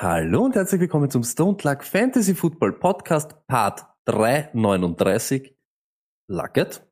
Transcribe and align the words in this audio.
Hallo 0.00 0.44
und 0.44 0.54
herzlich 0.54 0.80
willkommen 0.80 1.10
zum 1.10 1.24
Stone 1.24 1.56
Luck 1.60 1.82
Fantasy 1.82 2.32
Football 2.32 2.74
Podcast 2.74 3.34
Part 3.48 3.84
339. 4.04 5.52
Lucket, 6.28 6.86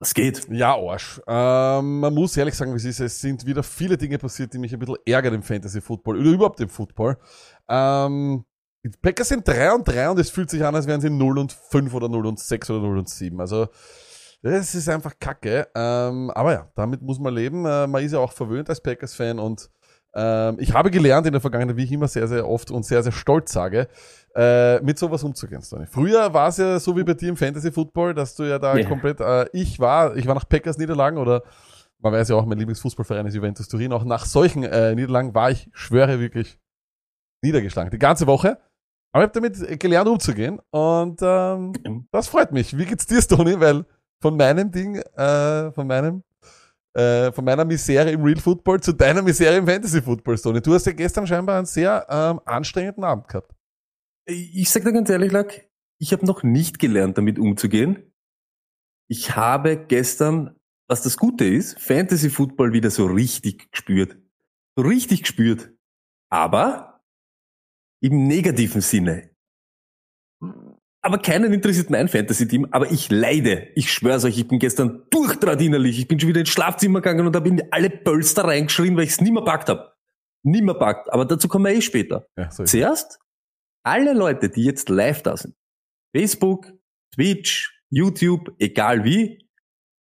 was 0.00 0.12
geht? 0.12 0.48
Ja, 0.50 0.74
Arsch. 0.74 1.20
Ähm, 1.28 2.00
man 2.00 2.12
muss 2.12 2.36
ehrlich 2.36 2.56
sagen, 2.56 2.72
wie 2.72 2.78
es 2.78 2.84
ist. 2.84 2.98
Es 2.98 3.20
sind 3.20 3.46
wieder 3.46 3.62
viele 3.62 3.96
Dinge 3.96 4.18
passiert, 4.18 4.52
die 4.52 4.58
mich 4.58 4.72
ein 4.72 4.80
bisschen 4.80 4.96
ärgern 5.06 5.34
im 5.34 5.44
Fantasy 5.44 5.80
Football 5.80 6.18
oder 6.18 6.30
überhaupt 6.30 6.58
im 6.58 6.68
Football. 6.68 7.16
Ähm, 7.68 8.44
die 8.84 8.90
Packers 8.90 9.28
sind 9.28 9.46
3 9.46 9.74
und 9.74 9.86
3 9.86 10.10
und 10.10 10.18
es 10.18 10.30
fühlt 10.30 10.50
sich 10.50 10.64
an, 10.64 10.74
als 10.74 10.88
wären 10.88 11.00
sie 11.00 11.10
0 11.10 11.38
und 11.38 11.52
5 11.52 11.94
oder 11.94 12.08
0 12.08 12.26
und 12.26 12.40
6 12.40 12.70
oder 12.70 12.80
0 12.80 12.98
und 12.98 13.08
7. 13.08 13.40
Also, 13.40 13.68
das 14.42 14.74
ist 14.74 14.88
einfach 14.88 15.16
kacke. 15.20 15.68
Ähm, 15.76 16.32
aber 16.32 16.52
ja, 16.54 16.72
damit 16.74 17.02
muss 17.02 17.20
man 17.20 17.32
leben. 17.34 17.64
Äh, 17.66 17.86
man 17.86 18.02
ist 18.02 18.14
ja 18.14 18.18
auch 18.18 18.32
verwöhnt 18.32 18.68
als 18.68 18.82
Packers-Fan 18.82 19.38
und 19.38 19.70
ich 20.14 20.72
habe 20.74 20.90
gelernt 20.90 21.26
in 21.26 21.32
der 21.32 21.40
Vergangenheit, 21.40 21.76
wie 21.76 21.84
ich 21.84 21.92
immer 21.92 22.08
sehr, 22.08 22.26
sehr 22.28 22.48
oft 22.48 22.70
und 22.70 22.84
sehr, 22.84 23.02
sehr 23.02 23.12
stolz 23.12 23.52
sage, 23.52 23.88
äh, 24.34 24.80
mit 24.80 24.98
sowas 24.98 25.22
umzugehen, 25.22 25.62
Stoney. 25.62 25.86
Früher 25.86 26.32
war 26.32 26.48
es 26.48 26.56
ja 26.56 26.78
so 26.80 26.96
wie 26.96 27.04
bei 27.04 27.14
dir 27.14 27.28
im 27.28 27.36
Fantasy 27.36 27.70
Football, 27.70 28.14
dass 28.14 28.34
du 28.34 28.44
ja 28.44 28.58
da 28.58 28.76
Ja. 28.76 28.88
komplett, 28.88 29.20
äh, 29.20 29.46
ich 29.52 29.78
war, 29.80 30.16
ich 30.16 30.26
war 30.26 30.34
nach 30.34 30.48
Packers 30.48 30.78
Niederlagen 30.78 31.18
oder 31.18 31.42
man 32.00 32.12
weiß 32.12 32.28
ja 32.28 32.36
auch, 32.36 32.46
mein 32.46 32.58
Lieblingsfußballverein 32.58 33.26
ist 33.26 33.34
Juventus 33.34 33.68
Turin, 33.68 33.92
auch 33.92 34.04
nach 34.04 34.24
solchen 34.24 34.62
äh, 34.64 34.94
Niederlagen 34.94 35.34
war 35.34 35.50
ich, 35.50 35.68
schwöre 35.72 36.20
wirklich, 36.20 36.58
niedergeschlagen. 37.42 37.90
Die 37.90 37.98
ganze 37.98 38.26
Woche. 38.26 38.58
Aber 39.12 39.24
ich 39.24 39.30
habe 39.30 39.40
damit 39.40 39.80
gelernt 39.80 40.08
umzugehen 40.08 40.60
und 40.70 41.20
ähm, 41.22 41.72
das 42.12 42.28
freut 42.28 42.52
mich. 42.52 42.76
Wie 42.76 42.84
geht's 42.84 43.06
dir, 43.06 43.22
Stoney? 43.22 43.58
Weil 43.58 43.84
von 44.20 44.36
meinem 44.36 44.70
Ding, 44.70 44.96
äh, 44.96 45.72
von 45.72 45.86
meinem 45.86 46.22
äh, 46.98 47.32
von 47.32 47.44
meiner 47.44 47.64
Misere 47.64 48.10
im 48.10 48.22
Real 48.22 48.40
Football 48.40 48.80
zu 48.80 48.92
deiner 48.92 49.22
Misere 49.22 49.56
im 49.56 49.66
Fantasy 49.66 50.02
Football, 50.02 50.36
Stoney. 50.36 50.60
Du 50.60 50.74
hast 50.74 50.86
ja 50.86 50.92
gestern 50.92 51.26
scheinbar 51.26 51.56
einen 51.56 51.66
sehr 51.66 52.06
ähm, 52.10 52.40
anstrengenden 52.44 53.04
Abend 53.04 53.28
gehabt. 53.28 53.54
Ich 54.26 54.68
sag 54.68 54.82
dir 54.82 54.92
ganz 54.92 55.08
ehrlich, 55.08 55.30
Luck, 55.30 55.52
ich 56.00 56.12
habe 56.12 56.26
noch 56.26 56.42
nicht 56.42 56.78
gelernt, 56.78 57.16
damit 57.16 57.38
umzugehen. 57.38 58.12
Ich 59.08 59.36
habe 59.36 59.76
gestern, 59.76 60.56
was 60.88 61.02
das 61.02 61.16
Gute 61.16 61.44
ist, 61.44 61.80
Fantasy 61.80 62.30
Football 62.30 62.72
wieder 62.72 62.90
so 62.90 63.06
richtig 63.06 63.70
gespürt. 63.70 64.16
So 64.76 64.82
richtig 64.82 65.22
gespürt. 65.22 65.70
Aber 66.30 67.00
im 68.02 68.26
negativen 68.26 68.80
Sinne. 68.80 69.30
Aber 71.00 71.18
keinen 71.18 71.52
interessiert 71.52 71.90
mein 71.90 72.08
Fantasy-Team, 72.08 72.68
aber 72.72 72.90
ich 72.90 73.10
leide. 73.10 73.68
Ich 73.76 73.92
schwör's 73.92 74.24
euch, 74.24 74.36
ich 74.38 74.48
bin 74.48 74.58
gestern 74.58 75.04
durchdraht 75.10 75.60
innerlich. 75.60 75.98
Ich 75.98 76.08
bin 76.08 76.18
schon 76.18 76.28
wieder 76.28 76.40
ins 76.40 76.48
Schlafzimmer 76.48 77.00
gegangen 77.00 77.26
und 77.26 77.36
habe 77.36 77.48
in 77.48 77.62
alle 77.70 77.88
Pölster 77.88 78.44
reingeschrien, 78.44 78.96
weil 78.96 79.04
ich 79.04 79.10
es 79.10 79.20
nimmer 79.20 79.44
packt 79.44 79.68
hab. 79.68 79.96
Nimmer 80.42 80.74
packt. 80.74 81.12
Aber 81.12 81.24
dazu 81.24 81.46
kommen 81.46 81.66
wir 81.66 81.72
eh 81.72 81.80
später. 81.80 82.26
Ja, 82.36 82.50
Zuerst, 82.50 83.20
alle 83.84 84.12
Leute, 84.12 84.48
die 84.50 84.64
jetzt 84.64 84.88
live 84.88 85.22
da 85.22 85.36
sind, 85.36 85.54
Facebook, 86.14 86.72
Twitch, 87.14 87.72
YouTube, 87.90 88.54
egal 88.58 89.04
wie, 89.04 89.48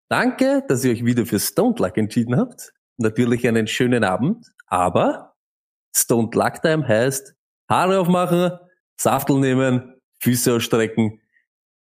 danke, 0.08 0.62
dass 0.68 0.84
ihr 0.84 0.92
euch 0.92 1.04
wieder 1.04 1.26
für 1.26 1.40
Stone 1.40 1.74
Luck 1.78 1.96
entschieden 1.96 2.36
habt. 2.36 2.72
Natürlich 2.98 3.48
einen 3.48 3.66
schönen 3.66 4.04
Abend, 4.04 4.52
aber 4.66 5.34
Stone 5.96 6.30
Luck 6.32 6.60
Time 6.62 6.86
heißt 6.86 7.34
Haare 7.68 7.98
aufmachen, 7.98 8.52
Saftel 9.00 9.40
nehmen, 9.40 9.91
Füße 10.22 10.54
ausstrecken. 10.54 11.20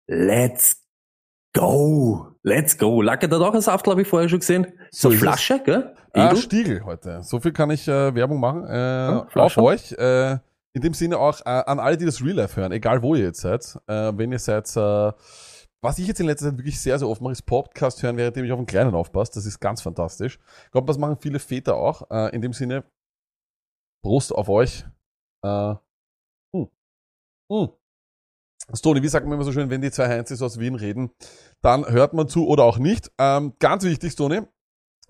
Let's 0.06 0.82
go. 1.54 2.28
Let's 2.42 2.78
go. 2.78 3.02
Luck 3.02 3.22
hat 3.22 3.32
auch 3.32 3.52
einen 3.52 3.62
Saftel, 3.62 3.90
habe 3.90 4.02
ich 4.02 4.08
vorher 4.08 4.28
schon 4.28 4.38
gesehen. 4.38 4.66
So 4.90 5.08
So, 5.08 5.10
ist 5.10 5.14
es. 5.16 5.20
Flasche, 5.22 5.60
gell? 5.64 5.94
Ah, 6.12 6.28
Edel. 6.30 6.38
Stiegel 6.42 6.84
heute. 6.84 7.22
So 7.22 7.40
viel 7.40 7.52
kann 7.52 7.70
ich 7.70 7.86
äh, 7.88 8.14
Werbung 8.14 8.40
machen. 8.40 8.64
Äh, 8.64 9.22
auf 9.22 9.32
Flasche. 9.32 9.62
euch. 9.62 9.92
Äh, 9.92 10.38
in 10.74 10.82
dem 10.82 10.94
Sinne 10.94 11.18
auch 11.18 11.40
äh, 11.40 11.48
an 11.48 11.80
alle, 11.80 11.96
die 11.96 12.04
das 12.04 12.22
Real 12.22 12.36
Life 12.36 12.60
hören, 12.60 12.72
egal 12.72 13.02
wo 13.02 13.14
ihr 13.14 13.24
jetzt 13.24 13.40
seid. 13.40 13.76
Äh, 13.86 14.12
wenn 14.16 14.30
ihr 14.30 14.38
seid, 14.38 14.68
äh, 14.76 15.12
was 15.82 15.98
ich 15.98 16.06
jetzt 16.06 16.20
in 16.20 16.26
letzter 16.26 16.50
Zeit 16.50 16.58
wirklich 16.58 16.80
sehr, 16.80 16.98
sehr 16.98 17.08
oft 17.08 17.20
mache, 17.20 17.32
ist 17.32 17.42
Podcast 17.42 18.02
hören, 18.02 18.16
während 18.16 18.36
ich 18.36 18.52
auf 18.52 18.58
den 18.58 18.66
Kleinen 18.66 18.94
aufpasst. 18.94 19.36
Das 19.36 19.46
ist 19.46 19.58
ganz 19.60 19.82
fantastisch. 19.82 20.38
Ich 20.66 20.70
glaube, 20.70 20.86
das 20.86 20.98
machen 20.98 21.18
viele 21.20 21.38
Väter 21.40 21.74
auch. 21.76 22.08
Äh, 22.10 22.34
in 22.34 22.42
dem 22.42 22.52
Sinne, 22.52 22.84
Prost 24.04 24.32
auf 24.32 24.48
euch. 24.48 24.84
Äh, 25.44 25.74
hm. 26.54 26.68
Hm. 27.52 27.68
Stoni, 28.74 29.02
wie 29.02 29.08
sagt 29.08 29.26
man 29.26 29.34
immer 29.34 29.44
so 29.44 29.52
schön, 29.52 29.70
wenn 29.70 29.80
die 29.80 29.90
zwei 29.90 30.08
Heinzes 30.08 30.42
aus 30.42 30.58
Wien 30.58 30.74
reden, 30.74 31.10
dann 31.62 31.86
hört 31.86 32.12
man 32.12 32.28
zu 32.28 32.46
oder 32.46 32.64
auch 32.64 32.78
nicht. 32.78 33.10
Ähm, 33.18 33.54
ganz 33.58 33.84
wichtig, 33.84 34.12
Stoni, 34.12 34.42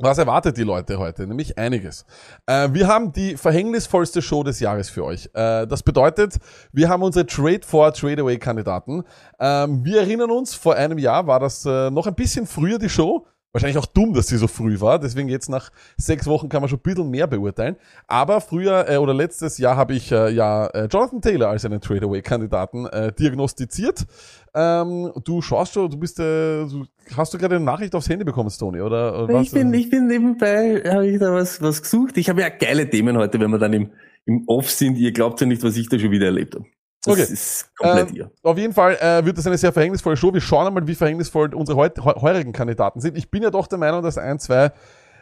was 0.00 0.19
erwartet 0.19 0.56
die 0.56 0.62
Leute 0.62 0.98
heute? 1.00 1.26
Nämlich 1.26 1.59
einiges. 1.59 2.06
Äh, 2.47 2.69
wir 2.72 2.86
haben 2.86 3.12
die 3.12 3.36
verhängnisvollste 3.36 4.22
Show 4.22 4.44
des 4.44 4.60
Jahres 4.60 4.88
für 4.88 5.04
euch. 5.04 5.28
Äh, 5.34 5.66
das 5.66 5.82
bedeutet, 5.82 6.38
wir 6.72 6.88
haben 6.88 7.03
unsere 7.03 7.26
Trade 7.26 7.62
for 7.64 7.92
Trade 7.92 8.22
Away 8.22 8.38
Kandidaten. 8.38 9.03
Ähm, 9.41 9.84
wir 9.84 10.03
erinnern 10.03 10.30
uns, 10.30 10.54
vor 10.54 10.76
einem 10.76 10.98
Jahr 10.98 11.26
war 11.26 11.41
das 11.41 11.66
äh, 11.66 11.91
noch 11.91 12.06
ein 12.06 12.15
bisschen 12.15 12.47
früher 12.47 12.78
die 12.78 12.88
Show. 12.88 13.26
Wahrscheinlich 13.53 13.78
auch 13.78 13.86
dumm, 13.86 14.12
dass 14.12 14.26
sie 14.26 14.36
so 14.36 14.47
früh 14.47 14.78
war. 14.81 14.98
Deswegen 14.98 15.28
jetzt 15.28 15.48
nach 15.48 15.70
sechs 15.97 16.26
Wochen 16.26 16.50
kann 16.50 16.60
man 16.60 16.69
schon 16.69 16.81
ein 16.81 16.82
bisschen 16.82 17.09
mehr 17.09 17.26
beurteilen. 17.26 17.76
Aber 18.06 18.42
früher 18.42 18.86
äh, 18.88 18.98
oder 18.98 19.14
letztes 19.14 19.56
Jahr 19.56 19.75
habe 19.76 19.94
ich 19.94 20.12
äh, 20.12 20.31
ja 20.31 20.66
äh, 20.66 20.86
Jonathan 20.86 21.22
Taylor 21.22 21.48
als 21.48 21.64
einen 21.64 21.81
Trade 21.81 22.04
Away 22.04 22.20
Kandidaten 22.20 22.84
äh, 22.86 23.10
diagnostiziert. 23.10 24.06
Ähm, 24.54 25.12
du 25.25 25.41
schaust 25.41 25.72
schon, 25.72 25.91
du 25.91 25.97
bist, 25.97 26.20
äh, 26.20 26.66
du, 26.66 26.84
hast 27.16 27.32
du 27.32 27.38
gerade 27.38 27.56
eine 27.56 27.64
Nachricht 27.64 27.94
aufs 27.94 28.10
Handy 28.10 28.25
bekommen, 28.25 28.50
Tony, 28.50 28.82
oder? 28.82 29.25
oder 29.25 29.41
Ich 29.41 29.50
bin, 29.50 29.72
ich 29.72 29.88
bin 29.88 30.09
nebenbei, 30.09 30.82
habe 30.84 31.06
ich 31.06 31.19
da 31.19 31.32
was, 31.32 31.62
was 31.62 31.80
gesucht. 31.80 32.19
Ich 32.19 32.28
habe 32.28 32.42
ja 32.42 32.50
geile 32.50 32.91
Themen 32.91 33.16
heute, 33.16 33.41
wenn 33.41 33.50
wir 33.50 33.59
dann 33.59 33.72
im, 33.72 33.92
im 34.26 34.44
Off 34.47 34.70
sind. 34.70 34.98
Ihr 34.98 35.12
glaubt 35.12 35.41
ja 35.41 35.47
nicht, 35.47 35.62
was 35.62 35.76
ich 35.76 35.88
da 35.88 35.98
schon 35.98 36.10
wieder 36.10 36.26
erlebt 36.26 36.54
habe. 36.54 36.66
Das 37.09 37.19
Okay. 37.25 37.33
ist 37.33 37.77
komplett 37.77 38.11
Ähm, 38.11 38.17
ihr. 38.17 38.31
Auf 38.43 38.59
jeden 38.59 38.73
Fall 38.75 38.97
äh, 39.01 39.25
wird 39.25 39.39
das 39.39 39.47
eine 39.47 39.59
sehr 39.59 39.73
verhängnisvolle 39.73 40.17
Show. 40.17 40.33
Wir 40.33 40.41
schauen 40.41 40.67
einmal, 40.67 40.87
wie 40.87 40.95
verhängnisvoll 40.95 41.55
unsere 41.55 41.77
heut, 41.79 41.99
heu- 41.99 42.21
heurigen 42.21 42.53
Kandidaten 42.53 43.01
sind. 43.01 43.17
Ich 43.17 43.31
bin 43.31 43.43
ja 43.43 43.51
doch 43.51 43.67
der 43.67 43.79
Meinung, 43.79 44.03
dass 44.03 44.19
ein, 44.19 44.39
zwei 44.39 44.73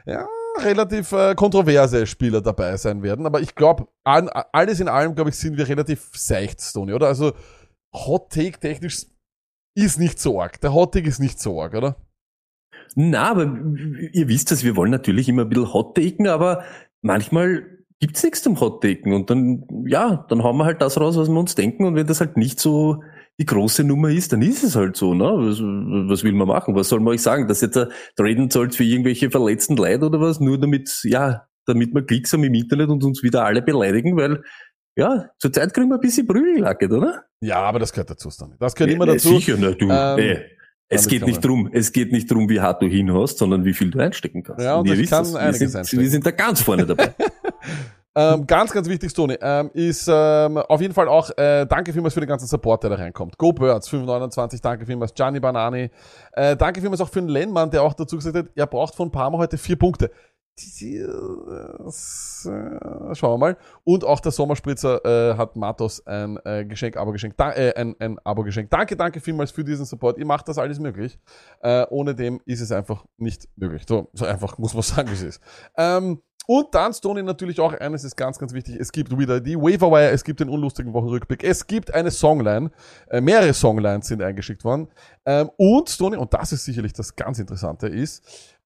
ja, 0.07 0.27
relativ 0.59 1.13
äh, 1.13 1.35
kontroverse 1.35 2.07
Spieler 2.07 2.41
dabei 2.41 2.77
sein 2.77 3.03
werden. 3.03 3.27
Aber 3.27 3.41
ich 3.41 3.55
glaube, 3.55 3.89
alles 4.05 4.81
in 4.81 4.89
allem, 4.89 5.15
glaube 5.15 5.31
ich, 5.31 5.37
sind 5.37 5.57
wir 5.57 5.69
relativ 5.69 6.11
seicht, 6.15 6.61
Stony, 6.61 6.93
oder? 6.93 7.07
Also 7.09 7.33
Hot 7.95 8.31
Take 8.31 8.59
technisch 8.61 9.07
ist 9.77 9.99
nicht 9.99 10.19
so 10.21 10.41
arg. 10.41 10.61
Der 10.61 10.73
Hot 10.73 10.93
Take 10.95 11.09
ist 11.09 11.19
nicht 11.19 11.41
so 11.41 11.61
arg, 11.61 11.75
oder? 11.75 11.97
Na, 12.95 13.31
aber 13.31 13.43
ihr 14.13 14.29
wisst 14.29 14.53
es, 14.53 14.65
wir 14.65 14.77
wollen 14.77 14.91
natürlich 14.91 15.29
immer 15.29 15.43
ein 15.43 15.49
bisschen 15.51 15.73
hot-taken, 15.73 16.29
aber 16.29 16.65
manchmal 17.03 17.75
gibt's 18.01 18.23
nichts 18.23 18.43
zum 18.43 18.61
hot-taken 18.61 19.12
und 19.12 19.31
dann, 19.31 19.65
ja, 19.87 20.27
dann 20.29 20.43
hauen 20.43 20.57
wir 20.59 20.65
halt 20.65 20.83
das 20.83 21.01
raus, 21.01 21.17
was 21.17 21.29
wir 21.29 21.39
uns 21.39 21.55
denken 21.55 21.84
und 21.84 21.95
wenn 21.95 22.07
das 22.07 22.21
halt 22.21 22.37
nicht 22.37 22.61
so 22.61 23.03
die 23.39 23.47
große 23.47 23.84
Nummer 23.84 24.11
ist, 24.11 24.33
dann 24.33 24.41
ist 24.43 24.65
es 24.65 24.77
halt 24.77 24.97
so, 24.97 25.12
ne? 25.12 25.25
Was, 25.25 25.61
was 25.61 26.25
will 26.25 26.33
man 26.33 26.49
machen? 26.49 26.75
Was 26.75 26.89
soll 26.89 27.01
man 27.01 27.15
euch 27.15 27.23
sagen? 27.23 27.49
Dass 27.49 27.61
jetzt 27.61 27.77
äh, 27.77 27.87
traden 28.17 28.51
sollt 28.51 28.75
für 28.75 28.85
irgendwelche 28.85 29.31
verletzten 29.31 29.77
Leute 29.77 30.06
oder 30.06 30.21
was? 30.21 30.41
Nur 30.41 30.59
damit, 30.59 31.01
ja, 31.05 31.47
damit 31.67 31.95
wir 31.95 32.03
Klicks 32.06 32.33
haben 32.33 32.45
im 32.45 32.55
Internet 32.55 32.89
und 32.89 33.05
uns 33.05 33.23
wieder 33.23 33.44
alle 33.44 33.61
beleidigen, 33.61 34.17
weil, 34.17 34.43
ja, 34.97 35.26
zurzeit 35.38 35.75
kriegen 35.75 35.88
wir 35.91 35.97
ein 35.97 36.00
bisschen 36.00 36.26
Prügellacket, 36.26 36.91
oder? 36.93 37.25
Ja, 37.41 37.59
aber 37.61 37.79
das 37.79 37.93
gehört 37.93 38.09
dazu, 38.09 38.31
Stony. 38.31 38.55
Das 38.59 38.75
gehört 38.75 38.94
immer 38.94 39.06
Ja, 39.06 39.12
dazu. 39.12 39.29
Sicher, 39.29 39.56
na, 39.59 39.73
du. 39.73 39.91
Ähm, 39.91 40.19
ey, 40.19 40.44
es 40.88 41.09
geht 41.09 41.26
nicht 41.26 41.44
drum, 41.44 41.69
es 41.73 41.93
geht 41.93 42.12
nicht 42.12 42.31
drum, 42.31 42.49
wie 42.49 42.61
hart 42.61 42.81
du 42.81 42.87
hinhaust, 42.87 43.38
sondern 43.38 43.65
wie 43.65 43.75
viel 43.75 43.91
du 43.91 43.99
einstecken 43.99 44.44
kannst. 44.44 44.65
Ja, 44.65 44.76
und 44.76 44.87
ich 44.88 44.99
wisst 44.99 45.11
kann 45.11 45.25
das. 45.25 45.35
wir 45.35 45.41
einiges 45.41 45.59
sind, 45.59 45.76
einstecken. 45.76 46.03
Wir 46.03 46.11
sind 46.11 46.26
da 46.26 46.31
ganz 46.31 46.62
vorne 46.62 46.87
dabei. 46.87 47.15
Ähm, 48.17 48.47
ganz, 48.47 48.73
ganz 48.73 48.89
wichtig, 48.89 49.13
Tony, 49.13 49.37
ähm, 49.43 49.71
ist 49.75 50.09
ähm, 50.11 50.57
auf 50.57 50.81
jeden 50.81 50.95
Fall 50.95 51.07
auch, 51.07 51.29
äh, 51.37 51.67
danke 51.67 51.93
vielmals 51.93 52.15
für 52.15 52.21
den 52.21 52.29
ganzen 52.31 52.47
Support, 52.47 52.83
der 52.83 52.91
da 52.91 52.97
reinkommt. 52.97 53.37
Go 53.37 53.53
Birds, 53.53 53.89
529, 53.89 54.63
danke 54.63 54.87
vielmals. 54.87 55.13
Gianni 55.13 55.39
Banani, 55.39 55.91
äh, 56.33 56.57
danke 56.57 56.81
vielmals 56.81 57.03
auch 57.03 57.11
für 57.11 57.21
den 57.21 57.29
Lennmann, 57.29 57.71
der 57.71 57.83
auch 57.83 57.93
dazu 57.93 58.17
gesagt 58.17 58.35
hat, 58.35 58.47
er 58.55 58.67
braucht 58.67 58.95
von 58.95 59.11
Parma 59.11 59.37
heute 59.37 59.59
vier 59.59 59.77
Punkte. 59.77 60.11
Äh, 60.59 60.95
schauen 63.15 63.35
wir 63.35 63.37
mal. 63.37 63.59
Und 63.85 64.05
auch 64.05 64.21
der 64.21 64.33
Sommerspritzer 64.33 65.05
äh, 65.05 65.37
hat 65.37 65.55
Matos 65.55 66.07
ein 66.07 66.39
äh, 66.47 66.65
Geschenk, 66.65 66.97
Abo 66.97 67.13
geschenkt, 67.13 67.39
äh, 67.39 67.75
ein, 67.77 67.95
ein 67.99 68.19
Abo 68.25 68.43
geschenkt. 68.43 68.73
Danke, 68.73 68.97
danke 68.97 69.21
vielmals 69.21 69.51
für 69.51 69.63
diesen 69.63 69.85
Support. 69.85 70.17
Ihr 70.17 70.25
macht 70.25 70.49
das 70.49 70.57
alles 70.57 70.79
möglich. 70.79 71.19
Äh, 71.61 71.85
ohne 71.91 72.15
dem 72.15 72.41
ist 72.47 72.63
es 72.63 72.73
einfach 72.73 73.05
nicht 73.19 73.47
möglich. 73.57 73.83
So, 73.87 74.09
so 74.15 74.25
einfach 74.25 74.57
muss 74.57 74.73
man 74.73 74.83
sagen, 74.83 75.11
wie 75.11 75.15
es 75.15 75.23
ist. 75.23 75.43
Ähm, 75.77 76.23
Und 76.46 76.75
dann, 76.75 76.93
Stoney, 76.93 77.22
natürlich 77.22 77.58
auch 77.60 77.72
eines 77.72 78.04
ist 78.04 78.16
ganz, 78.16 78.38
ganz 78.38 78.52
wichtig. 78.52 78.76
Es 78.76 78.93
gibt 78.93 79.16
wieder 79.19 79.40
die 79.40 79.56
Waverwire, 79.56 80.10
es 80.10 80.22
gibt 80.25 80.38
den 80.40 80.48
unlustigen 80.48 80.93
Wochenrückblick, 80.93 81.43
es 81.43 81.66
gibt 81.66 81.93
eine 81.93 82.10
Songline, 82.10 82.70
äh, 83.10 83.20
mehrere 83.20 83.52
Songlines 83.52 84.06
sind 84.06 84.22
eingeschickt 84.22 84.62
worden. 84.64 84.88
Ähm, 85.25 85.50
und, 85.56 85.88
Stoney, 85.90 86.16
und 86.16 86.32
das 86.32 86.52
ist 86.52 86.64
sicherlich 86.64 86.93
das 86.93 87.16
ganz 87.16 87.38
Interessante, 87.40 87.88
ist, 87.88 88.56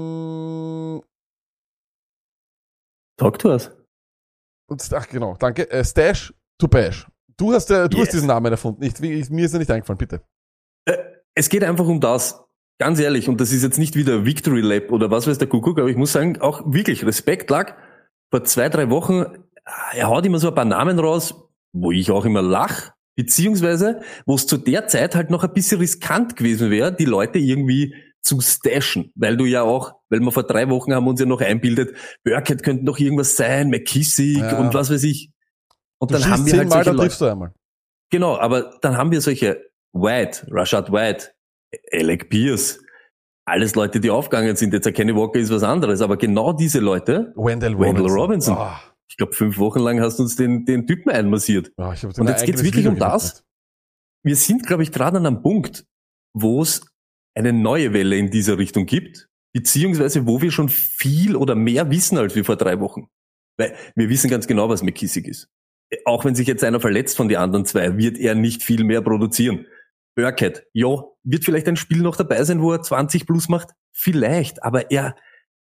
ähm, 0.00 1.02
Talk 3.16 3.38
to 3.38 3.50
us. 3.50 3.70
ach 4.92 5.08
genau, 5.08 5.36
danke, 5.38 5.70
äh, 5.70 5.84
Stash 5.84 6.32
to 6.58 6.68
Bash. 6.68 7.06
Du 7.36 7.52
hast, 7.52 7.70
äh, 7.70 7.88
du 7.88 7.96
Yes. 7.98 8.08
hast 8.08 8.14
diesen 8.14 8.28
Namen 8.28 8.52
erfunden. 8.52 8.82
Ich, 8.82 8.98
ich, 9.00 9.30
mir 9.30 9.46
ist 9.46 9.52
er 9.54 9.58
nicht 9.58 9.70
eingefallen, 9.70 9.98
bitte. 9.98 10.22
Es 11.34 11.48
geht 11.48 11.64
einfach 11.64 11.86
um 11.86 12.00
das. 12.00 12.42
Ganz 12.80 12.98
ehrlich, 12.98 13.28
und 13.28 13.42
das 13.42 13.52
ist 13.52 13.62
jetzt 13.62 13.78
nicht 13.78 13.94
wieder 13.94 14.24
Victory 14.24 14.62
Lab 14.62 14.90
oder 14.90 15.10
was 15.10 15.26
weiß 15.26 15.36
der 15.36 15.48
Kuckuck, 15.48 15.78
aber 15.78 15.88
ich 15.90 15.98
muss 15.98 16.12
sagen, 16.12 16.40
auch 16.40 16.62
wirklich 16.64 17.04
Respekt 17.04 17.50
lag. 17.50 17.74
Vor 18.30 18.42
zwei, 18.44 18.70
drei 18.70 18.88
Wochen, 18.88 19.26
er 19.92 20.08
haut 20.08 20.24
immer 20.24 20.38
so 20.38 20.48
ein 20.48 20.54
paar 20.54 20.64
Namen 20.64 20.98
raus, 20.98 21.34
wo 21.74 21.92
ich 21.92 22.10
auch 22.10 22.24
immer 22.24 22.40
lach, 22.40 22.92
beziehungsweise, 23.16 24.00
wo 24.24 24.34
es 24.34 24.46
zu 24.46 24.56
der 24.56 24.88
Zeit 24.88 25.14
halt 25.14 25.28
noch 25.28 25.44
ein 25.44 25.52
bisschen 25.52 25.78
riskant 25.78 26.36
gewesen 26.36 26.70
wäre, 26.70 26.90
die 26.90 27.04
Leute 27.04 27.38
irgendwie 27.38 27.94
zu 28.22 28.40
stashen, 28.40 29.12
weil 29.14 29.36
du 29.36 29.44
ja 29.44 29.60
auch, 29.62 29.92
weil 30.08 30.20
wir 30.20 30.32
vor 30.32 30.44
drei 30.44 30.70
Wochen 30.70 30.94
haben 30.94 31.06
uns 31.06 31.20
ja 31.20 31.26
noch 31.26 31.42
einbildet, 31.42 31.94
Burkett 32.24 32.62
könnte 32.62 32.86
noch 32.86 32.98
irgendwas 32.98 33.36
sein, 33.36 33.68
McKissick 33.68 34.38
Ja. 34.38 34.58
und 34.58 34.72
was 34.72 34.90
weiß 34.90 35.02
ich. 35.04 35.30
Und 35.98 36.10
Du 36.10 36.14
dann 36.14 36.30
haben 36.30 36.46
wir 36.46 36.56
halt 36.56 36.70
solche 36.70 36.84
dann 36.86 36.96
Leute. 36.96 37.08
triffst 37.08 37.20
du 37.20 37.26
einmal. 37.26 37.52
Genau, 38.10 38.38
aber 38.38 38.78
dann 38.80 38.96
haben 38.96 39.10
wir 39.10 39.20
solche 39.20 39.60
White, 39.92 40.46
Rashad 40.50 40.90
White, 40.92 41.32
Alec 41.92 42.28
Pierce, 42.28 42.80
alles 43.44 43.74
Leute, 43.74 44.00
die 44.00 44.10
aufgegangen 44.10 44.56
sind. 44.56 44.72
Jetzt 44.72 44.92
Kenny 44.94 45.14
Walker 45.14 45.38
ist 45.38 45.50
was 45.50 45.62
anderes, 45.62 46.00
aber 46.00 46.16
genau 46.16 46.52
diese 46.52 46.80
Leute, 46.80 47.32
Wendell 47.36 47.78
Wendell 47.78 48.06
Robinson. 48.06 48.16
Robinson. 48.16 48.56
Ah, 48.56 48.80
ich 49.08 49.16
glaube, 49.16 49.32
fünf 49.32 49.58
Wochen 49.58 49.80
lang 49.80 50.00
hast 50.00 50.18
du 50.18 50.22
uns 50.22 50.36
den, 50.36 50.64
den 50.64 50.86
Typen 50.86 51.10
einmassiert. 51.10 51.72
hab 51.76 52.18
Und 52.18 52.28
jetzt 52.28 52.46
geht's 52.46 52.62
wirklich 52.62 52.86
um 52.86 52.98
das. 52.98 53.44
Wir 54.22 54.36
sind, 54.36 54.66
glaube 54.66 54.82
ich, 54.82 54.92
gerade 54.92 55.16
an 55.18 55.26
einem 55.26 55.42
Punkt, 55.42 55.84
wo 56.32 56.62
es 56.62 56.86
eine 57.34 57.52
neue 57.52 57.92
Welle 57.92 58.16
in 58.16 58.30
dieser 58.30 58.58
Richtung 58.58 58.86
gibt, 58.86 59.28
beziehungsweise 59.52 60.26
wo 60.26 60.40
wir 60.42 60.50
schon 60.50 60.68
viel 60.68 61.36
oder 61.36 61.54
mehr 61.54 61.90
wissen 61.90 62.18
als 62.18 62.34
wir 62.34 62.44
vor 62.44 62.56
drei 62.56 62.80
Wochen. 62.80 63.08
Weil 63.56 63.74
wir 63.94 64.08
wissen 64.08 64.30
ganz 64.30 64.46
genau, 64.46 64.68
was 64.68 64.82
McKissick 64.82 65.26
ist. 65.26 65.48
Auch 66.04 66.24
wenn 66.24 66.34
sich 66.34 66.46
jetzt 66.46 66.62
einer 66.62 66.80
verletzt 66.80 67.16
von 67.16 67.28
den 67.28 67.38
anderen 67.38 67.64
zwei, 67.64 67.96
wird 67.96 68.16
er 68.18 68.34
nicht 68.34 68.62
viel 68.62 68.84
mehr 68.84 69.02
produzieren. 69.02 69.66
Burkhead, 70.16 70.66
ja, 70.72 71.02
wird 71.24 71.44
vielleicht 71.44 71.68
ein 71.68 71.76
Spiel 71.76 72.02
noch 72.02 72.16
dabei 72.16 72.42
sein, 72.44 72.62
wo 72.62 72.72
er 72.72 72.82
20 72.82 73.26
plus 73.26 73.48
macht? 73.48 73.70
Vielleicht, 73.94 74.62
aber 74.62 74.90
er 74.90 75.16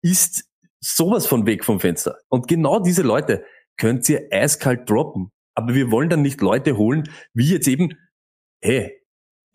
ist 0.02 0.44
sowas 0.80 1.26
von 1.26 1.46
weg 1.46 1.64
vom 1.64 1.80
Fenster. 1.80 2.18
Und 2.28 2.48
genau 2.48 2.80
diese 2.80 3.02
Leute 3.02 3.44
könnt 3.78 4.08
ihr 4.08 4.28
eiskalt 4.30 4.88
droppen. 4.88 5.30
Aber 5.54 5.74
wir 5.74 5.90
wollen 5.90 6.10
dann 6.10 6.22
nicht 6.22 6.40
Leute 6.40 6.76
holen, 6.76 7.08
wie 7.34 7.50
jetzt 7.50 7.66
eben, 7.66 7.94
hey, 8.62 9.00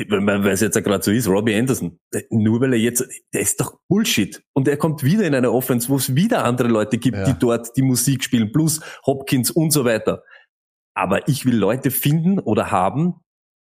weil 0.09 0.47
es 0.47 0.61
jetzt 0.61 0.75
ja 0.75 0.81
gerade 0.81 1.03
so 1.03 1.11
ist, 1.11 1.27
Robbie 1.27 1.55
Anderson, 1.55 1.99
der- 2.11 2.23
nur 2.31 2.59
weil 2.59 2.73
er 2.73 2.79
jetzt, 2.79 3.05
der 3.33 3.41
ist 3.41 3.61
doch 3.61 3.79
Bullshit. 3.87 4.41
Und 4.53 4.67
er 4.67 4.77
kommt 4.77 5.03
wieder 5.03 5.25
in 5.25 5.35
eine 5.35 5.51
Offense, 5.51 5.89
wo 5.89 5.97
es 5.97 6.15
wieder 6.15 6.43
andere 6.43 6.69
Leute 6.69 6.97
gibt, 6.97 7.17
Ja. 7.17 7.25
die 7.25 7.37
dort 7.37 7.69
die 7.77 7.83
Musik 7.83 8.23
spielen, 8.23 8.51
plus 8.51 8.81
Hopkins 9.05 9.51
und 9.51 9.69
so 9.71 9.85
weiter. 9.85 10.23
Aber 10.95 11.27
ich 11.27 11.45
will 11.45 11.55
Leute 11.55 11.91
finden 11.91 12.39
oder 12.39 12.71
haben, 12.71 13.13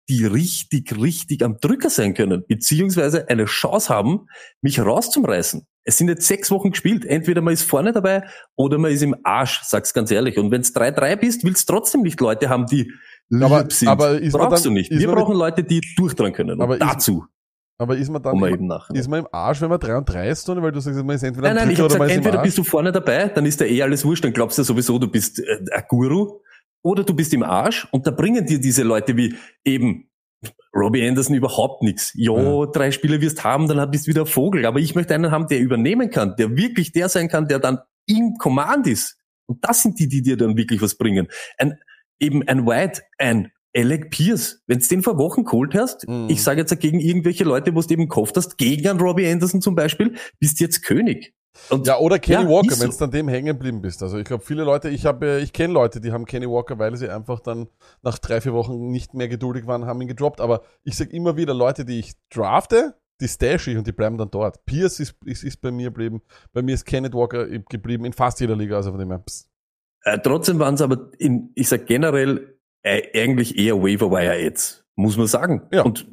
die 0.10 0.26
richtig, 0.26 1.00
richtig 1.00 1.44
am 1.44 1.58
Drücker 1.60 1.90
sein 1.90 2.14
können, 2.16 2.44
beziehungsweise 2.48 3.30
eine 3.30 3.46
Chance 3.46 3.94
haben, 3.94 4.26
mich 4.62 4.80
rauszureißen. 4.80 5.66
Es 5.86 5.98
sind 5.98 6.08
jetzt 6.10 6.28
sechs 6.28 6.52
Wochen 6.52 6.72
gespielt. 6.72 7.06
Entweder 7.06 7.42
man 7.42 7.54
ist 7.54 7.64
vorne 7.64 7.94
dabei 7.94 8.24
oder 8.56 8.78
man 8.78 8.92
ist 8.92 9.02
im 9.02 9.16
Arsch, 9.24 9.62
sag's 9.64 9.94
ganz 9.94 10.12
ehrlich. 10.12 10.38
Und 10.38 10.52
wenn's 10.52 10.76
3-3 10.76 11.16
bist, 11.16 11.44
willst 11.44 11.68
trotzdem 11.70 12.02
nicht 12.02 12.20
Leute 12.20 12.50
haben, 12.50 12.66
die 12.66 12.92
Aber- 13.32 13.62
lieb 13.62 13.72
sind. 13.74 13.88
aber 13.88 14.20
ist 14.20 14.34
man 14.34 14.50
Brauchst 14.50 14.66
dann- 14.66 14.74
du 14.74 14.80
nicht. 14.80 14.92
Wir 14.92 15.08
brauchen 15.12 15.36
Leute, 15.36 15.64
die 15.64 15.82
durchdrehen 15.96 16.34
können. 16.34 16.62
Aber 16.62 16.78
dazu 16.78 17.26
Aber 17.78 17.96
ist 17.96 18.10
man 18.10 18.22
dann 18.22 18.36
immer, 18.36 18.50
eben 18.50 18.68
nach. 18.68 18.90
ist 18.90 19.08
man 19.08 19.20
im 19.22 19.28
Arsch, 19.32 19.62
wenn 19.62 19.70
man 19.70 19.80
3 19.80 19.96
und 19.98 20.10
3 20.10 20.30
ist, 20.30 20.48
oder? 20.50 20.62
Weil 20.62 20.72
du 20.74 20.80
sagst, 20.82 21.02
man 21.04 21.16
ist 21.16 21.24
entweder 21.24 21.48
Nein, 21.48 21.56
nein, 21.56 21.72
ich 21.72 21.78
man 21.80 21.88
gesagt, 21.88 22.04
im 22.12 22.18
entweder 22.18 22.42
bist 22.42 22.58
du 22.58 22.64
vorne 22.64 22.92
dabei, 22.92 23.28
dann 23.30 23.46
ist 23.46 23.62
da 23.62 23.66
eh 23.66 23.82
alles 23.82 24.04
wurscht, 24.06 24.24
dann 24.26 24.34
glaubst 24.34 24.58
du 24.58 24.64
sowieso, 24.64 25.00
du 25.00 25.08
bist 25.08 25.40
äh, 25.40 25.44
ein 25.72 25.84
Guru, 25.88 26.42
oder 26.84 27.04
du 27.04 27.14
bist 27.14 27.34
im 27.34 27.44
Arsch 27.44 27.88
und 27.92 28.08
da 28.08 28.12
bringen 28.12 28.46
dir 28.46 28.60
diese 28.60 28.84
Leute 28.84 29.16
wie 29.18 29.36
eben 29.66 30.10
Robbie 30.76 31.06
Anderson 31.08 31.36
überhaupt 31.36 31.84
nichts. 31.84 32.12
Ja, 32.16 32.34
Ja. 32.38 32.66
drei 32.68 32.92
Spiele 32.92 33.20
wirst 33.22 33.44
haben, 33.44 33.68
dann 33.68 33.92
bist 33.92 34.08
du 34.08 34.12
wieder 34.12 34.26
Vogel. 34.26 34.66
Aber 34.66 34.80
ich 34.80 34.96
möchte 34.96 35.14
einen 35.16 35.32
haben, 35.32 35.48
der 35.48 35.60
übernehmen 35.60 36.10
kann, 36.10 36.36
der 36.38 36.56
wirklich 36.56 36.92
der 36.92 37.10
sein 37.10 37.28
kann, 37.28 37.48
der 37.48 37.60
dann 37.60 37.80
im 38.08 38.36
Command 38.38 38.88
ist. 38.88 39.18
Und 39.48 39.64
das 39.66 39.82
sind 39.82 40.00
die, 40.00 40.08
die 40.08 40.22
dir 40.22 40.38
dann 40.38 40.56
wirklich 40.56 40.82
was 40.82 40.96
bringen. 40.96 41.28
Ein, 41.58 41.78
eben 42.20 42.48
ein 42.48 42.66
White, 42.66 43.02
ein 43.18 43.52
Alec 43.76 44.10
Pierce, 44.12 44.64
wenn 44.68 44.80
du 44.80 44.88
den 44.88 45.04
vor 45.04 45.18
Wochen 45.18 45.44
geholt 45.44 45.76
hast, 45.76 46.08
Mhm. 46.08 46.28
ich 46.30 46.42
sage 46.44 46.62
jetzt 46.62 46.80
gegen 46.80 47.00
irgendwelche 47.00 47.44
Leute, 47.44 47.74
wo 47.76 47.82
du 47.82 47.94
eben 47.94 48.04
gekauft 48.04 48.38
hast, 48.38 48.58
gegen 48.58 48.88
einen 48.88 49.00
Robbie 49.00 49.28
Anderson 49.30 49.62
zum 49.62 49.76
Beispiel, 49.76 50.16
bist 50.40 50.60
jetzt 50.60 50.84
König. 50.84 51.34
Und 51.70 51.88
Ja, 51.88 51.98
oder 52.00 52.20
Kenny 52.20 52.44
Ja, 52.44 52.50
Walker, 52.50 52.80
wenn 52.80 52.90
du 52.90 53.04
an 53.04 53.12
dem 53.12 53.28
hängen 53.28 53.48
geblieben 53.48 53.82
bist. 53.82 54.02
Also 54.02 54.18
ich 54.18 54.26
glaube, 54.26 54.44
viele 54.44 54.64
Leute, 54.64 54.90
ich 54.90 55.06
habe, 55.06 55.40
ich 55.42 55.54
kenne 55.54 55.74
Leute, 55.74 56.02
die 56.02 56.12
haben 56.12 56.26
Kenny 56.26 56.48
Walker, 56.48 56.80
weil 56.80 56.96
sie 56.96 57.10
einfach 57.10 57.40
dann 57.40 57.68
nach 58.02 58.18
drei, 58.18 58.42
vier 58.42 58.54
Wochen 58.54 58.90
nicht 58.92 59.14
mehr 59.14 59.28
geduldig 59.28 59.68
waren, 59.68 59.86
haben 59.86 60.02
ihn 60.02 60.08
gedroppt. 60.08 60.42
Aber 60.42 60.62
ich 60.84 60.96
sage 60.96 61.12
immer 61.12 61.38
wieder, 61.38 61.54
Leute, 61.54 61.86
die 61.86 62.00
ich 62.00 62.14
drafte, 62.30 62.96
die 63.22 63.28
stash 63.28 63.68
ich 63.68 63.78
und 63.78 63.86
die 63.86 63.92
bleiben 63.92 64.18
dann 64.18 64.32
dort. 64.32 64.66
Pierce 64.66 65.00
ist, 65.00 65.16
ist, 65.26 65.44
ist 65.44 65.62
bei 65.62 65.72
mir 65.72 65.90
geblieben. 65.90 66.22
Bei 66.54 66.62
mir 66.62 66.74
ist 66.74 66.86
Kenneth 66.86 67.14
Walker 67.14 67.48
geblieben 67.48 68.06
in 68.06 68.14
fast 68.14 68.40
jeder 68.40 68.56
Liga, 68.56 68.78
also 68.78 68.92
von 68.92 69.00
dem 69.00 69.10
her. 69.10 69.20
pss. 69.20 69.50
Äh, 70.04 70.20
trotzdem 70.20 70.60
waren 70.60 70.76
es 70.76 70.82
aber, 70.82 71.12
in, 71.18 71.52
ich 71.56 71.68
sag 71.68 71.86
generell, 71.86 72.58
äh, 72.84 73.02
eigentlich 73.22 73.58
eher 73.58 73.82
Waiver-Wire-Ads, 73.82 74.86
muss 74.96 75.18
man 75.18 75.28
sagen. 75.28 75.68
Ja. 75.72 75.84
Und, 75.84 76.08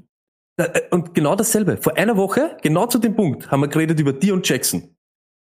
äh, 0.57 0.81
und 0.91 1.15
genau 1.15 1.37
dasselbe. 1.37 1.77
Vor 1.77 1.97
einer 1.97 2.17
Woche, 2.17 2.57
genau 2.63 2.87
zu 2.87 2.99
dem 2.99 3.15
Punkt, 3.15 3.51
haben 3.51 3.61
wir 3.61 3.69
geredet 3.69 4.01
über 4.01 4.13
Dion 4.13 4.41
Jackson. 4.43 4.96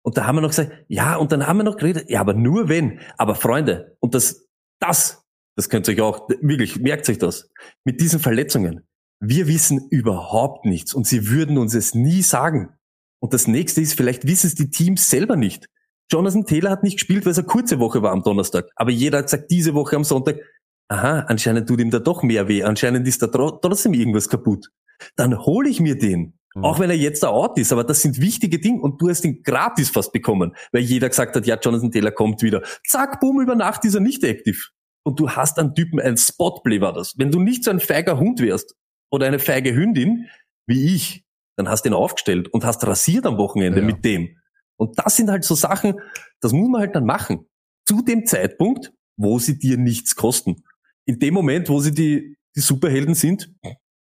Und 0.02 0.17
da 0.17 0.26
haben 0.26 0.37
wir 0.37 0.43
noch 0.43 0.50
gesagt, 0.50 0.73
ja, 0.88 1.17
und 1.17 1.32
dann 1.32 1.47
haben 1.47 1.58
wir 1.58 1.64
noch 1.64 1.76
geredet, 1.76 2.08
ja, 2.08 2.20
aber 2.20 2.35
nur 2.35 2.69
wenn. 2.69 3.00
Aber 3.19 3.35
Freunde, 3.35 3.97
und 4.00 4.14
das, 4.14 4.47
das, 4.81 5.23
das 5.56 5.69
könnt 5.69 5.88
ihr 5.88 5.94
euch 5.94 6.00
auch, 6.00 6.29
wirklich, 6.41 6.81
merkt 6.81 7.08
euch 7.08 7.19
das, 7.19 7.50
mit 7.85 8.00
diesen 8.00 8.20
Verletzungen, 8.20 8.87
wir 9.20 9.47
wissen 9.47 9.87
überhaupt 9.91 10.64
nichts 10.64 10.94
und 10.94 11.06
sie 11.06 11.29
würden 11.29 11.58
uns 11.58 11.75
es 11.75 11.94
nie 11.94 12.23
sagen. 12.23 12.70
Und 13.20 13.35
das 13.35 13.47
nächste 13.47 13.82
ist, 13.82 13.94
vielleicht 13.94 14.26
wissen 14.26 14.47
es 14.47 14.55
die 14.55 14.70
Teams 14.70 15.11
selber 15.11 15.37
nicht. 15.37 15.67
Jonathan 16.11 16.47
Taylor 16.47 16.70
hat 16.70 16.82
nicht 16.82 16.97
gespielt, 16.97 17.25
weil 17.25 17.32
es 17.32 17.38
eine 17.38 17.47
kurze 17.47 17.79
Woche 17.79 18.02
war 18.02 18.12
am 18.12 18.23
Donnerstag. 18.23 18.71
Aber 18.75 18.90
jeder 18.90 19.19
hat 19.19 19.26
gesagt, 19.26 19.50
diese 19.50 19.75
Woche 19.75 19.95
am 19.95 20.04
Sonntag, 20.04 20.40
aha, 20.88 21.21
anscheinend 21.28 21.69
tut 21.69 21.80
ihm 21.80 21.90
da 21.90 21.99
doch 21.99 22.23
mehr 22.23 22.49
weh, 22.49 22.64
anscheinend 22.64 23.07
ist 23.07 23.23
da 23.23 23.28
tro 23.28 23.50
trotzdem 23.50 23.95
irgendwas 23.95 24.28
kaputt. 24.28 24.71
Dann 25.16 25.38
hole 25.38 25.69
ich 25.69 25.80
mir 25.80 25.97
den. 25.97 26.39
Mhm. 26.54 26.64
Auch 26.64 26.78
wenn 26.80 26.90
er 26.90 26.97
jetzt 26.97 27.23
da 27.23 27.28
out 27.28 27.59
ist, 27.59 27.73
aber 27.73 27.85
das 27.85 28.02
sind 28.02 28.21
wichtige 28.21 28.59
Dinge 28.59 28.80
und 28.80 29.00
du 29.00 29.09
hast 29.09 29.25
ihn 29.25 29.42
gratis 29.42 29.90
fast 29.90 30.12
bekommen, 30.12 30.54
weil 30.73 30.83
jeder 30.83 31.09
gesagt 31.09 31.37
hat, 31.37 31.47
ja, 31.47 31.59
Jonathan 31.61 31.90
Taylor 31.90 32.11
kommt 32.11 32.42
wieder. 32.42 32.62
Zack, 32.87 33.21
boom, 33.21 33.40
über 33.40 33.54
Nacht 33.54 33.85
ist 33.85 33.95
er 33.95 34.00
nicht 34.00 34.25
aktiv. 34.25 34.71
Und 35.04 35.19
du 35.21 35.30
hast 35.30 35.59
einen 35.59 35.75
Typen, 35.75 36.00
ein 36.00 36.16
Spotplay 36.16 36.80
war 36.80 36.92
das. 36.92 37.14
Wenn 37.16 37.30
du 37.30 37.40
nicht 37.40 37.64
so 37.64 37.71
ein 37.71 37.80
feiger 37.80 38.19
Hund 38.19 38.40
wärst 38.40 38.75
oder 39.11 39.26
eine 39.26 39.38
feige 39.38 39.75
Hündin, 39.75 40.26
wie 40.66 40.95
ich, 40.95 41.25
dann 41.57 41.69
hast 41.69 41.85
du 41.85 41.90
ihn 41.90 41.95
aufgestellt 41.95 42.49
und 42.49 42.64
hast 42.64 42.87
rasiert 42.87 43.26
am 43.26 43.38
Wochenende 43.38 43.80
Ja. 43.80 43.87
mit 43.87 44.04
dem. 44.04 44.37
Und 44.76 44.99
das 44.99 45.16
sind 45.16 45.30
halt 45.30 45.45
so 45.45 45.54
Sachen, 45.54 45.95
das 46.40 46.52
muss 46.52 46.69
man 46.69 46.80
halt 46.80 46.95
dann 46.97 47.04
machen. 47.04 47.47
Zu 47.87 48.02
dem 48.02 48.26
Zeitpunkt, 48.26 48.92
wo 49.16 49.38
sie 49.38 49.59
dir 49.59 49.76
nichts 49.76 50.16
kosten. 50.16 50.62
In 51.07 51.19
dem 51.19 51.35
Moment, 51.35 51.69
wo 51.69 51.80
sie 51.80 51.92
die, 51.92 52.37
die 52.57 52.61
Superhelden 52.61 53.14
sind, 53.14 53.52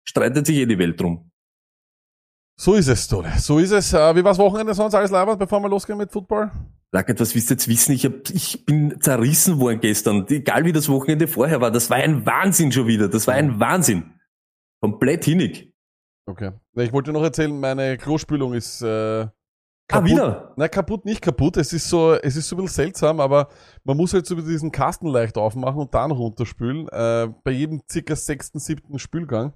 streitet 0.04 0.46
sich 0.46 0.58
eh 0.58 0.66
die 0.66 0.77
Welt 0.77 1.00
drum. 1.00 1.27
So 2.60 2.74
ist 2.74 2.88
es, 2.88 3.08
Tone. 3.08 3.34
So 3.38 3.60
ist 3.60 3.72
es. 3.72 3.94
Äh, 3.94 4.16
wie 4.16 4.24
war's 4.24 4.40
Wochenende 4.40 4.74
sonst 4.74 4.96
alles 4.96 5.12
leibend, 5.12 5.38
bevor 5.38 5.60
wir 5.62 5.70
losgehen 5.70 5.98
mit 5.98 6.12
Football? 6.12 6.52
Lackert, 6.92 7.20
was 7.20 7.36
wisst 7.36 7.52
ihr 7.52 7.56
jetzt 7.56 7.68
wissen? 7.68 7.92
Ich, 7.92 8.06
hab, 8.06 8.30
ich 8.32 8.66
bin 8.66 9.00
zerrissen 9.00 9.60
worden 9.60 9.80
gestern. 9.80 10.26
Egal 10.30 10.66
wie 10.66 10.72
das 10.72 10.90
Wochenende 10.90 11.28
vorher 11.28 11.62
war. 11.62 11.70
Das 11.70 11.90
war 11.90 11.98
ein 11.98 12.26
Wahnsinn 12.26 12.72
schon 12.72 12.88
wieder. 12.88 13.10
Das 13.10 13.28
war 13.28 13.36
ein 13.36 13.60
Wahnsinn. 13.60 14.12
Komplett 14.82 15.26
hinnig. 15.26 15.72
Okay. 16.26 16.52
Ich 16.76 16.92
wollte 16.94 17.12
noch 17.12 17.24
erzählen, 17.24 17.58
meine 17.60 17.98
Klospülung 17.98 18.54
ist 18.54 18.82
äh, 18.82 19.28
Ah, 19.90 20.00
kaputt. 20.00 20.10
wieder? 20.10 20.54
Na, 20.58 20.68
kaputt, 20.68 21.06
nicht 21.06 21.22
kaputt. 21.22 21.56
Es 21.58 21.72
ist 21.72 21.88
so, 21.90 22.14
es 22.14 22.36
ist 22.36 22.50
so 22.50 22.56
ein 22.58 22.64
bisschen 22.64 22.76
seltsam, 22.86 23.20
aber 23.22 23.48
man 23.86 23.96
muss 23.96 24.14
halt 24.14 24.26
so 24.26 24.36
diesen 24.36 24.72
Kasten 24.72 25.08
leicht 25.08 25.38
aufmachen 25.38 25.80
und 25.80 25.94
dann 25.94 26.12
runterspülen. 26.12 26.90
Äh, 26.90 27.30
bei 27.44 27.52
jedem 27.52 27.82
circa 27.90 28.16
sechsten, 28.16 28.60
siebten 28.60 29.00
Spülgang. 29.00 29.54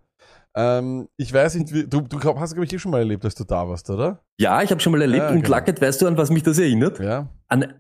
Ähm, 0.56 1.08
ich 1.18 1.34
weiß 1.34 1.56
nicht, 1.56 1.74
wie, 1.74 1.88
du, 1.88 2.02
du 2.02 2.20
hast, 2.40 2.54
glaube 2.54 2.66
ich, 2.66 2.74
eh 2.74 2.80
schon 2.80 2.92
mal 2.92 3.00
erlebt, 3.00 3.24
dass 3.24 3.36
du 3.36 3.44
da 3.44 3.68
warst, 3.68 3.90
oder? 3.90 4.22
Ja, 4.40 4.62
ich 4.62 4.72
habe 4.72 4.82
schon 4.82 4.92
mal 4.92 5.02
erlebt. 5.02 5.24
Ja, 5.24 5.30
und 5.30 5.38
genau. 5.38 5.50
Lackert, 5.50 5.82
weißt 5.82 6.02
du, 6.02 6.08
an 6.08 6.18
was 6.18 6.30
mich 6.30 6.44
das 6.44 6.60
erinnert? 6.60 7.00
Ja. 7.00 7.30
An, 7.48 7.74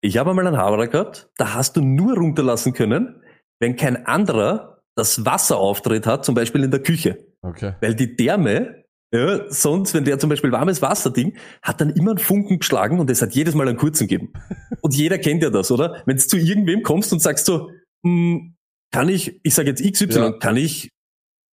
ich 0.00 0.16
habe 0.18 0.30
einmal 0.30 0.46
einen 0.46 0.56
Haberer 0.56 0.88
gehabt, 0.88 1.30
da 1.36 1.54
hast 1.54 1.76
du 1.76 1.80
nur 1.80 2.16
runterlassen 2.16 2.72
können, 2.72 3.22
wenn 3.60 3.76
kein 3.76 4.06
anderer 4.06 4.82
das 4.96 5.24
Wasser 5.24 5.56
auftritt 5.58 6.06
hat, 6.06 6.24
zum 6.24 6.34
Beispiel 6.34 6.64
in 6.64 6.70
der 6.70 6.80
Küche. 6.82 7.26
Okay. 7.42 7.74
Weil 7.80 7.94
die 7.94 8.16
Därme 8.16 8.84
Ja, 9.12 9.48
sonst, 9.50 9.94
wenn 9.94 10.04
der 10.04 10.18
zum 10.18 10.30
Beispiel 10.30 10.50
warmes 10.50 10.82
Wasser-Ding, 10.82 11.36
hat 11.62 11.80
dann 11.80 11.90
immer 11.90 12.10
einen 12.10 12.18
Funken 12.18 12.58
geschlagen 12.58 12.98
und 12.98 13.08
es 13.10 13.22
hat 13.22 13.32
jedes 13.34 13.54
Mal 13.54 13.68
einen 13.68 13.76
kurzen 13.78 14.08
gegeben. 14.08 14.32
Und 14.80 14.94
jeder 14.94 15.18
kennt 15.18 15.42
ja 15.42 15.50
das, 15.50 15.70
oder? 15.70 16.02
Wenn 16.04 16.16
du 16.16 16.22
zu 16.26 16.36
irgendwem 16.36 16.82
kommst 16.82 17.12
und 17.12 17.20
sagst 17.20 17.46
so, 17.46 17.70
hm, 18.04 18.56
kann 18.92 19.08
ich, 19.08 19.40
ich 19.42 19.54
sage 19.54 19.70
jetzt 19.70 19.82
XY, 19.82 20.18
Ja. 20.18 20.32
kann 20.32 20.56
ich 20.56 20.90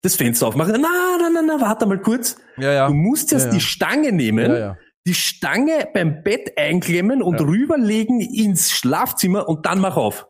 das 0.01 0.15
Fenster 0.15 0.47
aufmachen? 0.47 0.73
Na, 0.81 1.17
na, 1.19 1.29
na, 1.29 1.41
na, 1.41 1.61
warte 1.61 1.85
mal 1.85 1.99
kurz. 1.99 2.37
Ja, 2.57 2.71
ja. 2.71 2.87
Du 2.87 2.93
musst 2.93 3.31
erst 3.33 3.45
Ja, 3.47 3.51
ja. 3.51 3.57
die 3.57 3.61
Stange 3.63 4.11
nehmen, 4.11 4.51
Ja, 4.55 4.77
die 5.07 5.13
Stange 5.13 5.87
beim 5.93 6.23
Bett 6.23 6.57
einklemmen 6.57 7.21
und 7.23 7.39
rüberlegen 7.41 8.19
ins 8.21 8.71
Schlafzimmer 8.71 9.47
und 9.49 9.65
dann 9.65 9.79
mach 9.79 9.97
auf. 9.97 10.27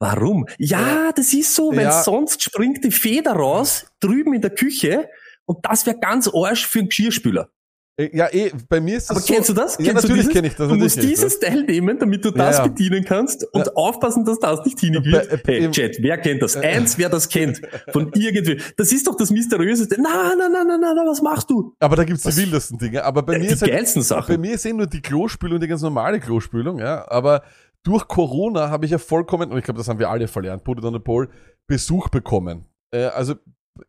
Warum? 0.00 0.46
Ja, 0.58 1.10
das 1.12 1.32
ist 1.32 1.54
so, 1.54 1.74
weil 1.74 1.90
sonst 1.90 2.42
springt 2.42 2.84
die 2.84 2.92
Feder 2.92 3.32
raus, 3.32 3.90
drüben 4.00 4.32
in 4.34 4.40
der 4.40 4.54
Küche, 4.54 5.08
und 5.44 5.58
das 5.64 5.86
wäre 5.86 5.98
ganz 5.98 6.28
arsch 6.32 6.66
für 6.66 6.78
einen 6.80 6.88
Geschirrspüler. 6.88 7.50
Äh, 7.98 8.16
Ja, 8.16 8.28
eh, 8.32 8.52
bei 8.68 8.80
mir 8.80 8.96
ist 8.96 9.10
das 9.10 9.16
Aber 9.16 9.20
so, 9.26 9.32
kennst 9.34 9.48
du 9.48 9.54
das? 9.54 9.76
Ja, 9.78 9.86
Kennst 9.86 9.94
natürlich 10.04 10.20
dieses? 10.28 10.32
kenn 10.34 10.44
ich 10.44 10.54
das, 10.54 10.68
Du 10.68 10.74
musst 10.76 11.02
dieses 11.02 11.40
Teil 11.40 11.62
nehmen, 11.64 11.98
damit 11.98 12.24
du 12.24 12.28
Ja, 12.30 12.34
das 12.36 12.58
ja. 12.58 12.66
bedienen 12.68 13.04
kannst 13.04 13.44
und 13.52 13.66
Ja. 13.66 13.72
aufpassen, 13.74 14.24
dass 14.24 14.38
das 14.38 14.64
nicht 14.64 14.78
hingeht. 14.80 15.02
Bei- 15.12 15.18
äh, 15.18 15.38
Hey, 15.44 15.70
Chat, 15.70 15.96
wer 16.00 16.18
kennt 16.18 16.42
das? 16.42 16.56
Eins, 16.56 16.96
wer 16.96 17.08
das 17.08 17.28
kennt. 17.28 17.60
Von 17.92 18.10
irgendwie. 18.14 18.60
Das 18.76 18.92
ist 18.92 19.06
doch 19.06 19.16
das 19.16 19.30
Mysteriöseste. 19.30 19.96
Na, 20.00 20.32
na, 20.38 20.48
na, 20.48 20.64
na, 20.64 20.78
na, 20.78 20.94
na, 20.94 21.02
was 21.10 21.20
machst 21.22 21.50
du? 21.50 21.74
Aber 21.80 21.96
da 21.96 22.04
gibt's 22.04 22.22
die 22.22 22.28
Was? 22.28 22.36
wildesten 22.36 22.78
Dinge. 22.78 23.02
Aber 23.04 23.22
bei 23.22 23.34
Äh, 23.34 23.38
mir 23.40 23.48
die 23.48 23.52
ist 23.54 23.62
halt, 23.62 23.72
geilsten 23.72 24.02
bei 24.02 24.06
Sachen. 24.06 24.40
mir 24.40 24.54
ist 24.54 24.64
eh 24.64 24.72
nur 24.72 24.86
die 24.86 25.02
Klospülung, 25.02 25.58
die 25.60 25.66
ganz 25.66 25.82
normale 25.82 26.20
Klospülung, 26.20 26.78
ja. 26.78 27.04
Aber 27.10 27.42
durch 27.82 28.06
Corona 28.06 28.70
habe 28.70 28.84
ich 28.84 28.92
ja 28.92 28.98
vollkommen, 28.98 29.50
und 29.50 29.58
ich 29.58 29.64
glaube, 29.64 29.78
das 29.78 29.88
haben 29.88 29.98
wir 29.98 30.08
alle 30.08 30.28
verlernt, 30.28 30.62
it 30.68 30.84
on 30.84 30.92
the 30.92 30.98
Pole, 31.00 31.28
Besuch 31.66 32.08
bekommen. 32.10 32.64
Äh, 32.92 33.04
also 33.06 33.34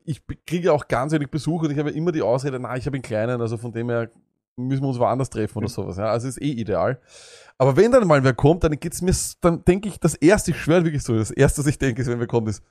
ich 0.03 0.21
kriege 0.45 0.73
auch 0.73 0.87
ganz 0.87 1.13
wenig 1.13 1.29
Besuch 1.29 1.63
und 1.63 1.71
ich 1.71 1.79
habe 1.79 1.91
immer 1.91 2.11
die 2.11 2.21
Ausrede, 2.21 2.59
na, 2.59 2.75
ich 2.75 2.85
habe 2.85 2.95
einen 2.95 3.03
kleinen, 3.03 3.41
also 3.41 3.57
von 3.57 3.71
dem 3.71 3.89
her 3.89 4.09
müssen 4.57 4.83
wir 4.83 4.89
uns 4.89 4.99
woanders 4.99 5.29
treffen 5.29 5.57
oder 5.57 5.69
sowas. 5.69 5.97
Ja, 5.97 6.05
also 6.05 6.27
ist 6.27 6.41
eh 6.41 6.51
ideal. 6.51 6.99
Aber 7.57 7.75
wenn 7.75 7.91
dann 7.91 8.07
mal 8.07 8.23
wer 8.23 8.33
kommt, 8.33 8.63
dann 8.63 8.79
geht's 8.79 9.01
mir, 9.01 9.13
dann 9.41 9.63
denke 9.65 9.89
ich, 9.89 9.99
das 9.99 10.15
erste, 10.15 10.51
ich 10.51 10.57
schwöre 10.57 10.83
wirklich 10.83 11.03
so, 11.03 11.17
das 11.17 11.31
erste, 11.31 11.59
was 11.59 11.67
ich 11.67 11.77
denke, 11.77 12.01
ist, 12.01 12.07
wenn 12.07 12.19
wer 12.19 12.27
kommt, 12.27 12.49
ist, 12.49 12.63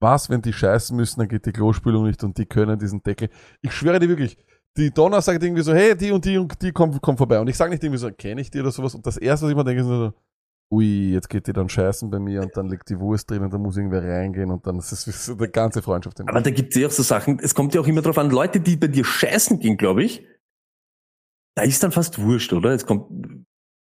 was, 0.00 0.30
wenn 0.30 0.42
die 0.42 0.52
scheißen 0.52 0.96
müssen, 0.96 1.20
dann 1.20 1.28
geht 1.28 1.46
die 1.46 1.52
Klospülung 1.52 2.06
nicht 2.06 2.22
und 2.22 2.38
die 2.38 2.46
können 2.46 2.78
diesen 2.78 3.02
Deckel. 3.02 3.30
Ich 3.62 3.72
schwöre 3.72 3.98
dir 3.98 4.08
wirklich, 4.08 4.36
die 4.76 4.92
Donner 4.92 5.20
sagt 5.20 5.42
irgendwie 5.42 5.62
so, 5.62 5.74
hey, 5.74 5.96
die 5.96 6.12
und 6.12 6.24
die 6.24 6.38
und 6.38 6.60
die 6.62 6.70
kommen, 6.70 7.00
kommen 7.00 7.18
vorbei. 7.18 7.40
Und 7.40 7.48
ich 7.48 7.56
sage 7.56 7.70
nicht 7.70 7.82
irgendwie 7.82 7.98
so, 7.98 8.10
kenne 8.12 8.40
ich 8.40 8.50
die 8.50 8.60
oder 8.60 8.70
sowas. 8.70 8.94
Und 8.94 9.04
das 9.06 9.16
erste, 9.16 9.46
was 9.46 9.50
ich 9.50 9.56
mir 9.56 9.64
denke, 9.64 9.80
ist 9.80 9.88
so, 9.88 10.12
ui, 10.70 11.12
jetzt 11.12 11.28
geht 11.28 11.46
die 11.46 11.52
dann 11.52 11.68
scheißen 11.68 12.10
bei 12.10 12.18
mir 12.18 12.42
und 12.42 12.56
dann 12.56 12.68
liegt 12.68 12.90
die 12.90 12.98
Wurst 12.98 13.30
drin 13.30 13.42
und 13.42 13.52
dann 13.52 13.62
muss 13.62 13.76
irgendwer 13.76 14.02
reingehen 14.02 14.50
und 14.50 14.66
dann 14.66 14.78
ist 14.78 14.92
es 14.92 15.26
so 15.26 15.36
eine 15.36 15.48
ganze 15.48 15.82
Freundschaft. 15.82 16.20
Aber 16.20 16.40
da 16.40 16.50
gibt's 16.50 16.76
ja 16.76 16.86
auch 16.86 16.92
so 16.92 17.02
Sachen, 17.02 17.38
es 17.42 17.54
kommt 17.54 17.74
ja 17.74 17.80
auch 17.80 17.86
immer 17.86 18.02
drauf 18.02 18.18
an, 18.18 18.30
Leute, 18.30 18.60
die 18.60 18.76
bei 18.76 18.88
dir 18.88 19.04
scheißen 19.04 19.58
gehen, 19.60 19.76
glaube 19.76 20.04
ich, 20.04 20.26
da 21.54 21.64
ist 21.64 21.82
dann 21.82 21.90
fast 21.90 22.20
wurscht, 22.20 22.52
oder? 22.52 22.70
Es 22.70 22.86
kommt, 22.86 23.06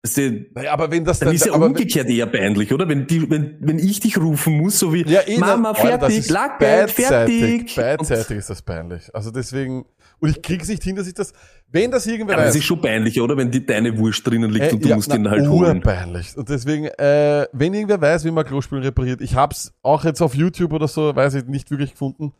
weißt 0.04 0.16
du, 0.18 0.46
naja, 0.54 0.72
aber 0.72 0.90
wenn 0.90 1.04
das 1.04 1.18
dann 1.18 1.34
ist 1.34 1.46
ja 1.46 1.54
umgekehrt 1.54 2.08
eher 2.08 2.26
peinlich, 2.26 2.72
oder? 2.72 2.88
Wenn, 2.88 3.06
die, 3.06 3.28
wenn, 3.30 3.56
wenn 3.60 3.78
ich 3.78 4.00
dich 4.00 4.18
rufen 4.18 4.54
muss, 4.58 4.78
so 4.78 4.92
wie, 4.92 5.02
Ja, 5.02 5.20
eh, 5.26 5.38
Mama, 5.38 5.72
das 5.72 5.80
fertig, 5.80 6.18
ist 6.18 6.30
Lack, 6.30 6.58
beidseitig, 6.58 7.72
fertig. 7.72 7.76
Beidseitig 7.76 8.38
ist 8.38 8.50
das 8.50 8.62
peinlich. 8.62 9.14
Also 9.14 9.30
deswegen, 9.30 9.86
und 10.20 10.28
ich 10.28 10.42
krieg's 10.42 10.68
nicht 10.68 10.82
hin, 10.82 10.94
dass 10.96 11.06
ich 11.06 11.14
das, 11.14 11.32
wenn 11.72 11.90
das 11.90 12.06
irgendwer 12.06 12.38
es 12.38 12.46
weiß, 12.48 12.56
ist 12.56 12.64
schon 12.64 12.80
peinlich, 12.80 13.20
oder? 13.20 13.36
Wenn 13.36 13.50
die, 13.50 13.64
deine 13.64 13.96
Wurst 13.98 14.26
drinnen 14.26 14.50
liegt 14.50 14.66
Äh, 14.66 14.74
und 14.74 14.84
du 14.84 14.88
ja, 14.90 14.96
musst 14.96 15.08
na, 15.08 15.16
ihn 15.16 15.30
halt 15.30 15.48
holen. 15.48 15.78
urpeinlich. 15.78 16.36
Und 16.36 16.48
deswegen, 16.48 16.86
äh, 16.86 17.46
wenn 17.52 17.74
irgendwer 17.74 18.00
weiß, 18.00 18.24
wie 18.24 18.30
man 18.30 18.44
Klospülen 18.44 18.84
repariert, 18.84 19.20
ich 19.20 19.34
hab's 19.34 19.72
auch 19.82 20.04
jetzt 20.04 20.20
auf 20.20 20.34
YouTube 20.34 20.72
oder 20.72 20.86
so, 20.86 21.16
weiß 21.16 21.34
ich, 21.34 21.44
nicht 21.46 21.70
wirklich 21.70 21.92
gefunden. 21.92 22.32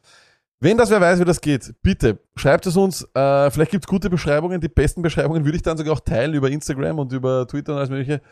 Wenn 0.64 0.78
das 0.78 0.88
wer 0.88 0.98
weiß, 1.00 1.20
wie 1.20 1.24
das 1.26 1.42
geht, 1.42 1.74
bitte 1.82 2.18
schreibt 2.36 2.64
es 2.66 2.74
uns. 2.74 3.02
Äh, 3.14 3.50
vielleicht 3.50 3.70
gibt's 3.70 3.86
gute 3.86 4.08
Beschreibungen. 4.08 4.62
Die 4.62 4.68
besten 4.68 5.02
Beschreibungen 5.02 5.44
würde 5.44 5.56
ich 5.56 5.62
dann 5.62 5.76
sogar 5.76 5.92
auch 5.92 6.00
teilen 6.00 6.32
über 6.32 6.48
Instagram 6.50 6.98
und 7.00 7.12
über 7.12 7.46
Twitter 7.46 7.72
und 7.72 7.78
alles 7.78 7.90
mögliche. 7.90 8.22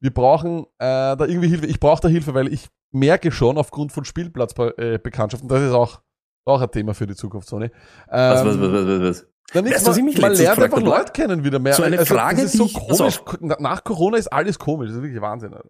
Wir 0.00 0.10
brauchen 0.10 0.60
äh, 0.78 1.16
da 1.16 1.18
irgendwie 1.26 1.48
Hilfe. 1.48 1.66
Ich 1.66 1.78
brauche 1.78 2.00
da 2.00 2.08
Hilfe, 2.08 2.32
weil 2.32 2.50
ich 2.50 2.68
merke 2.92 3.30
schon 3.30 3.58
aufgrund 3.58 3.92
von 3.92 4.06
Spielplatzbekanntschaften, 4.06 5.48
das 5.50 5.60
ist 5.62 5.72
auch, 5.72 6.00
auch 6.46 6.62
ein 6.62 6.70
Thema 6.70 6.94
für 6.94 7.06
die 7.06 7.14
Zukunft, 7.14 7.48
Sony. 7.48 7.66
Ähm, 7.66 7.70
Was, 8.10 8.44
was, 8.46 8.60
was, 8.60 8.72
was, 8.72 8.86
was, 8.86 9.00
was? 9.00 9.26
dann 9.52 9.66
ist 9.66 9.86
Weißt 9.86 9.96
man, 9.98 10.04
mich 10.06 10.20
man 10.20 10.32
lernt 10.32 10.58
einfach 10.62 10.80
Leute 10.80 11.12
kennen 11.12 11.44
wieder 11.44 11.58
mehr. 11.58 11.72
Also, 11.72 11.82
So 11.82 11.86
eine 11.86 12.06
Frage, 12.06 12.36
das 12.42 12.54
ist 12.54 12.58
so 12.58 12.64
die 12.64 12.70
ich- 12.70 12.96
komisch. 12.96 13.20
Na- 13.40 13.56
Nach 13.60 13.84
Corona 13.84 14.16
ist 14.16 14.32
alles 14.32 14.58
komisch. 14.58 14.88
Das 14.88 14.96
ist 14.96 15.02
wirklich 15.02 15.20
Wahnsinn. 15.20 15.52
Alter. 15.52 15.68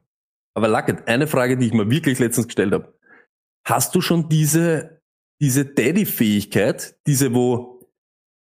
Aber 0.54 0.68
Lacket, 0.68 1.08
eine 1.08 1.26
Frage, 1.26 1.56
die 1.56 1.66
ich 1.66 1.72
mir 1.72 1.90
wirklich 1.90 2.20
letztens 2.20 2.46
gestellt 2.46 2.72
habe. 2.72 2.94
Hast 3.64 3.94
du 3.96 4.00
schon 4.00 4.28
diese, 4.28 5.01
diese 5.42 5.64
Daddy-Fähigkeit, 5.64 6.94
diese, 7.06 7.34
wo, 7.34 7.80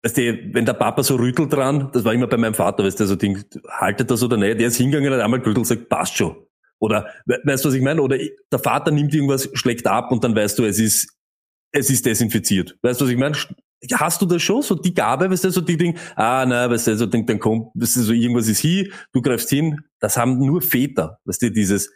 weißt 0.04 0.18
du, 0.18 0.54
wenn 0.54 0.66
der 0.66 0.74
Papa 0.74 1.04
so 1.04 1.16
rüttelt 1.18 1.54
dran, 1.54 1.90
das 1.94 2.04
war 2.04 2.14
immer 2.14 2.28
bei 2.28 2.38
meinem 2.38 2.56
Vater, 2.56 2.84
weißt 2.84 3.00
du, 3.00 3.06
so 3.06 3.16
Ding, 3.16 3.44
haltet 3.70 4.10
das 4.10 4.24
oder 4.24 4.38
nicht, 4.38 4.60
der 4.60 4.68
ist 4.68 4.78
hingegangen, 4.78 5.14
hat 5.14 5.22
einmal 5.22 5.40
gerüttelt 5.40 5.60
und 5.60 5.66
sagt, 5.66 5.88
passt 5.88 6.18
schon. 6.18 6.36
Oder, 6.80 7.08
we- 7.26 7.40
weißt 7.44 7.64
du, 7.64 7.70
was 7.70 7.76
ich 7.76 7.82
meine? 7.84 8.02
Oder 8.02 8.18
der 8.52 8.60
Vater 8.60 8.90
nimmt 8.90 9.14
irgendwas, 9.14 9.48
schlägt 9.54 9.86
ab 9.86 10.12
und 10.12 10.24
dann 10.24 10.36
weißt 10.36 10.58
du, 10.58 10.66
es 10.66 10.80
ist, 10.80 11.16
es 11.72 11.92
ist 11.92 12.06
desinfiziert. 12.08 12.76
Weißt 12.82 13.00
du, 13.00 13.06
was 13.06 13.12
ich 13.12 13.18
meine? 13.18 13.38
Hast 13.94 14.22
du 14.22 14.26
das 14.26 14.42
schon? 14.42 14.62
So 14.64 14.74
die 14.76 14.94
Gabe, 14.94 15.30
weißt 15.30 15.44
du, 15.44 15.52
so 15.52 15.62
die 15.62 15.78
Ding, 15.78 15.96
ah, 16.16 16.44
na, 16.48 16.70
weißt 16.70 16.88
du, 16.88 16.98
so 16.98 17.06
Ding, 17.06 17.26
dann 17.28 17.38
kommt, 17.40 17.68
weißt 17.76 17.98
du, 17.98 18.02
so 18.02 18.14
irgendwas 18.14 18.48
ist 18.48 18.60
hier, 18.60 18.90
du 19.14 19.22
greifst 19.22 19.50
hin. 19.52 19.80
Das 20.00 20.18
haben 20.18 20.40
nur 20.40 20.62
Väter, 20.62 21.20
weißt 21.26 21.44
du, 21.44 21.52
dieses, 21.52 21.92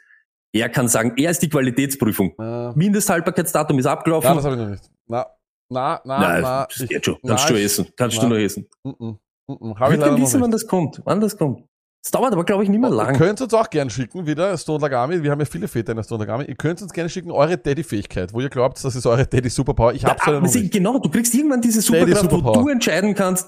er 0.53 0.69
kann 0.69 0.87
sagen, 0.87 1.13
er 1.17 1.31
ist 1.31 1.41
die 1.41 1.49
Qualitätsprüfung. 1.49 2.33
Äh, 2.39 2.71
Mindesthaltbarkeitsdatum 2.75 3.79
ist 3.79 3.85
abgelaufen. 3.87 4.29
ja, 4.29 4.35
das 4.35 4.45
habe 4.45 4.55
ich 4.55 4.61
noch 4.61 4.69
nicht. 4.69 4.83
Na, 5.07 5.25
na, 5.69 5.99
na, 6.05 6.39
na. 6.39 6.67
das 6.67 6.87
geht 6.87 7.03
schon. 7.03 7.17
Kannst 7.25 7.45
na, 7.49 7.55
du 7.55 7.61
essen. 7.61 7.87
Kannst 7.97 8.17
na. 8.17 8.23
du 8.23 8.29
noch 8.29 8.37
essen. 8.37 8.67
Mm 8.83 8.89
-mm, 8.89 9.17
mm 9.47 9.73
-mm, 9.73 9.93
Ich 9.93 9.99
noch 9.99 10.17
wissen, 10.19 10.41
wann 10.41 10.51
das 10.51 10.67
kommt. 10.67 11.01
Wann 11.03 11.19
das 11.19 11.37
kommt. 11.37 11.63
Es 12.05 12.11
dauert 12.11 12.33
aber, 12.33 12.43
glaube 12.43 12.63
ich, 12.65 12.69
nicht 12.69 12.81
mehr 12.81 12.89
Ihr 12.89 12.95
lang. 12.97 13.15
könnt 13.17 13.39
uns 13.39 13.53
auch 13.53 13.69
gerne 13.69 13.89
schicken, 13.89 14.27
wieder, 14.27 14.57
Stone 14.57 14.81
Lagami. 14.81 15.23
Wir 15.23 15.31
haben 15.31 15.39
ja 15.39 15.45
viele 15.45 15.69
Väter 15.69 15.93
in 15.93 15.95
der 15.95 16.03
Stone 16.03 16.19
Lagami. 16.25 16.43
Ihr 16.43 16.55
könnt 16.55 16.81
uns 16.81 16.91
gerne 16.91 17.09
schicken, 17.09 17.31
eure 17.31 17.57
Daddy-Fähigkeit, 17.57 18.33
wo 18.33 18.41
ihr 18.41 18.49
glaubt, 18.49 18.83
das 18.83 18.93
ist 18.93 19.05
eure 19.05 19.25
Daddy-Superpower. 19.25 19.93
Ich 19.93 20.03
hab's 20.03 20.25
leider 20.25 20.41
noch 20.41 20.47
sie- 20.49 20.63
nicht. 20.63 20.73
genau, 20.73 20.99
du 20.99 21.09
kriegst 21.09 21.33
irgendwann 21.33 21.61
diese 21.61 21.81
Superkraft, 21.81 22.29
wo 22.29 22.41
du 22.41 22.67
entscheiden 22.67 23.15
kannst, 23.15 23.47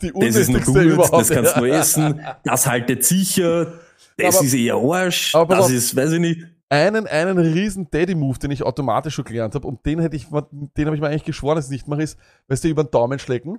Die 0.00 0.10
das 0.10 0.36
ist 0.36 0.48
nur 0.48 0.60
gut, 0.62 0.76
überhaupt. 0.82 1.12
das 1.12 1.28
kannst 1.28 1.54
du 1.54 1.60
ja. 1.60 1.66
nur 1.66 1.76
essen, 1.80 2.20
das 2.44 2.66
haltet 2.66 3.04
sicher, 3.04 3.74
das 4.22 4.36
Aber- 4.36 4.46
ist 4.46 4.54
eher 4.54 4.74
Arsch, 4.76 5.34
aber 5.34 5.56
das 5.56 5.64
auf. 5.66 5.72
ist, 5.72 5.94
weiß 5.96 6.12
ich 6.12 6.20
nicht. 6.20 6.46
einen, 6.68 7.06
einen 7.06 7.38
riesen 7.38 7.90
Daddy-Move, 7.90 8.38
den 8.38 8.50
ich 8.50 8.62
automatisch 8.62 9.14
schon 9.14 9.24
gelernt 9.26 9.54
habe, 9.54 9.66
und 9.68 9.84
den 9.84 10.00
hätte 10.00 10.16
ich, 10.16 10.26
den 10.28 10.86
habe 10.86 10.94
ich 10.96 11.00
mir 11.02 11.08
eigentlich 11.08 11.24
geschworen, 11.24 11.56
dass 11.56 11.66
ich 11.66 11.70
nicht 11.72 11.88
mache, 11.88 12.02
ist, 12.02 12.18
weißt 12.48 12.64
du, 12.64 12.68
über 12.68 12.84
den 12.84 12.90
Daumen 12.90 13.18
schlecken 13.18 13.58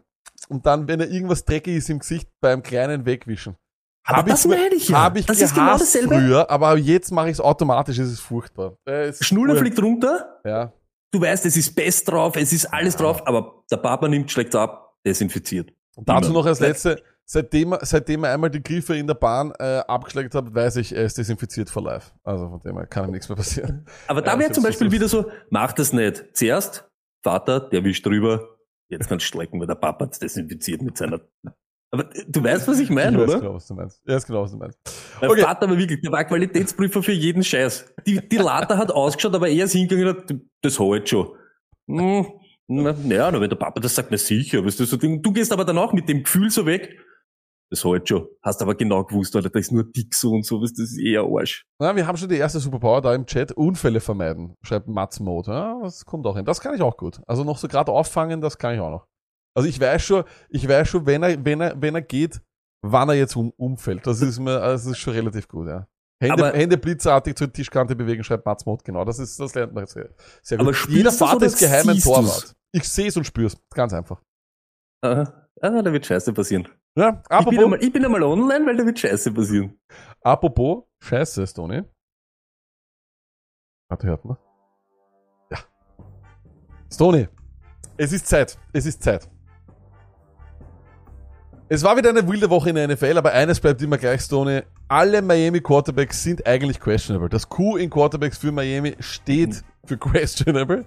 und 0.50 0.66
dann, 0.66 0.88
wenn 0.88 1.00
er 1.00 1.10
irgendwas 1.10 1.46
dreckig 1.46 1.76
ist 1.78 1.90
im 1.90 2.00
Gesicht, 2.00 2.28
beim 2.42 2.64
Kleinen 2.64 3.06
wegwischen. 3.06 3.56
Aber 4.06 4.18
Hab 4.18 4.26
das 4.28 4.44
ich- 4.46 4.52
meine 4.52 4.76
ich 4.76 4.90
ja. 4.90 4.98
Habe 4.98 5.20
ich 5.20 5.26
das 5.28 5.40
ist 5.40 5.54
genau 5.54 5.78
dasselbe. 5.78 6.16
früher, 6.16 6.50
aber 6.50 6.78
jetzt 6.78 7.12
mache 7.12 7.28
ich 7.28 7.34
es 7.34 7.40
automatisch, 7.40 8.00
es 8.00 8.12
ist 8.12 8.20
furchtbar. 8.20 8.76
Äh, 8.86 9.10
es 9.10 9.24
Schnuller 9.26 9.56
fliegt 9.56 9.80
runter, 9.82 10.40
Ja. 10.44 10.74
du 11.12 11.22
weißt, 11.22 11.46
es 11.46 11.56
ist 11.56 11.74
Best 11.76 12.10
drauf, 12.10 12.36
es 12.36 12.52
ist 12.52 12.66
alles 12.66 12.96
drauf, 12.98 13.26
aber 13.28 13.64
der 13.72 13.78
Papa 13.78 14.08
nimmt, 14.10 14.30
schlägt 14.32 14.56
ab, 14.56 14.96
desinfiziert. 15.06 15.72
Und 15.96 16.10
dazu 16.10 16.32
Immer. 16.32 16.40
noch 16.40 16.46
als 16.48 16.60
letzte, 16.60 17.02
seitdem, 17.26 17.76
seitdem 17.82 18.24
er 18.24 18.34
einmal 18.34 18.50
die 18.50 18.62
Griffe 18.64 18.96
in 18.96 19.08
der 19.08 19.14
Bahn 19.16 19.52
äh, 19.60 19.80
abgeschlägt 19.88 20.36
hat, 20.36 20.54
weiß 20.54 20.78
ich, 20.78 20.96
er 20.96 21.04
ist 21.06 21.18
desinfiziert 21.18 21.70
for 21.70 21.84
life. 21.84 22.12
Also 22.24 22.50
von 22.50 22.60
dem 22.62 22.78
her 22.78 22.86
kann 22.88 23.06
ihm 23.06 23.12
nichts 23.12 23.30
mehr 23.30 23.36
passieren. 23.36 23.86
Aber 24.08 24.22
da 24.22 24.34
Ja, 24.34 24.40
wäre 24.40 24.52
zum 24.52 24.64
Beispiel 24.64 24.88
so- 24.88 24.92
wieder 24.94 25.08
so, 25.08 25.26
mach 25.50 25.74
das 25.74 25.94
nicht. 25.94 26.26
Zuerst, 26.34 26.90
Vater, 27.24 27.60
der 27.62 27.84
wischt 27.84 28.06
drüber, 28.06 28.58
jetzt 28.90 29.08
kannst 29.08 29.24
du 29.26 29.28
strecken, 29.28 29.60
weil 29.60 29.68
der 29.68 29.76
Papa 29.76 30.06
hat's 30.06 30.20
desinfiziert 30.20 30.82
mit 30.82 30.98
seiner. 30.98 31.22
Aber 31.92 32.06
du 32.28 32.44
weißt, 32.44 32.68
was 32.68 32.80
ich 32.80 32.90
meine, 32.90 33.12
ich 33.18 33.24
weiß 33.24 33.30
oder? 33.30 33.40
genau, 33.42 33.54
was 33.54 33.68
du 33.68 33.76
meinst. 33.76 34.02
Ja, 34.08 34.18
ist 34.18 34.26
genau, 34.26 34.42
was 34.42 34.52
du 34.52 34.58
meinst. 34.58 34.80
Mein 35.22 35.30
Okay. 35.30 35.42
Vater 35.42 35.70
war 35.70 35.78
wirklich, 35.78 36.02
der 36.02 36.12
war 36.12 36.24
Qualitätsprüfer 36.26 37.04
für 37.04 37.12
jeden 37.12 37.44
Scheiß. 37.44 37.94
Die, 38.08 38.28
die 38.28 38.38
Later 38.38 38.78
hat 38.78 38.92
ausgeschaut, 38.92 39.36
aber 39.36 39.48
er 39.48 39.66
ist 39.66 39.74
hingegangen 39.74 40.08
und 40.08 40.18
hat, 40.30 40.36
das 40.64 40.80
halt 40.80 41.08
schon. 41.08 41.30
Hm, 41.88 42.26
na, 42.68 42.96
ja, 43.08 43.30
na, 43.32 43.40
wenn 43.40 43.50
der 43.50 43.58
Papa 43.58 43.80
das 43.80 43.94
sagt, 43.94 44.10
na 44.10 44.18
sicher, 44.18 44.66
weißt 44.66 44.80
du, 44.80 44.86
so 44.86 44.98
Ding. 44.98 45.22
Du 45.22 45.32
gehst 45.32 45.52
aber 45.54 45.66
dann 45.66 45.78
auch 45.78 45.94
mit 45.94 46.10
dem 46.10 46.24
Gefühl 46.24 46.50
so 46.50 46.66
weg, 46.66 46.98
das 47.74 47.84
halt 47.86 48.08
schon. 48.08 48.28
Hast 48.42 48.62
aber 48.62 48.76
genau 48.76 49.04
gewusst, 49.04 49.36
Alter, 49.36 49.50
da 49.50 49.60
ist 49.60 49.72
nur 49.72 49.84
dick 49.84 50.14
so 50.16 50.32
und 50.32 50.46
so, 50.46 50.62
weißt 50.62 50.78
du, 50.78 50.82
das 50.84 50.92
ist 50.92 50.98
eher 51.00 51.24
Arsch. 51.24 51.66
Na, 51.80 51.96
wir 51.96 52.08
haben 52.08 52.18
schon 52.18 52.30
die 52.30 52.38
erste 52.38 52.60
Superpower 52.60 53.02
da 53.02 53.14
im 53.14 53.26
Chat. 53.26 53.52
Unfälle 53.52 54.00
vermeiden, 54.00 54.56
schreibt 54.62 54.88
Mats 54.88 55.20
Mode. 55.20 55.52
Ja, 55.52 55.80
das 55.82 56.06
kommt 56.06 56.26
auch 56.28 56.36
hin. 56.36 56.46
Das 56.46 56.62
kann 56.62 56.76
ich 56.76 56.82
auch 56.82 56.98
gut. 56.98 57.20
Also 57.28 57.44
noch 57.44 57.58
so 57.58 57.68
gerade 57.68 57.92
auffangen, 57.92 58.40
das 58.42 58.58
kann 58.58 58.76
ich 58.76 58.80
auch 58.80 58.90
noch. 58.92 59.08
Also 59.56 59.68
ich 59.70 59.80
weiß 59.80 60.02
schon, 60.02 60.24
ich 60.50 60.68
weiß 60.68 60.88
schon, 60.88 61.06
wenn 61.06 61.24
er, 61.24 61.44
wenn 61.46 61.62
er, 61.62 61.80
wenn 61.82 61.96
er 61.96 62.02
geht, 62.02 62.42
wann 62.82 63.10
er 63.10 63.16
jetzt 63.16 63.36
um, 63.36 63.52
umfällt. 63.58 64.06
Das 64.08 64.22
ist 64.22 64.40
mir, 64.40 64.60
also 64.62 64.90
das 64.90 64.98
ist 64.98 65.02
schon 65.04 65.14
relativ 65.14 65.48
gut, 65.48 65.68
ja. 65.68 65.88
Hände, 66.22 66.48
Aber- 66.48 66.58
Hände 66.58 66.78
blitzartig 66.78 67.36
zur 67.36 67.52
Tischkante 67.52 67.96
bewegen, 67.96 68.24
schreibt 68.24 68.46
Mats 68.46 68.66
Mode, 68.66 68.84
genau. 68.86 69.04
Das 69.06 69.20
ist, 69.20 69.40
das 69.40 69.54
lernt 69.56 69.74
man 69.74 69.86
sehr, 69.86 70.10
sehr 70.42 70.58
gut. 70.58 70.68
Aber 70.68 70.78
Jeder 70.90 71.12
Vater 71.12 71.46
ist 71.46 71.60
geheim 71.60 71.90
ein 71.90 72.00
Torwart. 72.00 72.44
du's? 72.44 72.56
Ich 72.72 72.88
sehe 72.90 73.08
es 73.08 73.18
und 73.18 73.26
spür's. 73.26 73.56
Ganz 73.74 73.94
einfach. 73.94 74.22
Aha. 75.02 75.43
Ah, 75.62 75.82
da 75.82 75.92
wird 75.94 76.06
Scheiße 76.06 76.34
passieren. 76.34 76.68
Ja, 76.96 77.10
Ich 77.10 77.14
bin, 77.14 77.38
apropos, 77.38 77.64
einmal, 77.64 77.84
ich 77.84 77.92
bin 77.94 78.06
einmal 78.06 78.24
online, 78.24 78.66
weil 78.66 78.78
da 78.78 78.86
wird 78.86 79.00
Scheiße 79.00 79.32
passieren. 79.34 79.80
apropos, 80.22 80.84
scheiße, 81.02 81.48
Stony. 81.48 81.84
Warte, 83.90 84.08
hört 84.08 84.26
man? 84.26 84.38
Ja. 85.52 85.60
Stony, 86.92 87.28
es 87.98 88.12
ist 88.12 88.28
Zeit. 88.28 88.58
Es 88.74 88.86
ist 88.86 89.02
Zeit. 89.04 89.30
Es 91.70 91.84
war 91.84 91.98
wieder 91.98 92.10
eine 92.10 92.28
wilde 92.28 92.50
Woche 92.50 92.70
in 92.70 92.76
der 92.76 92.88
NFL, 92.88 93.18
aber 93.18 93.32
eines 93.32 93.60
bleibt 93.60 93.82
immer 93.82 93.98
gleich, 93.98 94.22
Stoney. 94.22 94.62
Alle 94.90 95.22
Miami 95.22 95.60
Quarterbacks 95.62 96.22
sind 96.22 96.46
eigentlich 96.46 96.80
questionable. 96.80 97.30
Das 97.30 97.50
Q 97.50 97.78
in 97.78 97.90
Quarterbacks 97.90 98.38
für 98.38 98.52
Miami 98.52 98.96
steht 99.00 99.64
für 99.86 99.98
questionable. 100.00 100.86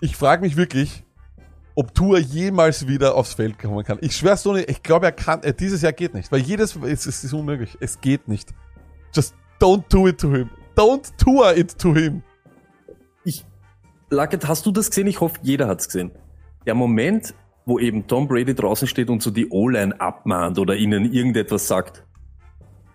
Ich 0.00 0.16
frage 0.16 0.42
mich 0.42 0.56
wirklich, 0.56 1.04
ob 1.78 1.94
Tua 1.94 2.18
jemals 2.18 2.88
wieder 2.88 3.14
aufs 3.14 3.34
Feld 3.34 3.56
kommen 3.56 3.84
kann. 3.84 3.98
Ich 4.00 4.16
schwör's 4.16 4.40
Stoney, 4.40 4.62
ich 4.62 4.82
glaube, 4.82 5.06
er 5.06 5.12
kann, 5.12 5.44
äh, 5.44 5.54
dieses 5.54 5.80
Jahr 5.80 5.92
geht 5.92 6.12
nicht, 6.12 6.32
weil 6.32 6.40
jedes, 6.40 6.74
es, 6.74 7.06
es 7.06 7.22
ist 7.22 7.32
unmöglich. 7.32 7.78
Es 7.78 8.00
geht 8.00 8.26
nicht. 8.26 8.52
Just 9.14 9.32
don't 9.60 9.84
do 9.88 10.08
it 10.08 10.18
to 10.18 10.28
him. 10.28 10.50
Don't 10.74 11.08
tour 11.18 11.56
it 11.56 11.78
to 11.78 11.94
him. 11.94 12.24
Ich, 13.22 13.44
Luckett, 14.10 14.48
hast 14.48 14.66
du 14.66 14.72
das 14.72 14.88
gesehen? 14.90 15.06
Ich 15.06 15.20
hoffe, 15.20 15.38
jeder 15.42 15.68
hat's 15.68 15.86
gesehen. 15.86 16.10
Der 16.66 16.74
Moment, 16.74 17.32
wo 17.64 17.78
eben 17.78 18.08
Tom 18.08 18.26
Brady 18.26 18.56
draußen 18.56 18.88
steht 18.88 19.08
und 19.08 19.22
so 19.22 19.30
die 19.30 19.48
O-Line 19.48 20.00
abmahnt 20.00 20.58
oder 20.58 20.74
ihnen 20.74 21.12
irgendetwas 21.12 21.68
sagt. 21.68 22.04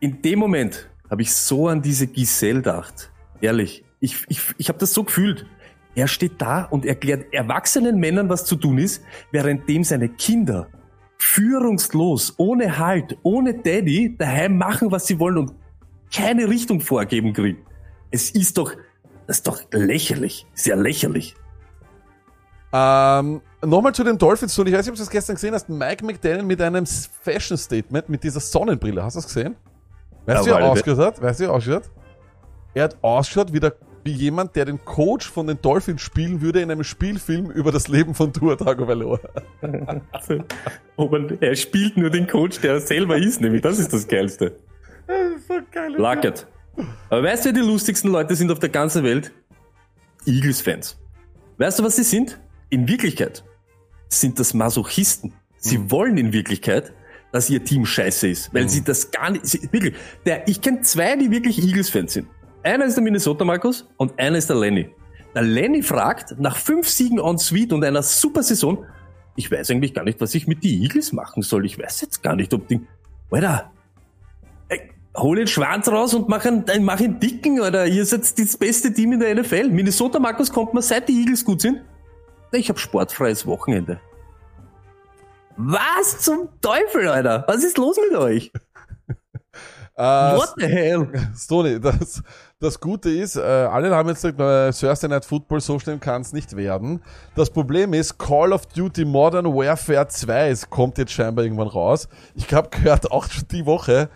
In 0.01 0.21
dem 0.21 0.39
Moment 0.39 0.89
habe 1.09 1.21
ich 1.21 1.33
so 1.33 1.69
an 1.69 1.81
diese 1.81 2.07
Giselle 2.07 2.55
gedacht. 2.55 3.13
Ehrlich. 3.39 3.85
Ich, 4.01 4.25
ich, 4.27 4.41
ich 4.57 4.67
habe 4.67 4.79
das 4.79 4.93
so 4.93 5.05
gefühlt. 5.05 5.45
Er 5.95 6.07
steht 6.07 6.41
da 6.41 6.63
und 6.63 6.85
erklärt 6.85 7.33
erwachsenen 7.33 7.99
Männern, 7.99 8.29
was 8.29 8.45
zu 8.45 8.55
tun 8.55 8.77
ist, 8.77 9.03
währenddem 9.31 9.83
seine 9.83 10.09
Kinder 10.09 10.67
führungslos, 11.17 12.33
ohne 12.37 12.77
Halt, 12.77 13.17
ohne 13.23 13.53
Daddy 13.53 14.15
daheim 14.17 14.57
machen, 14.57 14.91
was 14.91 15.07
sie 15.07 15.19
wollen 15.19 15.37
und 15.37 15.53
keine 16.13 16.49
Richtung 16.49 16.81
vorgeben 16.81 17.33
kriegen. 17.33 17.59
Es 18.11 18.29
ist 18.31 18.57
doch, 18.57 18.73
das 19.27 19.37
ist 19.37 19.47
doch 19.47 19.61
lächerlich. 19.71 20.45
Sehr 20.53 20.75
lächerlich. 20.75 21.35
Ähm, 22.73 23.41
Nochmal 23.65 23.93
zu 23.93 24.03
den 24.03 24.17
Dolphins, 24.17 24.59
und 24.59 24.67
ich 24.67 24.73
weiß 24.73 24.85
nicht, 24.85 24.89
ob 24.89 24.95
du 24.95 25.01
das 25.01 25.09
gestern 25.09 25.35
gesehen 25.35 25.53
hast, 25.53 25.69
Mike 25.69 26.05
McDaniel 26.05 26.43
mit 26.43 26.61
einem 26.61 26.85
Fashion 26.85 27.57
Statement 27.57 28.09
mit 28.09 28.23
dieser 28.23 28.41
Sonnenbrille. 28.41 29.01
Hast 29.01 29.15
du 29.15 29.19
das 29.19 29.27
gesehen? 29.27 29.55
Weißt 30.25 30.41
du, 30.41 30.45
wie 30.47 30.49
Ja, 30.49 30.59
er 30.59 30.71
ausgeschaut 30.71 30.99
hat? 30.99 31.21
Weißt 31.21 31.39
du, 31.39 31.43
wie 31.43 31.47
er 31.47 31.53
ausgeschaut 31.53 31.83
hat? 31.83 31.91
Er 32.73 32.83
hat 32.83 32.97
ausgeschaut 33.01 33.53
wie, 33.53 33.59
der, 33.61 33.73
wie 34.03 34.11
jemand, 34.11 34.55
der 34.55 34.65
den 34.65 34.83
Coach 34.83 35.29
von 35.29 35.47
den 35.47 35.61
Dolphins 35.61 36.01
spielen 36.01 36.41
würde 36.41 36.61
in 36.61 36.71
einem 36.71 36.83
Spielfilm 36.83 37.49
über 37.49 37.71
das 37.71 37.87
Leben 37.87 38.15
von 38.15 38.33
Tua 38.33 38.55
Tagovailoa. 38.55 39.19
Aber 40.97 41.41
er 41.41 41.55
spielt 41.55 41.97
nur 41.97 42.09
den 42.09 42.27
Coach, 42.27 42.59
der 42.59 42.73
er 42.73 42.81
selber 42.81 43.17
ist, 43.17 43.41
nämlich 43.41 43.61
das 43.61 43.79
ist 43.79 43.93
das 43.93 44.07
Geilste. 44.07 44.57
so 45.47 45.55
geil. 45.71 45.93
Luckett. 45.93 46.47
Aber 47.09 47.23
weißt 47.23 47.45
du, 47.45 47.49
wer 47.49 47.53
die 47.53 47.67
lustigsten 47.67 48.11
Leute 48.11 48.35
sind 48.35 48.51
auf 48.51 48.59
der 48.59 48.69
ganzen 48.69 49.03
Welt? 49.03 49.31
Eagles-Fans. 50.25 50.97
Weißt 51.57 51.79
du, 51.79 51.83
was 51.83 51.95
sie 51.95 52.03
sind? 52.03 52.39
In 52.69 52.87
Wirklichkeit 52.87 53.43
sind 54.09 54.39
das 54.39 54.53
Masochisten. 54.53 55.33
Sie 55.57 55.91
wollen 55.91 56.17
in 56.17 56.33
Wirklichkeit, 56.33 56.93
dass 57.31 57.49
ihr 57.49 57.63
Team 57.63 57.85
scheiße 57.85 58.27
ist, 58.27 58.53
weil 58.53 58.69
sie 58.69 58.83
das 58.83 59.11
gar 59.11 59.31
nicht, 59.31 59.45
sie, 59.45 59.67
wirklich, 59.71 59.95
der, 60.25 60.47
ich 60.47 60.61
kenne 60.61 60.81
zwei, 60.81 61.15
die 61.15 61.31
wirklich 61.31 61.63
Eagles-Fans 61.63 62.13
sind. 62.13 62.27
Einer 62.63 62.85
ist 62.85 62.95
der 62.95 63.03
Minnesota 63.03 63.43
Markus 63.43 63.85
und 63.97 64.17
einer 64.17 64.37
ist 64.37 64.49
der 64.49 64.55
Lenny. 64.55 64.89
Der 65.35 65.41
Lenny 65.41 65.83
fragt, 65.83 66.39
nach 66.39 66.55
fünf 66.55 66.87
Siegen 66.87 67.19
on 67.19 67.37
Suite 67.37 67.73
und 67.73 67.83
einer 67.83 68.01
super 68.01 68.41
Saison, 68.41 68.85
ich 69.35 69.51
weiß 69.51 69.71
eigentlich 69.71 69.93
gar 69.93 70.03
nicht, 70.03 70.21
was 70.21 70.33
ich 70.33 70.47
mit 70.47 70.63
die 70.63 70.81
Eagles 70.81 71.11
machen 71.11 71.43
soll. 71.43 71.65
Ich 71.65 71.77
weiß 71.77 72.01
jetzt 72.01 72.23
gar 72.23 72.35
nicht, 72.35 72.53
ob 72.53 72.67
die, 72.69 72.79
Alter, 73.31 73.71
Ey, 74.69 74.91
hol 75.17 75.35
den 75.35 75.47
Schwanz 75.47 75.89
raus 75.89 76.13
und 76.13 76.29
mach 76.29 76.45
einen, 76.45 76.63
mach 76.81 76.99
einen 76.99 77.19
dicken, 77.19 77.59
oder 77.59 77.85
ihr 77.85 78.05
seid 78.05 78.21
das 78.39 78.55
beste 78.55 78.93
Team 78.93 79.13
in 79.13 79.19
der 79.19 79.35
NFL. 79.35 79.69
Minnesota 79.69 80.19
Markus 80.19 80.51
kommt 80.51 80.73
mal, 80.73 80.81
seit 80.81 81.09
die 81.09 81.19
Eagles 81.19 81.43
gut 81.43 81.61
sind. 81.61 81.81
Ich 82.51 82.69
habe 82.69 82.79
sportfreies 82.79 83.45
Wochenende. 83.45 83.99
Was 85.57 86.19
zum 86.19 86.49
Teufel, 86.61 87.09
Alter? 87.09 87.43
Was 87.47 87.63
ist 87.63 87.77
los 87.77 87.97
mit 88.09 88.17
euch? 88.17 88.51
Äh, 89.95 90.01
What 90.01 90.55
the 90.57 90.65
hell? 90.65 91.07
Stoney, 91.37 91.79
das, 91.79 92.23
das 92.63 92.79
Gute 92.79 93.09
ist, 93.09 93.35
äh, 93.35 93.41
alle 93.41 93.93
haben 93.93 94.07
jetzt 94.09 94.21
gesagt, 94.21 94.39
äh, 94.39 94.71
Thursday 94.71 95.09
Night 95.09 95.25
Football, 95.25 95.59
so 95.59 95.77
schlimm 95.79 95.99
kann 95.99 96.21
es 96.21 96.31
nicht 96.31 96.55
werden. 96.55 97.01
Das 97.35 97.49
Problem 97.49 97.93
ist, 97.93 98.17
Call 98.17 98.53
of 98.53 98.65
Duty 98.67 99.05
Modern 99.05 99.45
Warfare 99.47 100.07
2 100.07 100.49
es 100.49 100.69
kommt 100.69 100.97
jetzt 100.97 101.11
scheinbar 101.11 101.43
irgendwann 101.43 101.67
raus. 101.67 102.07
Ich 102.35 102.51
habe 102.53 102.69
gehört, 102.69 103.11
auch 103.11 103.29
schon 103.29 103.47
die 103.51 103.65
Woche, 103.65 104.09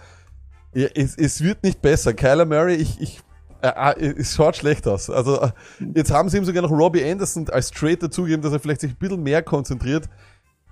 es, 0.73 1.17
es 1.17 1.41
wird 1.43 1.63
nicht 1.63 1.81
besser. 1.81 2.13
Kyler 2.13 2.45
Murray, 2.45 2.75
ich, 2.75 3.01
ich, 3.01 3.19
äh, 3.61 3.67
äh, 3.67 4.13
es 4.17 4.35
schaut 4.35 4.55
schlecht 4.55 4.87
aus. 4.87 5.09
Also 5.09 5.41
äh, 5.41 5.51
jetzt 5.95 6.11
haben 6.11 6.29
sie 6.29 6.37
ihm 6.37 6.45
sogar 6.45 6.61
noch 6.61 6.71
Robbie 6.71 7.03
Anderson 7.03 7.49
als 7.49 7.71
Trade 7.71 7.97
dazugegeben, 7.97 8.41
dass 8.41 8.53
er 8.53 8.59
vielleicht 8.59 8.81
sich 8.81 8.91
ein 8.91 8.97
bisschen 8.97 9.23
mehr 9.23 9.41
konzentriert. 9.41 10.07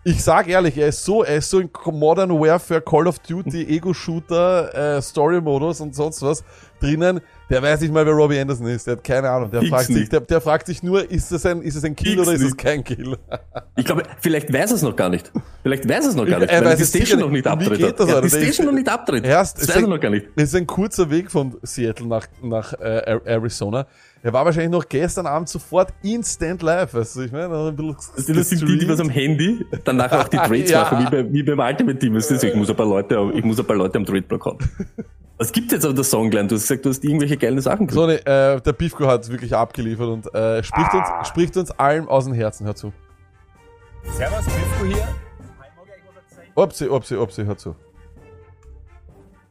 Ich 0.08 0.24
sag 0.24 0.48
ehrlich, 0.48 0.78
er 0.78 0.90
ist 0.90 1.04
so, 1.04 1.24
er 1.24 1.38
ist 1.38 1.50
so 1.50 1.60
in 1.60 1.68
Modern 1.86 2.30
Warfare, 2.30 2.80
Call 2.80 3.08
of 3.08 3.18
Duty, 3.18 3.64
Ego-Shooter, 3.76 4.98
äh, 4.98 5.02
Story-Modus 5.02 5.82
und 5.82 5.96
sonst 5.96 6.22
was 6.22 6.44
drinnen. 6.80 7.20
Der 7.50 7.64
weiß 7.64 7.82
nicht 7.82 7.92
mal, 7.92 8.06
wer 8.06 8.14
Robbie 8.14 8.40
Anderson 8.40 8.68
ist. 8.68 8.86
Der 8.86 8.98
hat 8.98 9.04
keine 9.04 9.28
Ahnung. 9.32 9.50
Der 9.50 9.64
fragt 9.64 9.86
sich, 9.88 10.08
der, 10.08 10.20
der 10.22 10.42
fragt 10.42 10.68
sich 10.68 10.84
nur, 10.84 11.10
ist 11.10 11.32
das 11.32 11.44
ein, 11.48 11.64
ist 11.64 11.76
es 11.76 11.84
ein 11.84 11.96
Kill 11.96 12.14
Fix 12.18 12.22
oder 12.28 12.34
ist 12.36 12.42
es 12.44 12.56
kein 12.56 12.84
Kill? 12.84 13.18
Ich 13.76 13.86
glaube, 13.86 14.04
vielleicht 14.22 14.54
weiß 14.54 14.72
er 14.72 14.76
es 14.76 14.82
noch 14.84 14.96
gar 14.96 15.10
nicht. 15.10 15.32
Vielleicht 15.64 15.90
weiß 15.90 16.04
er 16.06 16.10
es 16.12 16.16
noch 16.16 16.26
gar 16.28 16.34
Ich- 16.36 16.42
nicht, 16.42 16.52
er 16.52 16.62
weil 16.62 16.68
weiß 16.72 16.78
die 16.78 16.84
es 16.84 16.90
Station 16.90 17.20
noch 17.22 17.30
nicht. 17.32 17.48
abtritt. 17.48 17.72
Wie 17.80 17.84
geht 17.84 18.00
das, 18.00 18.08
er 18.08 18.16
Alter? 18.18 18.28
die 18.28 18.44
Station 18.44 18.66
noch 18.68 18.74
nicht 18.74 18.88
abtritt. 18.90 19.26
Erst, 19.26 19.58
das 19.58 19.64
es 19.64 19.70
weiß 19.70 19.76
er 19.78 19.82
ist 19.82 19.88
noch 19.90 20.00
gar 20.00 20.10
nicht. 20.12 20.28
ein- 20.28 20.32
Es 20.36 20.44
ist 20.50 20.56
ein 20.56 20.68
kurzer 20.68 21.10
Weg 21.10 21.32
von 21.32 21.56
Seattle 21.64 22.06
nach, 22.08 22.28
nach 22.44 22.74
äh, 22.74 23.20
Arizona. 23.26 23.88
Er 24.26 24.34
war 24.34 24.44
wahrscheinlich 24.44 24.72
noch 24.72 24.90
gestern 24.90 25.28
Abend 25.28 25.48
sofort 25.48 25.94
instant 26.02 26.64
live. 26.64 26.96
Also 26.96 27.22
ich 27.22 27.32
meine, 27.32 27.46
ein 27.46 27.76
bisschen 27.76 27.96
Also 28.18 28.34
Das 28.34 28.50
sind 28.50 28.68
die, 28.68 28.80
die 28.80 28.90
was 28.90 29.00
am 29.00 29.10
Handy 29.12 29.64
danach 29.84 30.12
auch 30.14 30.28
die 30.28 30.38
Trades 30.38 30.72
Ja. 30.72 30.82
machen, 30.82 31.06
wie, 31.06 31.10
bei, 31.12 31.32
wie 31.32 31.44
beim 31.44 31.60
Ultimate 31.60 32.00
Team. 32.00 32.16
Das 32.16 32.32
ist, 32.32 32.44
ich 32.44 32.56
muss 32.56 32.68
ein 32.68 32.76
paar 32.76 32.88
Leute, 32.88 33.32
ich 33.36 33.44
muss 33.44 33.60
ein 33.60 33.68
paar 33.68 33.76
Leute 33.76 34.00
am 34.00 34.06
Trade-Block 34.06 34.44
haben. 34.48 34.58
Was 35.38 35.52
gibt's 35.52 35.74
jetzt 35.74 35.86
auf 35.86 35.94
der 35.94 36.04
Songline? 36.04 36.48
Du 36.48 36.56
hast 36.56 36.64
gesagt, 36.64 36.86
du 36.86 36.90
hast 36.90 37.04
irgendwelche 37.04 37.38
geilen 37.38 37.62
Sachen 37.62 37.88
So, 37.88 38.08
ne, 38.08 38.16
äh, 38.26 38.60
der 38.62 38.74
Beefco 38.74 39.06
hat 39.06 39.30
wirklich 39.30 39.54
abgeliefert 39.56 40.08
und 40.08 40.34
äh, 40.34 40.64
spricht, 40.64 40.96
uns, 40.96 41.28
spricht 41.28 41.58
uns 41.58 41.70
allen 41.70 42.08
aus 42.08 42.26
dem 42.26 42.34
Herzen. 42.34 42.66
Hör 42.66 42.74
zu. 42.74 42.92
Servus, 44.06 44.44
Pifko 44.46 44.86
hier. 44.86 45.08
Opsi, 46.56 46.88
Opsi, 46.90 47.16
Opsi, 47.16 47.46
hör 47.46 47.58
zu. 47.58 47.76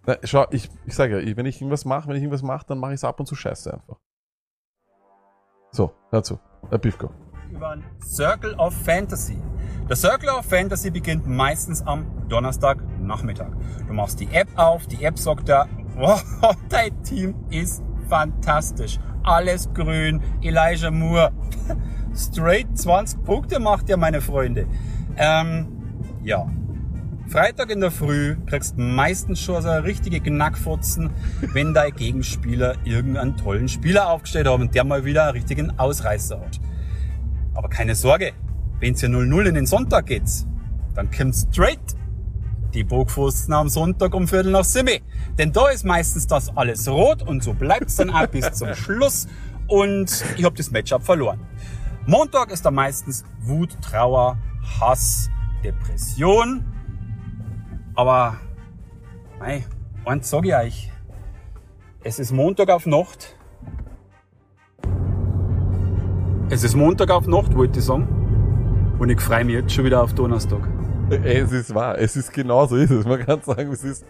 Na, 0.04 0.16
schau, 0.24 0.46
ich, 0.50 0.68
ich 0.84 0.94
sage 0.96 1.20
ja, 1.20 1.24
ich, 1.24 1.36
wenn 1.36 1.46
ich 1.46 1.60
irgendwas 1.60 1.84
mache, 1.84 2.08
wenn 2.08 2.16
ich 2.16 2.22
irgendwas 2.22 2.42
mache, 2.42 2.66
dann 2.66 2.78
mache 2.78 2.90
ich 2.90 2.96
es 2.96 3.04
ab 3.04 3.20
und 3.20 3.26
zu 3.26 3.36
scheiße 3.36 3.72
einfach. 3.72 3.98
So, 5.74 5.90
hör 6.10 6.22
zu. 6.22 6.38
Der 6.70 6.78
Beefco. 6.78 7.10
Über 7.50 7.70
ein 7.70 7.82
Circle 8.00 8.54
of 8.58 8.72
Fantasy. 8.84 9.36
Der 9.88 9.96
Circle 9.96 10.28
of 10.28 10.46
Fantasy 10.46 10.88
beginnt 10.88 11.26
meistens 11.26 11.82
am 11.82 12.06
Donnerstagnachmittag. 12.28 13.50
Du 13.88 13.92
machst 13.92 14.20
die 14.20 14.28
App 14.32 14.46
auf, 14.54 14.86
die 14.86 15.02
App 15.02 15.18
sagt 15.18 15.48
da, 15.48 15.66
wow, 15.96 16.22
dein 16.68 17.02
Team 17.02 17.34
ist 17.50 17.82
fantastisch. 18.08 19.00
Alles 19.24 19.68
grün, 19.74 20.22
Elijah 20.42 20.92
Moore. 20.92 21.32
Straight 22.14 22.78
20 22.78 23.24
Punkte 23.24 23.58
macht 23.58 23.90
er, 23.90 23.96
meine 23.96 24.20
Freunde. 24.20 24.68
Ähm, 25.16 25.66
ja. 26.22 26.46
Freitag 27.28 27.70
in 27.70 27.80
der 27.80 27.90
Früh 27.90 28.36
kriegst 28.46 28.76
meistens 28.76 29.40
schon 29.40 29.62
so 29.62 29.70
richtige 29.70 30.20
Knackfotzen, 30.20 31.10
wenn 31.52 31.74
dein 31.74 31.92
Gegenspieler 31.94 32.74
irgendeinen 32.84 33.36
tollen 33.36 33.68
Spieler 33.68 34.10
aufgestellt 34.10 34.46
hat 34.46 34.60
und 34.60 34.74
der 34.74 34.84
mal 34.84 35.04
wieder 35.04 35.24
einen 35.24 35.32
richtigen 35.32 35.78
Ausreißer 35.78 36.38
hat. 36.38 36.60
Aber 37.54 37.68
keine 37.68 37.94
Sorge, 37.94 38.32
wenn's 38.78 39.00
ja 39.00 39.08
0-0 39.08 39.48
in 39.48 39.54
den 39.54 39.66
Sonntag 39.66 40.06
geht, 40.06 40.28
dann 40.94 41.10
kommt 41.10 41.34
straight 41.34 41.96
die 42.74 42.84
Burgpfosten 42.84 43.54
am 43.54 43.68
Sonntag 43.68 44.14
um 44.14 44.26
Viertel 44.26 44.52
nach 44.52 44.64
sieben. 44.64 45.00
Denn 45.38 45.52
da 45.52 45.68
ist 45.70 45.84
meistens 45.84 46.26
das 46.26 46.54
alles 46.56 46.88
rot 46.88 47.22
und 47.22 47.42
so 47.42 47.54
bleibt's 47.54 47.96
dann 47.96 48.10
auch 48.10 48.26
bis 48.26 48.52
zum 48.52 48.74
Schluss. 48.74 49.26
Und 49.68 50.24
ich 50.36 50.44
habe 50.44 50.56
das 50.56 50.70
Matchup 50.70 51.02
verloren. 51.02 51.40
Montag 52.06 52.50
ist 52.50 52.66
da 52.66 52.70
meistens 52.70 53.24
Wut, 53.40 53.70
Trauer, 53.80 54.36
Hass, 54.80 55.30
Depression. 55.62 56.64
Aber, 57.96 58.38
mei, 59.38 59.64
eins 60.04 60.28
sag 60.28 60.44
ich 60.44 60.54
euch. 60.54 60.90
Es 62.02 62.18
ist 62.18 62.32
Montag 62.32 62.68
auf 62.70 62.86
Nacht. 62.86 63.36
Es 66.50 66.64
ist 66.64 66.74
Montag 66.74 67.10
auf 67.10 67.26
Nacht, 67.28 67.54
wollte 67.54 67.78
ich 67.78 67.84
sagen. 67.84 68.96
Und 68.98 69.10
ich 69.10 69.20
freue 69.20 69.44
mich 69.44 69.54
jetzt 69.54 69.72
schon 69.72 69.84
wieder 69.84 70.02
auf 70.02 70.12
Donnerstag. 70.12 70.68
Es 71.22 71.52
ist 71.52 71.74
wahr, 71.74 71.98
es 71.98 72.16
ist 72.16 72.32
genau 72.32 72.66
so 72.66 72.76
ist 72.76 72.90
es. 72.90 73.04
Man 73.04 73.24
kann 73.24 73.40
sagen, 73.42 73.70
wie 73.70 73.74
es 73.74 73.84
ist. 73.84 74.04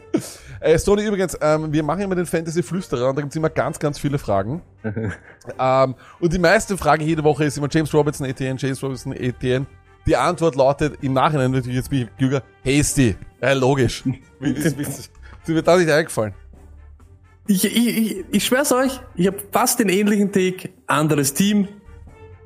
Äh, 0.61 0.79
Stoney, 0.79 1.05
übrigens, 1.07 1.37
ähm, 1.40 1.73
wir 1.73 1.83
machen 1.83 2.03
immer 2.03 2.14
den 2.14 2.27
Fantasy-Flüsterer 2.27 3.11
und 3.11 3.16
da 3.16 3.20
gibt's 3.20 3.37
immer 3.37 3.51
ganz, 3.51 3.79
ganz 3.79 3.99
viele 3.99 4.18
Fragen. 4.18 4.62
ähm, 5.59 5.94
und 6.20 6.33
die 6.33 6.38
meiste 6.38 6.79
Frage 6.79 7.05
jede 7.05 7.23
Woche 7.25 7.44
ist 7.44 7.59
immer 7.59 7.68
James 7.70 7.92
Robinson, 7.92 8.27
ETN, 8.27 8.57
James 8.57 8.83
Robinson, 8.83 9.12
ETN. 9.12 9.66
Die 10.07 10.17
Antwort 10.17 10.55
lautet 10.55 10.99
im 11.03 11.12
Nachhinein 11.14 11.51
natürlich 11.51 11.77
jetzt 11.77 11.90
bin 11.90 12.03
ich 12.03 12.17
klüger, 12.17 12.43
Hasty. 12.64 13.17
Ja, 13.40 13.53
logisch. 13.53 14.05
Ist 14.40 15.11
mir 15.47 15.62
da 15.62 15.77
nicht 15.77 15.90
eingefallen. 15.90 16.35
Ich, 17.47 17.64
ich, 17.64 17.77
ich, 17.77 18.25
ich 18.31 18.45
schwör's 18.45 18.73
euch, 18.73 19.01
ich 19.14 19.27
habe 19.27 19.38
fast 19.53 19.79
den 19.79 19.90
ähnlichen 19.90 20.33
Take, 20.33 20.71
anderes 20.87 21.35
Team. 21.35 21.69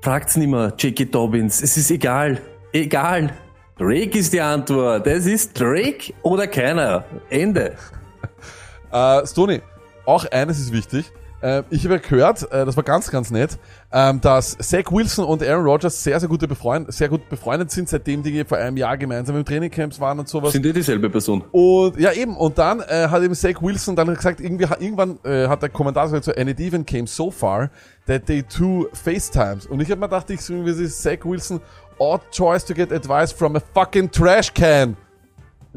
Fragt's 0.02 0.36
nicht 0.36 0.48
mehr, 0.48 0.74
J.K. 0.76 1.04
Dobbins, 1.04 1.62
es 1.62 1.76
ist 1.76 1.90
egal. 1.90 2.40
Egal. 2.72 3.32
Drake 3.78 4.18
ist 4.18 4.32
die 4.32 4.40
Antwort. 4.40 5.06
Es 5.06 5.24
ist 5.26 5.58
Drake 5.58 6.12
oder 6.22 6.46
keiner. 6.46 7.04
Ende. 7.30 7.76
Äh, 8.90 9.26
Stony, 9.26 9.60
auch 10.06 10.24
eines 10.30 10.58
ist 10.58 10.72
wichtig. 10.72 11.12
Äh, 11.40 11.62
ich 11.70 11.84
habe 11.84 11.94
ja 11.94 12.00
gehört, 12.00 12.50
äh, 12.50 12.64
das 12.64 12.76
war 12.76 12.82
ganz, 12.82 13.10
ganz 13.10 13.30
nett, 13.30 13.58
ähm, 13.92 14.20
dass 14.20 14.56
Zach 14.58 14.90
Wilson 14.90 15.24
und 15.24 15.42
Aaron 15.42 15.64
Rodgers 15.64 16.02
sehr, 16.02 16.18
sehr, 16.18 16.28
gute 16.28 16.48
befreund 16.48 16.92
sehr 16.92 17.08
gut 17.08 17.28
befreundet 17.28 17.70
sind, 17.70 17.88
seitdem 17.88 18.22
die 18.22 18.44
vor 18.44 18.58
einem 18.58 18.76
Jahr 18.76 18.96
gemeinsam 18.96 19.36
im 19.36 19.44
Trainingcamps 19.44 20.00
waren 20.00 20.18
und 20.18 20.28
sowas. 20.28 20.52
Sind 20.52 20.64
die 20.64 20.72
dieselbe 20.72 21.08
Person? 21.08 21.44
Und 21.52 21.98
ja, 21.98 22.12
eben. 22.12 22.36
Und 22.36 22.58
dann 22.58 22.80
äh, 22.80 23.08
hat 23.08 23.22
eben 23.22 23.34
Zach 23.34 23.62
Wilson 23.62 23.94
dann 23.94 24.12
gesagt, 24.14 24.40
irgendwie, 24.40 24.64
irgendwann 24.64 25.18
äh, 25.24 25.46
hat 25.46 25.62
der 25.62 25.68
Kommentar 25.68 26.04
gesagt, 26.04 26.24
so, 26.24 26.32
and 26.32 26.50
it 26.50 26.60
even 26.60 26.84
came 26.84 27.06
so 27.06 27.30
far 27.30 27.70
that 28.06 28.26
they 28.26 28.42
do 28.42 28.88
FaceTimes. 28.92 29.66
Und 29.66 29.80
ich 29.80 29.90
habe 29.90 30.00
mir 30.00 30.08
gedacht, 30.08 30.28
ich 30.30 30.40
so, 30.40 30.54
wie 30.66 30.70
ist 30.70 31.02
Zach 31.02 31.24
Wilson, 31.24 31.60
odd 31.98 32.22
choice 32.32 32.64
to 32.64 32.74
get 32.74 32.92
advice 32.92 33.32
from 33.32 33.56
a 33.56 33.60
fucking 33.74 34.10
trash 34.10 34.52
can. 34.52 34.96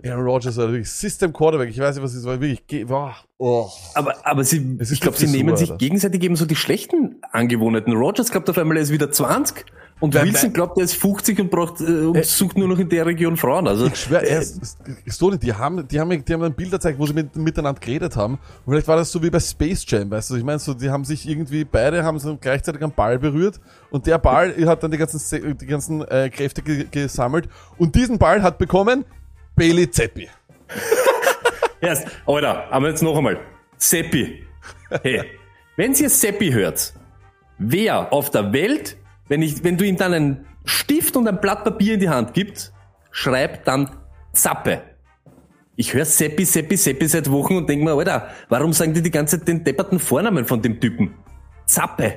Aaron 0.05 0.25
Rodgers 0.25 0.57
war 0.57 0.69
wirklich 0.69 0.89
System 0.89 1.33
Quarterback. 1.33 1.69
Ich 1.69 1.79
weiß 1.79 1.95
nicht, 1.95 2.03
was 2.03 2.13
es 2.13 2.23
war. 2.25 2.39
Wirklich, 2.39 2.65
ge- 2.67 2.85
boah, 2.85 3.15
oh. 3.37 3.67
Aber, 3.93 4.15
aber 4.25 4.43
sie, 4.43 4.75
ist 4.79 4.91
ich 4.91 5.01
glaube, 5.01 5.17
sie 5.17 5.27
nehmen 5.27 5.55
sich 5.57 5.69
Alter. 5.71 5.77
gegenseitig 5.79 6.23
eben 6.23 6.35
so 6.35 6.45
die 6.45 6.55
schlechten 6.55 7.17
Angewohnheiten. 7.31 7.93
Rogers 7.93 8.31
glaubt 8.31 8.49
auf 8.49 8.57
einmal, 8.57 8.77
er 8.77 8.83
ist 8.83 8.91
wieder 8.91 9.11
20 9.11 9.65
und 9.99 10.15
Wilson 10.15 10.51
glaubt, 10.51 10.79
er 10.79 10.85
ist 10.85 10.95
50 10.95 11.39
und 11.41 11.51
braucht, 11.51 11.79
äh, 11.81 11.83
und 11.83 12.25
sucht 12.25 12.57
nur 12.57 12.67
noch 12.67 12.79
in 12.79 12.89
der 12.89 13.05
Region 13.05 13.37
Frauen. 13.37 13.67
Also, 13.67 13.85
Ich 13.85 13.97
schwör, 13.97 14.23
erst, 14.23 14.77
Stone, 15.05 15.37
die 15.37 15.53
haben, 15.53 15.87
die 15.87 15.99
haben, 15.99 16.25
die 16.25 16.33
haben 16.33 16.41
ein 16.41 16.53
Bild 16.55 16.71
gezeigt, 16.71 16.97
wo 16.97 17.05
sie 17.05 17.13
mit, 17.13 17.35
miteinander 17.35 17.79
geredet 17.79 18.15
haben. 18.15 18.39
Und 18.65 18.73
vielleicht 18.73 18.87
war 18.87 18.95
das 18.95 19.11
so 19.11 19.21
wie 19.21 19.29
bei 19.29 19.39
Space 19.39 19.85
Jam, 19.87 20.09
weißt 20.09 20.31
du? 20.31 20.35
Ich 20.37 20.43
meine, 20.43 20.57
so, 20.57 20.73
die 20.73 20.89
haben 20.89 21.05
sich 21.05 21.29
irgendwie, 21.29 21.65
beide 21.65 22.03
haben 22.03 22.17
so 22.17 22.35
gleichzeitig 22.35 22.81
einen 22.81 22.93
Ball 22.93 23.19
berührt. 23.19 23.59
Und 23.91 24.07
der 24.07 24.17
Ball 24.17 24.55
hat 24.65 24.81
dann 24.81 24.89
die 24.89 24.97
ganzen, 24.97 25.57
die 25.59 25.65
ganzen 25.67 26.01
äh, 26.07 26.31
Kräfte 26.31 26.63
ge 26.63 26.87
gesammelt. 26.89 27.47
Und 27.77 27.93
diesen 27.93 28.17
Ball 28.17 28.41
hat 28.41 28.57
bekommen 28.57 29.05
Bailey 29.61 29.91
Zeppi. 29.91 30.27
Erst, 31.81 32.07
Alter, 32.25 32.65
aber 32.71 32.89
jetzt 32.89 33.03
noch 33.03 33.15
einmal. 33.15 33.39
Seppi. 33.77 34.43
Hey, 35.03 35.21
wenn 35.75 35.93
ihr 35.93 36.09
Seppi 36.09 36.51
hört, 36.51 36.95
wer 37.59 38.11
auf 38.11 38.31
der 38.31 38.51
Welt, 38.53 38.97
wenn, 39.27 39.43
ich, 39.43 39.63
wenn 39.63 39.77
du 39.77 39.85
ihm 39.85 39.97
dann 39.97 40.13
einen 40.15 40.45
Stift 40.65 41.15
und 41.15 41.27
ein 41.27 41.39
Blatt 41.39 41.63
Papier 41.63 41.93
in 41.93 41.99
die 41.99 42.09
Hand 42.09 42.33
gibst, 42.33 42.73
schreibt 43.11 43.67
dann 43.67 43.97
Zappe. 44.33 44.81
Ich 45.75 45.93
höre 45.93 46.05
Seppi, 46.05 46.43
Seppi, 46.43 46.75
Seppi 46.75 47.07
seit 47.07 47.29
Wochen 47.29 47.55
und 47.55 47.69
denk 47.69 47.83
mir, 47.83 47.93
Alter, 47.93 48.29
warum 48.49 48.73
sagen 48.73 48.95
die 48.95 49.03
die 49.03 49.11
ganze 49.11 49.37
Zeit 49.37 49.47
den 49.47 49.63
depperten 49.63 49.99
Vornamen 49.99 50.43
von 50.45 50.59
dem 50.63 50.79
Typen? 50.79 51.13
Zappe. 51.67 52.15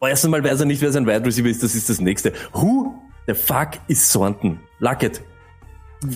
Oh, 0.00 0.08
erst 0.08 0.24
einmal 0.24 0.42
weiß 0.42 0.58
er 0.58 0.66
nicht, 0.66 0.82
wer 0.82 0.90
sein 0.90 1.06
Wide 1.06 1.24
Receiver 1.24 1.48
ist, 1.48 1.62
das 1.62 1.76
ist 1.76 1.88
das 1.88 2.00
nächste. 2.00 2.32
Who 2.52 3.00
the 3.28 3.34
fuck 3.34 3.78
is 3.86 4.12
Thornton? 4.12 4.58
Luckett. 4.80 5.22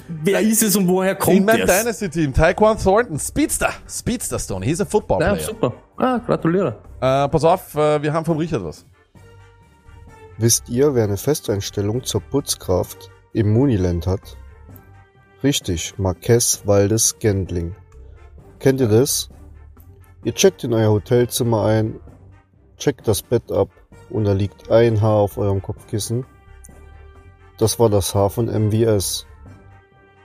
Wer 0.09 0.41
ist 0.41 0.63
es 0.63 0.77
und 0.77 0.87
woher 0.87 1.15
kommt 1.17 1.39
In 1.39 1.45
meinem 1.45 1.67
der? 1.67 1.81
Dynasty 1.81 2.09
Team, 2.09 2.33
Taekwon 2.33 2.79
Thornton, 2.79 3.19
Speedster. 3.19 3.71
Speedster 3.89 4.39
Stone, 4.39 4.65
he's 4.65 4.81
a 4.81 4.85
football 4.85 5.21
Ja, 5.21 5.33
player. 5.35 5.45
super. 5.47 5.73
Ah, 5.97 6.19
gratuliere. 6.19 6.79
Äh, 7.01 7.29
pass 7.29 7.43
auf, 7.45 7.75
äh, 7.75 8.01
wir 8.01 8.13
haben 8.13 8.25
vom 8.25 8.39
Richard 8.39 8.65
was. 8.65 8.87
Wisst 10.39 10.69
ihr, 10.69 10.95
wer 10.95 11.05
eine 11.05 11.17
Festeinstellung 11.17 12.05
zur 12.05 12.21
Putzkraft 12.21 13.11
im 13.33 13.53
Muniland 13.53 14.07
hat? 14.07 14.37
Richtig, 15.43 15.99
Marquez 15.99 16.63
Waldes 16.65 17.19
Gendling. 17.19 17.75
Kennt 18.61 18.81
ihr 18.81 18.89
das? 18.89 19.29
Ihr 20.25 20.35
checkt 20.35 20.63
in 20.63 20.73
euer 20.73 20.91
Hotelzimmer 20.93 21.65
ein, 21.65 21.99
checkt 22.79 23.09
das 23.09 23.23
Bett 23.23 23.51
ab 23.51 23.69
und 24.11 24.25
da 24.25 24.33
liegt 24.33 24.71
ein 24.71 25.01
Haar 25.01 25.17
auf 25.17 25.39
eurem 25.39 25.61
Kopfkissen. 25.61 26.25
Das 27.59 27.81
war 27.81 27.91
das 27.91 28.15
Haar 28.15 28.31
von 28.31 28.47
MVS. 28.47 29.27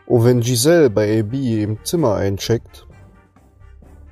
Und 0.07 0.23
wenn 0.23 0.39
Giselle 0.39 0.89
bei 0.89 1.19
AB 1.19 1.33
im 1.33 1.83
Zimmer 1.83 2.15
eincheckt, 2.15 2.87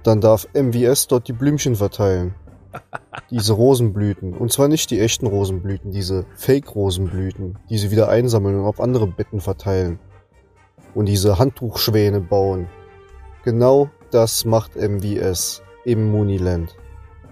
dann 0.04 0.22
darf 0.22 0.48
MVS 0.54 1.08
dort 1.08 1.28
die 1.28 1.34
Blümchen 1.34 1.76
verteilen. 1.76 2.36
Diese 3.32 3.54
Rosenblüten. 3.54 4.34
Und 4.34 4.52
zwar 4.52 4.68
nicht 4.68 4.92
die 4.92 5.00
echten 5.00 5.26
Rosenblüten, 5.26 5.92
diese 5.92 6.26
Fake-Rosenblüten, 6.36 7.58
die 7.70 7.78
sie 7.78 7.90
wieder 7.90 8.10
einsammeln 8.10 8.60
und 8.60 8.66
auf 8.66 8.82
andere 8.82 9.08
Betten 9.08 9.40
verteilen. 9.40 9.98
Und 10.94 11.08
diese 11.08 11.40
Handtuchschwäne 11.40 12.20
bauen. 12.22 12.68
Genau 13.44 13.90
das 14.12 14.46
macht 14.46 14.76
MVS 14.76 15.62
im 15.86 16.12
Muniland. 16.12 16.76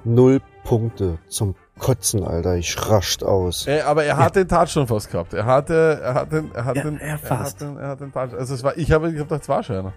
Null 0.05 0.41
Punkte 0.63 1.19
zum 1.27 1.55
Kotzen, 1.83 2.23
Alter. 2.23 2.55
Ich 2.55 2.75
rascht 2.89 3.23
aus. 3.23 3.67
Äh, 3.67 3.81
aber 3.81 4.05
er 4.05 4.17
hat 4.17 4.35
den 4.37 4.47
Touchdown 4.47 4.87
fast 4.87 5.11
gehabt. 5.11 5.33
Er 5.33 5.45
hatte, 5.45 5.99
er 6.01 6.13
hat 6.13 6.31
den, 6.31 6.51
er 6.55 6.65
hat 6.65 6.75
Ja, 6.77 6.83
den, 6.83 6.99
ja, 6.99 7.17
fast. 7.17 7.61
Er 7.61 7.67
hat 7.67 7.75
den, 7.75 7.83
er 7.83 7.87
hat 7.89 7.99
den 7.99 8.11
Touchdown. 8.13 8.39
Also 8.39 8.53
es 8.55 8.63
war, 8.63 8.77
ich 8.77 8.91
habe, 8.91 9.09
ich 9.09 9.19
habe 9.19 9.25
gedacht, 9.25 9.41
es 9.41 9.49
war 9.49 9.61
schon 9.61 9.75
einer. 9.75 9.93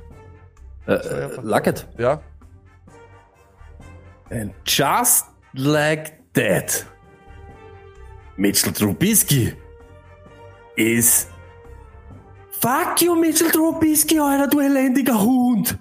Äh, 0.87 1.29
Luckett. 1.43 1.87
Ja. 1.97 2.21
And 4.31 4.53
just 4.67 5.27
like 5.55 6.15
that, 6.35 6.85
Mitchell 8.37 8.73
Trubisky 8.73 9.55
ist... 10.75 11.31
Fuck 12.61 13.01
you, 13.01 13.15
Mitchell 13.15 13.51
Trubisky, 13.51 14.19
Alter, 14.19 14.49
du 14.49 14.61
elendiger 14.61 15.21
Hund! 15.23 15.79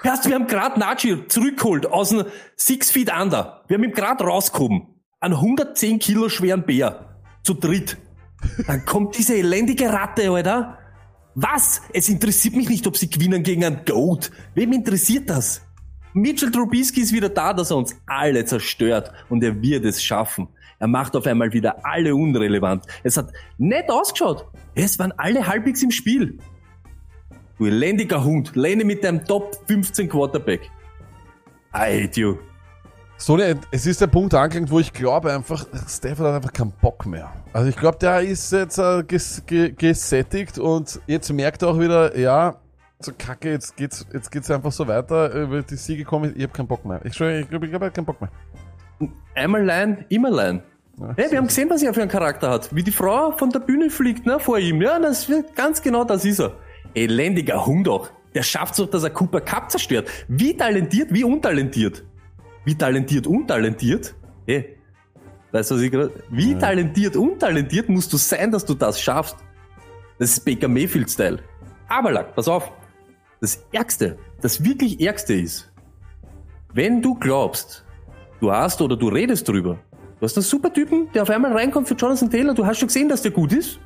Hörst, 0.00 0.28
wir 0.28 0.36
haben 0.36 0.46
grad 0.46 0.76
Najee 0.78 1.26
zurückgeholt 1.26 1.86
aus 1.86 2.10
dem 2.10 2.24
Six 2.54 2.92
Feet 2.92 3.12
Under. 3.12 3.64
Wir 3.66 3.76
haben 3.76 3.84
ihn 3.84 3.92
grad 3.92 4.22
rausgehoben. 4.22 4.97
Einen 5.20 5.34
110 5.34 5.98
Kilo 5.98 6.28
schweren 6.28 6.62
Bär. 6.62 7.16
Zu 7.42 7.54
dritt. 7.54 7.96
Dann 8.68 8.84
kommt 8.84 9.18
diese 9.18 9.34
elendige 9.34 9.92
Ratte, 9.92 10.30
Alter. 10.30 10.78
Was? 11.34 11.82
Es 11.92 12.08
interessiert 12.08 12.54
mich 12.54 12.68
nicht, 12.68 12.86
ob 12.86 12.96
sie 12.96 13.10
gewinnen 13.10 13.42
gegen 13.42 13.64
einen 13.64 13.84
Goat. 13.84 14.30
Wem 14.54 14.72
interessiert 14.72 15.28
das? 15.28 15.62
Mitchell 16.12 16.52
Trubisky 16.52 17.00
ist 17.00 17.12
wieder 17.12 17.28
da, 17.28 17.52
dass 17.52 17.70
er 17.70 17.78
uns 17.78 17.96
alle 18.06 18.44
zerstört 18.44 19.12
und 19.28 19.42
er 19.42 19.60
wird 19.60 19.84
es 19.84 20.02
schaffen. 20.02 20.48
Er 20.78 20.86
macht 20.86 21.16
auf 21.16 21.26
einmal 21.26 21.52
wieder 21.52 21.84
alle 21.84 22.14
unrelevant. 22.14 22.84
Es 23.02 23.16
hat 23.16 23.32
nett 23.58 23.90
ausgeschaut. 23.90 24.46
Es 24.76 24.98
waren 25.00 25.12
alle 25.16 25.46
halbwegs 25.46 25.82
im 25.82 25.90
Spiel. 25.90 26.38
Du 27.58 27.66
elendiger 27.66 28.22
Hund, 28.22 28.54
lehne 28.54 28.84
mit 28.84 29.02
deinem 29.02 29.24
Top 29.24 29.64
15 29.66 30.08
Quarterback. 30.08 30.70
I 31.74 32.04
hate 32.04 32.20
you. 32.20 32.36
So, 33.20 33.36
ne, 33.36 33.58
es 33.72 33.84
ist 33.84 34.00
der 34.00 34.06
Punkt 34.06 34.32
angelangt, 34.32 34.70
wo 34.70 34.78
ich 34.78 34.92
glaube 34.92 35.32
einfach, 35.32 35.66
Stafford 35.88 36.28
hat 36.28 36.36
einfach 36.36 36.52
keinen 36.52 36.70
Bock 36.80 37.04
mehr. 37.04 37.32
Also 37.52 37.68
ich 37.68 37.76
glaube, 37.76 37.98
der 37.98 38.20
ist 38.20 38.52
jetzt 38.52 38.78
äh, 38.78 39.02
ges 39.02 39.42
ge 39.44 39.72
gesättigt 39.72 40.56
und 40.56 41.00
jetzt 41.08 41.28
merkt 41.32 41.62
er 41.62 41.70
auch 41.70 41.80
wieder, 41.80 42.16
ja, 42.16 42.54
so 43.00 43.10
kacke, 43.18 43.50
jetzt 43.50 43.76
geht's, 43.76 44.06
jetzt 44.12 44.30
geht's 44.30 44.48
einfach 44.52 44.70
so 44.70 44.86
weiter, 44.86 45.34
über 45.34 45.62
die 45.62 45.74
Siege 45.74 46.04
kommen, 46.04 46.32
ich 46.36 46.44
habe 46.44 46.52
keinen 46.52 46.68
Bock 46.68 46.84
mehr. 46.84 47.00
Ich 47.04 47.14
schwöre, 47.14 47.40
ich 47.40 47.50
glaube, 47.50 47.66
ich, 47.66 47.72
glaub, 47.72 47.82
er 47.82 47.86
hat 47.86 47.94
keinen 47.94 48.04
Bock 48.04 48.20
mehr. 48.20 48.30
Einmal 49.34 49.64
Line, 49.64 50.04
immer 50.10 50.30
Line. 50.30 50.62
hey, 51.16 51.28
wir 51.28 51.38
haben 51.38 51.48
gesehen, 51.48 51.68
was 51.70 51.82
er 51.82 51.92
für 51.92 52.02
einen 52.02 52.10
Charakter 52.10 52.48
hat. 52.48 52.72
Wie 52.72 52.84
die 52.84 52.92
Frau 52.92 53.32
von 53.32 53.50
der 53.50 53.60
Bühne 53.60 53.90
fliegt, 53.90 54.26
ne, 54.26 54.38
vor 54.38 54.60
ihm. 54.60 54.80
Ja, 54.80 54.96
das 55.00 55.28
wird 55.28 55.56
ganz 55.56 55.82
genau 55.82 56.04
das 56.04 56.24
ist 56.24 56.38
er. 56.38 56.52
Elendiger 56.94 57.66
Hund 57.66 57.88
auch. 57.88 58.10
Der 58.34 58.44
schafft's 58.44 58.76
doch, 58.76 58.88
dass 58.88 59.02
er 59.02 59.10
Cooper 59.10 59.40
Cup 59.40 59.72
zerstört. 59.72 60.08
Wie 60.28 60.56
talentiert, 60.56 61.12
wie 61.12 61.24
untalentiert. 61.24 62.04
Wie 62.68 62.74
talentiert, 62.74 63.26
untalentiert? 63.26 64.14
Hey, 64.46 64.76
weißt 65.52 65.70
du, 65.70 65.76
was 65.76 65.80
ich 65.80 65.90
gerade... 65.90 66.12
Wie 66.28 66.54
talentiert, 66.54 67.16
untalentiert 67.16 67.88
musst 67.88 68.12
du 68.12 68.18
sein, 68.18 68.52
dass 68.52 68.66
du 68.66 68.74
das 68.74 69.00
schaffst? 69.00 69.36
Das 70.18 70.32
ist 70.32 70.44
Baker 70.44 70.68
Mayfield-Style. 70.68 71.38
Aber 71.88 72.12
Lack, 72.12 72.34
pass 72.34 72.46
auf. 72.46 72.70
Das 73.40 73.64
Ärgste, 73.72 74.18
das 74.42 74.62
wirklich 74.62 75.00
Ärgste 75.00 75.32
ist, 75.32 75.72
wenn 76.74 77.00
du 77.00 77.14
glaubst, 77.14 77.86
du 78.38 78.52
hast 78.52 78.82
oder 78.82 78.98
du 78.98 79.08
redest 79.08 79.48
drüber, 79.48 79.78
du 80.20 80.24
hast 80.26 80.36
einen 80.36 80.44
super 80.44 80.70
Typen, 80.70 81.10
der 81.14 81.22
auf 81.22 81.30
einmal 81.30 81.54
reinkommt 81.54 81.88
für 81.88 81.94
Jonathan 81.94 82.30
Taylor, 82.30 82.52
du 82.52 82.66
hast 82.66 82.80
schon 82.80 82.88
gesehen, 82.88 83.08
dass 83.08 83.22
der 83.22 83.30
gut 83.30 83.54
ist 83.54 83.80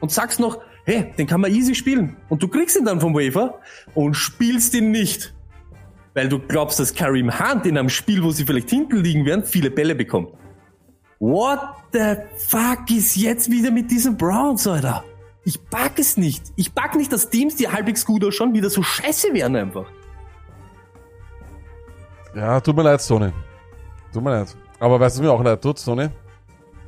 und 0.00 0.10
sagst 0.10 0.40
noch, 0.40 0.62
hey, 0.86 1.12
den 1.18 1.26
kann 1.26 1.42
man 1.42 1.52
easy 1.52 1.74
spielen 1.74 2.16
und 2.30 2.42
du 2.42 2.48
kriegst 2.48 2.78
ihn 2.78 2.86
dann 2.86 2.98
vom 2.98 3.12
Wafer 3.12 3.60
und 3.94 4.14
spielst 4.14 4.72
ihn 4.72 4.90
nicht, 4.90 5.34
weil 6.14 6.28
du 6.28 6.38
glaubst, 6.38 6.78
dass 6.80 6.94
Kareem 6.94 7.38
Hunt 7.38 7.66
in 7.66 7.78
einem 7.78 7.88
Spiel, 7.88 8.22
wo 8.22 8.30
sie 8.30 8.44
vielleicht 8.44 8.70
hinten 8.70 8.98
liegen 8.98 9.24
werden, 9.24 9.44
viele 9.44 9.70
Bälle 9.70 9.94
bekommt. 9.94 10.30
What 11.18 11.60
the 11.92 12.16
fuck 12.48 12.90
ist 12.90 13.16
jetzt 13.16 13.50
wieder 13.50 13.70
mit 13.70 13.90
diesen 13.90 14.16
Browns, 14.16 14.66
Alter? 14.66 15.04
Ich 15.44 15.58
pack 15.70 15.98
es 15.98 16.16
nicht. 16.16 16.52
Ich 16.56 16.74
pack 16.74 16.96
nicht, 16.96 17.12
dass 17.12 17.30
Teams, 17.30 17.56
die 17.56 17.68
halbwegs 17.68 18.04
gut 18.04 18.24
ausschauen, 18.24 18.54
wieder 18.54 18.70
so 18.70 18.82
scheiße 18.82 19.32
werden 19.32 19.56
einfach. 19.56 19.86
Ja, 22.34 22.60
tut 22.60 22.76
mir 22.76 22.82
leid, 22.82 23.00
Sony. 23.00 23.30
Tut 24.12 24.22
mir 24.22 24.30
leid. 24.30 24.56
Aber 24.78 24.98
weißt 24.98 25.18
du, 25.18 25.22
mir 25.22 25.32
auch 25.32 25.42
leid 25.42 25.62
tut, 25.62 25.78
Sony? 25.78 26.08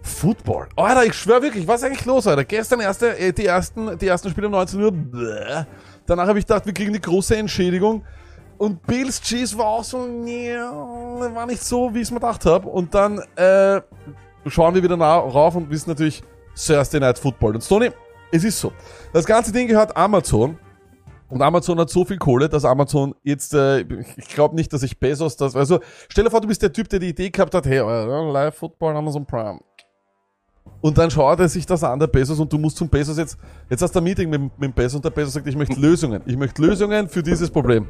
Football. 0.02 0.68
Alter, 0.76 1.04
ich 1.04 1.14
schwör 1.14 1.42
wirklich, 1.42 1.66
was 1.66 1.80
ist 1.80 1.86
eigentlich 1.86 2.04
los, 2.04 2.26
Alter? 2.26 2.44
Gestern 2.44 2.80
erste, 2.80 3.18
äh, 3.18 3.32
die 3.32 3.46
ersten, 3.46 3.98
die 3.98 4.06
ersten 4.06 4.30
Spiele 4.30 4.48
um 4.48 4.52
19 4.52 4.82
Uhr. 4.82 4.92
Bläh. 4.92 5.64
Danach 6.06 6.26
habe 6.26 6.38
ich 6.38 6.46
gedacht, 6.46 6.66
wir 6.66 6.74
kriegen 6.74 6.92
die 6.92 7.00
große 7.00 7.36
Entschädigung. 7.36 8.04
Und 8.58 8.86
Bills 8.86 9.20
Cheese 9.20 9.56
war 9.58 9.66
auch 9.66 9.84
so, 9.84 10.06
ja, 10.24 10.70
war 11.34 11.46
nicht 11.46 11.62
so, 11.62 11.92
wie 11.92 11.98
ich 11.98 12.04
es 12.04 12.10
mir 12.10 12.20
gedacht 12.20 12.46
habe. 12.46 12.68
Und 12.68 12.94
dann 12.94 13.18
äh, 13.36 13.80
schauen 14.46 14.74
wir 14.74 14.82
wieder 14.82 14.96
nah 14.96 15.16
rauf 15.16 15.54
und 15.56 15.70
wissen 15.70 15.90
natürlich 15.90 16.22
Thursday 16.54 17.00
Night 17.00 17.18
Football. 17.18 17.56
Und 17.56 17.62
Sony, 17.62 17.90
es 18.30 18.44
ist 18.44 18.60
so. 18.60 18.72
Das 19.12 19.24
ganze 19.24 19.52
Ding 19.52 19.68
gehört 19.68 19.96
Amazon. 19.96 20.58
Und 21.28 21.42
Amazon 21.42 21.80
hat 21.80 21.90
so 21.90 22.04
viel 22.04 22.18
Kohle, 22.18 22.48
dass 22.48 22.64
Amazon 22.64 23.14
jetzt, 23.22 23.54
äh, 23.54 23.80
ich 24.16 24.28
glaube 24.28 24.54
nicht, 24.54 24.72
dass 24.72 24.82
ich 24.82 25.00
Bezos 25.00 25.36
das, 25.36 25.56
also 25.56 25.80
stell 26.08 26.24
dir 26.24 26.30
vor, 26.30 26.40
du 26.40 26.46
bist 26.46 26.62
der 26.62 26.72
Typ, 26.72 26.88
der 26.88 27.00
die 27.00 27.08
Idee 27.08 27.30
gehabt 27.30 27.54
hat, 27.54 27.66
hey, 27.66 27.78
äh, 27.78 28.30
Live 28.30 28.56
Football, 28.56 28.96
Amazon 28.96 29.26
Prime. 29.26 29.58
Und 30.80 30.98
dann 30.98 31.10
schaut 31.10 31.40
er 31.40 31.48
sich 31.48 31.64
das 31.64 31.82
an, 31.82 31.98
der 31.98 32.06
Bezos, 32.06 32.38
und 32.38 32.52
du 32.52 32.58
musst 32.58 32.76
zum 32.76 32.88
Bezos 32.88 33.16
jetzt, 33.16 33.38
jetzt 33.70 33.80
hast 33.82 33.94
du 33.94 34.00
ein 34.00 34.04
Meeting 34.04 34.28
mit, 34.28 34.40
mit 34.40 34.62
dem 34.62 34.72
Bezos 34.72 34.96
und 34.96 35.04
der 35.04 35.10
Bezos 35.10 35.32
sagt, 35.32 35.46
ich 35.46 35.56
möchte 35.56 35.80
Lösungen. 35.80 36.22
Ich 36.26 36.36
möchte 36.36 36.60
Lösungen 36.60 37.08
für 37.08 37.22
dieses 37.22 37.50
Problem. 37.50 37.88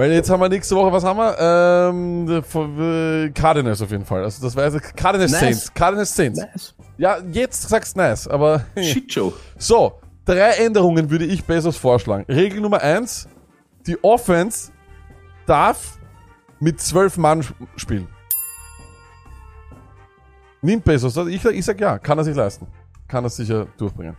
Weil 0.00 0.12
jetzt 0.12 0.30
haben 0.30 0.40
wir 0.40 0.48
nächste 0.48 0.74
Woche, 0.76 0.90
was 0.90 1.04
haben 1.04 1.18
wir? 1.18 1.36
Ähm, 1.38 2.26
äh, 2.26 3.28
Cardinals 3.32 3.82
auf 3.82 3.90
jeden 3.90 4.06
Fall. 4.06 4.24
Also 4.24 4.42
das 4.42 4.56
weiß 4.56 4.76
ich, 4.76 4.82
Cardinals 4.96 5.30
Nice. 5.32 5.40
Saints. 5.40 5.74
Cardinals 5.74 6.16
Saints. 6.16 6.40
Nice. 6.40 6.74
Ja, 6.96 7.18
jetzt 7.30 7.68
sagst 7.68 7.98
nice, 7.98 8.26
aber 8.26 8.64
Shitshow. 8.80 9.34
so, 9.58 10.00
drei 10.24 10.52
Änderungen 10.52 11.10
würde 11.10 11.26
ich 11.26 11.44
Bezos 11.44 11.76
vorschlagen. 11.76 12.24
Regel 12.32 12.62
Nummer 12.62 12.80
eins, 12.80 13.28
die 13.86 14.02
Offense 14.02 14.72
darf 15.44 15.98
mit 16.60 16.80
zwölf 16.80 17.18
Mann 17.18 17.40
sp- 17.44 17.68
spielen. 17.76 18.08
Nimmt 20.62 20.84
Bezos 20.86 21.12
das? 21.12 21.26
Ich, 21.28 21.44
ich 21.44 21.64
sag 21.66 21.78
ja, 21.78 21.98
kann 21.98 22.16
er 22.16 22.24
sich 22.24 22.34
leisten. 22.34 22.66
Kann 23.06 23.24
er 23.24 23.28
sicher 23.28 23.66
durchbringen. 23.76 24.16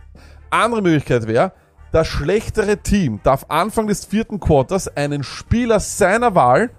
Andere 0.48 0.80
Möglichkeit 0.80 1.26
wäre, 1.26 1.50
das 1.92 2.06
schlechtere 2.08 2.78
Team 2.78 3.20
darf 3.22 3.46
Anfang 3.48 3.86
des 3.86 4.04
vierten 4.04 4.40
Quarters 4.40 4.88
einen 4.96 5.22
Spieler 5.22 5.78
seiner 5.78 6.34
Wahl 6.34 6.70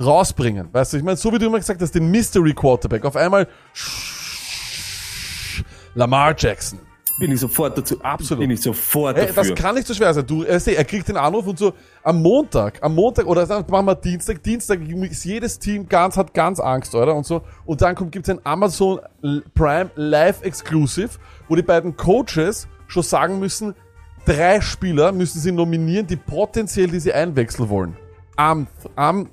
rausbringen. 0.00 0.68
Weißt 0.72 0.92
du, 0.92 0.96
ich 0.96 1.02
meine, 1.02 1.16
so 1.16 1.32
wie 1.32 1.38
du 1.38 1.46
immer 1.46 1.58
gesagt 1.58 1.80
hast, 1.80 1.94
den 1.94 2.10
Mystery 2.10 2.54
Quarterback. 2.54 3.04
Auf 3.04 3.16
einmal 3.16 3.46
Lamar 5.94 6.34
Jackson. 6.36 6.78
Bin 7.18 7.32
ich 7.32 7.40
sofort 7.40 7.78
dazu. 7.78 7.98
Absolut. 8.02 8.42
Bin 8.42 8.50
ich 8.50 8.60
sofort 8.60 9.16
Hey, 9.16 9.26
dafür. 9.28 9.54
das 9.54 9.54
kann 9.54 9.74
nicht 9.74 9.86
so 9.86 9.94
schwer 9.94 10.12
sein. 10.12 10.26
Du, 10.26 10.42
äh, 10.42 10.60
er 10.74 10.84
kriegt 10.84 11.08
den 11.08 11.16
Anruf 11.16 11.46
und 11.46 11.58
so 11.58 11.72
am 12.02 12.20
Montag, 12.20 12.78
am 12.82 12.94
Montag 12.94 13.26
oder 13.26 13.46
sagen, 13.46 13.64
machen 13.70 13.86
wir 13.86 13.94
Dienstag, 13.94 14.42
Dienstag 14.42 14.80
ist 14.82 15.24
jedes 15.24 15.58
Team 15.58 15.88
ganz, 15.88 16.18
hat 16.18 16.34
ganz 16.34 16.60
Angst, 16.60 16.94
oder? 16.94 17.14
Und 17.14 17.24
so. 17.24 17.40
Und 17.64 17.80
dann 17.80 17.94
kommt, 17.94 18.12
gibt's 18.12 18.28
ein 18.28 18.40
Amazon 18.44 19.00
Prime 19.54 19.90
Live 19.94 20.42
Exclusive, 20.42 21.10
wo 21.48 21.56
die 21.56 21.62
beiden 21.62 21.96
Coaches 21.96 22.68
schon 22.86 23.02
sagen 23.02 23.38
müssen, 23.38 23.74
drei 24.26 24.60
Spieler 24.60 25.12
müssen 25.12 25.40
sie 25.40 25.52
nominieren, 25.52 26.06
die 26.06 26.16
potenziell 26.16 26.88
diese 26.88 27.14
einwechseln 27.14 27.68
wollen. 27.68 27.96
Am, 28.36 28.66
am, 28.94 29.30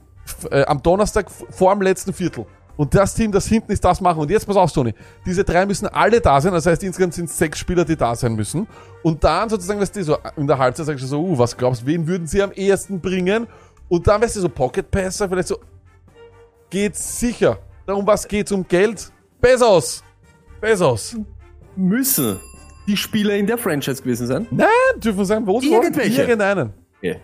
äh, 0.50 0.64
am 0.64 0.82
Donnerstag 0.82 1.30
vor 1.30 1.74
dem 1.74 1.82
letzten 1.82 2.14
Viertel. 2.14 2.46
Und 2.76 2.96
das 2.96 3.14
Team, 3.14 3.32
das 3.32 3.46
hinten 3.46 3.72
ist, 3.72 3.84
das 3.84 4.02
machen. 4.02 4.20
Und 4.20 4.32
jetzt 4.32 4.48
pass 4.48 4.56
auf, 4.56 4.72
Tony. 4.72 4.94
Diese 5.26 5.44
drei 5.44 5.66
müssen 5.66 5.88
alle 5.88 6.22
da 6.22 6.40
sein. 6.42 6.54
Das 6.54 6.66
heißt, 6.66 6.82
insgesamt 6.84 7.14
sind 7.14 7.30
sechs 7.30 7.60
Spieler, 7.60 7.86
die 7.86 7.96
da 7.96 8.16
sein 8.16 8.34
müssen. 8.34 8.68
Und 9.04 9.24
dann 9.24 9.50
sozusagen, 9.50 9.80
weißt 9.80 9.96
du, 9.96 10.04
so 10.04 10.18
in 10.38 10.48
der 10.48 10.58
Halbzeit 10.58 10.88
sagst 10.88 11.04
du 11.04 11.08
so, 11.08 11.22
uh, 11.22 11.38
was 11.38 11.56
glaubst 11.56 11.84
du, 11.84 11.86
wen 11.86 12.08
würden 12.08 12.26
sie 12.26 12.42
am 12.42 12.52
ehesten 12.52 13.00
bringen? 13.00 13.48
Und 13.90 14.08
dann, 14.08 14.22
weißt 14.22 14.38
du, 14.38 14.42
so 14.42 14.50
Pocket 14.50 14.90
Passer, 14.90 15.30
vielleicht 15.30 15.50
so, 15.50 15.60
geht's 16.70 17.20
sicher. 17.20 17.60
Darum 17.86 18.08
was 18.08 18.28
geht's 18.28 18.52
um 18.52 18.68
Geld? 18.68 19.12
Bezos! 19.40 20.04
Bezos! 20.62 21.16
Müssen 21.76 22.40
die 22.88 22.98
Spieler 22.98 23.36
in 23.36 23.48
der 23.48 23.58
Franchise 23.58 24.02
gewesen 24.02 24.28
sein? 24.28 24.48
Nein, 24.52 24.68
dürfen 24.98 25.26
sein, 25.26 25.46
wo 25.48 25.60
sie 25.60 25.70
wollen. 25.72 25.84
Irgendwelche. 25.84 26.22
Irgendeinen. 26.22 26.74
Ja. 27.02 27.16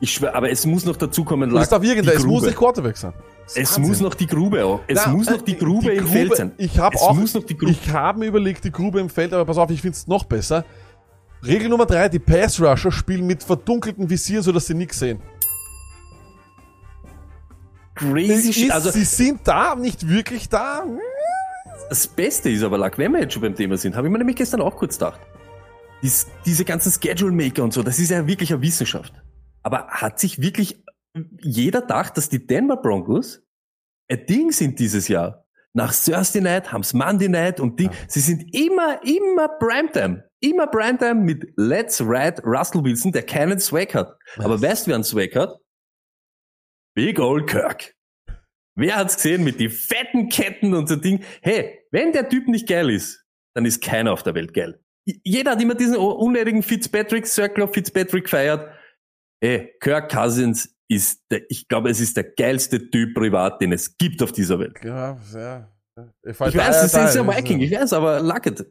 Ich 0.00 0.12
schwör, 0.12 0.34
aber 0.34 0.48
es 0.50 0.64
muss 0.64 0.84
noch 0.84 0.96
dazukommen, 0.96 1.52
Und 1.52 1.60
es 1.60 1.68
darf 1.68 1.82
irgendein, 1.82 2.12
die 2.12 2.18
es 2.18 2.24
muss 2.24 2.34
Grube. 2.36 2.46
nicht 2.46 2.58
Quarterback 2.58 2.96
sein. 2.96 3.12
Es 3.54 3.78
muss 3.78 4.00
noch 4.00 4.14
die 4.14 4.26
Grube 4.26 4.64
auch. 4.64 4.80
Es 4.86 5.00
Na, 5.06 5.10
muss 5.12 5.26
noch 5.28 5.40
äh, 5.40 5.44
die 5.44 5.56
Grube 5.56 5.90
im 5.92 6.06
Feld 6.06 6.36
sein. 6.36 6.52
Ich 6.58 6.78
habe 6.78 6.94
es 6.94 7.02
auch, 7.02 7.14
muss 7.14 7.34
noch 7.34 7.42
die 7.44 7.56
Grube. 7.56 7.72
ich 7.72 7.90
habe 7.90 8.18
mir 8.20 8.26
überlegt, 8.26 8.62
die 8.64 8.70
Grube 8.70 9.00
im 9.00 9.08
Feld, 9.08 9.32
aber 9.32 9.44
pass 9.44 9.56
auf, 9.58 9.70
ich 9.70 9.80
find's 9.80 10.06
noch 10.06 10.24
besser. 10.24 10.64
Regel 11.44 11.68
Nummer 11.68 11.86
drei, 11.86 12.08
die 12.08 12.18
Pass 12.18 12.60
Rusher 12.60 12.92
spielen 12.92 13.26
mit 13.26 13.42
verdunkelten 13.42 14.08
Visieren, 14.10 14.42
sodass 14.42 14.66
sie 14.66 14.74
nichts 14.74 14.98
sehen. 14.98 15.20
Crazy 17.94 18.50
Es 18.50 18.54
shit. 18.54 18.64
ist, 18.66 18.72
Also 18.72 18.90
sie 18.90 19.04
sind 19.04 19.40
da, 19.44 19.74
nicht 19.74 20.08
wirklich 20.08 20.48
da. 20.48 20.84
Das 21.88 22.06
Beste 22.06 22.50
ist 22.50 22.62
aber, 22.62 22.78
Lack, 22.78 22.98
wenn 22.98 23.12
wir 23.12 23.20
jetzt 23.20 23.32
schon 23.32 23.42
beim 23.42 23.54
Thema 23.54 23.76
sind, 23.76 23.96
habe 23.96 24.06
ich 24.06 24.12
mir 24.12 24.18
nämlich 24.18 24.36
gestern 24.36 24.60
auch 24.60 24.76
kurz 24.76 24.98
gedacht. 24.98 25.20
Dies, 26.02 26.26
diese 26.44 26.64
ganzen 26.64 26.92
Schedule 26.92 27.32
Maker 27.32 27.64
und 27.64 27.72
so, 27.72 27.82
das 27.82 27.98
ist 27.98 28.10
ja 28.10 28.26
wirklich 28.26 28.52
eine 28.52 28.62
Wissenschaft. 28.62 29.12
Aber 29.62 29.88
hat 29.88 30.18
sich 30.18 30.40
wirklich 30.40 30.82
jeder 31.42 31.80
gedacht, 31.80 32.16
dass 32.16 32.28
die 32.28 32.46
Denver 32.46 32.76
Broncos 32.76 33.42
ein 34.08 34.24
Ding 34.26 34.52
sind 34.52 34.78
dieses 34.78 35.08
Jahr? 35.08 35.44
Nach 35.74 35.92
Thursday 35.94 36.40
Night 36.40 36.72
haben's 36.72 36.94
Monday 36.94 37.28
Night 37.28 37.60
und 37.60 37.78
Ding. 37.78 37.90
Sie 38.06 38.20
sind 38.20 38.54
immer, 38.54 39.00
immer 39.04 39.48
Primetime. 39.58 40.24
Immer 40.40 40.66
Primetime 40.66 41.16
mit 41.16 41.52
Let's 41.56 42.00
Ride 42.00 42.42
Russell 42.44 42.84
Wilson, 42.84 43.12
der 43.12 43.24
keinen 43.24 43.58
Swag 43.58 43.94
hat. 43.94 44.16
Aber 44.38 44.60
weißt 44.60 44.86
du, 44.86 44.90
wer 44.90 44.94
einen 44.96 45.04
Swag 45.04 45.34
hat? 45.34 45.58
Big 46.94 47.18
Old 47.18 47.48
Kirk. 47.48 47.94
Wer 48.76 48.96
hat's 48.96 49.16
gesehen 49.16 49.42
mit 49.42 49.58
die 49.58 49.68
fetten 49.68 50.28
Ketten 50.28 50.72
und 50.72 50.88
so 50.88 50.96
Ding? 50.96 51.24
Hey, 51.42 51.77
wenn 51.90 52.12
der 52.12 52.28
Typ 52.28 52.48
nicht 52.48 52.68
geil 52.68 52.90
ist, 52.90 53.24
dann 53.54 53.64
ist 53.64 53.82
keiner 53.82 54.12
auf 54.12 54.22
der 54.22 54.34
Welt 54.34 54.54
geil. 54.54 54.80
Jeder 55.24 55.52
hat 55.52 55.62
immer 55.62 55.74
diesen 55.74 55.96
unnötigen 55.96 56.62
Fitzpatrick 56.62 57.26
Circle 57.26 57.64
of 57.64 57.72
Fitzpatrick 57.72 58.24
gefeiert. 58.24 58.70
Hey, 59.40 59.74
Kirk 59.80 60.10
Cousins 60.10 60.76
ist 60.88 61.22
der, 61.30 61.42
ich 61.50 61.68
glaube, 61.68 61.90
es 61.90 62.00
ist 62.00 62.16
der 62.16 62.24
geilste 62.24 62.90
Typ 62.90 63.14
privat, 63.14 63.60
den 63.60 63.72
es 63.72 63.96
gibt 63.96 64.22
auf 64.22 64.32
dieser 64.32 64.58
Welt. 64.58 64.78
Ja, 64.82 65.18
ja. 65.34 65.72
Ich 66.24 66.38
weiß, 66.38 66.54
das 66.54 66.94
ist 66.94 67.16
ja 67.16 67.26
Viking, 67.26 67.60
ich 67.60 67.72
weiß, 67.72 67.92
aber 67.92 68.20
Lucket. 68.20 68.66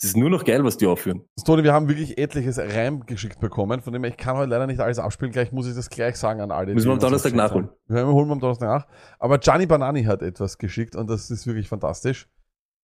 Es 0.00 0.10
ist 0.10 0.16
nur 0.16 0.30
noch 0.30 0.44
geil, 0.44 0.62
was 0.62 0.76
die 0.76 0.86
aufführen. 0.86 1.28
Toni, 1.44 1.64
wir 1.64 1.72
haben 1.72 1.88
wirklich 1.88 2.18
etliches 2.18 2.58
Reim 2.58 3.04
geschickt 3.04 3.40
bekommen, 3.40 3.80
von 3.80 3.92
dem 3.92 4.04
ich 4.04 4.16
kann 4.16 4.36
heute 4.36 4.50
leider 4.50 4.68
nicht 4.68 4.78
alles 4.78 5.00
abspielen. 5.00 5.32
Gleich 5.32 5.50
muss 5.50 5.66
ich 5.66 5.74
das 5.74 5.90
gleich 5.90 6.14
sagen 6.14 6.40
an 6.40 6.52
alle. 6.52 6.72
Müssen 6.72 6.86
wir 6.86 6.92
am 6.92 7.00
Donnerstag 7.00 7.34
nachholen. 7.34 7.68
haben. 7.88 7.96
Wir 7.96 8.06
holen 8.06 8.28
wir 8.28 8.32
am 8.34 8.40
Donnerstag 8.40 8.68
nach. 8.68 8.86
Aber 9.18 9.38
Gianni 9.38 9.66
Banani 9.66 10.04
hat 10.04 10.22
etwas 10.22 10.56
geschickt 10.56 10.94
und 10.94 11.10
das 11.10 11.30
ist 11.32 11.48
wirklich 11.48 11.68
fantastisch. 11.68 12.28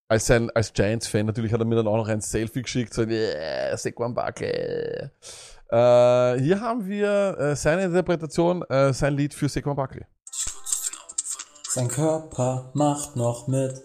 Als 0.09 0.27
sein, 0.27 0.51
als 0.55 0.73
Giants-Fan 0.73 1.27
natürlich 1.27 1.53
hat 1.53 1.61
er 1.61 1.67
mir 1.67 1.77
dann 1.77 1.89
auch 1.89 1.97
noch 1.97 2.09
ein 2.09 2.21
Selfie 2.21 2.63
geschickt, 2.63 2.93
so 2.93 3.03
yeah, 3.03 3.77
Saquon 3.77 4.15
Barkley. 4.15 4.51
Äh, 5.71 6.41
hier 6.41 6.61
haben 6.61 6.87
wir 6.87 7.39
äh, 7.39 7.57
seine 7.57 7.85
Interpretation, 7.85 8.63
äh, 8.69 8.93
sein 8.93 9.17
Lied 9.17 9.33
für 9.33 9.49
Saquon 9.49 9.75
Barkley. 9.75 10.05
Sein 11.71 11.89
Körper 11.89 12.71
macht 12.75 13.17
noch 13.17 13.49
mit. 13.49 13.83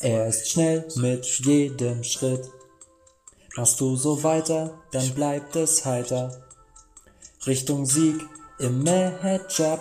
Er 0.00 0.28
ist 0.28 0.50
schnell 0.50 0.86
mit 0.96 1.24
jedem 1.24 2.04
Schritt. 2.04 2.48
Machst 3.56 3.80
du 3.80 3.96
so 3.96 4.22
weiter, 4.22 4.78
dann 4.92 5.10
bleibt 5.14 5.56
es 5.56 5.84
heiter. 5.84 6.46
Richtung 7.46 7.86
Sieg 7.86 8.20
im 8.58 8.82
Matchup. 8.82 9.80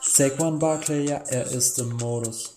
Saquon 0.00 0.58
Barkley, 0.58 1.10
ja, 1.10 1.18
er 1.28 1.46
ist 1.46 1.78
im 1.78 1.90
Modus. 1.96 2.49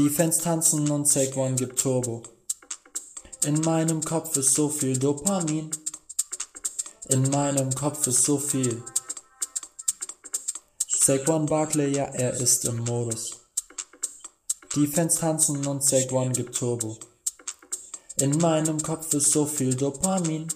Defense 0.00 0.40
tanzen 0.40 0.90
und 0.90 1.06
Saquon 1.06 1.56
gibt 1.56 1.78
Turbo. 1.78 2.22
In 3.44 3.60
meinem 3.60 4.02
Kopf 4.02 4.34
ist 4.38 4.54
so 4.54 4.70
viel 4.70 4.98
Dopamin. 4.98 5.70
In 7.10 7.28
meinem 7.28 7.70
Kopf 7.74 8.06
ist 8.06 8.24
so 8.24 8.38
viel. 8.38 8.82
Saquon 10.88 11.44
Barkley, 11.44 11.94
ja, 11.94 12.04
er 12.04 12.32
ist 12.32 12.64
im 12.64 12.78
Modus. 12.78 13.42
Defense 14.74 15.18
tanzen 15.18 15.66
und 15.66 15.84
Saquon 15.84 16.32
gibt 16.32 16.56
Turbo. 16.56 16.96
In 18.16 18.38
meinem 18.38 18.80
Kopf 18.80 19.12
ist 19.12 19.32
so 19.32 19.44
viel 19.44 19.74
Dopamin. 19.74 20.48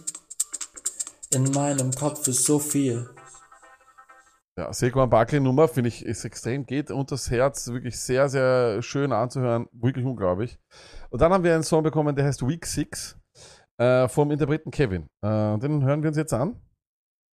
In 1.32 1.50
meinem 1.50 1.92
Kopf 1.92 2.26
ist 2.28 2.46
so 2.46 2.58
viel. 2.58 3.13
Ja, 4.56 4.72
Saquon 4.72 5.10
Barkley 5.10 5.40
Nummer 5.40 5.66
finde 5.66 5.88
ich 5.88 6.06
ist 6.06 6.24
extrem, 6.24 6.64
geht 6.64 6.92
unters 6.92 7.28
Herz, 7.28 7.66
wirklich 7.72 7.98
sehr, 7.98 8.28
sehr 8.28 8.82
schön 8.82 9.12
anzuhören, 9.12 9.66
wirklich 9.72 10.04
unglaublich. 10.06 10.60
Und 11.10 11.20
dann 11.20 11.32
haben 11.32 11.42
wir 11.42 11.54
einen 11.54 11.64
Song 11.64 11.82
bekommen, 11.82 12.14
der 12.14 12.24
heißt 12.24 12.46
Week 12.46 12.64
6 12.64 13.18
äh, 13.78 14.06
vom 14.06 14.30
Interpreten 14.30 14.70
Kevin. 14.70 15.08
Äh, 15.22 15.58
den 15.58 15.84
hören 15.84 16.02
wir 16.04 16.08
uns 16.08 16.16
jetzt 16.16 16.32
an. 16.32 16.60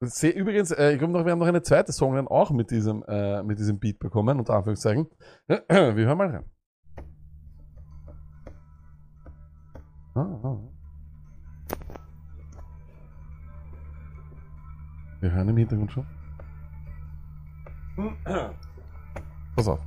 Übrigens, 0.00 0.70
äh, 0.70 0.92
ich 0.92 0.98
glaube 0.98 1.12
noch, 1.12 1.26
wir 1.26 1.32
haben 1.32 1.40
noch 1.40 1.46
eine 1.46 1.60
zweite 1.60 1.92
Song 1.92 2.14
dann 2.14 2.26
auch 2.26 2.52
mit 2.52 2.70
diesem, 2.70 3.04
äh, 3.06 3.42
mit 3.42 3.58
diesem 3.58 3.78
Beat 3.78 3.98
bekommen, 3.98 4.38
unter 4.38 4.54
Anführungszeichen. 4.54 5.06
Wir 5.46 5.66
hören 5.68 6.16
mal 6.16 6.30
rein. 6.30 6.44
Ah, 10.14 10.40
ah. 10.42 10.58
Wir 15.20 15.32
hören 15.32 15.48
im 15.50 15.56
Hintergrund 15.58 15.92
schon. 15.92 16.19
Pass 19.56 19.68
auf. 19.68 19.80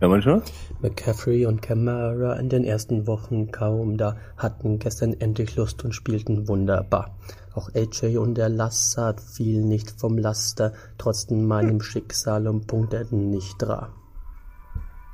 Hört 0.00 0.10
man 0.10 0.22
schon? 0.22 0.42
McCaffrey 0.80 1.44
und 1.44 1.60
Camara 1.60 2.34
in 2.36 2.48
den 2.48 2.64
ersten 2.64 3.06
Wochen 3.06 3.50
kaum 3.50 3.98
da, 3.98 4.16
hatten 4.38 4.78
gestern 4.78 5.12
endlich 5.12 5.56
Lust 5.56 5.84
und 5.84 5.92
spielten 5.92 6.48
wunderbar. 6.48 7.14
Auch 7.54 7.68
AJ 7.74 8.16
und 8.16 8.36
der 8.36 8.48
Lassard 8.48 9.20
fielen 9.20 9.68
nicht 9.68 9.90
vom 9.90 10.16
Laster, 10.16 10.72
trotzten 10.96 11.46
meinem 11.46 11.82
Schicksal 11.82 12.48
und 12.48 12.66
punkteten 12.66 13.28
nicht 13.28 13.56
dra. 13.58 13.90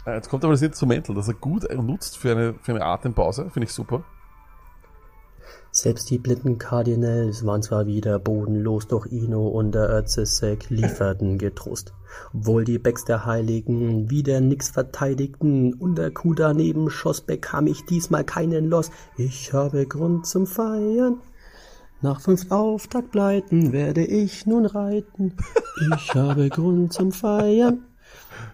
Äh, 0.07 0.15
Jetzt 0.15 0.29
kommt 0.29 0.45
aber 0.45 0.53
das 0.53 0.63
Instrumental, 0.63 1.17
das 1.17 1.27
er 1.27 1.35
gut 1.35 1.67
nutzt 1.75 2.17
für 2.17 2.31
eine, 2.31 2.55
für 2.63 2.73
eine 2.73 2.85
Atempause. 2.85 3.51
Finde 3.51 3.67
ich 3.67 3.73
super. 3.73 4.05
Selbst 5.77 6.09
die 6.09 6.17
blinden 6.17 6.57
Cardinals 6.57 7.45
waren 7.45 7.63
zwar 7.63 7.87
wieder 7.87 8.19
bodenlos, 8.19 8.87
doch 8.87 9.05
Ino 9.05 9.47
und 9.47 9.73
der 9.73 9.91
Erzesek 9.91 10.71
lieferten 10.71 11.37
Getrost. 11.37 11.93
Obwohl 12.33 12.65
die 12.65 12.79
Backs 12.79 13.05
der 13.05 13.27
Heiligen 13.27 14.09
wieder 14.09 14.41
nix 14.41 14.71
verteidigten 14.71 15.75
und 15.75 15.99
der 15.99 16.13
Kuh 16.13 16.33
daneben 16.33 16.89
schoss, 16.89 17.21
bekam 17.21 17.67
ich 17.67 17.85
diesmal 17.85 18.25
keinen 18.25 18.71
Loss. 18.71 18.91
Ich 19.19 19.53
habe 19.53 19.85
Grund 19.85 20.25
zum 20.25 20.47
Feiern. 20.47 21.21
Nach 22.01 22.23
fünf 22.23 22.51
Auftaktpleiten 22.51 23.73
werde 23.73 24.07
ich 24.07 24.47
nun 24.47 24.65
reiten. 24.65 25.37
Ich 25.93 26.15
habe 26.15 26.49
Grund 26.49 26.95
zum 26.95 27.13
Feiern. 27.13 27.85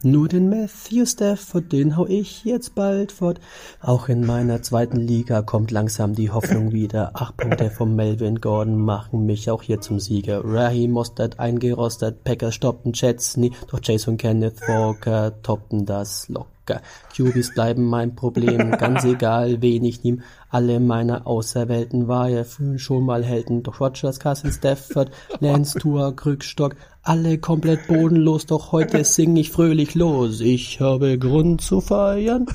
Nur 0.04 0.26
den 0.26 0.48
Matthew 0.48 1.06
Stafford, 1.06 1.70
den 1.70 1.96
hau 1.96 2.06
ich 2.06 2.44
jetzt 2.44 2.74
bald 2.74 3.12
fort. 3.12 3.38
Auch 3.80 4.08
in 4.08 4.26
meiner 4.26 4.60
zweiten 4.60 4.96
Liga 4.96 5.42
kommt 5.42 5.70
langsam 5.70 6.14
die 6.14 6.30
Hoffnung 6.30 6.72
wieder. 6.72 7.12
Acht 7.14 7.36
Punkte 7.36 7.70
vom 7.70 7.94
Melvin 7.94 8.40
Gordon 8.40 8.78
machen 8.78 9.26
mich 9.26 9.48
auch 9.48 9.62
hier 9.62 9.80
zum 9.80 10.00
Sieger. 10.00 10.42
Raheem 10.44 10.90
Mostert 10.90 11.38
eingerostet, 11.38 12.24
Packers 12.24 12.56
stoppten 12.56 12.92
Jets 12.94 13.36
nie, 13.36 13.52
doch 13.70 13.78
Jason 13.80 14.16
Kenneth 14.16 14.60
Walker 14.66 15.40
toppten 15.42 15.86
das 15.86 16.28
locker. 16.28 16.51
QBs 16.66 17.54
bleiben 17.54 17.84
mein 17.84 18.14
Problem, 18.14 18.70
ganz 18.78 19.04
egal 19.04 19.60
wen 19.62 19.84
ich 19.84 20.02
nehm. 20.02 20.22
Alle 20.50 20.80
meiner 20.80 21.26
Auserwählten 21.26 22.08
war 22.08 22.28
ja 22.28 22.44
früher 22.44 22.78
schon 22.78 23.04
mal 23.04 23.24
Helden, 23.24 23.62
doch 23.62 23.80
Rogers, 23.80 24.20
Carson 24.20 24.52
Stafford, 24.52 25.10
Lance 25.40 25.78
Tour, 25.78 26.14
Krückstock, 26.14 26.76
alle 27.02 27.38
komplett 27.38 27.86
bodenlos, 27.88 28.46
doch 28.46 28.72
heute 28.72 29.04
sing 29.04 29.36
ich 29.36 29.50
fröhlich 29.50 29.94
los. 29.94 30.40
Ich 30.40 30.80
habe 30.80 31.18
Grund 31.18 31.60
zu 31.60 31.80
feiern. 31.80 32.46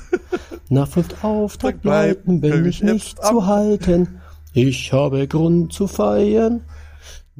Nach 0.68 0.88
fünf 0.88 1.22
Auftaktpleiten 1.22 2.40
bin 2.40 2.64
ich 2.66 2.82
nicht 2.82 3.22
zu 3.22 3.46
halten. 3.46 4.20
Ich 4.54 4.92
habe 4.92 5.28
Grund 5.28 5.72
zu 5.72 5.86
feiern. 5.86 6.62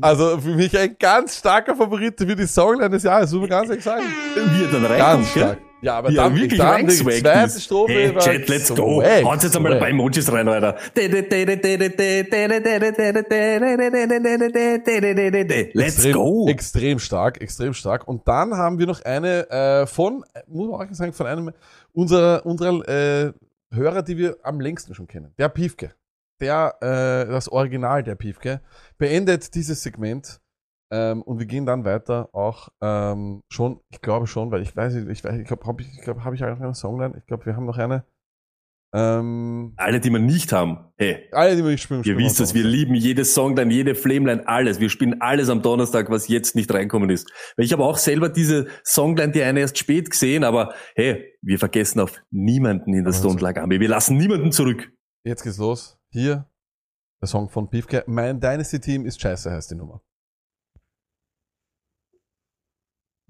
Also 0.00 0.38
für 0.38 0.54
mich 0.54 0.78
ein 0.78 0.96
ganz 0.98 1.38
starker 1.38 1.74
Favorit 1.74 2.18
für 2.18 2.36
die 2.36 2.46
Songline 2.46 2.90
des 2.90 3.02
Jahres, 3.02 3.32
muss 3.32 3.40
man 3.40 3.50
ganz 3.50 3.68
ehrlich 3.68 3.84
sagen. 3.84 4.04
Wie 4.34 4.62
er 4.62 4.70
dann 4.70 4.82
Ganz 4.82 4.92
reinkommt, 4.92 5.34
gell? 5.34 5.42
stark. 5.42 5.58
Ja, 5.80 5.98
aber 5.98 6.10
Ja, 6.10 6.24
dann, 6.24 6.36
wirklich 6.36 6.58
dann 6.58 6.86
die 6.86 6.94
zweite. 6.94 7.60
Strophe 7.60 7.92
Hey, 7.92 8.14
war 8.14 8.22
Chat, 8.22 8.48
let's 8.48 8.74
go. 8.74 9.00
swag, 9.00 9.24
Haut 9.24 9.42
jetzt 9.42 9.56
einmal 9.56 9.72
ein 9.74 9.78
paar 9.78 9.88
Emojis 9.88 10.30
rein, 10.32 10.48
Alter. 10.48 10.76
Let's 15.74 15.94
extrem, 15.94 16.12
go. 16.12 16.48
Extrem 16.48 16.98
stark, 16.98 17.40
extrem 17.40 17.74
stark. 17.74 18.08
Und 18.08 18.26
dann 18.26 18.54
haben 18.54 18.78
wir 18.78 18.86
noch 18.86 19.02
eine 19.02 19.48
äh, 19.50 19.86
von, 19.86 20.24
muss 20.48 20.68
man 20.68 20.88
auch 20.88 20.94
sagen, 20.94 21.12
von 21.12 21.26
einem 21.26 21.52
unserer, 21.92 22.44
unserer 22.44 22.88
äh, 22.88 23.32
Hörer, 23.72 24.02
die 24.02 24.16
wir 24.16 24.36
am 24.42 24.60
längsten 24.60 24.94
schon 24.94 25.06
kennen. 25.06 25.32
Der 25.38 25.48
Piefke. 25.48 25.92
Der, 26.40 26.74
äh, 26.80 27.30
das 27.30 27.48
Original 27.48 28.02
der 28.02 28.14
Piefke, 28.14 28.60
beendet 28.96 29.54
dieses 29.54 29.82
Segment. 29.82 30.40
Ähm, 30.90 31.22
und 31.22 31.38
wir 31.38 31.46
gehen 31.46 31.66
dann 31.66 31.84
weiter 31.84 32.30
auch 32.32 32.68
ähm, 32.80 33.42
schon, 33.50 33.80
ich 33.90 34.00
glaube 34.00 34.26
schon, 34.26 34.50
weil 34.50 34.62
ich 34.62 34.74
weiß 34.74 34.94
nicht, 34.94 35.08
ich 35.08 35.22
weiß, 35.22 35.38
ich 35.38 35.46
glaube, 35.46 35.66
habe 35.66 35.82
ich, 35.82 35.88
ich 35.92 36.00
glaube, 36.00 36.24
habe 36.24 36.34
ich 36.34 36.42
auch 36.42 36.48
noch 36.48 36.60
eine 36.60 36.74
Songline? 36.74 37.16
Ich 37.18 37.26
glaube, 37.26 37.44
wir 37.46 37.56
haben 37.56 37.66
noch 37.66 37.76
eine. 37.78 38.04
Ähm, 38.94 39.74
Alle, 39.76 40.00
die 40.00 40.08
wir 40.08 40.18
nicht 40.18 40.50
haben, 40.50 40.78
hey, 40.96 41.28
alle, 41.32 41.56
die 41.56 41.62
wir 41.62 41.72
nicht 41.72 41.82
spielen, 41.82 42.00
ihr 42.00 42.04
spielen 42.04 42.18
wisst 42.20 42.38
wir 42.38 42.44
es, 42.44 42.54
wir 42.54 42.64
lieben 42.64 42.94
jedes 42.94 43.34
Songline, 43.34 43.70
jede 43.70 43.94
Flameline, 43.94 44.48
alles. 44.48 44.80
Wir 44.80 44.88
spielen 44.88 45.20
alles 45.20 45.50
am 45.50 45.60
Donnerstag, 45.60 46.08
was 46.08 46.26
jetzt 46.28 46.56
nicht 46.56 46.72
reinkommen 46.72 47.10
ist. 47.10 47.30
Weil 47.58 47.66
ich 47.66 47.72
habe 47.74 47.84
auch 47.84 47.98
selber 47.98 48.30
diese 48.30 48.66
Songline, 48.86 49.32
die 49.32 49.42
eine 49.42 49.60
erst 49.60 49.76
spät 49.76 50.08
gesehen, 50.08 50.42
aber 50.42 50.72
hey, 50.94 51.34
wir 51.42 51.58
vergessen 51.58 52.00
auf 52.00 52.18
niemanden 52.30 52.94
in 52.94 53.04
der 53.04 53.12
Also. 53.12 53.28
Stone 53.28 53.42
Lag 53.42 53.60
Army. 53.60 53.78
Wir 53.78 53.90
lassen 53.90 54.16
niemanden 54.16 54.52
zurück. 54.52 54.90
Jetzt 55.22 55.42
geht's 55.42 55.58
los. 55.58 55.98
Hier, 56.10 56.48
der 57.20 57.28
Song 57.28 57.50
von 57.50 57.68
Piefke. 57.68 58.04
Mein 58.06 58.40
Dynasty 58.40 58.80
Team 58.80 59.04
ist 59.04 59.20
scheiße, 59.20 59.50
heißt 59.50 59.70
die 59.70 59.74
Nummer. 59.74 60.00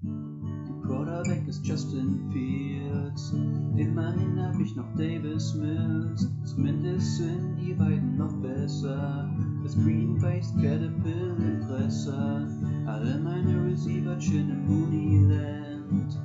Quarterback 0.01 1.45
ist 1.47 1.67
Justin 1.67 2.29
Fields. 2.31 3.33
Immerhin 3.75 4.41
hab 4.41 4.57
ich 4.57 4.73
noch 4.75 4.87
Davis 4.95 5.53
Mills. 5.55 6.29
Zumindest 6.45 7.17
sind 7.17 7.57
die 7.57 7.73
beiden 7.73 8.17
noch 8.17 8.33
besser. 8.37 9.29
Das 9.61 9.75
Green 9.75 10.17
Bay's 10.17 10.53
Caterpillar-Interesse. 10.55 12.47
Alle 12.85 13.19
meine 13.19 13.65
Receiver 13.65 14.17
chillen 14.19 14.51
im 14.51 14.65
Mooneyland. 14.67 16.17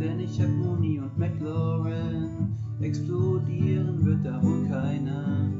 Denn 0.00 0.20
ich 0.20 0.40
hab 0.40 0.48
Mooney 0.48 1.00
und 1.00 1.18
McLaurin. 1.18 2.54
Explodieren 2.80 4.04
wird 4.04 4.24
da 4.24 4.40
wohl 4.40 4.68
keiner. 4.68 5.50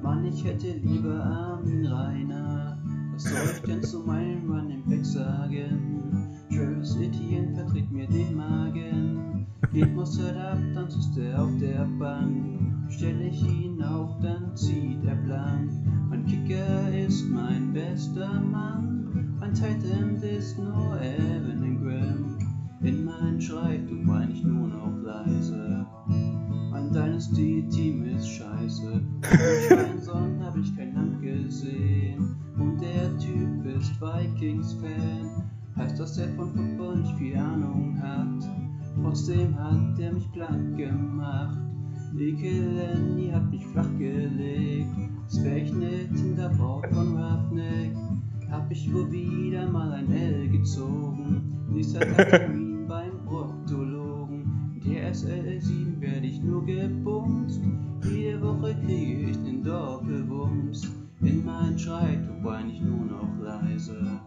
Mann, 0.00 0.24
ich 0.26 0.44
hätte 0.44 0.74
lieber 0.84 1.24
Armin 1.24 1.86
Rainer. 1.86 2.78
Was 3.14 3.24
soll 3.24 3.50
ich 3.52 3.62
denn 3.62 3.82
zu 3.82 4.00
meinem 4.00 4.48
Running 4.48 4.84
Back 4.86 5.04
sagen? 5.04 6.05
Travis 6.50 6.96
Etienne 6.96 7.54
vertritt 7.54 7.90
mir 7.90 8.06
den 8.06 8.36
Magen. 8.36 9.46
Geht 9.72 9.94
Mossad 9.94 10.36
ab, 10.36 10.58
dann 10.74 10.90
sitzt 10.90 11.18
er 11.18 11.42
auf 11.42 11.50
der 11.60 11.86
Bank. 11.98 12.88
Stell 12.88 13.20
ich 13.20 13.42
ihn 13.42 13.82
auf, 13.82 14.18
dann 14.20 14.56
zieht 14.56 15.04
er 15.04 15.16
blank. 15.16 15.70
Mein 16.08 16.24
Kicker 16.26 16.96
ist 16.96 17.28
mein 17.28 17.72
bester 17.72 18.40
Mann. 18.40 19.36
Mein 19.40 19.54
Tight 19.54 19.84
End 19.84 20.22
ist 20.22 20.58
nur 20.58 21.00
Evan 21.00 21.62
Ingram. 21.62 22.38
In 22.82 23.04
mein 23.04 23.40
Schreibtuch 23.40 24.06
wein 24.06 24.30
ich 24.30 24.44
nur 24.44 24.68
noch 24.68 24.96
leise. 25.02 25.86
Mein 26.70 26.92
Dynasty-Team 26.92 28.04
ist 28.04 28.28
scheiße. 28.28 29.00
Durch 29.22 29.66
Schweinson 29.66 30.42
hab 30.44 30.56
ich 30.56 30.76
kein 30.76 30.94
Land 30.94 31.20
gesehen. 31.22 32.36
Und 32.58 32.80
der 32.80 33.18
Typ 33.18 33.66
ist 33.66 34.00
Vikings-Fan. 34.00 35.45
Heißt, 35.76 35.98
dass 36.00 36.16
er 36.18 36.28
von 36.30 36.52
Football 36.52 36.96
nicht 36.98 37.16
viel 37.18 37.36
Ahnung 37.36 38.00
hat. 38.00 38.50
Trotzdem 39.02 39.54
hat 39.58 39.98
er 39.98 40.12
mich 40.12 40.30
platt 40.32 40.76
gemacht. 40.76 41.58
Ekeleni 42.18 43.30
hat 43.30 43.50
mich 43.50 43.66
flachgelegt. 43.66 44.88
Das 45.26 45.44
wär 45.44 45.56
ich 45.58 45.72
ne 45.72 46.08
Tinderbraut 46.14 46.86
von 46.92 47.16
Roughneck. 47.16 47.94
Hab 48.50 48.70
ich 48.70 48.92
wohl 48.92 49.10
wieder 49.10 49.70
mal 49.70 49.92
ein 49.92 50.10
L 50.10 50.48
gezogen. 50.48 51.58
Nächster 51.68 52.00
Tag 52.00 52.30
Termin 52.30 52.86
beim 52.86 53.22
Proktologen. 53.26 54.80
In 54.82 54.92
der 54.92 55.12
SL7 55.12 56.00
werde 56.00 56.26
ich 56.26 56.42
nur 56.42 56.64
gebumst. 56.64 57.60
Jede 58.10 58.40
Woche 58.40 58.74
kriege 58.86 59.30
ich 59.30 59.36
den 59.42 59.62
Doppelwumms. 59.62 61.05
In 61.20 61.44
mein 61.44 61.78
Schreibtuch 61.78 62.44
wein 62.44 62.68
ich 62.68 62.80
nur 62.80 63.06
noch 63.06 63.38
leise. 63.40 64.20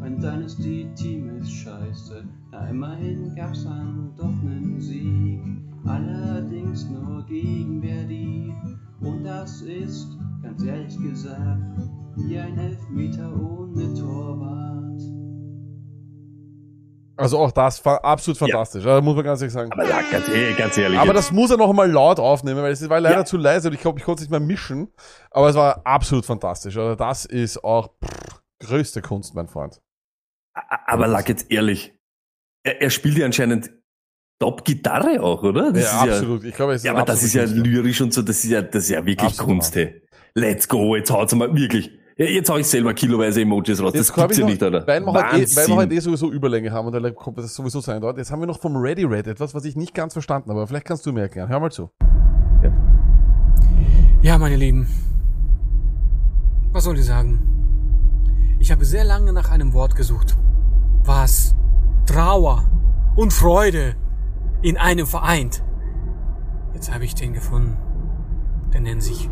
Mein 0.00 0.20
Dynasty-Team 0.20 1.38
ist 1.38 1.50
scheiße. 1.50 2.24
Na, 2.50 2.68
immerhin 2.68 3.34
gab's 3.34 3.64
dann 3.64 4.12
doch 4.16 4.42
nen 4.42 4.80
Sieg. 4.80 5.40
Allerdings 5.84 6.88
nur 6.90 7.24
gegen 7.24 7.80
Verdi. 7.80 8.52
Und 9.00 9.24
das 9.24 9.62
ist, 9.62 10.18
ganz 10.42 10.62
ehrlich 10.62 10.98
gesagt, 10.98 11.62
wie 12.16 12.38
ein 12.38 12.58
Elfmeter 12.58 13.32
ohne 13.34 13.94
Torwart. 13.94 14.71
Also 17.22 17.38
auch 17.38 17.52
das 17.52 17.84
war 17.84 18.04
absolut 18.04 18.36
fantastisch. 18.38 18.84
Also 18.84 19.00
muss 19.02 19.14
man 19.14 19.24
ganz 19.24 19.40
ehrlich 19.40 19.52
sagen. 19.54 19.72
Aber 19.72 19.88
ja, 19.88 20.00
ganz, 20.10 20.26
hey, 20.26 20.54
ganz 20.54 20.76
ehrlich. 20.76 20.98
Aber 20.98 21.14
jetzt. 21.14 21.16
das 21.28 21.32
muss 21.32 21.50
er 21.50 21.56
noch 21.56 21.72
mal 21.72 21.90
laut 21.90 22.18
aufnehmen, 22.18 22.62
weil 22.62 22.72
es 22.72 22.88
war 22.88 23.00
leider 23.00 23.18
Ja. 23.18 23.24
zu 23.24 23.36
leise 23.36 23.68
und 23.68 23.74
ich 23.74 23.80
glaube, 23.80 23.98
ich 23.98 24.04
konnte 24.04 24.22
es 24.22 24.28
nicht 24.28 24.30
mehr 24.30 24.40
mischen. 24.40 24.92
Aber 25.30 25.48
es 25.48 25.54
war 25.54 25.80
absolut 25.84 26.26
fantastisch. 26.26 26.76
Also 26.76 26.94
das 26.96 27.24
ist 27.24 27.62
auch 27.62 27.90
pff, 28.04 28.42
größte 28.60 29.02
Kunst, 29.02 29.34
mein 29.34 29.48
Freund. 29.48 29.80
Aber 30.86 31.06
lag 31.06 31.28
jetzt 31.28 31.50
ehrlich. 31.50 31.94
Er, 32.64 32.82
er 32.82 32.90
spielt 32.90 33.16
ja 33.18 33.26
anscheinend 33.26 33.70
Top-Gitarre 34.40 35.22
auch, 35.22 35.42
oder? 35.44 35.72
Das 35.72 35.84
ja, 35.84 36.04
ist 36.04 36.12
absolut. 36.14 36.44
ich 36.44 36.54
glaube, 36.54 36.72
es 36.72 36.80
ist 36.80 36.84
Ja, 36.84 36.92
aber 36.92 37.04
das 37.04 37.22
ist 37.22 37.32
ja 37.34 37.44
lyrisch 37.44 38.00
und 38.00 38.12
so, 38.12 38.22
das 38.22 38.42
ist 38.42 38.50
ja, 38.50 38.60
das 38.60 38.84
ist 38.84 38.90
ja 38.90 39.06
wirklich 39.06 39.30
Absolut. 39.30 39.48
Kunst, 39.52 39.76
hey. 39.76 40.02
Let's 40.34 40.66
go, 40.66 40.96
jetzt 40.96 41.10
haut's 41.10 41.34
mal, 41.34 41.54
wirklich. 41.54 41.92
Ja, 42.22 42.28
jetzt 42.28 42.48
hau 42.48 42.56
ich 42.56 42.68
selber 42.68 42.94
kiloweise 42.94 43.40
Emojis 43.40 43.82
raus, 43.82 43.92
das 43.92 44.06
Jetzt 44.06 44.16
hab 44.16 44.28
gibt's 44.28 44.38
ja 44.38 44.46
nicht, 44.46 44.62
oder? 44.62 44.86
Weil 44.86 45.04
wir, 45.04 45.12
halt 45.12 45.42
eh, 45.42 45.56
weil 45.56 45.66
wir 45.66 45.76
halt 45.76 45.92
eh 45.92 45.98
sowieso 45.98 46.30
Überlänge 46.30 46.70
haben 46.70 46.86
und 46.86 46.92
dann 46.92 47.14
kommt 47.16 47.36
das 47.38 47.52
sowieso 47.52 47.80
sein 47.80 48.00
dort. 48.00 48.16
Jetzt 48.16 48.30
haben 48.30 48.38
wir 48.38 48.46
noch 48.46 48.60
vom 48.60 48.76
Ready 48.76 49.04
Red 49.04 49.26
etwas, 49.26 49.56
was 49.56 49.64
ich 49.64 49.74
nicht 49.74 49.92
ganz 49.92 50.12
verstanden 50.12 50.50
habe. 50.50 50.60
Aber 50.60 50.68
vielleicht 50.68 50.86
kannst 50.86 51.04
du 51.04 51.12
mir 51.12 51.22
erklären. 51.22 51.48
Hör 51.48 51.58
mal 51.58 51.72
zu. 51.72 51.90
Ja, 54.22 54.38
meine 54.38 54.54
Lieben. 54.54 54.86
Was 56.70 56.84
soll 56.84 56.96
ich 56.96 57.06
sagen? 57.06 57.40
Ich 58.60 58.70
habe 58.70 58.84
sehr 58.84 59.02
lange 59.02 59.32
nach 59.32 59.50
einem 59.50 59.72
Wort 59.72 59.96
gesucht, 59.96 60.36
was 61.04 61.56
Trauer 62.06 62.70
und 63.16 63.32
Freude 63.32 63.96
in 64.62 64.76
einem 64.76 65.08
vereint. 65.08 65.64
Jetzt 66.72 66.94
habe 66.94 67.04
ich 67.04 67.16
den 67.16 67.32
gefunden. 67.32 67.76
Der 68.72 68.80
nennt 68.80 69.02
sich 69.02 69.28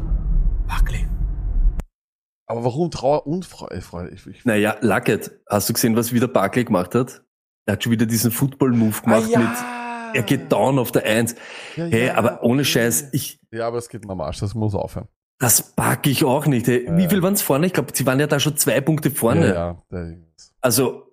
Buckley. 0.67 1.07
Aber 2.51 2.65
warum 2.65 2.91
Trauer 2.91 3.27
und 3.27 3.45
Freude? 3.45 3.81
Freude? 3.81 4.11
Ich, 4.15 4.27
ich, 4.27 4.45
Naja, 4.45 4.77
Luckett, 4.81 5.31
hast 5.49 5.69
du 5.69 5.73
gesehen, 5.73 5.95
was 5.95 6.13
wieder 6.13 6.27
Barkley 6.29 6.65
gemacht 6.65 6.95
hat? 6.97 7.23
Er 7.67 7.75
hat 7.75 7.85
schon 7.85 7.93
wieder 7.93 8.07
diesen 8.07 8.33
Football-Move 8.33 9.03
gemacht 9.03 9.27
Ah, 9.29 9.31
ja. 9.31 9.39
mit, 9.39 10.17
er 10.17 10.23
geht 10.25 10.51
down 10.51 10.79
auf 10.81 10.91
der 10.91 11.05
Eins. 11.05 11.37
Ja, 11.77 11.85
Hey, 11.85 12.07
ja, 12.07 12.15
aber 12.17 12.43
ohne. 12.43 12.65
Scheiß, 12.65 13.11
ich, 13.13 13.39
Ja, 13.53 13.69
aber 13.69 13.79
es 13.79 13.89
geht 13.89 14.05
mir 14.05 14.13
am 14.13 14.21
Arsch. 14.21 14.41
Das 14.41 14.55
muss 14.55 14.75
aufhören. 14.75 15.07
Das 15.39 15.63
packe 15.75 16.11
ich 16.11 16.25
auch 16.25 16.47
nicht. 16.47 16.67
Hey. 16.67 16.89
Wie 16.97 17.09
viel 17.09 17.23
waren 17.23 17.35
es 17.35 17.43
vorne? 17.43 17.67
Ich 17.67 17.73
glaube, 17.73 17.93
sie 17.95 18.05
waren 18.05 18.19
ja 18.19 18.27
da 18.27 18.41
schon 18.41 18.57
zwei 18.57 18.81
Punkte 18.81 19.11
vorne. 19.13 19.47
Ja, 19.49 19.55
ja. 19.55 19.83
Der- 19.93 20.17
Also, 20.61 21.07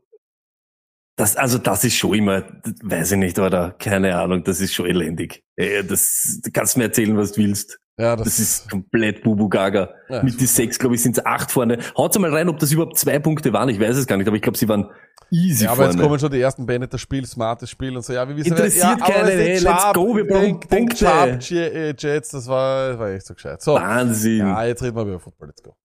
das, 1.17 1.35
also 1.35 1.57
das 1.59 1.83
ist 1.83 1.95
schon 1.97 2.13
immer, 2.15 2.43
weiß 2.83 3.11
ich 3.13 3.17
nicht, 3.17 3.37
oder 3.39 3.71
keine 3.71 4.17
Ahnung, 4.19 4.43
das 4.43 4.59
ist 4.61 4.73
schon 4.73 4.85
elendig. 4.87 5.43
Äh, 5.55 5.83
Das, 5.83 6.39
du 6.43 6.51
kannst 6.51 6.77
mir 6.77 6.85
erzählen, 6.85 7.15
was 7.17 7.31
du 7.33 7.41
willst. 7.41 7.79
Ja, 7.99 8.15
das, 8.15 8.25
Das 8.25 8.39
ist 8.39 8.69
komplett 8.69 9.23
Bubu 9.23 9.49
Gaga. 9.49 9.89
Ja, 10.07 10.21
Mit 10.23 10.39
die 10.39 10.45
sechs, 10.45 10.77
glaube 10.77 10.95
ich, 10.95 11.01
sind 11.01 11.17
es 11.17 11.25
acht 11.25 11.51
vorne. 11.51 11.79
Haut's 11.97 12.17
mal 12.19 12.31
rein, 12.31 12.47
ob 12.47 12.59
das 12.59 12.71
überhaupt 12.71 12.97
zwei 12.97 13.17
Punkte 13.17 13.51
waren. 13.53 13.69
Ich 13.69 13.79
weiß 13.79 13.95
es 13.97 14.05
gar 14.05 14.17
nicht, 14.17 14.27
aber 14.27 14.35
ich 14.35 14.43
glaube, 14.43 14.57
sie 14.57 14.69
waren 14.69 14.89
easy 15.31 15.65
ja, 15.65 15.71
aber 15.71 15.85
jetzt 15.85 15.93
vorne. 15.95 16.07
kommen 16.07 16.19
schon 16.19 16.31
die 16.31 16.39
ersten 16.39 16.65
beendet 16.67 16.93
das 16.93 17.01
Spiel, 17.01 17.25
smartes 17.25 17.69
Spiel 17.71 17.95
und 17.95 18.05
so. 18.05 18.13
Ja, 18.13 18.27
wir 18.29 18.37
wissen 18.37 18.49
Interessiert 18.49 18.99
ja, 18.99 19.05
ist 19.07 19.29
hey, 19.29 19.53
let's 19.53 19.63
Sharp, 19.63 19.95
go, 19.95 20.15
wir 20.15 20.27
brauchen 20.27 20.41
denk, 20.41 20.69
denk 20.69 20.89
Punkte. 20.89 21.05
Sharp, 21.05 21.41
J- 21.41 21.73
äh, 21.73 21.95
Jets, 21.97 22.29
das 22.29 22.47
war, 22.47 22.89
das 22.89 22.99
war 22.99 23.09
echt 23.09 23.25
so 23.25 23.33
gescheit. 23.33 23.61
So. 23.63 23.73
Wahnsinn. 23.73 24.37
Ja, 24.39 24.63
jetzt 24.63 24.83
reden 24.83 24.95
wir 24.95 25.01
über 25.03 25.19
Football, 25.19 25.47
let's 25.47 25.63
go. 25.63 25.75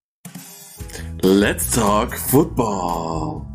Let's 1.22 1.70
talk 1.70 2.14
football. 2.18 3.46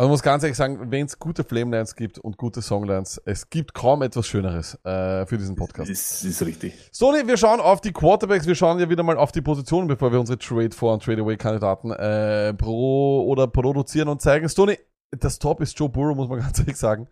Also 0.00 0.10
muss 0.10 0.22
ganz 0.22 0.44
ehrlich 0.44 0.56
sagen, 0.56 0.92
wenn 0.92 1.06
es 1.06 1.18
gute 1.18 1.42
Flamelines 1.42 1.96
gibt 1.96 2.20
und 2.20 2.36
gute 2.36 2.60
Songlines, 2.60 3.20
es 3.24 3.50
gibt 3.50 3.74
kaum 3.74 4.02
etwas 4.02 4.28
Schöneres 4.28 4.78
äh, 4.84 5.26
für 5.26 5.38
diesen 5.38 5.56
Podcast. 5.56 5.90
Das 5.90 6.22
ist 6.22 6.40
richtig. 6.46 6.72
Sony, 6.92 7.26
wir 7.26 7.36
schauen 7.36 7.58
auf 7.58 7.80
die 7.80 7.92
Quarterbacks, 7.92 8.46
wir 8.46 8.54
schauen 8.54 8.78
ja 8.78 8.88
wieder 8.88 9.02
mal 9.02 9.16
auf 9.16 9.32
die 9.32 9.40
Positionen, 9.40 9.88
bevor 9.88 10.12
wir 10.12 10.20
unsere 10.20 10.38
Trade 10.38 10.70
vor 10.70 10.92
und 10.92 11.02
Trade 11.02 11.22
Away 11.22 11.36
Kandidaten 11.36 11.90
äh, 11.90 12.54
pro 12.54 13.24
oder 13.26 13.48
produzieren 13.48 14.06
und 14.06 14.22
zeigen. 14.22 14.48
Sony, 14.48 14.78
das 15.10 15.40
Top 15.40 15.60
ist 15.60 15.76
Joe 15.76 15.88
Burrow, 15.88 16.14
muss 16.14 16.28
man 16.28 16.38
ganz 16.42 16.60
ehrlich 16.60 16.76
sagen. 16.76 17.08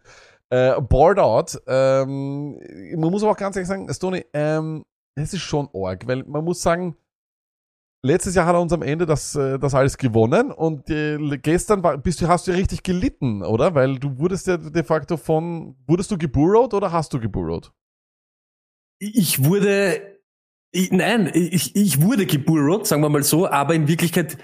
Äh, 0.50 0.80
bored 0.80 1.18
out. 1.18 1.60
Ähm, 1.66 2.56
man 2.94 3.10
muss 3.10 3.24
aber 3.24 3.32
auch 3.32 3.36
ganz 3.36 3.56
ehrlich 3.56 3.68
sagen, 3.68 3.92
Stoney, 3.92 4.26
ähm, 4.32 4.84
es 5.16 5.34
ist 5.34 5.40
schon 5.40 5.68
arg, 5.74 6.06
weil 6.06 6.22
man 6.22 6.44
muss 6.44 6.62
sagen, 6.62 6.96
letztes 8.02 8.34
Jahr 8.34 8.46
hat 8.46 8.54
er 8.54 8.60
uns 8.60 8.72
am 8.72 8.82
Ende 8.82 9.06
das, 9.06 9.34
äh, 9.34 9.58
das 9.58 9.74
alles 9.74 9.98
gewonnen 9.98 10.50
und 10.50 10.90
äh, 10.90 11.18
gestern 11.38 11.82
war, 11.82 11.98
bist 11.98 12.20
du, 12.20 12.28
hast 12.28 12.46
du 12.46 12.52
richtig 12.52 12.82
gelitten, 12.82 13.42
oder? 13.42 13.74
Weil 13.74 13.98
du 13.98 14.18
wurdest 14.18 14.46
ja 14.46 14.56
de 14.56 14.82
facto 14.84 15.16
von, 15.16 15.76
wurdest 15.86 16.10
du 16.10 16.18
geburrowt 16.18 16.74
oder 16.74 16.92
hast 16.92 17.12
du 17.12 17.20
geburrowt? 17.20 17.72
Ich 18.98 19.44
wurde, 19.44 20.20
ich, 20.72 20.90
nein, 20.90 21.30
ich, 21.34 21.76
ich 21.76 22.00
wurde 22.02 22.26
geburrowt, 22.26 22.86
sagen 22.86 23.02
wir 23.02 23.08
mal 23.08 23.22
so, 23.22 23.48
aber 23.48 23.74
in 23.74 23.88
Wirklichkeit, 23.88 24.38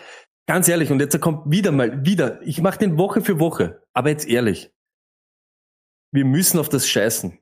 ganz 0.47 0.69
ehrlich, 0.69 0.91
und 0.91 1.01
jetzt 1.01 1.19
kommt 1.21 1.51
wieder 1.51 1.73
mal, 1.73 2.05
wieder, 2.05 2.43
ich 2.43 2.61
mache 2.61 2.79
den 2.79 2.99
Woche 2.99 3.23
für 3.23 3.39
Woche, 3.39 3.83
aber 3.95 4.11
jetzt 4.11 4.29
ehrlich, 4.29 4.71
wir 6.13 6.25
müssen 6.25 6.59
auf 6.59 6.69
das 6.69 6.87
scheißen. 6.89 7.39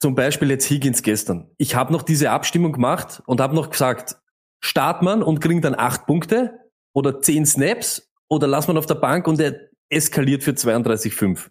Zum 0.00 0.14
Beispiel 0.14 0.50
jetzt 0.50 0.68
Higgins 0.68 1.02
gestern. 1.02 1.50
Ich 1.58 1.74
habe 1.74 1.92
noch 1.92 2.02
diese 2.02 2.30
Abstimmung 2.30 2.72
gemacht 2.72 3.22
und 3.26 3.40
habe 3.40 3.54
noch 3.54 3.70
gesagt, 3.70 4.16
start 4.60 5.02
man 5.02 5.22
und 5.22 5.40
kriegt 5.40 5.64
dann 5.64 5.74
acht 5.74 6.06
Punkte 6.06 6.58
oder 6.94 7.20
zehn 7.20 7.46
Snaps 7.46 8.10
oder 8.28 8.46
lass 8.46 8.68
man 8.68 8.78
auf 8.78 8.86
der 8.86 8.94
Bank 8.94 9.26
und 9.26 9.40
er 9.40 9.70
eskaliert 9.88 10.44
für 10.44 10.52
32,5. 10.52 11.50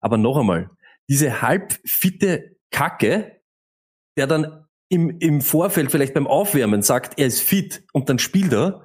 Aber 0.00 0.18
noch 0.18 0.36
einmal, 0.36 0.70
diese 1.08 1.42
halbfitte 1.42 2.56
Kacke, 2.70 3.40
der 4.16 4.26
dann 4.26 4.66
im, 4.90 5.18
im 5.18 5.40
Vorfeld 5.40 5.90
vielleicht 5.90 6.14
beim 6.14 6.26
Aufwärmen 6.26 6.82
sagt, 6.82 7.18
er 7.18 7.26
ist 7.26 7.40
fit 7.40 7.84
und 7.92 8.08
dann 8.08 8.18
spielt 8.18 8.52
er. 8.52 8.84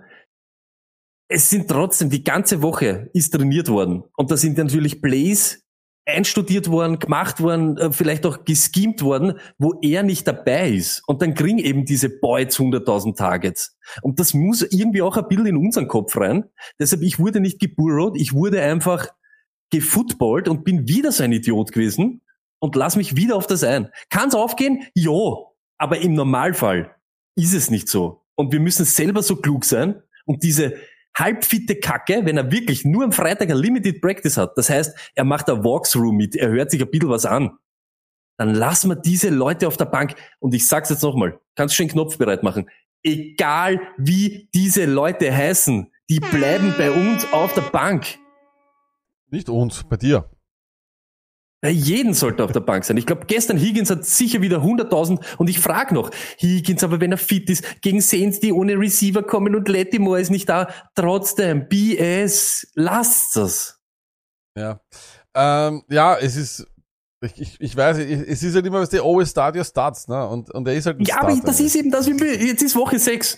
Es 1.30 1.50
sind 1.50 1.70
trotzdem, 1.70 2.10
die 2.10 2.24
ganze 2.24 2.62
Woche 2.62 3.10
ist 3.14 3.34
trainiert 3.34 3.70
worden. 3.70 4.04
Und 4.16 4.30
da 4.30 4.38
sind 4.38 4.58
natürlich 4.58 5.02
Plays 5.02 5.63
einstudiert 6.06 6.70
worden, 6.70 7.00
gemacht 7.00 7.42
worden, 7.42 7.78
äh, 7.78 7.92
vielleicht 7.92 8.26
auch 8.26 8.44
geschemt 8.46 9.02
worden, 9.02 9.40
wo 9.58 9.80
er 9.82 10.04
nicht 10.04 10.28
dabei 10.28 10.70
ist. 10.70 11.02
Und 11.08 11.22
dann 11.22 11.34
kriegen 11.34 11.60
eben 11.60 11.86
diese 11.86 12.10
Boys 12.10 12.58
100.000 12.58 13.16
Targets. 13.16 13.78
Und 14.02 14.20
das 14.20 14.34
muss 14.34 14.62
irgendwie 14.62 15.02
auch 15.02 15.16
ein 15.16 15.28
bisschen 15.28 15.46
in 15.46 15.58
unseren 15.58 15.88
Kopf 15.88 16.18
rein. 16.18 16.46
Deshalb, 16.80 17.04
ich 17.04 17.20
wurde 17.20 17.40
nicht 17.40 17.60
geburrowt, 17.60 18.18
ich 18.18 18.34
wurde 18.34 18.62
einfach 18.62 19.08
gefootballt 19.70 20.48
und 20.50 20.64
bin 20.64 20.88
wieder 20.88 21.12
so 21.12 21.24
ein 21.24 21.32
Idiot 21.32 21.72
gewesen 21.72 22.22
und 22.60 22.76
lass 22.76 22.96
mich 22.96 23.16
wieder 23.16 23.36
auf 23.36 23.48
das 23.48 23.64
ein. 23.64 23.90
Kann's 24.10 24.36
aufgehen? 24.36 24.84
Ja. 24.94 25.12
Aber 25.78 26.00
im 26.00 26.14
Normalfall 26.14 26.96
ist 27.36 27.54
es 27.54 27.70
nicht 27.70 27.90
so. 27.90 28.22
Und 28.36 28.52
wir 28.52 28.60
müssen 28.60 28.86
selber 28.86 29.24
so 29.24 29.36
klug 29.36 29.66
sein 29.66 30.02
und 30.26 30.44
diese 30.44 30.76
halbfitte 31.16 31.76
Kacke, 31.76 32.22
wenn 32.24 32.38
er 32.38 32.52
wirklich 32.52 32.86
nur 32.86 33.04
am 33.04 33.12
Freitag 33.12 33.50
ein 33.50 33.58
Limited 33.58 34.02
Practice 34.02 34.38
hat, 34.38 34.58
das 34.58 34.70
heißt, 34.70 34.98
er 35.16 35.24
macht 35.24 35.50
ein 35.50 35.64
Walkthrough 35.64 36.14
mit, 36.14 36.36
er 36.36 36.50
hört 36.50 36.72
sich 36.72 36.82
ein 36.82 36.90
bisschen 36.90 37.10
was 37.10 37.26
an, 37.26 37.58
dann 38.38 38.56
lassen 38.56 38.90
wir 38.90 38.96
diese 38.96 39.30
Leute 39.30 39.68
auf 39.68 39.78
der 39.78 39.86
Bank. 39.86 40.16
Und 40.40 40.54
ich 40.54 40.68
sag's 40.68 40.90
jetzt 40.90 41.04
nochmal, 41.04 41.40
kannst 41.56 41.76
schon 41.76 41.88
den 41.88 41.94
Knopf 41.94 42.18
bereit 42.18 42.44
machen. 42.44 42.70
Egal 43.04 43.80
wie 43.98 44.50
diese 44.54 44.86
Leute 44.86 45.36
heißen, 45.36 45.92
die 46.10 46.20
bleiben 46.20 46.74
bei 46.78 46.92
uns 46.92 47.32
auf 47.32 47.54
der 47.54 47.62
Bank. 47.62 48.18
Nicht 49.30 49.50
uns, 49.50 49.84
bei 49.84 49.98
dir. 49.98 50.30
Bei 51.64 51.70
jedem 51.70 52.14
sollte 52.14 52.44
auf 52.44 52.52
der 52.52 52.60
Bank 52.60 52.84
sein. 52.84 52.98
Ich 52.98 53.06
glaube, 53.06 53.26
gestern 53.26 53.56
Higgins 53.58 53.90
hat 53.90 54.04
sicher 54.04 54.42
wieder 54.42 54.58
100.000 54.58 55.38
und 55.38 55.50
ich 55.50 55.60
frage 55.62 55.94
noch, 55.94 56.12
Higgins, 56.38 56.84
aber 56.84 57.00
wenn 57.00 57.14
er 57.14 57.18
fit 57.18 57.50
ist, 57.50 57.82
gegen 57.82 58.02
Saints, 58.02 58.42
die 58.42 58.52
ohne 58.52 58.78
Receiver 58.78 59.24
kommen 59.24 59.56
und 59.56 59.70
Lattimore 59.70 60.20
ist 60.20 60.30
nicht 60.30 60.50
da, 60.50 60.68
trotzdem, 60.94 61.70
BS, 61.70 62.68
lasst 62.76 63.38
das. 63.38 63.80
Ja. 64.58 64.82
Ähm, 65.34 65.84
ja, 65.90 66.18
es 66.18 66.36
ist, 66.36 66.68
ich, 67.24 67.40
ich, 67.40 67.62
ich 67.62 67.78
weiß, 67.78 67.98
es 67.98 68.44
ist 68.44 68.56
halt 68.56 68.66
immer, 68.66 68.82
was 68.82 68.90
der 68.90 69.02
always 69.04 69.30
start 69.30 69.56
your 69.56 69.64
starts, 69.64 70.10
ne? 70.10 70.28
Und, 70.28 70.54
und 70.54 70.68
er 70.68 70.76
ist 70.76 70.86
halt 70.86 71.00
ein 71.00 71.06
Ja, 71.06 71.22
aber 71.22 71.30
Starter. 71.32 71.46
das 71.48 71.62
ist 71.62 71.76
eben 71.78 71.92
das, 71.92 72.08
wie 72.08 72.20
wir- 72.20 72.36
jetzt 72.46 72.62
ist 72.62 72.76
Woche 72.76 73.00
6. 73.00 73.38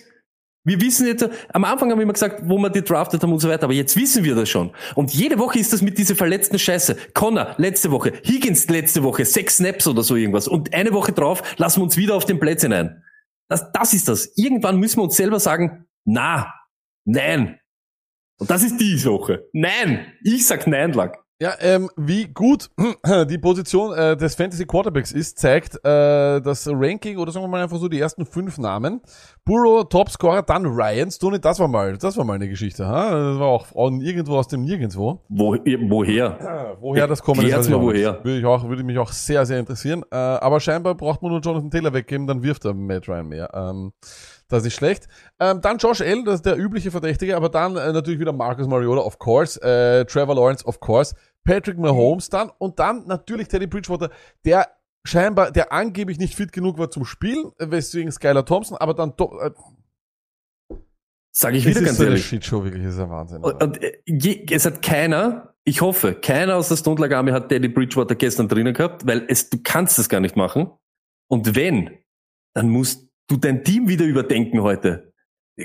Wir 0.65 0.81
wissen 0.81 1.05
jetzt, 1.05 1.29
am 1.53 1.63
Anfang 1.63 1.91
haben 1.91 1.99
wir 1.99 2.03
immer 2.03 2.13
gesagt, 2.13 2.41
wo 2.43 2.57
wir 2.57 2.71
die 2.71 2.81
drafted 2.81 3.21
haben 3.21 3.31
und 3.31 3.39
so 3.39 3.47
weiter, 3.47 3.65
aber 3.65 3.73
jetzt 3.73 3.95
wissen 3.95 4.23
wir 4.23 4.33
das 4.33 4.49
schon. 4.49 4.71
Und 4.95 5.13
jede 5.13 5.37
Woche 5.37 5.59
ist 5.59 5.71
das 5.71 5.83
mit 5.83 5.97
dieser 5.97 6.15
verletzten 6.15 6.57
Scheiße. 6.57 6.97
Connor, 7.13 7.53
letzte 7.57 7.91
Woche, 7.91 8.13
Higgins 8.23 8.67
letzte 8.67 9.03
Woche, 9.03 9.25
sechs 9.25 9.57
Snaps 9.57 9.87
oder 9.87 10.01
so 10.01 10.15
irgendwas. 10.15 10.47
Und 10.47 10.73
eine 10.73 10.91
Woche 10.91 11.11
drauf 11.11 11.43
lassen 11.57 11.81
wir 11.81 11.83
uns 11.83 11.97
wieder 11.97 12.15
auf 12.15 12.25
den 12.25 12.39
Plätzen 12.39 12.73
ein. 12.73 13.03
Das, 13.47 13.71
das 13.71 13.93
ist 13.93 14.07
das. 14.07 14.33
Irgendwann 14.35 14.77
müssen 14.77 14.97
wir 14.97 15.03
uns 15.03 15.15
selber 15.15 15.39
sagen, 15.39 15.85
na, 16.03 16.51
nein. 17.05 17.59
Und 18.37 18.49
das 18.49 18.63
ist 18.63 18.81
die 18.81 19.03
Woche. 19.05 19.47
Nein. 19.53 20.13
Ich 20.23 20.47
sag 20.47 20.65
nein, 20.65 20.93
Lack. 20.93 21.24
Ja, 21.41 21.53
ähm, 21.59 21.89
wie 21.97 22.27
gut 22.27 22.69
die 23.29 23.37
Position 23.37 23.93
äh, 23.93 24.15
des 24.15 24.35
Fantasy 24.35 24.65
Quarterbacks 24.65 25.11
ist, 25.11 25.37
zeigt 25.37 25.75
äh, 25.83 26.39
das 26.39 26.65
Ranking 26.65 27.17
oder 27.17 27.33
sagen 27.33 27.43
wir 27.43 27.49
mal 27.49 27.61
einfach 27.61 27.77
so 27.77 27.89
die 27.89 27.99
ersten 27.99 28.25
fünf 28.25 28.57
Namen. 28.57 29.01
Burrow, 29.43 29.83
Topscorer, 29.89 30.43
dann 30.43 30.65
Ryan, 30.65 31.11
Stoney, 31.11 31.41
das 31.41 31.59
war 31.59 31.67
mal, 31.67 31.97
das 31.97 32.15
war 32.15 32.23
mal 32.23 32.35
eine 32.35 32.47
Geschichte, 32.47 32.87
ha? 32.87 33.11
Das 33.11 33.37
war 33.37 33.47
auch 33.47 33.65
von 33.65 33.99
irgendwo 33.99 34.37
aus 34.37 34.47
dem 34.47 34.63
Nirgendwo. 34.63 35.23
Wo, 35.27 35.57
woher? 35.89 36.77
Woher 36.79 37.07
das 37.07 37.21
kommt, 37.21 37.39
das 37.39 37.67
mir 37.67 37.75
auch 37.75 37.81
nicht. 37.81 37.95
woher. 37.95 38.23
Würde, 38.23 38.39
ich 38.39 38.45
auch, 38.45 38.69
würde 38.69 38.83
mich 38.83 38.97
auch 38.97 39.11
sehr, 39.11 39.45
sehr 39.45 39.59
interessieren. 39.59 40.03
Äh, 40.11 40.15
aber 40.15 40.61
scheinbar 40.61 40.95
braucht 40.95 41.21
man 41.21 41.31
nur 41.31 41.41
Jonathan 41.41 41.69
Taylor 41.69 41.93
weggeben, 41.93 42.27
dann 42.27 42.43
wirft 42.43 42.63
er 42.63 42.73
Matt 42.73 43.09
Ryan 43.09 43.27
mehr. 43.27 43.49
Ähm, 43.53 43.91
das 44.55 44.65
ist 44.65 44.73
schlecht. 44.73 45.07
Ähm, 45.39 45.61
dann 45.61 45.77
Josh 45.77 46.01
L., 46.01 46.23
das 46.23 46.35
ist 46.35 46.45
der 46.45 46.57
übliche 46.57 46.91
Verdächtige, 46.91 47.35
aber 47.35 47.49
dann 47.49 47.75
äh, 47.77 47.91
natürlich 47.91 48.19
wieder 48.19 48.33
Marcus 48.33 48.67
Mariota, 48.67 49.01
of 49.01 49.19
course, 49.19 49.61
äh, 49.61 50.05
Trevor 50.05 50.35
Lawrence, 50.35 50.65
of 50.65 50.79
course, 50.79 51.15
Patrick 51.43 51.77
Mahomes 51.77 52.29
dann 52.29 52.51
und 52.57 52.79
dann 52.79 53.05
natürlich 53.05 53.47
Teddy 53.47 53.67
Bridgewater, 53.67 54.09
der 54.45 54.67
scheinbar, 55.03 55.51
der 55.51 55.71
angeblich 55.71 56.17
nicht 56.17 56.35
fit 56.35 56.51
genug 56.51 56.77
war 56.77 56.89
zum 56.89 57.05
Spielen, 57.05 57.51
weswegen 57.59 58.11
Skylar 58.11 58.45
Thompson, 58.45 58.77
aber 58.77 58.93
dann 58.93 59.13
doch, 59.15 59.39
äh, 59.39 59.51
Sag 61.37 61.53
ich 61.53 61.65
wieder 61.65 61.81
ganz 61.81 61.97
so 61.97 62.03
eine 62.03 62.11
ehrlich. 62.11 62.25
Shitshow, 62.25 62.63
wirklich, 62.63 62.85
das 62.85 62.93
ist 62.93 62.99
ein 63.01 63.09
Wahnsinn. 63.09 63.43
Und, 63.43 63.61
und 63.61 63.83
äh, 63.83 63.97
je, 64.05 64.45
es 64.49 64.65
hat 64.65 64.81
keiner, 64.81 65.53
ich 65.65 65.81
hoffe, 65.81 66.15
keiner 66.15 66.55
aus 66.55 66.69
der 66.69 66.95
Lag 66.95 67.11
Army 67.11 67.31
hat 67.31 67.49
Teddy 67.49 67.67
Bridgewater 67.67 68.15
gestern 68.15 68.47
drinnen 68.47 68.73
gehabt, 68.73 69.05
weil 69.05 69.25
es, 69.27 69.49
du 69.49 69.59
kannst 69.61 69.99
das 69.99 70.07
gar 70.07 70.21
nicht 70.21 70.37
machen. 70.37 70.71
Und 71.27 71.53
wenn, 71.57 71.91
dann 72.53 72.69
musst 72.69 73.09
du 73.27 73.37
dein 73.37 73.63
Team 73.63 73.87
wieder 73.87 74.05
überdenken 74.05 74.61
heute. 74.61 75.13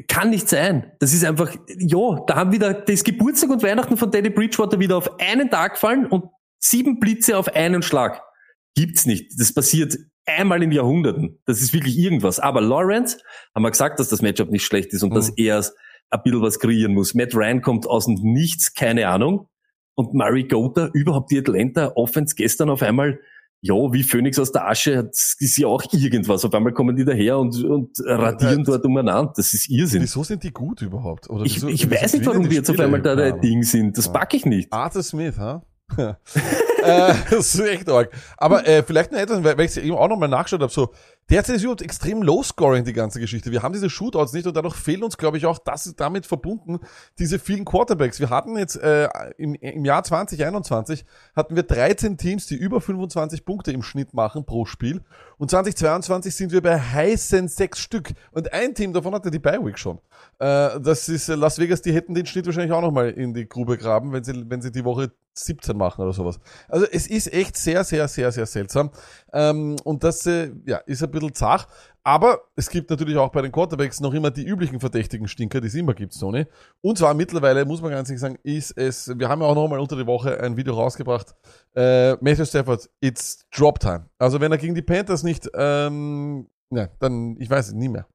Kann 0.07 0.31
nicht 0.31 0.49
sein. 0.49 0.93
Das 1.01 1.13
ist 1.13 1.25
einfach, 1.25 1.55
ja, 1.67 2.25
da 2.27 2.37
haben 2.37 2.53
wieder 2.53 2.73
das 2.75 3.03
Geburtstag 3.03 3.51
und 3.51 3.63
Weihnachten 3.63 3.97
von 3.97 4.13
Teddy 4.13 4.31
Bridgewater 4.31 4.79
wieder 4.79 4.97
auf 4.97 5.19
einen 5.19 5.51
Tag 5.51 5.79
fallen 5.79 6.07
und 6.07 6.27
sieben 6.61 7.01
Blitze 7.01 7.37
auf 7.37 7.49
einen 7.49 7.83
Schlag. 7.83 8.23
Gibt's 8.77 9.05
nicht. 9.05 9.33
Das 9.39 9.53
passiert 9.53 9.97
einmal 10.27 10.63
in 10.63 10.71
Jahrhunderten. 10.71 11.41
Das 11.45 11.61
ist 11.61 11.73
wirklich 11.73 11.99
irgendwas. 11.99 12.39
Aber 12.39 12.61
Lawrence, 12.61 13.19
haben 13.53 13.63
wir 13.63 13.71
gesagt, 13.71 13.99
dass 13.99 14.09
das 14.09 14.23
Matchup 14.23 14.51
nicht 14.51 14.65
schlecht 14.65 14.93
ist 14.93 15.03
und 15.03 15.11
Mhm. 15.11 15.15
dass 15.17 15.31
er 15.31 15.65
ein 16.11 16.23
bisschen 16.23 16.43
was 16.43 16.61
kreieren 16.61 16.95
muss. 16.95 17.15
Matt 17.15 17.35
Ryan 17.35 17.61
kommt 17.61 17.87
aus 17.87 18.07
dem 18.07 18.15
Nichts, 18.15 18.75
keine 18.75 19.09
Ahnung. 19.09 19.49
Und 19.97 20.15
Murray 20.15 20.45
Gota, 20.45 20.91
überhaupt 20.95 21.33
die 21.33 21.39
Atlanta 21.39 21.93
Offense 21.97 22.37
gestern 22.37 22.71
auf 22.71 22.83
einmal, 22.83 23.19
ja, 23.63 23.75
wie 23.75 24.03
Phoenix 24.03 24.39
aus 24.39 24.53
der 24.53 24.67
Asche, 24.67 24.97
hat- 24.99 25.09
ist 25.39 25.59
ja 25.59 25.67
auch 25.67 25.83
irgendwas. 25.93 26.45
Auf 26.45 26.55
einmal 26.55 26.73
kommen 26.73 26.97
die 26.97 27.05
daher 27.05 27.39
und, 27.39 27.63
und 27.65 27.91
radieren 28.07 28.65
dort 28.65 28.85
umeinander. 28.85 29.33
Das 29.37 29.53
ist 29.53 29.69
Irrsinn. 29.69 30.03
Wieso 30.03 30.25
sind 30.25 30.43
die 30.43 30.51
gut 30.53 30.81
überhaupt? 30.83 31.29
Oder 31.29 31.45
Ich, 31.45 31.57
wieso, 31.57 31.69
ich 31.69 31.91
wieso 31.91 32.03
weiß 32.03 32.13
nicht, 32.15 32.27
warum 32.27 32.49
die 32.49 32.57
jetzt 32.57 32.71
auf 32.71 32.79
einmal 32.81 33.03
da 33.03 33.15
der. 33.15 33.33
Ding 33.33 33.63
sind. 33.63 33.99
Das 33.99 34.07
Ja. 34.07 34.13
pack 34.13 34.33
ich 34.35 34.47
nicht. 34.47 34.73
Arthur 34.73 35.03
Smith, 35.03 35.37
ha? 35.39 35.63
äh, 35.97 37.15
das 37.31 37.55
ist 37.55 37.61
echt 37.61 37.89
arg. 37.89 38.11
Aber 38.37 38.67
äh, 38.67 38.83
vielleicht 38.83 39.13
noch 39.13 39.19
etwas, 39.19 39.43
weil 39.43 39.61
ich 39.61 39.77
eben 39.77 39.97
auch 39.97 40.09
nochmal 40.09 40.29
nachgeschaut 40.29 40.61
habe, 40.63 40.73
so, 40.73 40.91
derzeit 41.31 41.57
ist 41.57 41.63
überhaupt 41.63 41.83
extrem 41.83 42.23
low-scoring, 42.23 42.85
die 42.85 42.93
ganze 42.93 43.21
Geschichte. 43.21 43.51
Wir 43.51 43.63
haben 43.63 43.73
diese 43.73 43.89
Shootouts 43.89 44.33
nicht 44.33 44.47
und 44.47 44.57
dadurch 44.57 44.77
fehlen 44.77 45.03
uns, 45.03 45.17
glaube 45.17 45.39
ich, 45.39 45.47
auch, 45.47 45.59
das 45.59 45.87
ist 45.87 46.01
damit 46.01 46.27
verbunden, 46.27 46.81
diese 47.19 47.39
vielen 47.39 47.65
Quarterbacks. 47.65 48.21
Wir 48.21 48.31
hatten 48.31 48.57
jetzt 48.59 48.77
äh, 48.77 49.09
im, 49.39 49.55
im 49.55 49.85
Jahr 49.85 50.03
2021 50.03 51.05
hatten 51.35 51.57
wir 51.57 51.63
13 51.63 52.19
Teams, 52.19 52.47
die 52.47 52.57
über 52.57 52.81
25 52.81 53.45
Punkte 53.45 53.73
im 53.73 53.83
Schnitt 53.83 54.13
machen 54.15 54.45
pro 54.45 54.67
Spiel. 54.67 55.03
Und 55.39 55.51
2022 55.51 56.35
sind 56.35 56.53
wir 56.53 56.63
bei 56.63 56.79
heißen 56.79 57.49
sechs 57.49 57.79
Stück. 57.79 58.13
Und 58.33 58.53
ein 58.53 58.75
Team 58.75 58.93
davon 58.93 59.15
hatte 59.15 59.31
die 59.31 59.39
Bi-Week 59.39 59.79
schon. 59.79 59.99
Äh, 60.39 60.81
das 60.81 61.09
ist 61.09 61.29
äh, 61.29 61.35
Las 61.35 61.59
Vegas, 61.59 61.83
die 61.83 61.93
hätten 61.93 62.15
den 62.15 62.27
Schnitt 62.27 62.47
wahrscheinlich 62.47 62.73
auch 62.73 62.83
nochmal 62.83 63.11
in 63.11 63.35
die 63.35 63.49
Grube 63.49 63.79
graben, 63.79 64.13
wenn 64.13 64.25
sie, 64.25 64.45
wenn 64.49 64.61
sie 64.61 64.73
die 64.73 64.85
Woche 64.85 65.13
17 65.35 65.77
machen 65.77 66.03
oder 66.03 66.13
sowas. 66.13 66.41
Also 66.69 66.87
es 66.91 67.07
ist 67.07 67.33
echt 67.33 67.57
sehr, 67.57 67.85
sehr, 67.85 68.09
sehr, 68.09 68.33
sehr 68.33 68.47
seltsam. 68.47 68.91
Ähm, 69.33 69.77
und 69.85 70.05
das 70.05 70.27
äh, 70.27 70.51
ja, 70.67 70.79
ist 70.79 71.03
ein 71.03 71.11
bisschen 71.11 71.20
zart. 71.29 71.67
Aber 72.03 72.41
es 72.57 72.71
gibt 72.71 72.89
natürlich 72.89 73.19
auch 73.19 73.31
bei 73.31 73.43
den 73.43 73.53
Quarterbacks 73.53 74.01
noch 74.01 74.15
immer 74.15 74.31
die 74.31 74.45
üblichen 74.45 74.81
verdächtigen 74.81 75.29
Stinker, 75.29 75.61
die 75.61 75.67
es 75.67 75.75
immer 75.75 75.93
gibt, 75.93 76.15
Sony. 76.15 76.47
Und 76.81 76.97
zwar 76.97 77.13
mittlerweile, 77.13 77.67
muss 77.67 77.83
man 77.83 77.91
ganz 77.91 78.09
ehrlich 78.09 78.21
sagen, 78.21 78.39
ist 78.43 78.71
es, 78.79 79.19
wir 79.19 79.29
haben 79.29 79.43
ja 79.43 79.47
auch 79.47 79.55
noch 79.55 79.69
mal 79.69 79.79
unter 79.79 79.97
die 79.97 80.07
Woche 80.07 80.41
ein 80.41 80.57
Video 80.57 80.75
rausgebracht, 80.75 81.35
äh, 81.75 82.13
Matthew 82.23 82.47
Stafford, 82.47 82.89
it's 83.01 83.47
drop 83.55 83.79
time. 83.81 84.07
Also 84.19 84.41
wenn 84.41 84.51
er 84.51 84.59
gegen 84.59 84.75
die 84.75 84.83
Panthers 84.83 85.23
nicht, 85.23 85.49
ähm, 85.55 86.49
ne, 86.71 86.91
dann, 87.01 87.37
ich 87.39 87.51
weiß 87.51 87.69
es 87.69 87.75
nie 87.75 87.89
mehr. 87.89 88.07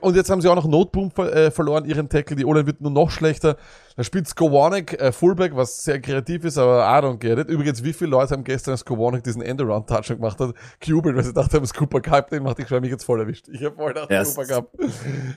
Und 0.00 0.16
jetzt 0.16 0.30
haben 0.30 0.40
sie 0.40 0.48
auch 0.48 0.54
noch 0.54 0.66
Noteboom 0.66 1.10
ver 1.10 1.34
äh, 1.34 1.50
verloren, 1.50 1.84
ihren 1.84 2.08
Tackle. 2.08 2.34
Die 2.34 2.46
O-Line 2.46 2.66
wird 2.66 2.80
nur 2.80 2.90
noch 2.90 3.10
schlechter. 3.10 3.56
Da 3.94 4.04
spielt 4.04 4.26
Skowanek 4.26 4.98
äh, 4.98 5.12
Fullback, 5.12 5.54
was 5.54 5.82
sehr 5.82 6.00
kreativ 6.00 6.44
ist, 6.44 6.56
aber 6.56 6.78
I 6.84 7.04
don't 7.04 7.18
get 7.18 7.38
it. 7.38 7.48
Übrigens, 7.50 7.84
wie 7.84 7.92
viele 7.92 8.10
Leute 8.12 8.32
haben 8.32 8.44
gestern 8.44 8.78
Skowanek 8.78 9.22
diesen 9.22 9.42
Endaround-Touch 9.42 10.08
gemacht 10.16 10.40
hat? 10.40 10.54
Cubit, 10.82 11.14
weil 11.14 11.24
sie 11.24 11.34
dachten, 11.34 11.56
haben, 11.56 11.66
Cooper 11.66 12.00
Cup, 12.00 12.30
den 12.30 12.42
macht 12.42 12.58
ich 12.58 12.70
mich 12.70 12.90
jetzt 12.90 13.04
voll 13.04 13.20
erwischt. 13.20 13.48
Ich 13.52 13.62
habe 13.62 13.74
voll 13.76 13.88
gedacht, 13.92 14.10
Ja, 14.10 14.24
Cooper 14.24 14.42
es- 14.42 14.48
Cup. 14.48 14.72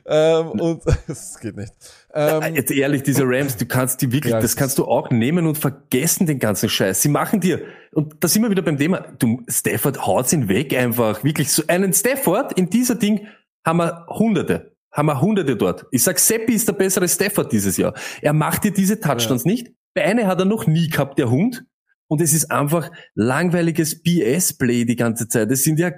ähm, 0.06 0.48
und 0.52 0.84
es 1.08 1.40
geht 1.42 1.58
nicht. 1.58 1.74
Ähm, 2.14 2.56
Jetzt 2.56 2.72
ehrlich, 2.72 3.04
diese 3.04 3.24
Rams, 3.26 3.58
du 3.58 3.66
kannst 3.66 4.02
die 4.02 4.10
wirklich, 4.14 4.32
Ja, 4.32 4.40
das 4.40 4.52
es 4.52 4.56
kannst 4.56 4.78
du 4.78 4.86
auch 4.86 5.10
nehmen 5.10 5.48
und 5.48 5.58
vergessen 5.58 6.28
den 6.28 6.40
ganzen 6.40 6.70
Scheiß. 6.70 7.02
Sie 7.02 7.10
machen 7.10 7.42
dir, 7.42 7.60
und 7.92 8.16
da 8.24 8.30
sind 8.30 8.42
wir 8.44 8.50
wieder 8.50 8.62
beim 8.62 8.78
Thema, 8.78 9.02
du, 9.20 9.42
Stafford 9.50 10.06
haut 10.06 10.32
ihn 10.32 10.48
weg 10.48 10.74
einfach, 10.78 11.26
wirklich 11.26 11.52
so 11.52 11.64
einen 11.68 11.92
Stafford 11.92 12.54
in 12.54 12.70
dieser 12.70 12.96
Ding 12.96 13.28
haben 13.66 13.78
wir 13.78 14.06
Hunderte. 14.10 14.76
Haben 14.92 15.08
wir 15.08 15.22
Hunderte 15.22 15.56
dort. 15.56 15.86
Ich 15.92 16.04
sag, 16.04 16.20
Seppi 16.20 16.54
ist 16.54 16.68
der 16.68 16.74
bessere 16.74 17.08
Stafford 17.08 17.52
dieses 17.52 17.78
Jahr. 17.78 17.94
Er 18.22 18.34
macht 18.34 18.64
dir 18.64 18.72
diese 18.72 19.00
Touchdowns 19.00 19.46
nicht. 19.46 19.72
Bei 19.96 20.04
einer 20.04 20.28
hat 20.28 20.40
er 20.40 20.46
noch 20.46 20.68
nie 20.68 20.90
gehabt, 20.90 21.18
der 21.18 21.30
Hund. 21.30 21.64
Und 22.08 22.22
es 22.22 22.34
ist 22.34 22.52
einfach 22.52 22.92
langweiliges 23.16 24.04
BS-Play 24.04 24.86
die 24.86 24.96
ganze 24.96 25.28
Zeit. 25.28 25.50
Das 25.50 25.64
sind 25.64 25.80
ja, 25.80 25.92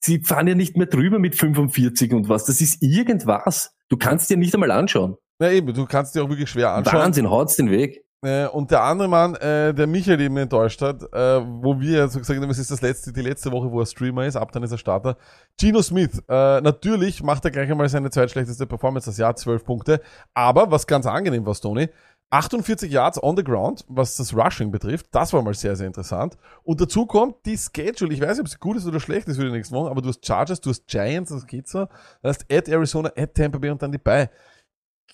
sie 0.00 0.20
fahren 0.20 0.48
ja 0.48 0.54
nicht 0.54 0.76
mehr 0.76 0.86
drüber 0.86 1.18
mit 1.18 1.34
45 1.34 2.12
und 2.12 2.28
was. 2.28 2.44
Das 2.44 2.60
ist 2.60 2.82
irgendwas. 2.82 3.74
Du 3.88 3.96
kannst 3.96 4.28
dir 4.28 4.36
nicht 4.36 4.52
einmal 4.54 4.70
anschauen. 4.70 5.16
na 5.38 5.50
eben, 5.50 5.72
du 5.72 5.86
kannst 5.86 6.14
dir 6.14 6.22
auch 6.24 6.28
wirklich 6.28 6.50
schwer 6.50 6.72
anschauen. 6.72 6.98
Wahnsinn, 6.98 7.30
haut's 7.30 7.56
den 7.56 7.70
Weg. 7.70 8.05
Äh, 8.26 8.48
und 8.48 8.70
der 8.70 8.82
andere 8.82 9.08
Mann, 9.08 9.36
äh, 9.36 9.72
der 9.72 9.86
Michael 9.86 10.20
eben 10.20 10.36
enttäuscht 10.36 10.82
hat, 10.82 11.02
äh, 11.12 11.40
wo 11.62 11.78
wir 11.78 12.08
so 12.08 12.18
gesagt 12.18 12.40
haben, 12.40 12.50
es 12.50 12.58
ist 12.58 12.70
das 12.70 12.82
letzte, 12.82 13.12
die 13.12 13.22
letzte 13.22 13.52
Woche, 13.52 13.70
wo 13.70 13.80
er 13.80 13.86
Streamer 13.86 14.26
ist, 14.26 14.34
ab 14.34 14.50
dann 14.50 14.64
ist 14.64 14.72
er 14.72 14.78
Starter. 14.78 15.16
Gino 15.58 15.80
Smith, 15.80 16.22
äh, 16.28 16.60
natürlich 16.60 17.22
macht 17.22 17.44
er 17.44 17.52
gleich 17.52 17.70
einmal 17.70 17.88
seine 17.88 18.10
zweitschlechteste 18.10 18.66
Performance 18.66 19.08
das 19.08 19.18
Jahr, 19.18 19.36
12 19.36 19.64
Punkte. 19.64 20.00
Aber 20.34 20.70
was 20.70 20.86
ganz 20.86 21.06
angenehm 21.06 21.46
war, 21.46 21.54
Tony, 21.54 21.88
48 22.30 22.90
Yards 22.90 23.22
on 23.22 23.36
the 23.36 23.44
ground, 23.44 23.84
was 23.86 24.16
das 24.16 24.34
Rushing 24.34 24.72
betrifft, 24.72 25.06
das 25.12 25.32
war 25.32 25.42
mal 25.42 25.54
sehr, 25.54 25.76
sehr 25.76 25.86
interessant. 25.86 26.36
Und 26.64 26.80
dazu 26.80 27.06
kommt 27.06 27.36
die 27.46 27.56
Schedule, 27.56 28.12
ich 28.12 28.20
weiß 28.20 28.38
nicht, 28.38 28.40
ob 28.40 28.48
sie 28.48 28.58
gut 28.58 28.76
ist 28.76 28.86
oder 28.86 28.98
schlecht 28.98 29.28
ist 29.28 29.36
für 29.36 29.44
die 29.44 29.52
nächsten 29.52 29.74
Wochen, 29.76 29.88
aber 29.88 30.02
du 30.02 30.08
hast 30.08 30.26
Chargers, 30.26 30.60
du 30.60 30.70
hast 30.70 30.88
Giants, 30.88 31.30
das 31.30 31.46
geht 31.46 31.68
so. 31.68 31.86
Das 32.22 32.38
heißt, 32.38 32.52
at 32.52 32.68
Arizona, 32.68 33.12
at 33.16 33.34
Tampa 33.34 33.58
Bay 33.58 33.70
und 33.70 33.80
dann 33.80 33.92
die 33.92 33.98
Bay. 33.98 34.28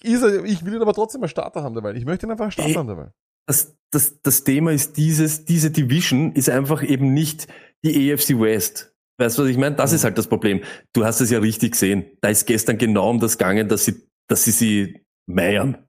Ist 0.04 0.22
er, 0.22 0.44
ich 0.44 0.64
will 0.64 0.74
ihn 0.74 0.82
aber 0.82 0.94
trotzdem 0.94 1.22
als 1.22 1.30
Starter 1.30 1.62
haben 1.62 1.74
dabei. 1.74 1.92
Ich 1.94 2.04
möchte 2.04 2.26
ihn 2.26 2.30
einfach 2.32 2.46
als 2.46 2.54
Starter 2.54 2.70
Ey. 2.70 2.74
haben 2.76 2.88
dabei. 2.88 3.10
Das, 3.46 3.76
das, 3.90 4.20
das 4.22 4.44
Thema 4.44 4.72
ist 4.72 4.96
dieses, 4.96 5.44
diese 5.44 5.70
Division 5.70 6.32
ist 6.32 6.48
einfach 6.48 6.82
eben 6.82 7.12
nicht 7.12 7.48
die 7.84 8.12
AFC 8.12 8.38
West. 8.38 8.94
Weißt 9.18 9.38
du, 9.38 9.42
was 9.42 9.48
ich 9.50 9.58
meine? 9.58 9.76
Das 9.76 9.92
ist 9.92 10.04
halt 10.04 10.16
das 10.18 10.26
Problem. 10.26 10.60
Du 10.92 11.04
hast 11.04 11.20
es 11.20 11.30
ja 11.30 11.38
richtig 11.38 11.72
gesehen. 11.72 12.04
Da 12.20 12.28
ist 12.28 12.46
gestern 12.46 12.78
genau 12.78 13.10
um 13.10 13.20
das 13.20 13.36
gegangen, 13.38 13.68
dass 13.68 13.84
sie, 13.84 14.06
dass 14.28 14.44
sie 14.44 14.50
sie 14.52 15.04
meiern. 15.26 15.86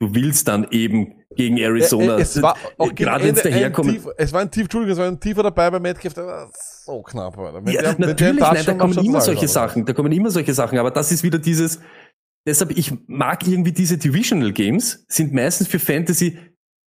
Du 0.00 0.14
willst 0.14 0.48
dann 0.48 0.66
eben 0.70 1.14
gegen 1.36 1.58
Arizona, 1.58 2.14
Äh, 2.16 2.18
äh, 2.20 2.22
es 2.22 2.40
war 2.42 2.56
auch 2.78 2.86
gegen 2.88 2.96
gerade 2.96 3.24
wenn 3.24 3.34
es 3.34 3.42
daherkommt. 3.42 3.90
Tief, 3.92 4.06
es 4.16 4.32
war 4.32 4.40
ein 4.40 4.50
Tief, 4.50 4.62
Entschuldigung, 4.62 4.92
es 4.92 4.98
war 4.98 5.06
ein 5.08 5.20
Tiefer 5.20 5.42
dabei 5.42 5.70
bei 5.70 5.78
Metcalf, 5.78 6.14
der 6.14 6.26
war 6.26 6.50
so 6.54 7.02
knapp, 7.02 7.36
Alter. 7.38 7.70
Ja, 7.70 7.82
der- 7.82 7.98
natürlich, 7.98 8.40
nein, 8.40 8.64
da 8.64 8.74
kommen 8.74 8.98
immer 9.04 9.20
solche. 9.20 9.46
Sachen, 9.46 9.84
da 9.84 9.92
kommen 9.92 10.10
immer 10.12 10.30
solche 10.30 10.54
Sachen, 10.54 10.78
aber 10.78 10.90
das 10.90 11.12
ist 11.12 11.22
wieder 11.22 11.38
dieses, 11.38 11.80
deshalb, 12.46 12.76
ich 12.76 12.92
mag 13.06 13.46
irgendwie 13.46 13.72
diese 13.72 13.98
Divisional 13.98 14.52
Games, 14.52 15.04
sind 15.08 15.32
meistens 15.32 15.68
für 15.68 15.78
Fantasy 15.78 16.38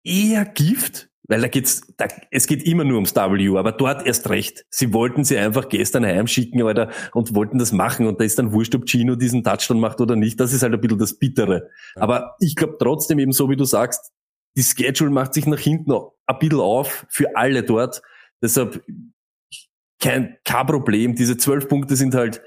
eher 0.04 0.44
Gift, 0.44 1.10
weil 1.28 1.40
da 1.42 1.48
geht's, 1.48 1.82
da, 1.96 2.08
es 2.30 2.46
geht 2.46 2.64
immer 2.64 2.84
nur 2.84 2.96
ums 2.96 3.14
W, 3.14 3.56
aber 3.56 3.72
dort 3.72 4.06
erst 4.06 4.28
recht. 4.30 4.64
Sie 4.70 4.92
wollten 4.92 5.24
sie 5.24 5.38
einfach 5.38 5.68
gestern 5.68 6.04
heimschicken, 6.04 6.62
Alter, 6.62 6.90
und 7.12 7.34
wollten 7.34 7.58
das 7.58 7.72
machen 7.72 8.06
und 8.06 8.18
da 8.18 8.24
ist 8.24 8.38
dann 8.38 8.52
wurscht, 8.52 8.74
ob 8.74 8.88
Gino 8.88 9.14
diesen 9.14 9.44
Touchdown 9.44 9.80
macht 9.80 10.00
oder 10.00 10.16
nicht, 10.16 10.40
das 10.40 10.52
ist 10.52 10.62
halt 10.62 10.74
ein 10.74 10.80
bisschen 10.80 10.98
das 10.98 11.18
Bittere. 11.18 11.68
Aber 11.94 12.36
ich 12.40 12.56
glaube 12.56 12.76
trotzdem 12.80 13.18
eben 13.18 13.32
so, 13.32 13.48
wie 13.48 13.56
du 13.56 13.64
sagst, 13.64 14.12
die 14.56 14.62
Schedule 14.62 15.10
macht 15.10 15.34
sich 15.34 15.46
nach 15.46 15.60
hinten 15.60 15.92
ein 15.92 16.38
bisschen 16.40 16.60
auf 16.60 17.06
für 17.08 17.36
alle 17.36 17.62
dort, 17.62 18.02
deshalb 18.42 18.82
kein, 20.00 20.36
kein 20.44 20.66
Problem. 20.66 21.14
Diese 21.14 21.36
zwölf 21.36 21.68
Punkte 21.68 21.94
sind 21.94 22.14
halt, 22.14 22.42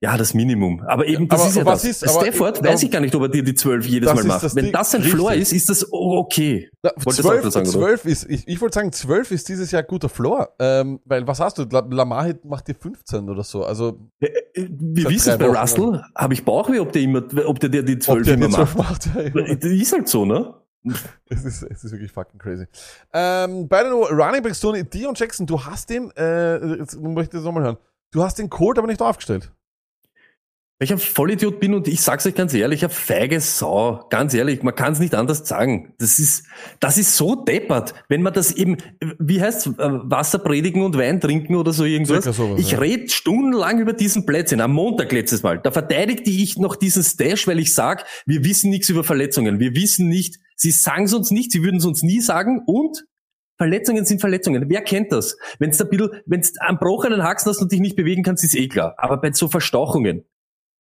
ja, 0.00 0.16
das 0.16 0.32
Minimum. 0.32 0.80
Aber 0.86 1.06
eben, 1.06 1.26
das 1.28 1.40
aber 1.40 1.48
ist 1.50 1.56
ja 1.56 1.64
was 1.66 1.82
das. 1.82 2.02
ist- 2.02 2.10
Stafford 2.10 2.62
weiß 2.62 2.82
ich 2.84 2.90
gar 2.90 3.00
nicht, 3.00 3.14
ob 3.16 3.22
er 3.22 3.28
dir 3.28 3.42
die 3.42 3.54
zwölf 3.54 3.84
jedes 3.86 4.08
Das 4.08 4.16
Mal 4.16 4.24
macht. 4.26 4.54
Wenn 4.54 4.64
Ding. 4.66 4.72
das 4.72 4.90
sein 4.92 5.02
Floor 5.02 5.32
ist, 5.34 5.52
ist 5.52 5.68
das 5.68 5.86
okay. 5.90 6.70
Na, 6.82 6.90
Wolltest 6.96 7.18
du 7.18 7.22
auch 7.28 7.32
12, 7.32 7.44
was 7.46 7.52
sagen, 7.54 7.68
oder? 7.68 7.78
12 7.78 8.04
ist, 8.04 8.30
ich, 8.30 8.46
ich 8.46 8.60
wollte 8.60 8.74
sagen, 8.76 8.92
12 8.92 9.30
ist 9.32 9.48
dieses 9.48 9.70
Jahr 9.72 9.82
guter 9.82 10.08
Floor. 10.08 10.50
Ähm, 10.60 11.00
weil, 11.04 11.26
was 11.26 11.40
hast 11.40 11.58
du? 11.58 11.64
La- 11.64 11.86
Lamar 11.90 12.32
macht 12.44 12.68
dir 12.68 12.74
15 12.76 13.28
oder 13.28 13.42
so. 13.42 13.64
Also, 13.64 13.98
Äh, 14.20 14.26
äh, 14.54 14.68
Wir 14.70 15.08
wissen 15.10 15.30
es 15.32 15.38
bei 15.38 15.48
Wochen. 15.48 15.56
Russell, 15.56 16.02
habe 16.14 16.34
ich 16.34 16.44
Bauchweh, 16.44 16.78
ob 16.78 16.92
der 16.92 17.02
immer, 17.02 17.22
ob 17.46 17.58
der, 17.58 17.68
der 17.68 17.82
die 17.82 17.98
zwölf 17.98 18.24
der 18.24 18.34
immer 18.34 18.46
die 18.46 18.54
12 18.54 18.76
macht. 18.76 19.06
macht. 19.14 19.16
Ja, 19.16 19.22
ja. 19.46 19.54
Das 19.56 19.70
ist 19.70 19.92
halt 19.92 20.08
so, 20.08 20.24
ne? 20.24 20.54
Es 21.28 21.44
ist, 21.44 21.62
es 21.64 21.82
ist 21.84 21.90
wirklich 21.90 22.12
fucking 22.12 22.38
crazy. 22.38 22.66
Ähm, 23.12 23.66
bei 23.68 23.82
den 23.82 23.92
Running 23.92 24.42
Backs, 24.44 24.60
Dion 24.60 25.14
Jackson, 25.16 25.44
du 25.46 25.60
hast 25.62 25.90
den, 25.90 26.10
äh, 26.16 26.76
jetzt 26.78 26.98
möchte 27.00 27.22
ich 27.22 27.28
das 27.40 27.42
nochmal 27.42 27.64
hören. 27.64 27.76
Du 28.12 28.22
hast 28.22 28.38
den 28.38 28.48
Colt 28.48 28.78
aber 28.78 28.86
nicht 28.86 29.02
aufgestellt. 29.02 29.52
Weil 30.78 30.86
ich 30.86 30.92
ein 30.92 30.98
Vollidiot 30.98 31.58
bin 31.58 31.74
und 31.74 31.88
ich 31.88 32.00
sag's 32.00 32.24
euch 32.24 32.36
ganz 32.36 32.54
ehrlich, 32.54 32.84
ein 32.84 32.90
feige 32.90 33.40
Sau. 33.40 34.06
Ganz 34.10 34.32
ehrlich, 34.32 34.62
man 34.62 34.76
kann 34.76 34.92
es 34.92 35.00
nicht 35.00 35.12
anders 35.12 35.46
sagen. 35.48 35.94
Das 35.98 36.20
ist, 36.20 36.46
das 36.78 36.98
ist 36.98 37.16
so 37.16 37.34
deppert, 37.34 37.94
wenn 38.08 38.22
man 38.22 38.32
das 38.32 38.52
eben, 38.52 38.76
wie 39.18 39.42
heißt's, 39.42 39.66
äh, 39.66 39.72
Wasser 39.76 40.38
predigen 40.38 40.82
und 40.82 40.96
Wein 40.96 41.20
trinken 41.20 41.56
oder 41.56 41.72
so 41.72 41.84
irgendwas. 41.84 42.24
Sowas, 42.24 42.60
ich 42.60 42.72
ja. 42.72 42.78
red 42.78 43.10
stundenlang 43.10 43.80
über 43.80 43.92
diesen 43.92 44.24
Plätzchen. 44.24 44.60
Am 44.60 44.72
Montag 44.72 45.10
letztes 45.10 45.42
Mal. 45.42 45.58
Da 45.58 45.72
verteidigte 45.72 46.30
ich 46.30 46.58
noch 46.58 46.76
diesen 46.76 47.02
Stash, 47.02 47.48
weil 47.48 47.58
ich 47.58 47.74
sag, 47.74 48.04
wir 48.24 48.44
wissen 48.44 48.70
nichts 48.70 48.88
über 48.88 49.02
Verletzungen. 49.02 49.58
Wir 49.58 49.74
wissen 49.74 50.08
nicht, 50.08 50.36
sie 50.54 50.70
sagen's 50.70 51.12
uns 51.12 51.32
nicht, 51.32 51.50
sie 51.50 51.64
würden 51.64 51.78
es 51.78 51.86
uns 51.86 52.04
nie 52.04 52.20
sagen 52.20 52.62
und 52.66 53.04
Verletzungen 53.56 54.04
sind 54.04 54.20
Verletzungen. 54.20 54.66
Wer 54.68 54.82
kennt 54.82 55.10
das? 55.10 55.36
Wenn 55.58 55.72
du 55.72 55.82
ein 55.82 55.90
bisschen, 55.90 56.10
wenn 56.26 56.40
du 56.40 56.48
einen 56.60 56.78
gebrochenen 56.78 57.24
Haxen 57.24 57.50
hast 57.50 57.60
und 57.60 57.72
dich 57.72 57.80
nicht 57.80 57.96
bewegen 57.96 58.22
kannst, 58.22 58.44
ist 58.44 58.54
eh 58.54 58.68
klar. 58.68 58.94
Aber 58.96 59.20
bei 59.20 59.32
so 59.32 59.48
Verstauchungen, 59.48 60.24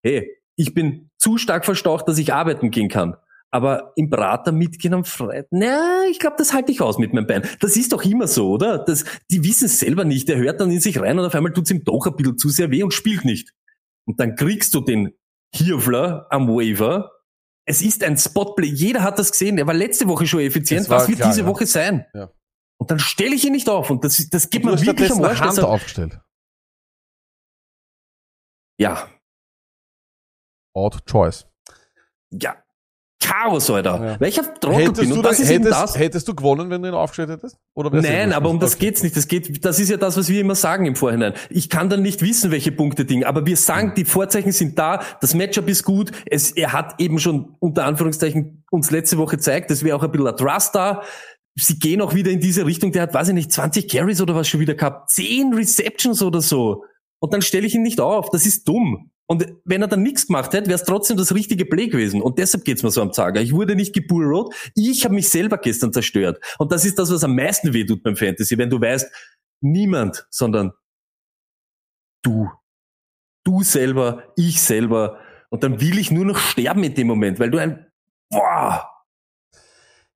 hey, 0.03 0.37
ich 0.55 0.73
bin 0.73 1.09
zu 1.17 1.37
stark 1.37 1.65
verstaucht, 1.65 2.07
dass 2.07 2.17
ich 2.17 2.33
arbeiten 2.33 2.71
gehen 2.71 2.89
kann. 2.89 3.15
Aber 3.49 3.93
im 3.95 4.09
Prater 4.09 4.51
mitgehen 4.51 4.93
am 4.93 5.05
Freitag, 5.05 5.47
na, 5.51 6.03
ich 6.11 6.19
glaube, 6.19 6.35
das 6.37 6.53
halte 6.53 6.71
ich 6.71 6.81
aus 6.81 6.97
mit 6.97 7.13
meinem 7.13 7.27
Bein. 7.27 7.47
Das 7.61 7.77
ist 7.77 7.93
doch 7.93 8.03
immer 8.03 8.27
so, 8.27 8.49
oder? 8.51 8.79
Das, 8.79 9.05
die 9.31 9.43
wissen 9.43 9.65
es 9.65 9.79
selber 9.79 10.03
nicht. 10.03 10.27
Der 10.27 10.37
hört 10.37 10.59
dann 10.59 10.69
in 10.69 10.81
sich 10.81 10.99
rein 10.99 11.17
und 11.17 11.25
auf 11.25 11.33
einmal 11.33 11.53
tut's 11.53 11.71
ihm 11.71 11.83
doch 11.83 12.05
ein 12.05 12.15
bisschen 12.15 12.37
zu 12.37 12.49
sehr 12.49 12.71
weh 12.71 12.83
und 12.83 12.93
spielt 12.93 13.23
nicht. 13.23 13.53
Und 14.05 14.19
dann 14.19 14.35
kriegst 14.35 14.73
du 14.73 14.81
den 14.81 15.13
Hirfler 15.55 16.27
am 16.29 16.49
Waiver. 16.49 17.11
Es 17.65 17.81
ist 17.81 18.03
ein 18.03 18.17
Spotplay. 18.17 18.67
Jeder 18.67 19.01
hat 19.01 19.17
das 19.17 19.31
gesehen. 19.31 19.57
Er 19.57 19.67
war 19.67 19.73
letzte 19.73 20.07
Woche 20.07 20.27
schon 20.27 20.41
effizient. 20.41 20.89
Was 20.89 21.07
wird 21.07 21.19
klar, 21.19 21.29
diese 21.29 21.41
ja. 21.41 21.47
Woche 21.47 21.65
sein? 21.65 22.05
Ja. 22.13 22.29
Und 22.77 22.91
dann 22.91 22.99
stelle 22.99 23.33
ich 23.33 23.45
ihn 23.45 23.53
nicht 23.53 23.69
auf. 23.69 23.89
Und 23.89 24.03
das, 24.03 24.29
das 24.29 24.49
gibt 24.49 24.65
hast 24.65 24.85
wirklich 24.85 25.11
am 25.11 25.23
Arsch. 25.23 25.39
Hand 25.39 25.59
aufgestellt. 25.59 26.19
Ja, 28.79 29.09
Odd 30.77 30.99
Choice. 31.09 31.45
ja. 32.31 32.55
Chaos, 33.19 33.69
Alter. 33.71 34.05
Ja. 34.05 34.19
Welcher 34.19 34.43
Trottel 34.59 34.75
Hättest 34.75 35.01
bin. 35.01 35.09
du, 35.09 35.15
Und 35.17 35.23
das, 35.23 35.39
ist 35.39 35.49
hättest, 35.49 35.71
das. 35.71 35.97
hättest 35.97 36.27
du 36.27 36.35
gewonnen, 36.35 36.69
wenn 36.69 36.81
du 36.83 36.87
ihn 36.89 36.93
aufgestellt 36.93 37.29
hättest? 37.29 37.57
Nein, 37.75 38.31
aber 38.31 38.49
um 38.49 38.59
das 38.59 38.75
Okay. 38.75 38.85
geht's 38.85 39.01
nicht. 39.03 39.17
Das 39.17 39.27
geht, 39.27 39.65
das 39.65 39.79
ist 39.79 39.89
ja 39.89 39.97
das, 39.97 40.15
was 40.17 40.29
wir 40.29 40.39
immer 40.39 40.53
sagen 40.55 40.85
im 40.85 40.95
Vorhinein. 40.95 41.33
Ich 41.49 41.69
kann 41.69 41.89
dann 41.89 42.03
nicht 42.03 42.21
wissen, 42.21 42.51
welche 42.51 42.71
Punkte 42.71 43.05
Ding, 43.05 43.25
aber 43.25 43.45
wir 43.45 43.57
sagen, 43.57 43.93
die 43.97 44.05
Vorzeichen 44.05 44.51
sind 44.51 44.77
da, 44.79 45.01
das 45.19 45.33
Matchup 45.33 45.67
ist 45.67 45.83
gut. 45.83 46.11
Es, 46.27 46.51
er 46.51 46.71
hat 46.73 47.01
eben 47.01 47.17
schon 47.19 47.55
unter 47.59 47.85
Anführungszeichen 47.85 48.63
uns 48.69 48.91
letzte 48.91 49.17
Woche 49.17 49.37
gezeigt, 49.37 49.71
es 49.71 49.83
wäre 49.83 49.97
auch 49.97 50.03
ein 50.03 50.11
bisschen 50.11 50.27
ein 50.27 50.37
Trust 50.37 50.75
da. 50.75 51.01
sie 51.55 51.79
gehen 51.79 52.01
auch 52.01 52.13
wieder 52.13 52.29
in 52.31 52.39
diese 52.39 52.65
Richtung, 52.67 52.91
der 52.91 53.01
hat, 53.01 53.13
weiß 53.15 53.29
ich 53.29 53.33
nicht, 53.33 53.51
20 53.51 53.89
Carries 53.89 54.21
oder 54.21 54.35
was 54.35 54.47
schon 54.47 54.59
wieder 54.59 54.75
gehabt, 54.75 55.09
10 55.09 55.53
Receptions 55.55 56.21
oder 56.21 56.39
so. 56.41 56.83
Und 57.19 57.33
dann 57.33 57.41
stelle 57.41 57.65
ich 57.65 57.73
ihn 57.75 57.81
nicht 57.81 57.99
auf. 57.99 58.29
Das 58.29 58.45
ist 58.45 58.67
dumm. 58.67 59.09
Und 59.29 59.45
wenn 59.65 59.81
er 59.81 59.89
dann 59.89 60.03
nichts 60.03 60.27
gemacht 60.27 60.53
hätte, 60.53 60.67
wäre 60.67 60.79
es 60.79 60.85
trotzdem 60.85 61.17
das 61.17 61.33
richtige 61.35 61.65
Play 61.65 61.87
gewesen. 61.87 62.21
Und 62.21 62.39
deshalb 62.39 62.63
geht's 62.63 62.81
mir 62.81 62.91
so 62.91 63.01
am 63.01 63.11
Zager. 63.11 63.41
Ich 63.41 63.53
wurde 63.53 63.75
nicht 63.75 63.93
gebullrot. 63.93 64.55
Ich 64.73 65.03
habe 65.03 65.15
mich 65.15 65.29
selber 65.29 65.57
gestern 65.57 65.91
zerstört. 65.91 66.39
Und 66.57 66.71
das 66.71 66.85
ist 66.85 66.97
das, 66.97 67.11
was 67.11 67.23
am 67.25 67.35
meisten 67.35 67.73
weh 67.73 67.85
tut 67.85 68.03
beim 68.03 68.15
Fantasy, 68.15 68.57
wenn 68.57 68.69
du 68.69 68.79
weißt, 68.79 69.11
niemand, 69.61 70.25
sondern 70.29 70.71
du. 72.23 72.49
Du 73.43 73.63
selber, 73.63 74.23
ich 74.35 74.61
selber. 74.61 75.19
Und 75.49 75.63
dann 75.63 75.81
will 75.81 75.97
ich 75.97 76.11
nur 76.11 76.25
noch 76.25 76.37
sterben 76.37 76.83
in 76.83 76.95
dem 76.95 77.07
Moment, 77.07 77.39
weil 77.39 77.51
du 77.51 77.57
ein, 77.57 77.85
boah, 78.29 78.89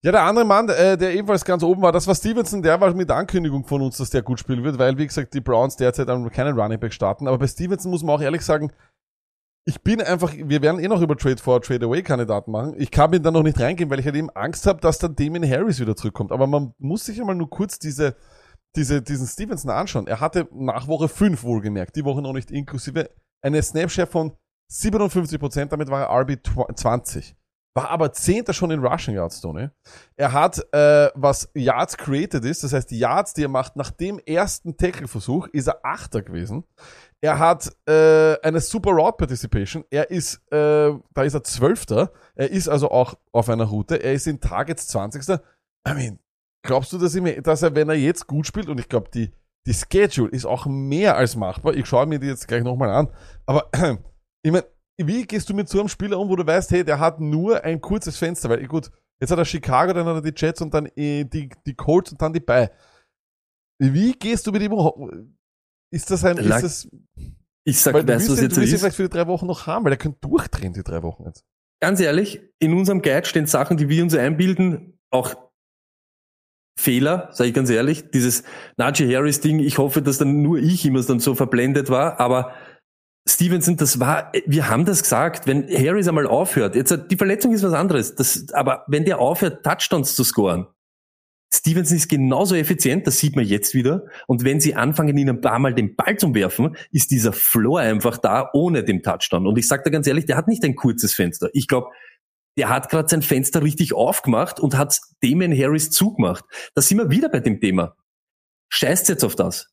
Ja, 0.04 0.12
der 0.12 0.24
andere 0.24 0.46
Mann, 0.46 0.68
äh, 0.70 0.98
der 0.98 1.14
ebenfalls 1.14 1.46
ganz 1.46 1.62
oben 1.62 1.84
war, 1.84 1.92
das 1.92 2.08
war 2.08 2.16
Stevenson, 2.16 2.64
der 2.64 2.82
war 2.82 2.92
mit 2.96 3.08
der 3.08 3.18
Ankündigung 3.18 3.66
von 3.66 3.84
uns, 3.84 3.98
dass 3.98 4.10
der 4.10 4.24
gut 4.24 4.40
spielen 4.40 4.64
wird, 4.64 4.80
weil, 4.80 4.98
wie 4.98 5.06
gesagt, 5.06 5.32
die 5.36 5.42
Browns 5.42 5.76
derzeit 5.76 6.08
keinen 6.34 6.60
Running 6.60 6.80
Back 6.80 6.92
starten. 6.92 7.28
Aber 7.28 7.38
bei 7.38 7.48
Stevenson 7.48 7.92
muss 7.92 8.02
man 8.02 8.16
auch 8.16 8.22
ehrlich 8.22 8.42
sagen, 8.42 8.72
ich 9.66 9.82
bin 9.82 10.02
einfach, 10.02 10.34
wir 10.34 10.62
werden 10.62 10.80
eh 10.80 10.88
noch 10.88 11.02
über 11.02 11.16
Trade 11.16 11.38
for 11.38 11.62
Trade 11.62 11.86
Away 11.86 12.02
Kandidaten 12.02 12.52
machen. 12.52 12.74
Ich 12.78 12.90
kann 12.90 13.12
mir 13.12 13.20
da 13.20 13.30
noch 13.30 13.44
nicht 13.44 13.60
reingehen, 13.60 13.90
weil 13.90 14.00
ich 14.00 14.06
halt 14.06 14.16
eben 14.16 14.32
Angst 14.32 14.66
habe, 14.66 14.82
dass 14.82 14.98
dann 14.98 15.16
Damien 15.16 15.48
Harris 15.48 15.80
wieder 15.80 15.96
zurückkommt. 15.96 16.32
Aber 16.32 16.48
man 16.48 16.74
muss 16.80 17.06
sich 17.06 17.20
einmal 17.20 17.36
nur 17.36 17.50
kurz 17.50 17.78
diese, 17.78 18.16
diese, 18.76 19.02
diesen 19.04 19.28
Stevenson 19.28 19.70
anschauen. 19.70 20.08
Er 20.08 20.20
hatte 20.20 20.48
nach 20.52 20.88
Woche 20.88 21.08
5 21.08 21.44
wohlgemerkt, 21.44 21.96
die 21.96 22.06
Woche 22.06 22.22
noch 22.22 22.34
nicht 22.34 22.50
inklusive, 22.50 23.12
eine 23.44 23.62
Snapshare 23.62 24.08
von 24.08 24.34
57%, 24.72 25.66
damit 25.66 25.90
war 25.90 26.08
er 26.08 26.22
RB 26.22 26.40
20. 26.76 27.36
War 27.74 27.90
aber 27.90 28.12
Zehnter 28.12 28.54
schon 28.54 28.72
in 28.72 28.86
Rushing 28.86 29.16
Yards, 29.16 29.40
Tony. 29.40 29.70
Er 30.18 30.34
hat, 30.34 30.60
äh, 30.74 31.10
was 31.16 31.50
Yards 31.54 31.96
created 31.96 32.44
ist, 32.44 32.64
das 32.64 32.74
heißt 32.74 32.92
die 32.92 33.00
Yards, 33.00 33.34
die 33.34 33.44
er 33.44 33.50
macht 33.50 33.78
nach 33.78 33.92
dem 33.92 34.20
ersten 34.20 34.76
Tackle-Versuch, 34.76 35.48
ist 35.48 35.68
er 35.68 35.80
Achter 35.84 36.22
gewesen. 36.22 36.66
Er 37.22 37.40
hat 37.40 37.72
äh, 37.88 38.36
eine 38.42 38.60
super 38.60 38.92
Route 38.92 39.18
Participation. 39.18 39.86
Er 39.90 40.10
ist, 40.10 40.42
äh, 40.52 40.92
da 41.14 41.24
ist 41.24 41.36
er 41.36 41.44
Zwölfter. 41.44 42.12
Er 42.36 42.50
ist 42.50 42.68
also 42.68 42.92
auch 42.92 43.14
auf 43.32 43.48
einer 43.48 43.66
Route. 43.66 44.04
Er 44.04 44.14
ist 44.14 44.28
in 44.28 44.42
Targets 44.42 44.88
20. 44.88 45.40
I 45.88 45.94
mean, 45.94 46.20
glaubst 46.64 46.92
du, 46.92 46.98
dass, 46.98 47.16
ihm, 47.16 47.42
dass 47.44 47.62
er, 47.62 47.76
wenn 47.76 47.90
er 47.90 47.96
jetzt 47.96 48.28
gut 48.28 48.48
spielt, 48.48 48.68
und 48.70 48.80
ich 48.80 48.90
glaube, 48.90 49.10
die, 49.14 49.32
die 49.68 49.74
Schedule 49.74 50.30
ist 50.30 50.46
auch 50.46 50.66
mehr 50.66 51.16
als 51.16 51.36
machbar. 51.36 51.76
Ich 51.76 51.86
schaue 51.86 52.08
mir 52.08 52.20
die 52.20 52.28
jetzt 52.28 52.48
gleich 52.48 52.64
nochmal 52.64 52.90
an. 52.90 53.08
Aber 53.46 53.70
ich 54.42 54.52
meine, 54.52 54.66
wie 55.08 55.26
gehst 55.26 55.50
du 55.50 55.54
mit 55.54 55.70
so 55.70 55.80
einem 55.80 55.90
Spieler 55.90 56.20
um, 56.20 56.30
wo 56.30 56.36
du 56.36 56.46
weißt, 56.46 56.72
hey, 56.72 56.84
der 56.84 57.00
hat 57.00 57.20
nur 57.20 57.64
ein 57.64 57.82
kurzes 57.82 58.18
Fenster, 58.18 58.50
weil 58.50 58.66
gut, 58.68 58.90
jetzt 59.20 59.32
hat 59.32 59.38
er 59.38 59.46
Chicago, 59.46 59.94
dann 59.94 60.06
hat 60.06 60.16
er 60.24 60.32
die 60.32 60.34
Jets 60.36 60.62
und 60.62 60.74
dann 60.74 60.88
äh, 60.96 61.26
die, 61.26 61.50
die 61.66 61.76
Colts 61.76 62.12
und 62.12 62.22
dann 62.22 62.34
die 62.34 62.40
Bay. 62.40 62.70
Wie 63.80 64.14
gehst 64.14 64.46
du 64.48 64.52
mit 64.52 64.62
ihm 64.62 64.74
um? 64.74 65.38
Ist 65.94 66.10
das 66.12 66.24
ein, 66.24 66.38
ist 66.38 66.46
Lag- 66.46 66.62
das, 66.62 66.88
ich 67.64 67.80
sag, 67.80 67.94
weil 67.94 68.08
weißt 68.08 68.28
du, 68.28 68.34
was 68.34 68.42
jetzt 68.42 68.58
du 68.58 68.62
ist? 68.62 68.80
vielleicht 68.80 68.96
für 68.96 69.04
die 69.04 69.10
drei 69.10 69.28
Wochen 69.28 69.48
noch 69.48 69.68
haben, 69.68 69.86
weil 69.86 69.94
er 69.94 69.98
könnte 69.98 70.20
durchdrehen, 70.22 70.74
die 70.74 70.84
drei 70.84 71.04
Wochen 71.04 71.26
jetzt. 71.26 71.46
Ganz 71.82 72.00
ehrlich, 72.00 72.42
in 72.60 72.74
unserem 72.74 73.02
Guide 73.02 73.26
stehen 73.26 73.48
Sachen, 73.48 73.78
die 73.78 73.90
wir 73.90 74.04
uns 74.04 74.14
einbilden, 74.14 75.00
auch 75.10 75.36
Fehler, 76.80 77.30
sage 77.32 77.50
ich 77.50 77.54
ganz 77.54 77.70
ehrlich. 77.70 78.10
Dieses 78.12 78.44
Najee 78.78 79.16
Harris 79.16 79.42
Ding, 79.42 79.60
ich 79.60 79.78
hoffe, 79.78 80.02
dass 80.02 80.18
dann 80.18 80.42
nur 80.42 80.58
ich 80.58 80.86
immer 80.86 81.02
dann 81.04 81.20
so 81.20 81.36
verblendet 81.36 81.90
war, 81.90 82.20
aber 82.20 82.54
Stevenson, 83.28 83.78
das 83.78 84.00
war, 84.00 84.32
wir 84.46 84.68
haben 84.68 84.86
das 84.86 85.04
gesagt, 85.04 85.46
wenn 85.46 85.68
Harris 85.68 86.08
einmal 86.08 86.26
aufhört, 86.26 86.76
jetzt 86.76 86.98
die 87.10 87.18
Verletzung 87.18 87.54
ist 87.54 87.64
was 87.64 87.74
anderes, 87.74 88.16
das, 88.16 88.52
aber 88.54 88.84
wenn 88.88 89.06
der 89.06 89.20
aufhört, 89.20 89.64
Touchdowns 89.64 90.16
zu 90.16 90.24
scoren, 90.24 90.68
Stevenson 91.54 91.98
ist 91.98 92.08
genauso 92.08 92.56
effizient, 92.56 93.06
das 93.06 93.20
sieht 93.20 93.36
man 93.36 93.46
jetzt 93.46 93.74
wieder. 93.74 94.06
Und 94.26 94.46
wenn 94.46 94.62
sie 94.62 94.76
anfangen, 94.76 95.18
ihn 95.18 95.30
ein 95.30 95.42
paar 95.42 95.60
Mal 95.60 95.74
den 95.74 95.96
Ball 95.98 96.18
zu 96.18 96.34
werfen, 96.34 96.78
ist 96.92 97.12
dieser 97.12 97.34
Floor 97.34 97.82
einfach 97.82 98.18
da 98.18 98.50
ohne 98.54 98.86
den 98.86 99.04
Touchdown. 99.04 99.46
Und 99.46 99.58
ich 99.58 99.68
sage 99.68 99.84
dir 99.84 99.92
ganz 99.92 100.08
ehrlich, 100.08 100.26
der 100.26 100.38
hat 100.38 100.48
nicht 100.48 100.64
ein 100.64 100.76
kurzes 100.76 101.14
Fenster. 101.14 101.50
Ich 101.52 101.68
glaube, 101.68 101.90
der 102.58 102.70
hat 102.70 102.90
gerade 102.90 103.10
sein 103.10 103.22
Fenster 103.22 103.64
richtig 103.64 103.94
aufgemacht 103.94 104.60
und 104.60 104.78
hat 104.78 104.98
Damien 105.22 105.52
Harris 105.58 105.90
zugemacht. 105.92 106.46
Da 106.74 106.82
sind 106.82 106.98
wir 106.98 107.10
wieder 107.10 107.28
bei 107.28 107.42
dem 107.42 107.60
Thema. 107.60 107.98
Scheißt 108.70 109.10
jetzt 109.10 109.26
auf 109.26 109.36
das. 109.36 109.68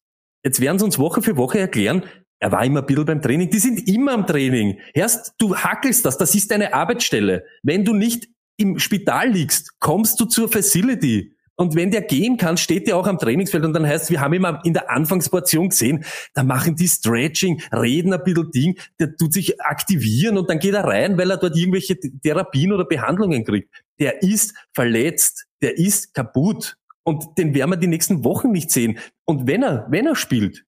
Jetzt 0.45 0.61
werden 0.61 0.79
sie 0.79 0.85
uns 0.85 0.99
Woche 0.99 1.23
für 1.23 1.37
Woche 1.37 1.61
erklären, 1.61 2.05
er 2.41 2.53
war 2.53 2.65
immer 2.65 2.81
ein 2.81 2.87
bisschen 2.87 3.05
beim 3.05 3.23
Training. 3.23 3.51
Die 3.51 3.59
sind 3.59 3.89
immer 3.89 4.13
am 4.13 4.27
Training. 4.27 4.79
Erst 4.95 5.35
du 5.39 5.57
hackelst 5.57 6.05
das, 6.05 6.19
das 6.19 6.35
ist 6.35 6.51
deine 6.51 6.73
Arbeitsstelle. 6.73 7.45
Wenn 7.63 7.85
du 7.85 7.95
nicht 7.95 8.29
im 8.57 8.79
Spital 8.79 9.31
liegst, 9.31 9.79
kommst 9.81 10.21
du 10.21 10.25
zur 10.25 10.49
Facility. 10.49 11.35
Und 11.57 11.75
wenn 11.75 11.91
der 11.91 12.03
gehen 12.03 12.37
kann, 12.37 12.57
steht 12.57 12.87
der 12.87 12.97
auch 12.97 13.09
am 13.09 13.19
Trainingsfeld 13.19 13.65
und 13.65 13.73
dann 13.73 13.85
heißt, 13.85 14.11
wir 14.11 14.21
haben 14.21 14.41
mal 14.41 14.61
in 14.63 14.75
der 14.75 14.91
Anfangsportion 14.91 15.71
gesehen, 15.71 16.05
da 16.33 16.45
machen 16.45 16.77
die 16.77 16.87
Stretching, 16.87 17.61
reden 17.73 18.13
ein 18.13 18.23
bisschen 18.23 18.51
Ding, 18.53 18.79
der 19.01 19.17
tut 19.17 19.33
sich 19.33 19.61
aktivieren 19.61 20.39
und 20.39 20.49
dann 20.49 20.61
geht 20.61 20.75
er 20.75 20.85
rein, 20.85 21.19
weil 21.19 21.33
er 21.33 21.37
dort 21.37 21.57
irgendwelche 21.57 21.99
Therapien 21.99 22.73
oder 22.73 22.85
Behandlungen 22.85 23.45
kriegt. 23.45 23.75
Der 23.99 24.23
ist 24.23 24.55
verletzt, 24.73 25.47
der 25.61 25.77
ist 25.77 26.15
kaputt 26.15 26.77
und 27.03 27.37
den 27.39 27.53
werden 27.55 27.71
wir 27.71 27.77
die 27.77 27.89
nächsten 27.89 28.23
Wochen 28.23 28.53
nicht 28.53 28.71
sehen. 28.71 28.99
Und 29.25 29.49
wenn 29.49 29.65
er, 29.65 29.89
wenn 29.91 30.07
er 30.07 30.15
spielt, 30.15 30.65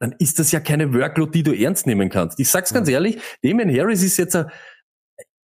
dann 0.00 0.14
ist 0.18 0.38
das 0.38 0.52
ja 0.52 0.60
keine 0.60 0.92
Workload, 0.92 1.32
die 1.32 1.42
du 1.42 1.52
ernst 1.52 1.86
nehmen 1.86 2.08
kannst. 2.08 2.38
Ich 2.40 2.48
sag's 2.50 2.72
ganz 2.72 2.88
ehrlich, 2.88 3.18
Damien 3.42 3.70
Harris 3.74 4.02
ist 4.02 4.16
jetzt 4.16 4.36
ein- 4.36 4.50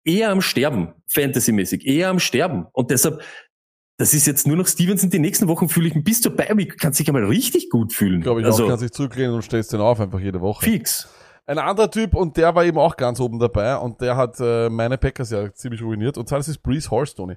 eher 0.05 0.31
am 0.31 0.41
Sterben, 0.41 0.95
fantasymäßig, 1.09 1.87
eher 1.87 2.09
am 2.11 2.19
Sterben. 2.19 2.67
Und 2.73 2.91
deshalb, 2.91 3.23
das 3.99 4.15
ist 4.15 4.27
jetzt 4.27 4.47
nur 4.47 4.57
noch 4.57 4.67
Stevenson. 4.67 5.11
Die 5.11 5.19
nächsten 5.21 5.47
Wochen 5.49 5.69
fühle 5.69 5.89
ich 5.89 5.95
mich 5.95 6.05
bis 6.05 6.21
zur 6.21 6.35
Bye-Week, 6.35 6.77
kannst 6.79 6.99
dich 6.99 7.09
einmal 7.09 7.25
richtig 7.25 7.71
gut 7.71 7.93
fühlen. 7.93 8.21
Glaube 8.21 8.41
ich 8.41 8.47
also, 8.47 8.65
auch, 8.65 8.69
kannst 8.69 8.83
dich 8.83 8.91
zurücklehnen 8.93 9.35
und 9.35 9.43
stellst 9.43 9.73
den 9.73 9.81
auf 9.81 10.01
einfach 10.01 10.21
jede 10.21 10.41
Woche. 10.41 10.65
fix. 10.65 11.09
Ein 11.47 11.59
anderer 11.59 11.91
Typ, 11.91 12.15
und 12.15 12.37
der 12.37 12.55
war 12.55 12.65
eben 12.65 12.79
auch 12.79 12.97
ganz 12.97 13.19
oben 13.21 13.39
dabei, 13.39 13.77
und 13.77 14.01
der 14.01 14.17
hat 14.17 14.39
äh, 14.39 14.69
meine 14.69 14.97
Packers 14.97 15.31
ja 15.31 15.53
ziemlich 15.53 15.83
ruiniert, 15.83 16.17
und 16.17 16.29
zwar 16.29 16.39
das 16.39 16.49
ist 16.49 16.59
Breeze 16.63 16.91
Horse, 16.91 17.17
Tony. 17.17 17.37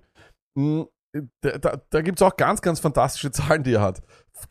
Da, 1.41 1.57
da, 1.57 1.81
da 1.89 2.01
gibt's 2.01 2.21
auch 2.21 2.35
ganz, 2.35 2.61
ganz 2.61 2.79
fantastische 2.79 3.31
Zahlen, 3.31 3.63
die 3.63 3.73
er 3.73 3.81
hat. 3.81 4.01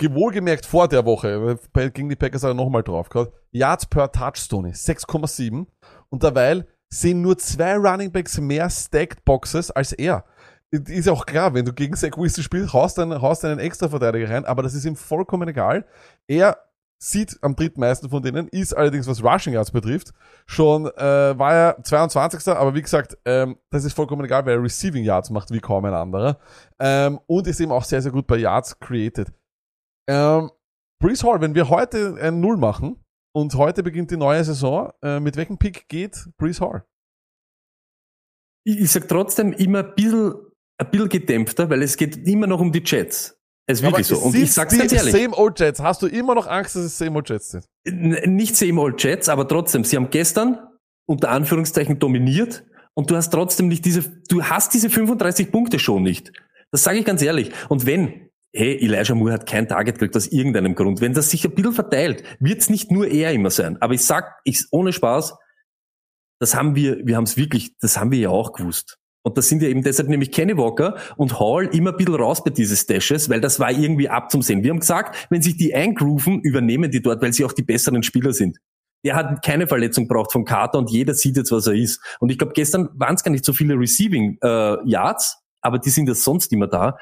Wohlgemerkt 0.01 0.65
vor 0.65 0.89
der 0.89 1.05
Woche, 1.05 1.59
gegen 1.93 2.09
die 2.09 2.17
Packers 2.17 2.43
hat 2.43 2.53
er 2.53 2.55
nochmal 2.55 2.83
drauf. 2.83 3.09
Yards 3.51 3.87
per 3.87 4.11
Touch, 4.11 4.49
Tony, 4.49 4.71
6,7. 4.71 5.67
Und 6.09 6.23
derweil 6.23 6.67
sehen 6.89 7.21
nur 7.21 7.37
zwei 7.37 7.77
Running 7.77 8.13
Backs 8.13 8.39
mehr 8.39 8.71
Stacked 8.71 9.25
Boxes 9.25 9.71
als 9.71 9.93
er. 9.93 10.25
Ist 10.71 11.07
ja 11.07 11.13
auch 11.13 11.27
klar, 11.27 11.55
wenn 11.55 11.65
du 11.65 11.73
gegen 11.73 11.95
Zach 11.95 12.17
Wilson 12.17 12.43
spielst, 12.43 12.73
haust 12.73 12.99
einen, 12.99 13.21
haust 13.21 13.45
einen 13.45 13.61
extra 13.61 13.89
Verteidiger 13.89 14.31
rein, 14.31 14.45
aber 14.45 14.63
das 14.63 14.75
ist 14.75 14.85
ihm 14.85 14.97
vollkommen 14.97 15.49
egal. 15.49 15.85
Er 16.27 16.59
sieht 16.99 17.39
am 17.43 17.55
drittmeisten 17.55 18.09
von 18.09 18.23
denen, 18.23 18.49
ist 18.49 18.73
allerdings, 18.73 19.07
was 19.07 19.23
Rushing 19.23 19.53
Yards 19.53 19.71
betrifft, 19.71 20.13
schon, 20.47 20.87
äh, 20.87 21.39
war 21.39 21.53
er 21.53 21.83
22. 21.83 22.49
Aber 22.49 22.75
wie 22.75 22.83
gesagt, 22.83 23.19
ähm, 23.25 23.59
das 23.71 23.85
ist 23.85 23.95
vollkommen 23.95 24.25
egal, 24.25 24.47
weil 24.47 24.55
er 24.55 24.63
Receiving 24.63 25.05
Yards 25.05 25.31
macht 25.31 25.51
wie 25.51 25.61
kaum 25.61 25.85
ein 25.85 25.95
anderer. 25.95 26.39
Ähm, 26.79 27.21
und 27.27 27.47
ist 27.47 27.61
eben 27.61 27.73
auch 27.73 27.85
sehr, 27.85 28.01
sehr 28.01 28.13
gut 28.13 28.27
bei 28.27 28.37
Yards 28.37 28.79
created. 28.79 29.33
Ähm, 30.09 30.51
Brees 31.01 31.23
Hall, 31.25 31.41
wenn 31.41 31.55
wir 31.55 31.69
heute 31.69 32.17
ein 32.21 32.41
Null 32.41 32.57
machen 32.57 33.05
und 33.35 33.55
heute 33.55 33.83
beginnt 33.83 34.11
die 34.11 34.17
neue 34.17 34.43
Saison, 34.45 34.91
äh, 35.03 35.21
mit 35.21 35.37
welchem 35.37 35.59
Pick 35.59 35.89
geht 35.89 36.29
Brees 36.39 36.61
Hall? 36.61 36.85
Ich, 38.67 38.81
ich 38.81 38.91
sag 38.91 39.09
trotzdem 39.09 39.53
immer 39.53 39.81
ein 39.81 39.95
bisschen, 39.95 40.35
ein 40.79 40.91
bisschen 40.91 41.09
gedämpfter, 41.11 41.69
weil 41.69 41.83
es 41.83 41.97
geht 41.97 42.17
immer 42.27 42.47
noch 42.47 42.61
um 42.61 42.73
die 42.73 42.83
Jets. 42.83 43.39
Es 43.67 43.79
ist 43.79 43.85
wirklich 43.85 44.07
so. 44.07 44.19
Und 44.19 44.35
ich 44.35 44.53
sag's 44.53 44.77
ganz 44.77 44.93
ehrlich. 44.93 45.13
Same 45.13 45.37
Old 45.37 45.59
Jets. 45.59 45.81
Hast 45.81 46.03
du 46.03 46.07
immer 46.07 46.35
noch 46.35 46.47
Angst, 46.47 46.77
dass 46.77 46.83
es 46.83 46.99
Same 46.99 47.17
Old 47.17 47.29
Jets 47.31 47.51
sind? 47.51 47.67
Nicht 48.27 48.57
same 48.57 48.81
old 48.81 49.03
Jets, 49.03 49.29
aber 49.29 49.49
trotzdem, 49.49 49.85
sie 49.85 49.97
haben 49.97 50.11
gestern 50.11 50.59
unter 51.07 51.31
Anführungszeichen 51.31 51.99
dominiert 51.99 52.65
und 52.95 53.11
du 53.11 53.17
hast 53.17 53.31
trotzdem 53.31 53.69
nicht 53.69 53.85
diese, 53.85 54.03
du 54.29 54.45
hast 54.45 54.73
diese 54.75 54.89
35 54.91 55.51
Punkte 55.51 55.79
schon 55.79 56.03
nicht. 56.03 56.33
Das 56.71 56.83
sage 56.83 56.99
ich 56.99 57.05
ganz 57.05 57.23
ehrlich. 57.23 57.53
Und 57.69 57.87
wenn, 57.87 58.31
hey, 58.53 58.77
Elijah 58.81 59.15
Moore 59.15 59.33
hat 59.33 59.47
kein 59.47 59.69
Target 59.69 59.97
gekriegt 59.97 60.17
aus 60.17 60.27
irgendeinem 60.27 60.75
Grund, 60.75 61.01
wenn 61.01 61.13
das 61.13 61.31
sich 61.31 61.45
ein 61.45 61.55
bisschen 61.55 61.73
verteilt, 61.73 62.23
wird's 62.41 62.71
nicht 62.71 62.91
nur 62.91 63.07
er 63.07 63.33
immer 63.33 63.51
sein. 63.51 63.81
Aber 63.81 63.95
ich 63.95 64.05
sag, 64.05 64.41
ich, 64.45 64.65
ohne 64.71 64.93
Spaß, 64.93 65.35
das 66.41 66.55
haben 66.55 66.75
wir, 66.75 66.99
wir 67.07 67.17
haben 67.17 67.25
es 67.25 67.37
wirklich, 67.37 67.77
das 67.79 67.97
haben 67.97 68.11
wir 68.11 68.19
ja 68.19 68.29
auch 68.31 68.53
gewusst. 68.53 68.99
Und 69.25 69.39
das 69.39 69.49
sind 69.49 69.63
ja 69.63 69.69
eben 69.69 69.83
deshalb 69.83 70.09
nämlich 70.09 70.31
Kenny 70.31 70.57
Walker 70.57 70.97
und 71.17 71.41
Hall 71.41 71.67
immer 71.73 71.91
ein 71.91 71.97
bisschen 71.97 72.15
raus 72.15 72.45
bei 72.45 72.51
diese 72.51 72.77
Stashes, 72.77 73.31
weil 73.31 73.41
das 73.41 73.59
war 73.59 73.73
irgendwie 73.73 74.09
abzusehen. 74.09 74.63
Wir 74.63 74.71
haben 74.71 74.81
gesagt, 74.81 75.27
wenn 75.31 75.41
sich 75.41 75.57
die 75.57 75.75
eingrooven, 75.75 76.41
übernehmen 76.43 76.91
die 76.91 77.01
dort, 77.01 77.23
weil 77.23 77.33
sie 77.33 77.45
auch 77.45 77.53
die 77.53 77.63
besseren 77.63 78.03
Spieler 78.03 78.35
sind. 78.35 78.59
Der 79.03 79.17
hat 79.17 79.43
keine 79.43 79.67
Verletzung 79.67 80.09
braucht 80.09 80.31
von 80.31 80.45
Carter 80.45 80.79
und 80.79 80.91
jeder 80.91 81.15
sieht 81.15 81.39
jetzt, 81.39 81.53
was 81.53 81.67
er 81.67 81.75
ist. 81.75 82.01
Und 82.21 82.31
ich 82.31 82.39
glaube, 82.39 82.53
gestern 82.53 82.91
waren 82.95 83.15
es 83.15 83.23
gar 83.23 83.31
nicht 83.31 83.45
so 83.45 83.55
viele 83.55 83.75
Receiving 83.79 84.39
äh, 84.43 84.77
Yards, 84.89 85.39
aber 85.63 85.79
die 85.79 85.91
sind 85.91 86.07
ja 86.07 86.15
sonst 86.15 86.53
immer 86.53 86.67
da. 86.67 86.99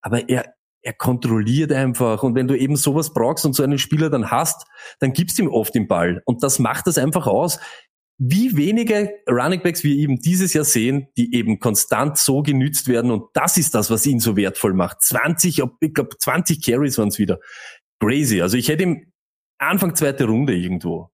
Aber 0.00 0.28
er, 0.30 0.54
er 0.80 0.92
kontrolliert 0.94 1.72
einfach. 1.72 2.22
Und 2.22 2.34
wenn 2.34 2.48
du 2.48 2.56
eben 2.56 2.76
sowas 2.76 3.12
brauchst 3.12 3.44
und 3.44 3.54
so 3.54 3.62
einen 3.62 3.78
Spieler 3.78 4.08
dann 4.08 4.30
hast, 4.30 4.66
dann 5.00 5.12
gibst 5.12 5.38
du 5.38 5.42
ihm 5.42 5.48
oft 5.48 5.74
den 5.74 5.88
Ball. 5.88 6.22
Und 6.24 6.42
das 6.42 6.58
macht 6.58 6.86
das 6.86 6.96
einfach 6.96 7.26
aus. 7.26 7.58
Wie 8.18 8.56
wenige 8.56 9.10
Running 9.28 9.62
Backs 9.62 9.84
wir 9.84 9.94
eben 9.94 10.18
dieses 10.20 10.54
Jahr 10.54 10.64
sehen, 10.64 11.08
die 11.18 11.34
eben 11.34 11.58
konstant 11.58 12.16
so 12.16 12.42
genützt 12.42 12.88
werden 12.88 13.10
und 13.10 13.24
das 13.34 13.58
ist 13.58 13.74
das, 13.74 13.90
was 13.90 14.06
ihn 14.06 14.20
so 14.20 14.36
wertvoll 14.36 14.72
macht. 14.72 15.02
20, 15.02 15.62
ob- 15.62 15.76
ich 15.80 15.92
glaube 15.92 16.16
20 16.18 16.64
Carries 16.64 16.96
waren 16.98 17.08
es 17.08 17.18
wieder. 17.18 17.38
Crazy. 18.02 18.40
Also 18.40 18.56
ich 18.56 18.68
hätte 18.68 18.84
ihm 18.84 19.12
Anfang 19.58 19.94
zweite 19.94 20.24
Runde 20.24 20.54
irgendwo. 20.54 21.10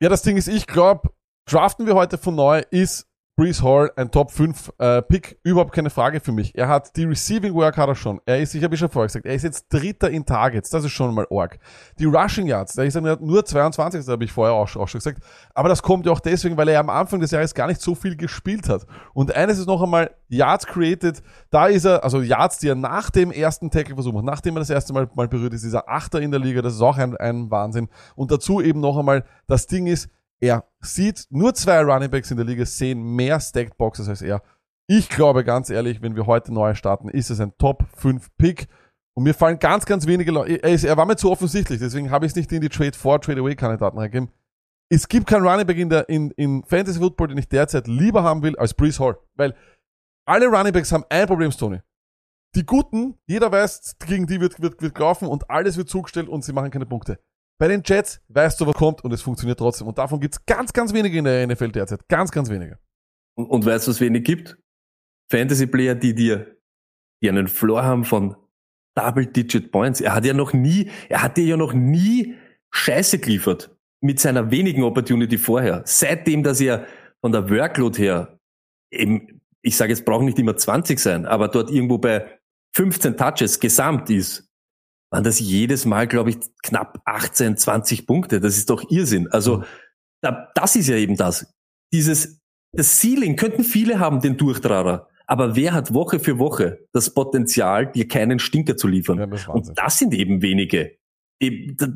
Ja, 0.00 0.08
das 0.08 0.22
Ding 0.22 0.36
ist, 0.36 0.48
ich 0.48 0.66
glaube, 0.66 1.10
draften 1.48 1.86
wir 1.86 1.94
heute 1.94 2.18
von 2.18 2.34
neu, 2.36 2.62
ist 2.70 3.07
Brees 3.38 3.62
Hall 3.62 3.92
ein 3.94 4.10
Top 4.10 4.32
5 4.32 4.72
äh, 4.78 5.00
Pick, 5.00 5.38
überhaupt 5.44 5.72
keine 5.72 5.90
Frage 5.90 6.18
für 6.18 6.32
mich. 6.32 6.58
Er 6.58 6.66
hat 6.66 6.96
die 6.96 7.04
Receiving 7.04 7.54
Work 7.54 7.76
hat 7.76 7.88
er 7.88 7.94
schon. 7.94 8.20
Er 8.26 8.40
ist, 8.40 8.52
ich 8.52 8.64
habe 8.64 8.76
schon 8.76 8.88
vorher 8.88 9.06
gesagt, 9.06 9.26
er 9.26 9.34
ist 9.34 9.44
jetzt 9.44 9.72
Dritter 9.72 10.10
in 10.10 10.26
Targets, 10.26 10.70
das 10.70 10.84
ist 10.84 10.90
schon 10.90 11.14
mal 11.14 11.24
arg. 11.30 11.56
Die 12.00 12.04
Rushing 12.04 12.48
Yards, 12.48 12.74
da 12.74 12.82
ist 12.82 12.96
er 12.96 13.00
nur 13.00 13.44
22, 13.44 14.00
das 14.00 14.08
habe 14.08 14.24
ich 14.24 14.32
vorher 14.32 14.56
auch, 14.56 14.74
auch 14.74 14.88
schon 14.88 14.98
gesagt. 14.98 15.22
Aber 15.54 15.68
das 15.68 15.84
kommt 15.84 16.04
ja 16.04 16.10
auch 16.10 16.18
deswegen, 16.18 16.56
weil 16.56 16.66
er 16.66 16.80
am 16.80 16.90
Anfang 16.90 17.20
des 17.20 17.30
Jahres 17.30 17.54
gar 17.54 17.68
nicht 17.68 17.80
so 17.80 17.94
viel 17.94 18.16
gespielt 18.16 18.68
hat. 18.68 18.86
Und 19.14 19.32
eines 19.32 19.60
ist 19.60 19.68
noch 19.68 19.80
einmal 19.80 20.10
Yards 20.26 20.66
created, 20.66 21.22
da 21.50 21.68
ist 21.68 21.84
er, 21.84 22.02
also 22.02 22.20
Yards, 22.20 22.58
die 22.58 22.66
er 22.66 22.74
nach 22.74 23.08
dem 23.08 23.30
ersten 23.30 23.70
Tackle 23.70 23.94
versucht 23.94 24.14
macht, 24.14 24.24
nachdem 24.24 24.56
er 24.56 24.62
das 24.62 24.70
erste 24.70 24.92
Mal, 24.92 25.08
mal 25.14 25.28
berührt 25.28 25.54
ist, 25.54 25.62
dieser 25.62 25.88
Achter 25.88 26.20
in 26.20 26.32
der 26.32 26.40
Liga, 26.40 26.60
das 26.60 26.74
ist 26.74 26.82
auch 26.82 26.98
ein, 26.98 27.16
ein 27.16 27.52
Wahnsinn. 27.52 27.88
Und 28.16 28.32
dazu 28.32 28.60
eben 28.60 28.80
noch 28.80 28.98
einmal, 28.98 29.24
das 29.46 29.68
Ding 29.68 29.86
ist, 29.86 30.10
er 30.40 30.64
sieht, 30.80 31.26
nur 31.30 31.54
zwei 31.54 31.80
Running 31.82 32.10
Backs 32.10 32.30
in 32.30 32.36
der 32.36 32.46
Liga 32.46 32.64
sehen 32.64 33.02
mehr 33.02 33.40
Stacked 33.40 33.76
Boxes 33.76 34.08
als 34.08 34.22
er. 34.22 34.42
Ich 34.86 35.08
glaube 35.08 35.44
ganz 35.44 35.70
ehrlich, 35.70 36.00
wenn 36.00 36.16
wir 36.16 36.26
heute 36.26 36.52
neu 36.52 36.74
starten, 36.74 37.08
ist 37.08 37.30
es 37.30 37.40
ein 37.40 37.52
Top 37.58 37.84
5 37.96 38.28
Pick. 38.38 38.68
Und 39.14 39.24
mir 39.24 39.34
fallen 39.34 39.58
ganz, 39.58 39.84
ganz 39.84 40.06
wenige 40.06 40.30
Leute, 40.30 40.62
er, 40.62 40.84
er 40.84 40.96
war 40.96 41.04
mir 41.04 41.16
zu 41.16 41.30
offensichtlich, 41.30 41.80
deswegen 41.80 42.10
habe 42.10 42.24
ich 42.24 42.32
es 42.32 42.36
nicht 42.36 42.52
in 42.52 42.60
die 42.60 42.68
Trade 42.68 42.96
for 42.96 43.20
Trade 43.20 43.40
Away 43.40 43.56
Kandidaten 43.56 43.98
reingegeben. 43.98 44.30
Es 44.90 45.08
gibt 45.08 45.26
keinen 45.26 45.46
Running 45.46 45.66
Back 45.66 45.76
in 45.76 45.90
der, 45.90 46.08
in, 46.08 46.30
in 46.32 46.64
Fantasy 46.64 47.00
Football, 47.00 47.28
den 47.28 47.38
ich 47.38 47.48
derzeit 47.48 47.88
lieber 47.88 48.22
haben 48.22 48.42
will 48.42 48.56
als 48.56 48.72
Brees 48.72 48.98
Hall. 49.00 49.18
Weil 49.34 49.54
alle 50.24 50.46
Running 50.46 50.72
Backs 50.72 50.92
haben 50.92 51.04
ein 51.10 51.26
Problem, 51.26 51.50
Tony. 51.50 51.80
Die 52.54 52.64
Guten, 52.64 53.18
jeder 53.26 53.52
weiß, 53.52 53.96
gegen 53.98 54.26
die 54.26 54.40
wird, 54.40 54.62
wird, 54.62 54.80
wird 54.80 54.94
gelaufen 54.94 55.28
und 55.28 55.50
alles 55.50 55.76
wird 55.76 55.90
zugestellt 55.90 56.28
und 56.28 56.44
sie 56.44 56.52
machen 56.52 56.70
keine 56.70 56.86
Punkte. 56.86 57.18
Bei 57.58 57.66
den 57.66 57.82
Jets 57.84 58.20
weißt 58.28 58.60
du, 58.60 58.66
was 58.66 58.74
kommt 58.74 59.02
und 59.02 59.12
es 59.12 59.20
funktioniert 59.20 59.58
trotzdem. 59.58 59.88
Und 59.88 59.98
davon 59.98 60.20
gibt's 60.20 60.44
ganz, 60.46 60.72
ganz 60.72 60.92
wenige 60.92 61.18
in 61.18 61.24
der 61.24 61.46
NFL 61.46 61.72
derzeit. 61.72 62.08
Ganz, 62.08 62.30
ganz 62.30 62.48
wenige. 62.48 62.78
Und, 63.36 63.46
und 63.46 63.66
weißt 63.66 63.86
du, 63.86 63.90
was 63.90 64.00
wenig 64.00 64.24
gibt? 64.24 64.56
Fantasy-Player, 65.30 65.96
die 65.96 66.14
dir, 66.14 66.56
die 67.22 67.28
einen 67.28 67.48
Floor 67.48 67.82
haben 67.82 68.04
von 68.04 68.36
Double-Digit 68.94 69.72
Points. 69.72 70.00
Er 70.00 70.14
hat 70.14 70.24
ja 70.24 70.34
noch 70.34 70.52
nie, 70.52 70.90
er 71.08 71.22
hat 71.22 71.36
dir 71.36 71.44
ja 71.44 71.56
noch 71.56 71.72
nie 71.72 72.36
Scheiße 72.70 73.18
geliefert. 73.18 73.74
Mit 74.00 74.20
seiner 74.20 74.52
wenigen 74.52 74.84
Opportunity 74.84 75.38
vorher. 75.38 75.82
Seitdem, 75.84 76.44
dass 76.44 76.60
er 76.60 76.86
von 77.20 77.32
der 77.32 77.50
Workload 77.50 77.98
her 78.00 78.38
eben, 78.92 79.40
ich 79.62 79.76
sage 79.76 79.92
jetzt, 79.92 80.04
brauchen 80.04 80.26
nicht 80.26 80.38
immer 80.38 80.56
20 80.56 81.00
sein, 81.00 81.26
aber 81.26 81.48
dort 81.48 81.70
irgendwo 81.70 81.98
bei 81.98 82.38
15 82.76 83.16
Touches 83.16 83.58
gesamt 83.58 84.08
ist, 84.10 84.47
waren 85.10 85.24
das 85.24 85.40
jedes 85.40 85.84
Mal, 85.84 86.06
glaube 86.06 86.30
ich, 86.30 86.38
knapp 86.62 87.00
18, 87.04 87.56
20 87.56 88.06
Punkte. 88.06 88.40
Das 88.40 88.56
ist 88.56 88.70
doch 88.70 88.90
Irrsinn. 88.90 89.28
Also, 89.28 89.64
da, 90.20 90.48
das 90.54 90.76
ist 90.76 90.88
ja 90.88 90.96
eben 90.96 91.16
das. 91.16 91.52
Dieses, 91.92 92.40
das 92.72 93.00
Ceiling 93.00 93.36
könnten 93.36 93.64
viele 93.64 93.98
haben, 93.98 94.20
den 94.20 94.36
Durchtrarer. 94.36 95.08
Aber 95.26 95.56
wer 95.56 95.74
hat 95.74 95.92
Woche 95.92 96.20
für 96.20 96.38
Woche 96.38 96.86
das 96.92 97.12
Potenzial, 97.12 97.92
dir 97.92 98.08
keinen 98.08 98.38
Stinker 98.38 98.76
zu 98.76 98.88
liefern? 98.88 99.18
Ja, 99.18 99.26
das. 99.26 99.46
Und 99.46 99.72
das 99.76 99.98
sind 99.98 100.14
eben 100.14 100.42
wenige. 100.42 100.96
Eben, 101.40 101.76
da, 101.76 101.86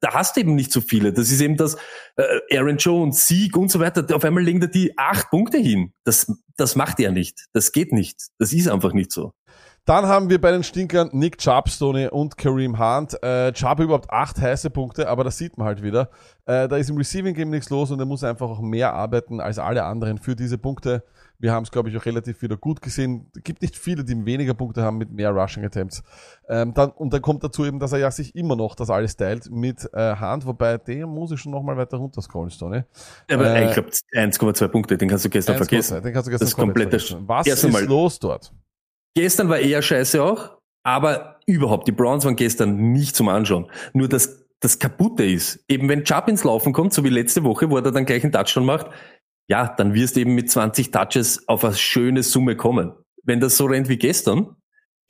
da 0.00 0.14
hast 0.14 0.36
du 0.36 0.40
eben 0.40 0.54
nicht 0.54 0.72
so 0.72 0.80
viele. 0.80 1.12
Das 1.12 1.30
ist 1.30 1.40
eben 1.40 1.56
das 1.56 1.76
äh, 2.16 2.56
Aaron 2.56 2.78
Jones, 2.78 3.28
Sieg 3.28 3.56
und 3.56 3.70
so 3.70 3.78
weiter. 3.78 4.04
Auf 4.14 4.24
einmal 4.24 4.42
legen 4.42 4.60
da 4.60 4.66
die 4.66 4.96
acht 4.98 5.30
Punkte 5.30 5.58
hin. 5.58 5.92
Das, 6.04 6.32
das 6.56 6.76
macht 6.76 6.98
er 6.98 7.12
nicht. 7.12 7.46
Das 7.52 7.72
geht 7.72 7.92
nicht. 7.92 8.28
Das 8.38 8.52
ist 8.52 8.68
einfach 8.68 8.92
nicht 8.92 9.12
so. 9.12 9.32
Dann 9.88 10.04
haben 10.04 10.28
wir 10.28 10.38
bei 10.38 10.50
den 10.50 10.62
Stinkern 10.62 11.08
Nick 11.12 11.38
Chubb, 11.38 11.70
Stoney 11.70 12.08
und 12.08 12.36
Kareem 12.36 12.78
Hunt. 12.78 13.16
Äh, 13.22 13.52
Chubb 13.52 13.80
überhaupt 13.80 14.10
acht 14.10 14.38
heiße 14.38 14.68
Punkte, 14.68 15.08
aber 15.08 15.24
das 15.24 15.38
sieht 15.38 15.56
man 15.56 15.66
halt 15.66 15.82
wieder. 15.82 16.10
Äh, 16.44 16.68
da 16.68 16.76
ist 16.76 16.90
im 16.90 16.98
Receiving 16.98 17.34
Game 17.34 17.48
nichts 17.48 17.70
los 17.70 17.90
und 17.90 17.98
er 17.98 18.04
muss 18.04 18.22
einfach 18.22 18.50
auch 18.50 18.60
mehr 18.60 18.92
arbeiten 18.92 19.40
als 19.40 19.58
alle 19.58 19.84
anderen 19.84 20.18
für 20.18 20.36
diese 20.36 20.58
Punkte. 20.58 21.04
Wir 21.38 21.52
haben 21.52 21.62
es, 21.62 21.70
glaube 21.70 21.88
ich, 21.88 21.96
auch 21.96 22.04
relativ 22.04 22.42
wieder 22.42 22.58
gut 22.58 22.82
gesehen. 22.82 23.30
Es 23.34 23.44
gibt 23.44 23.62
nicht 23.62 23.78
viele, 23.78 24.04
die 24.04 24.26
weniger 24.26 24.52
Punkte 24.52 24.82
haben 24.82 24.98
mit 24.98 25.10
mehr 25.10 25.30
Rushing 25.30 25.64
Attempts. 25.64 26.02
Ähm, 26.50 26.74
dann, 26.74 26.90
und 26.90 27.14
dann 27.14 27.22
kommt 27.22 27.42
dazu 27.42 27.64
eben, 27.64 27.78
dass 27.78 27.92
er 27.92 27.98
ja 27.98 28.10
sich 28.10 28.34
immer 28.34 28.56
noch 28.56 28.74
das 28.74 28.90
alles 28.90 29.16
teilt 29.16 29.50
mit 29.50 29.88
äh, 29.94 30.14
Hunt, 30.20 30.44
wobei 30.44 30.76
der 30.76 31.06
muss 31.06 31.30
ich 31.30 31.40
schon 31.40 31.52
noch 31.52 31.62
mal 31.62 31.78
weiter 31.78 31.96
runter 31.96 32.20
scrollen, 32.20 32.50
Stoney. 32.50 32.82
Aber 33.32 33.56
Äh, 33.56 33.68
ich 33.68 33.72
glaube, 33.72 33.88
1,2 33.88 34.68
Punkte, 34.68 34.98
den 34.98 35.08
kannst 35.08 35.24
du 35.24 35.30
gestern 35.30 35.56
1,2, 35.56 35.58
vergessen. 35.60 36.02
Den 36.02 36.12
kannst 36.12 36.26
du 36.26 36.30
gestern 36.30 36.46
Das 36.46 36.54
komplett 36.54 36.90
vergessen. 36.90 37.22
Was 37.26 37.46
ist 37.46 37.86
los 37.86 38.18
dort? 38.18 38.52
Gestern 39.18 39.48
war 39.48 39.58
eher 39.58 39.82
scheiße 39.82 40.22
auch, 40.22 40.58
aber 40.84 41.40
überhaupt, 41.44 41.88
die 41.88 41.92
Browns 41.92 42.24
waren 42.24 42.36
gestern 42.36 42.92
nicht 42.92 43.16
zum 43.16 43.28
Anschauen. 43.28 43.68
Nur 43.92 44.06
das, 44.06 44.46
das 44.60 44.78
Kaputte 44.78 45.24
ist, 45.24 45.64
eben 45.66 45.88
wenn 45.88 46.04
Chubb 46.04 46.28
ins 46.28 46.44
Laufen 46.44 46.72
kommt, 46.72 46.92
so 46.92 47.02
wie 47.02 47.08
letzte 47.08 47.42
Woche, 47.42 47.68
wo 47.68 47.78
er 47.78 47.82
dann 47.82 48.06
gleich 48.06 48.22
einen 48.22 48.30
Touchdown 48.30 48.64
macht, 48.64 48.86
ja, 49.48 49.74
dann 49.76 49.92
wirst 49.92 50.14
du 50.14 50.20
eben 50.20 50.36
mit 50.36 50.48
20 50.48 50.92
Touches 50.92 51.48
auf 51.48 51.64
eine 51.64 51.74
schöne 51.74 52.22
Summe 52.22 52.54
kommen. 52.54 52.92
Wenn 53.24 53.40
das 53.40 53.56
so 53.56 53.66
rennt 53.66 53.88
wie 53.88 53.96
gestern, 53.96 54.54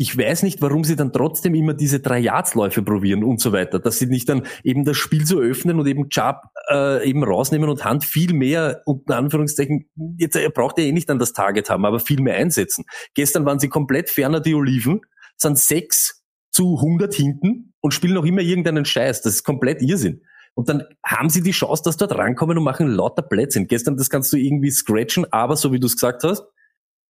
ich 0.00 0.16
weiß 0.16 0.44
nicht, 0.44 0.62
warum 0.62 0.84
sie 0.84 0.94
dann 0.94 1.12
trotzdem 1.12 1.56
immer 1.56 1.74
diese 1.74 1.98
Drei-Yards-Läufe 1.98 2.82
probieren 2.82 3.24
und 3.24 3.40
so 3.40 3.52
weiter, 3.52 3.80
dass 3.80 3.98
sie 3.98 4.06
nicht 4.06 4.28
dann 4.28 4.46
eben 4.62 4.84
das 4.84 4.96
Spiel 4.96 5.26
so 5.26 5.40
öffnen 5.40 5.80
und 5.80 5.88
eben 5.88 6.08
Chubb 6.08 6.36
äh, 6.70 7.06
eben 7.06 7.24
rausnehmen 7.24 7.68
und 7.68 7.84
Hand 7.84 8.04
viel 8.04 8.32
mehr, 8.32 8.82
unter 8.86 9.16
Anführungszeichen, 9.16 9.90
jetzt 10.16 10.36
er 10.36 10.50
braucht 10.50 10.78
ja 10.78 10.84
eh 10.84 10.92
nicht 10.92 11.08
dann 11.08 11.18
das 11.18 11.32
Target 11.32 11.68
haben, 11.68 11.84
aber 11.84 11.98
viel 11.98 12.22
mehr 12.22 12.36
einsetzen. 12.36 12.84
Gestern 13.14 13.44
waren 13.44 13.58
sie 13.58 13.68
komplett 13.68 14.08
ferner, 14.08 14.38
die 14.38 14.54
Oliven, 14.54 15.00
sind 15.36 15.58
sechs 15.58 16.22
zu 16.52 16.76
100 16.76 17.12
hinten 17.12 17.74
und 17.80 17.92
spielen 17.92 18.14
noch 18.14 18.24
immer 18.24 18.40
irgendeinen 18.40 18.84
Scheiß. 18.84 19.22
Das 19.22 19.34
ist 19.34 19.42
komplett 19.42 19.82
Irrsinn. 19.82 20.22
Und 20.54 20.68
dann 20.68 20.84
haben 21.04 21.28
sie 21.28 21.42
die 21.42 21.50
Chance, 21.50 21.82
dass 21.84 21.96
dort 21.96 22.16
rankommen 22.16 22.56
und 22.56 22.64
machen 22.64 22.86
lauter 22.86 23.22
Plätzchen. 23.22 23.66
Gestern, 23.66 23.96
das 23.96 24.10
kannst 24.10 24.32
du 24.32 24.36
irgendwie 24.36 24.70
scratchen, 24.70 25.26
aber 25.32 25.56
so 25.56 25.72
wie 25.72 25.80
du 25.80 25.86
es 25.86 25.94
gesagt 25.94 26.22
hast, 26.22 26.44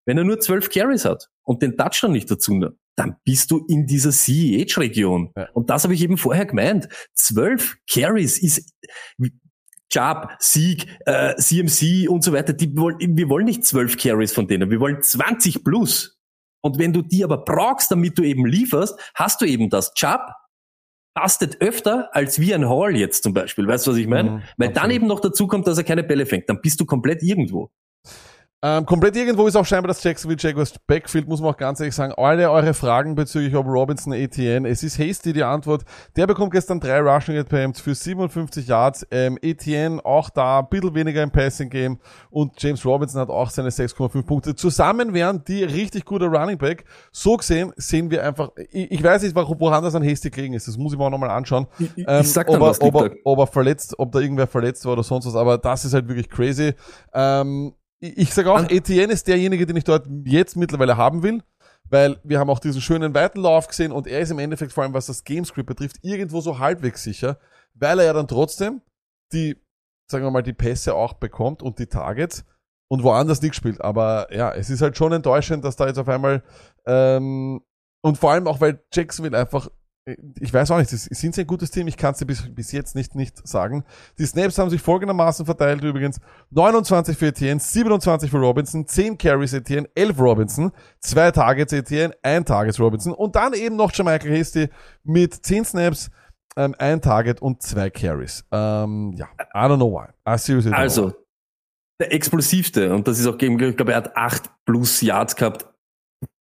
wenn 0.08 0.16
er 0.16 0.24
nur 0.24 0.40
zwölf 0.40 0.70
Carries 0.70 1.04
hat 1.04 1.28
und 1.44 1.60
den 1.60 1.76
Touchdown 1.76 2.12
nicht 2.12 2.30
dazu 2.30 2.54
nimmt, 2.54 2.76
dann 2.96 3.16
bist 3.24 3.50
du 3.50 3.64
in 3.68 3.86
dieser 3.86 4.10
CEH-Region. 4.10 5.32
Ja. 5.36 5.48
Und 5.52 5.68
das 5.68 5.84
habe 5.84 5.92
ich 5.92 6.02
eben 6.02 6.16
vorher 6.16 6.46
gemeint. 6.46 6.88
Zwölf 7.14 7.76
Carries 7.92 8.38
ist 8.42 8.72
Job, 9.92 10.28
Sieg, 10.38 10.86
äh, 11.06 11.34
CMC 11.36 12.08
und 12.08 12.24
so 12.24 12.32
weiter. 12.32 12.52
Die, 12.54 12.74
wollen- 12.76 13.16
wir 13.16 13.28
wollen 13.28 13.44
nicht 13.44 13.64
zwölf 13.64 13.96
Carries 13.98 14.32
von 14.32 14.46
denen, 14.48 14.70
wir 14.70 14.80
wollen 14.80 15.02
20 15.02 15.62
plus. 15.62 16.18
Und 16.62 16.78
wenn 16.78 16.92
du 16.92 17.02
die 17.02 17.22
aber 17.22 17.44
brauchst, 17.44 17.90
damit 17.90 18.18
du 18.18 18.22
eben 18.22 18.44
lieferst, 18.46 18.98
hast 19.14 19.40
du 19.40 19.44
eben 19.44 19.70
das. 19.70 19.92
Job 19.94 20.20
bastet 21.14 21.60
öfter 21.60 22.08
als 22.14 22.40
wie 22.40 22.54
ein 22.54 22.68
Hall 22.68 22.96
jetzt 22.96 23.22
zum 23.22 23.34
Beispiel. 23.34 23.66
Weißt 23.66 23.86
du, 23.86 23.90
was 23.92 23.98
ich 23.98 24.06
meine? 24.06 24.30
Mhm, 24.30 24.42
Weil 24.56 24.68
dann 24.68 24.76
absolut. 24.76 24.94
eben 24.96 25.06
noch 25.06 25.20
dazu 25.20 25.46
kommt, 25.46 25.66
dass 25.66 25.76
er 25.78 25.84
keine 25.84 26.02
Bälle 26.02 26.26
fängt. 26.26 26.48
Dann 26.48 26.60
bist 26.62 26.80
du 26.80 26.86
komplett 26.86 27.22
irgendwo. 27.22 27.70
Ähm, 28.60 28.84
komplett 28.86 29.14
irgendwo 29.14 29.46
ist 29.46 29.54
auch 29.54 29.64
scheinbar 29.64 29.86
das 29.86 30.02
Jacksonville 30.02 30.36
Jaguars 30.40 30.74
Backfield, 30.88 31.28
muss 31.28 31.40
man 31.40 31.50
auch 31.50 31.56
ganz 31.56 31.78
ehrlich 31.78 31.94
sagen. 31.94 32.12
Alle 32.16 32.50
eure 32.50 32.74
Fragen 32.74 33.14
bezüglich 33.14 33.54
ob 33.54 33.68
Robinson, 33.68 34.12
Etienne, 34.12 34.68
es 34.68 34.82
ist 34.82 34.98
Hasty 34.98 35.32
die 35.32 35.44
Antwort. 35.44 35.84
Der 36.16 36.26
bekommt 36.26 36.50
gestern 36.50 36.80
drei 36.80 36.98
Rushing 36.98 37.38
Attempts 37.38 37.80
für 37.80 37.94
57 37.94 38.66
Yards. 38.66 39.06
Ähm, 39.12 39.38
Etienne 39.42 40.04
auch 40.04 40.28
da, 40.28 40.58
ein 40.58 40.68
bisschen 40.70 40.92
weniger 40.92 41.22
im 41.22 41.30
Passing 41.30 41.70
Game. 41.70 42.00
Und 42.30 42.60
James 42.60 42.84
Robinson 42.84 43.20
hat 43.20 43.28
auch 43.28 43.48
seine 43.48 43.68
6,5 43.68 44.26
Punkte. 44.26 44.56
Zusammen 44.56 45.14
wären 45.14 45.44
die 45.46 45.62
richtig 45.62 46.04
guter 46.04 46.26
Running 46.26 46.58
Back. 46.58 46.84
So 47.12 47.36
gesehen 47.36 47.72
sehen 47.76 48.10
wir 48.10 48.24
einfach, 48.24 48.50
ich, 48.72 48.90
ich 48.90 49.04
weiß 49.04 49.22
nicht, 49.22 49.36
woran 49.36 49.84
das 49.84 49.94
an 49.94 50.02
Hasty 50.02 50.30
kriegen 50.30 50.54
ist. 50.54 50.66
Das 50.66 50.76
muss 50.76 50.92
ich 50.92 50.98
mir 50.98 51.04
auch 51.04 51.10
nochmal 51.10 51.30
anschauen. 51.30 51.68
Ich, 51.78 51.96
ich 51.96 52.04
Ähm, 52.08 52.24
sag 52.24 52.48
dann 52.48 52.56
ob, 52.56 52.62
er, 52.62 52.70
was, 52.70 52.80
ob, 52.80 52.94
er, 52.96 53.02
liegt 53.04 53.16
da. 53.18 53.20
ob 53.30 53.38
er 53.38 53.46
verletzt, 53.46 53.94
ob 54.00 54.10
da 54.10 54.18
irgendwer 54.18 54.48
verletzt 54.48 54.84
war 54.84 54.94
oder 54.94 55.04
sonst 55.04 55.26
was, 55.26 55.36
aber 55.36 55.58
das 55.58 55.84
ist 55.84 55.94
halt 55.94 56.08
wirklich 56.08 56.28
crazy. 56.28 56.74
Ähm, 57.14 57.74
ich 58.00 58.32
sage 58.32 58.50
auch, 58.52 58.58
An- 58.58 58.70
Etienne 58.70 59.12
ist 59.12 59.26
derjenige, 59.28 59.66
den 59.66 59.76
ich 59.76 59.84
dort 59.84 60.06
jetzt 60.24 60.56
mittlerweile 60.56 60.96
haben 60.96 61.22
will, 61.22 61.42
weil 61.90 62.20
wir 62.22 62.38
haben 62.38 62.50
auch 62.50 62.60
diesen 62.60 62.80
schönen 62.80 63.14
weiten 63.14 63.40
Lauf 63.40 63.66
gesehen 63.68 63.92
und 63.92 64.06
er 64.06 64.20
ist 64.20 64.30
im 64.30 64.38
Endeffekt, 64.38 64.72
vor 64.72 64.84
allem 64.84 64.94
was 64.94 65.06
das 65.06 65.24
Gamescript 65.24 65.66
betrifft, 65.66 65.96
irgendwo 66.02 66.40
so 66.40 66.58
halbwegs 66.58 67.02
sicher, 67.02 67.38
weil 67.74 67.98
er 67.98 68.06
ja 68.06 68.12
dann 68.12 68.28
trotzdem 68.28 68.82
die, 69.32 69.56
sagen 70.10 70.24
wir 70.24 70.30
mal, 70.30 70.42
die 70.42 70.52
Pässe 70.52 70.94
auch 70.94 71.14
bekommt 71.14 71.62
und 71.62 71.78
die 71.78 71.86
Targets 71.86 72.44
und 72.90 73.02
woanders 73.02 73.42
nicht 73.42 73.54
spielt. 73.54 73.80
Aber 73.80 74.32
ja, 74.34 74.52
es 74.52 74.70
ist 74.70 74.80
halt 74.82 74.96
schon 74.96 75.12
enttäuschend, 75.12 75.64
dass 75.64 75.76
da 75.76 75.86
jetzt 75.86 75.98
auf 75.98 76.08
einmal 76.08 76.42
ähm, 76.86 77.62
und 78.00 78.16
vor 78.16 78.32
allem 78.32 78.46
auch, 78.46 78.60
weil 78.60 78.82
Jacksonville 78.92 79.36
einfach 79.36 79.68
ich 80.40 80.52
weiß 80.52 80.70
auch 80.70 80.78
nicht, 80.78 80.90
sind 80.90 81.34
sie 81.34 81.40
ein 81.42 81.46
gutes 81.46 81.70
Team? 81.70 81.88
Ich 81.88 81.96
kann 81.96 82.12
es 82.12 82.18
dir 82.18 82.26
bis, 82.26 82.48
bis 82.54 82.72
jetzt 82.72 82.94
nicht, 82.94 83.14
nicht 83.14 83.46
sagen. 83.46 83.84
Die 84.18 84.26
Snaps 84.26 84.58
haben 84.58 84.70
sich 84.70 84.80
folgendermaßen 84.80 85.44
verteilt 85.44 85.82
übrigens. 85.82 86.20
29 86.50 87.16
für 87.16 87.26
Etienne, 87.26 87.60
27 87.60 88.30
für 88.30 88.38
Robinson, 88.38 88.86
10 88.86 89.18
Carries 89.18 89.52
Etienne, 89.52 89.88
11 89.94 90.18
Robinson, 90.20 90.72
2 91.00 91.30
Targets 91.32 91.72
Etienne, 91.72 92.14
1 92.22 92.46
Targets 92.46 92.80
Robinson 92.80 93.12
und 93.12 93.36
dann 93.36 93.52
eben 93.52 93.76
noch 93.76 93.92
Jamichael 93.92 94.38
Hasty 94.38 94.68
mit 95.04 95.34
10 95.34 95.64
Snaps, 95.64 96.10
ähm, 96.56 96.74
1 96.78 97.02
Target 97.02 97.42
und 97.42 97.62
2 97.62 97.90
Carries. 97.90 98.44
Ähm, 98.50 99.14
ja, 99.16 99.26
I 99.54 99.68
don't 99.68 99.76
know 99.76 99.92
why. 99.92 100.08
I 100.28 100.38
seriously 100.38 100.70
don't 100.70 100.74
know 100.74 100.82
Also, 100.82 101.08
why. 101.10 101.14
der 102.00 102.12
explosivste. 102.12 102.94
Und 102.94 103.06
das 103.08 103.18
ist 103.18 103.26
auch 103.26 103.38
gegen, 103.38 103.58
ich 103.60 103.76
glaube, 103.76 103.92
er 103.92 103.98
hat 103.98 104.16
acht 104.16 104.50
plus 104.64 105.00
Yards 105.00 105.36
gehabt 105.36 105.66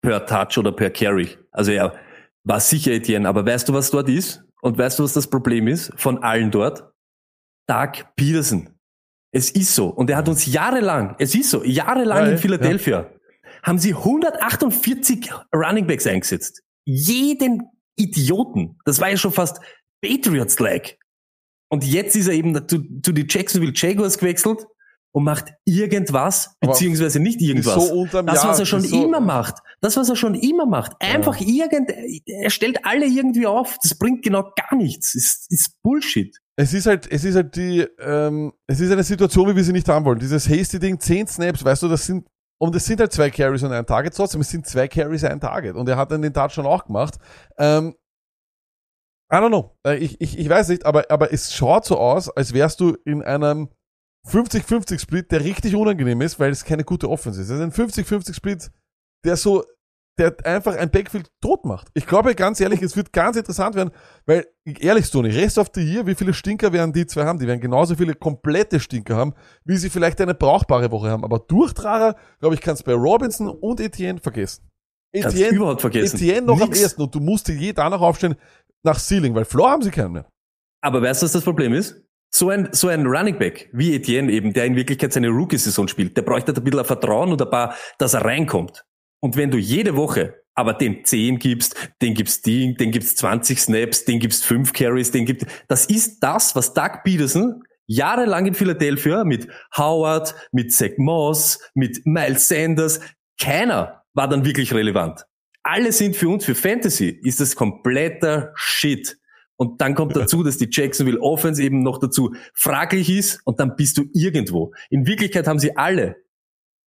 per 0.00 0.24
Touch 0.26 0.58
oder 0.58 0.72
per 0.72 0.90
Carry. 0.90 1.36
Also 1.52 1.72
er 1.72 1.92
war 2.48 2.60
sicher 2.60 2.92
Etienne. 2.92 3.28
Aber 3.28 3.46
weißt 3.46 3.68
du, 3.68 3.74
was 3.74 3.90
dort 3.90 4.08
ist? 4.08 4.42
Und 4.62 4.78
weißt 4.78 4.98
du, 4.98 5.04
was 5.04 5.12
das 5.12 5.28
Problem 5.28 5.68
ist 5.68 5.92
von 5.96 6.22
allen 6.22 6.50
dort? 6.50 6.90
Doug 7.68 8.06
Peterson. 8.16 8.70
Es 9.30 9.50
ist 9.50 9.74
so. 9.74 9.88
Und 9.88 10.10
er 10.10 10.16
hat 10.16 10.28
uns 10.28 10.46
jahrelang, 10.46 11.14
es 11.18 11.34
ist 11.34 11.50
so, 11.50 11.62
jahrelang 11.62 12.18
Ja, 12.18 12.24
in 12.24 12.32
ja, 12.32 12.36
Philadelphia, 12.38 13.10
haben 13.62 13.78
sie 13.78 13.94
148 13.94 15.30
Running 15.54 15.86
Backs 15.86 16.06
eingesetzt. 16.06 16.62
Jeden 16.86 17.68
Idioten. 17.96 18.78
Das 18.84 19.00
war 19.00 19.10
ja 19.10 19.16
schon 19.18 19.32
fast 19.32 19.60
Patriots-like. 20.00 20.98
Und 21.68 21.84
jetzt 21.84 22.16
ist 22.16 22.28
er 22.28 22.34
eben 22.34 22.54
zu, 22.66 22.82
zu 23.02 23.12
die 23.12 23.26
Jacksonville 23.28 23.74
Jaguars 23.74 24.16
gewechselt 24.16 24.66
und 25.18 25.24
macht 25.24 25.52
irgendwas, 25.64 26.54
beziehungsweise 26.60 27.18
nicht 27.20 27.40
irgendwas. 27.40 27.88
so 27.88 28.06
das, 28.06 28.44
was 28.44 28.58
er 28.60 28.66
schon 28.66 28.80
so- 28.82 29.02
immer 29.04 29.20
macht. 29.20 29.56
Das, 29.80 29.96
was 29.96 30.08
er 30.08 30.14
schon 30.16 30.34
immer 30.36 30.64
macht. 30.64 30.92
Einfach 31.00 31.40
irgend, 31.40 31.90
er 32.26 32.50
stellt 32.50 32.84
alle 32.84 33.06
irgendwie 33.06 33.46
auf. 33.46 33.76
Das 33.82 33.98
bringt 33.98 34.22
genau 34.22 34.42
gar 34.56 34.76
nichts. 34.76 35.14
Ist, 35.14 35.50
ist 35.50 35.82
Bullshit. 35.82 36.36
Es 36.56 36.72
ist 36.72 36.86
halt, 36.86 37.10
es 37.10 37.24
ist 37.24 37.34
halt 37.34 37.54
die, 37.56 37.80
ähm, 38.00 38.52
es 38.66 38.80
ist 38.80 38.90
eine 38.92 39.02
Situation, 39.04 39.48
wie 39.48 39.56
wir 39.56 39.64
sie 39.64 39.72
nicht 39.72 39.88
haben 39.88 40.04
wollen. 40.04 40.18
Dieses 40.18 40.48
Hasty-Ding, 40.48 40.98
10 41.00 41.26
Snaps, 41.26 41.64
weißt 41.64 41.82
du, 41.82 41.88
das 41.88 42.06
sind, 42.06 42.26
und 42.60 42.74
es 42.74 42.84
sind 42.84 43.00
halt 43.00 43.12
zwei 43.12 43.30
Carries 43.30 43.62
und 43.62 43.72
ein 43.72 43.86
Target, 43.86 44.14
trotzdem, 44.14 44.40
es 44.40 44.50
sind 44.50 44.66
zwei 44.66 44.88
Carries, 44.88 45.22
ein 45.24 45.40
Target. 45.40 45.76
Und 45.76 45.88
er 45.88 45.96
hat 45.96 46.10
dann 46.10 46.22
den 46.22 46.32
Touchdown 46.34 46.66
auch 46.66 46.84
gemacht. 46.86 47.14
Ähm, 47.58 47.94
I 49.32 49.36
don't 49.36 49.48
know. 49.48 49.76
Äh, 49.86 49.96
Ich, 49.98 50.20
ich, 50.20 50.38
ich 50.38 50.48
weiß 50.48 50.68
nicht, 50.68 50.86
aber, 50.86 51.04
aber 51.10 51.32
es 51.32 51.52
schaut 51.54 51.84
so 51.84 51.98
aus, 51.98 52.28
als 52.30 52.54
wärst 52.54 52.80
du 52.80 52.96
in 53.04 53.22
einem 53.22 53.68
50-50-Split, 54.26 55.30
der 55.30 55.44
richtig 55.44 55.74
unangenehm 55.74 56.20
ist, 56.20 56.38
weil 56.38 56.50
es 56.50 56.64
keine 56.64 56.84
gute 56.84 57.08
Offense 57.08 57.40
ist. 57.40 57.50
Es 57.50 57.58
ist 57.58 57.62
ein 57.62 57.72
50-50-Split, 57.72 58.70
der 59.24 59.36
so, 59.36 59.64
der 60.18 60.36
einfach 60.44 60.76
ein 60.76 60.90
Backfield 60.90 61.30
tot 61.40 61.64
macht. 61.64 61.88
Ich 61.94 62.06
glaube 62.06 62.34
ganz 62.34 62.60
ehrlich, 62.60 62.82
es 62.82 62.96
wird 62.96 63.12
ganz 63.12 63.36
interessant 63.36 63.76
werden, 63.76 63.90
weil, 64.26 64.46
ehrlich, 64.64 65.10
Tony, 65.10 65.30
Rest 65.30 65.58
of 65.58 65.68
the 65.74 65.80
Year, 65.80 66.06
wie 66.06 66.14
viele 66.14 66.34
Stinker 66.34 66.72
werden 66.72 66.92
die 66.92 67.06
zwei 67.06 67.24
haben? 67.24 67.38
Die 67.38 67.46
werden 67.46 67.60
genauso 67.60 67.94
viele 67.94 68.14
komplette 68.14 68.80
Stinker 68.80 69.16
haben, 69.16 69.34
wie 69.64 69.76
sie 69.76 69.90
vielleicht 69.90 70.20
eine 70.20 70.34
brauchbare 70.34 70.90
Woche 70.90 71.10
haben. 71.10 71.24
Aber 71.24 71.38
Durchtrager, 71.38 72.16
glaube 72.40 72.54
ich, 72.54 72.60
kannst 72.60 72.84
bei 72.84 72.94
Robinson 72.94 73.48
und 73.48 73.80
Etienne 73.80 74.18
vergessen. 74.18 74.68
Du 75.12 75.20
überhaupt 75.30 75.80
vergessen. 75.80 76.16
Etienne 76.16 76.46
noch 76.46 76.60
am 76.60 76.68
Nix. 76.68 76.82
ersten 76.82 77.00
und 77.00 77.14
du 77.14 77.20
musst 77.20 77.48
je 77.48 77.72
danach 77.72 78.00
aufstellen 78.00 78.36
nach 78.82 78.98
Ceiling, 78.98 79.34
weil 79.34 79.44
Floor 79.44 79.70
haben 79.70 79.82
sie 79.82 79.90
keinen 79.90 80.12
mehr. 80.12 80.28
Aber 80.82 81.00
weißt 81.00 81.22
du, 81.22 81.24
was 81.24 81.32
das 81.32 81.44
Problem 81.44 81.72
ist? 81.72 82.02
So 82.30 82.50
ein, 82.50 82.68
so 82.72 82.88
ein 82.88 83.06
Running 83.06 83.38
Back 83.38 83.70
wie 83.72 83.94
Etienne 83.94 84.30
eben, 84.30 84.52
der 84.52 84.66
in 84.66 84.76
Wirklichkeit 84.76 85.12
seine 85.12 85.28
Rookie-Saison 85.28 85.88
spielt, 85.88 86.16
der 86.16 86.22
bräuchte 86.22 86.54
ein 86.54 86.62
bisschen 86.62 86.84
Vertrauen 86.84 87.32
und 87.32 87.40
ein 87.40 87.50
paar, 87.50 87.74
dass 87.98 88.14
er 88.14 88.24
reinkommt. 88.24 88.84
Und 89.20 89.36
wenn 89.36 89.50
du 89.50 89.58
jede 89.58 89.96
Woche 89.96 90.42
aber 90.54 90.74
dem 90.74 91.04
10 91.04 91.38
gibst, 91.38 91.76
den 92.02 92.14
gibst 92.14 92.44
den, 92.46 92.74
den 92.74 92.90
gibst 92.90 93.18
20 93.18 93.60
Snaps, 93.60 94.04
den 94.04 94.18
gibst 94.18 94.44
5 94.44 94.72
Carries, 94.72 95.10
den 95.10 95.24
gibt, 95.24 95.46
das 95.68 95.86
ist 95.86 96.20
das, 96.20 96.56
was 96.56 96.74
Doug 96.74 97.02
Peterson 97.04 97.62
jahrelang 97.86 98.46
in 98.46 98.54
Philadelphia 98.54 99.24
mit 99.24 99.48
Howard, 99.76 100.34
mit 100.52 100.72
Zach 100.72 100.92
Moss, 100.98 101.60
mit 101.74 102.04
Miles 102.04 102.48
Sanders, 102.48 103.00
keiner 103.40 104.02
war 104.14 104.28
dann 104.28 104.44
wirklich 104.44 104.74
relevant. 104.74 105.24
Alle 105.62 105.92
sind 105.92 106.16
für 106.16 106.28
uns, 106.28 106.44
für 106.44 106.54
Fantasy, 106.54 107.20
ist 107.22 107.40
das 107.40 107.56
kompletter 107.56 108.52
Shit. 108.54 109.17
Und 109.58 109.80
dann 109.80 109.94
kommt 109.94 110.16
dazu, 110.16 110.42
dass 110.42 110.56
die 110.56 110.68
Jacksonville 110.70 111.20
Offense 111.20 111.62
eben 111.62 111.82
noch 111.82 111.98
dazu 111.98 112.32
fraglich 112.54 113.10
ist 113.10 113.40
und 113.44 113.60
dann 113.60 113.76
bist 113.76 113.98
du 113.98 114.04
irgendwo. 114.14 114.72
In 114.88 115.06
Wirklichkeit 115.06 115.46
haben 115.46 115.58
sie 115.58 115.76
alle 115.76 116.16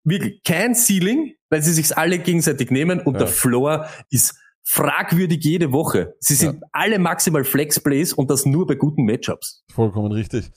wirklich 0.04 0.42
kein 0.44 0.74
Ceiling, 0.74 1.36
weil 1.50 1.62
sie 1.62 1.74
sich 1.74 1.96
alle 1.96 2.18
gegenseitig 2.18 2.72
nehmen 2.72 3.00
und 3.02 3.14
Ja. 3.14 3.20
der 3.20 3.28
Floor 3.28 3.86
ist 4.10 4.36
fragwürdig 4.64 5.44
jede 5.44 5.72
Woche. 5.72 6.16
Sie 6.20 6.36
sind 6.36 6.64
alle 6.72 6.98
maximal 6.98 7.44
Flex-Plays 7.44 8.14
und 8.14 8.30
das 8.32 8.46
nur 8.46 8.66
bei 8.68 8.76
guten 8.76 9.06
Matchups. 9.06 9.64
Vollkommen 9.74 10.12
richtig. 10.12 10.50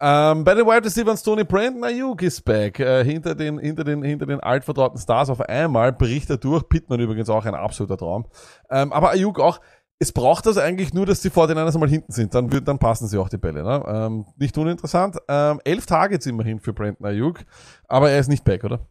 Ähm, 0.00 0.44
bei 0.44 0.54
den 0.54 0.66
Wide 0.66 0.84
Receivers 0.84 1.22
Tony 1.22 1.44
Brandon 1.44 1.84
Ayuk 1.84 2.22
ist 2.22 2.44
back. 2.44 2.80
Äh, 2.80 3.04
hinter 3.04 3.34
den, 3.36 3.58
hinter 3.58 3.84
den, 3.84 4.02
hinter 4.02 4.26
den 4.26 4.40
altvertrauten 4.40 4.98
Stars 4.98 5.30
auf 5.30 5.40
einmal 5.40 5.92
bricht 5.92 6.28
er 6.28 6.38
durch. 6.38 6.68
Pittman 6.68 7.00
übrigens 7.00 7.30
auch 7.30 7.44
ein 7.44 7.54
absoluter 7.54 7.96
Traum. 7.96 8.26
Ähm, 8.68 8.92
aber 8.92 9.10
Ayuk 9.12 9.38
auch, 9.40 9.60
es 10.02 10.10
braucht 10.10 10.46
das 10.46 10.58
eigentlich 10.58 10.92
nur, 10.92 11.06
dass 11.06 11.20
die 11.22 11.30
49ers 11.30 11.74
einmal 11.74 11.88
hinten 11.88 12.10
sind. 12.10 12.34
Dann, 12.34 12.50
dann 12.50 12.78
passen 12.80 13.06
sie 13.06 13.18
auch 13.18 13.28
die 13.28 13.38
Bälle. 13.38 13.62
Ne? 13.62 13.84
Ähm, 13.86 14.26
nicht 14.36 14.58
uninteressant. 14.58 15.16
Ähm, 15.28 15.60
elf 15.64 15.86
Targets 15.86 16.26
immerhin 16.26 16.58
für 16.58 16.72
Brandon 16.72 17.06
Ayuk. 17.06 17.38
Aber 17.86 18.10
er 18.10 18.18
ist 18.18 18.26
nicht 18.28 18.42
back, 18.42 18.64
oder? 18.64 18.88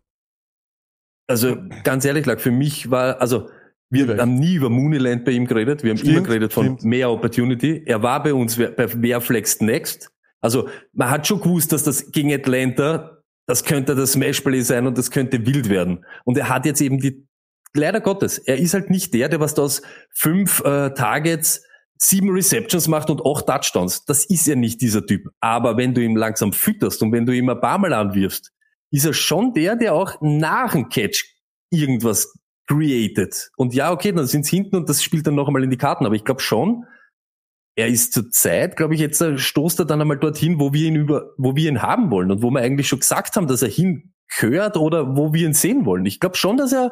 Also 1.28 1.58
ganz 1.84 2.06
ehrlich, 2.06 2.26
lag 2.26 2.40
für 2.40 2.52
mich 2.52 2.92
war, 2.92 3.20
also 3.20 3.50
wir 3.90 4.08
Weg. 4.08 4.20
haben 4.22 4.36
nie 4.36 4.54
über 4.56 4.70
Mooneyland 4.70 5.26
bei 5.26 5.32
ihm 5.32 5.48
geredet. 5.48 5.84
Wir 5.84 5.90
haben 5.90 5.98
Stimmt, 5.98 6.16
immer 6.16 6.26
geredet 6.26 6.54
von 6.54 6.64
stimmt. 6.66 6.86
mehr 6.86 7.12
Opportunity. 7.12 7.84
Er 7.86 8.02
war 8.02 8.24
bei 8.24 8.34
uns 8.34 8.56
bei 8.56 8.88
Wer 8.96 9.20
Flex 9.20 9.60
Next. 9.60 10.14
Also 10.40 10.70
man 10.94 11.10
hat 11.10 11.28
schon 11.28 11.42
gewusst, 11.42 11.74
dass 11.74 11.84
das 11.84 12.10
gegen 12.12 12.32
Atlanta, 12.34 13.22
das 13.48 13.66
könnte 13.66 13.96
das 13.96 14.14
Smashplay 14.14 14.62
sein 14.62 14.88
und 14.88 14.98
das 14.98 15.12
könnte 15.12 15.46
wild 15.46 15.68
werden. 15.68 16.06
Und 16.24 16.38
er 16.38 16.48
hat 16.48 16.66
jetzt 16.66 16.80
eben 16.80 17.00
die, 17.00 17.28
leider 17.74 18.02
Gottes, 18.02 18.38
er 18.38 18.58
ist 18.58 18.74
halt 18.74 18.90
nicht 18.90 19.14
der, 19.14 19.30
der 19.30 19.40
was 19.40 19.54
da 19.54 19.64
aus 19.64 19.82
fünf 20.12 20.60
äh, 20.62 20.94
Targets 20.94 21.64
sieben 21.98 22.30
Receptions 22.32 22.88
macht 22.88 23.10
und 23.10 23.22
acht 23.26 23.46
Touchdowns. 23.46 24.06
Das 24.06 24.26
ist 24.26 24.48
er 24.48 24.56
nicht, 24.56 24.82
dieser 24.82 25.06
Typ. 25.06 25.28
Aber 25.40 25.78
wenn 25.78 25.94
du 25.94 26.02
ihn 26.02 26.16
langsam 26.16 26.52
fütterst 26.52 27.02
und 27.04 27.12
wenn 27.12 27.26
du 27.26 27.34
ihm 27.34 27.50
ein 27.50 27.62
paar 27.62 27.78
Mal 27.78 27.94
anwirfst, 27.94 28.52
ist 28.90 29.06
er 29.06 29.14
schon 29.14 29.54
der, 29.54 29.76
der 29.76 29.94
auch 29.94 30.18
nach 30.20 30.74
dem 30.74 30.90
Catch 30.90 31.26
irgendwas 31.70 32.34
created. 32.68 33.52
Und 33.56 33.74
ja, 33.74 33.92
okay, 33.92 34.12
dann 34.12 34.26
sind's 34.26 34.50
hinten 34.50 34.76
und 34.76 34.90
das 34.90 35.04
spielt 35.04 35.28
dann 35.28 35.36
noch 35.36 35.48
einmal 35.48 35.64
in 35.64 35.70
die 35.70 35.78
Karten. 35.78 36.06
Aber 36.06 36.16
ich 36.16 36.26
glaube 36.26 36.42
schon, 36.42 36.86
er 37.76 37.88
ist 37.88 38.14
zur 38.14 38.30
Zeit, 38.32 38.76
glaube 38.76 38.96
ich, 38.96 39.00
jetzt 39.00 39.24
stoßt 39.38 39.80
er 39.80 39.86
dann 39.86 40.02
einmal 40.02 40.18
dorthin, 40.18 40.60
wo 40.60 40.74
wir 40.74 40.88
ihn 40.88 40.96
über, 40.96 41.32
wo 41.38 41.56
wir 41.56 41.70
ihn 41.70 41.82
haben 41.82 42.12
wollen 42.12 42.32
und 42.32 42.42
wo 42.42 42.50
wir 42.50 42.62
eigentlich 42.62 42.88
schon 42.88 43.00
gesagt 43.00 43.36
haben, 43.36 43.48
dass 43.48 43.62
er 43.62 43.70
hingehört 43.70 44.76
oder 44.76 45.16
wo 45.16 45.34
wir 45.34 45.48
ihn 45.48 45.54
sehen 45.54 45.86
wollen. 45.86 46.06
Ich 46.06 46.20
glaube 46.20 46.36
schon, 46.36 46.58
dass 46.58 46.74
er, 46.74 46.92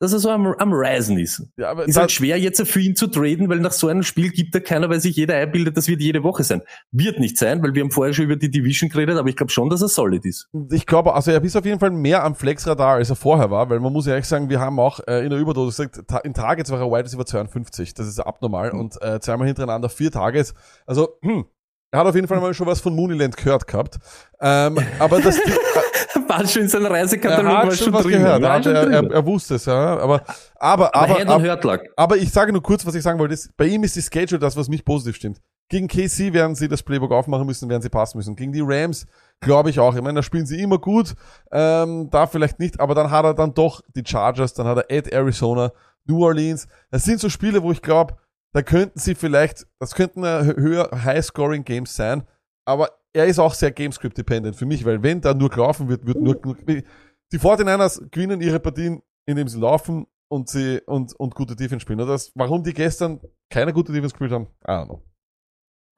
dass 0.00 0.12
er 0.12 0.18
so 0.20 0.30
am, 0.30 0.46
am 0.46 0.72
Risen 0.72 1.18
ist. 1.18 1.42
Ja, 1.56 1.70
aber 1.70 1.86
Ist 1.88 1.96
halt 1.96 2.12
schwer 2.12 2.38
jetzt 2.38 2.64
für 2.68 2.80
ihn 2.80 2.94
zu 2.94 3.08
traden, 3.08 3.48
weil 3.48 3.58
nach 3.58 3.72
so 3.72 3.88
einem 3.88 4.02
Spiel 4.02 4.30
gibt 4.30 4.54
er 4.54 4.60
keiner, 4.60 4.88
weil 4.90 5.00
sich 5.00 5.16
jeder 5.16 5.34
einbildet, 5.36 5.76
das 5.76 5.88
wird 5.88 6.00
jede 6.00 6.22
Woche 6.22 6.44
sein. 6.44 6.62
Wird 6.92 7.18
nicht 7.18 7.36
sein, 7.36 7.62
weil 7.62 7.74
wir 7.74 7.82
haben 7.82 7.90
vorher 7.90 8.14
schon 8.14 8.26
über 8.26 8.36
die 8.36 8.50
Division 8.50 8.90
geredet, 8.90 9.18
aber 9.18 9.28
ich 9.28 9.36
glaube 9.36 9.50
schon, 9.50 9.68
dass 9.70 9.82
er 9.82 9.88
solid 9.88 10.24
ist. 10.24 10.48
Ich 10.70 10.86
glaube, 10.86 11.14
also 11.14 11.30
er 11.30 11.42
ist 11.42 11.56
auf 11.56 11.64
jeden 11.64 11.80
Fall 11.80 11.90
mehr 11.90 12.22
am 12.24 12.34
Flexradar, 12.34 12.94
als 12.96 13.10
er 13.10 13.16
vorher 13.16 13.50
war, 13.50 13.68
weil 13.70 13.80
man 13.80 13.92
muss 13.92 14.06
ja 14.06 14.12
ehrlich 14.12 14.26
sagen, 14.28 14.48
wir 14.48 14.60
haben 14.60 14.78
auch 14.78 15.00
äh, 15.08 15.24
in 15.24 15.30
der 15.30 15.38
Überdosis 15.40 15.76
gesagt, 15.90 16.08
ta- 16.08 16.18
in 16.18 16.34
Targets 16.34 16.70
war 16.70 16.80
er 16.80 16.86
Wide 16.90 17.04
Receiver 17.04 17.26
52. 17.26 17.94
Das 17.94 18.06
ist 18.06 18.20
abnormal. 18.20 18.70
Und 18.70 19.00
äh, 19.02 19.18
zweimal 19.20 19.46
hintereinander 19.46 19.88
vier 19.88 20.10
Targets. 20.12 20.54
Also, 20.86 21.18
hm, 21.22 21.44
er 21.90 22.00
hat 22.00 22.06
auf 22.06 22.14
jeden 22.14 22.28
Fall 22.28 22.40
mal 22.40 22.52
schon 22.54 22.66
was 22.66 22.80
von 22.80 22.94
Mooneyland 22.94 23.36
gehört 23.36 23.66
gehabt. 23.66 23.98
Ähm, 24.40 24.78
aber 24.98 25.20
das, 25.22 25.38
War 26.28 26.46
schon 26.46 26.62
in 26.62 26.68
seiner 26.68 26.90
Reisekatalog, 26.90 27.52
er 27.52 27.58
hat 27.58 27.66
schon 27.74 27.84
schon 27.84 27.92
was 27.92 28.02
drin. 28.02 28.12
gehört. 28.12 28.42
Er, 28.42 28.52
hat, 28.52 28.66
er, 28.66 28.90
er, 28.90 29.10
er 29.10 29.26
wusste 29.26 29.56
es, 29.56 29.66
ja. 29.66 29.98
Aber, 29.98 30.22
aber, 30.56 30.94
aber 30.94 31.20
aber, 31.20 31.80
aber 31.96 32.16
ich 32.16 32.30
sage 32.30 32.52
nur 32.52 32.62
kurz, 32.62 32.84
was 32.86 32.94
ich 32.94 33.02
sagen 33.02 33.18
wollte. 33.18 33.34
Ist, 33.34 33.56
bei 33.56 33.66
ihm 33.66 33.84
ist 33.84 33.96
die 33.96 34.02
Schedule 34.02 34.38
das, 34.38 34.56
was 34.56 34.68
mich 34.68 34.84
positiv 34.84 35.16
stimmt. 35.16 35.40
Gegen 35.70 35.86
KC 35.86 36.32
werden 36.32 36.54
sie 36.54 36.66
das 36.66 36.82
Playbook 36.82 37.12
aufmachen 37.12 37.46
müssen, 37.46 37.68
werden 37.68 37.82
sie 37.82 37.90
passen 37.90 38.16
müssen. 38.16 38.36
Gegen 38.36 38.52
die 38.52 38.62
Rams 38.64 39.06
glaube 39.40 39.70
ich 39.70 39.78
auch. 39.78 39.94
Ich 39.94 40.02
meine, 40.02 40.16
da 40.16 40.22
spielen 40.22 40.46
sie 40.46 40.60
immer 40.60 40.78
gut. 40.78 41.14
Ähm, 41.52 42.08
da 42.10 42.26
vielleicht 42.26 42.58
nicht, 42.58 42.80
aber 42.80 42.94
dann 42.94 43.10
hat 43.10 43.24
er 43.24 43.34
dann 43.34 43.54
doch 43.54 43.82
die 43.94 44.02
Chargers, 44.04 44.54
dann 44.54 44.66
hat 44.66 44.78
er 44.78 44.98
at 44.98 45.08
Arizona, 45.08 45.72
New 46.06 46.24
Orleans. 46.24 46.66
Das 46.90 47.04
sind 47.04 47.20
so 47.20 47.28
Spiele, 47.28 47.62
wo 47.62 47.70
ich 47.70 47.82
glaube, 47.82 48.16
da 48.52 48.62
könnten 48.62 48.98
sie 48.98 49.14
vielleicht, 49.14 49.66
das 49.78 49.94
könnten 49.94 50.24
äh, 50.24 50.54
höher 50.56 50.90
High-Scoring-Games 51.04 51.94
sein, 51.94 52.26
aber 52.64 52.97
er 53.18 53.26
ist 53.26 53.38
auch 53.38 53.54
sehr 53.54 53.70
Gamescript-dependent 53.72 54.56
für 54.56 54.66
mich, 54.66 54.84
weil 54.84 55.02
wenn 55.02 55.20
da 55.20 55.34
nur 55.34 55.50
gelaufen 55.50 55.88
wird, 55.88 56.06
wird 56.06 56.20
nur, 56.20 56.40
nur 56.44 56.56
die 56.66 57.38
49ers 57.38 58.10
gewinnen 58.10 58.40
ihre 58.40 58.60
Partien, 58.60 59.02
indem 59.26 59.48
sie 59.48 59.58
laufen 59.58 60.06
und 60.30 60.48
sie 60.48 60.80
und, 60.86 61.14
und 61.18 61.34
gute 61.34 61.56
Defense 61.56 61.82
spielen. 61.82 62.00
Oder 62.00 62.12
das, 62.12 62.32
warum 62.34 62.62
die 62.62 62.72
gestern 62.72 63.20
keine 63.50 63.72
gute 63.72 63.92
Defense 63.92 64.14
gespielt 64.14 64.32
haben, 64.32 64.46
I 64.66 64.70
don't 64.70 64.86
know. 64.86 65.02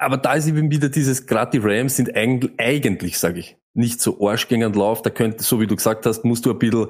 Aber 0.00 0.16
da 0.16 0.32
ist 0.34 0.48
eben 0.48 0.70
wieder 0.70 0.88
dieses, 0.88 1.26
gerade 1.26 1.50
die 1.50 1.58
Rams 1.62 1.96
sind 1.96 2.16
eigentlich, 2.16 2.52
eigentlich 2.58 3.18
sage 3.18 3.40
ich, 3.40 3.58
nicht 3.74 4.00
so 4.00 4.26
arschgängend 4.26 4.74
Lauf. 4.74 5.02
Da 5.02 5.10
könnte, 5.10 5.42
so 5.42 5.60
wie 5.60 5.66
du 5.66 5.76
gesagt 5.76 6.06
hast, 6.06 6.24
musst 6.24 6.46
du 6.46 6.50
ein 6.52 6.58
bisschen, 6.58 6.88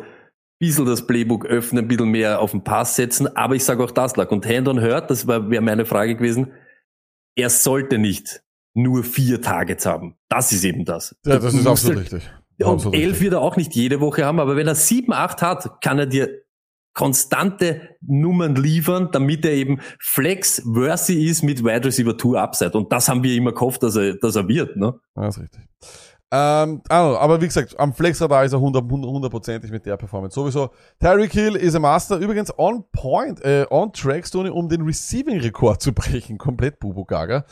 bisschen 0.60 0.86
das 0.86 1.06
Playbook 1.06 1.44
öffnen, 1.44 1.84
ein 1.84 1.88
bisschen 1.88 2.10
mehr 2.10 2.40
auf 2.40 2.52
den 2.52 2.62
Pass 2.62 2.94
setzen. 2.94 3.26
Aber 3.36 3.56
ich 3.56 3.64
sage 3.64 3.82
auch 3.82 3.90
das 3.90 4.14
lag. 4.16 4.30
Und 4.30 4.46
Hand 4.46 4.68
on 4.68 4.80
Hurt, 4.80 5.10
das 5.10 5.26
war- 5.26 5.50
wäre 5.50 5.62
meine 5.62 5.86
Frage 5.86 6.14
gewesen, 6.14 6.52
er 7.36 7.50
sollte 7.50 7.98
nicht 7.98 8.44
nur 8.74 9.02
vier 9.04 9.40
Targets 9.42 9.86
haben. 9.86 10.16
Das 10.28 10.52
ist 10.52 10.64
eben 10.64 10.84
das. 10.84 11.16
Ja, 11.24 11.36
Du 11.36 11.42
das 11.42 11.54
ist 11.54 11.64
musst 11.64 11.66
absolut 11.68 11.96
halt- 11.98 12.12
richtig. 12.12 12.30
Und 12.62 12.74
Absolut 12.74 12.94
elf 12.94 13.04
richtig. 13.06 13.20
wird 13.22 13.32
er 13.34 13.40
auch 13.40 13.56
nicht 13.56 13.74
jede 13.74 14.00
Woche 14.00 14.24
haben, 14.26 14.38
aber 14.38 14.54
wenn 14.54 14.66
er 14.68 14.74
sieben, 14.74 15.14
acht 15.14 15.40
hat, 15.40 15.80
kann 15.82 15.98
er 15.98 16.04
dir 16.06 16.28
konstante 16.92 17.80
Nummern 18.02 18.54
liefern, 18.56 19.08
damit 19.12 19.44
er 19.46 19.52
eben 19.52 19.80
flex-worthy 20.00 21.24
ist 21.26 21.42
mit 21.42 21.64
Wide 21.64 21.84
Receiver 21.86 22.16
2 22.18 22.38
Upside. 22.38 22.72
Und 22.76 22.92
das 22.92 23.08
haben 23.08 23.22
wir 23.22 23.34
immer 23.34 23.52
gehofft, 23.52 23.82
dass 23.82 23.96
er, 23.96 24.14
dass 24.16 24.36
er 24.36 24.46
wird. 24.48 24.76
Ne? 24.76 24.94
Ja, 25.16 25.28
ist 25.28 25.40
richtig. 25.40 25.60
Ähm, 26.32 26.80
aber 26.88 27.40
wie 27.40 27.46
gesagt, 27.46 27.78
am 27.80 27.92
Flexradar 27.92 28.44
ist 28.44 28.52
er 28.52 28.58
100 28.60 28.84
hundertprozentig 28.88 29.70
mit 29.72 29.84
der 29.84 29.96
Performance. 29.96 30.34
Sowieso. 30.34 30.70
Tyreek 31.00 31.32
Hill 31.32 31.56
ist 31.56 31.74
ein 31.74 31.82
Master. 31.82 32.18
Übrigens 32.18 32.56
on 32.56 32.84
point, 32.92 33.44
äh, 33.44 33.66
on 33.68 33.92
track, 33.92 34.24
Stoney, 34.26 34.50
um 34.50 34.68
den 34.68 34.82
Receiving-Rekord 34.82 35.82
zu 35.82 35.92
brechen. 35.92 36.38
Komplett 36.38 36.78
Bubu 36.78 37.04
Gaga. 37.04 37.44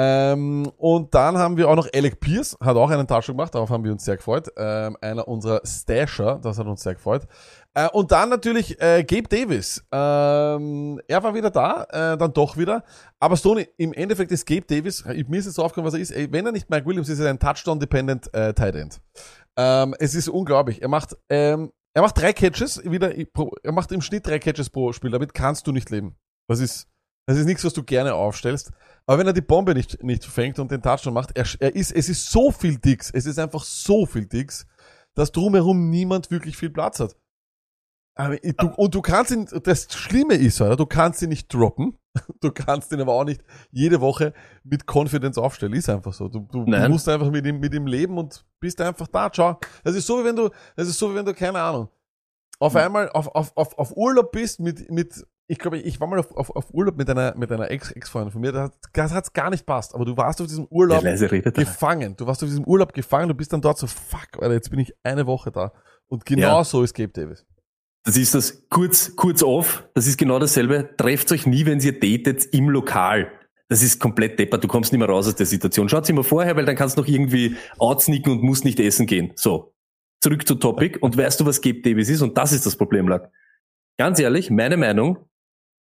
Ähm, 0.00 0.70
und 0.76 1.12
dann 1.12 1.36
haben 1.38 1.56
wir 1.56 1.68
auch 1.68 1.74
noch 1.74 1.88
Alec 1.92 2.20
Pierce, 2.20 2.56
hat 2.60 2.76
auch 2.76 2.88
einen 2.88 3.08
Touchdown 3.08 3.36
gemacht, 3.36 3.52
darauf 3.52 3.68
haben 3.70 3.82
wir 3.82 3.90
uns 3.90 4.04
sehr 4.04 4.16
gefreut. 4.16 4.46
Ähm, 4.56 4.96
einer 5.00 5.26
unserer 5.26 5.60
Stasher, 5.66 6.38
das 6.40 6.56
hat 6.56 6.68
uns 6.68 6.84
sehr 6.84 6.94
gefreut. 6.94 7.26
Äh, 7.74 7.88
und 7.88 8.12
dann 8.12 8.28
natürlich 8.28 8.80
äh, 8.80 9.02
Gabe 9.02 9.26
Davis. 9.28 9.84
Ähm, 9.90 11.00
er 11.08 11.22
war 11.24 11.34
wieder 11.34 11.50
da, 11.50 11.82
äh, 11.90 12.16
dann 12.16 12.32
doch 12.32 12.56
wieder. 12.56 12.84
Aber 13.18 13.36
Stoney, 13.36 13.66
im 13.76 13.92
Endeffekt 13.92 14.30
ist 14.30 14.46
Gabe 14.46 14.66
Davis, 14.68 15.04
mir 15.04 15.38
ist 15.38 15.46
jetzt 15.46 15.56
so 15.56 15.64
aufgekommen, 15.64 15.88
was 15.88 15.94
er 15.94 16.00
ist. 16.00 16.12
Ey, 16.12 16.30
wenn 16.30 16.46
er 16.46 16.52
nicht 16.52 16.70
Mike 16.70 16.86
Williams 16.86 17.08
ist, 17.08 17.18
ist 17.18 17.24
er 17.24 17.30
ein 17.30 17.40
Touchdown-dependent 17.40 18.32
äh, 18.34 18.54
Tight 18.54 18.76
End. 18.76 19.00
Ähm, 19.56 19.96
es 19.98 20.14
ist 20.14 20.28
unglaublich. 20.28 20.80
Er 20.80 20.88
macht, 20.88 21.16
ähm, 21.28 21.72
er 21.92 22.02
macht 22.02 22.16
drei 22.16 22.32
Catches, 22.32 22.80
wieder, 22.84 23.12
er 23.16 23.72
macht 23.72 23.90
im 23.90 24.00
Schnitt 24.00 24.28
drei 24.28 24.38
Catches 24.38 24.70
pro 24.70 24.92
Spiel. 24.92 25.10
Damit 25.10 25.34
kannst 25.34 25.66
du 25.66 25.72
nicht 25.72 25.90
leben. 25.90 26.14
Das 26.46 26.60
ist, 26.60 26.86
das 27.26 27.36
ist 27.36 27.46
nichts, 27.46 27.64
was 27.64 27.72
du 27.72 27.82
gerne 27.82 28.14
aufstellst. 28.14 28.70
Aber 29.08 29.20
wenn 29.20 29.26
er 29.26 29.32
die 29.32 29.40
Bombe 29.40 29.72
nicht, 29.72 30.02
nicht 30.02 30.22
fängt 30.22 30.58
und 30.58 30.70
den 30.70 30.82
Touchdown 30.82 31.14
macht, 31.14 31.34
er, 31.34 31.46
er 31.60 31.74
ist, 31.74 31.92
es 31.92 32.10
ist 32.10 32.30
so 32.30 32.50
viel 32.50 32.76
Dicks, 32.76 33.10
es 33.10 33.24
ist 33.24 33.38
einfach 33.38 33.64
so 33.64 34.04
viel 34.04 34.26
Dicks, 34.26 34.66
dass 35.14 35.32
drumherum 35.32 35.88
niemand 35.88 36.30
wirklich 36.30 36.58
viel 36.58 36.68
Platz 36.68 37.00
hat. 37.00 37.16
Aber 38.14 38.36
du, 38.36 38.66
und 38.76 38.94
du 38.94 39.00
kannst 39.00 39.30
ihn, 39.30 39.48
das 39.62 39.86
Schlimme 39.90 40.34
ist, 40.34 40.60
oder? 40.60 40.76
du 40.76 40.84
kannst 40.84 41.22
ihn 41.22 41.30
nicht 41.30 41.52
droppen. 41.52 41.96
Du 42.40 42.50
kannst 42.50 42.90
ihn 42.92 43.00
aber 43.00 43.12
auch 43.12 43.24
nicht 43.24 43.42
jede 43.70 44.00
Woche 44.00 44.34
mit 44.64 44.86
Confidence 44.92 45.38
aufstellen. 45.38 45.72
Ist 45.72 45.88
einfach 45.88 46.12
so. 46.12 46.26
Du, 46.26 46.40
du, 46.50 46.66
musst 46.66 47.08
einfach 47.08 47.30
mit 47.30 47.46
ihm, 47.46 47.60
mit 47.60 47.72
ihm 47.72 47.86
leben 47.86 48.18
und 48.18 48.44
bist 48.58 48.80
einfach 48.80 49.06
da. 49.06 49.30
Ciao. 49.30 49.58
Das 49.84 49.94
ist 49.94 50.06
so, 50.06 50.18
wie 50.18 50.24
wenn 50.24 50.34
du, 50.34 50.50
das 50.74 50.88
ist 50.88 50.98
so, 50.98 51.12
wie 51.12 51.14
wenn 51.14 51.24
du, 51.24 51.32
keine 51.32 51.60
Ahnung, 51.60 51.88
auf 52.58 52.76
einmal 52.76 53.08
auf, 53.10 53.28
auf, 53.28 53.56
auf, 53.56 53.78
auf 53.78 53.96
Urlaub 53.96 54.32
bist 54.32 54.60
mit, 54.60 54.90
mit, 54.90 55.24
ich 55.46 55.58
glaube, 55.58 55.78
ich 55.78 56.00
war 56.00 56.08
mal 56.08 56.18
auf, 56.18 56.36
auf, 56.36 56.54
auf 56.54 56.72
Urlaub 56.74 56.96
mit 56.96 57.08
einer, 57.08 57.34
mit 57.36 57.50
einer 57.52 57.70
Ex, 57.70 57.92
Ex-Freundin 57.92 58.32
von 58.32 58.40
mir, 58.40 58.52
das, 58.52 58.70
das 58.92 59.12
hat's 59.12 59.32
gar 59.32 59.50
nicht 59.50 59.64
passt, 59.64 59.94
aber 59.94 60.04
du 60.04 60.16
warst 60.16 60.40
auf 60.40 60.46
diesem 60.48 60.66
Urlaub 60.66 61.02
gefangen. 61.54 62.16
Du 62.16 62.26
warst 62.26 62.42
auf 62.42 62.48
diesem 62.48 62.64
Urlaub 62.64 62.92
gefangen, 62.92 63.28
du 63.28 63.34
bist 63.34 63.52
dann 63.52 63.60
dort 63.60 63.78
so, 63.78 63.86
fuck, 63.86 64.42
Alter, 64.42 64.54
jetzt 64.54 64.70
bin 64.70 64.80
ich 64.80 64.92
eine 65.02 65.26
Woche 65.26 65.52
da. 65.52 65.72
Und 66.08 66.26
genau 66.26 66.58
Ja. 66.58 66.64
so 66.64 66.82
ist 66.82 66.94
Gabe 66.94 67.12
Davis. 67.12 67.44
Das 68.04 68.16
ist 68.16 68.34
das 68.34 68.68
kurz, 68.70 69.14
kurz 69.16 69.42
off. 69.42 69.84
Das 69.94 70.06
ist 70.06 70.16
genau 70.16 70.38
dasselbe. 70.38 70.94
Trefft 70.96 71.30
euch 71.30 71.46
nie, 71.46 71.66
wenn 71.66 71.78
ihr 71.80 71.98
datet, 71.98 72.46
im 72.54 72.70
Lokal. 72.70 73.30
Das 73.68 73.82
ist 73.82 74.00
komplett 74.00 74.38
deppert. 74.38 74.64
Du 74.64 74.68
kommst 74.68 74.92
nicht 74.92 74.98
mehr 74.98 75.08
raus 75.10 75.28
aus 75.28 75.34
der 75.34 75.44
Situation. 75.44 75.90
Schaut's 75.90 76.08
immer 76.08 76.24
vorher, 76.24 76.56
weil 76.56 76.64
dann 76.64 76.74
kannst 76.76 76.96
du 76.96 77.02
noch 77.02 77.08
irgendwie 77.08 77.56
outsneaken 77.78 78.32
und 78.32 78.42
musst 78.42 78.64
nicht 78.64 78.80
essen 78.80 79.06
gehen. 79.06 79.32
So. 79.36 79.74
Zurück 80.22 80.46
zu 80.46 80.56
Topic. 80.56 80.98
Und 81.00 81.16
weißt 81.16 81.40
du, 81.40 81.46
was 81.46 81.60
Gabe 81.60 81.80
Davis 81.82 82.08
ist? 82.08 82.22
Und 82.22 82.36
das 82.36 82.52
ist 82.52 82.66
das 82.66 82.76
Problem, 82.76 83.08
Lack. 83.08 83.30
Ganz 83.98 84.18
ehrlich, 84.20 84.50
meine 84.50 84.76
Meinung, 84.76 85.18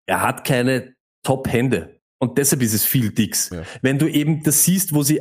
er 0.07 0.23
hat 0.23 0.45
keine 0.45 0.95
Top-Hände. 1.23 2.01
Und 2.19 2.39
deshalb 2.39 2.63
ist 2.63 2.75
es 2.75 2.85
viel 2.85 3.13
Dicks. 3.13 3.51
Wenn 3.83 3.99
du 3.99 4.07
eben 4.07 4.43
das 4.43 4.65
siehst, 4.65 4.95
wo 4.95 5.03
sie 5.03 5.21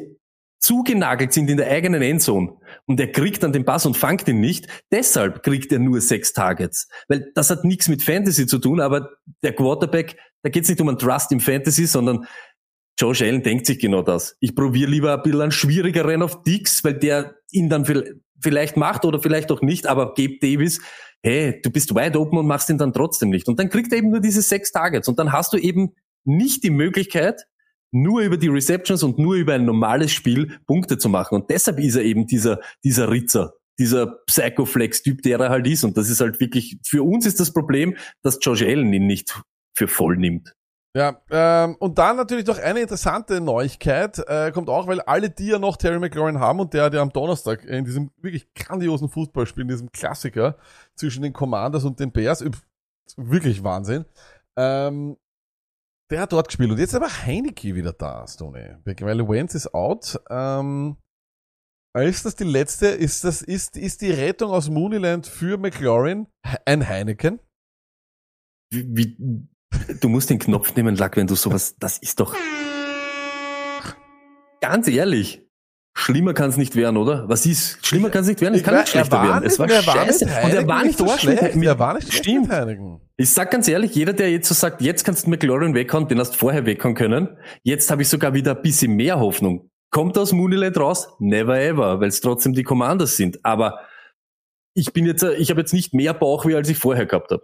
zugenagelt 0.62 1.32
sind 1.32 1.50
in 1.50 1.56
der 1.56 1.70
eigenen 1.72 2.02
Endzone 2.02 2.58
und 2.86 3.00
er 3.00 3.10
kriegt 3.10 3.42
dann 3.44 3.54
den 3.54 3.64
Pass 3.64 3.86
und 3.86 3.96
fangt 3.96 4.28
ihn 4.28 4.42
nicht, 4.42 4.68
deshalb 4.92 5.42
kriegt 5.42 5.72
er 5.72 5.80
nur 5.80 6.02
sechs 6.02 6.34
Targets. 6.34 6.90
Weil 7.08 7.32
das 7.34 7.50
hat 7.50 7.64
nichts 7.64 7.88
mit 7.88 8.04
Fantasy 8.04 8.46
zu 8.46 8.60
tun, 8.60 8.82
aber 8.82 9.10
der 9.42 9.54
Quarterback, 9.54 10.18
da 10.44 10.50
geht 10.50 10.64
es 10.64 10.70
nicht 10.70 10.82
um 10.82 10.90
einen 10.90 10.98
Trust 10.98 11.32
im 11.32 11.40
Fantasy, 11.40 11.86
sondern 11.86 12.26
Josh 13.00 13.22
Allen 13.22 13.44
denkt 13.44 13.68
sich 13.68 13.80
genau 13.80 14.02
das. 14.02 14.36
Ich 14.42 14.54
probiere 14.54 14.92
lieber 14.92 15.14
ein 15.16 15.24
bisschen 15.24 15.42
einen 15.42 15.52
schwierigeren 15.54 16.22
auf 16.22 16.44
Dix, 16.44 16.84
weil 16.84 16.96
der 16.96 17.36
ihn 17.52 17.70
dann 17.70 17.86
vil- 17.86 18.20
vielleicht 18.42 18.78
macht 18.78 19.06
oder 19.06 19.20
vielleicht 19.22 19.52
auch 19.52 19.62
nicht, 19.62 19.88
aber 19.88 20.14
Gabe 20.14 20.38
Davis, 20.42 20.82
hey, 21.22 21.60
du 21.62 21.70
bist 21.72 21.94
wide 21.94 22.20
open 22.20 22.38
und 22.40 22.48
machst 22.48 22.70
ihn 22.70 22.78
dann 22.78 22.94
trotzdem 22.94 23.30
nicht. 23.30 23.48
Und 23.48 23.60
dann 23.60 23.70
kriegt 23.70 23.92
er 23.92 23.98
eben 23.98 24.10
nur 24.10 24.22
diese 24.22 24.42
sechs 24.42 24.72
Targets 24.72 25.08
und 25.08 25.20
dann 25.20 25.32
hast 25.32 25.54
du 25.54 25.58
eben 25.58 25.96
nicht 26.26 26.64
die 26.64 26.70
Möglichkeit, 26.70 27.46
nur 27.92 28.22
über 28.22 28.38
die 28.38 28.48
Receptions 28.48 29.04
und 29.04 29.18
nur 29.18 29.36
über 29.36 29.54
ein 29.54 29.66
normales 29.66 30.12
Spiel 30.12 30.60
Punkte 30.68 30.98
zu 30.98 31.10
machen. 31.10 31.36
Und 31.36 31.50
deshalb 31.50 31.80
ist 31.80 31.96
er 31.96 32.04
eben 32.04 32.28
dieser, 32.28 32.60
dieser 32.84 33.10
Ritzer, 33.10 33.54
dieser 33.80 34.20
Psychoflex-Typ, 34.28 35.22
der 35.24 35.40
er 35.40 35.50
halt 35.50 35.68
ist. 35.68 35.84
Und 35.84 35.98
das 35.98 36.10
ist 36.10 36.22
halt 36.22 36.40
wirklich, 36.40 36.78
für 36.86 37.04
uns 37.04 37.26
ist 37.26 37.40
das 37.40 37.52
Problem, 37.52 37.96
dass 38.22 38.40
Josh 38.42 38.62
Allen 38.62 38.94
ihn 38.94 39.08
nicht 39.08 39.42
für 39.76 39.88
voll 39.88 40.18
nimmt. 40.18 40.54
Ja, 40.96 41.22
ähm, 41.30 41.76
und 41.80 42.00
dann 42.00 42.18
natürlich 42.18 42.48
noch 42.48 42.58
eine 42.58 42.82
interessante 42.82 43.40
Neuigkeit, 43.40 44.18
äh, 44.28 44.52
kommt 44.52 44.70
auch, 44.70 44.88
weil 44.88 45.02
alle, 45.02 45.30
die 45.30 45.48
ja 45.48 45.60
noch 45.60 45.78
Terry 45.78 46.00
McLaurin 46.00 46.40
haben 46.40 46.60
und 46.60 46.74
der, 46.74 46.90
der 46.90 47.02
am 47.02 47.14
Donnerstag 47.14 47.64
in 47.64 47.86
diesem 47.86 48.10
wirklich 48.18 48.52
grandiosen 48.56 49.08
Fußballspiel, 49.08 49.62
in 49.62 49.68
diesem 49.68 49.92
Klassiker 49.92 50.58
zwischen 50.96 51.22
den 51.22 51.32
Commanders 51.32 51.84
und 51.84 52.00
den 52.00 52.12
Bears, 52.12 52.44
wirklich 53.18 53.64
Wahnsinn, 53.64 54.06
ähm, 54.58 55.18
der 56.10 56.22
hat 56.22 56.34
dort 56.34 56.48
gespielt. 56.48 56.72
Und 56.72 56.80
jetzt 56.80 56.96
aber 56.96 57.08
Heineke 57.08 57.76
wieder 57.76 57.94
da, 57.94 58.26
Stoney. 58.28 58.76
Weil 58.84 59.30
Wentz 59.30 59.54
ist 59.54 59.74
out. 59.76 60.20
Ähm, 60.30 60.98
ist 61.96 62.26
das 62.26 62.36
die 62.36 62.46
letzte? 62.46 62.88
Ist 62.88 63.24
das, 63.24 63.44
ist, 63.44 63.78
ist 63.78 64.02
die 64.02 64.12
Rettung 64.12 64.52
aus 64.52 64.70
Mooneyland 64.70 65.28
für 65.28 65.58
McLaurin 65.58 66.28
ein 66.66 66.88
Heineken? 66.88 67.40
Wie, 68.72 68.86
wie, 68.96 69.48
du 70.02 70.10
musst 70.10 70.30
den 70.30 70.40
Knopf 70.40 70.76
nehmen, 70.76 70.96
Lack, 70.96 71.18
wenn 71.18 71.28
du 71.28 71.36
sowas, 71.36 71.76
das 71.80 71.98
ist 71.98 72.20
doch, 72.20 72.36
ganz 74.62 74.88
ehrlich, 74.88 75.42
schlimmer 75.96 76.34
kann 76.34 76.50
es 76.50 76.58
nicht 76.58 76.76
werden, 76.76 76.98
oder? 76.98 77.28
Was 77.28 77.46
ist, 77.46 77.86
schlimmer 77.86 78.10
kann 78.10 78.22
es 78.22 78.28
nicht 78.28 78.42
werden, 78.42 78.56
es 78.56 78.64
kann 78.64 78.74
war- 78.74 78.82
nicht 78.82 78.90
schlechter 78.92 79.16
er 79.18 79.22
war 79.24 79.28
werden. 79.36 79.46
Es 79.46 79.60
war 79.60 79.68
nicht- 79.68 79.88
war 79.88 79.96
scheiße. 79.96 80.26
mit 80.26 80.44
Und 80.44 80.52
er 80.54 80.68
war 80.68 80.84
nicht 80.84 80.98
so 80.98 81.08
schlecht. 81.18 81.56
mit, 81.56 81.66
Er 81.68 81.80
war 81.80 81.94
nicht 81.96 82.12
schlecht 82.12 82.24
Stimmt. 82.26 83.02
Ich 83.18 83.30
sag 83.32 83.52
ganz 83.52 83.68
ehrlich, 83.68 83.94
jeder, 83.96 84.14
der 84.14 84.32
jetzt 84.32 84.48
so 84.48 84.54
sagt, 84.56 84.82
jetzt 84.82 85.04
kannst 85.04 85.26
du 85.26 85.30
McLaurin 85.30 85.74
weghauen, 85.76 86.08
den 86.08 86.20
hast 86.20 86.34
du 86.34 86.38
vorher 86.38 86.66
weghauen 86.66 86.96
können. 86.96 87.38
Jetzt 87.64 87.92
habe 87.92 88.02
ich 88.02 88.08
sogar 88.10 88.34
wieder 88.34 88.56
ein 88.56 88.62
bisschen 88.62 88.96
mehr 88.96 89.20
Hoffnung. 89.20 89.70
Kommt 89.92 90.18
aus 90.18 90.32
Mooneyland 90.32 90.78
raus? 90.78 91.10
Never 91.20 91.60
ever, 91.60 92.00
weil 92.00 92.08
es 92.10 92.22
trotzdem 92.22 92.54
die 92.54 92.64
Commanders 92.64 93.18
sind. 93.18 93.44
Aber 93.44 93.80
ich 94.76 94.94
bin 94.94 95.06
jetzt, 95.06 95.24
äh, 95.24 95.34
ich 95.34 95.50
habe 95.50 95.60
jetzt 95.62 95.74
nicht 95.74 95.94
mehr 95.94 96.14
Bauchweh, 96.14 96.56
als 96.56 96.70
ich 96.70 96.78
vorher 96.78 97.06
gehabt 97.08 97.32
habe. 97.32 97.44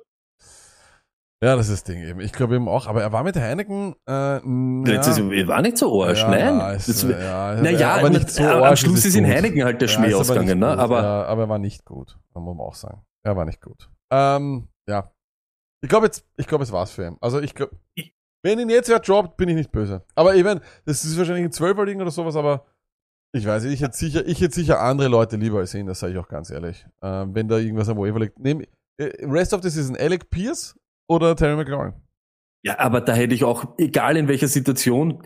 Ja, 1.45 1.55
das 1.55 1.69
ist 1.69 1.73
das 1.73 1.83
Ding 1.83 2.01
eben. 2.03 2.19
Ich 2.21 2.31
glaube 2.33 2.55
eben 2.55 2.67
auch, 2.67 2.87
aber 2.87 3.01
er 3.03 3.11
war 3.11 3.23
mit 3.23 3.35
Heineken, 3.35 3.93
äh, 4.07 4.39
na, 4.43 4.91
Jetzt 4.91 5.07
ist, 5.07 5.19
er 5.19 5.47
war 5.47 5.61
nicht 5.61 5.77
so 5.77 6.03
arsch, 6.03 6.21
Ja, 6.21 6.29
nein. 6.29 6.39
ja, 6.57 6.71
ist, 6.71 6.89
Das- 6.89 7.03
äh, 7.03 7.23
ja, 7.23 7.61
naja, 7.61 7.95
aber 7.95 8.09
nicht 8.09 8.31
so 8.31 8.43
am 8.43 8.63
arg, 8.63 8.77
Schluss 8.79 8.99
es 8.99 9.05
ist 9.05 9.15
in. 9.15 9.27
Heineken 9.27 9.63
halt 9.63 9.79
der 9.79 9.87
Ja, 9.87 9.93
Schmäh 9.93 10.07
ist 10.07 10.13
aber 10.13 10.21
ausgegangen, 10.21 10.47
nicht 10.47 10.57
ne? 10.57 10.67
Aber 10.77 11.01
ja, 11.03 11.23
aber 11.25 11.41
er 11.43 11.49
war 11.49 11.59
nicht 11.59 11.85
gut, 11.85 12.17
muss 12.33 12.55
man 12.55 12.65
auch 12.65 12.73
sagen. 12.73 13.01
Er 13.23 13.35
war 13.35 13.45
nicht 13.45 13.61
gut. 13.61 13.89
Ähm, 14.11 14.67
ja. 14.89 15.11
Ich 15.83 15.89
glaube 15.89 16.07
jetzt, 16.07 16.25
ich 16.37 16.47
glaube, 16.47 16.63
es 16.63 16.71
war's 16.71 16.89
für 16.91 17.05
ihn. 17.05 17.17
Also 17.21 17.39
ich 17.39 17.53
glaube, 17.53 17.75
wenn 18.43 18.57
ihn 18.59 18.69
jetzt 18.69 18.89
wer 18.89 18.99
droppt, 18.99 19.37
bin 19.37 19.49
ich 19.49 19.55
nicht 19.55 19.71
böse. 19.71 20.03
Aber 20.15 20.33
ich 20.35 20.43
meine, 20.43 20.61
das 20.85 21.05
ist 21.05 21.15
wahrscheinlich 21.17 21.45
ein 21.45 21.51
Zwölferling 21.51 22.01
oder 22.01 22.11
sowas, 22.11 22.35
aber 22.35 22.65
ich 23.35 23.45
weiß 23.45 23.63
nicht, 23.65 23.73
ich 23.73 23.81
hätte 23.81 23.95
sicher, 23.97 24.25
ich 24.25 24.41
hätte 24.41 24.55
sicher 24.55 24.79
andere 24.81 25.09
Leute 25.09 25.35
lieber 25.35 25.59
als 25.59 25.73
ihn, 25.75 25.85
das 25.85 25.99
sage 25.99 26.13
ich 26.13 26.19
auch 26.19 26.27
ganz 26.27 26.49
ehrlich. 26.49 26.87
Ähm, 27.03 27.35
wenn 27.35 27.47
da 27.47 27.57
irgendwas 27.57 27.89
am 27.89 27.97
Waiver 27.97 28.19
liegt. 28.19 28.39
Nehm, 28.39 28.61
äh, 28.97 29.25
Rest 29.27 29.53
of 29.53 29.61
the 29.61 29.69
Season, 29.69 29.95
Alec 29.97 30.29
Pierce 30.29 30.75
oder 31.07 31.35
Terry 31.35 31.55
McLaurin? 31.55 31.93
Ja, 32.63 32.79
aber 32.79 33.01
da 33.01 33.13
hätte 33.13 33.35
ich 33.35 33.43
auch, 33.43 33.77
egal 33.77 34.17
in 34.17 34.27
welcher 34.27 34.47
Situation, 34.47 35.21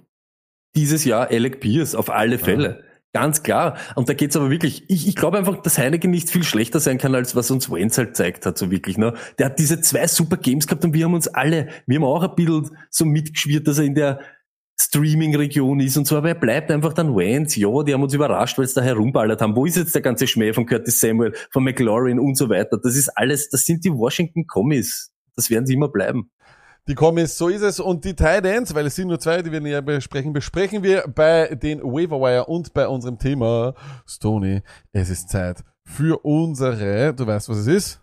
dieses 0.75 1.05
Jahr 1.05 1.29
Alec 1.29 1.61
Pierce 1.61 1.95
auf 1.95 2.09
alle 2.09 2.37
Fälle. 2.37 2.83
Ganz 3.11 3.41
klar. 3.41 3.77
Und 3.95 4.07
da 4.07 4.13
geht's 4.13 4.35
aber 4.35 4.51
wirklich, 4.51 4.83
ich, 4.87 5.07
ich 5.07 5.15
glaube 5.15 5.39
einfach, 5.39 5.61
dass 5.63 5.79
Heineken 5.79 6.11
nicht 6.11 6.29
viel 6.29 6.43
schlechter 6.43 6.79
sein 6.79 6.99
kann, 6.99 7.15
als 7.15 7.35
was 7.35 7.49
uns 7.49 7.71
Wenz 7.71 7.97
halt 7.97 8.15
zeigt 8.15 8.45
hat, 8.45 8.57
so 8.57 8.69
wirklich. 8.69 8.99
Ne? 8.99 9.13
Der 9.39 9.47
hat 9.47 9.57
diese 9.57 9.81
zwei 9.81 10.05
super 10.05 10.37
Games 10.37 10.67
gehabt 10.67 10.85
und 10.85 10.93
wir 10.93 11.05
haben 11.05 11.15
uns 11.15 11.27
alle, 11.27 11.69
wir 11.87 11.95
haben 11.95 12.03
auch 12.03 12.21
ein 12.21 12.35
bisschen 12.35 12.77
so 12.91 13.05
mitgeschwirrt, 13.05 13.67
dass 13.67 13.79
er 13.79 13.85
in 13.85 13.95
der 13.95 14.19
Streaming-Region 14.79 15.79
ist 15.79 15.97
und 15.97 16.07
so, 16.07 16.17
aber 16.17 16.29
er 16.29 16.35
bleibt 16.35 16.71
einfach 16.71 16.93
dann 16.93 17.15
Wentz. 17.15 17.55
Ja, 17.55 17.83
die 17.83 17.93
haben 17.93 18.03
uns 18.03 18.13
überrascht, 18.13 18.57
weil 18.57 18.67
sie 18.67 18.75
da 18.75 18.81
herumballert 18.81 19.41
haben. 19.41 19.55
Wo 19.55 19.65
ist 19.65 19.75
jetzt 19.75 19.95
der 19.95 20.01
ganze 20.01 20.27
Schmäh 20.27 20.53
von 20.53 20.65
Curtis 20.65 20.99
Samuel, 20.99 21.33
von 21.51 21.63
McLaurin 21.63 22.19
und 22.19 22.35
so 22.35 22.49
weiter? 22.49 22.77
Das 22.81 22.95
ist 22.95 23.09
alles, 23.09 23.49
das 23.49 23.65
sind 23.65 23.83
die 23.83 23.91
Washington 23.91 24.45
Commies. 24.45 25.11
Das 25.39 25.49
werden 25.49 25.65
sie 25.65 25.73
immer 25.73 25.87
bleiben. 25.87 26.29
Die 26.89 26.95
Kommis, 26.95 27.37
so 27.37 27.47
ist 27.47 27.61
es. 27.61 27.79
Und 27.79 28.03
die 28.03 28.15
Tight 28.15 28.45
Ends, 28.45 28.73
weil 28.75 28.85
es 28.87 28.95
sind 28.95 29.07
nur 29.07 29.19
zwei, 29.19 29.41
die 29.41 29.51
wir 29.51 29.61
näher 29.61 29.81
besprechen, 29.81 30.33
besprechen 30.33 30.83
wir 30.83 31.05
bei 31.07 31.55
den 31.55 31.81
Waiverwire 31.81 32.45
und 32.45 32.73
bei 32.73 32.87
unserem 32.87 33.17
Thema 33.17 33.73
Stony. 34.05 34.61
Es 34.91 35.09
ist 35.09 35.29
Zeit 35.29 35.63
für 35.85 36.19
unsere, 36.25 37.13
du 37.13 37.25
weißt, 37.25 37.47
was 37.49 37.57
es 37.59 37.67
ist? 37.67 38.01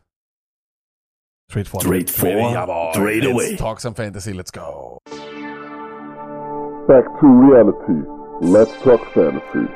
Trade 1.48 1.66
for. 1.66 1.80
Trade 1.80 2.06
for, 2.08 2.52
jawohl. 2.52 2.92
trade 2.92 3.20
Let's 3.20 3.32
away. 3.32 3.56
talk 3.56 3.80
some 3.80 3.94
fantasy, 3.94 4.32
let's 4.32 4.50
go. 4.50 4.98
Back 6.88 7.04
to 7.20 7.26
reality. 7.26 8.02
Let's 8.40 8.72
talk 8.82 9.00
fantasy. 9.14 9.68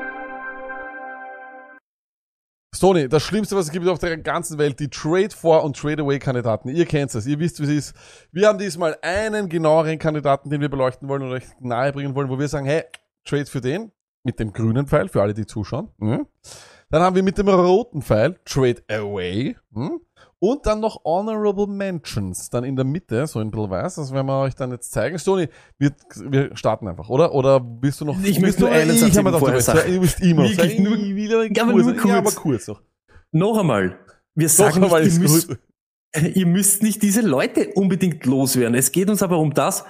Stony, 2.72 3.08
das 3.08 3.24
Schlimmste, 3.24 3.56
was 3.56 3.66
es 3.66 3.72
gibt 3.72 3.86
auf 3.88 3.98
der 3.98 4.16
ganzen 4.16 4.56
Welt, 4.56 4.78
die 4.78 4.88
Trade 4.88 5.30
for 5.30 5.64
und 5.64 5.76
Trade 5.76 6.02
away 6.02 6.20
Kandidaten. 6.20 6.68
Ihr 6.68 6.86
kennt 6.86 7.12
es, 7.14 7.26
ihr 7.26 7.38
wisst, 7.40 7.58
wie 7.58 7.64
es 7.64 7.70
ist. 7.70 7.96
Wir 8.30 8.46
haben 8.46 8.58
diesmal 8.58 8.96
einen 9.02 9.48
genaueren 9.48 9.98
Kandidaten, 9.98 10.50
den 10.50 10.60
wir 10.60 10.68
beleuchten 10.68 11.08
wollen 11.08 11.22
und 11.22 11.30
euch 11.32 11.44
nahebringen 11.60 12.14
wollen, 12.14 12.28
wo 12.28 12.38
wir 12.38 12.46
sagen, 12.46 12.66
hey, 12.66 12.84
Trade 13.24 13.46
für 13.46 13.60
den. 13.60 13.90
mit 14.22 14.38
dem 14.38 14.52
grünen 14.52 14.86
Pfeil, 14.86 15.08
für 15.08 15.20
alle, 15.22 15.34
die 15.34 15.46
zuschauen. 15.46 15.88
Hm? 15.98 16.26
Dann 16.90 17.02
haben 17.02 17.16
wir 17.16 17.22
mit 17.22 17.38
dem 17.38 17.48
roten 17.48 18.02
Pfeil 18.02 18.38
Trade 18.44 18.82
Away. 18.88 19.56
Hm? 19.74 20.00
Und 20.42 20.64
dann 20.64 20.80
noch 20.80 21.04
Honorable 21.04 21.66
Mentions, 21.66 22.48
dann 22.48 22.64
in 22.64 22.74
der 22.74 22.86
Mitte, 22.86 23.26
so 23.26 23.40
ein 23.40 23.50
bisschen 23.50 23.68
weiß. 23.70 23.96
Das 23.96 24.12
werden 24.12 24.26
wir 24.26 24.40
euch 24.40 24.54
dann 24.54 24.70
jetzt 24.70 24.90
zeigen. 24.90 25.18
Stoney, 25.18 25.48
wir, 25.78 25.92
wir 26.30 26.56
starten 26.56 26.88
einfach, 26.88 27.10
oder? 27.10 27.34
Oder 27.34 27.60
bist 27.60 28.00
du 28.00 28.06
noch... 28.06 28.16
Ich 28.24 28.40
möchte 28.40 28.62
nur 28.62 28.70
einen 28.70 28.96
Satz 28.96 29.14
vorher 29.16 29.60
sagen. 29.60 29.92
Du 29.94 30.00
bist 30.00 30.20
immer 30.22 30.44
noch 30.44 30.50
Wirklich 30.50 30.78
nur- 30.78 30.96
aber 31.60 31.72
aber 31.72 31.82
kurz, 31.82 31.96
nur 32.02 32.06
Ja, 32.06 32.18
aber 32.18 32.22
kurz. 32.30 32.36
kurz 32.36 32.68
noch. 32.68 32.82
Noch 33.32 33.58
einmal. 33.58 33.98
Wir 34.34 34.48
sagen 34.48 34.82
aber 34.82 35.00
nicht, 35.00 35.14
ihr 35.14 35.20
müsst, 35.20 35.56
ihr 36.34 36.46
müsst 36.46 36.82
nicht 36.82 37.02
diese 37.02 37.20
Leute 37.20 37.72
unbedingt 37.74 38.24
loswerden. 38.24 38.74
Es 38.74 38.92
geht 38.92 39.10
uns 39.10 39.22
aber 39.22 39.38
um 39.38 39.52
das, 39.52 39.84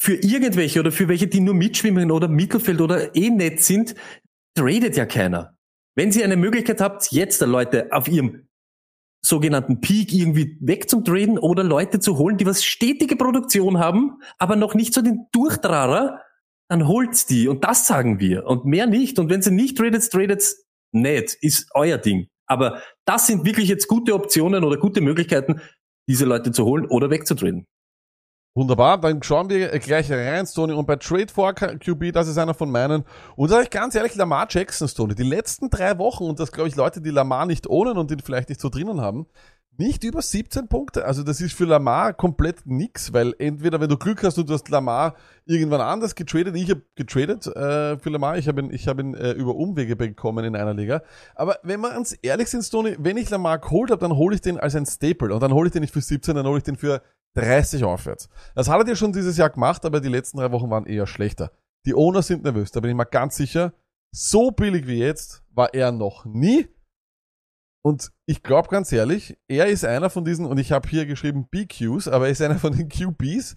für 0.00 0.14
irgendwelche 0.14 0.80
oder 0.80 0.90
für 0.90 1.08
welche, 1.08 1.28
die 1.28 1.40
nur 1.40 1.54
mitschwimmen 1.54 2.10
oder 2.10 2.26
Mittelfeld 2.26 2.80
oder 2.80 3.14
eh 3.14 3.30
nett 3.30 3.62
sind, 3.62 3.94
tradet 4.56 4.96
ja 4.96 5.06
keiner. 5.06 5.56
Wenn 5.94 6.10
ihr 6.10 6.24
eine 6.24 6.36
Möglichkeit 6.36 6.80
habt, 6.80 7.12
jetzt 7.12 7.40
Leute 7.42 7.88
auf 7.92 8.08
ihrem 8.08 8.48
sogenannten 9.22 9.80
Peak 9.80 10.12
irgendwie 10.12 10.56
wegzutraden 10.60 11.38
oder 11.38 11.62
Leute 11.62 12.00
zu 12.00 12.16
holen, 12.18 12.38
die 12.38 12.46
was 12.46 12.64
stetige 12.64 13.16
Produktion 13.16 13.78
haben, 13.78 14.18
aber 14.38 14.56
noch 14.56 14.74
nicht 14.74 14.94
so 14.94 15.02
den 15.02 15.26
Durchtrarer, 15.32 16.20
dann 16.68 16.86
holt's 16.86 17.26
die. 17.26 17.48
Und 17.48 17.64
das 17.64 17.86
sagen 17.86 18.20
wir. 18.20 18.46
Und 18.46 18.64
mehr 18.64 18.86
nicht. 18.86 19.18
Und 19.18 19.28
wenn 19.28 19.42
sie 19.42 19.50
nicht 19.50 19.76
tradet, 19.76 20.08
tradet's 20.10 20.64
nicht. 20.92 21.34
Ist 21.40 21.70
euer 21.74 21.98
Ding. 21.98 22.28
Aber 22.46 22.80
das 23.04 23.26
sind 23.26 23.44
wirklich 23.44 23.68
jetzt 23.68 23.88
gute 23.88 24.14
Optionen 24.14 24.64
oder 24.64 24.76
gute 24.76 25.00
Möglichkeiten, 25.00 25.60
diese 26.08 26.24
Leute 26.24 26.52
zu 26.52 26.64
holen 26.64 26.86
oder 26.86 27.10
wegzutraden. 27.10 27.66
Wunderbar, 28.54 29.00
dann 29.00 29.22
schauen 29.22 29.48
wir 29.48 29.68
gleich 29.78 30.10
rein, 30.10 30.44
Stoney. 30.44 30.72
Und 30.72 30.86
bei 30.86 30.96
Trade 30.96 31.28
for 31.32 31.54
QB, 31.54 32.12
das 32.12 32.26
ist 32.26 32.36
einer 32.36 32.52
von 32.52 32.70
meinen. 32.70 33.04
Und 33.36 33.48
sage 33.48 33.64
ich 33.64 33.70
ganz 33.70 33.94
ehrlich, 33.94 34.16
Lamar 34.16 34.48
Jackson, 34.50 34.88
Stoney, 34.88 35.14
die 35.14 35.22
letzten 35.22 35.70
drei 35.70 35.96
Wochen, 35.98 36.24
und 36.24 36.40
das 36.40 36.50
glaube 36.50 36.68
ich 36.68 36.74
Leute, 36.74 37.00
die 37.00 37.10
Lamar 37.10 37.46
nicht 37.46 37.68
ohnen 37.68 37.96
und 37.96 38.10
den 38.10 38.18
vielleicht 38.18 38.48
nicht 38.48 38.60
so 38.60 38.68
drinnen 38.68 39.00
haben, 39.00 39.26
nicht 39.80 40.02
über 40.02 40.20
17 40.20 40.68
Punkte. 40.68 41.04
Also 41.04 41.22
das 41.22 41.40
ist 41.40 41.54
für 41.54 41.64
Lamar 41.64 42.12
komplett 42.12 42.66
nix, 42.66 43.12
weil 43.12 43.34
entweder 43.38 43.80
wenn 43.80 43.88
du 43.88 43.96
Glück 43.96 44.22
hast 44.24 44.36
und 44.36 44.48
du 44.48 44.52
hast 44.52 44.68
Lamar 44.68 45.14
irgendwann 45.46 45.80
anders 45.80 46.14
getradet, 46.14 46.54
ich 46.56 46.70
habe 46.70 46.82
getradet 46.96 47.46
äh, 47.46 47.98
für 47.98 48.10
Lamar, 48.10 48.36
ich 48.36 48.46
habe 48.48 48.60
ihn, 48.60 48.72
ich 48.72 48.88
hab 48.88 48.98
ihn 48.98 49.14
äh, 49.14 49.30
über 49.30 49.54
Umwege 49.54 49.96
bekommen 49.96 50.44
in 50.44 50.54
einer 50.54 50.74
Liga. 50.74 51.02
Aber 51.34 51.58
wenn 51.62 51.80
wir 51.80 51.96
uns 51.96 52.12
ehrlich 52.12 52.48
sind, 52.48 52.62
Stoney, 52.62 52.96
wenn 52.98 53.16
ich 53.16 53.30
Lamar 53.30 53.58
geholt 53.58 53.90
habe, 53.90 54.00
dann 54.00 54.16
hole 54.16 54.34
ich 54.34 54.42
den 54.42 54.58
als 54.58 54.74
ein 54.74 54.86
Staple 54.86 55.32
und 55.32 55.40
dann 55.40 55.54
hole 55.54 55.68
ich 55.68 55.72
den 55.72 55.82
nicht 55.82 55.94
für 55.94 56.02
17, 56.02 56.34
dann 56.34 56.46
hole 56.46 56.58
ich 56.58 56.64
den 56.64 56.76
für 56.76 57.00
30 57.34 57.84
aufwärts. 57.84 58.28
Das 58.54 58.68
hat 58.68 58.78
er 58.78 58.84
dir 58.84 58.96
schon 58.96 59.12
dieses 59.12 59.36
Jahr 59.36 59.50
gemacht, 59.50 59.84
aber 59.84 60.00
die 60.00 60.08
letzten 60.08 60.38
drei 60.38 60.50
Wochen 60.52 60.70
waren 60.70 60.86
eher 60.86 61.06
schlechter. 61.06 61.52
Die 61.86 61.94
Owner 61.94 62.22
sind 62.22 62.42
nervös, 62.42 62.70
da 62.72 62.80
bin 62.80 62.90
ich 62.90 62.96
mal 62.96 63.04
ganz 63.04 63.36
sicher. 63.36 63.72
So 64.12 64.50
billig 64.50 64.86
wie 64.86 64.98
jetzt 64.98 65.44
war 65.50 65.72
er 65.72 65.92
noch 65.92 66.24
nie. 66.24 66.68
Und 67.82 68.10
ich 68.26 68.42
glaube 68.42 68.68
ganz 68.68 68.92
ehrlich, 68.92 69.38
er 69.48 69.66
ist 69.66 69.84
einer 69.84 70.10
von 70.10 70.24
diesen, 70.24 70.44
und 70.44 70.58
ich 70.58 70.72
habe 70.72 70.88
hier 70.88 71.06
geschrieben 71.06 71.48
BQs, 71.48 72.08
aber 72.08 72.26
er 72.26 72.32
ist 72.32 72.42
einer 72.42 72.58
von 72.58 72.76
den 72.76 72.88
QBs. 72.88 73.56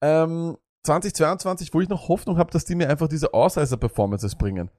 Ähm, 0.00 0.56
2022, 0.84 1.72
wo 1.72 1.80
ich 1.80 1.88
noch 1.88 2.08
Hoffnung 2.08 2.36
habe, 2.36 2.50
dass 2.50 2.66
die 2.66 2.74
mir 2.74 2.90
einfach 2.90 3.08
diese 3.08 3.32
Ausreißer-Performances 3.32 4.36
bringen. 4.36 4.70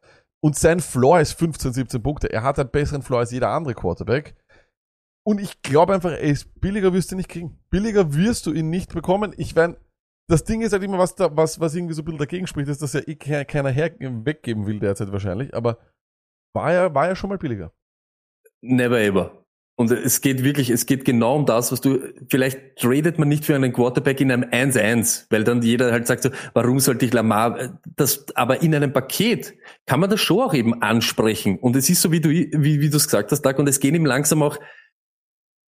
Und 0.42 0.56
sein 0.56 0.80
Floor 0.80 1.20
ist 1.20 1.34
15, 1.34 1.74
17 1.74 2.04
Punkte. 2.04 2.32
Er 2.32 2.44
hat 2.44 2.60
einen 2.60 2.70
besseren 2.70 3.02
Floor 3.02 3.22
als 3.22 3.32
jeder 3.32 3.50
andere 3.50 3.74
Quarterback. 3.74 4.36
Und 5.28 5.42
ich 5.42 5.62
glaube 5.64 5.94
einfach, 5.94 6.16
ist 6.18 6.60
billiger 6.62 6.94
wirst 6.94 7.12
du 7.12 7.16
ihn 7.16 7.18
nicht 7.18 7.30
kriegen. 7.30 7.58
Billiger 7.72 8.14
wirst 8.14 8.46
du 8.46 8.54
ihn 8.54 8.70
nicht 8.70 8.94
bekommen. 8.94 9.34
Ich 9.38 9.56
meine, 9.56 9.78
das 10.30 10.44
Ding 10.44 10.62
ist 10.62 10.72
halt 10.72 10.84
immer, 10.84 11.00
was 11.00 11.16
da, 11.16 11.36
was, 11.36 11.60
was 11.60 11.74
irgendwie 11.76 11.94
so 11.96 12.02
ein 12.02 12.06
bisschen 12.06 12.20
dagegen 12.20 12.48
spricht, 12.48 12.70
ist, 12.70 12.82
dass 12.82 12.94
ja 12.94 13.02
eh 13.06 13.16
ke- 13.16 13.46
keiner 13.46 13.70
her 13.70 13.92
weggeben 14.00 14.68
will 14.68 14.80
derzeit 14.80 15.12
wahrscheinlich. 15.12 15.54
Aber 15.56 15.80
war 16.54 16.72
ja, 16.74 16.94
war 16.94 17.08
ja 17.08 17.16
schon 17.16 17.30
mal 17.30 17.38
billiger. 17.38 17.74
Never 18.62 19.00
ever. 19.00 19.46
Und 19.78 19.92
es 19.92 20.22
geht 20.22 20.44
wirklich, 20.44 20.70
es 20.70 20.86
geht 20.86 21.04
genau 21.04 21.36
um 21.36 21.46
das, 21.46 21.72
was 21.72 21.82
du, 21.82 22.00
vielleicht 22.30 22.78
tradet 22.78 23.20
man 23.20 23.28
nicht 23.28 23.44
für 23.44 23.56
einen 23.56 23.74
Quarterback 23.74 24.22
in 24.22 24.32
einem 24.32 24.44
1-1, 24.50 25.26
weil 25.30 25.44
dann 25.44 25.62
jeder 25.62 25.92
halt 25.92 26.08
sagt 26.08 26.24
so, 26.24 26.30
warum 26.54 26.80
sollte 26.80 27.04
ich 27.06 27.12
Lamar, 27.14 27.78
das, 27.98 28.26
aber 28.36 28.62
in 28.62 28.74
einem 28.74 28.94
Paket 28.94 29.54
kann 29.86 30.00
man 30.00 30.10
das 30.10 30.22
schon 30.22 30.40
auch 30.40 30.54
eben 30.54 30.82
ansprechen. 30.82 31.60
Und 31.60 31.76
es 31.76 31.90
ist 31.90 32.02
so, 32.02 32.14
wie 32.14 32.22
du, 32.22 32.30
wie, 32.30 32.80
wie 32.80 32.90
du 32.90 32.96
es 32.96 33.06
gesagt 33.06 33.32
hast, 33.34 33.42
Doug, 33.42 33.60
und 33.60 33.68
es 33.68 33.82
gehen 33.82 33.96
ihm 33.96 34.06
langsam 34.06 34.44
auch, 34.44 34.58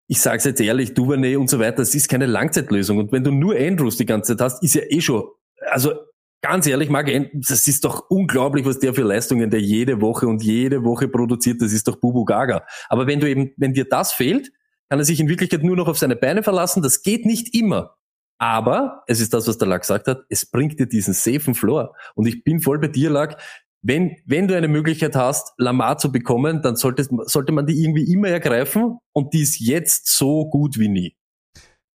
ich 0.07 0.21
sag's 0.21 0.45
jetzt 0.45 0.61
ehrlich, 0.61 0.93
Duvernay 0.93 1.35
und 1.35 1.49
so 1.49 1.59
weiter, 1.59 1.77
das 1.77 1.93
ist 1.93 2.07
keine 2.07 2.25
Langzeitlösung. 2.25 2.97
Und 2.97 3.11
wenn 3.11 3.23
du 3.23 3.31
nur 3.31 3.55
Andrews 3.55 3.97
die 3.97 4.05
ganze 4.05 4.35
Zeit 4.35 4.43
hast, 4.43 4.63
ist 4.63 4.75
ja 4.75 4.81
eh 4.89 5.01
schon, 5.01 5.23
also 5.69 5.93
ganz 6.41 6.65
ehrlich, 6.65 6.89
Andrews, 6.89 7.29
das 7.33 7.67
ist 7.67 7.83
doch 7.83 8.09
unglaublich, 8.09 8.65
was 8.65 8.79
der 8.79 8.93
für 8.93 9.03
Leistungen 9.03 9.49
der 9.49 9.61
jede 9.61 10.01
Woche 10.01 10.27
und 10.27 10.43
jede 10.43 10.83
Woche 10.83 11.07
produziert. 11.07 11.61
Das 11.61 11.73
ist 11.73 11.87
doch 11.87 11.97
Bubu 11.97 12.23
Gaga. 12.23 12.65
Aber 12.87 13.07
wenn 13.07 13.19
du 13.19 13.29
eben, 13.29 13.51
wenn 13.57 13.73
dir 13.73 13.85
das 13.85 14.13
fehlt, 14.13 14.51
kann 14.89 14.99
er 14.99 15.05
sich 15.05 15.19
in 15.19 15.27
Wirklichkeit 15.27 15.63
nur 15.63 15.75
noch 15.75 15.87
auf 15.89 15.97
seine 15.97 16.15
Beine 16.15 16.43
verlassen. 16.43 16.81
Das 16.81 17.01
geht 17.01 17.25
nicht 17.25 17.53
immer. 17.53 17.95
Aber 18.39 19.03
es 19.07 19.19
ist 19.19 19.33
das, 19.33 19.47
was 19.47 19.57
der 19.57 19.67
Lack 19.67 19.81
gesagt 19.81 20.07
hat. 20.07 20.21
Es 20.29 20.45
bringt 20.45 20.79
dir 20.79 20.85
diesen 20.85 21.13
safen 21.13 21.55
Floor. 21.55 21.95
Und 22.15 22.27
ich 22.27 22.43
bin 22.43 22.61
voll 22.61 22.79
bei 22.79 22.87
dir, 22.87 23.09
Lack. 23.09 23.41
Wenn, 23.83 24.17
wenn 24.25 24.47
du 24.47 24.55
eine 24.55 24.67
Möglichkeit 24.67 25.15
hast, 25.15 25.53
Lamar 25.57 25.97
zu 25.97 26.11
bekommen, 26.11 26.61
dann 26.61 26.75
sollte, 26.75 27.07
sollte 27.25 27.51
man 27.51 27.65
die 27.65 27.81
irgendwie 27.81 28.11
immer 28.11 28.29
ergreifen. 28.29 28.97
Und 29.13 29.33
die 29.33 29.41
ist 29.41 29.59
jetzt 29.59 30.07
so 30.07 30.49
gut 30.49 30.77
wie 30.77 30.89
nie. 30.89 31.15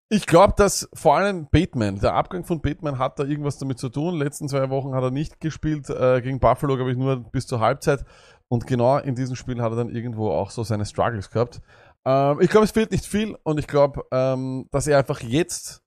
Ich 0.09 0.27
glaube, 0.27 0.53
dass 0.55 0.87
vor 0.93 1.17
allem 1.17 1.47
Bateman, 1.49 1.99
der 1.99 2.13
Abgang 2.13 2.45
von 2.45 2.61
Bateman 2.61 2.99
hat 2.99 3.17
da 3.17 3.23
irgendwas 3.23 3.57
damit 3.57 3.79
zu 3.79 3.89
tun. 3.89 4.19
Letzten 4.19 4.47
zwei 4.47 4.69
Wochen 4.69 4.93
hat 4.93 5.03
er 5.03 5.11
nicht 5.11 5.39
gespielt. 5.39 5.89
Äh, 5.89 6.21
gegen 6.21 6.39
Buffalo, 6.39 6.75
glaube 6.75 6.91
ich, 6.91 6.97
nur 6.97 7.31
bis 7.31 7.47
zur 7.47 7.59
Halbzeit. 7.59 8.05
Und 8.47 8.67
genau 8.67 8.97
in 8.99 9.15
diesem 9.15 9.35
Spiel 9.35 9.61
hat 9.61 9.71
er 9.71 9.77
dann 9.77 9.89
irgendwo 9.89 10.29
auch 10.29 10.51
so 10.51 10.63
seine 10.63 10.85
Struggles 10.85 11.31
gehabt. 11.31 11.61
Ähm, 12.05 12.39
ich 12.41 12.49
glaube, 12.49 12.65
es 12.65 12.71
fehlt 12.71 12.91
nicht 12.91 13.05
viel 13.05 13.35
und 13.43 13.59
ich 13.59 13.67
glaube, 13.67 14.03
ähm, 14.11 14.67
dass 14.71 14.87
er 14.87 14.99
einfach 14.99 15.21
jetzt 15.21 15.82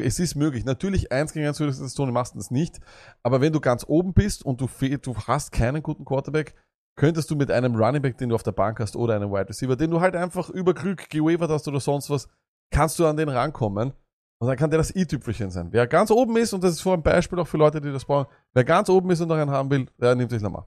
es 0.00 0.18
ist 0.18 0.34
möglich. 0.34 0.64
Natürlich, 0.64 1.12
eins 1.12 1.32
gegen 1.32 1.46
eins 1.46 1.60
würdest 1.60 1.80
du 1.80 1.84
das 1.84 1.94
tun, 1.94 2.12
machst 2.12 2.36
das 2.36 2.50
nicht. 2.50 2.78
Aber 3.22 3.40
wenn 3.40 3.52
du 3.52 3.60
ganz 3.60 3.84
oben 3.86 4.12
bist 4.12 4.44
und 4.44 4.60
du, 4.60 4.68
du 5.02 5.16
hast 5.16 5.52
keinen 5.52 5.82
guten 5.82 6.04
Quarterback, 6.04 6.54
könntest 6.96 7.30
du 7.30 7.36
mit 7.36 7.50
einem 7.50 7.74
Running 7.76 8.02
Back, 8.02 8.18
den 8.18 8.28
du 8.28 8.34
auf 8.34 8.42
der 8.42 8.52
Bank 8.52 8.80
hast, 8.80 8.96
oder 8.96 9.16
einem 9.16 9.30
Wide 9.30 9.48
Receiver, 9.48 9.76
den 9.76 9.90
du 9.90 10.00
halt 10.00 10.14
einfach 10.14 10.50
über 10.50 10.74
Glück 10.74 11.08
gewavert 11.08 11.50
hast 11.50 11.66
oder 11.68 11.80
sonst 11.80 12.10
was, 12.10 12.28
kannst 12.70 12.98
du 12.98 13.06
an 13.06 13.16
den 13.16 13.28
rankommen. 13.28 13.92
Und 14.38 14.48
dann 14.48 14.56
kann 14.56 14.70
der 14.70 14.78
das 14.78 14.94
i-Tüpfelchen 14.94 15.50
sein. 15.50 15.68
Wer 15.70 15.86
ganz 15.86 16.10
oben 16.10 16.36
ist, 16.36 16.52
und 16.52 16.64
das 16.64 16.72
ist 16.72 16.80
vor 16.80 16.94
ein 16.94 17.02
Beispiel 17.02 17.38
auch 17.38 17.46
für 17.46 17.58
Leute, 17.58 17.80
die 17.80 17.92
das 17.92 18.06
brauchen, 18.06 18.26
wer 18.54 18.64
ganz 18.64 18.88
oben 18.88 19.10
ist 19.10 19.20
und 19.20 19.28
noch 19.28 19.36
einen 19.36 19.50
haben 19.50 19.70
will, 19.70 19.86
der 20.00 20.14
nimmt 20.14 20.30
sich 20.30 20.40
Lamar. 20.40 20.66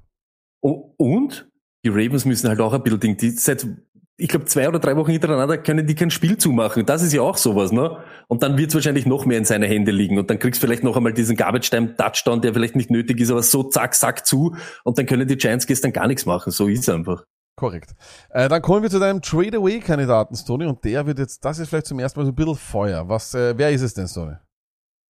Und 0.61 1.51
die 1.84 1.89
Ravens 1.89 2.26
müssen 2.26 2.47
halt 2.49 2.61
auch 2.61 2.74
ein 2.74 2.84
bisschen 2.84 2.99
Ding, 2.99 3.18
die 3.18 3.32
seit, 3.32 3.68
ich 4.16 4.28
glaube, 4.28 4.45
zwei 4.45 4.68
oder 4.68 4.80
drei 4.80 4.95
Wochen 4.95 5.11
hintereinander 5.11 5.57
können 5.57 5.88
die 5.88 5.95
kein 5.95 6.11
Spiel 6.11 6.38
zumachen. 6.38 6.86
Das 6.86 7.01
ist 7.01 7.14
ja 7.14 7.22
auch 7.22 7.38
sowas, 7.38 7.72
ne? 7.72 7.97
Und 8.28 8.43
dann 8.43 8.58
wird 8.58 8.70
es 8.70 8.75
wahrscheinlich 8.75 9.08
noch 9.08 9.25
mehr 9.25 9.39
in 9.39 9.46
seine 9.46 9.66
Hände 9.66 9.92
liegen. 9.92 10.20
Und 10.20 10.29
dann 10.29 10.37
kriegst 10.37 10.62
du 10.62 10.67
vielleicht 10.67 10.83
noch 10.83 10.96
einmal 10.96 11.13
diesen 11.13 11.36
Garbage-Time-Touchdown, 11.36 12.42
der 12.42 12.54
vielleicht 12.54 12.75
nicht 12.75 12.92
nötig 12.92 13.20
ist, 13.20 13.32
aber 13.32 13.42
so 13.42 13.63
zack, 13.63 13.96
zack 13.96 14.25
zu. 14.25 14.55
Und 14.83 14.97
dann 15.00 15.08
können 15.08 15.28
die 15.28 15.36
Giants 15.36 15.66
gestern 15.66 15.92
gar 15.92 16.08
nichts 16.08 16.28
machen. 16.28 16.51
So 16.51 16.67
ist 16.67 16.82
es 16.82 16.89
einfach. 16.89 17.24
Korrekt. 17.55 17.96
Äh, 18.29 18.50
dann 18.50 18.62
kommen 18.62 18.83
wir 18.83 18.89
zu 18.89 19.00
deinem 19.00 19.21
Trade-Away-Kandidaten, 19.21 20.36
Stoney, 20.36 20.66
und 20.66 20.83
der 20.83 21.05
wird 21.05 21.20
jetzt, 21.20 21.43
das 21.46 21.59
ist 21.59 21.70
vielleicht 21.70 21.87
zum 21.87 22.00
ersten 22.00 22.20
Mal 22.20 22.25
so 22.25 22.32
ein 22.32 22.36
bisschen 22.36 22.55
Feuer. 22.55 23.08
Was, 23.09 23.33
äh, 23.33 23.58
wer 23.58 23.71
ist 23.71 23.82
es 23.82 23.93
denn, 23.93 24.08
Stoney? 24.08 24.36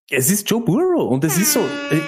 Es 0.10 0.30
ist 0.30 0.50
Joe 0.50 0.62
Burrow 0.62 1.10
und 1.10 1.24
es 1.24 1.38
ist 1.38 1.54
so, 1.54 1.62
äh, 1.62 2.02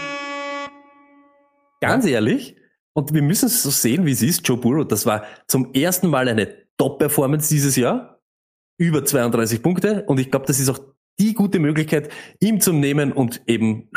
ganz 1.80 2.06
ehrlich, 2.06 2.57
und 2.94 3.14
wir 3.14 3.22
müssen 3.22 3.45
es 3.48 3.64
so 3.64 3.69
sehen, 3.69 4.06
wie 4.06 4.11
es 4.11 4.22
ist, 4.22 4.48
Joe 4.48 4.57
Burrow, 4.57 4.86
das 4.86 5.06
war 5.06 5.24
zum 5.48 5.74
ersten 5.74 6.10
Mal 6.10 6.28
eine 6.28 6.65
Top-Performance 6.77 7.49
dieses 7.49 7.76
Jahr, 7.76 8.22
über 8.77 9.06
32 9.06 9.61
Punkte, 9.61 10.03
und 10.07 10.19
ich 10.19 10.31
glaube, 10.31 10.45
das 10.45 10.60
ist 10.60 10.69
auch 10.69 10.80
die 11.19 11.34
gute 11.34 11.60
Möglichkeit, 11.60 12.11
ihm 12.39 12.60
zu 12.60 12.73
nehmen 12.73 13.11
und 13.11 13.41
eben 13.47 13.89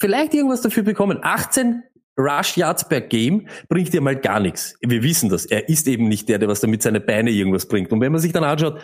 vielleicht 0.00 0.34
irgendwas 0.34 0.62
dafür 0.62 0.82
bekommen. 0.82 1.18
18 1.22 1.82
Rush 2.18 2.56
Yards 2.56 2.88
per 2.88 3.02
Game 3.02 3.46
bringt 3.68 3.92
dir 3.92 4.00
mal 4.00 4.16
gar 4.16 4.40
nichts. 4.40 4.78
Wir 4.80 5.02
wissen 5.02 5.28
das. 5.28 5.44
Er 5.44 5.68
ist 5.68 5.86
eben 5.86 6.08
nicht 6.08 6.28
der, 6.28 6.38
der 6.38 6.48
was 6.48 6.60
damit 6.60 6.82
seine 6.82 7.00
Beine 7.00 7.30
irgendwas 7.30 7.68
bringt. 7.68 7.92
Und 7.92 8.00
wenn 8.00 8.12
man 8.12 8.20
sich 8.20 8.32
dann 8.32 8.44
anschaut, 8.44 8.80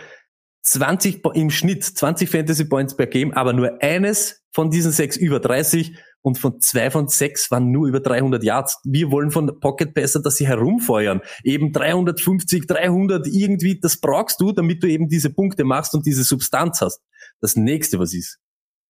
20 0.62 1.22
Po- 1.22 1.32
im 1.32 1.50
Schnitt, 1.50 1.84
20 1.84 2.30
Fantasy 2.30 2.64
Points 2.64 2.96
per 2.96 3.06
Game, 3.06 3.32
aber 3.32 3.52
nur 3.52 3.82
eines 3.82 4.42
von 4.52 4.70
diesen 4.70 4.92
sechs 4.92 5.16
über 5.16 5.40
30 5.40 5.96
und 6.24 6.38
von 6.38 6.60
zwei 6.60 6.90
von 6.90 7.08
sechs 7.08 7.50
waren 7.50 7.72
nur 7.72 7.88
über 7.88 7.98
300 7.98 8.44
Yards. 8.44 8.80
Wir 8.84 9.10
wollen 9.10 9.32
von 9.32 9.58
Pocket 9.58 9.92
Passer, 9.92 10.22
dass 10.22 10.36
sie 10.36 10.46
herumfeuern. 10.46 11.20
Eben 11.42 11.72
350, 11.72 12.66
300 12.66 13.26
irgendwie, 13.26 13.80
das 13.80 13.96
brauchst 14.00 14.40
du, 14.40 14.52
damit 14.52 14.82
du 14.82 14.88
eben 14.88 15.08
diese 15.08 15.30
Punkte 15.30 15.64
machst 15.64 15.94
und 15.94 16.06
diese 16.06 16.22
Substanz 16.22 16.80
hast. 16.80 17.02
Das 17.40 17.56
nächste, 17.56 17.98
was 17.98 18.14
ist, 18.14 18.38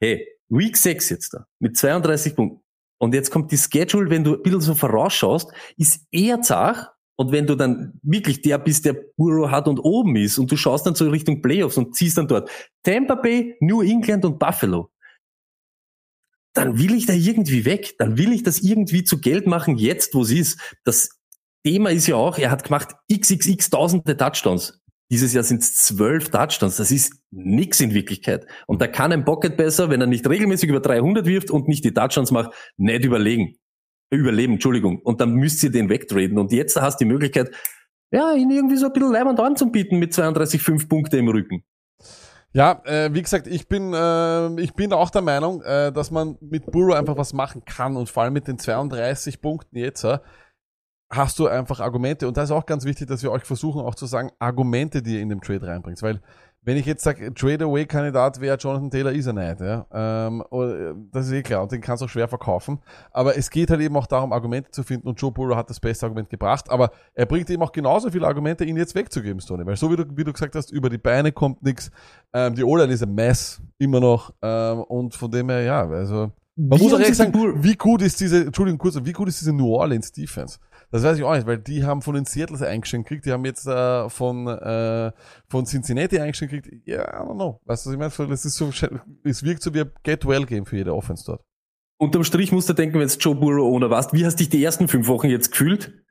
hey, 0.01 0.27
Week 0.51 0.77
6 0.77 1.09
jetzt 1.09 1.33
da, 1.33 1.47
mit 1.59 1.77
32 1.79 2.37
Punkten. 2.37 2.61
Und 2.99 3.15
jetzt 3.15 3.31
kommt 3.31 3.51
die 3.51 3.57
Schedule, 3.59 4.11
wenn 4.11 4.25
du 4.25 4.35
ein 4.37 4.43
bisschen 4.43 4.61
so 4.61 4.75
vorausschaust, 4.75 5.51
ist 5.79 6.03
eher 6.13 6.41
zart. 6.43 6.91
Und 7.23 7.31
wenn 7.31 7.47
du 7.47 7.55
dann 7.55 8.01
wirklich 8.03 8.43
der 8.43 8.59
bist, 8.59 8.85
der 8.85 8.97
Burrow 9.17 9.49
hat 9.49 9.69
und 9.69 9.79
oben 9.79 10.17
ist 10.17 10.39
und 10.39 10.51
du 10.51 10.57
schaust 10.57 10.85
dann 10.87 10.97
so 10.97 11.09
Richtung 11.09 11.41
Playoffs 11.41 11.77
und 11.77 11.95
ziehst 11.95 12.19
dann 12.19 12.27
dort 12.27 12.51
Tampa 12.83 13.15
Bay, 13.15 13.57
New 13.61 13.81
England 13.81 14.25
und 14.25 14.41
Buffalo. 14.41 14.91
dann 16.53 16.79
will 16.79 16.95
ich 16.95 17.07
da 17.07 17.13
irgendwie 17.13 17.65
weg. 17.65 17.95
Dann 17.99 18.19
will 18.19 18.33
ich 18.33 18.43
das 18.43 18.59
irgendwie 18.59 19.05
zu 19.05 19.21
Geld 19.21 19.47
machen, 19.47 19.77
jetzt, 19.77 20.15
wo 20.15 20.23
es 20.23 20.33
ist. 20.33 20.59
Das 20.83 21.21
Thema 21.65 21.91
ist 21.91 22.09
ja 22.09 22.17
auch, 22.17 22.39
er 22.39 22.51
hat 22.51 22.65
gemacht 22.65 22.97
xxx 23.11 23.71
tausende 23.71 24.17
Touchdowns. 24.17 24.81
Dieses 25.13 25.33
Jahr 25.33 25.45
sind 25.45 25.63
es 25.63 25.77
zwölf 25.77 26.31
Touchdowns. 26.31 26.77
Das 26.77 26.91
ist 26.91 27.15
nix 27.31 27.81
in 27.81 27.95
Wirklichkeit. 27.95 28.49
Und 28.67 28.83
da 28.83 28.89
kann 28.89 29.13
ein 29.13 29.25
Pocket 29.25 29.57
besser, 29.57 29.91
wenn 29.91 30.01
er 30.01 30.09
nicht 30.09 30.29
regelmäßig 30.29 30.71
über 30.71 30.81
300 30.81 31.25
wirft 31.25 31.53
und 31.53 31.69
nicht 31.69 31.85
die 31.85 31.95
Touchdowns 31.95 32.33
macht, 32.33 32.53
nicht 32.79 33.05
überlegen. 33.05 33.55
Überleben, 34.17 34.55
Entschuldigung. 34.55 34.99
Und 35.01 35.21
dann 35.21 35.35
müsst 35.35 35.63
ihr 35.63 35.71
den 35.71 35.89
wegtraden. 35.89 36.39
Und 36.39 36.53
jetzt 36.53 36.81
hast 36.81 37.01
du 37.01 37.05
die 37.05 37.13
Möglichkeit, 37.13 37.51
ja, 38.13 38.35
ihn 38.35 38.51
irgendwie 38.51 38.77
so 38.77 38.87
ein 38.87 38.93
bisschen 38.93 39.13
Leiband 39.13 39.41
anzubieten 39.41 39.99
mit 39.99 40.13
32,5 40.13 40.89
Punkte 40.89 41.17
im 41.17 41.29
Rücken. 41.29 41.65
Ja, 42.55 42.83
äh, 42.85 43.09
wie 43.15 43.23
gesagt, 43.23 43.47
ich 43.47 43.67
bin, 43.67 43.95
äh, 43.95 44.61
ich 44.61 44.75
bin 44.75 44.93
auch 44.93 45.09
der 45.09 45.23
Meinung, 45.23 45.63
äh, 45.63 45.91
dass 45.91 46.11
man 46.11 46.37
mit 46.43 46.71
Burrow 46.71 46.95
einfach 46.95 47.17
was 47.17 47.33
machen 47.33 47.65
kann 47.65 47.97
und 47.97 48.11
vor 48.11 48.25
allem 48.25 48.35
mit 48.35 48.47
den 48.47 48.59
32 48.59 49.41
Punkten 49.41 49.79
jetzt 49.79 50.05
äh, 50.05 50.19
hast 51.11 51.39
du 51.39 51.47
einfach 51.47 51.81
Argumente 51.81 52.29
und 52.29 52.37
da 52.37 52.43
ist 52.43 52.51
auch 52.51 52.67
ganz 52.67 52.85
wichtig, 52.85 53.09
dass 53.09 53.23
wir 53.23 53.33
euch 53.33 53.45
versuchen 53.45 53.81
auch 53.81 53.95
zu 53.95 54.05
sagen, 54.05 54.31
Argumente, 54.39 55.03
die 55.03 55.15
ihr 55.15 55.21
in 55.23 55.31
dem 55.31 55.41
Trade 55.41 55.67
reinbringt, 55.67 56.03
weil 56.03 56.21
wenn 56.65 56.77
ich 56.77 56.87
jetzt 56.87 57.03
sage, 57.03 57.35
Trade-Away-Kandidat 57.35 58.41
wäre 58.41 58.57
Jonathan 58.57 58.91
Taylor, 58.91 59.13
ist 59.13 59.27
er 59.27 59.33
nicht. 59.33 59.61
Ja? 59.61 59.87
Ähm, 59.93 60.45
das 61.11 61.27
ist 61.27 61.33
eh 61.33 61.43
klar 61.43 61.63
und 61.63 61.73
den 61.73 61.81
kannst 61.81 62.03
du 62.03 62.07
auch 62.07 62.09
schwer 62.09 62.29
verkaufen. 62.29 62.79
Aber 63.11 63.37
es 63.37 63.51
geht 63.51 63.71
halt 63.71 63.81
eben 63.81 63.97
auch 63.97 64.07
darum, 64.07 64.33
Argumente 64.33 64.71
zu 64.71 64.85
finden 64.85 65.09
und 65.09 65.21
Joe 65.21 65.33
Burrow 65.33 65.57
hat 65.57 65.71
das 65.71 65.81
beste 65.81 66.07
Argument 66.07 66.31
gebracht. 66.31 66.71
Aber 66.71 66.93
er 67.15 67.27
bringt 67.27 67.51
eben 67.51 67.63
auch 67.63 67.73
genauso 67.73 68.11
viele 68.11 68.27
Argumente, 68.27 68.65
ihn 68.65 68.77
jetzt 68.77 68.95
wegzugeben, 68.95 69.41
Stoney. 69.41 69.67
Weil 69.67 69.77
so 69.77 69.91
wie 69.91 69.97
du, 69.97 70.05
wie 70.15 70.25
du 70.25 70.33
gesagt 70.33 70.55
hast, 70.55 70.71
über 70.71 70.89
die 70.89 70.99
Beine 70.99 71.33
kommt 71.33 71.63
nichts. 71.63 71.91
Ähm, 72.33 72.55
die 72.55 72.63
O-Line 72.63 72.93
ist 72.93 73.03
ein 73.03 73.15
Mess, 73.15 73.61
immer 73.79 73.99
noch. 73.99 74.33
Ähm, 74.41 74.83
und 74.83 75.15
von 75.15 75.31
dem 75.31 75.49
her, 75.49 75.63
ja, 75.63 75.89
also... 75.89 76.31
Man 76.55 76.79
Wie 76.79 76.85
muss 76.85 76.93
auch 76.93 77.01
ehrlich 77.01 77.17
sagen, 77.17 77.33
wie 77.65 77.77
gut 77.77 78.03
ist 78.03 78.21
diese, 78.21 78.45
Entschuldigung 78.45 78.77
kurz, 78.79 79.03
wie 79.03 79.13
gut 79.13 79.27
ist 79.27 79.41
diese 79.41 79.55
New 79.55 79.75
Orleans 79.75 80.13
Defense? 80.13 80.59
Das 80.93 81.03
weiß 81.03 81.17
ich 81.17 81.25
auch 81.25 81.35
nicht, 81.35 81.47
weil 81.47 81.57
die 81.57 81.85
haben 81.85 82.03
von 82.03 82.15
den 82.15 82.27
Seattles 82.27 82.61
eingestellt 82.61 83.05
gekriegt, 83.05 83.25
die 83.25 83.33
haben 83.33 83.47
jetzt 83.47 83.67
äh, 83.67 84.11
von, 84.11 84.47
äh, 84.47 85.11
von 85.49 85.65
Cincinnati 85.65 86.19
eingestellt 86.21 86.51
gekriegt. 86.51 86.87
Ja, 86.87 87.01
I 87.01 87.27
don't 87.27 87.35
know. 87.35 87.61
Weißt 87.65 87.87
du, 87.87 87.89
was 87.89 87.95
ich 87.95 88.19
meine? 88.19 88.31
Das 88.31 88.45
ist 88.45 88.57
so, 88.57 88.71
es 89.25 89.43
wirkt 89.43 89.63
so 89.63 89.73
wie 89.73 89.81
ein 89.81 89.91
Get-Well-Game 90.03 90.67
für 90.67 90.77
jede 90.77 90.95
Offense 90.95 91.25
dort. 91.27 91.43
Unterm 91.99 92.25
Strich 92.25 92.53
musst 92.53 92.69
du 92.69 92.75
denken, 92.75 92.99
wenn 92.99 93.07
es 93.07 93.17
Joe 93.19 93.35
Burrow 93.35 93.73
ohne 93.73 93.89
warst, 93.89 94.13
wie 94.13 94.27
hast 94.27 94.37
dich 94.37 94.51
die 94.51 94.63
ersten 94.63 94.87
fünf 94.87 95.09
Wochen 95.09 95.31
jetzt 95.31 95.53
gefühlt? 95.53 96.05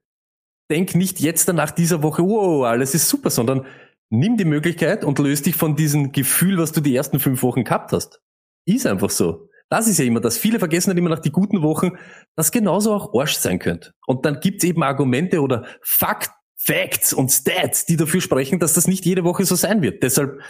Denk 0.71 0.95
nicht 0.95 1.19
jetzt 1.19 1.47
dann 1.47 1.57
nach 1.57 1.71
dieser 1.71 2.01
Woche, 2.01 2.23
wow, 2.23 2.65
alles 2.65 2.95
ist 2.95 3.07
super, 3.07 3.29
sondern 3.29 3.67
nimm 4.09 4.35
die 4.35 4.45
Möglichkeit 4.45 5.03
und 5.03 5.19
löst 5.19 5.45
dich 5.45 5.55
von 5.55 5.75
diesem 5.75 6.11
Gefühl, 6.11 6.57
was 6.57 6.71
du 6.71 6.81
die 6.81 6.95
ersten 6.95 7.19
fünf 7.19 7.43
Wochen 7.43 7.65
gehabt 7.65 7.91
hast. 7.91 8.19
Ist 8.65 8.87
einfach 8.87 9.11
so. 9.11 9.47
Das 9.71 9.87
ist 9.87 9.99
ja 9.99 10.05
immer 10.05 10.19
das. 10.19 10.37
Viele 10.37 10.59
vergessen 10.59 10.89
halt 10.89 10.97
immer 10.97 11.09
nach 11.09 11.19
die 11.19 11.31
guten 11.31 11.61
Wochen, 11.61 11.91
dass 12.35 12.51
genauso 12.51 12.93
auch 12.93 13.13
Arsch 13.17 13.37
sein 13.37 13.57
könnte. 13.57 13.93
Und 14.05 14.25
dann 14.25 14.41
gibt's 14.41 14.65
eben 14.65 14.83
Argumente 14.83 15.41
oder 15.41 15.65
Fakt, 15.81 16.31
Facts 16.57 17.13
und 17.13 17.29
Stats, 17.29 17.85
die 17.85 17.95
dafür 17.95 18.19
sprechen, 18.19 18.59
dass 18.59 18.73
das 18.73 18.85
nicht 18.85 19.05
jede 19.05 19.23
Woche 19.23 19.45
so 19.45 19.55
sein 19.55 19.81
wird. 19.81 20.03
Deshalb 20.03 20.41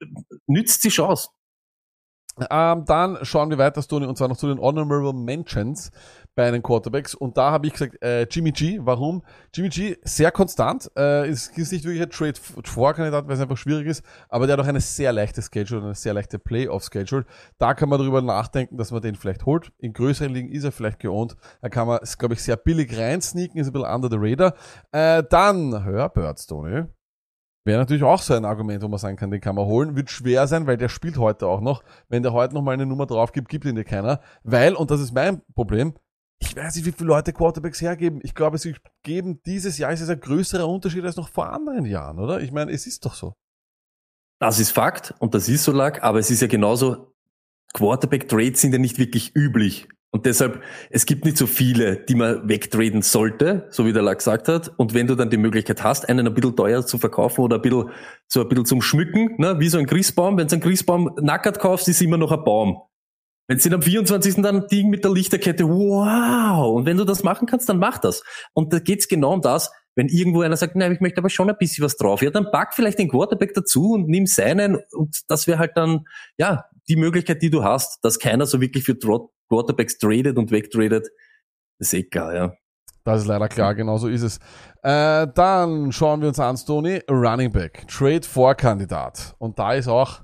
äh, 0.00 0.06
nützt 0.46 0.84
die 0.84 0.90
Chance. 0.90 1.30
Ähm, 2.50 2.84
dann 2.84 3.16
schauen 3.22 3.48
wir 3.48 3.56
weiter, 3.56 3.82
Tony, 3.82 4.04
und 4.04 4.18
zwar 4.18 4.28
noch 4.28 4.36
zu 4.36 4.46
den 4.46 4.60
Honorable 4.60 5.14
Mentions 5.14 5.90
bei 6.36 6.50
den 6.50 6.62
Quarterbacks. 6.62 7.14
Und 7.14 7.36
da 7.36 7.50
habe 7.50 7.66
ich 7.66 7.72
gesagt, 7.72 8.00
äh, 8.02 8.24
Jimmy 8.30 8.52
G. 8.52 8.78
Warum? 8.82 9.22
Jimmy 9.52 9.70
G. 9.70 9.96
sehr 10.02 10.30
konstant. 10.30 10.88
Äh, 10.96 11.28
ist, 11.28 11.56
ist 11.58 11.72
nicht 11.72 11.84
wirklich 11.84 12.02
ein 12.02 12.10
Trade-4-Kandidat, 12.10 13.26
weil 13.26 13.34
es 13.34 13.40
einfach 13.40 13.56
schwierig 13.56 13.86
ist. 13.86 14.04
Aber 14.28 14.46
der 14.46 14.56
hat 14.56 14.64
auch 14.64 14.68
eine 14.68 14.80
sehr 14.80 15.12
leichte 15.12 15.42
Schedule, 15.42 15.82
eine 15.82 15.94
sehr 15.94 16.14
leichte 16.14 16.38
Playoff-Schedule. 16.38 17.24
Da 17.58 17.74
kann 17.74 17.88
man 17.88 17.98
darüber 17.98 18.20
nachdenken, 18.20 18.76
dass 18.76 18.92
man 18.92 19.00
den 19.00 19.16
vielleicht 19.16 19.46
holt. 19.46 19.72
In 19.78 19.94
größeren 19.94 20.32
Ligen 20.32 20.52
ist 20.52 20.64
er 20.64 20.72
vielleicht 20.72 21.00
geohnt. 21.00 21.36
Da 21.62 21.70
kann 21.70 21.88
man, 21.88 21.98
glaube 22.18 22.34
ich, 22.34 22.42
sehr 22.42 22.56
billig 22.56 22.96
reinsneaken, 22.96 23.58
ist 23.58 23.68
ein 23.68 23.72
bisschen 23.72 23.88
under 23.88 24.10
the 24.10 24.18
radar. 24.18 24.54
Äh, 24.92 25.24
dann, 25.28 25.84
hör 25.84 26.10
Birds, 26.10 26.46
Tony. 26.46 26.84
Wäre 27.64 27.78
natürlich 27.80 28.04
auch 28.04 28.20
so 28.20 28.34
ein 28.34 28.44
Argument, 28.44 28.82
wo 28.82 28.88
man 28.88 28.98
sagen 28.98 29.16
kann, 29.16 29.30
den 29.30 29.40
kann 29.40 29.56
man 29.56 29.64
holen. 29.64 29.96
Wird 29.96 30.10
schwer 30.10 30.46
sein, 30.46 30.68
weil 30.68 30.76
der 30.76 30.88
spielt 30.88 31.16
heute 31.16 31.48
auch 31.48 31.60
noch. 31.60 31.82
Wenn 32.08 32.22
der 32.22 32.32
heute 32.32 32.54
noch 32.54 32.62
mal 32.62 32.72
eine 32.72 32.86
Nummer 32.86 33.06
drauf 33.06 33.32
gibt, 33.32 33.48
gibt 33.48 33.64
ihn 33.64 33.74
dir 33.74 33.82
keiner. 33.84 34.20
Weil, 34.44 34.74
und 34.74 34.92
das 34.92 35.00
ist 35.00 35.12
mein 35.12 35.42
Problem, 35.54 35.94
ich 36.38 36.54
weiß 36.54 36.76
nicht, 36.76 36.86
wie 36.86 36.92
viele 36.92 37.08
Leute 37.08 37.32
Quarterbacks 37.32 37.80
hergeben. 37.80 38.20
Ich 38.22 38.34
glaube, 38.34 38.58
sie 38.58 38.74
geben 39.02 39.40
dieses 39.44 39.78
Jahr 39.78 39.92
ist 39.92 40.00
es 40.00 40.08
ein 40.08 40.20
größerer 40.20 40.68
Unterschied 40.68 41.04
als 41.04 41.16
noch 41.16 41.28
vor 41.28 41.52
anderen 41.52 41.86
Jahren, 41.86 42.18
oder? 42.18 42.40
Ich 42.40 42.52
meine, 42.52 42.72
es 42.72 42.86
ist 42.86 43.04
doch 43.04 43.14
so. 43.14 43.34
Das 44.38 44.60
ist 44.60 44.70
Fakt 44.70 45.14
und 45.18 45.34
das 45.34 45.48
ist 45.48 45.64
so 45.64 45.72
lag, 45.72 46.02
aber 46.02 46.18
es 46.18 46.30
ist 46.30 46.42
ja 46.42 46.46
genauso, 46.46 47.14
Quarterback-Trades 47.72 48.60
sind 48.60 48.72
ja 48.72 48.78
nicht 48.78 48.98
wirklich 48.98 49.34
üblich. 49.34 49.88
Und 50.10 50.24
deshalb, 50.24 50.62
es 50.88 51.04
gibt 51.04 51.24
nicht 51.24 51.36
so 51.36 51.46
viele, 51.46 51.96
die 51.96 52.14
man 52.14 52.48
wegtraden 52.48 53.02
sollte, 53.02 53.66
so 53.70 53.84
wie 53.84 53.92
der 53.92 54.02
Lack 54.02 54.18
gesagt 54.18 54.48
hat. 54.48 54.72
Und 54.78 54.94
wenn 54.94 55.06
du 55.06 55.14
dann 55.14 55.28
die 55.28 55.36
Möglichkeit 55.36 55.82
hast, 55.82 56.08
einen 56.08 56.26
ein 56.26 56.32
bisschen 56.32 56.56
teuer 56.56 56.86
zu 56.86 56.96
verkaufen 56.96 57.42
oder 57.42 57.56
ein 57.56 57.62
bisschen, 57.62 57.90
so 58.26 58.40
ein 58.40 58.48
bisschen 58.48 58.64
zum 58.64 58.80
Schmücken, 58.80 59.34
ne, 59.38 59.58
wie 59.58 59.68
so 59.68 59.78
ein 59.78 59.86
Christbaum, 59.86 60.38
wenn 60.38 60.48
du 60.48 60.54
einen 60.54 60.62
Christbaum 60.62 61.10
nackert 61.20 61.58
kaufst, 61.58 61.88
ist 61.88 62.00
immer 62.00 62.16
noch 62.16 62.32
ein 62.32 62.42
Baum. 62.44 62.80
Wenn 63.48 63.58
du 63.58 63.74
am 63.74 63.82
24. 63.82 64.42
dann 64.42 64.66
Ding 64.66 64.88
mit 64.88 65.04
der 65.04 65.12
Lichterkette, 65.12 65.68
wow! 65.68 66.74
Und 66.74 66.86
wenn 66.86 66.96
du 66.96 67.04
das 67.04 67.22
machen 67.22 67.46
kannst, 67.46 67.68
dann 67.68 67.78
mach 67.78 67.98
das. 67.98 68.24
Und 68.54 68.72
da 68.72 68.80
geht's 68.80 69.06
genau 69.06 69.34
um 69.34 69.40
das, 69.40 69.70
wenn 69.94 70.08
irgendwo 70.08 70.42
einer 70.42 70.56
sagt, 70.56 70.76
nein, 70.76 70.92
ich 70.92 71.00
möchte 71.00 71.18
aber 71.18 71.30
schon 71.30 71.48
ein 71.48 71.56
bisschen 71.58 71.84
was 71.84 71.96
drauf, 71.96 72.22
ja, 72.22 72.30
dann 72.30 72.50
pack 72.50 72.74
vielleicht 72.74 72.98
den 72.98 73.08
Quarterback 73.08 73.54
dazu 73.54 73.92
und 73.92 74.08
nimm 74.08 74.26
seinen 74.26 74.78
und 74.92 75.22
das 75.28 75.46
wäre 75.46 75.58
halt 75.58 75.72
dann, 75.76 76.06
ja, 76.36 76.66
die 76.88 76.96
Möglichkeit, 76.96 77.40
die 77.40 77.50
du 77.50 77.64
hast, 77.64 78.04
dass 78.04 78.18
keiner 78.18 78.46
so 78.46 78.60
wirklich 78.60 78.84
für 78.84 78.96
Quarterbacks 79.48 79.98
tradet 79.98 80.36
und 80.36 80.50
wegtradet, 80.50 81.08
ist 81.78 81.94
eh 81.94 82.04
klar, 82.04 82.34
ja. 82.34 82.52
Das 83.04 83.22
ist 83.22 83.28
leider 83.28 83.48
klar, 83.48 83.74
genau 83.74 83.98
so 83.98 84.08
ist 84.08 84.22
es. 84.22 84.38
Äh, 84.82 85.28
dann 85.34 85.92
schauen 85.92 86.20
wir 86.20 86.28
uns 86.28 86.40
an, 86.40 86.56
Stoney, 86.56 87.02
Running 87.08 87.52
Back, 87.52 87.86
Trade 87.86 88.22
for 88.22 88.54
Kandidat. 88.56 89.34
Und 89.38 89.58
da 89.58 89.74
ist 89.74 89.86
auch 89.86 90.22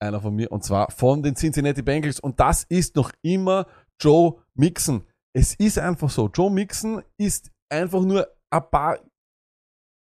einer 0.00 0.20
von 0.20 0.34
mir, 0.34 0.50
und 0.52 0.64
zwar 0.64 0.90
von 0.90 1.22
den 1.22 1.34
Cincinnati 1.34 1.82
Bengals. 1.82 2.20
Und 2.20 2.38
das 2.40 2.64
ist 2.64 2.96
noch 2.96 3.12
immer 3.22 3.66
Joe 4.00 4.42
Mixon. 4.54 5.04
Es 5.32 5.54
ist 5.54 5.78
einfach 5.78 6.10
so. 6.10 6.28
Joe 6.28 6.50
Mixon 6.50 7.02
ist 7.16 7.50
einfach 7.68 8.02
nur 8.02 8.26
ein 8.50 8.70
paar, 8.70 8.98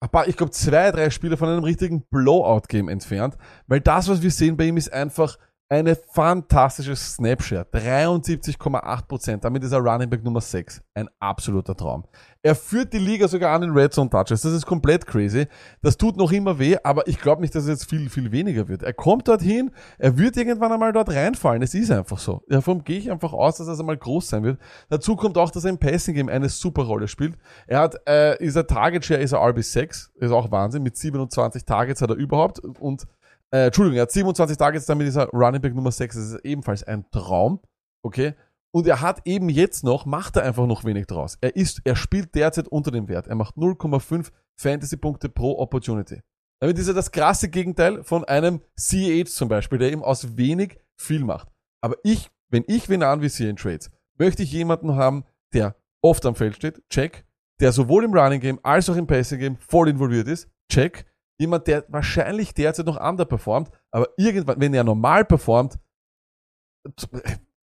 ein 0.02 0.10
paar 0.10 0.28
ich 0.28 0.38
glaube, 0.38 0.52
zwei, 0.52 0.92
drei 0.92 1.10
Spiele 1.10 1.38
von 1.38 1.50
einem 1.50 1.64
richtigen 1.64 2.04
Blowout-Game 2.10 2.90
entfernt. 2.90 3.38
Weil 3.68 3.82
das, 3.82 4.08
was 4.08 4.22
wir 4.22 4.32
sehen 4.32 4.58
bei 4.58 4.66
ihm, 4.66 4.78
ist 4.78 4.94
einfach 4.94 5.38
eine 5.70 5.96
fantastische 5.96 6.96
Snapshot. 6.96 7.68
73,8%. 7.72 9.38
Damit 9.38 9.64
ist 9.64 9.72
er 9.72 9.80
Running 9.80 10.10
Back 10.10 10.24
Nummer 10.24 10.42
6. 10.42 10.82
Ein 10.96 11.08
absoluter 11.20 11.76
Traum. 11.76 12.06
Er 12.42 12.56
führt 12.56 12.92
die 12.92 12.98
Liga 12.98 13.28
sogar 13.28 13.54
an 13.54 13.62
in 13.62 13.72
Red 13.72 13.94
Zone 13.94 14.10
Touches. 14.10 14.42
Das 14.42 14.46
ist 14.46 14.66
komplett 14.66 15.06
crazy. 15.06 15.46
Das 15.84 15.96
tut 15.96 16.18
noch 16.18 16.32
immer 16.32 16.58
weh, 16.58 16.78
aber 16.84 17.08
ich 17.08 17.20
glaube 17.20 17.42
nicht, 17.42 17.54
dass 17.54 17.64
es 17.64 17.70
jetzt 17.70 17.90
viel, 17.90 18.10
viel 18.10 18.32
weniger 18.32 18.68
wird. 18.68 18.82
Er 18.82 18.94
kommt 18.94 19.28
dorthin, 19.28 19.72
er 20.00 20.18
wird 20.18 20.38
irgendwann 20.38 20.72
einmal 20.72 20.92
dort 20.92 21.10
reinfallen. 21.10 21.62
Es 21.62 21.76
ist 21.76 21.92
einfach 21.92 22.18
so. 22.18 22.42
Davon 22.48 22.84
gehe 22.84 22.98
ich 22.98 23.12
einfach 23.12 23.34
aus, 23.34 23.58
dass 23.58 23.68
er 23.68 23.80
einmal 23.80 23.98
groß 23.98 24.28
sein 24.28 24.44
wird. 24.44 24.60
Dazu 24.90 25.16
kommt 25.16 25.38
auch, 25.38 25.52
dass 25.52 25.66
er 25.66 25.70
im 25.70 25.78
Passing 25.78 26.16
Game 26.16 26.30
eine 26.30 26.50
super 26.50 26.84
Rolle 26.84 27.08
spielt. 27.08 27.38
Er 27.68 27.82
hat, 27.82 27.96
äh, 28.08 28.44
ist 28.44 28.56
er 28.56 28.66
Target 28.66 29.06
Share, 29.06 29.22
ist 29.22 29.34
er 29.34 29.40
RB6. 29.40 30.10
Ist 30.16 30.32
auch 30.32 30.50
Wahnsinn. 30.50 30.82
Mit 30.82 30.98
27 30.98 31.64
Targets 31.66 32.02
hat 32.02 32.10
er 32.10 32.16
überhaupt 32.16 32.60
und 32.60 33.06
äh, 33.52 33.66
Entschuldigung, 33.68 33.98
er 33.98 34.04
hat 34.04 34.12
27 34.12 34.58
Targets, 34.58 34.86
damit 34.86 35.08
ist 35.08 35.16
er 35.16 35.28
Running 35.30 35.62
Back 35.62 35.76
Nummer 35.76 35.92
6. 35.92 36.16
Das 36.16 36.26
ist 36.26 36.46
ebenfalls 36.46 36.84
ein 36.84 37.10
Traum. 37.12 37.60
Okay? 38.04 38.36
Und 38.72 38.86
er 38.88 39.02
hat 39.02 39.22
eben 39.26 39.50
jetzt 39.50 39.84
noch, 39.84 40.06
macht 40.06 40.36
er 40.36 40.44
einfach 40.44 40.68
noch 40.68 40.84
wenig 40.84 41.08
draus. 41.08 41.38
Er 41.42 41.56
ist, 41.56 41.82
er 41.86 41.96
spielt 41.96 42.36
derzeit 42.36 42.68
unter 42.68 42.92
dem 42.92 43.08
Wert. 43.08 43.28
Er 43.28 43.36
macht 43.36 43.56
0,5 43.56 44.30
Fantasy-Punkte 44.60 45.30
pro 45.30 45.58
Opportunity. 45.58 46.22
Damit 46.62 46.78
ist 46.78 46.88
er 46.88 46.94
das 46.94 47.12
krasse 47.12 47.50
Gegenteil 47.50 48.04
von 48.04 48.26
einem 48.26 48.62
CH 48.78 49.26
zum 49.30 49.50
Beispiel, 49.50 49.80
der 49.80 49.92
eben 49.92 50.04
aus 50.04 50.38
wenig 50.38 50.78
viel 50.98 51.24
macht. 51.24 51.48
Aber 51.82 51.96
ich, 52.04 52.30
wenn 52.50 52.66
ich 52.68 52.90
wen 52.90 53.02
anvisiere 53.02 53.50
in 53.50 53.56
Trades, 53.56 53.90
möchte 54.18 54.44
ich 54.44 54.52
jemanden 54.52 54.96
haben, 54.96 55.24
der 55.54 55.76
oft 56.02 56.26
am 56.26 56.36
Feld 56.36 56.56
steht, 56.56 56.84
check, 56.90 57.26
der 57.60 57.72
sowohl 57.72 58.04
im 58.04 58.14
Running 58.14 58.42
Game 58.42 58.60
als 58.64 58.90
auch 58.90 58.96
im 58.96 59.08
Passing 59.08 59.40
Game 59.40 59.58
voll 59.58 59.90
involviert 59.90 60.28
ist, 60.28 60.50
check, 60.72 61.06
jemand, 61.40 61.68
der 61.68 61.86
wahrscheinlich 61.88 62.54
derzeit 62.54 62.86
noch 62.86 63.00
underperformt, 63.00 63.72
aber 63.92 64.10
irgendwann, 64.18 64.60
wenn 64.60 64.74
er 64.74 64.84
normal 64.84 65.26
performt, 65.26 65.80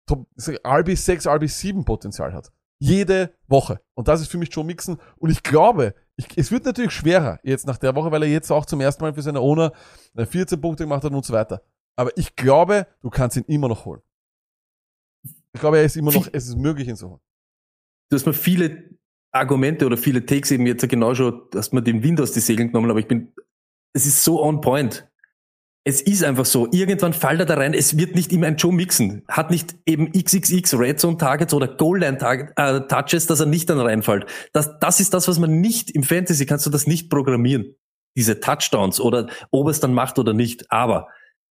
RB6, 0.09 1.27
RB7 1.27 1.85
Potenzial 1.85 2.33
hat. 2.33 2.51
Jede 2.81 3.33
Woche. 3.47 3.81
Und 3.93 4.07
das 4.07 4.21
ist 4.21 4.31
für 4.31 4.37
mich 4.37 4.49
Joe 4.53 4.63
Mixon. 4.63 4.97
Und 5.17 5.29
ich 5.29 5.43
glaube, 5.43 5.93
ich, 6.15 6.25
es 6.37 6.51
wird 6.51 6.65
natürlich 6.65 6.91
schwerer 6.91 7.39
jetzt 7.43 7.67
nach 7.67 7.77
der 7.77 7.93
Woche, 7.95 8.11
weil 8.11 8.23
er 8.23 8.29
jetzt 8.29 8.49
auch 8.51 8.65
zum 8.65 8.81
ersten 8.81 9.03
Mal 9.03 9.13
für 9.13 9.21
seine 9.21 9.41
Owner 9.41 9.73
14 10.15 10.59
Punkte 10.59 10.85
gemacht 10.85 11.03
hat 11.03 11.11
und 11.11 11.25
so 11.25 11.33
weiter. 11.33 11.61
Aber 11.95 12.17
ich 12.17 12.35
glaube, 12.35 12.87
du 13.01 13.09
kannst 13.09 13.35
ihn 13.37 13.43
immer 13.47 13.67
noch 13.67 13.85
holen. 13.85 14.01
Ich 15.53 15.59
glaube, 15.59 15.77
er 15.79 15.83
ist 15.83 15.97
immer 15.97 16.13
noch, 16.13 16.27
es 16.31 16.47
ist 16.47 16.57
möglich, 16.57 16.87
ihn 16.87 16.95
zu 16.95 17.09
holen. 17.09 17.21
Du 18.09 18.15
hast 18.15 18.25
mir 18.25 18.33
viele 18.33 18.97
Argumente 19.31 19.85
oder 19.85 19.97
viele 19.97 20.25
Takes 20.25 20.51
eben 20.51 20.65
jetzt 20.65 20.87
genau 20.87 21.13
schon, 21.13 21.41
dass 21.51 21.71
man 21.73 21.83
den 21.83 22.01
Wind 22.01 22.21
aus 22.21 22.31
die 22.31 22.39
Segeln 22.39 22.69
genommen, 22.69 22.89
aber 22.89 22.99
ich 22.99 23.07
bin, 23.07 23.33
es 23.93 24.05
ist 24.05 24.23
so 24.23 24.41
on 24.43 24.61
point. 24.61 25.07
Es 25.85 26.01
ist 26.01 26.23
einfach 26.23 26.45
so. 26.45 26.67
Irgendwann 26.71 27.13
fällt 27.13 27.39
er 27.39 27.45
da 27.45 27.55
rein. 27.55 27.73
Es 27.73 27.97
wird 27.97 28.13
nicht 28.13 28.31
immer 28.31 28.47
ein 28.47 28.57
Joe 28.57 28.73
Mixon. 28.73 29.23
Hat 29.27 29.49
nicht 29.49 29.75
eben 29.85 30.11
XXX 30.11 30.77
Red 30.77 30.99
Zone 30.99 31.17
Targets 31.17 31.53
oder 31.53 31.67
Goal 31.67 31.99
Line 31.99 32.17
Target, 32.17 32.51
äh, 32.57 32.81
Touches, 32.81 33.27
dass 33.27 33.39
er 33.39 33.45
nicht 33.45 33.69
dann 33.69 33.79
reinfällt. 33.79 34.25
Das, 34.53 34.77
das 34.79 34.99
ist 34.99 35.13
das, 35.13 35.27
was 35.27 35.39
man 35.39 35.61
nicht 35.61 35.89
im 35.91 36.03
Fantasy 36.03 36.45
kannst 36.45 36.65
du 36.65 36.69
das 36.69 36.85
nicht 36.85 37.09
programmieren. 37.09 37.75
Diese 38.15 38.39
Touchdowns 38.39 38.99
oder 38.99 39.29
ob 39.51 39.69
es 39.69 39.79
dann 39.79 39.93
macht 39.93 40.19
oder 40.19 40.33
nicht. 40.33 40.71
Aber 40.71 41.07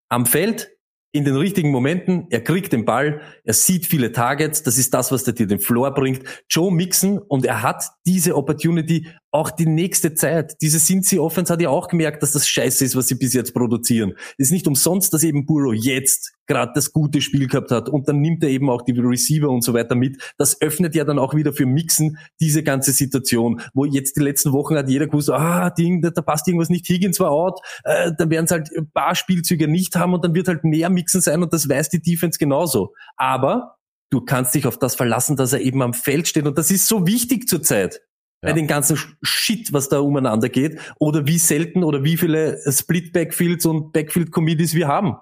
am 0.09 0.27
Feld 0.27 0.71
in 1.13 1.25
den 1.25 1.37
richtigen 1.37 1.71
Momenten, 1.71 2.27
er 2.31 2.45
kriegt 2.45 2.73
den 2.73 2.85
Ball, 2.85 3.23
er 3.45 3.55
sieht 3.55 3.87
viele 3.87 4.13
Targets, 4.13 4.63
das 4.63 4.77
ist 4.77 4.93
das, 4.93 5.11
was 5.11 5.25
der 5.25 5.33
dir 5.33 5.47
den 5.47 5.59
Floor 5.59 5.95
bringt. 5.95 6.23
Joe 6.51 6.71
Mixon 6.71 7.19
und 7.19 7.47
er 7.47 7.63
hat 7.63 7.85
diese 8.05 8.37
Opportunity 8.37 9.09
auch 9.31 9.51
die 9.51 9.67
nächste 9.67 10.15
Zeit. 10.15 10.57
Diese 10.63 10.79
Cincy 10.79 11.19
Offense 11.19 11.53
hat 11.53 11.61
ja 11.61 11.69
auch 11.69 11.89
gemerkt, 11.89 12.23
dass 12.23 12.33
das 12.33 12.49
scheiße 12.49 12.85
ist, 12.85 12.97
was 12.97 13.09
sie 13.09 13.15
bis 13.15 13.35
jetzt 13.35 13.53
produzieren. 13.53 14.15
Ist 14.39 14.53
nicht 14.53 14.67
umsonst, 14.67 15.13
dass 15.13 15.23
eben 15.23 15.45
Burrow 15.45 15.75
jetzt 15.75 16.33
gerade 16.47 16.73
das 16.75 16.93
gute 16.93 17.21
Spiel 17.21 17.47
gehabt 17.47 17.71
hat 17.71 17.91
und 17.91 18.09
dann 18.09 18.21
nimmt 18.21 18.43
er 18.43 18.49
eben 18.49 18.71
auch 18.71 18.83
die 18.83 18.99
Receiver 18.99 19.51
und 19.51 19.63
so 19.63 19.75
weiter 19.75 19.95
mit. 19.95 20.17
Das 20.39 20.61
öffnet 20.63 20.95
ja 20.95 21.05
dann 21.05 21.19
auch 21.19 21.35
wieder 21.35 21.53
für 21.53 21.67
Mixen 21.67 22.17
diese 22.41 22.63
ganze 22.63 22.93
Situation, 22.93 23.61
wo 23.75 23.85
jetzt 23.85 24.17
die 24.17 24.21
letzten 24.21 24.53
Wochen 24.53 24.77
hat 24.77 24.89
jeder 24.89 25.07
gewusst, 25.07 25.31
ah, 25.31 25.69
Ding, 25.69 26.01
da, 26.01 26.11
da 26.11 26.23
passt 26.23 26.49
irgendwas 26.49 26.71
nicht, 26.71 26.89
Higgins 26.89 27.21
war 27.21 27.31
out, 27.31 27.61
äh, 27.85 28.13
dann 28.17 28.31
werden 28.31 28.47
es 28.47 28.51
halt 28.51 28.71
ein 28.75 28.91
paar 28.91 29.15
Spielzüge 29.15 29.69
nicht 29.69 29.95
haben 29.95 30.15
und 30.15 30.25
dann 30.25 30.35
wird 30.35 30.49
halt 30.49 30.65
mehr 30.65 30.89
Mixen 30.89 31.21
sein 31.21 31.43
und 31.43 31.53
das 31.53 31.69
weiß 31.69 31.91
die 31.91 32.01
Defense 32.01 32.39
genauso. 32.39 32.95
Aber 33.19 33.77
du 34.09 34.23
kannst 34.23 34.55
dich 34.55 34.67
auf 34.67 34.79
das 34.79 34.95
verlassen, 34.95 35.37
dass 35.37 35.53
er 35.53 35.61
eben 35.61 35.83
am 35.83 35.93
Feld 35.93 36.29
steht 36.29 36.47
und 36.47 36.57
das 36.57 36.71
ist 36.71 36.87
so 36.87 37.07
wichtig 37.07 37.47
zurzeit 37.47 38.01
bei 38.41 38.51
Ja. 38.51 38.55
den 38.55 38.67
ganzen 38.67 38.99
Shit, 39.23 39.73
was 39.73 39.89
da 39.89 39.99
umeinander 39.99 40.49
geht, 40.49 40.79
oder 40.99 41.27
wie 41.27 41.39
selten 41.39 41.83
oder 41.85 42.05
wie 42.05 42.17
viele 42.17 42.59
Split-Backfields 42.71 43.67
und 43.67 43.93
Backfield-Committees 43.93 44.75
wir 44.75 44.89
haben. 44.89 45.17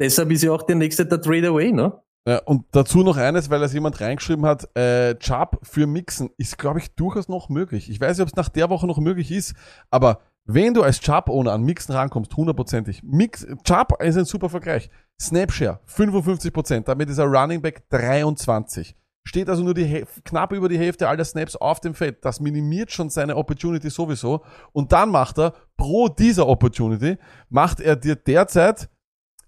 Deshalb 0.00 0.30
ist 0.32 0.42
ja 0.42 0.52
auch 0.52 0.62
der 0.62 0.76
nächste 0.76 1.06
der 1.06 1.20
Trade 1.20 1.48
Away, 1.48 1.72
ne? 1.72 1.92
Ja, 2.26 2.38
und 2.46 2.64
dazu 2.72 3.02
noch 3.02 3.18
eines, 3.18 3.50
weil 3.50 3.62
es 3.62 3.74
jemand 3.74 4.00
reingeschrieben 4.00 4.46
hat, 4.46 4.66
äh, 4.76 5.14
Chubb 5.16 5.58
für 5.62 5.86
Mixen 5.86 6.30
ist, 6.38 6.56
glaube 6.56 6.78
ich, 6.78 6.94
durchaus 6.94 7.28
noch 7.28 7.50
möglich. 7.50 7.90
Ich 7.90 8.00
weiß 8.00 8.16
nicht, 8.16 8.22
ob 8.22 8.28
es 8.28 8.34
nach 8.36 8.48
der 8.48 8.70
Woche 8.70 8.86
noch 8.86 8.98
möglich 8.98 9.30
ist, 9.30 9.54
aber 9.90 10.20
wenn 10.46 10.72
du 10.72 10.82
als 10.82 11.00
Chubb-Owner 11.00 11.52
an 11.52 11.62
Mixen 11.62 11.94
rankommst, 11.94 12.34
hundertprozentig, 12.34 13.02
Mix, 13.02 13.46
Chubb 13.64 14.02
ist 14.02 14.16
ein 14.16 14.24
super 14.24 14.48
Vergleich. 14.48 14.88
Snapshare, 15.20 15.80
55%, 15.86 16.84
damit 16.88 17.10
ist 17.10 17.18
er 17.18 17.26
Running 17.26 17.60
Back 17.60 17.88
23. 17.90 18.96
Steht 19.26 19.48
also 19.48 19.62
nur 19.62 19.74
die 19.74 20.04
knapp 20.24 20.52
über 20.52 20.68
die 20.68 20.78
Hälfte 20.78 21.08
aller 21.08 21.24
Snaps 21.24 21.56
auf 21.56 21.80
dem 21.80 21.94
Feld. 21.94 22.24
Das 22.24 22.40
minimiert 22.40 22.92
schon 22.92 23.08
seine 23.08 23.36
Opportunity 23.36 23.88
sowieso. 23.88 24.42
Und 24.72 24.92
dann 24.92 25.10
macht 25.10 25.38
er 25.38 25.54
pro 25.76 26.08
dieser 26.08 26.46
Opportunity, 26.46 27.16
macht 27.48 27.80
er 27.80 27.96
dir 27.96 28.16
derzeit 28.16 28.88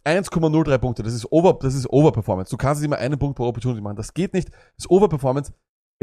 1,03 0.07 0.79
Punkte. 0.79 1.03
Das 1.03 1.13
ist 1.13 1.31
Over, 1.31 1.59
das 1.61 1.75
ist 1.75 1.89
Overperformance. 1.91 2.51
Du 2.51 2.57
kannst 2.57 2.81
nicht 2.81 2.87
immer 2.87 2.99
einen 2.99 3.19
Punkt 3.19 3.37
pro 3.37 3.47
Opportunity 3.47 3.83
machen. 3.83 3.97
Das 3.97 4.15
geht 4.15 4.33
nicht. 4.33 4.49
Das 4.49 4.85
ist 4.85 4.91
Overperformance. 4.91 5.53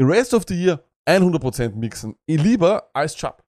Rest 0.00 0.34
of 0.34 0.44
the 0.46 0.54
Year 0.54 0.84
100% 1.08 1.74
mixen. 1.74 2.14
Eh 2.28 2.36
Lieber 2.36 2.90
als 2.92 3.16
Chubb. 3.16 3.42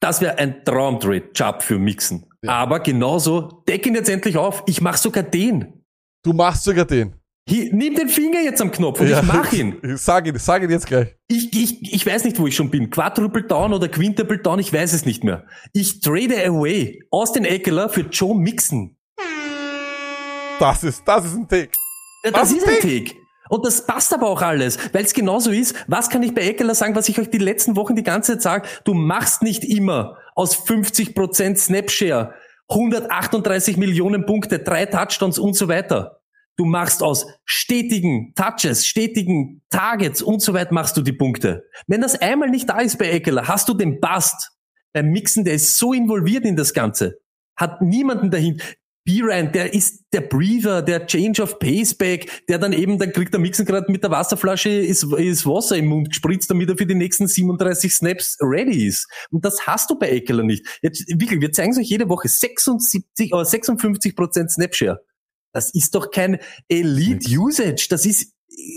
Das 0.00 0.20
wäre 0.20 0.38
ein 0.38 0.64
Traumtrade, 0.64 1.30
Job 1.34 1.62
für 1.62 1.78
Mixen. 1.78 2.26
Aber 2.46 2.80
genauso, 2.80 3.62
deck 3.66 3.86
ihn 3.86 3.94
jetzt 3.94 4.10
endlich 4.10 4.36
auf. 4.36 4.62
Ich 4.66 4.80
mach 4.82 4.96
sogar 4.96 5.22
den. 5.22 5.84
Du 6.22 6.32
machst 6.32 6.64
sogar 6.64 6.84
den. 6.84 7.14
Hier, 7.48 7.74
nimm 7.74 7.94
den 7.96 8.08
Finger 8.08 8.40
jetzt 8.40 8.62
am 8.62 8.70
Knopf 8.70 9.00
und 9.00 9.08
Ja. 9.08 9.18
ich 9.20 9.26
mach 9.26 9.52
ihn. 9.52 9.76
Sag 9.96 10.26
ihn, 10.28 10.38
sag 10.38 10.62
ihn 10.62 10.70
jetzt 10.70 10.86
gleich. 10.86 11.16
Ich, 11.26 11.52
ich, 11.52 11.92
ich 11.92 12.06
weiß 12.06 12.24
nicht, 12.24 12.38
wo 12.38 12.46
ich 12.46 12.54
schon 12.54 12.70
bin. 12.70 12.88
Quadruple 12.88 13.42
Down 13.42 13.72
oder 13.72 13.88
Quintuple 13.88 14.38
Down, 14.38 14.60
ich 14.60 14.72
weiß 14.72 14.92
es 14.92 15.04
nicht 15.04 15.24
mehr. 15.24 15.44
Ich 15.72 16.00
trade 16.00 16.46
away 16.46 17.00
Austin 17.10 17.44
Eckler 17.44 17.88
für 17.88 18.02
Joe 18.02 18.34
Mixon. 18.38 18.96
Das 20.60 20.84
ist, 20.84 21.02
das 21.06 21.24
ist 21.24 21.34
ein 21.34 21.48
Take. 21.48 21.70
Ja, 22.24 22.30
das 22.30 22.52
ist 22.52 22.66
ein 22.66 22.74
Take? 22.80 23.04
Take. 23.04 23.16
Und 23.48 23.66
das 23.66 23.84
passt 23.86 24.14
aber 24.14 24.28
auch 24.28 24.40
alles, 24.40 24.78
weil 24.92 25.04
es 25.04 25.12
genauso 25.12 25.50
ist. 25.50 25.74
Was 25.88 26.08
kann 26.08 26.22
ich 26.22 26.32
bei 26.34 26.42
Eckler 26.42 26.74
sagen, 26.74 26.94
was 26.94 27.08
ich 27.08 27.18
euch 27.18 27.28
die 27.28 27.38
letzten 27.38 27.74
Wochen 27.76 27.96
die 27.96 28.02
ganze 28.04 28.34
Zeit 28.38 28.42
sage? 28.42 28.68
Du 28.84 28.94
machst 28.94 29.42
nicht 29.42 29.64
immer 29.64 30.16
aus 30.36 30.56
50% 30.56 31.56
Snapshare 31.56 32.34
138 32.68 33.76
Millionen 33.76 34.24
Punkte, 34.24 34.60
drei 34.60 34.86
Touchdowns 34.86 35.38
und 35.38 35.54
so 35.54 35.68
weiter. 35.68 36.21
Du 36.56 36.64
machst 36.64 37.02
aus 37.02 37.26
stetigen 37.44 38.34
Touches, 38.34 38.86
stetigen 38.86 39.62
Targets 39.70 40.20
und 40.20 40.42
so 40.42 40.52
weiter 40.52 40.74
machst 40.74 40.96
du 40.96 41.02
die 41.02 41.12
Punkte. 41.12 41.64
Wenn 41.86 42.02
das 42.02 42.20
einmal 42.20 42.50
nicht 42.50 42.68
da 42.68 42.80
ist 42.80 42.98
bei 42.98 43.10
Eckler, 43.10 43.48
hast 43.48 43.68
du 43.68 43.74
den 43.74 44.00
Bast. 44.00 44.50
Beim 44.92 45.10
Mixen, 45.10 45.44
der 45.44 45.54
ist 45.54 45.78
so 45.78 45.94
involviert 45.94 46.44
in 46.44 46.56
das 46.56 46.74
Ganze. 46.74 47.18
Hat 47.56 47.80
niemanden 47.80 48.30
dahinter. 48.30 48.64
B-Ryan, 49.04 49.50
der 49.50 49.74
ist 49.74 50.04
der 50.12 50.20
Breather, 50.20 50.80
der 50.80 51.06
Change 51.06 51.42
of 51.42 51.58
Paceback, 51.58 52.46
der 52.48 52.58
dann 52.58 52.72
eben, 52.72 52.98
dann 52.98 53.12
kriegt 53.12 53.32
der 53.32 53.40
Mixen 53.40 53.66
gerade 53.66 53.90
mit 53.90 54.04
der 54.04 54.12
Wasserflasche 54.12 54.68
ist, 54.68 55.02
ist 55.02 55.44
Wasser 55.44 55.76
im 55.76 55.86
Mund 55.86 56.10
gespritzt, 56.10 56.48
damit 56.50 56.68
er 56.68 56.76
für 56.76 56.86
die 56.86 56.94
nächsten 56.94 57.26
37 57.26 57.92
Snaps 57.92 58.38
ready 58.40 58.86
ist. 58.86 59.08
Und 59.30 59.44
das 59.44 59.66
hast 59.66 59.90
du 59.90 59.98
bei 59.98 60.08
Eckler 60.08 60.44
nicht. 60.44 60.64
Jetzt, 60.82 61.08
wirklich, 61.08 61.40
wir 61.40 61.50
zeigen 61.50 61.72
es 61.72 61.78
euch 61.78 61.88
jede 61.88 62.08
Woche 62.08 62.28
76 62.28 63.32
oder 63.32 63.44
56 63.44 64.14
Prozent 64.14 64.52
Snapshare. 64.52 65.00
Das 65.52 65.70
ist 65.74 65.94
doch 65.94 66.10
kein 66.10 66.38
Elite 66.68 67.38
Usage. 67.38 67.86
Das 67.90 68.06
ist 68.06 68.32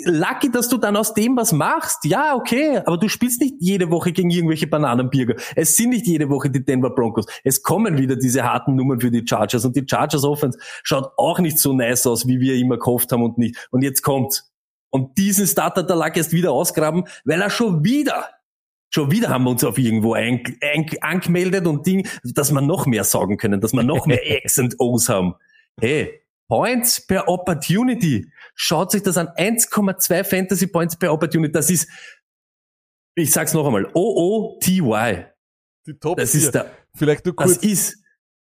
lucky, 0.06 0.50
dass 0.50 0.70
du 0.70 0.78
dann 0.78 0.96
aus 0.96 1.14
dem 1.14 1.36
was 1.36 1.52
machst. 1.52 2.06
Ja, 2.06 2.36
okay, 2.36 2.78
aber 2.86 2.98
du 2.98 3.08
spielst 3.08 3.42
nicht 3.42 3.56
jede 3.60 3.90
Woche 3.92 4.12
gegen 4.12 4.30
irgendwelche 4.30 4.68
Bananenbürger. 4.68 5.36
Es 5.56 5.76
sind 5.76 5.90
nicht 5.90 6.08
jede 6.08 6.30
Woche 6.30 6.50
die 6.50 6.64
Denver 6.64 6.90
Broncos. 6.90 7.26
Es 7.44 7.62
kommen 7.62 7.98
wieder 7.98 8.16
diese 8.16 8.44
harten 8.44 8.76
Nummern 8.76 9.00
für 9.00 9.12
die 9.12 9.26
Chargers 9.28 9.66
und 9.66 9.76
die 9.76 9.86
Chargers 9.88 10.24
Offense 10.24 10.58
schaut 10.84 11.12
auch 11.18 11.40
nicht 11.40 11.60
so 11.60 11.74
nice 11.74 12.08
aus, 12.08 12.28
wie 12.28 12.40
wir 12.40 12.56
immer 12.56 12.78
gehofft 12.78 13.12
haben 13.12 13.24
und 13.24 13.38
nicht. 13.38 13.68
Und 13.72 13.84
jetzt 13.84 14.02
kommt's. 14.02 14.52
Und 14.90 15.18
diesen 15.18 15.46
Starter 15.46 15.84
der 15.84 15.98
Luck 15.98 16.16
erst 16.16 16.32
wieder 16.32 16.52
ausgraben, 16.52 17.06
weil 17.26 17.42
er 17.42 17.50
schon 17.50 17.84
wieder 17.84 18.30
Schon 18.94 19.12
wieder 19.12 19.28
haben 19.28 19.44
wir 19.44 19.50
uns 19.50 19.64
auf 19.66 19.78
irgendwo 19.78 20.14
ein, 20.14 20.42
ein, 20.62 20.86
angemeldet 21.02 21.68
und 21.68 21.86
Ding, 21.86 22.08
dass 22.24 22.54
wir 22.54 22.62
noch 22.62 22.86
mehr 22.86 23.04
sagen 23.04 23.36
können, 23.36 23.60
dass 23.60 23.74
wir 23.74 23.84
noch 23.84 24.06
mehr 24.06 24.22
X 24.46 24.58
und 24.58 24.76
O's 24.80 25.10
haben. 25.10 25.36
Hey, 25.82 26.22
Points 26.48 27.06
per 27.06 27.28
Opportunity. 27.28 28.30
Schaut 28.54 28.92
sich 28.92 29.02
das 29.04 29.18
an. 29.18 29.28
1,2 29.30 30.24
Fantasy 30.24 30.68
Points 30.68 30.96
per 30.98 31.12
Opportunity. 31.12 31.52
Das 31.52 31.70
ist, 31.70 31.88
ich 33.16 33.32
sag's 33.32 33.54
noch 33.54 33.66
einmal, 33.66 33.86
O-O-T-Y. 33.94 35.26
Die 35.88 35.94
Top 36.00 36.18
Das 36.18 36.32
vier. 36.32 36.42
ist 36.42 36.56
der, 36.56 36.72
Vielleicht 36.96 37.26
nur 37.26 37.36
das 37.36 37.54
kurz. 37.60 37.64
ist 37.64 37.98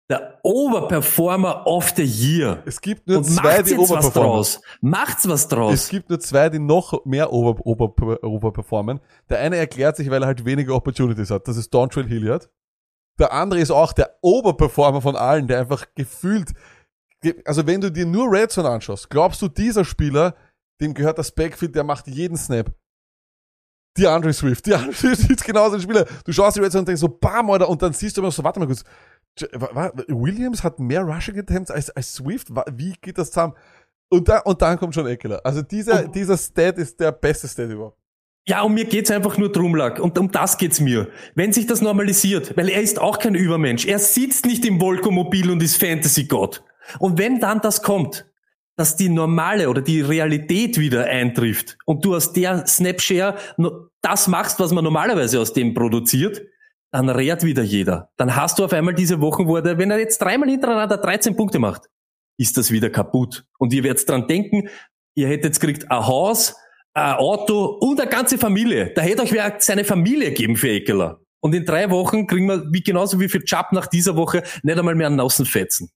der 0.09 0.39
Overperformer 0.43 1.65
of 1.65 1.89
the 1.95 2.03
Year. 2.03 2.61
Es 2.65 2.79
gibt 2.79 3.07
nur 3.07 3.17
Und 3.17 3.23
zwei, 3.23 3.41
macht's 3.57 3.63
die 3.69 3.71
jetzt 3.71 3.81
was 3.81 3.89
overperformen. 3.89 4.31
draus. 4.31 4.61
Macht's 4.81 5.27
was 5.27 5.47
draus. 5.47 5.73
Es 5.73 5.89
gibt 5.89 6.09
nur 6.09 6.19
zwei, 6.19 6.49
die 6.49 6.59
noch 6.59 7.03
mehr 7.05 7.33
over, 7.33 7.65
over, 7.65 8.23
overperformen. 8.23 8.99
Der 9.29 9.39
eine 9.39 9.57
erklärt 9.57 9.97
sich, 9.97 10.09
weil 10.11 10.21
er 10.21 10.27
halt 10.27 10.45
weniger 10.45 10.75
Opportunities 10.75 11.31
hat. 11.31 11.47
Das 11.47 11.57
ist 11.57 11.73
Dontrell 11.73 12.07
Hilliard. 12.07 12.49
Der 13.17 13.31
andere 13.33 13.59
ist 13.61 13.71
auch 13.71 13.93
der 13.93 14.17
Oberperformer 14.21 15.01
von 15.01 15.15
allen, 15.15 15.47
der 15.47 15.59
einfach 15.59 15.85
gefühlt, 15.95 16.49
ge- 16.49 16.55
also 17.45 17.65
wenn 17.67 17.81
du 17.81 17.91
dir 17.91 18.05
nur 18.05 18.31
Red 18.31 18.51
Zone 18.51 18.69
anschaust, 18.69 19.09
glaubst 19.09 19.41
du, 19.41 19.47
dieser 19.47 19.85
Spieler, 19.85 20.35
dem 20.81 20.93
gehört 20.93 21.17
das 21.17 21.31
Backfield, 21.31 21.75
der 21.75 21.83
macht 21.83 22.07
jeden 22.07 22.37
Snap. 22.37 22.71
Die 23.97 24.07
Andre 24.07 24.33
Swift, 24.33 24.65
die 24.65 24.73
Andre 24.73 24.93
Swift 24.93 25.29
ist 25.29 25.45
genauso 25.45 25.75
ein 25.75 25.81
Spieler. 25.81 26.05
Du 26.25 26.31
schaust 26.31 26.57
die 26.57 26.61
Red 26.61 26.71
Zone 26.71 26.81
und 26.81 26.87
denkst 26.87 27.01
so, 27.01 27.09
bam, 27.09 27.49
Alter, 27.49 27.69
und 27.69 27.81
dann 27.81 27.93
siehst 27.93 28.17
du 28.17 28.21
immer 28.21 28.31
so, 28.31 28.43
warte 28.43 28.59
mal 28.59 28.67
kurz, 28.67 28.83
Williams 30.07 30.63
hat 30.63 30.79
mehr 30.79 31.01
Rushing 31.01 31.37
Attempts 31.37 31.71
als, 31.71 31.89
als 31.89 32.13
Swift? 32.13 32.49
Wie 32.71 32.93
geht 33.01 33.17
das 33.17 33.31
zusammen? 33.31 33.53
Und, 34.09 34.29
da, 34.29 34.39
und 34.39 34.61
dann 34.61 34.77
kommt 34.77 34.93
schon 34.93 35.07
Eckler. 35.07 35.41
Also 35.43 35.61
dieser, 35.61 36.07
dieser 36.07 36.37
Stat 36.37 36.77
ist 36.77 36.99
der 36.99 37.11
beste 37.11 37.47
Stat 37.47 37.69
überhaupt. 37.69 37.97
Ja, 38.47 38.61
und 38.61 38.75
mir 38.75 38.85
geht's 38.85 39.09
einfach 39.09 39.39
nur 39.39 39.51
drum, 39.51 39.73
Lack. 39.75 39.99
Und 39.99 40.17
um 40.19 40.31
das 40.31 40.57
geht's 40.57 40.79
mir. 40.79 41.09
Wenn 41.33 41.51
sich 41.51 41.65
das 41.65 41.81
normalisiert, 41.81 42.55
weil 42.55 42.69
er 42.69 42.81
ist 42.81 42.99
auch 42.99 43.17
kein 43.17 43.33
Übermensch. 43.33 43.87
Er 43.87 43.97
sitzt 43.97 44.45
nicht 44.45 44.63
im 44.65 44.79
Volkomobil 44.79 45.49
und 45.49 45.63
ist 45.63 45.77
Fantasy-Gott. 45.77 46.63
Und 46.99 47.17
wenn 47.17 47.39
dann 47.39 47.61
das 47.61 47.81
kommt, 47.81 48.25
dass 48.75 48.97
die 48.97 49.09
normale 49.09 49.69
oder 49.69 49.81
die 49.81 50.01
Realität 50.01 50.79
wieder 50.79 51.05
eintrifft 51.05 51.77
und 51.85 52.03
du 52.03 52.15
aus 52.15 52.33
der 52.33 52.67
Snapshare 52.67 53.37
das 54.01 54.27
machst, 54.27 54.59
was 54.59 54.71
man 54.71 54.83
normalerweise 54.83 55.39
aus 55.39 55.53
dem 55.53 55.73
produziert, 55.73 56.41
dann 56.91 57.09
rät 57.09 57.43
wieder 57.43 57.63
jeder. 57.63 58.09
Dann 58.17 58.35
hast 58.35 58.59
du 58.59 58.65
auf 58.65 58.73
einmal 58.73 58.93
diese 58.93 59.21
Wochen, 59.21 59.47
wo 59.47 59.57
er, 59.57 59.77
wenn 59.77 59.91
er 59.91 59.99
jetzt 59.99 60.21
dreimal 60.21 60.49
hintereinander 60.49 60.97
13 60.97 61.35
Punkte 61.35 61.59
macht, 61.59 61.89
ist 62.37 62.57
das 62.57 62.71
wieder 62.71 62.89
kaputt. 62.89 63.45
Und 63.57 63.73
ihr 63.73 63.83
werdet 63.83 64.07
dran 64.07 64.27
denken, 64.27 64.69
ihr 65.15 65.27
hättet 65.27 65.59
gekriegt 65.59 65.89
ein 65.89 66.05
Haus, 66.05 66.55
ein 66.93 67.15
Auto 67.15 67.77
und 67.79 67.99
eine 67.99 68.09
ganze 68.09 68.37
Familie. 68.37 68.91
Da 68.93 69.01
hätte 69.01 69.23
euch 69.23 69.33
wer 69.33 69.55
seine 69.59 69.83
Familie 69.83 70.31
geben 70.31 70.55
für 70.55 70.69
Ekeler. 70.69 71.19
Und 71.41 71.53
in 71.53 71.65
drei 71.65 71.89
Wochen 71.91 72.27
kriegen 72.27 72.47
wir, 72.47 72.63
wie 72.71 72.81
genauso 72.81 73.19
wie 73.19 73.29
für 73.29 73.43
Chubb 73.43 73.71
nach 73.71 73.87
dieser 73.87 74.15
Woche, 74.15 74.43
nicht 74.63 74.77
einmal 74.77 74.95
mehr 74.95 75.07
einen 75.07 75.19
Außenfetzen. 75.19 75.91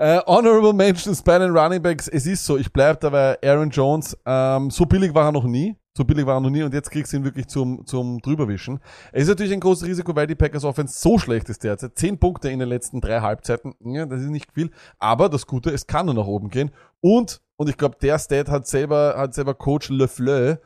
Äh, 0.00 0.22
honorable 0.26 0.72
Mentions 0.72 1.20
bei 1.20 1.38
den 1.38 1.54
Running 1.54 1.82
Backs. 1.82 2.08
Es 2.08 2.24
ist 2.24 2.46
so, 2.46 2.56
ich 2.56 2.72
bleib 2.72 3.00
dabei, 3.00 3.36
Aaron 3.44 3.68
Jones, 3.68 4.16
ähm, 4.24 4.70
so 4.70 4.86
billig 4.86 5.12
war 5.12 5.26
er 5.26 5.32
noch 5.32 5.44
nie. 5.44 5.76
So 5.94 6.04
billig 6.04 6.24
war 6.24 6.38
er 6.38 6.40
noch 6.40 6.48
nie 6.48 6.62
und 6.62 6.72
jetzt 6.72 6.90
kriegst 6.90 7.12
du 7.12 7.18
ihn 7.18 7.24
wirklich 7.24 7.48
zum, 7.48 7.84
zum 7.84 8.18
drüberwischen. 8.22 8.80
Es 9.12 9.24
ist 9.24 9.28
natürlich 9.28 9.52
ein 9.52 9.60
großes 9.60 9.86
Risiko, 9.86 10.16
weil 10.16 10.26
die 10.26 10.34
Packers 10.34 10.64
Offense 10.64 10.98
so 10.98 11.18
schlecht 11.18 11.50
ist 11.50 11.64
derzeit. 11.64 11.98
Zehn 11.98 12.16
Punkte 12.18 12.48
in 12.48 12.60
den 12.60 12.70
letzten 12.70 13.02
drei 13.02 13.20
Halbzeiten, 13.20 13.74
ja, 13.84 14.06
das 14.06 14.22
ist 14.22 14.30
nicht 14.30 14.50
viel. 14.54 14.70
Aber 14.98 15.28
das 15.28 15.46
Gute, 15.46 15.68
es 15.68 15.86
kann 15.86 16.06
nur 16.06 16.14
nach 16.14 16.26
oben 16.26 16.48
gehen. 16.48 16.70
Und, 17.02 17.42
und 17.56 17.68
ich 17.68 17.76
glaube, 17.76 17.96
der 18.00 18.18
Stat 18.18 18.48
hat 18.48 18.66
selber, 18.66 19.16
hat 19.18 19.34
selber 19.34 19.52
Coach 19.52 19.90
LeFleur 19.90 20.60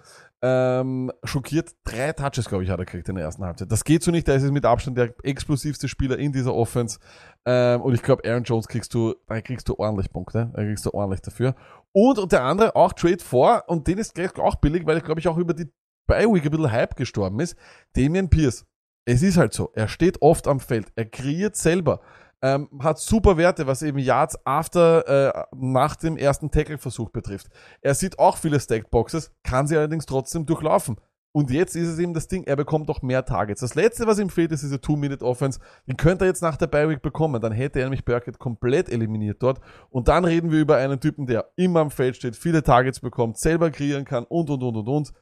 ähm, 0.46 1.10
schockiert. 1.24 1.70
Drei 1.84 2.12
Touches, 2.12 2.50
glaube 2.50 2.64
ich, 2.64 2.70
hat 2.70 2.78
er 2.78 2.84
gekriegt 2.84 3.08
in 3.08 3.14
der 3.14 3.24
ersten 3.24 3.44
Halbzeit. 3.44 3.72
Das 3.72 3.82
geht 3.82 4.02
so 4.02 4.10
nicht, 4.10 4.28
da 4.28 4.34
ist 4.34 4.42
mit 4.50 4.66
Abstand 4.66 4.98
der 4.98 5.14
explosivste 5.22 5.88
Spieler 5.88 6.18
in 6.18 6.32
dieser 6.32 6.54
Offense. 6.54 6.98
Ähm, 7.46 7.80
und 7.80 7.94
ich 7.94 8.02
glaube, 8.02 8.28
Aaron 8.28 8.44
Jones 8.44 8.68
kriegst 8.68 8.92
du, 8.92 9.14
da 9.26 9.40
kriegst 9.40 9.66
du 9.70 9.74
ordentlich 9.78 10.12
Punkte. 10.12 10.50
Da 10.54 10.62
kriegst 10.62 10.84
du 10.84 10.92
ordentlich 10.92 11.22
dafür. 11.22 11.54
Und, 11.92 12.18
und 12.18 12.30
der 12.30 12.42
andere 12.42 12.76
auch 12.76 12.92
Trade 12.92 13.24
vor, 13.24 13.64
und 13.68 13.86
den 13.86 13.96
ist 13.96 14.14
gleich 14.14 14.36
auch 14.36 14.56
billig, 14.56 14.84
weil 14.84 14.98
ich 14.98 15.04
glaube 15.04 15.18
ich 15.18 15.28
auch 15.28 15.38
über 15.38 15.54
die 15.54 15.72
Bi-Week 16.06 16.44
ein 16.44 16.50
bisschen 16.50 16.70
Hype 16.70 16.94
gestorben 16.94 17.40
ist. 17.40 17.56
Damian 17.94 18.28
Pierce. 18.28 18.66
Es 19.06 19.22
ist 19.22 19.38
halt 19.38 19.54
so. 19.54 19.70
Er 19.72 19.88
steht 19.88 20.20
oft 20.20 20.46
am 20.46 20.60
Feld. 20.60 20.88
Er 20.94 21.06
kreiert 21.06 21.56
selber. 21.56 22.00
Ähm, 22.44 22.68
hat 22.80 22.98
super 22.98 23.38
Werte, 23.38 23.66
was 23.66 23.80
eben 23.80 23.98
Yards 23.98 24.38
after, 24.44 25.08
äh, 25.08 25.44
nach 25.56 25.96
dem 25.96 26.18
ersten 26.18 26.50
Tackle-Versuch 26.50 27.08
betrifft. 27.08 27.48
Er 27.80 27.94
sieht 27.94 28.18
auch 28.18 28.36
viele 28.36 28.60
Stacked 28.60 28.90
Boxes, 28.90 29.32
kann 29.44 29.66
sie 29.66 29.78
allerdings 29.78 30.04
trotzdem 30.04 30.44
durchlaufen. 30.44 30.96
Und 31.32 31.50
jetzt 31.50 31.74
ist 31.74 31.88
es 31.88 31.98
eben 31.98 32.12
das 32.12 32.28
Ding, 32.28 32.44
er 32.44 32.56
bekommt 32.56 32.90
auch 32.90 33.00
mehr 33.00 33.24
Targets. 33.24 33.62
Das 33.62 33.74
letzte, 33.74 34.06
was 34.06 34.18
ihm 34.18 34.28
fehlt, 34.28 34.52
ist 34.52 34.62
diese 34.62 34.78
Two-Minute-Offense. 34.78 35.58
Den 35.88 35.96
könnte 35.96 36.26
er 36.26 36.28
jetzt 36.28 36.42
nach 36.42 36.58
der 36.58 36.66
Bi-Week 36.66 37.00
bekommen. 37.00 37.40
Dann 37.40 37.52
hätte 37.52 37.78
er 37.78 37.86
nämlich 37.86 38.04
Burkett 38.04 38.38
komplett 38.38 38.90
eliminiert 38.90 39.42
dort. 39.42 39.58
Und 39.88 40.08
dann 40.08 40.26
reden 40.26 40.50
wir 40.50 40.60
über 40.60 40.76
einen 40.76 41.00
Typen, 41.00 41.24
der 41.24 41.50
immer 41.56 41.80
am 41.80 41.90
Feld 41.90 42.16
steht, 42.16 42.36
viele 42.36 42.62
Targets 42.62 43.00
bekommt, 43.00 43.38
selber 43.38 43.70
kreieren 43.70 44.04
kann 44.04 44.24
und, 44.24 44.50
und, 44.50 44.62
und, 44.62 44.76
und, 44.76 44.88
und. 44.88 45.12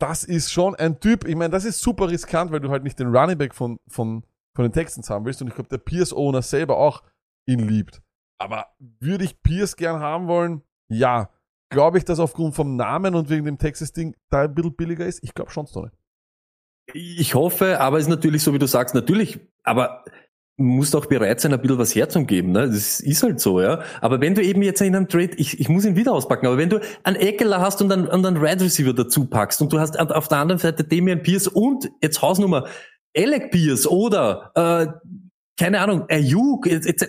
Das 0.00 0.24
ist 0.24 0.50
schon 0.50 0.74
ein 0.74 0.98
Typ, 0.98 1.28
ich 1.28 1.36
meine, 1.36 1.50
das 1.50 1.64
ist 1.64 1.80
super 1.80 2.10
riskant, 2.10 2.50
weil 2.50 2.60
du 2.60 2.70
halt 2.70 2.82
nicht 2.82 2.98
den 2.98 3.14
Running 3.14 3.38
Back 3.38 3.54
von, 3.54 3.78
von, 3.86 4.24
von 4.60 4.68
den 4.68 4.74
Texans 4.74 5.08
haben 5.08 5.24
willst. 5.24 5.40
Und 5.40 5.48
ich 5.48 5.54
glaube, 5.54 5.70
der 5.70 5.78
Pierce-Owner 5.78 6.42
selber 6.42 6.76
auch 6.76 7.02
ihn 7.46 7.60
liebt. 7.60 8.02
Aber 8.38 8.66
würde 8.78 9.24
ich 9.24 9.42
Pierce 9.42 9.74
gern 9.74 10.00
haben 10.00 10.28
wollen? 10.28 10.62
Ja. 10.88 11.30
Glaube 11.70 11.96
ich, 11.96 12.04
dass 12.04 12.18
aufgrund 12.18 12.54
vom 12.54 12.76
Namen 12.76 13.14
und 13.14 13.30
wegen 13.30 13.46
dem 13.46 13.56
Texas-Ding 13.56 14.16
da 14.28 14.42
ein 14.42 14.54
bisschen 14.54 14.76
billiger 14.76 15.06
ist? 15.06 15.22
Ich 15.22 15.32
glaube 15.32 15.50
schon, 15.50 15.66
Stone. 15.66 15.92
Ich 16.92 17.34
hoffe, 17.34 17.80
aber 17.80 17.98
es 17.98 18.04
ist 18.04 18.10
natürlich 18.10 18.42
so, 18.42 18.52
wie 18.52 18.58
du 18.58 18.66
sagst, 18.66 18.94
natürlich, 18.94 19.40
aber 19.62 20.04
musst 20.58 20.94
auch 20.94 21.06
bereit 21.06 21.40
sein, 21.40 21.54
ein 21.54 21.60
bisschen 21.62 21.78
was 21.78 21.94
herzugeben. 21.94 22.52
Ne? 22.52 22.66
Das 22.66 23.00
ist 23.00 23.22
halt 23.22 23.40
so, 23.40 23.62
ja. 23.62 23.80
Aber 24.02 24.20
wenn 24.20 24.34
du 24.34 24.42
eben 24.42 24.60
jetzt 24.62 24.82
in 24.82 24.94
einem 24.94 25.08
Trade, 25.08 25.30
ich, 25.36 25.58
ich 25.58 25.68
muss 25.70 25.86
ihn 25.86 25.96
wieder 25.96 26.12
auspacken, 26.12 26.46
aber 26.46 26.58
wenn 26.58 26.68
du 26.68 26.80
einen 27.02 27.16
Eckler 27.16 27.60
hast 27.60 27.80
und 27.80 27.90
einen, 27.90 28.08
einen 28.08 28.36
Red 28.36 28.60
Receiver 28.60 28.92
dazu 28.92 29.24
packst 29.24 29.62
und 29.62 29.72
du 29.72 29.80
hast 29.80 29.98
auf 29.98 30.28
der 30.28 30.38
anderen 30.38 30.58
Seite 30.58 30.84
Damian 30.84 31.22
Pierce 31.22 31.48
und 31.48 31.90
jetzt 32.02 32.20
Hausnummer 32.20 32.66
Alec 33.16 33.50
Pierce 33.50 33.86
oder 33.86 34.52
äh, 34.54 34.86
keine 35.58 35.80
Ahnung, 35.80 36.06
Ayuk, 36.08 36.66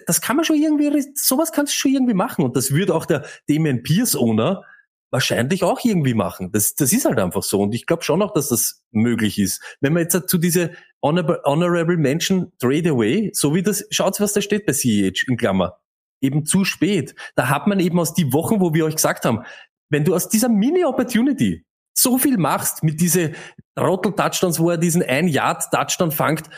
das 0.08 0.20
kann 0.20 0.36
man 0.36 0.44
schon 0.44 0.58
irgendwie, 0.58 1.06
sowas 1.16 1.54
kannst 1.54 1.74
du 1.74 1.78
schon 1.78 1.94
irgendwie 1.94 2.14
machen. 2.14 2.44
Und 2.44 2.58
das 2.58 2.72
würde 2.72 2.94
auch 2.94 3.06
der 3.06 3.26
Damian 3.48 3.82
Pierce-Owner 3.82 4.64
wahrscheinlich 5.10 5.64
auch 5.64 5.80
irgendwie 5.84 6.14
machen. 6.14 6.52
Das, 6.52 6.76
das 6.76 6.92
ist 6.92 7.06
halt 7.06 7.20
einfach 7.20 7.44
so. 7.44 7.62
Und 7.62 7.74
ich 7.74 7.86
glaube 7.86 8.04
schon 8.04 8.22
auch, 8.22 8.34
dass 8.34 8.50
das 8.50 8.84
möglich 8.92 9.40
ist. 9.40 9.62
Wenn 9.80 9.94
man 9.94 10.04
jetzt 10.04 10.30
zu 10.30 10.38
diese 10.38 10.72
Honorable, 11.02 11.42
Honorable 11.46 11.98
Mention 11.98 12.52
Trade 12.60 12.90
Away, 12.90 13.32
so 13.34 13.54
wie 13.54 13.62
das, 13.62 13.86
schaut 13.90 14.20
was 14.20 14.34
da 14.34 14.42
steht 14.42 14.66
bei 14.66 14.74
CEH 14.74 15.28
in 15.28 15.38
Klammer. 15.38 15.80
Eben 16.22 16.46
zu 16.46 16.66
spät. 16.66 17.16
Da 17.36 17.50
hat 17.50 17.68
man 17.68 17.80
eben 17.80 18.00
aus 18.00 18.14
die 18.14 18.34
Wochen, 18.34 18.60
wo 18.60 18.74
wir 18.74 18.86
euch 18.86 18.96
gesagt 18.96 19.26
haben, 19.26 19.44
wenn 19.90 20.04
du 20.04 20.14
aus 20.14 20.30
dieser 20.30 20.50
Mini-Opportunity 20.50 21.66
so 22.02 22.18
viel 22.18 22.38
machst 22.38 22.84
mit 22.84 23.00
diese 23.00 23.32
Trottel-Touchdowns, 23.76 24.60
wo 24.60 24.70
er 24.70 24.78
diesen 24.78 25.04
Ein-Yard-Touchdown 25.04 26.12
fangt, 26.12 26.50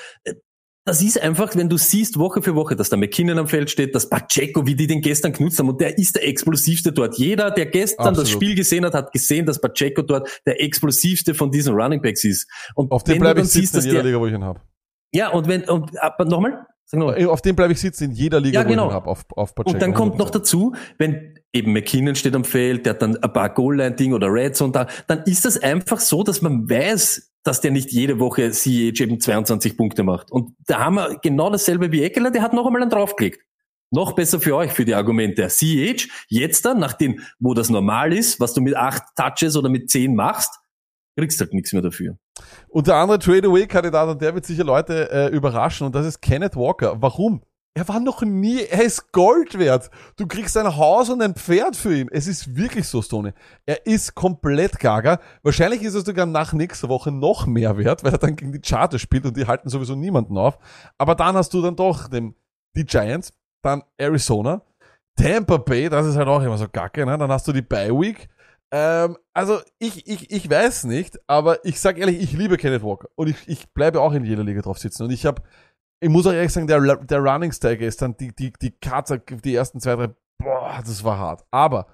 das 0.86 1.02
ist 1.02 1.22
einfach, 1.22 1.56
wenn 1.56 1.70
du 1.70 1.78
siehst 1.78 2.20
Woche 2.20 2.42
für 2.42 2.56
Woche, 2.56 2.76
dass 2.76 2.90
der 2.90 3.00
McKinnon 3.00 3.38
am 3.38 3.48
Feld 3.48 3.70
steht, 3.70 3.96
dass 3.96 4.10
Pacheco, 4.10 4.66
wie 4.66 4.76
die 4.76 4.86
den 4.86 5.02
gestern 5.02 5.32
genutzt 5.32 5.58
haben, 5.60 5.70
und 5.70 5.80
der 5.80 5.98
ist 5.98 6.16
der 6.16 6.28
explosivste 6.28 6.92
dort. 6.92 7.18
Jeder, 7.18 7.52
der 7.52 7.68
gestern 7.68 8.08
Absolut. 8.08 8.28
das 8.28 8.30
Spiel 8.30 8.56
gesehen 8.56 8.84
hat, 8.84 8.94
hat 8.94 9.14
gesehen, 9.14 9.46
dass 9.46 9.62
Pacheco 9.62 10.02
dort 10.02 10.42
der 10.46 10.62
explosivste 10.62 11.36
von 11.36 11.52
diesen 11.52 11.74
Running 11.74 12.02
Backs 12.02 12.26
ist. 12.26 12.50
Und 12.76 12.92
Auf 12.92 13.04
du 13.06 13.18
bleibe 13.18 13.42
ich 13.42 13.48
siehst, 13.48 13.76
dass 13.76 13.86
in 13.86 13.92
jeder 13.92 14.04
der, 14.04 14.12
Liga, 14.12 14.20
wo 14.20 14.28
ich 14.28 14.34
ihn 14.34 14.44
habe. 14.44 14.60
ja, 15.14 15.30
und 15.30 15.48
wenn, 15.48 15.64
und, 15.70 15.98
aber 16.02 16.26
nochmal? 16.26 16.66
Nochmal. 16.94 17.26
Auf 17.28 17.42
dem 17.42 17.56
bleibe 17.56 17.74
ich 17.74 17.80
sitzen 17.80 18.06
in 18.06 18.12
jeder 18.12 18.40
Liga, 18.40 18.62
Ja, 18.62 18.66
wo 18.66 18.70
genau. 18.70 18.86
ich 18.86 18.92
ihn 18.92 18.96
habe, 18.96 19.10
auf, 19.10 19.26
auf 19.36 19.56
Pacheco. 19.56 19.74
Und 19.74 19.82
dann 19.82 19.94
kommt 19.94 20.18
noch 20.18 20.30
dazu, 20.30 20.74
wenn 20.98 21.36
eben 21.52 21.74
McKinnon 21.74 22.16
steht 22.16 22.36
am 22.36 22.44
Feld, 22.44 22.86
der 22.86 22.94
hat 22.94 23.02
dann 23.02 23.18
ein 23.18 23.34
paar 23.34 23.54
Goal-Line-Ding 23.54 24.14
oder 24.14 24.28
Red 24.32 24.56
Zone 24.56 24.72
da, 24.72 24.88
dann 25.08 25.24
ist 25.24 25.46
das 25.46 25.58
einfach 25.62 26.00
so, 26.00 26.24
dass 26.24 26.42
man 26.42 26.70
weiß, 26.70 27.32
dass 27.44 27.62
der 27.62 27.72
nicht 27.72 27.92
jede 27.92 28.20
Woche 28.20 28.52
CH 28.52 29.02
eben 29.02 29.20
22 29.20 29.78
Punkte 29.78 30.04
macht. 30.04 30.32
Und 30.32 30.56
da 30.66 30.80
haben 30.80 30.96
wir 30.96 31.20
genau 31.22 31.50
dasselbe 31.50 31.92
wie 31.92 32.04
Eckler, 32.04 32.32
der 32.32 32.42
hat 32.42 32.54
noch 32.54 32.66
einmal 32.66 32.82
einen 32.82 32.92
draufgelegt. 32.92 33.42
Noch 33.92 34.14
besser 34.14 34.40
für 34.40 34.56
euch, 34.56 34.72
für 34.72 34.86
die 34.86 34.96
Argumente. 34.96 35.48
CH, 35.48 36.08
jetzt 36.28 36.66
dann, 36.66 36.80
nachdem, 36.80 37.20
wo 37.40 37.54
das 37.54 37.70
normal 37.70 38.12
ist, 38.12 38.40
was 38.40 38.54
du 38.54 38.62
mit 38.62 38.76
acht 38.76 39.04
Touches 39.16 39.56
oder 39.56 39.70
mit 39.70 39.92
zehn 39.92 40.16
machst, 40.16 40.63
kriegst 41.16 41.40
halt 41.40 41.54
nichts 41.54 41.74
mehr 41.74 41.82
dafür. 41.82 42.18
Und 42.70 42.88
der 42.88 42.96
andere 42.96 43.20
Trade-Away-Kandidat, 43.20 44.10
und 44.10 44.22
der 44.22 44.34
wird 44.34 44.46
sicher 44.46 44.64
Leute 44.64 45.10
äh, 45.12 45.28
überraschen, 45.28 45.88
und 45.88 45.96
das 45.96 46.06
ist 46.06 46.22
Kenneth 46.22 46.56
Walker. 46.56 47.02
Warum? 47.02 47.42
Er 47.76 47.88
war 47.88 48.00
noch 48.00 48.22
nie, 48.22 48.62
er 48.62 48.84
ist 48.84 49.12
Gold 49.12 49.58
wert. 49.58 49.90
Du 50.16 50.28
kriegst 50.28 50.56
ein 50.58 50.78
Haus 50.78 51.10
und 51.10 51.24
ein 51.24 51.34
Pferd 51.34 51.76
für 51.76 51.96
ihn. 51.96 52.08
Es 52.12 52.28
ist 52.28 52.56
wirklich 52.56 52.88
so, 52.88 53.02
Stoney. 53.02 53.32
Er 53.66 53.88
ist 53.88 54.14
komplett 54.14 54.80
gaga. 54.80 55.20
Wahrscheinlich 55.42 55.82
ist 55.82 55.96
er 55.96 56.02
sogar 56.02 56.28
nach 56.28 56.54
nächster 56.54 56.88
Woche 56.88 57.12
noch 57.12 57.48
mehr 57.48 57.76
wert, 57.78 58.04
weil 58.04 58.12
er 58.12 58.20
dann 58.20 58.36
gegen 58.36 58.52
die 58.52 58.62
Chargers 58.64 59.02
spielt 59.02 59.26
und 59.26 59.36
die 59.38 59.48
halten 59.48 59.70
sowieso 59.70 59.96
niemanden 59.96 60.38
auf. 60.38 60.60
Aber 61.00 61.16
dann 61.16 61.36
hast 61.36 61.52
du 61.56 61.64
dann 61.64 61.76
doch 61.76 62.08
den, 62.10 62.36
die 62.76 62.86
Giants, 62.86 63.34
dann 63.64 63.82
Arizona, 63.98 64.62
Tampa 65.16 65.58
Bay, 65.58 65.90
das 65.90 66.06
ist 66.06 66.16
halt 66.16 66.28
auch 66.28 66.44
immer 66.44 66.58
so 66.60 66.68
gacke, 66.72 67.06
ne? 67.08 67.18
Dann 67.18 67.32
hast 67.32 67.48
du 67.48 67.54
die 67.54 67.62
Bye 67.64 67.92
Week. 67.92 68.30
Ähm, 68.74 69.18
also 69.34 69.60
ich, 69.78 70.08
ich, 70.08 70.32
ich 70.32 70.50
weiß 70.50 70.86
nicht, 70.86 71.20
aber 71.28 71.64
ich 71.64 71.80
sag 71.80 72.00
ehrlich, 72.00 72.20
ich 72.20 72.34
liebe 72.34 72.58
Kenneth 72.58 72.82
Walker 72.82 73.08
und 73.14 73.28
ich, 73.28 73.48
ich 73.48 73.72
bleibe 73.72 74.02
auch 74.02 74.14
in 74.14 74.26
jeder 74.26 74.44
Liga 74.44 74.62
drauf 74.62 74.80
sitzen. 74.80 75.04
Und 75.04 75.12
ich 75.12 75.28
habe, 75.28 75.44
ich 76.00 76.10
muss 76.10 76.26
auch 76.26 76.34
ehrlich 76.34 76.52
sagen, 76.52 76.66
der, 76.66 76.82
der 76.98 77.20
Running 77.20 77.52
Stag 77.52 77.82
ist 77.82 78.02
dann 78.02 78.18
die, 78.18 78.34
die, 78.36 78.52
die 78.60 78.72
Cuts, 78.72 79.14
die 79.44 79.54
ersten 79.54 79.80
zwei, 79.80 79.96
drei, 79.96 80.16
boah, 80.40 80.82
das 80.84 81.04
war 81.04 81.20
hart. 81.20 81.46
Aber 81.52 81.86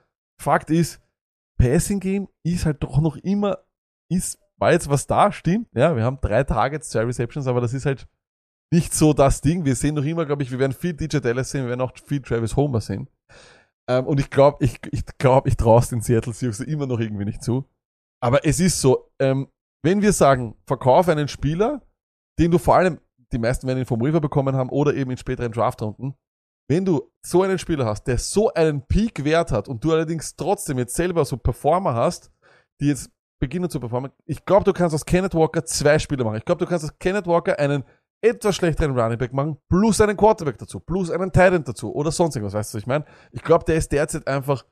Fakt 0.41 0.69
ist, 0.69 1.01
Passing 1.57 1.99
Game 1.99 2.29
ist 2.43 2.65
halt 2.65 2.81
doch 2.81 3.01
noch 3.01 3.17
immer, 3.17 3.57
ist, 4.09 4.39
war 4.55 4.71
jetzt 4.71 4.89
was 4.89 5.05
da, 5.05 5.33
stimmt. 5.33 5.67
Ja, 5.75 5.97
wir 5.97 6.05
haben 6.05 6.19
drei 6.21 6.45
Targets, 6.45 6.91
zwei 6.91 7.03
Receptions, 7.03 7.47
aber 7.47 7.59
das 7.59 7.73
ist 7.73 7.85
halt 7.85 8.07
nicht 8.71 8.93
so 8.93 9.11
das 9.11 9.41
Ding. 9.41 9.65
Wir 9.65 9.75
sehen 9.75 9.95
noch 9.95 10.05
immer, 10.05 10.25
glaube 10.25 10.43
ich, 10.43 10.51
wir 10.51 10.59
werden 10.59 10.71
viel 10.71 10.93
DJ 10.93 11.17
Dallas 11.17 11.51
sehen, 11.51 11.63
wir 11.63 11.69
werden 11.71 11.81
auch 11.81 11.91
viel 11.97 12.21
Travis 12.21 12.55
Homer 12.55 12.79
sehen. 12.79 13.09
Ähm, 13.89 14.05
und 14.05 14.19
ich 14.19 14.29
glaube, 14.29 14.63
ich, 14.63 14.79
ich 14.91 15.03
glaube, 15.17 15.49
ich 15.49 15.57
traue 15.57 15.79
es 15.79 15.89
den 15.89 16.01
Seattle 16.01 16.33
Seahawks 16.33 16.59
immer 16.59 16.85
noch 16.85 16.99
irgendwie 16.99 17.25
nicht 17.25 17.43
zu. 17.43 17.65
Aber 18.21 18.45
es 18.45 18.59
ist 18.59 18.79
so, 18.79 19.09
ähm, 19.19 19.47
wenn 19.83 20.01
wir 20.01 20.13
sagen, 20.13 20.55
verkauf 20.67 21.09
einen 21.09 21.27
Spieler, 21.27 21.81
den 22.37 22.51
du 22.51 22.59
vor 22.59 22.75
allem, 22.75 22.99
die 23.31 23.39
meisten 23.39 23.67
werden 23.67 23.79
ihn 23.79 23.85
vom 23.85 24.01
River 24.01 24.21
bekommen 24.21 24.55
haben 24.55 24.69
oder 24.69 24.93
eben 24.93 25.11
in 25.11 25.17
späteren 25.17 25.51
Draftrunden, 25.51 26.15
wenn 26.69 26.85
du 26.85 27.11
so 27.25 27.41
einen 27.41 27.57
Spieler 27.57 27.85
hast, 27.85 28.03
der 28.03 28.19
so 28.19 28.53
einen 28.53 28.85
Peak-Wert 28.85 29.51
hat 29.51 29.67
und 29.67 29.83
du 29.83 29.91
allerdings 29.91 30.35
trotzdem 30.35 30.77
jetzt 30.77 30.95
selber 30.95 31.25
so 31.25 31.37
Performer 31.37 31.95
hast, 31.95 32.31
die 32.79 32.87
jetzt 32.87 33.11
beginnen 33.41 33.69
zu 33.69 33.79
performen, 33.79 34.11
ich 34.25 34.45
glaube, 34.45 34.65
du 34.65 34.73
kannst 34.73 34.93
aus 34.93 35.05
Kenneth 35.05 35.33
Walker 35.33 35.65
zwei 35.65 35.97
Spieler 35.97 36.25
machen. 36.25 36.37
Ich 36.37 36.45
glaube, 36.45 36.63
du 36.63 36.69
kannst 36.69 36.85
aus 36.85 36.99
Kenneth 36.99 37.25
Walker 37.25 37.57
einen 37.57 37.83
etwas 38.21 38.55
schlechteren 38.55 38.97
Running 38.97 39.17
Back 39.17 39.33
machen, 39.33 39.57
plus 39.69 40.01
einen 40.01 40.17
Quarterback 40.17 40.57
dazu, 40.57 40.79
plus 40.79 41.09
einen 41.09 41.31
Tight 41.31 41.53
End 41.53 41.67
dazu 41.67 41.93
oder 41.93 42.11
sonst 42.11 42.35
irgendwas, 42.35 42.53
weißt 42.53 42.73
du, 42.73 42.77
was 42.77 42.81
ich 42.83 42.87
meine? 42.87 43.05
Ich 43.31 43.41
glaube, 43.41 43.65
der 43.65 43.75
ist 43.75 43.91
derzeit 43.91 44.27
einfach 44.27 44.65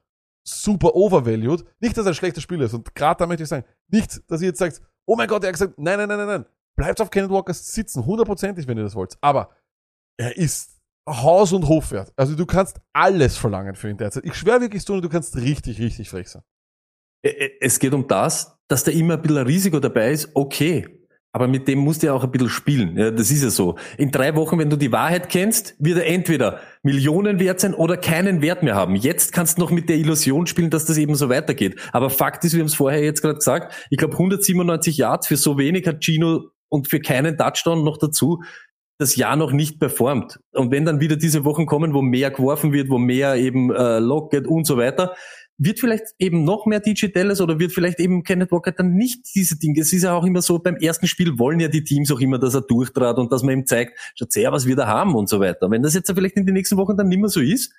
super 0.44 0.96
overvalued. 0.96 1.66
Nicht, 1.80 1.98
dass 1.98 2.06
er 2.06 2.12
ein 2.12 2.16
schlechter 2.16 2.42
Spieler 2.42 2.66
ist. 2.66 2.74
Und 2.74 2.94
gerade 2.96 3.20
da 3.20 3.28
möchte 3.28 3.44
ich 3.44 3.50
sagen, 3.50 3.66
nicht, 3.90 4.22
dass 4.30 4.42
ihr 4.42 4.48
jetzt 4.48 4.60
sagt, 4.60 4.82
oh 5.06 5.16
mein 5.16 5.28
Gott, 5.28 5.44
er 5.44 5.48
hat 5.48 5.54
gesagt, 5.54 5.78
nein, 5.78 5.98
nein, 5.98 6.08
nein, 6.08 6.18
nein, 6.18 6.28
nein. 6.28 6.46
Bleibt 6.76 7.02
auf 7.02 7.10
Kenneth 7.10 7.32
Walker 7.32 7.54
sitzen, 7.54 8.06
hundertprozentig, 8.06 8.68
wenn 8.68 8.78
ihr 8.78 8.84
das 8.84 8.96
wollt. 8.96 9.18
Aber 9.22 9.50
er 10.18 10.38
ist 10.38 10.80
Haus- 11.08 11.54
und 11.54 11.68
Hofwert. 11.68 12.12
Also 12.16 12.36
du 12.36 12.46
kannst 12.46 12.80
alles 12.94 13.38
verlangen 13.38 13.76
für 13.76 13.90
ihn 13.90 13.98
derzeit. 13.98 14.26
Ich 14.26 14.36
schwöre 14.36 14.62
wirklich, 14.62 14.82
Stone, 14.84 15.02
du 15.02 15.10
kannst 15.10 15.36
richtig, 15.38 15.80
richtig 15.80 16.10
frech 16.10 16.30
sein. 16.30 16.44
Es 17.60 17.80
geht 17.80 17.94
um 17.94 18.08
das, 18.08 18.58
dass 18.68 18.84
da 18.84 18.92
immer 18.92 19.16
ein 19.16 19.22
bisschen 19.22 19.46
Risiko 19.46 19.80
dabei 19.80 20.12
ist, 20.12 20.30
okay. 20.36 20.97
Aber 21.38 21.48
mit 21.48 21.68
dem 21.68 21.78
musst 21.78 22.02
du 22.02 22.08
ja 22.08 22.14
auch 22.14 22.24
ein 22.24 22.32
bisschen 22.32 22.50
spielen. 22.50 22.98
Ja, 22.98 23.12
das 23.12 23.30
ist 23.30 23.44
ja 23.44 23.52
so. 23.52 23.76
In 24.00 24.10
drei 24.10 24.36
Wochen, 24.36 24.58
wenn 24.58 24.72
du 24.72 24.76
die 24.76 24.92
Wahrheit 24.92 25.30
kennst, 25.30 25.76
wird 25.78 26.00
er 26.00 26.08
entweder 26.08 26.62
Millionen 26.82 27.40
wert 27.40 27.60
sein 27.60 27.76
oder 27.76 27.96
keinen 27.96 28.42
Wert 28.42 28.64
mehr 28.64 28.74
haben. 28.74 28.96
Jetzt 28.96 29.34
kannst 29.34 29.60
du 29.60 29.62
noch 29.62 29.70
mit 29.70 29.88
der 29.88 29.98
Illusion 29.98 30.48
spielen, 30.48 30.72
dass 30.72 30.86
das 30.86 30.98
eben 30.98 31.14
so 31.14 31.30
weitergeht. 31.30 31.80
Aber 31.94 32.10
Fakt 32.10 32.44
ist, 32.44 32.54
wir 32.54 32.62
haben 32.62 32.66
es 32.66 32.74
vorher 32.74 33.04
jetzt 33.04 33.22
gerade 33.22 33.36
gesagt, 33.36 33.72
ich 33.92 34.00
glaube 34.00 34.14
197 34.14 34.98
Yards 34.98 35.28
für 35.28 35.38
so 35.38 35.60
wenig 35.60 35.86
hat 35.86 36.04
Gino 36.04 36.46
und 36.70 36.90
für 36.90 37.00
keinen 37.00 37.38
Touchdown 37.38 37.84
noch 37.84 37.98
dazu 37.98 38.42
das 39.00 39.16
Jahr 39.16 39.36
noch 39.36 39.52
nicht 39.52 39.80
performt. 39.80 40.40
Und 40.54 40.72
wenn 40.72 40.86
dann 40.86 41.00
wieder 41.00 41.18
diese 41.18 41.46
Wochen 41.46 41.68
kommen, 41.68 41.94
wo 41.94 42.02
mehr 42.02 42.32
geworfen 42.32 42.74
wird, 42.74 42.90
wo 42.90 42.98
mehr 42.98 43.36
eben 43.36 43.72
äh, 43.72 44.00
Lockett 44.00 44.48
und 44.48 44.66
so 44.66 44.76
weiter, 44.76 45.14
wird 45.58 45.80
vielleicht 45.80 46.06
eben 46.20 46.44
noch 46.44 46.66
mehr 46.66 46.82
Dallas 46.82 47.42
oder 47.42 47.60
wird 47.60 47.72
vielleicht 47.72 48.00
eben 48.00 48.24
Kenneth 48.24 48.52
Walker 48.52 48.72
dann 48.72 48.94
nicht 48.94 49.34
diese 49.34 49.58
Dinge. 49.58 49.80
Es 49.82 49.92
ist 49.92 50.04
ja 50.04 50.14
auch 50.14 50.24
immer 50.24 50.42
so, 50.42 50.60
beim 50.60 50.76
ersten 50.76 51.08
Spiel 51.08 51.40
wollen 51.40 51.60
ja 51.60 51.68
die 51.68 51.84
Teams 51.84 52.12
auch 52.12 52.20
immer, 52.20 52.38
dass 52.38 52.54
er 52.54 52.62
durchtrat 52.62 53.18
und 53.18 53.32
dass 53.32 53.44
man 53.44 53.54
ihm 53.54 53.66
zeigt, 53.66 53.98
schaut 54.16 54.32
sehr, 54.32 54.52
was 54.52 54.68
wir 54.68 54.76
da 54.76 54.88
haben 54.88 55.16
und 55.16 55.30
so 55.30 55.40
weiter. 55.40 55.70
Wenn 55.72 55.82
das 55.82 55.96
jetzt 55.96 56.12
vielleicht 56.12 56.38
in 56.38 56.46
den 56.46 56.54
nächsten 56.54 56.78
Wochen 56.78 56.96
dann 56.96 57.08
nicht 57.08 57.20
mehr 57.20 57.30
so 57.30 57.42
ist, 57.42 57.74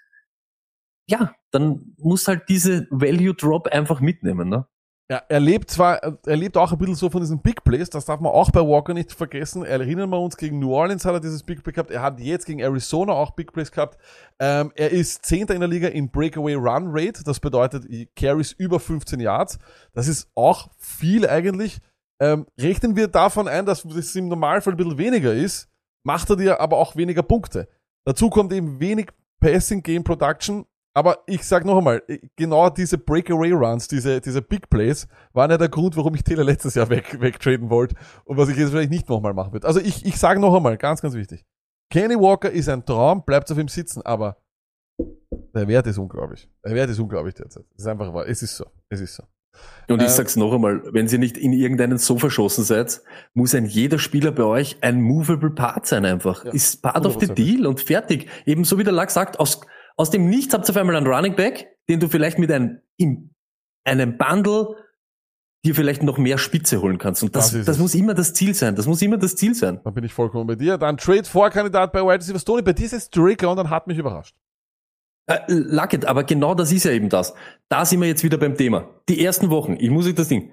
ja, 1.07 1.35
dann 1.51 1.95
muss 1.99 2.29
halt 2.29 2.49
diese 2.49 2.87
Value 2.91 3.35
Drop 3.35 3.69
einfach 3.69 4.01
mitnehmen, 4.01 4.49
ne? 4.49 4.67
Ja, 5.11 5.23
er 5.27 5.41
lebt 5.41 5.71
zwar, 5.71 6.03
er 6.03 6.37
lebt 6.37 6.59
auch 6.59 6.71
ein 6.71 6.77
bisschen 6.77 6.95
so 6.95 7.09
von 7.09 7.23
diesen 7.23 7.41
Big 7.41 7.65
Plays, 7.65 7.89
das 7.89 8.05
darf 8.05 8.21
man 8.21 8.31
auch 8.31 8.51
bei 8.51 8.61
Walker 8.61 8.93
nicht 8.93 9.11
vergessen. 9.11 9.65
Erinnern 9.65 10.11
wir 10.11 10.21
uns, 10.21 10.37
gegen 10.37 10.59
New 10.59 10.75
Orleans 10.75 11.07
hat 11.07 11.15
er 11.15 11.21
dieses 11.21 11.43
Big 11.43 11.63
Play 11.63 11.73
gehabt, 11.73 11.91
er 11.91 12.03
hat 12.03 12.21
jetzt 12.21 12.45
gegen 12.45 12.61
Arizona 12.61 13.15
auch 13.15 13.31
Big 13.31 13.51
Plays 13.51 13.73
gehabt. 13.73 13.99
Ähm, 14.39 14.71
er 14.75 14.91
ist 14.91 15.25
Zehnter 15.25 15.55
in 15.55 15.61
der 15.61 15.69
Liga 15.69 15.89
in 15.89 16.11
Breakaway 16.11 16.55
Run 16.55 16.89
Rate, 16.89 17.25
das 17.25 17.41
bedeutet 17.41 17.87
Carries 18.17 18.53
über 18.53 18.79
15 18.79 19.19
Yards. 19.19 19.59
Das 19.95 20.09
ist 20.09 20.29
auch 20.35 20.69
viel 20.77 21.27
eigentlich. 21.27 21.81
Ähm, 22.21 22.47
rechnen 22.61 22.95
wir 22.95 23.09
davon 23.09 23.49
ein, 23.49 23.65
dass 23.65 23.85
das 23.85 24.15
im 24.15 24.29
Normalfall 24.29 24.75
ein 24.75 24.77
bisschen 24.77 24.99
weniger 24.99 25.33
ist, 25.33 25.71
macht 26.05 26.29
er 26.29 26.37
dir 26.37 26.61
aber 26.61 26.77
auch 26.77 26.97
weniger 26.97 27.23
Punkte. 27.23 27.67
Dazu 28.05 28.29
kommt 28.29 28.53
eben 28.53 28.79
wenig 28.79 29.09
Passing 29.41 29.83
Game 29.83 30.05
Production 30.05 30.67
aber 30.99 31.19
ich 31.27 31.45
sag 31.45 31.65
noch 31.65 31.79
einmal, 31.79 32.03
genau 32.37 32.69
diese 32.71 32.99
Breakaway 32.99 33.53
Runs, 33.53 33.87
diese, 33.89 34.21
diese 34.21 34.43
Big 34.43 34.69
Plays, 34.69 35.07
waren 35.33 35.51
ja 35.51 35.57
der 35.57 35.69
Grund, 35.69 35.97
warum 35.97 36.15
ich 36.15 36.25
Taylor 36.25 36.45
letztes 36.45 36.75
Jahr 36.75 36.91
weg, 36.91 37.17
wegtraden 37.21 37.71
wollte 37.71 37.95
und 38.25 38.37
was 38.37 38.49
ich 38.49 38.57
jetzt 38.57 38.71
vielleicht 38.71 38.91
nicht 38.91 39.09
nochmal 39.09 39.33
machen 39.35 39.53
würde. 39.53 39.67
Also 39.67 39.81
ich, 39.81 40.05
ich 40.05 40.19
sage 40.19 40.41
noch 40.41 40.55
einmal, 40.55 40.77
ganz, 40.77 41.01
ganz 41.01 41.15
wichtig. 41.15 41.45
Kenny 41.91 42.17
Walker 42.17 42.51
ist 42.51 42.69
ein 42.69 42.85
Traum, 42.85 43.25
bleibt 43.25 43.51
auf 43.51 43.59
ihm 43.59 43.69
sitzen, 43.69 44.03
aber 44.03 44.37
der 45.55 45.67
Wert 45.69 45.87
ist 45.87 45.99
unglaublich. 45.99 46.49
Der 46.65 46.75
Wert 46.75 46.91
ist 46.91 46.99
unglaublich 46.99 47.35
derzeit. 47.35 47.65
Es 47.77 47.85
ist 47.85 47.87
einfach 47.87 48.13
wahr. 48.13 48.27
Es 48.29 48.43
ist 48.43 48.57
so. 48.57 48.67
Es 48.89 49.01
ist 49.01 49.15
so. 49.15 49.23
Und 49.89 50.01
ich 50.03 50.09
Ähm, 50.09 50.15
sag's 50.15 50.37
noch 50.37 50.53
einmal, 50.53 50.83
wenn 50.93 51.09
ihr 51.09 51.19
nicht 51.19 51.37
in 51.37 51.53
irgendeinen 51.53 51.99
so 51.99 52.19
verschossen 52.19 52.63
seid, 52.65 53.01
muss 53.35 53.55
ein 53.55 53.65
jeder 53.65 53.99
Spieler 53.99 54.31
bei 54.31 54.45
euch 54.45 54.77
ein 54.83 55.01
movable 55.01 55.51
Part 55.51 55.87
sein 55.87 56.05
einfach. 56.05 56.45
Ja, 56.45 56.53
ist 56.53 56.83
part 56.83 57.07
of 57.07 57.17
the 57.19 57.27
100%. 57.27 57.35
deal 57.35 57.67
und 57.67 57.81
fertig. 57.81 58.29
Ebenso 58.45 58.79
wie 58.79 58.85
der 58.85 58.93
Lack 58.93 59.11
sagt, 59.11 59.41
aus, 59.41 59.61
aus 59.99 60.11
dem 60.11 60.31
Nichts 60.31 60.55
habt 60.55 60.67
ihr 60.67 60.71
auf 60.71 60.77
einmal 60.77 60.97
einen 60.97 61.07
Running 61.07 61.35
Back, 61.35 61.77
den 61.89 62.01
du 62.01 62.09
vielleicht 62.09 62.39
mit 62.39 62.51
einem, 62.51 62.81
in 62.97 63.35
einem 63.85 64.17
Bundle 64.17 64.77
dir 65.65 65.75
vielleicht 65.75 66.05
noch 66.05 66.19
mehr 66.19 66.39
Spitze 66.39 66.81
holen 66.81 66.99
kannst. 66.99 67.23
Und 67.23 67.35
das, 67.35 67.51
Das 67.51 67.65
das, 67.65 67.79
muss 67.79 67.95
immer 67.95 68.15
das 68.15 68.33
Ziel 68.33 68.55
sein. 68.55 68.77
Das 68.77 68.87
muss 68.87 69.03
immer 69.03 69.19
das 69.19 69.35
Ziel 69.35 69.55
sein. 69.55 69.81
Da 69.83 69.91
bin 69.91 70.05
ich 70.05 70.15
vollkommen 70.15 70.47
bei 70.47 70.55
dir. 70.55 70.79
Dann 70.79 70.97
Trade-Vorkandidat 70.97 71.93
bei 71.93 72.01
Wide 72.01 72.21
Receiver 72.21 72.39
Stoney. 72.39 72.63
Bei 72.63 72.73
dir 72.73 72.87
ist 72.87 72.93
es 72.93 73.11
Drake 73.11 73.45
London, 73.45 73.69
hat 73.69 73.89
mich 73.89 73.99
überrascht. 73.99 74.37
Äh, 75.27 75.41
Lucket, 75.49 76.05
aber 76.07 76.23
genau 76.25 76.55
das 76.55 76.71
ist 76.71 76.85
ja 76.85 76.93
eben 76.93 77.09
das. 77.09 77.35
Da 77.69 77.85
sind 77.85 78.01
wir 78.01 78.07
jetzt 78.07 78.23
wieder 78.23 78.39
beim 78.39 78.57
Thema. 78.57 78.89
Die 79.09 79.23
ersten 79.23 79.51
Wochen, 79.51 79.77
ich 79.79 79.91
muss 79.91 80.07
euch 80.07 80.15
das 80.15 80.29
Ding. 80.29 80.53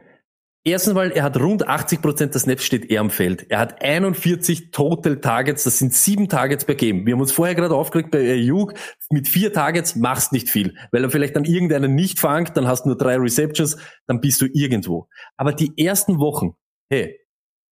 Erstens 0.67 0.95
mal, 0.95 1.11
er 1.11 1.21
hat 1.21 1.39
rund 1.39 1.67
80 1.67 2.01
Prozent 2.01 2.33
der 2.33 2.41
Snaps 2.41 2.63
steht 2.65 2.89
er 2.89 2.99
am 2.99 3.11
Feld. 3.11 3.51
Er 3.51 3.59
hat 3.59 3.83
41 3.83 4.71
Total 4.71 5.21
Targets, 5.21 5.63
das 5.63 5.77
sind 5.77 5.93
sieben 5.93 6.27
Targets 6.27 6.65
per 6.65 6.73
Game. 6.73 7.05
Wir 7.05 7.13
haben 7.13 7.21
uns 7.21 7.31
vorher 7.31 7.53
gerade 7.53 7.75
aufgeregt 7.75 8.09
bei 8.09 8.17
Ayuk, 8.17 8.73
mit 9.11 9.27
vier 9.27 9.53
Targets 9.53 9.95
machst 9.95 10.31
nicht 10.31 10.49
viel. 10.49 10.75
Weil 10.91 11.03
er 11.03 11.11
vielleicht 11.11 11.35
dann 11.35 11.45
irgendeinen 11.45 11.93
nicht 11.93 12.19
fangt, 12.19 12.57
dann 12.57 12.67
hast 12.67 12.85
du 12.85 12.89
nur 12.89 12.97
drei 12.97 13.15
Receptions, 13.17 13.77
dann 14.07 14.21
bist 14.21 14.41
du 14.41 14.47
irgendwo. 14.53 15.07
Aber 15.37 15.53
die 15.53 15.71
ersten 15.77 16.17
Wochen, 16.17 16.55
hey, 16.89 17.15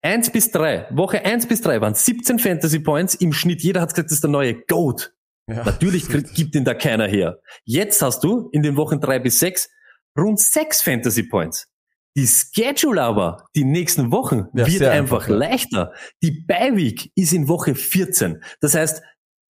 eins 0.03 0.29
bis 0.29 0.51
drei, 0.51 0.87
Woche 0.91 1.25
eins 1.25 1.47
bis 1.47 1.61
drei 1.61 1.81
waren 1.81 1.95
17 1.95 2.37
Fantasy 2.37 2.77
Points 2.77 3.15
im 3.15 3.33
Schnitt. 3.33 3.63
Jeder 3.63 3.81
hat 3.81 3.89
gesagt, 3.89 4.11
das 4.11 4.17
ist 4.17 4.23
der 4.23 4.29
neue 4.29 4.53
Goat. 4.67 5.15
Ja, 5.49 5.63
Natürlich 5.63 6.07
gibt 6.35 6.53
ihn 6.53 6.63
da 6.63 6.75
keiner 6.75 7.07
her. 7.07 7.39
Jetzt 7.65 8.03
hast 8.03 8.23
du 8.23 8.49
in 8.51 8.61
den 8.61 8.77
Wochen 8.77 8.99
drei 8.99 9.17
bis 9.17 9.39
sechs 9.39 9.67
rund 10.15 10.39
sechs 10.39 10.83
Fantasy 10.83 11.23
Points. 11.23 11.72
Die 12.15 12.27
Schedule 12.27 13.01
aber, 13.01 13.45
die 13.55 13.63
nächsten 13.63 14.11
Wochen, 14.11 14.47
Ja, 14.53 14.67
wird 14.67 14.83
einfach 14.83 15.25
einfach, 15.25 15.27
ja. 15.29 15.35
leichter. 15.35 15.93
Die 16.21 16.31
Bye-Week 16.31 17.11
ist 17.15 17.33
in 17.33 17.47
Woche 17.47 17.73
14. 17.75 18.43
Das 18.61 18.75
heißt, 18.75 19.01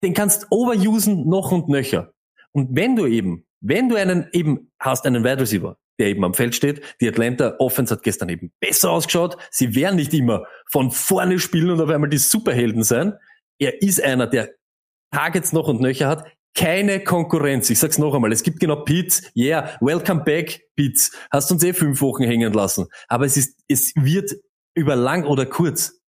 den 0.04 0.14
kannst 0.14 0.48
overusen 0.50 1.28
noch 1.28 1.52
und 1.52 1.68
nöcher. 1.68 2.14
Und 2.52 2.76
wenn 2.76 2.96
du 2.96 3.06
eben, 3.06 3.46
wenn 3.62 3.90
du 3.90 3.96
einen 3.96 4.28
eben 4.32 4.72
hast, 4.80 5.06
einen 5.06 5.24
Wide 5.24 5.42
Receiver, 5.42 5.78
der 6.00 6.08
eben 6.08 6.24
am 6.24 6.34
Feld 6.34 6.56
steht, 6.56 6.82
die 7.02 7.08
Atlanta 7.08 7.56
Offense 7.60 7.94
hat 7.94 8.04
gestern 8.04 8.30
eben 8.30 8.52
besser 8.60 8.92
ausgeschaut. 8.92 9.38
Sie 9.52 9.76
werden 9.76 9.96
nicht 9.98 10.14
immer 10.14 10.46
von 10.70 10.92
vorne 10.92 11.40
spielen 11.40 11.70
und 11.70 11.82
auf 11.82 11.90
einmal 11.90 12.10
die 12.10 12.18
Superhelden 12.18 12.84
sein. 12.84 13.14
Er 13.60 13.82
ist 13.82 14.02
einer, 14.02 14.28
der 14.28 14.50
Targets 15.12 15.54
noch 15.54 15.68
und 15.68 15.82
nöcher 15.82 16.08
hat, 16.08 16.26
keine 16.56 17.04
Konkurrenz. 17.04 17.70
Ich 17.70 17.80
sag's 17.80 17.98
noch 17.98 18.14
einmal, 18.14 18.32
es 18.32 18.44
gibt 18.44 18.60
genau 18.60 18.84
Pitts, 18.84 19.24
yeah, 19.36 19.78
welcome 19.82 20.24
back, 20.24 20.62
Pitts. 20.76 21.12
Hast 21.32 21.52
uns 21.52 21.64
eh 21.64 21.74
fünf 21.74 22.02
Wochen 22.02 22.24
hängen 22.24 22.54
lassen. 22.54 22.88
Aber 23.08 23.26
es 23.26 23.38
ist, 23.38 23.60
es 23.68 23.94
wird 23.96 24.32
über 24.76 24.96
lang 24.96 25.26
oder 25.26 25.46
kurz, 25.46 26.00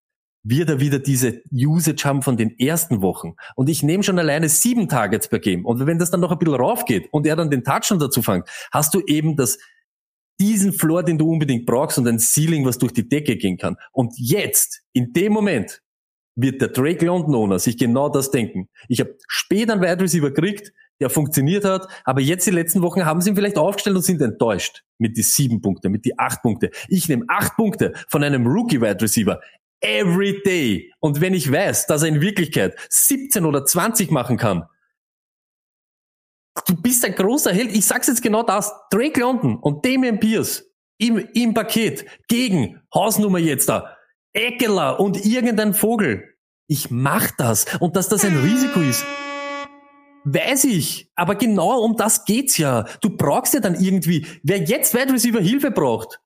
wird 0.43 0.69
er 0.69 0.79
wieder 0.79 0.99
diese 0.99 1.41
Usage 1.51 2.03
haben 2.05 2.21
von 2.21 2.37
den 2.37 2.57
ersten 2.59 3.01
Wochen. 3.01 3.33
Und 3.55 3.67
ich 3.67 3.81
nehme 3.81 4.03
schon 4.03 4.19
alleine 4.19 4.47
sieben 4.47 4.87
Targets 4.87 5.27
per 5.27 5.39
Game. 5.39 5.65
Und 5.65 5.85
wenn 5.85 5.97
das 5.97 6.11
dann 6.11 6.19
noch 6.19 6.31
ein 6.31 6.37
bisschen 6.37 6.53
raufgeht 6.53 7.07
und 7.11 7.25
er 7.25 7.35
dann 7.35 7.49
den 7.49 7.63
Touchdown 7.63 7.99
dazu 7.99 8.21
fängt, 8.21 8.47
hast 8.71 8.93
du 8.93 9.01
eben 9.07 9.35
das, 9.35 9.57
diesen 10.39 10.73
Floor, 10.73 11.03
den 11.03 11.17
du 11.17 11.31
unbedingt 11.31 11.65
brauchst 11.65 11.97
und 11.97 12.07
ein 12.07 12.19
Ceiling, 12.19 12.65
was 12.65 12.77
durch 12.77 12.93
die 12.93 13.09
Decke 13.09 13.37
gehen 13.37 13.57
kann. 13.57 13.77
Und 13.91 14.13
jetzt, 14.17 14.81
in 14.93 15.13
dem 15.13 15.33
Moment, 15.33 15.81
wird 16.35 16.61
der 16.61 16.69
Drake 16.69 17.05
London 17.05 17.35
Owner 17.35 17.59
sich 17.59 17.77
genau 17.77 18.09
das 18.09 18.31
denken. 18.31 18.69
Ich 18.87 18.99
habe 18.99 19.15
spät 19.27 19.69
einen 19.69 19.81
Wide 19.81 20.01
Receiver 20.01 20.31
gekriegt, 20.31 20.73
der 20.99 21.09
funktioniert 21.09 21.65
hat, 21.65 21.87
aber 22.03 22.21
jetzt 22.21 22.45
die 22.47 22.51
letzten 22.51 22.81
Wochen 22.81 23.05
haben 23.05 23.21
sie 23.21 23.29
ihn 23.29 23.35
vielleicht 23.35 23.57
aufgestellt 23.57 23.95
und 23.95 24.03
sind 24.03 24.21
enttäuscht 24.21 24.83
mit 24.97 25.17
die 25.17 25.23
sieben 25.23 25.61
Punkte, 25.61 25.89
mit 25.89 26.05
die 26.05 26.17
acht 26.17 26.41
Punkte. 26.41 26.71
Ich 26.87 27.09
nehme 27.09 27.25
acht 27.27 27.55
Punkte 27.55 27.93
von 28.07 28.23
einem 28.23 28.47
Rookie 28.47 28.81
Wide 28.81 29.01
Receiver 29.01 29.39
every 29.81 30.41
day. 30.45 30.91
Und 30.99 31.21
wenn 31.21 31.33
ich 31.33 31.51
weiß, 31.51 31.87
dass 31.87 32.03
er 32.03 32.09
in 32.09 32.21
Wirklichkeit 32.21 32.75
17 32.89 33.45
oder 33.45 33.65
20 33.65 34.11
machen 34.11 34.37
kann, 34.37 34.65
du 36.67 36.81
bist 36.81 37.05
ein 37.05 37.13
großer 37.13 37.53
Held. 37.53 37.75
Ich 37.75 37.85
sag's 37.85 38.07
jetzt 38.07 38.21
genau 38.21 38.43
das. 38.43 38.73
Drake 38.89 39.19
London 39.19 39.57
und 39.57 39.85
Damian 39.85 40.19
Pierce 40.19 40.63
im, 40.97 41.17
im 41.33 41.53
Paket 41.53 42.05
gegen 42.27 42.81
Hausnummer 42.93 43.39
jetzt 43.39 43.69
da. 43.69 43.94
Eckler 44.35 44.99
und 44.99 45.25
irgendein 45.25 45.73
Vogel. 45.73 46.35
Ich 46.67 46.91
mach 46.91 47.31
das. 47.37 47.65
Und 47.79 47.95
dass 47.95 48.09
das 48.09 48.25
ein 48.25 48.37
Risiko 48.37 48.81
ist, 48.81 49.05
weiß 50.25 50.65
ich. 50.65 51.09
Aber 51.15 51.35
genau 51.35 51.79
um 51.81 51.95
das 51.95 52.25
geht's 52.25 52.57
ja. 52.57 52.85
Du 53.01 53.09
brauchst 53.09 53.53
ja 53.53 53.59
dann 53.59 53.81
irgendwie, 53.81 54.27
wer 54.43 54.59
jetzt 54.59 54.93
Wide 54.93 55.13
Receiver 55.13 55.39
Hilfe 55.39 55.71
braucht, 55.71 56.19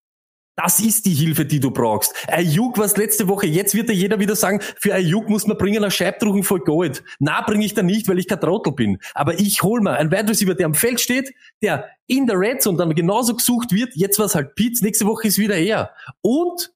das 0.56 0.82
ist 0.82 1.06
die 1.06 1.14
Hilfe, 1.14 1.46
die 1.46 1.62
du 1.62 1.72
brauchst. 1.72 2.14
Ayuk 2.28 2.78
was 2.78 2.98
letzte 2.98 3.30
Woche. 3.30 3.48
Jetzt 3.48 3.76
wird 3.76 3.88
ja 3.88 3.96
jeder 3.96 4.20
wieder 4.20 4.36
sagen, 4.36 4.60
für 4.78 4.94
Ayuk 4.94 5.30
muss 5.30 5.48
man 5.48 5.58
bringen 5.58 5.84
eine 5.84 5.92
Scheibdrucken 5.92 6.44
voll 6.44 6.60
Gold. 6.60 7.02
Na, 7.20 7.42
bringe 7.42 7.66
ich 7.66 7.76
da 7.76 7.82
nicht, 7.82 8.10
weil 8.10 8.20
ich 8.20 8.28
kein 8.28 8.42
Trottel 8.42 8.74
bin. 8.74 8.98
Aber 9.14 9.40
ich 9.40 9.64
hol 9.64 9.80
mir 9.80 9.94
einen 9.94 10.12
Wide 10.12 10.28
Receiver, 10.28 10.56
der 10.56 10.66
am 10.66 10.74
Feld 10.74 11.00
steht, 11.00 11.34
der 11.62 11.90
in 12.08 12.28
der 12.28 12.38
Red 12.38 12.62
Zone 12.62 12.78
dann 12.78 12.94
genauso 12.94 13.36
gesucht 13.36 13.72
wird. 13.72 13.96
Jetzt 13.96 14.20
war 14.20 14.26
es 14.26 14.36
halt 14.36 14.56
Pitts, 14.56 14.82
nächste 14.82 15.06
Woche 15.06 15.30
ist 15.30 15.38
wieder 15.38 15.56
er. 15.56 15.94
Und 16.20 16.74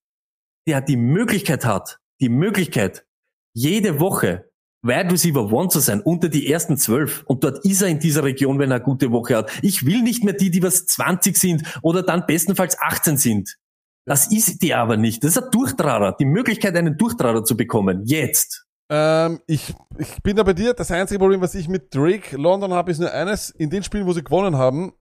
der 0.67 0.81
die 0.81 0.97
Möglichkeit 0.97 1.65
hat, 1.65 1.99
die 2.21 2.29
Möglichkeit, 2.29 3.05
jede 3.53 3.99
Woche 3.99 4.49
Wide 4.83 5.11
Receiver 5.11 5.51
One 5.51 5.69
zu 5.69 5.79
sein, 5.79 6.01
unter 6.01 6.27
die 6.27 6.51
ersten 6.51 6.77
zwölf. 6.77 7.23
Und 7.25 7.43
dort 7.43 7.65
ist 7.65 7.81
er 7.81 7.87
in 7.87 7.99
dieser 7.99 8.23
Region, 8.23 8.59
wenn 8.59 8.69
er 8.69 8.75
eine 8.75 8.83
gute 8.83 9.11
Woche 9.11 9.37
hat. 9.37 9.51
Ich 9.61 9.85
will 9.85 10.01
nicht 10.01 10.23
mehr 10.25 10.33
die, 10.33 10.51
die 10.51 10.61
was 10.61 10.85
20 10.85 11.37
sind 11.37 11.79
oder 11.81 12.03
dann 12.03 12.25
bestenfalls 12.25 12.77
18 12.79 13.17
sind. 13.17 13.57
Das 14.05 14.27
ist 14.27 14.61
die 14.61 14.73
aber 14.73 14.97
nicht. 14.97 15.23
Das 15.23 15.37
ist 15.37 15.43
ein 15.43 15.51
Durchtrader. 15.51 16.17
Die 16.19 16.25
Möglichkeit, 16.25 16.75
einen 16.75 16.97
Durchtrader 16.97 17.45
zu 17.45 17.55
bekommen. 17.55 18.01
Jetzt. 18.03 18.65
Ähm, 18.89 19.39
ich, 19.47 19.73
ich 19.97 20.21
bin 20.21 20.35
da 20.35 20.43
bei 20.43 20.51
dir. 20.51 20.73
Das 20.73 20.91
einzige 20.91 21.19
Problem, 21.19 21.39
was 21.39 21.55
ich 21.55 21.69
mit 21.69 21.95
Drake 21.95 22.35
London 22.35 22.73
habe, 22.73 22.91
ist 22.91 22.99
nur 22.99 23.13
eines. 23.13 23.51
In 23.51 23.69
den 23.69 23.83
Spielen, 23.83 24.05
wo 24.05 24.11
sie 24.11 24.23
gewonnen 24.23 24.57
haben, 24.57 24.91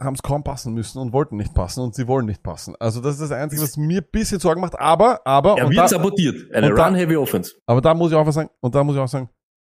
haben 0.00 0.14
es 0.14 0.22
kaum 0.22 0.44
passen 0.44 0.74
müssen 0.74 0.98
und 0.98 1.12
wollten 1.12 1.36
nicht 1.36 1.54
passen 1.54 1.80
und 1.80 1.94
sie 1.94 2.06
wollen 2.06 2.26
nicht 2.26 2.42
passen. 2.42 2.74
Also 2.78 3.00
das 3.00 3.14
ist 3.14 3.22
das 3.22 3.32
Einzige, 3.32 3.62
was 3.62 3.76
mir 3.76 4.00
ein 4.02 4.08
bisschen 4.12 4.38
Sorgen 4.40 4.60
macht. 4.60 4.78
Aber, 4.78 5.26
aber, 5.26 5.56
Er 5.58 5.64
und 5.66 5.70
wird 5.70 5.80
da, 5.84 5.88
sabotiert. 5.88 6.52
Eine 6.54 6.70
und 6.70 6.76
da- 6.76 6.86
Run-Heavy 6.86 7.16
Offense. 7.16 7.54
aber 7.66 7.80
da 7.80 7.94
muss 7.94 8.10
ich 8.10 8.16
auch 8.16 8.26
was 8.26 8.34
sagen, 8.34 8.50
und 8.60 8.74
da 8.74 8.84
muss 8.84 8.94
ich 8.96 9.00
auch 9.00 9.08
sagen, 9.08 9.30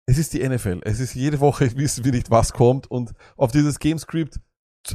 es 0.07 0.19
ist 0.19 0.33
die 0.35 0.47
NFL. 0.47 0.81
Es 0.85 1.01
ist 1.01 1.15
jede 1.15 1.41
Woche, 1.41 1.71
wissen 1.77 2.05
wir 2.05 2.13
nicht, 2.13 2.31
was 2.31 2.53
kommt 2.53 2.91
und 2.91 3.13
auf 3.37 3.53
dieses 3.53 3.79
Gamescript 3.79 4.39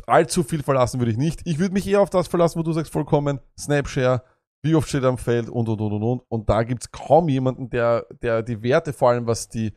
allzu 0.07 0.43
viel 0.43 0.61
verlassen 0.63 0.99
würde 0.99 1.11
ich 1.11 1.17
nicht. 1.17 1.41
Ich 1.45 1.57
würde 1.59 1.73
mich 1.73 1.87
eher 1.87 2.01
auf 2.01 2.09
das 2.09 2.27
verlassen, 2.27 2.59
wo 2.59 2.63
du 2.63 2.73
sagst, 2.73 2.91
vollkommen 2.91 3.39
Snapshare, 3.59 4.23
wie 4.63 4.75
oft 4.75 4.89
steht 4.89 5.03
er 5.03 5.09
am 5.09 5.17
Feld 5.19 5.47
und, 5.49 5.69
und, 5.69 5.79
und, 5.79 5.93
und, 5.93 6.03
und. 6.03 6.21
Und 6.27 6.49
da 6.49 6.63
gibt's 6.63 6.91
kaum 6.91 7.29
jemanden, 7.29 7.69
der, 7.69 8.05
der 8.21 8.41
die 8.43 8.61
Werte, 8.63 8.93
vor 8.93 9.09
allem 9.11 9.27
was 9.27 9.47
die, 9.47 9.73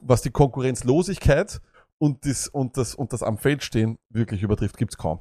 was 0.00 0.22
die 0.22 0.30
Konkurrenzlosigkeit 0.30 1.60
und 2.02 2.26
das, 2.26 2.48
und 2.48 2.76
das, 2.76 2.96
und 2.96 3.12
das 3.12 3.22
am 3.22 3.38
Feld 3.38 3.62
stehen 3.62 3.96
wirklich 4.10 4.42
übertrifft, 4.42 4.76
gibt's 4.76 4.98
kaum. 4.98 5.20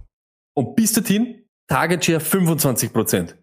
Und 0.56 0.76
bis 0.76 0.94
dorthin, 0.94 1.44
Target 1.68 2.04
Share 2.04 2.20
25 2.20 2.92
Prozent. 2.92 3.38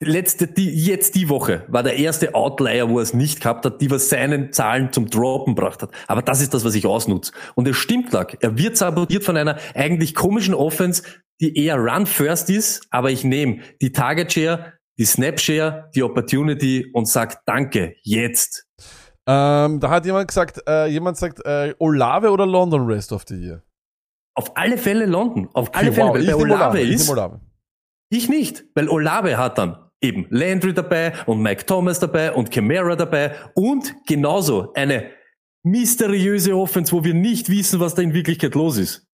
letzte, 0.00 0.46
die, 0.46 0.70
jetzt 0.70 1.14
die 1.14 1.28
Woche 1.28 1.66
war 1.68 1.82
der 1.82 1.96
erste 1.96 2.34
Outlier, 2.34 2.88
wo 2.88 2.98
er 2.98 3.02
es 3.02 3.12
nicht 3.12 3.42
gehabt 3.42 3.66
hat, 3.66 3.82
die 3.82 3.90
was 3.90 4.08
seinen 4.08 4.50
Zahlen 4.54 4.92
zum 4.94 5.10
Droppen 5.10 5.54
gebracht 5.54 5.82
hat. 5.82 5.90
Aber 6.06 6.22
das 6.22 6.40
ist 6.40 6.54
das, 6.54 6.64
was 6.64 6.74
ich 6.74 6.86
ausnutze. 6.86 7.32
Und 7.54 7.68
es 7.68 7.76
stimmt, 7.76 8.12
Lack. 8.12 8.42
Er 8.42 8.56
wird 8.56 8.78
sabotiert 8.78 9.24
von 9.24 9.36
einer 9.36 9.58
eigentlich 9.74 10.14
komischen 10.14 10.54
Offense, 10.54 11.02
die 11.42 11.54
eher 11.62 11.76
Run 11.76 12.06
First 12.06 12.48
ist, 12.48 12.86
aber 12.90 13.10
ich 13.10 13.24
nehme 13.24 13.60
die 13.82 13.92
Target 13.92 14.32
Share, 14.32 14.72
die 14.98 15.04
Snap 15.04 15.38
Share, 15.38 15.90
die 15.94 16.02
Opportunity 16.02 16.90
und 16.94 17.08
sag 17.08 17.44
Danke, 17.44 17.96
jetzt. 18.04 18.63
Ähm, 19.26 19.80
da 19.80 19.90
hat 19.90 20.04
jemand 20.04 20.28
gesagt, 20.28 20.60
äh, 20.68 20.86
jemand 20.86 21.16
sagt, 21.16 21.44
äh, 21.46 21.74
Olave 21.78 22.30
oder 22.30 22.46
London 22.46 22.84
Rest 22.86 23.12
of 23.12 23.24
the 23.26 23.34
Year? 23.36 23.62
Auf 24.36 24.56
alle 24.56 24.76
Fälle 24.76 25.06
London. 25.06 25.48
Auf 25.54 25.74
alle 25.74 25.88
Okay, 25.88 25.94
Fälle, 25.94 26.06
wow, 26.08 26.14
weil 26.14 26.22
ich 26.22 26.28
bei 26.28 26.34
Olave 26.34 26.54
Olave, 26.54 26.80
ich 26.80 26.90
ist. 26.90 27.06
nehm 27.06 27.12
Olave. 27.12 27.40
Ich 28.10 28.28
nicht, 28.28 28.64
weil 28.74 28.88
Olave 28.88 29.38
hat 29.38 29.58
dann 29.58 29.78
eben 30.02 30.26
Landry 30.30 30.74
dabei 30.74 31.14
und 31.26 31.40
Mike 31.40 31.64
Thomas 31.66 31.98
dabei 31.98 32.32
und 32.32 32.50
Camara 32.50 32.96
dabei 32.96 33.34
und 33.54 33.94
genauso 34.06 34.72
eine 34.74 35.10
mysteriöse 35.64 36.54
Offense, 36.54 36.92
wo 36.92 37.02
wir 37.04 37.14
nicht 37.14 37.48
wissen, 37.48 37.80
was 37.80 37.94
da 37.94 38.02
in 38.02 38.12
Wirklichkeit 38.12 38.54
los 38.54 38.76
ist. 38.76 39.06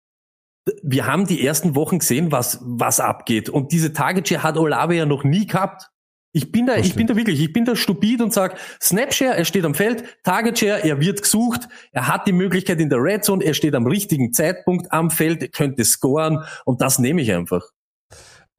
Wir 0.82 1.06
haben 1.06 1.26
die 1.26 1.46
ersten 1.46 1.74
Wochen 1.76 2.00
gesehen, 2.00 2.32
was, 2.32 2.58
was 2.62 2.98
abgeht. 3.00 3.48
Und 3.48 3.72
diese 3.72 3.92
Target 3.92 4.28
Share 4.28 4.42
hat 4.42 4.56
Olave 4.58 4.94
ja 4.96 5.06
noch 5.06 5.22
nie 5.24 5.46
gehabt. 5.46 5.89
Ich 6.32 6.52
bin 6.52 6.66
da, 6.66 6.76
ich 6.76 6.94
bin 6.94 7.08
da 7.08 7.16
wirklich, 7.16 7.40
ich 7.40 7.52
bin 7.52 7.64
da 7.64 7.74
stupid 7.74 8.20
und 8.20 8.32
sag, 8.32 8.56
Snapshare, 8.80 9.36
er 9.36 9.44
steht 9.44 9.64
am 9.64 9.74
Feld, 9.74 10.04
Target 10.22 10.58
Share, 10.58 10.84
er 10.84 11.00
wird 11.00 11.22
gesucht, 11.22 11.68
er 11.90 12.06
hat 12.06 12.26
die 12.28 12.32
Möglichkeit 12.32 12.80
in 12.80 12.88
der 12.88 13.02
Red 13.02 13.24
Zone, 13.24 13.44
er 13.44 13.54
steht 13.54 13.74
am 13.74 13.86
richtigen 13.86 14.32
Zeitpunkt 14.32 14.92
am 14.92 15.10
Feld, 15.10 15.52
könnte 15.52 15.84
scoren 15.84 16.44
und 16.64 16.80
das 16.80 17.00
nehme 17.00 17.20
ich 17.22 17.32
einfach. 17.32 17.62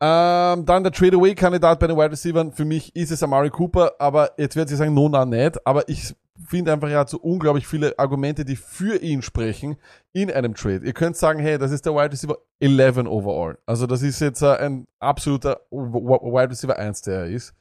Ähm, 0.04 0.66
dann 0.66 0.84
der 0.84 0.92
Trade-Away-Kandidat 0.92 1.80
bei 1.80 1.86
den 1.86 1.96
Wide 1.96 2.12
Receivers. 2.12 2.56
Für 2.56 2.66
mich 2.66 2.96
ist 2.96 3.12
es 3.12 3.22
Amari 3.22 3.52
Cooper, 3.52 3.94
aber 4.00 4.32
jetzt 4.38 4.56
wird 4.56 4.68
sie 4.68 4.76
sagen, 4.76 4.96
no, 4.96 5.08
na, 5.08 5.26
nicht. 5.26 5.66
Aber 5.66 5.88
ich 5.88 6.16
finde 6.48 6.74
einfach, 6.74 6.90
er 6.90 7.00
hat 7.00 7.10
so 7.10 7.18
unglaublich 7.20 7.68
viele 7.68 7.98
Argumente, 7.98 8.46
die 8.46 8.56
für 8.56 9.02
ihn 9.02 9.22
sprechen 9.22 9.78
in 10.14 10.32
einem 10.32 10.56
Trade. 10.56 10.86
Ihr 10.86 10.94
könnt 10.94 11.18
sagen, 11.18 11.40
hey, 11.40 11.58
das 11.58 11.72
ist 11.72 11.86
der 11.86 11.94
Wide 11.94 12.12
Receiver 12.12 12.38
11 12.60 13.08
overall. 13.08 13.58
Also 13.66 13.88
das 13.88 14.02
ist 14.02 14.20
jetzt 14.20 14.42
äh, 14.42 14.58
ein 14.58 14.88
absoluter 15.00 15.62
Wide 15.72 16.50
Receiver 16.50 16.78
1, 16.78 17.02
der 17.04 17.20
er 17.22 17.26
ist. 17.28 17.54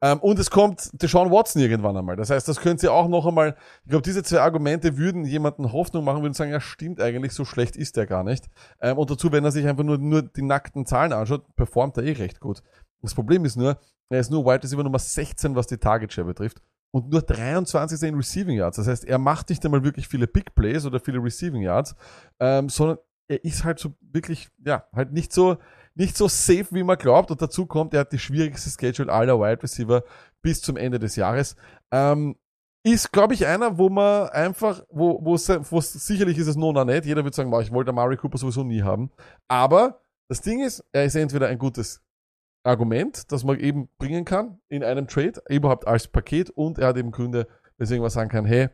Ähm, 0.00 0.20
und 0.20 0.38
es 0.38 0.50
kommt 0.50 0.90
Deshaun 0.92 1.30
Watson 1.30 1.60
irgendwann 1.60 1.96
einmal. 1.96 2.16
Das 2.16 2.30
heißt, 2.30 2.46
das 2.46 2.60
könnt 2.60 2.82
ihr 2.82 2.92
auch 2.92 3.08
noch 3.08 3.26
einmal, 3.26 3.56
ich 3.84 3.90
glaube, 3.90 4.02
diese 4.02 4.22
zwei 4.22 4.40
Argumente 4.40 4.96
würden 4.96 5.24
jemanden 5.24 5.72
Hoffnung 5.72 6.04
machen, 6.04 6.22
würden 6.22 6.34
sagen, 6.34 6.52
ja, 6.52 6.60
stimmt 6.60 7.00
eigentlich, 7.00 7.32
so 7.32 7.44
schlecht 7.44 7.76
ist 7.76 7.96
der 7.96 8.06
gar 8.06 8.22
nicht. 8.22 8.46
Ähm, 8.80 8.96
und 8.96 9.10
dazu, 9.10 9.32
wenn 9.32 9.44
er 9.44 9.50
sich 9.50 9.66
einfach 9.66 9.84
nur, 9.84 9.98
nur 9.98 10.22
die 10.22 10.42
nackten 10.42 10.86
Zahlen 10.86 11.12
anschaut, 11.12 11.44
performt 11.56 11.96
er 11.96 12.04
eh 12.04 12.12
recht 12.12 12.38
gut. 12.38 12.62
Das 13.02 13.14
Problem 13.14 13.44
ist 13.44 13.56
nur, 13.56 13.78
er 14.08 14.20
ist 14.20 14.30
nur 14.30 14.44
Wide 14.44 14.62
Receiver 14.62 14.84
Nummer 14.84 14.98
16, 14.98 15.56
was 15.56 15.66
die 15.66 15.78
Target 15.78 16.12
Share 16.12 16.26
betrifft. 16.26 16.62
Und 16.90 17.10
nur 17.10 17.22
23 17.22 18.08
in 18.08 18.14
Receiving 18.14 18.56
Yards. 18.56 18.78
Das 18.78 18.88
heißt, 18.88 19.04
er 19.04 19.18
macht 19.18 19.50
nicht 19.50 19.64
einmal 19.64 19.84
wirklich 19.84 20.08
viele 20.08 20.26
Big 20.26 20.54
Plays 20.54 20.86
oder 20.86 21.00
viele 21.00 21.22
Receiving 21.22 21.62
Yards, 21.62 21.94
ähm, 22.40 22.68
sondern 22.68 22.98
er 23.28 23.44
ist 23.44 23.64
halt 23.64 23.78
so 23.78 23.94
wirklich, 24.00 24.48
ja, 24.64 24.84
halt 24.94 25.12
nicht 25.12 25.32
so, 25.32 25.58
nicht 25.94 26.16
so 26.16 26.28
safe, 26.28 26.66
wie 26.70 26.82
man 26.82 26.96
glaubt. 26.96 27.30
Und 27.30 27.42
dazu 27.42 27.66
kommt, 27.66 27.92
er 27.92 28.00
hat 28.00 28.12
die 28.12 28.18
schwierigste 28.18 28.70
Schedule 28.70 29.12
aller 29.12 29.38
Wide 29.38 29.62
Receiver 29.62 30.02
bis 30.40 30.62
zum 30.62 30.76
Ende 30.76 30.98
des 30.98 31.16
Jahres. 31.16 31.56
Ähm, 31.90 32.36
ist, 32.84 33.12
glaube 33.12 33.34
ich, 33.34 33.46
einer, 33.46 33.76
wo 33.76 33.90
man 33.90 34.28
einfach, 34.30 34.82
wo, 34.88 35.20
wo 35.22 35.34
wo 35.34 35.80
sicherlich 35.80 36.38
ist 36.38 36.46
es 36.46 36.56
Nona 36.56 36.84
nicht. 36.84 37.04
Jeder 37.04 37.24
wird 37.24 37.34
sagen, 37.34 37.50
"Boah, 37.50 37.60
ich 37.60 37.72
wollte 37.72 37.90
Amari 37.90 38.16
Cooper 38.16 38.38
sowieso 38.38 38.64
nie 38.64 38.82
haben. 38.82 39.10
Aber 39.48 40.00
das 40.28 40.40
Ding 40.40 40.64
ist, 40.64 40.84
er 40.92 41.04
ist 41.04 41.14
entweder 41.16 41.48
ein 41.48 41.58
gutes 41.58 42.02
Argument, 42.68 43.32
das 43.32 43.44
man 43.44 43.58
eben 43.58 43.88
bringen 43.98 44.24
kann 44.24 44.60
in 44.68 44.84
einem 44.84 45.08
Trade, 45.08 45.42
überhaupt 45.48 45.86
als 45.86 46.08
Paket 46.08 46.50
und 46.50 46.78
er 46.78 46.88
hat 46.88 46.96
eben 46.96 47.10
Gründe, 47.10 47.46
weswegen 47.78 48.02
man 48.02 48.10
sagen 48.10 48.30
kann, 48.30 48.44
hey, 48.44 48.68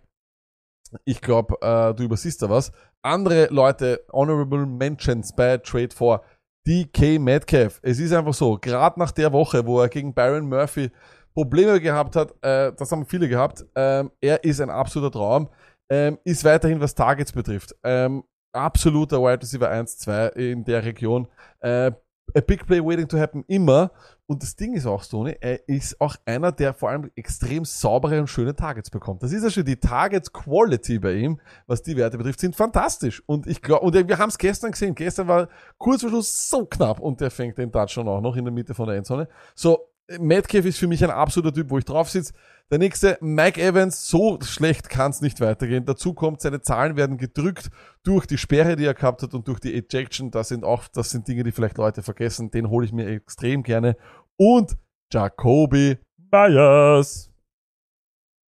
ich 1.05 1.21
glaube, 1.21 1.57
äh, 1.61 1.95
du 1.95 2.05
übersiehst 2.05 2.43
da 2.43 2.51
was. 2.51 2.73
Andere 3.03 3.47
Leute, 3.51 4.05
Honorable 4.12 4.66
Mentions 4.66 5.35
bei 5.35 5.59
Trade 5.59 5.95
for 5.95 6.23
DK 6.66 7.19
Metcalf. 7.19 7.81
Es 7.83 7.99
ist 7.99 8.12
einfach 8.12 8.35
so, 8.35 8.59
gerade 8.59 8.99
nach 8.99 9.11
der 9.11 9.33
Woche, 9.33 9.66
wo 9.66 9.81
er 9.81 9.89
gegen 9.89 10.15
Byron 10.15 10.49
Murphy 10.49 10.91
Probleme 11.35 11.81
gehabt 11.81 12.16
hat, 12.16 12.33
äh, 12.43 12.73
das 12.73 12.93
haben 12.93 13.05
viele 13.05 13.29
gehabt, 13.29 13.65
ähm, 13.75 14.11
er 14.21 14.45
ist 14.45 14.61
ein 14.61 14.71
absoluter 14.71 15.11
Traum, 15.11 15.49
ähm, 15.91 16.19
ist 16.25 16.45
weiterhin, 16.45 16.81
was 16.81 16.95
Targets 16.95 17.33
betrifft, 17.33 17.75
ähm, 17.83 18.23
absoluter 18.53 19.21
Wide 19.21 19.43
Receiver 19.43 19.69
1, 19.69 19.99
2 19.99 20.29
in 20.29 20.65
der 20.65 20.85
Region, 20.85 21.27
äh, 21.61 21.91
a 22.35 22.40
big 22.40 22.66
play 22.66 22.81
waiting 22.85 23.09
to 23.09 23.19
happen 23.19 23.44
immer. 23.47 23.93
Und 24.27 24.43
das 24.43 24.56
Ding 24.56 24.74
ist 24.74 24.86
auch, 24.86 25.02
Stoney, 25.02 25.36
er 25.40 25.69
ist 25.69 26.01
auch 26.01 26.16
einer, 26.24 26.51
der 26.51 26.73
vor 26.73 26.89
allem 26.89 27.11
extrem 27.15 27.65
saubere 27.65 28.20
und 28.20 28.27
schöne 28.27 28.56
Targets 28.56 28.90
bekommt. 28.90 29.23
Das 29.23 29.32
ist 29.32 29.43
ja 29.43 29.51
schon 29.51 29.65
die 29.65 29.77
Targets 29.77 30.32
Quality 30.32 30.98
bei 30.98 31.12
ihm, 31.15 31.40
was 31.66 31.82
die 31.82 31.97
Werte 31.97 32.16
betrifft, 32.16 32.40
sind 32.40 32.56
fantastisch. 32.56 33.23
Und 33.27 33.47
ich 33.47 33.61
glaube, 33.61 33.85
und 33.85 34.09
wir 34.09 34.19
haben 34.19 34.31
es 34.31 34.39
gestern 34.39 34.73
gesehen. 34.73 34.94
Gestern 34.94 35.28
war 35.28 35.48
kurz 35.77 36.01
vor 36.01 36.11
Schluss 36.11 36.48
so 36.48 36.65
knapp 36.65 37.01
und 37.01 37.20
der 37.20 37.31
fängt 37.31 37.59
den 37.59 37.70
Touchdown 37.70 38.09
auch 38.09 38.20
noch 38.20 38.36
in 38.36 38.44
der 38.44 38.52
Mitte 38.52 38.74
von 38.74 38.86
der 38.86 38.97
Endzone. 38.97 39.28
So, 39.55 39.90
Metcalf 40.19 40.65
ist 40.67 40.79
für 40.79 40.87
mich 40.87 41.03
ein 41.03 41.11
absoluter 41.11 41.55
Typ, 41.55 41.71
wo 41.71 41.79
ich 41.79 41.85
drauf 41.85 42.11
sitze. 42.11 42.33
Der 42.71 42.79
nächste, 42.79 43.19
Mike 43.21 43.61
Evans, 43.61 44.09
so 44.09 44.39
schlecht 44.43 44.89
kann 44.89 45.11
es 45.11 45.21
nicht 45.21 45.41
weitergehen. 45.41 45.85
Dazu 45.85 46.15
kommt, 46.15 46.41
seine 46.41 46.61
Zahlen 46.63 46.97
werden 46.97 47.19
gedrückt 47.19 47.71
durch 48.03 48.27
die 48.27 48.39
Sperre, 48.39 48.77
die 48.77 48.85
er 48.85 48.95
gehabt 48.95 49.23
hat 49.23 49.35
und 49.35 49.49
durch 49.49 49.61
die 49.61 49.75
Ejection. 49.75 50.31
Das 50.31 50.49
sind 50.49 50.65
auch, 50.65 50.89
das 50.89 51.11
sind 51.11 51.29
Dinge, 51.29 51.45
die 51.45 51.53
vielleicht 51.53 51.79
Leute 51.79 52.03
vergessen. 52.03 52.51
Den 52.51 52.69
hole 52.71 52.87
ich 52.87 52.93
mir 52.93 53.07
extrem 53.09 53.63
gerne. 53.63 53.97
Und 54.37 54.77
Jacoby 55.13 55.99
Myers. 56.33 57.31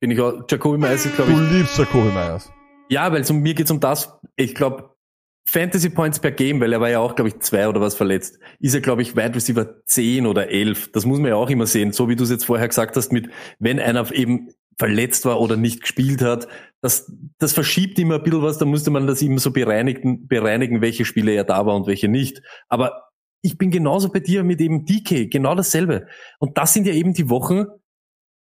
Bin 0.01 0.11
ich 0.11 0.21
auch, 0.21 0.45
Jacoby 0.49 0.79
Myers 0.79 1.07
ist, 1.07 1.17
glaube 1.17 1.33
Du 1.33 1.43
ich. 1.43 1.51
liebst 1.53 1.79
Jacoby 1.79 2.11
Myers. 2.11 2.51
Ja, 2.89 3.11
weil 3.13 3.21
es 3.21 3.31
um 3.31 3.41
mir 3.41 3.55
geht's 3.55 3.71
um 3.71 3.81
das, 3.81 4.19
ich 4.37 4.55
glaube, 4.55 4.96
Fantasy 5.49 5.91
Points 5.91 6.19
per 6.19 6.33
Game, 6.33 6.61
weil 6.61 6.73
er 6.73 6.81
war 6.81 6.91
ja 6.91 6.99
auch, 6.99 7.15
glaube 7.15 7.29
ich, 7.29 7.39
zwei 7.39 7.69
oder 7.69 7.81
was 7.81 7.95
verletzt, 7.95 8.39
ist 8.59 8.75
er, 8.75 8.81
glaube 8.81 9.03
ich, 9.03 9.17
Wide 9.17 9.35
Receiver 9.35 9.85
10 9.85 10.27
oder 10.27 10.49
11. 10.49 10.91
Das 10.93 11.07
muss 11.07 11.21
man 11.21 11.29
ja 11.29 11.37
auch 11.37 11.49
immer 11.49 11.67
sehen, 11.67 11.93
so 11.93 12.09
wie 12.09 12.17
du 12.17 12.25
es 12.25 12.31
jetzt 12.31 12.45
vorher 12.45 12.67
gesagt 12.67 12.97
hast, 12.97 13.13
mit 13.13 13.31
wenn 13.59 13.79
einer 13.79 14.13
eben 14.13 14.49
verletzt 14.77 15.25
war 15.25 15.41
oder 15.41 15.57
nicht 15.57 15.81
gespielt 15.81 16.21
hat, 16.21 16.49
das, 16.83 17.11
das 17.39 17.53
verschiebt 17.53 17.99
immer 17.99 18.17
ein 18.17 18.23
bisschen 18.23 18.43
was, 18.43 18.59
da 18.59 18.65
musste 18.65 18.91
man 18.91 19.07
das 19.07 19.23
immer 19.23 19.39
so 19.39 19.53
bereinigen, 19.53 20.27
bereinigen, 20.27 20.83
welche 20.83 21.05
Spiele 21.05 21.33
er 21.33 21.45
da 21.45 21.65
war 21.65 21.77
und 21.77 21.87
welche 21.87 22.09
nicht. 22.09 22.43
Aber 22.69 23.05
ich 23.41 23.57
bin 23.57 23.71
genauso 23.71 24.11
bei 24.11 24.21
dir 24.21 24.43
mit 24.43 24.61
eben 24.61 24.85
DK, 24.85 25.31
genau 25.31 25.55
dasselbe. 25.55 26.07
Und 26.39 26.59
das 26.59 26.75
sind 26.75 26.87
ja 26.87 26.93
eben 26.93 27.15
die 27.15 27.31
Wochen, 27.31 27.67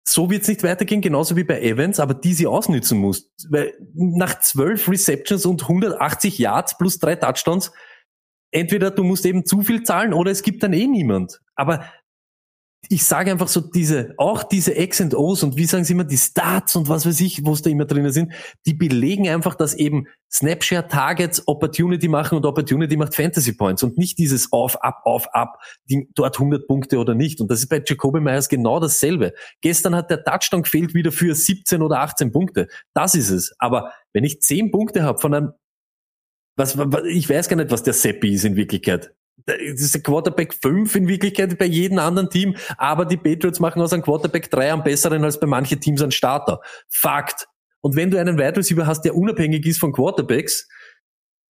so 0.06 0.30
wird's 0.30 0.48
nicht 0.48 0.62
weitergehen, 0.62 1.00
genauso 1.00 1.34
wie 1.36 1.44
bei 1.44 1.60
Evans, 1.62 1.98
aber 1.98 2.14
die 2.14 2.34
sie 2.34 2.46
ausnützen 2.46 2.98
muss. 2.98 3.30
Weil 3.48 3.74
nach 3.94 4.40
zwölf 4.40 4.88
Receptions 4.88 5.46
und 5.46 5.62
180 5.62 6.38
Yards 6.38 6.76
plus 6.76 6.98
drei 6.98 7.16
Touchdowns, 7.16 7.72
entweder 8.50 8.90
du 8.90 9.02
musst 9.02 9.24
eben 9.24 9.46
zu 9.46 9.62
viel 9.62 9.82
zahlen 9.82 10.12
oder 10.12 10.30
es 10.30 10.42
gibt 10.42 10.62
dann 10.62 10.74
eh 10.74 10.86
niemand. 10.86 11.40
Aber 11.54 11.86
ich 12.88 13.04
sage 13.04 13.30
einfach 13.30 13.48
so 13.48 13.60
diese, 13.60 14.14
auch 14.16 14.42
diese 14.42 14.76
X 14.78 15.00
and 15.00 15.14
O's 15.14 15.42
und 15.42 15.56
wie 15.56 15.64
sagen 15.64 15.84
sie 15.84 15.92
immer, 15.92 16.04
die 16.04 16.16
Stats 16.16 16.76
und 16.76 16.88
was 16.88 17.06
weiß 17.06 17.20
ich, 17.20 17.44
wo 17.44 17.52
es 17.52 17.62
da 17.62 17.70
immer 17.70 17.84
drinnen 17.84 18.12
sind, 18.12 18.32
die 18.66 18.74
belegen 18.74 19.28
einfach, 19.28 19.54
dass 19.54 19.74
eben 19.74 20.06
Snapshare 20.32 20.88
Targets 20.88 21.46
Opportunity 21.46 22.08
machen 22.08 22.36
und 22.36 22.44
Opportunity 22.44 22.96
macht 22.96 23.14
Fantasy 23.14 23.52
Points 23.52 23.82
und 23.82 23.98
nicht 23.98 24.18
dieses 24.18 24.52
auf, 24.52 24.82
ab, 24.82 25.02
auf, 25.04 25.32
ab, 25.32 25.58
die, 25.88 26.08
dort 26.14 26.36
100 26.36 26.66
Punkte 26.66 26.98
oder 26.98 27.14
nicht. 27.14 27.40
Und 27.40 27.50
das 27.50 27.60
ist 27.60 27.68
bei 27.68 27.82
Jacoby 27.84 28.20
Myers 28.20 28.48
genau 28.48 28.80
dasselbe. 28.80 29.32
Gestern 29.60 29.94
hat 29.94 30.10
der 30.10 30.24
Touchdown 30.24 30.62
gefehlt 30.62 30.94
wieder 30.94 31.12
für 31.12 31.34
17 31.34 31.82
oder 31.82 32.00
18 32.00 32.32
Punkte. 32.32 32.68
Das 32.94 33.14
ist 33.14 33.30
es. 33.30 33.54
Aber 33.58 33.92
wenn 34.12 34.24
ich 34.24 34.40
10 34.40 34.70
Punkte 34.72 35.04
habe 35.04 35.20
von 35.20 35.34
einem, 35.34 35.52
was, 36.56 36.76
was, 36.76 37.04
ich 37.04 37.28
weiß 37.28 37.48
gar 37.48 37.56
nicht, 37.56 37.70
was 37.70 37.82
der 37.82 37.94
Seppi 37.94 38.34
ist 38.34 38.44
in 38.44 38.56
Wirklichkeit. 38.56 39.14
Das 39.46 39.58
ist 39.58 39.94
der 39.94 40.02
Quarterback 40.02 40.54
5 40.54 40.94
in 40.96 41.08
Wirklichkeit 41.08 41.58
bei 41.58 41.66
jedem 41.66 41.98
anderen 41.98 42.30
Team, 42.30 42.56
aber 42.78 43.04
die 43.04 43.16
Patriots 43.16 43.60
machen 43.60 43.82
aus 43.82 43.92
einem 43.92 44.02
Quarterback 44.02 44.50
3 44.50 44.72
am 44.72 44.82
besseren 44.82 45.24
als 45.24 45.38
bei 45.38 45.46
manchen 45.46 45.80
Teams 45.80 46.02
ein 46.02 46.12
Starter. 46.12 46.60
Fakt. 46.88 47.46
Und 47.80 47.96
wenn 47.96 48.10
du 48.10 48.18
einen 48.18 48.38
Wide 48.38 48.56
Receiver 48.56 48.86
hast, 48.86 49.02
der 49.02 49.14
unabhängig 49.14 49.66
ist 49.66 49.78
von 49.78 49.92
Quarterbacks, 49.92 50.66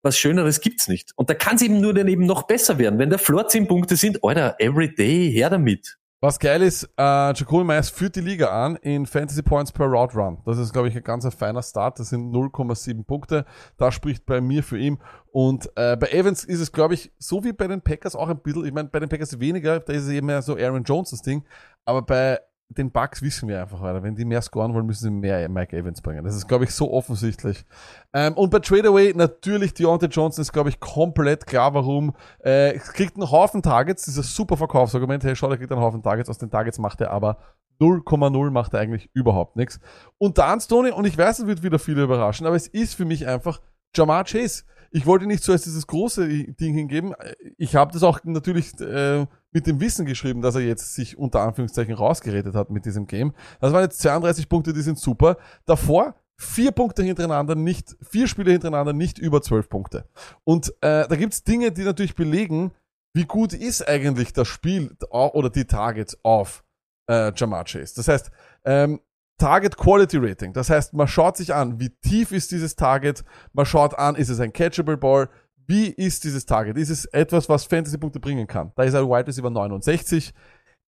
was 0.02 0.18
Schöneres 0.18 0.60
gibt's 0.60 0.88
nicht. 0.88 1.12
Und 1.16 1.30
da 1.30 1.34
kann 1.34 1.56
es 1.56 1.62
eben 1.62 1.80
nur 1.80 1.94
dann 1.94 2.08
eben 2.08 2.26
noch 2.26 2.46
besser 2.46 2.78
werden. 2.78 2.98
Wenn 2.98 3.10
der 3.10 3.18
Floor 3.18 3.48
10 3.48 3.68
Punkte 3.68 3.96
sind, 3.96 4.22
Alter, 4.22 4.56
every 4.58 4.92
day, 4.92 5.30
her 5.32 5.48
damit. 5.48 5.96
Was 6.24 6.38
geil 6.38 6.62
ist, 6.62 6.84
äh, 6.96 7.34
Jacoby 7.34 7.64
Myers 7.64 7.90
führt 7.90 8.16
die 8.16 8.22
Liga 8.22 8.48
an 8.48 8.76
in 8.76 9.04
Fantasy 9.04 9.42
Points 9.42 9.70
per 9.70 9.84
Route 9.84 10.16
Run. 10.16 10.38
Das 10.46 10.56
ist, 10.56 10.72
glaube 10.72 10.88
ich, 10.88 10.96
ein 10.96 11.02
ganz 11.02 11.28
feiner 11.34 11.62
Start. 11.62 11.98
Das 11.98 12.08
sind 12.08 12.32
0,7 12.32 13.04
Punkte. 13.04 13.44
Das 13.76 13.92
spricht 13.92 14.24
bei 14.24 14.40
mir 14.40 14.62
für 14.62 14.78
ihn. 14.78 14.96
Und 15.32 15.66
äh, 15.76 15.98
bei 15.98 16.06
Evans 16.06 16.42
ist 16.42 16.60
es, 16.60 16.72
glaube 16.72 16.94
ich, 16.94 17.12
so 17.18 17.44
wie 17.44 17.52
bei 17.52 17.66
den 17.66 17.82
Packers 17.82 18.16
auch 18.16 18.30
ein 18.30 18.38
bisschen, 18.38 18.64
ich 18.64 18.72
meine, 18.72 18.88
bei 18.88 19.00
den 19.00 19.10
Packers 19.10 19.38
weniger, 19.38 19.80
da 19.80 19.92
ist 19.92 20.04
es 20.04 20.08
eben 20.08 20.28
mehr 20.28 20.40
so 20.40 20.56
Aaron 20.56 20.84
Jones 20.84 21.10
das 21.10 21.20
Ding. 21.20 21.44
Aber 21.84 22.00
bei 22.00 22.40
den 22.74 22.90
Bucks 22.90 23.22
wissen 23.22 23.48
wir 23.48 23.60
einfach, 23.60 23.80
Alter. 23.80 24.02
Wenn 24.02 24.14
die 24.14 24.24
mehr 24.24 24.42
scoren 24.42 24.74
wollen, 24.74 24.86
müssen 24.86 25.04
sie 25.04 25.10
mehr 25.10 25.48
Mike 25.48 25.76
Evans 25.76 26.02
bringen. 26.02 26.24
Das 26.24 26.34
ist, 26.34 26.48
glaube 26.48 26.64
ich, 26.64 26.70
so 26.70 26.92
offensichtlich. 26.92 27.64
Ähm, 28.12 28.34
und 28.34 28.50
bei 28.50 28.58
Tradeaway 28.58 29.12
natürlich 29.14 29.74
Deontay 29.74 30.06
Johnson 30.06 30.42
ist, 30.42 30.52
glaube 30.52 30.68
ich, 30.68 30.80
komplett 30.80 31.46
klar, 31.46 31.74
warum. 31.74 32.14
Äh, 32.40 32.78
kriegt 32.78 33.16
einen 33.16 33.30
Haufen 33.30 33.62
Targets, 33.62 34.04
dieses 34.04 34.34
super 34.34 34.56
Verkaufsargument. 34.56 35.24
Hey, 35.24 35.36
schau, 35.36 35.48
der 35.48 35.58
kriegt 35.58 35.72
einen 35.72 35.80
Haufen 35.80 36.02
Targets. 36.02 36.28
Aus 36.28 36.38
den 36.38 36.50
Targets 36.50 36.78
macht 36.78 37.00
er 37.00 37.10
aber 37.10 37.38
0,0 37.80 38.50
macht 38.50 38.74
er 38.74 38.80
eigentlich 38.80 39.10
überhaupt 39.14 39.56
nichts. 39.56 39.80
Und 40.18 40.38
dann 40.38 40.60
Stoney, 40.60 40.90
und 40.90 41.06
ich 41.06 41.18
weiß, 41.18 41.40
es 41.40 41.46
wird 41.46 41.62
wieder 41.62 41.78
viele 41.78 42.02
überraschen, 42.02 42.46
aber 42.46 42.56
es 42.56 42.66
ist 42.66 42.94
für 42.94 43.04
mich 43.04 43.26
einfach 43.26 43.60
Jamar 43.96 44.24
Chase. 44.24 44.64
Ich 44.94 45.06
wollte 45.06 45.26
nicht 45.26 45.42
zuerst 45.42 45.66
dieses 45.66 45.88
große 45.88 46.28
Ding 46.28 46.72
hingeben. 46.72 47.14
Ich 47.58 47.74
habe 47.74 47.92
das 47.92 48.04
auch 48.04 48.20
natürlich 48.22 48.80
äh, 48.80 49.26
mit 49.50 49.66
dem 49.66 49.80
Wissen 49.80 50.06
geschrieben, 50.06 50.40
dass 50.40 50.54
er 50.54 50.60
jetzt 50.60 50.94
sich 50.94 51.18
unter 51.18 51.40
Anführungszeichen 51.40 51.94
rausgeredet 51.94 52.54
hat 52.54 52.70
mit 52.70 52.84
diesem 52.84 53.08
Game. 53.08 53.32
Das 53.60 53.72
waren 53.72 53.82
jetzt 53.82 53.98
32 54.00 54.48
Punkte, 54.48 54.72
die 54.72 54.82
sind 54.82 55.00
super. 55.00 55.36
Davor 55.64 56.14
vier 56.36 56.70
Punkte 56.70 57.02
hintereinander, 57.02 57.56
nicht 57.56 57.96
vier 58.02 58.28
Spiele 58.28 58.52
hintereinander, 58.52 58.92
nicht 58.92 59.18
über 59.18 59.42
zwölf 59.42 59.68
Punkte. 59.68 60.08
Und 60.44 60.68
äh, 60.80 61.08
da 61.08 61.16
gibt's 61.16 61.42
Dinge, 61.42 61.72
die 61.72 61.82
natürlich 61.82 62.14
belegen, 62.14 62.70
wie 63.14 63.24
gut 63.24 63.52
ist 63.52 63.88
eigentlich 63.88 64.32
das 64.32 64.46
Spiel 64.46 64.96
oder 65.10 65.50
die 65.50 65.64
Targets 65.64 66.16
auf 66.22 66.62
äh, 67.10 67.32
Jamar 67.34 67.64
Chase. 67.64 67.94
Das 67.96 68.06
heißt, 68.06 68.30
ähm, 68.64 69.00
Target 69.38 69.76
Quality 69.76 70.18
Rating. 70.18 70.52
Das 70.52 70.70
heißt, 70.70 70.94
man 70.94 71.08
schaut 71.08 71.36
sich 71.36 71.54
an, 71.54 71.80
wie 71.80 71.90
tief 71.90 72.32
ist 72.32 72.52
dieses 72.52 72.76
Target, 72.76 73.24
man 73.52 73.66
schaut 73.66 73.98
an, 73.98 74.14
ist 74.14 74.28
es 74.28 74.40
ein 74.40 74.52
catchable 74.52 74.96
Ball, 74.96 75.28
wie 75.66 75.88
ist 75.88 76.24
dieses 76.24 76.46
Target? 76.46 76.76
Ist 76.76 76.90
es 76.90 77.06
etwas, 77.06 77.48
was 77.48 77.64
Fantasy-Punkte 77.64 78.20
bringen 78.20 78.46
kann? 78.46 78.72
Da 78.76 78.82
ist 78.82 78.94
er 78.94 79.08
Wide 79.08 79.26
Receiver 79.26 79.50
69. 79.50 80.32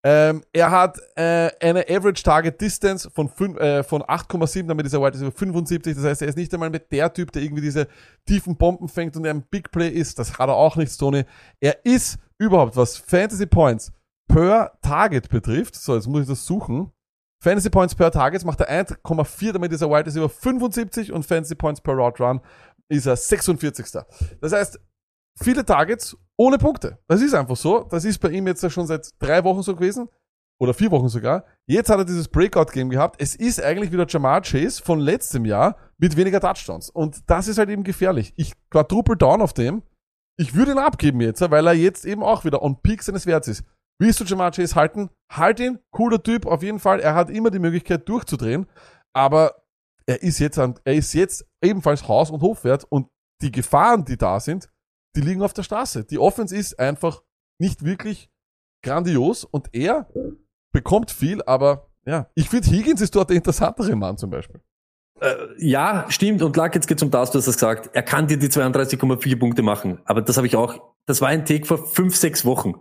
Ähm, 0.03 0.43
er 0.53 0.71
hat 0.71 0.99
äh, 1.15 1.49
eine 1.59 1.81
Average 1.89 2.23
Target 2.23 2.61
Distance 2.61 3.09
von, 3.09 3.27
äh, 3.57 3.83
von 3.83 4.03
8,7, 4.03 4.67
damit 4.67 4.85
ist 4.85 4.93
er 4.93 5.01
Wide 5.01 5.13
Receiver 5.13 5.31
75. 5.31 5.95
Das 5.95 6.03
heißt, 6.05 6.21
er 6.21 6.27
ist 6.27 6.37
nicht 6.37 6.53
einmal 6.53 6.69
mit 6.69 6.91
der 6.91 7.11
Typ, 7.11 7.31
der 7.31 7.41
irgendwie 7.41 7.63
diese 7.63 7.87
tiefen 8.25 8.55
Bomben 8.55 8.87
fängt 8.87 9.17
und 9.17 9.23
der 9.23 9.33
ein 9.33 9.43
Big 9.49 9.71
Play 9.71 9.89
ist. 9.89 10.19
Das 10.19 10.37
hat 10.37 10.49
er 10.49 10.55
auch 10.55 10.75
nicht, 10.75 10.97
Tony. 10.97 11.25
Er 11.59 11.83
ist 11.83 12.19
überhaupt, 12.37 12.75
was 12.75 12.97
Fantasy 12.97 13.47
Points 13.47 13.91
per 14.27 14.77
Target 14.81 15.29
betrifft. 15.29 15.75
So, 15.75 15.95
jetzt 15.95 16.07
muss 16.07 16.21
ich 16.21 16.27
das 16.27 16.45
suchen. 16.45 16.91
Fantasy 17.43 17.69
Points 17.69 17.93
per 17.93 18.11
Target 18.11 18.43
macht 18.45 18.61
er 18.61 18.85
1,4, 18.85 19.51
damit 19.53 19.71
ist 19.71 19.81
er 19.81 19.89
Wide 19.89 20.05
Receiver 20.07 20.29
75 20.29 21.11
und 21.11 21.25
Fantasy 21.25 21.55
Points 21.55 21.81
per 21.81 21.93
Route 21.93 22.23
Run 22.23 22.41
ist 22.89 23.05
er 23.05 23.15
46. 23.15 23.85
Das 24.41 24.53
heißt, 24.53 24.79
viele 25.41 25.65
Targets 25.65 26.17
ohne 26.37 26.57
Punkte. 26.57 26.97
Das 27.07 27.21
ist 27.21 27.33
einfach 27.33 27.57
so. 27.57 27.83
Das 27.83 28.05
ist 28.05 28.19
bei 28.19 28.29
ihm 28.29 28.47
jetzt 28.47 28.69
schon 28.71 28.87
seit 28.87 29.09
drei 29.19 29.43
Wochen 29.43 29.61
so 29.61 29.75
gewesen. 29.75 30.09
Oder 30.59 30.73
vier 30.73 30.89
Wochen 30.89 31.07
sogar. 31.07 31.45
Jetzt 31.67 31.89
hat 31.89 31.99
er 31.99 32.05
dieses 32.05 32.27
Breakout-Game 32.29 32.89
gehabt. 32.89 33.21
Es 33.21 33.35
ist 33.35 33.61
eigentlich 33.61 33.91
wieder 33.91 34.07
Jamar 34.07 34.41
Chase 34.41 34.81
von 34.81 34.99
letztem 34.99 35.45
Jahr 35.45 35.77
mit 35.99 36.17
weniger 36.17 36.39
Touchdowns. 36.39 36.89
Und 36.89 37.29
das 37.29 37.47
ist 37.47 37.59
halt 37.59 37.69
eben 37.69 37.83
gefährlich. 37.83 38.33
Ich 38.37 38.53
quadruple 38.71 39.17
down 39.17 39.41
auf 39.41 39.53
dem. 39.53 39.83
Ich 40.39 40.55
würde 40.55 40.71
ihn 40.71 40.79
abgeben 40.79 41.21
jetzt, 41.21 41.41
weil 41.41 41.67
er 41.67 41.73
jetzt 41.73 42.05
eben 42.05 42.23
auch 42.23 42.43
wieder 42.43 42.63
on 42.63 42.81
peak 42.81 43.03
seines 43.03 43.27
Werts 43.27 43.47
ist. 43.47 43.63
Willst 43.99 44.19
du 44.19 44.23
Jamar 44.23 44.51
Chase 44.51 44.75
halten? 44.75 45.09
Halt 45.31 45.59
ihn. 45.59 45.79
Cooler 45.91 46.21
Typ, 46.21 46.45
auf 46.45 46.61
jeden 46.63 46.79
Fall. 46.79 46.99
Er 46.99 47.15
hat 47.15 47.29
immer 47.29 47.49
die 47.49 47.59
Möglichkeit 47.59 48.07
durchzudrehen. 48.07 48.67
Aber 49.13 49.63
er 50.05 50.21
ist 50.21 50.39
jetzt, 50.39 50.59
an, 50.59 50.79
er 50.83 50.93
ist 50.93 51.13
jetzt 51.13 51.45
ebenfalls 51.63 52.07
Haus- 52.07 52.31
und 52.31 52.41
Hofwert 52.41 52.85
und 52.89 53.07
die 53.41 53.51
Gefahren, 53.51 54.05
die 54.05 54.17
da 54.17 54.39
sind, 54.39 54.69
die 55.15 55.21
liegen 55.21 55.41
auf 55.41 55.53
der 55.53 55.63
Straße. 55.63 56.05
Die 56.05 56.19
Offense 56.19 56.55
ist 56.55 56.79
einfach 56.79 57.23
nicht 57.59 57.83
wirklich 57.83 58.29
grandios 58.83 59.43
und 59.43 59.69
er 59.73 60.07
bekommt 60.71 61.11
viel, 61.11 61.41
aber 61.43 61.89
ja, 62.05 62.29
ich 62.35 62.49
finde 62.49 62.69
Higgins 62.69 63.01
ist 63.01 63.15
dort 63.15 63.29
der 63.29 63.37
interessantere 63.37 63.95
Mann 63.95 64.17
zum 64.17 64.29
Beispiel. 64.29 64.61
Äh, 65.19 65.35
ja, 65.57 66.05
stimmt. 66.09 66.41
Und 66.41 66.55
Luck, 66.55 66.75
jetzt 66.75 66.87
geht's 66.87 67.03
um 67.03 67.11
das, 67.11 67.31
du 67.31 67.39
hast 67.39 67.47
es 67.47 67.55
gesagt. 67.55 67.89
Er 67.93 68.03
kann 68.03 68.27
dir 68.27 68.37
die 68.37 68.47
32,4 68.47 69.39
Punkte 69.39 69.61
machen. 69.61 69.99
Aber 70.05 70.21
das 70.21 70.37
habe 70.37 70.47
ich 70.47 70.55
auch, 70.55 70.93
das 71.05 71.21
war 71.21 71.29
ein 71.29 71.45
Take 71.45 71.65
vor 71.65 71.85
fünf, 71.85 72.15
sechs 72.15 72.45
Wochen. 72.45 72.75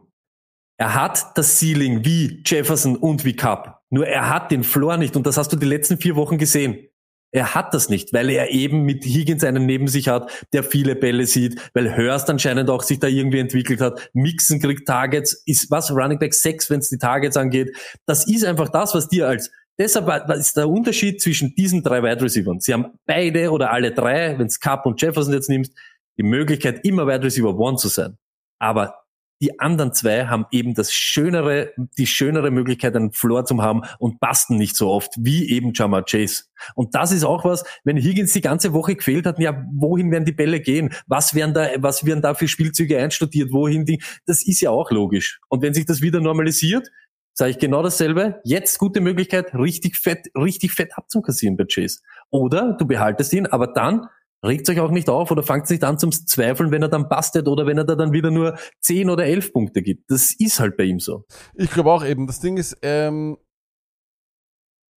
Er 0.78 0.94
hat 0.94 1.36
das 1.36 1.58
Ceiling 1.58 2.04
wie 2.04 2.42
Jefferson 2.44 2.96
und 2.96 3.24
wie 3.24 3.34
Cup. 3.34 3.82
Nur 3.90 4.06
er 4.06 4.28
hat 4.28 4.50
den 4.50 4.62
Floor 4.62 4.96
nicht. 4.96 5.16
Und 5.16 5.26
das 5.26 5.36
hast 5.36 5.52
du 5.52 5.56
die 5.56 5.66
letzten 5.66 5.98
vier 5.98 6.16
Wochen 6.16 6.38
gesehen. 6.38 6.88
Er 7.32 7.54
hat 7.54 7.74
das 7.74 7.88
nicht, 7.88 8.12
weil 8.12 8.30
er 8.30 8.50
eben 8.50 8.82
mit 8.82 9.04
Higgins 9.04 9.44
einen 9.44 9.66
neben 9.66 9.88
sich 9.88 10.08
hat, 10.08 10.30
der 10.52 10.62
viele 10.62 10.94
Bälle 10.94 11.26
sieht, 11.26 11.60
weil 11.74 11.96
Hurst 11.96 12.30
anscheinend 12.30 12.70
auch 12.70 12.82
sich 12.82 12.98
da 12.98 13.08
irgendwie 13.08 13.40
entwickelt 13.40 13.80
hat. 13.80 14.10
Mixen 14.14 14.60
kriegt 14.60 14.86
Targets, 14.86 15.42
ist 15.44 15.70
was 15.70 15.90
Running 15.90 16.18
Back 16.18 16.34
6, 16.34 16.70
wenn 16.70 16.80
es 16.80 16.88
die 16.88 16.98
Targets 16.98 17.36
angeht. 17.36 17.76
Das 18.06 18.26
ist 18.26 18.44
einfach 18.44 18.68
das, 18.68 18.94
was 18.94 19.08
dir 19.08 19.28
als 19.28 19.50
Deshalb 19.78 20.30
ist 20.30 20.56
der 20.56 20.70
Unterschied 20.70 21.20
zwischen 21.20 21.54
diesen 21.54 21.82
drei 21.82 22.02
Wide 22.02 22.22
Receivers. 22.22 22.64
Sie 22.64 22.72
haben 22.72 22.98
beide 23.04 23.50
oder 23.50 23.72
alle 23.72 23.92
drei, 23.92 24.38
wenn 24.38 24.46
es 24.46 24.58
Cup 24.58 24.86
und 24.86 25.02
Jefferson 25.02 25.34
jetzt 25.34 25.50
nimmst, 25.50 25.74
die 26.16 26.22
Möglichkeit, 26.22 26.82
immer 26.84 27.06
Wide 27.06 27.22
Receiver 27.22 27.54
One 27.58 27.76
zu 27.76 27.88
sein. 27.88 28.16
Aber 28.58 29.05
die 29.40 29.60
anderen 29.60 29.92
zwei 29.92 30.26
haben 30.26 30.46
eben 30.50 30.74
das 30.74 30.92
schönere, 30.92 31.72
die 31.98 32.06
schönere 32.06 32.50
Möglichkeit, 32.50 32.96
einen 32.96 33.12
Floor 33.12 33.44
zu 33.44 33.60
haben 33.62 33.82
und 33.98 34.18
basten 34.20 34.56
nicht 34.56 34.76
so 34.76 34.88
oft 34.88 35.12
wie 35.18 35.50
eben 35.50 35.72
Jamar 35.74 36.04
Chase. 36.04 36.44
Und 36.74 36.94
das 36.94 37.12
ist 37.12 37.24
auch 37.24 37.44
was, 37.44 37.64
wenn 37.84 37.96
Higgins 37.96 38.32
die 38.32 38.40
ganze 38.40 38.72
Woche 38.72 38.96
gefehlt 38.96 39.26
hat, 39.26 39.38
ja, 39.38 39.64
wohin 39.74 40.10
werden 40.10 40.24
die 40.24 40.32
Bälle 40.32 40.60
gehen? 40.60 40.92
Was 41.06 41.34
werden 41.34 41.52
da, 41.52 41.68
was 41.76 42.06
werden 42.06 42.22
da 42.22 42.34
für 42.34 42.48
Spielzüge 42.48 42.98
einstudiert? 42.98 43.52
Wohin 43.52 43.84
die, 43.84 44.02
das 44.24 44.46
ist 44.46 44.60
ja 44.60 44.70
auch 44.70 44.90
logisch. 44.90 45.40
Und 45.48 45.62
wenn 45.62 45.74
sich 45.74 45.84
das 45.84 46.00
wieder 46.00 46.20
normalisiert, 46.20 46.90
sage 47.34 47.50
ich 47.50 47.58
genau 47.58 47.82
dasselbe. 47.82 48.40
Jetzt 48.44 48.78
gute 48.78 49.00
Möglichkeit, 49.00 49.54
richtig 49.54 49.96
fett, 49.96 50.28
richtig 50.34 50.72
fett 50.72 50.96
abzukassieren 50.96 51.56
bei 51.56 51.64
Chase. 51.64 52.00
Oder 52.30 52.72
du 52.78 52.86
behaltest 52.86 53.32
ihn, 53.34 53.46
aber 53.46 53.66
dann 53.66 54.06
regt 54.44 54.68
euch 54.68 54.80
auch 54.80 54.90
nicht 54.90 55.08
auf 55.08 55.30
oder 55.30 55.42
fangt 55.42 55.68
nicht 55.70 55.84
an 55.84 55.98
zum 55.98 56.12
Zweifeln, 56.12 56.70
wenn 56.70 56.82
er 56.82 56.88
dann 56.88 57.08
bastet 57.08 57.48
oder 57.48 57.66
wenn 57.66 57.78
er 57.78 57.84
da 57.84 57.94
dann 57.94 58.12
wieder 58.12 58.30
nur 58.30 58.56
10 58.80 59.10
oder 59.10 59.24
11 59.24 59.52
Punkte 59.52 59.82
gibt. 59.82 60.10
Das 60.10 60.34
ist 60.38 60.60
halt 60.60 60.76
bei 60.76 60.84
ihm 60.84 61.00
so. 61.00 61.24
Ich 61.54 61.70
glaube 61.70 61.90
auch 61.92 62.04
eben, 62.04 62.26
das 62.26 62.40
Ding 62.40 62.56
ist, 62.56 62.76
ähm, 62.82 63.38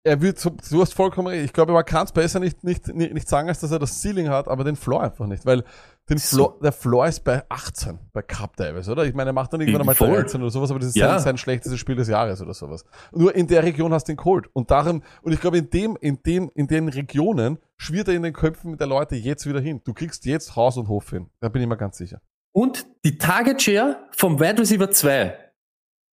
er 0.03 0.21
wird, 0.21 0.43
du 0.71 0.81
hast 0.81 0.93
vollkommen 0.93 1.27
recht, 1.27 1.43
ich 1.43 1.51
glaube, 1.53 1.73
man 1.73 1.83
kann 1.83 2.05
es 2.05 2.13
besser 2.13 2.39
nicht, 2.39 2.63
nicht, 2.63 2.87
nicht, 2.87 3.13
nicht 3.13 3.27
sagen, 3.27 3.49
als 3.49 3.59
dass 3.59 3.71
er 3.71 3.79
das 3.79 4.01
Ceiling 4.01 4.29
hat, 4.29 4.47
aber 4.47 4.63
den 4.63 4.77
Floor 4.77 5.03
einfach 5.03 5.27
nicht, 5.27 5.45
weil 5.45 5.65
den 6.09 6.17
Floor, 6.17 6.57
der 6.63 6.71
Floor 6.71 7.07
ist 7.07 7.25
bei 7.25 7.43
18 7.49 7.99
bei 8.13 8.21
Cup 8.21 8.55
teilweise, 8.55 8.89
oder? 8.93 9.03
Ich 9.05 9.13
meine, 9.13 9.31
er 9.31 9.33
macht 9.33 9.51
dann 9.51 9.59
irgendwann 9.59 9.81
einmal 9.81 9.95
Voll. 9.95 10.13
13 10.15 10.41
oder 10.41 10.49
sowas, 10.49 10.69
aber 10.71 10.79
das 10.79 10.89
ist 10.89 10.95
Ja. 10.95 11.09
sein, 11.15 11.23
sein 11.23 11.37
schlechtestes 11.37 11.77
Spiel 11.77 11.95
des 11.97 12.07
Jahres 12.07 12.41
oder 12.41 12.53
sowas. 12.53 12.85
Nur 13.11 13.35
in 13.35 13.47
der 13.47 13.63
Region 13.63 13.91
hast 13.93 14.07
du 14.07 14.13
den 14.13 14.17
Cold. 14.17 14.47
Und 14.53 14.71
darum, 14.71 15.03
und 15.23 15.33
ich 15.33 15.41
glaube, 15.41 15.57
in 15.57 15.69
dem, 15.69 15.97
in 15.99 16.23
dem, 16.23 16.49
in 16.55 16.67
den 16.67 16.87
Regionen 16.87 17.59
schwirrt 17.77 18.07
er 18.07 18.15
in 18.15 18.23
den 18.23 18.33
Köpfen 18.33 18.77
der 18.77 18.87
Leute 18.87 19.15
jetzt 19.15 19.47
wieder 19.47 19.59
hin. 19.59 19.81
Du 19.83 19.93
kriegst 19.93 20.25
jetzt 20.25 20.55
Haus 20.55 20.77
und 20.77 20.87
Hof 20.87 21.09
hin. 21.09 21.29
Da 21.39 21.49
bin 21.49 21.61
ich 21.61 21.67
mir 21.67 21.77
ganz 21.77 21.97
sicher. 21.97 22.21
Und 22.51 22.85
die 23.05 23.17
Target 23.17 23.61
Share 23.61 24.07
vom 24.11 24.39
Wide 24.39 24.59
Receiver 24.59 24.89
2, 24.89 25.37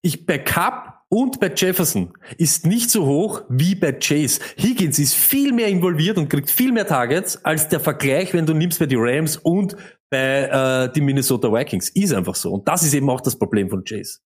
ich 0.02 0.26
bei 0.26 0.38
Cup 0.38 1.04
und 1.08 1.40
bei 1.40 1.52
Jefferson 1.54 2.12
ist 2.38 2.66
nicht 2.66 2.90
so 2.90 3.06
hoch 3.06 3.42
wie 3.48 3.74
bei 3.74 3.92
Chase. 3.92 4.40
Higgins 4.58 4.98
ist 4.98 5.14
viel 5.14 5.52
mehr 5.52 5.68
involviert 5.68 6.18
und 6.18 6.28
kriegt 6.28 6.50
viel 6.50 6.72
mehr 6.72 6.86
Targets 6.86 7.42
als 7.44 7.68
der 7.68 7.80
Vergleich, 7.80 8.34
wenn 8.34 8.46
du 8.46 8.52
nimmst 8.52 8.78
bei 8.78 8.86
die 8.86 8.96
Rams 8.98 9.36
und 9.36 9.76
bei 10.10 10.86
äh, 10.88 10.92
die 10.92 11.00
Minnesota 11.00 11.52
Vikings. 11.52 11.88
Ist 11.90 12.12
einfach 12.12 12.34
so. 12.34 12.52
Und 12.52 12.68
das 12.68 12.82
ist 12.82 12.94
eben 12.94 13.08
auch 13.08 13.20
das 13.20 13.38
Problem 13.38 13.70
von 13.70 13.84
Chase. 13.84 14.18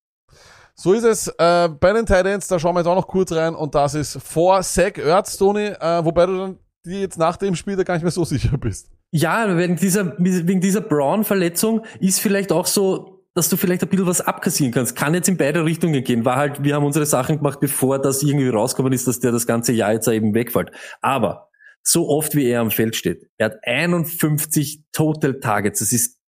So 0.75 0.93
ist 0.93 1.05
es. 1.05 1.29
Äh, 1.39 1.69
bei 1.69 1.93
den 1.93 2.07
Titans, 2.07 2.49
da 2.49 2.59
schauen 2.59 2.75
wir 2.75 2.81
jetzt 2.81 2.89
auch 2.89 2.97
noch 2.97 3.09
kurz 3.09 3.33
rein 3.33 3.55
und 3.55 3.75
das 3.75 3.95
ist 3.95 4.21
vor 4.23 4.63
Zach 4.63 4.97
Ertz, 4.97 5.37
Tony, 5.37 5.67
äh, 5.67 6.05
wobei 6.05 6.27
du 6.27 6.39
dann 6.39 6.59
dir 6.89 7.01
jetzt 7.01 7.19
nach 7.19 7.37
dem 7.37 7.55
Spiel 7.55 7.77
da 7.77 7.83
gar 7.83 7.95
nicht 7.95 8.03
mehr 8.03 8.11
so 8.11 8.25
sicher 8.25 8.57
bist. 8.59 8.91
Ja, 9.11 9.57
wegen 9.57 9.77
dieser, 9.77 10.15
wegen 10.19 10.61
dieser 10.61 10.81
Brown-Verletzung 10.81 11.85
ist 12.01 12.21
vielleicht 12.21 12.53
auch 12.53 12.67
so, 12.67 13.25
dass 13.35 13.49
du 13.49 13.57
vielleicht 13.57 13.83
ein 13.83 13.89
bisschen 13.89 14.07
was 14.07 14.21
abkassieren 14.21 14.73
kannst. 14.73 14.97
Kann 14.97 15.15
jetzt 15.15 15.29
in 15.29 15.37
beide 15.37 15.65
Richtungen 15.65 16.03
gehen. 16.03 16.25
War 16.25 16.37
halt, 16.37 16.63
wir 16.65 16.75
haben 16.75 16.85
unsere 16.85 17.07
Sachen 17.07 17.39
gemacht, 17.39 17.61
bevor 17.61 18.01
das 18.01 18.23
irgendwie 18.23 18.49
rausgekommen 18.49 18.93
ist, 18.93 19.07
dass 19.07 19.21
der 19.21 19.33
das 19.33 19.47
ganze 19.47 19.73
Jahr 19.73 19.93
jetzt 19.93 20.09
eben 20.09 20.35
wegfällt. 20.35 20.73
Aber 21.01 21.49
so 21.83 22.09
oft 22.09 22.35
wie 22.35 22.47
er 22.47 22.61
am 22.61 22.71
Feld 22.71 22.97
steht, 22.97 23.31
er 23.39 23.47
hat 23.47 23.57
51 23.63 24.83
Total 24.93 25.39
Targets. 25.41 25.79
Das 25.79 25.93
ist 25.93 26.19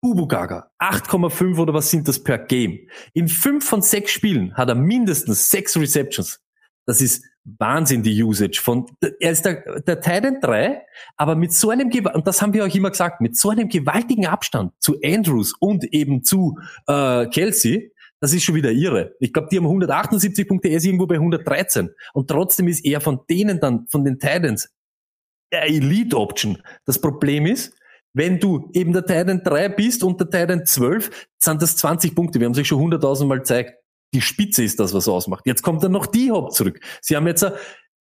Bubu 0.00 0.26
Gaga. 0.26 0.70
8,5 0.78 1.58
oder 1.58 1.74
was 1.74 1.90
sind 1.90 2.08
das 2.08 2.22
per 2.22 2.38
Game? 2.38 2.78
In 3.12 3.28
fünf 3.28 3.68
von 3.68 3.82
sechs 3.82 4.12
Spielen 4.12 4.54
hat 4.54 4.68
er 4.68 4.74
mindestens 4.74 5.50
sechs 5.50 5.76
Receptions. 5.76 6.40
Das 6.86 7.00
ist 7.00 7.24
Wahnsinn, 7.44 8.02
die 8.02 8.22
Usage 8.22 8.60
von, 8.62 8.86
er 9.20 9.32
ist 9.32 9.44
der, 9.44 9.80
der 9.80 10.00
Titan 10.00 10.40
3, 10.40 10.82
aber 11.16 11.34
mit 11.36 11.52
so 11.52 11.70
einem, 11.70 11.90
und 11.90 12.26
das 12.26 12.42
haben 12.42 12.52
wir 12.52 12.64
auch 12.64 12.74
immer 12.74 12.90
gesagt, 12.90 13.20
mit 13.20 13.36
so 13.36 13.50
einem 13.50 13.68
gewaltigen 13.68 14.26
Abstand 14.26 14.72
zu 14.78 14.96
Andrews 15.02 15.54
und 15.58 15.84
eben 15.92 16.22
zu 16.22 16.58
äh, 16.86 17.26
Kelsey, 17.26 17.92
das 18.20 18.34
ist 18.34 18.44
schon 18.44 18.54
wieder 18.54 18.70
irre. 18.70 19.16
Ich 19.18 19.32
glaube, 19.32 19.48
die 19.50 19.56
haben 19.56 19.64
178 19.64 20.46
Punkte, 20.46 20.68
er 20.68 20.76
ist 20.76 20.84
irgendwo 20.84 21.06
bei 21.06 21.14
113. 21.14 21.90
Und 22.12 22.28
trotzdem 22.28 22.68
ist 22.68 22.84
er 22.84 23.00
von 23.00 23.20
denen 23.30 23.60
dann, 23.60 23.86
von 23.88 24.04
den 24.04 24.18
Titans, 24.18 24.70
der 25.50 25.64
Elite 25.64 26.16
Option. 26.18 26.62
Das 26.84 27.00
Problem 27.00 27.46
ist, 27.46 27.74
wenn 28.12 28.38
du 28.38 28.70
eben 28.74 28.92
der 28.92 29.06
Titan 29.06 29.42
3 29.42 29.70
bist 29.70 30.04
und 30.04 30.20
der 30.20 30.28
Titan 30.28 30.66
12, 30.66 31.28
sind 31.38 31.62
das 31.62 31.76
20 31.76 32.14
Punkte. 32.14 32.40
Wir 32.40 32.46
haben 32.46 32.54
sich 32.54 32.68
schon 32.68 32.92
100.000 32.92 33.24
Mal 33.26 33.38
gezeigt. 33.38 33.74
Die 34.14 34.20
Spitze 34.20 34.64
ist 34.64 34.80
das, 34.80 34.94
was 34.94 35.08
ausmacht. 35.08 35.46
Jetzt 35.46 35.62
kommt 35.62 35.82
dann 35.82 35.92
noch 35.92 36.06
die 36.06 36.30
Hop 36.30 36.52
zurück. 36.52 36.80
Sie 37.00 37.16
haben 37.16 37.26
jetzt, 37.26 37.46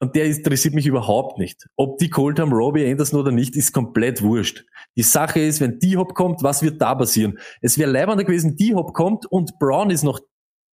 und 0.01 0.15
der 0.15 0.27
interessiert 0.27 0.75
mich 0.75 0.87
überhaupt 0.87 1.39
nicht. 1.39 1.67
Ob 1.77 1.99
die 1.99 2.09
geholt 2.09 2.39
haben, 2.39 2.53
Robbie 2.53 2.89
Anderson 2.89 3.21
oder 3.21 3.33
nicht, 3.33 3.57
ist 3.57 3.73
komplett 3.73 4.23
wurscht. 4.23 4.65
Die 4.97 5.03
Sache 5.03 5.41
ist, 5.41 5.61
wenn 5.61 5.79
die 5.81 5.97
Hop 5.97 6.15
kommt, 6.15 6.43
was 6.43 6.63
wird 6.63 6.81
da 6.81 6.95
passieren? 6.95 7.39
Es 7.61 7.79
wäre 7.79 7.91
leibender 7.91 8.25
gewesen, 8.25 8.57
die 8.57 8.75
Hop 8.75 8.95
kommt 8.95 9.27
und 9.27 9.59
Brown 9.59 9.91
ist 9.91 10.05
noch 10.05 10.21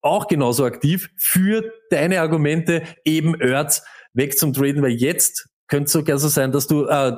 auch 0.02 0.28
genauso 0.28 0.66
aktiv 0.66 1.10
für 1.18 1.72
deine 1.90 2.22
Argumente, 2.22 2.84
eben 3.04 3.34
Erz 3.42 3.84
weg 4.14 4.38
zum 4.38 4.54
Traden, 4.54 4.84
weil 4.84 4.92
jetzt 4.92 5.50
könnte 5.68 5.86
es 5.86 5.92
sogar 5.94 6.20
so 6.20 6.28
sein, 6.28 6.52
dass 6.52 6.68
du 6.68 6.86
äh, 6.86 7.14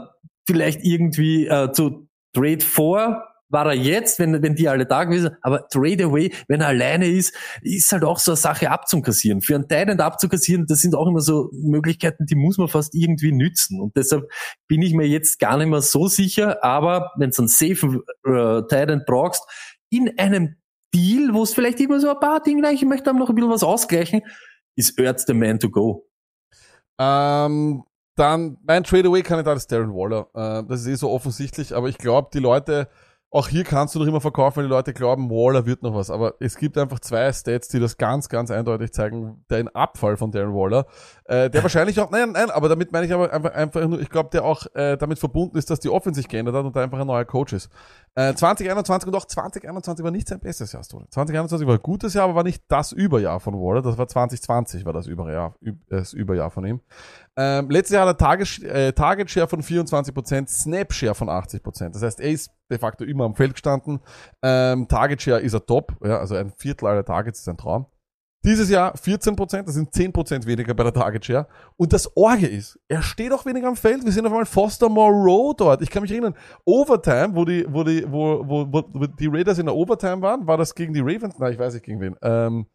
vielleicht 0.47 0.83
irgendwie 0.83 1.47
äh, 1.47 1.71
zu 1.73 2.07
Trade 2.33 2.63
vor 2.63 3.23
war 3.49 3.67
er 3.67 3.73
jetzt, 3.73 4.19
wenn, 4.19 4.41
wenn 4.41 4.55
die 4.55 4.67
alle 4.67 4.85
da 4.85 5.03
gewesen 5.03 5.29
sind, 5.29 5.35
aber 5.41 5.67
Trade 5.69 6.05
away, 6.05 6.33
wenn 6.47 6.61
er 6.61 6.67
alleine 6.67 7.07
ist, 7.07 7.33
ist 7.61 7.91
halt 7.91 8.03
auch 8.03 8.19
so 8.19 8.31
eine 8.31 8.37
Sache 8.37 8.69
abzukassieren. 8.69 9.41
Für 9.41 9.55
einen 9.55 9.67
Titan 9.67 9.99
abzukassieren, 9.99 10.65
das 10.67 10.79
sind 10.79 10.95
auch 10.95 11.07
immer 11.07 11.21
so 11.21 11.49
Möglichkeiten, 11.53 12.25
die 12.25 12.35
muss 12.35 12.57
man 12.57 12.67
fast 12.67 12.93
irgendwie 12.93 13.31
nützen. 13.31 13.79
Und 13.79 13.95
deshalb 13.95 14.29
bin 14.67 14.81
ich 14.81 14.93
mir 14.93 15.07
jetzt 15.07 15.39
gar 15.39 15.57
nicht 15.57 15.67
mehr 15.67 15.81
so 15.81 16.07
sicher, 16.07 16.63
aber 16.63 17.11
wenn 17.17 17.31
du 17.31 17.43
einen 17.43 17.47
safe 17.47 18.03
äh, 18.25 18.61
Titan 18.67 19.03
brauchst, 19.05 19.43
in 19.89 20.17
einem 20.17 20.55
Deal, 20.93 21.33
wo 21.33 21.43
es 21.43 21.53
vielleicht 21.53 21.79
immer 21.79 21.99
so 21.99 22.09
ein 22.09 22.19
paar 22.19 22.41
Dinge, 22.41 22.71
ich 22.71 22.83
möchte 22.85 23.09
aber 23.09 23.19
noch 23.19 23.29
ein 23.29 23.35
bisschen 23.35 23.51
was 23.51 23.63
ausgleichen, 23.63 24.21
ist 24.75 24.99
Erz 24.99 25.25
the 25.25 25.33
man 25.33 25.59
to 25.59 25.69
go. 25.69 26.07
Ähm, 26.99 27.83
dann 28.15 28.57
mein 28.63 28.83
Trade-Away-Kandidat 28.83 29.57
ist 29.57 29.71
Darren 29.71 29.93
Waller. 29.93 30.27
Äh, 30.33 30.67
das 30.67 30.81
ist 30.81 30.87
eh 30.87 30.95
so 30.95 31.11
offensichtlich, 31.11 31.75
aber 31.75 31.87
ich 31.87 31.97
glaube, 31.97 32.29
die 32.33 32.39
Leute, 32.39 32.89
auch 33.29 33.49
hier 33.49 33.65
kannst 33.65 33.93
du 33.93 33.99
noch 33.99 34.07
immer 34.07 34.21
verkaufen, 34.21 34.57
weil 34.57 34.63
die 34.63 34.69
Leute 34.69 34.93
glauben, 34.93 35.29
Waller 35.29 35.65
wird 35.65 35.83
noch 35.83 35.93
was. 35.93 36.09
Aber 36.09 36.35
es 36.39 36.55
gibt 36.55 36.77
einfach 36.77 36.99
zwei 36.99 37.31
Stats, 37.33 37.67
die 37.67 37.79
das 37.79 37.97
ganz, 37.97 38.29
ganz 38.29 38.51
eindeutig 38.51 38.93
zeigen. 38.93 39.43
Den 39.51 39.67
Abfall 39.75 40.15
von 40.15 40.31
Darren 40.31 40.53
Waller, 40.53 40.85
äh, 41.25 41.49
der 41.49 41.61
wahrscheinlich 41.63 41.99
auch, 41.99 42.09
nein, 42.09 42.31
nein, 42.31 42.49
aber 42.49 42.69
damit 42.69 42.93
meine 42.93 43.05
ich 43.05 43.11
aber 43.11 43.33
einfach, 43.33 43.53
einfach 43.53 43.85
nur, 43.85 43.99
ich 43.99 44.09
glaube, 44.09 44.29
der 44.31 44.45
auch 44.45 44.65
äh, 44.75 44.95
damit 44.95 45.19
verbunden 45.19 45.57
ist, 45.57 45.69
dass 45.69 45.81
die 45.81 45.89
Offense 45.89 46.21
sich 46.21 46.29
geändert 46.29 46.55
hat 46.55 46.63
und 46.63 46.73
da 46.73 46.81
einfach 46.81 46.99
ein 46.99 47.07
neuer 47.07 47.25
Coach 47.25 47.51
ist. 47.51 47.69
Äh, 48.15 48.33
2021 48.33 49.07
und 49.09 49.15
auch 49.15 49.25
2021 49.25 50.03
war 50.05 50.11
nicht 50.11 50.29
sein 50.29 50.39
bestes 50.39 50.71
Jahr, 50.71 50.83
Stone. 50.85 51.07
2021 51.09 51.67
war 51.67 51.75
ein 51.75 51.81
gutes 51.81 52.13
Jahr, 52.13 52.23
aber 52.25 52.35
war 52.35 52.43
nicht 52.43 52.63
das 52.69 52.93
Überjahr 52.93 53.41
von 53.41 53.55
Waller. 53.55 53.81
Das 53.81 53.97
war 53.97 54.07
2020, 54.07 54.85
war 54.85 54.93
das 54.93 55.05
Überjahr, 55.05 55.55
üb, 55.61 55.77
das 55.89 56.13
Überjahr 56.13 56.49
von 56.49 56.65
ihm. 56.65 56.79
Ähm, 57.35 57.69
letztes 57.69 57.93
Jahr 57.93 58.07
hat 58.07 58.15
er 58.15 58.17
Target, 58.17 58.63
äh, 58.63 58.93
Target 58.93 59.29
Share 59.29 59.47
von 59.47 59.61
24%, 59.61 60.47
Snap 60.47 60.93
Share 60.93 61.13
von 61.13 61.27
80%. 61.27 61.89
Das 61.89 62.01
heißt, 62.01 62.21
er 62.21 62.31
ist 62.31 62.51
de 62.69 62.77
facto 62.77 63.03
immer 63.03 63.25
am 63.25 63.35
Feld 63.35 63.53
gestanden. 63.53 63.99
Ähm, 64.43 64.87
Target 64.87 65.21
Share 65.21 65.41
ist 65.41 65.53
er 65.53 65.65
top, 65.65 65.93
ja, 66.03 66.19
also 66.19 66.35
ein 66.35 66.51
Viertel 66.51 66.87
aller 66.87 67.05
Targets 67.05 67.39
ist 67.39 67.49
ein 67.49 67.57
Traum. 67.57 67.87
Dieses 68.45 68.69
Jahr 68.69 68.95
14%, 68.95 69.63
das 69.63 69.73
sind 69.73 69.91
10% 69.91 70.45
weniger 70.45 70.73
bei 70.73 70.83
der 70.83 70.93
Target 70.93 71.25
Share. 71.25 71.47
Und 71.75 71.91
das 71.91 72.15
Orge 72.15 72.47
ist, 72.47 72.79
er 72.87 73.01
steht 73.01 73.33
auch 73.33 73.45
weniger 73.45 73.67
am 73.67 73.75
Feld. 73.75 74.05
Wir 74.05 74.11
sehen 74.11 74.25
auf 74.25 74.31
einmal 74.31 74.45
Foster 74.45 74.87
Moreau 74.87 75.53
dort. 75.53 75.81
Ich 75.81 75.89
kann 75.89 76.03
mich 76.03 76.11
erinnern, 76.11 76.35
Overtime, 76.63 77.35
wo 77.35 77.43
die, 77.43 77.65
wo 77.67 77.83
die, 77.83 78.09
wo, 78.09 78.47
wo, 78.47 78.67
wo, 78.71 79.07
die 79.07 79.27
Raiders 79.27 79.57
in 79.57 79.65
der 79.65 79.75
Overtime 79.75 80.21
waren, 80.21 80.47
war 80.47 80.55
das 80.55 80.73
gegen 80.75 80.93
die 80.93 81.01
Ravens? 81.01 81.37
Nein, 81.39 81.53
ich 81.53 81.59
weiß 81.59 81.73
nicht 81.73 81.85
gegen 81.85 81.99
wen. 81.99 82.15
Ähm, 82.21 82.67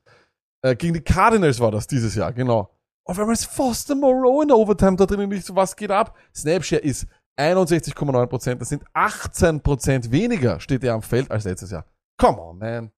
äh, 0.63 0.77
gegen 0.77 0.95
die 0.95 1.01
Cardinals 1.01 1.61
war 1.61 1.71
das 1.71 1.87
dieses 1.87 2.15
Jahr, 2.15 2.33
genau. 2.33 2.69
Auf 3.05 3.19
einmal 3.19 3.33
ist 3.33 3.47
Foster 3.47 3.95
Moreau 3.95 4.43
in 4.43 4.49
der 4.49 4.57
Overtime 4.57 4.97
da 4.97 5.07
drin 5.07 5.21
und 5.21 5.33
ich 5.33 5.45
so, 5.45 5.57
was 5.57 5.75
geht 5.75 5.91
ab? 5.91 6.17
Snapshare 6.35 6.83
ist 6.83 7.07
61,9%, 7.39 8.55
das 8.57 8.69
sind 8.69 8.85
18% 8.95 10.11
weniger 10.11 10.61
steht 10.61 10.85
er 10.85 10.95
am 10.95 11.03
Feld 11.03 11.31
als 11.31 11.45
letztes 11.45 11.71
Jahr. 11.71 11.85
Come 12.19 12.41
on, 12.41 12.59
man. 12.59 12.91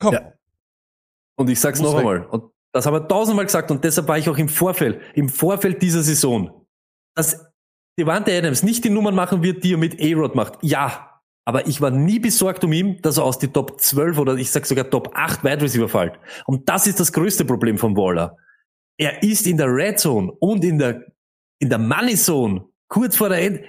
Come 0.00 0.16
Ja. 0.16 0.26
on. 0.26 0.32
Und 1.36 1.50
ich 1.50 1.60
sag's 1.60 1.80
noch 1.80 1.92
weg. 1.92 2.00
einmal. 2.00 2.26
Und 2.26 2.52
das 2.72 2.86
haben 2.86 2.94
wir 2.94 3.08
tausendmal 3.08 3.46
gesagt 3.46 3.70
und 3.70 3.82
deshalb 3.84 4.08
war 4.08 4.18
ich 4.18 4.28
auch 4.28 4.38
im 4.38 4.48
Vorfeld, 4.48 5.00
im 5.14 5.28
Vorfeld 5.28 5.80
dieser 5.82 6.02
Saison, 6.02 6.66
dass 7.16 7.46
Devante 7.98 8.36
Adams 8.36 8.62
nicht 8.62 8.84
die 8.84 8.90
Nummern 8.90 9.14
machen 9.14 9.42
wird, 9.42 9.64
die 9.64 9.74
er 9.74 9.78
mit 9.78 10.00
A-Rod 10.00 10.34
macht. 10.34 10.58
Ja. 10.62 11.06
Aber 11.46 11.66
ich 11.66 11.80
war 11.80 11.90
nie 11.90 12.18
besorgt 12.18 12.62
um 12.64 12.72
ihn, 12.72 13.00
dass 13.02 13.16
er 13.16 13.24
aus 13.24 13.38
die 13.38 13.48
Top 13.48 13.80
12 13.80 14.18
oder 14.18 14.34
ich 14.36 14.50
sag 14.50 14.66
sogar 14.66 14.88
Top 14.88 15.10
8 15.14 15.42
Wide 15.42 15.62
Receiver 15.62 15.88
fällt. 15.88 16.18
Und 16.46 16.68
das 16.68 16.86
ist 16.86 17.00
das 17.00 17.12
größte 17.12 17.44
Problem 17.44 17.76
von 17.78 17.96
Waller. 17.96 18.36
Er 18.98 19.22
ist 19.22 19.46
in 19.46 19.56
der 19.56 19.66
Red 19.66 19.98
Zone 19.98 20.30
und 20.38 20.62
in 20.64 20.78
der, 20.78 21.02
in 21.58 21.68
der 21.70 21.78
Money 21.78 22.14
Zone, 22.14 22.64
kurz 22.90 23.16
vor 23.16 23.30
der 23.30 23.40
End, 23.40 23.60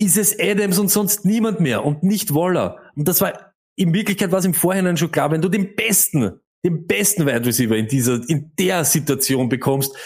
ist 0.00 0.16
es 0.16 0.38
Adams 0.38 0.78
und 0.78 0.88
sonst 0.88 1.24
niemand 1.24 1.58
mehr 1.58 1.84
und 1.84 2.04
nicht 2.04 2.32
Waller. 2.32 2.80
Und 2.94 3.08
das 3.08 3.20
war, 3.20 3.54
in 3.74 3.92
Wirklichkeit 3.92 4.30
war 4.30 4.38
es 4.38 4.44
im 4.44 4.54
Vorhinein 4.54 4.96
schon 4.96 5.10
klar, 5.10 5.32
wenn 5.32 5.42
du 5.42 5.48
den 5.48 5.74
besten, 5.74 6.40
den 6.64 6.86
besten 6.86 7.26
Wide 7.26 7.44
Receiver 7.44 7.76
in 7.76 7.88
dieser, 7.88 8.20
in 8.28 8.52
der 8.56 8.84
Situation 8.84 9.48
bekommst, 9.48 9.96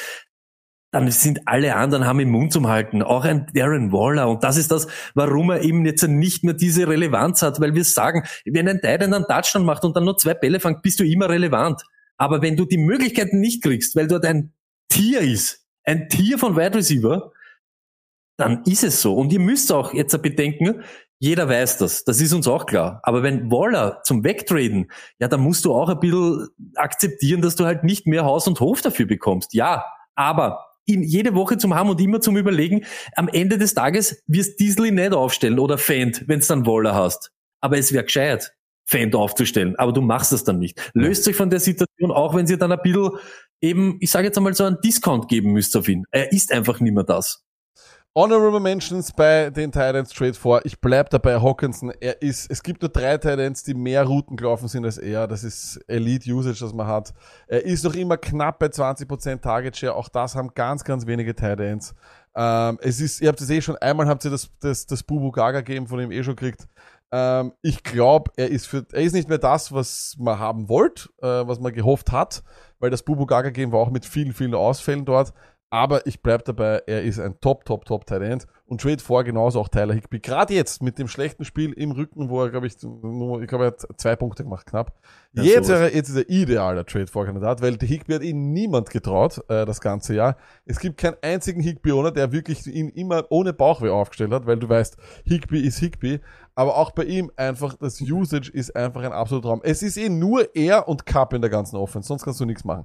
dann 0.92 1.10
sind 1.10 1.40
alle 1.46 1.74
anderen 1.74 2.04
haben 2.04 2.20
im 2.20 2.30
Mund 2.30 2.52
zum 2.52 2.68
Halten. 2.68 3.02
Auch 3.02 3.24
ein 3.24 3.46
Darren 3.54 3.92
Waller. 3.92 4.28
Und 4.28 4.44
das 4.44 4.58
ist 4.58 4.70
das, 4.70 4.86
warum 5.14 5.50
er 5.50 5.62
eben 5.62 5.86
jetzt 5.86 6.06
nicht 6.06 6.44
mehr 6.44 6.52
diese 6.52 6.86
Relevanz 6.86 7.40
hat, 7.40 7.60
weil 7.60 7.74
wir 7.74 7.84
sagen, 7.84 8.24
wenn 8.44 8.68
ein 8.68 8.80
Titan 8.80 9.14
einen 9.14 9.24
Touchdown 9.24 9.64
macht 9.64 9.84
und 9.84 9.96
dann 9.96 10.04
nur 10.04 10.18
zwei 10.18 10.34
Bälle 10.34 10.60
fängt, 10.60 10.82
bist 10.82 11.00
du 11.00 11.04
immer 11.04 11.30
relevant. 11.30 11.82
Aber 12.18 12.42
wenn 12.42 12.56
du 12.56 12.66
die 12.66 12.76
Möglichkeiten 12.76 13.40
nicht 13.40 13.62
kriegst, 13.62 13.96
weil 13.96 14.06
dort 14.06 14.26
ein 14.26 14.52
Tier 14.90 15.22
ist, 15.22 15.66
ein 15.84 16.10
Tier 16.10 16.38
von 16.38 16.56
Wide 16.56 16.74
Receiver, 16.74 17.32
dann 18.42 18.62
ist 18.64 18.82
es 18.82 19.00
so. 19.00 19.14
Und 19.14 19.32
ihr 19.32 19.38
müsst 19.38 19.70
auch 19.72 19.94
jetzt 19.94 20.20
bedenken, 20.20 20.82
jeder 21.20 21.48
weiß 21.48 21.78
das, 21.78 22.02
das 22.02 22.20
ist 22.20 22.32
uns 22.32 22.48
auch 22.48 22.66
klar. 22.66 22.98
Aber 23.04 23.22
wenn 23.22 23.52
Waller 23.52 24.00
zum 24.02 24.24
Wegtraden, 24.24 24.90
ja, 25.20 25.28
dann 25.28 25.40
musst 25.40 25.64
du 25.64 25.72
auch 25.72 25.88
ein 25.88 26.00
bisschen 26.00 26.48
akzeptieren, 26.74 27.40
dass 27.40 27.54
du 27.54 27.64
halt 27.64 27.84
nicht 27.84 28.08
mehr 28.08 28.24
Haus 28.24 28.48
und 28.48 28.58
Hof 28.58 28.82
dafür 28.82 29.06
bekommst. 29.06 29.54
Ja, 29.54 29.84
aber 30.16 30.66
ihn 30.86 31.04
jede 31.04 31.36
Woche 31.36 31.56
zum 31.56 31.76
haben 31.76 31.88
und 31.88 32.00
immer 32.00 32.20
zum 32.20 32.36
Überlegen, 32.36 32.84
am 33.14 33.28
Ende 33.28 33.58
des 33.58 33.74
Tages 33.74 34.20
wirst 34.26 34.58
Diesel 34.58 34.90
nicht 34.90 35.12
aufstellen 35.12 35.60
oder 35.60 35.78
Fand, 35.78 36.26
wenn 36.26 36.40
es 36.40 36.48
dann 36.48 36.66
Waller 36.66 36.96
hast. 36.96 37.30
Aber 37.60 37.78
es 37.78 37.92
wäre 37.92 38.02
gescheit, 38.02 38.52
Fand 38.84 39.14
aufzustellen. 39.14 39.76
Aber 39.76 39.92
du 39.92 40.00
machst 40.00 40.32
es 40.32 40.42
dann 40.42 40.58
nicht. 40.58 40.90
Löst 40.94 41.28
euch 41.28 41.36
von 41.36 41.48
der 41.48 41.60
Situation, 41.60 42.10
auch 42.10 42.34
wenn 42.34 42.48
ihr 42.48 42.58
dann 42.58 42.72
ein 42.72 42.80
bisschen 42.82 43.10
eben, 43.60 43.98
ich 44.00 44.10
sage 44.10 44.26
jetzt 44.26 44.36
einmal 44.36 44.54
so 44.54 44.64
einen 44.64 44.80
Discount 44.82 45.28
geben 45.28 45.52
müsst 45.52 45.76
auf 45.76 45.88
ihn. 45.88 46.04
Er 46.10 46.32
ist 46.32 46.50
einfach 46.50 46.80
nicht 46.80 46.92
mehr 46.92 47.04
das. 47.04 47.44
Honorable 48.14 48.60
Mentions 48.60 49.10
bei 49.10 49.48
den 49.48 49.72
Titans 49.72 50.10
Trade 50.10 50.34
vor. 50.34 50.60
Ich 50.64 50.78
bleib 50.78 51.08
dabei, 51.08 51.40
Hawkinson. 51.40 51.92
Er 51.98 52.20
ist, 52.20 52.50
es 52.50 52.62
gibt 52.62 52.82
nur 52.82 52.90
drei 52.90 53.16
Titans, 53.16 53.62
die 53.62 53.72
mehr 53.72 54.04
Routen 54.04 54.36
gelaufen 54.36 54.68
sind 54.68 54.84
als 54.84 54.98
er. 54.98 55.26
Das 55.26 55.42
ist 55.44 55.80
Elite 55.86 56.30
Usage, 56.30 56.60
das 56.60 56.74
man 56.74 56.86
hat. 56.86 57.14
Er 57.46 57.64
ist 57.64 57.84
noch 57.84 57.94
immer 57.94 58.18
knapp 58.18 58.58
bei 58.58 58.66
20% 58.66 59.40
Target 59.40 59.78
Share. 59.78 59.94
Auch 59.94 60.10
das 60.10 60.34
haben 60.34 60.52
ganz, 60.52 60.84
ganz 60.84 61.06
wenige 61.06 61.34
Titans. 61.34 61.94
Ähm, 62.36 62.78
es 62.82 63.00
ist, 63.00 63.22
ihr 63.22 63.28
habt 63.28 63.40
es 63.40 63.48
eh 63.48 63.62
schon, 63.62 63.76
einmal 63.76 64.06
habt 64.06 64.26
ihr 64.26 64.30
das, 64.30 64.50
das, 64.60 64.86
das 64.86 65.02
Bubu 65.02 65.30
Gaga 65.30 65.62
Game 65.62 65.86
von 65.86 65.98
ihm 65.98 66.12
eh 66.12 66.22
schon 66.22 66.36
gekriegt. 66.36 66.68
Ähm, 67.12 67.52
ich 67.62 67.82
glaube, 67.82 68.30
er 68.36 68.50
ist 68.50 68.66
für, 68.66 68.84
er 68.92 69.02
ist 69.02 69.14
nicht 69.14 69.30
mehr 69.30 69.38
das, 69.38 69.72
was 69.72 70.16
man 70.18 70.38
haben 70.38 70.68
wollt, 70.68 71.08
äh, 71.22 71.26
was 71.26 71.60
man 71.60 71.72
gehofft 71.72 72.12
hat, 72.12 72.42
weil 72.78 72.90
das 72.90 73.02
Bubu 73.04 73.24
Gaga 73.24 73.48
Game 73.48 73.72
war 73.72 73.80
auch 73.80 73.90
mit 73.90 74.04
vielen, 74.04 74.34
vielen 74.34 74.54
Ausfällen 74.54 75.06
dort. 75.06 75.32
Aber 75.72 76.06
ich 76.06 76.20
bleib 76.20 76.44
dabei, 76.44 76.82
er 76.86 77.02
ist 77.02 77.18
ein 77.18 77.40
Top, 77.40 77.64
Top, 77.64 77.86
Top 77.86 78.10
End. 78.10 78.46
Und 78.66 78.82
Trade 78.82 78.98
vor 78.98 79.24
genauso 79.24 79.58
auch 79.58 79.68
Tyler 79.68 79.94
Higby. 79.94 80.20
Gerade 80.20 80.52
jetzt 80.52 80.82
mit 80.82 80.98
dem 80.98 81.08
schlechten 81.08 81.46
Spiel 81.46 81.72
im 81.72 81.92
Rücken, 81.92 82.28
wo 82.28 82.42
er, 82.42 82.50
glaube 82.50 82.66
ich, 82.66 82.74
nur, 82.82 83.40
ich 83.40 83.48
glaube, 83.48 83.64
er 83.64 83.66
hat 83.68 83.86
zwei 83.96 84.14
Punkte 84.14 84.42
gemacht, 84.42 84.66
knapp. 84.66 84.92
Ja, 85.32 85.42
jetzt, 85.42 85.68
sowas. 85.68 85.80
wäre, 85.80 85.94
jetzt 85.94 86.10
ist 86.10 86.16
er 86.16 86.28
idealer 86.28 86.84
Trade 86.84 87.06
Vorkandidat, 87.06 87.62
weil 87.62 87.78
der 87.78 87.88
Higby 87.88 88.12
hat 88.12 88.22
ihn 88.22 88.52
niemand 88.52 88.90
getraut, 88.90 89.42
äh, 89.48 89.64
das 89.64 89.80
ganze 89.80 90.14
Jahr. 90.14 90.36
Es 90.66 90.78
gibt 90.78 90.98
keinen 90.98 91.16
einzigen 91.22 91.62
Higby-Owner, 91.62 92.10
der 92.10 92.32
wirklich 92.32 92.66
ihn 92.66 92.90
immer 92.90 93.24
ohne 93.30 93.54
Bauchweh 93.54 93.88
aufgestellt 93.88 94.32
hat, 94.32 94.46
weil 94.46 94.58
du 94.58 94.68
weißt, 94.68 94.98
Higby 95.24 95.60
ist 95.60 95.78
Higby. 95.78 96.20
Aber 96.54 96.76
auch 96.76 96.90
bei 96.90 97.04
ihm 97.04 97.32
einfach, 97.36 97.76
das 97.78 97.98
Usage 97.98 98.50
ist 98.52 98.76
einfach 98.76 99.04
ein 99.04 99.12
absoluter 99.12 99.48
Traum. 99.48 99.60
Es 99.64 99.82
ist 99.82 99.96
eh 99.96 100.10
nur 100.10 100.54
er 100.54 100.86
und 100.86 101.06
Cup 101.06 101.32
in 101.32 101.40
der 101.40 101.50
ganzen 101.50 101.76
Offense, 101.76 102.08
sonst 102.08 102.24
kannst 102.24 102.40
du 102.40 102.44
nichts 102.44 102.62
machen. 102.62 102.84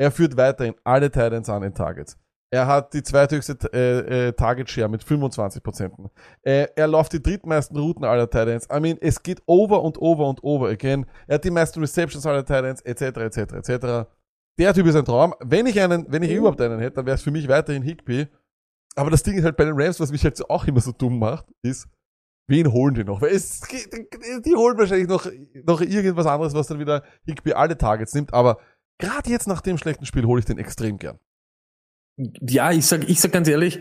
Er 0.00 0.10
führt 0.10 0.34
weiterhin 0.38 0.74
alle 0.82 1.10
Titans 1.10 1.50
an 1.50 1.62
in 1.62 1.74
Targets. 1.74 2.16
Er 2.50 2.66
hat 2.66 2.94
die 2.94 3.02
zweithöchste 3.02 3.56
äh, 3.72 4.28
äh, 4.28 4.32
Target 4.32 4.70
Share 4.70 4.88
mit 4.88 5.04
25%. 5.04 6.10
Äh, 6.42 6.68
er 6.74 6.88
läuft 6.88 7.12
die 7.12 7.22
drittmeisten 7.22 7.76
Routen 7.76 8.04
aller 8.04 8.28
Titans. 8.28 8.66
I 8.74 8.80
mean, 8.80 8.96
es 9.00 9.22
geht 9.22 9.42
over 9.46 9.82
und 9.82 9.98
over 9.98 10.26
und 10.26 10.42
over 10.42 10.68
again. 10.68 11.04
Er 11.28 11.34
hat 11.34 11.44
die 11.44 11.50
meisten 11.50 11.80
Receptions 11.80 12.24
aller 12.24 12.44
Titans, 12.44 12.80
etc., 12.80 13.02
etc., 13.18 13.38
etc. 13.52 14.08
Der 14.58 14.72
Typ 14.72 14.86
ist 14.86 14.96
ein 14.96 15.04
Traum. 15.04 15.34
Wenn 15.40 15.66
ich 15.66 15.78
einen, 15.78 16.06
wenn 16.08 16.22
ich 16.22 16.32
überhaupt 16.32 16.62
einen 16.62 16.80
hätte, 16.80 16.96
dann 16.96 17.06
wäre 17.06 17.16
es 17.16 17.22
für 17.22 17.30
mich 17.30 17.46
weiterhin 17.46 17.82
Higby. 17.82 18.26
Aber 18.96 19.10
das 19.10 19.22
Ding 19.22 19.36
ist 19.36 19.44
halt 19.44 19.58
bei 19.58 19.66
den 19.66 19.74
Rams, 19.76 20.00
was 20.00 20.10
mich 20.10 20.24
halt 20.24 20.36
so 20.36 20.48
auch 20.48 20.66
immer 20.66 20.80
so 20.80 20.92
dumm 20.92 21.18
macht, 21.18 21.44
ist, 21.62 21.88
wen 22.48 22.72
holen 22.72 22.94
die 22.94 23.04
noch? 23.04 23.20
Weil 23.20 23.30
es, 23.30 23.60
die 23.60 24.56
holen 24.56 24.76
wahrscheinlich 24.76 25.08
noch, 25.08 25.26
noch 25.64 25.82
irgendwas 25.82 26.26
anderes, 26.26 26.54
was 26.54 26.66
dann 26.66 26.80
wieder 26.80 27.04
Higby 27.26 27.52
alle 27.52 27.78
Targets 27.78 28.14
nimmt. 28.14 28.34
Aber 28.34 28.58
gerade 29.00 29.30
jetzt 29.30 29.48
nach 29.48 29.60
dem 29.60 29.78
schlechten 29.78 30.06
Spiel 30.06 30.24
hole 30.24 30.40
ich 30.40 30.46
den 30.46 30.58
extrem 30.58 30.98
gern. 30.98 31.18
Ja, 32.16 32.70
ich 32.72 32.86
sag, 32.86 33.08
ich 33.08 33.20
sag 33.20 33.32
ganz 33.32 33.48
ehrlich, 33.48 33.80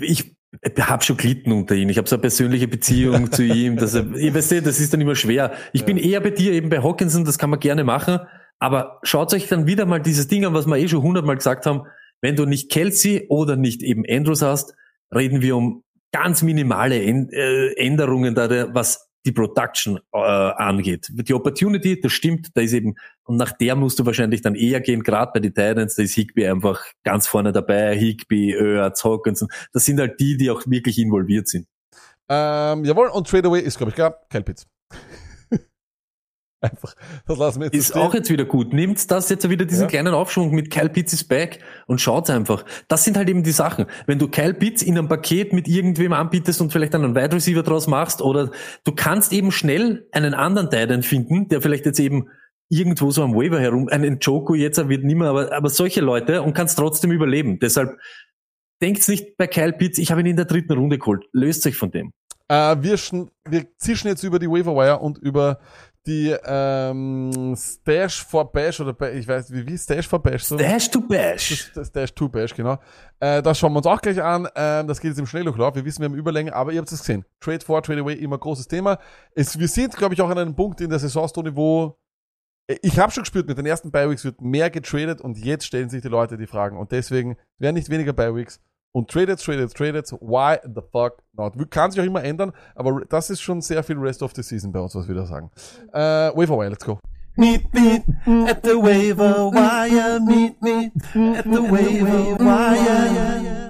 ich 0.00 0.36
habe 0.80 1.04
schon 1.04 1.16
gelitten 1.16 1.52
unter 1.52 1.74
ihm. 1.74 1.88
Ich 1.88 1.98
habe 1.98 2.08
so 2.08 2.16
eine 2.16 2.22
persönliche 2.22 2.68
Beziehung 2.68 3.30
zu 3.32 3.44
ihm. 3.44 3.76
Dass 3.76 3.94
er, 3.94 4.10
ich 4.14 4.34
weiß 4.34 4.50
nicht, 4.50 4.66
das 4.66 4.80
ist 4.80 4.92
dann 4.92 5.00
immer 5.00 5.14
schwer. 5.14 5.52
Ich 5.72 5.84
bin 5.84 5.96
eher 5.96 6.20
bei 6.20 6.30
dir 6.30 6.52
eben 6.52 6.70
bei 6.70 6.82
Hawkinson, 6.82 7.24
das 7.24 7.38
kann 7.38 7.50
man 7.50 7.60
gerne 7.60 7.84
machen. 7.84 8.20
Aber 8.58 8.98
schaut 9.02 9.32
euch 9.34 9.46
dann 9.46 9.66
wieder 9.66 9.86
mal 9.86 10.00
dieses 10.00 10.26
Ding 10.26 10.44
an, 10.44 10.54
was 10.54 10.66
wir 10.66 10.76
eh 10.76 10.88
schon 10.88 11.02
hundertmal 11.02 11.36
gesagt 11.36 11.66
haben. 11.66 11.82
Wenn 12.20 12.34
du 12.34 12.46
nicht 12.46 12.70
Kelsey 12.70 13.26
oder 13.28 13.56
nicht 13.56 13.82
eben 13.82 14.02
Andrews 14.08 14.42
hast, 14.42 14.74
reden 15.14 15.40
wir 15.42 15.56
um 15.56 15.84
ganz 16.12 16.42
minimale 16.42 16.96
äh, 17.00 17.74
Änderungen 17.76 18.34
da, 18.34 18.74
was 18.74 19.07
die 19.28 19.32
Production 19.32 20.00
äh, 20.12 20.18
angeht. 20.18 21.08
Die 21.10 21.34
Opportunity, 21.34 22.00
das 22.00 22.12
stimmt, 22.12 22.48
da 22.54 22.62
ist 22.62 22.72
eben, 22.72 22.94
und 23.24 23.36
nach 23.36 23.52
der 23.52 23.76
musst 23.76 23.98
du 23.98 24.06
wahrscheinlich 24.06 24.40
dann 24.40 24.54
eher 24.54 24.80
gehen, 24.80 25.02
gerade 25.02 25.30
bei 25.34 25.40
den 25.40 25.54
Titans, 25.54 25.94
da 25.94 26.02
ist 26.02 26.14
Higby 26.14 26.46
einfach 26.46 26.82
ganz 27.04 27.26
vorne 27.26 27.52
dabei, 27.52 27.96
Higby, 27.96 28.52
Ertz, 28.52 29.04
Hawkinson, 29.04 29.48
das 29.72 29.84
sind 29.84 30.00
halt 30.00 30.18
die, 30.18 30.36
die 30.36 30.50
auch 30.50 30.62
wirklich 30.66 30.98
involviert 30.98 31.46
sind. 31.46 31.66
Ähm, 32.30 32.84
jawohl, 32.84 33.08
und 33.08 33.28
Tradeaway 33.28 33.60
ist, 33.60 33.76
glaube 33.76 33.90
ich, 33.90 33.94
klar, 33.94 34.18
Kyle 34.30 34.42
Pitts. 34.42 34.66
Einfach, 36.60 36.94
das 37.26 37.38
lassen 37.38 37.60
wir 37.60 37.66
jetzt 37.66 37.74
so 37.74 37.78
Ist 37.78 37.88
stehen. 37.90 38.02
auch 38.02 38.14
jetzt 38.14 38.30
wieder 38.30 38.44
gut. 38.44 38.72
Nimmt 38.72 39.10
das 39.10 39.28
jetzt 39.28 39.48
wieder 39.48 39.64
diesen 39.64 39.82
Ja. 39.82 39.88
kleinen 39.88 40.12
Aufschwung 40.12 40.52
mit 40.52 40.70
Kyle 40.70 40.88
Pitts 40.88 41.12
is 41.12 41.22
back 41.22 41.60
und 41.86 42.00
schaut's 42.00 42.30
einfach. 42.30 42.64
Das 42.88 43.04
sind 43.04 43.16
halt 43.16 43.28
eben 43.28 43.44
die 43.44 43.52
Sachen. 43.52 43.86
Wenn 44.06 44.18
du 44.18 44.26
Kyle 44.28 44.54
Pitts 44.54 44.82
in 44.82 44.98
einem 44.98 45.06
Paket 45.08 45.52
mit 45.52 45.68
irgendwem 45.68 46.12
anbietest 46.12 46.60
und 46.60 46.72
vielleicht 46.72 46.94
einen 46.96 47.14
Wide 47.14 47.32
Receiver 47.32 47.62
draus 47.62 47.86
machst 47.86 48.20
oder 48.22 48.50
du 48.82 48.92
kannst 48.92 49.32
eben 49.32 49.52
schnell 49.52 50.08
einen 50.10 50.34
anderen 50.34 50.68
Titan 50.68 51.02
finden, 51.04 51.48
der 51.48 51.62
vielleicht 51.62 51.86
jetzt 51.86 52.00
eben 52.00 52.28
irgendwo 52.70 53.10
so 53.12 53.22
am 53.22 53.34
Waiver 53.34 53.60
herum, 53.60 53.88
einen 53.88 54.18
Joko 54.18 54.54
jetzt 54.54 54.88
wird 54.88 55.04
nimmer, 55.04 55.28
aber, 55.28 55.52
aber 55.52 55.70
solche 55.70 56.00
Leute 56.00 56.42
und 56.42 56.54
kannst 56.54 56.76
trotzdem 56.76 57.12
überleben. 57.12 57.60
Deshalb 57.60 57.96
denkt's 58.82 59.06
nicht 59.08 59.36
bei 59.36 59.46
Kyle 59.46 59.72
Pitts, 59.72 59.98
ich 59.98 60.10
habe 60.10 60.20
ihn 60.20 60.26
in 60.26 60.36
der 60.36 60.44
dritten 60.44 60.72
Runde 60.72 60.98
geholt. 60.98 61.24
Löst 61.32 61.66
euch 61.66 61.76
von 61.76 61.90
dem. 61.92 62.12
Äh, 62.48 62.76
wir, 62.80 62.96
wir 63.48 63.66
zischen 63.78 64.08
jetzt 64.08 64.22
über 64.22 64.38
die 64.38 64.48
Waiverwire 64.48 64.98
und 65.00 65.18
über 65.18 65.60
die 66.08 66.34
ähm, 66.44 67.54
Stash 67.54 68.24
for 68.24 68.50
Bash 68.50 68.80
oder 68.80 68.94
Ba- 68.94 69.10
ich 69.10 69.28
weiß, 69.28 69.52
wie, 69.52 69.66
wie 69.66 69.76
Stash 69.76 70.08
for 70.08 70.20
Bash? 70.20 70.44
So? 70.44 70.56
Dash 70.56 70.90
to 70.90 71.00
Bash. 71.00 71.70
Das 71.74 71.88
Stash 71.88 72.14
to 72.14 72.28
Bash, 72.28 72.54
genau. 72.54 72.78
Äh, 73.20 73.42
das 73.42 73.58
schauen 73.58 73.72
wir 73.74 73.76
uns 73.78 73.86
auch 73.86 74.00
gleich 74.00 74.20
an. 74.22 74.48
Ähm, 74.56 74.88
das 74.88 75.00
geht 75.00 75.10
jetzt 75.10 75.18
im 75.18 75.26
Schnelldurchlauf. 75.26 75.74
Wir 75.74 75.84
wissen, 75.84 76.00
wir 76.00 76.06
haben 76.08 76.14
Überlänge, 76.14 76.54
aber 76.54 76.72
ihr 76.72 76.78
habt 76.80 76.90
es 76.90 77.00
gesehen. 77.00 77.24
Trade 77.40 77.60
for, 77.64 77.82
Trade 77.82 78.00
away, 78.00 78.14
immer 78.14 78.38
großes 78.38 78.66
Thema. 78.66 78.98
Es, 79.34 79.58
wir 79.58 79.68
sind, 79.68 79.94
glaube 79.96 80.14
ich, 80.14 80.22
auch 80.22 80.30
an 80.30 80.38
einem 80.38 80.56
Punkt 80.56 80.80
in 80.80 80.90
der 80.90 80.98
Saisonstunde, 80.98 81.54
wo 81.54 81.98
äh, 82.66 82.76
ich 82.82 82.98
habe 82.98 83.12
schon 83.12 83.24
gespürt, 83.24 83.46
mit 83.46 83.58
den 83.58 83.66
ersten 83.66 83.90
Bi-Weeks 83.90 84.24
wird 84.24 84.40
mehr 84.40 84.70
getradet 84.70 85.20
und 85.20 85.36
jetzt 85.36 85.66
stellen 85.66 85.90
sich 85.90 86.02
die 86.02 86.08
Leute 86.08 86.38
die 86.38 86.46
Fragen. 86.46 86.78
Und 86.78 86.90
deswegen 86.90 87.36
werden 87.58 87.74
nicht 87.74 87.90
weniger 87.90 88.14
Bi-Weeks 88.14 88.60
und 88.92 89.10
traded, 89.10 89.38
traded, 89.40 89.74
traded. 89.74 90.10
Why 90.20 90.58
the 90.64 90.82
fuck 90.92 91.22
not? 91.32 91.54
Kann 91.70 91.90
sich 91.90 92.00
auch 92.00 92.06
immer 92.06 92.22
ändern, 92.24 92.52
aber 92.74 93.02
das 93.08 93.30
ist 93.30 93.40
schon 93.40 93.60
sehr 93.60 93.82
viel 93.82 93.98
Rest 93.98 94.22
of 94.22 94.32
the 94.34 94.42
Season 94.42 94.72
bei 94.72 94.80
uns, 94.80 94.94
was 94.94 95.06
wir 95.08 95.14
da 95.14 95.26
sagen. 95.26 95.50
Äh, 95.92 96.30
Waverwire, 96.34 96.70
let's 96.70 96.84
go. 96.84 96.98
Meet 97.36 97.72
me 97.72 98.02
at 98.48 98.64
the 98.64 98.74
waiver 98.74 99.52
wire. 99.52 100.18
Meet 100.20 100.60
me 100.60 100.90
at 101.38 101.44
the 101.44 101.70
waiver 101.70 102.36
wire. 102.38 103.68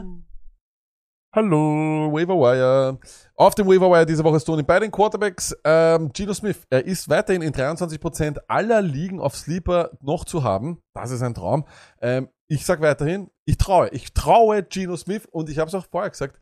Hallo, 1.35 2.11
Waverwire. 2.11 2.99
Auf 3.37 3.55
dem 3.55 3.67
Waverwire 3.67 4.07
diese 4.07 4.25
Woche 4.25 4.41
Stoney 4.41 4.63
bei 4.63 4.81
den 4.81 4.91
Quarterbacks. 4.91 5.55
Ähm, 5.63 6.11
Gino 6.15 6.33
Smith, 6.33 6.67
er 6.71 6.87
ist 6.87 7.11
weiterhin 7.11 7.43
in 7.43 7.53
23% 7.53 8.39
aller 8.49 8.81
Ligen 8.81 9.21
auf 9.21 9.37
Sleeper 9.37 9.91
noch 10.01 10.25
zu 10.25 10.43
haben. 10.43 10.81
Das 10.95 11.11
ist 11.11 11.23
ein 11.23 11.35
Traum. 11.35 11.67
Ähm, 12.01 12.29
ich 12.51 12.65
sag 12.65 12.81
weiterhin, 12.81 13.31
ich 13.47 13.59
traue, 13.59 13.89
ich 13.91 14.13
traue 14.13 14.67
Gino 14.69 14.97
Smith 14.97 15.27
und 15.31 15.49
ich 15.49 15.59
habe 15.59 15.69
es 15.69 15.75
auch 15.75 15.87
vorher 15.87 16.11
gesagt, 16.11 16.41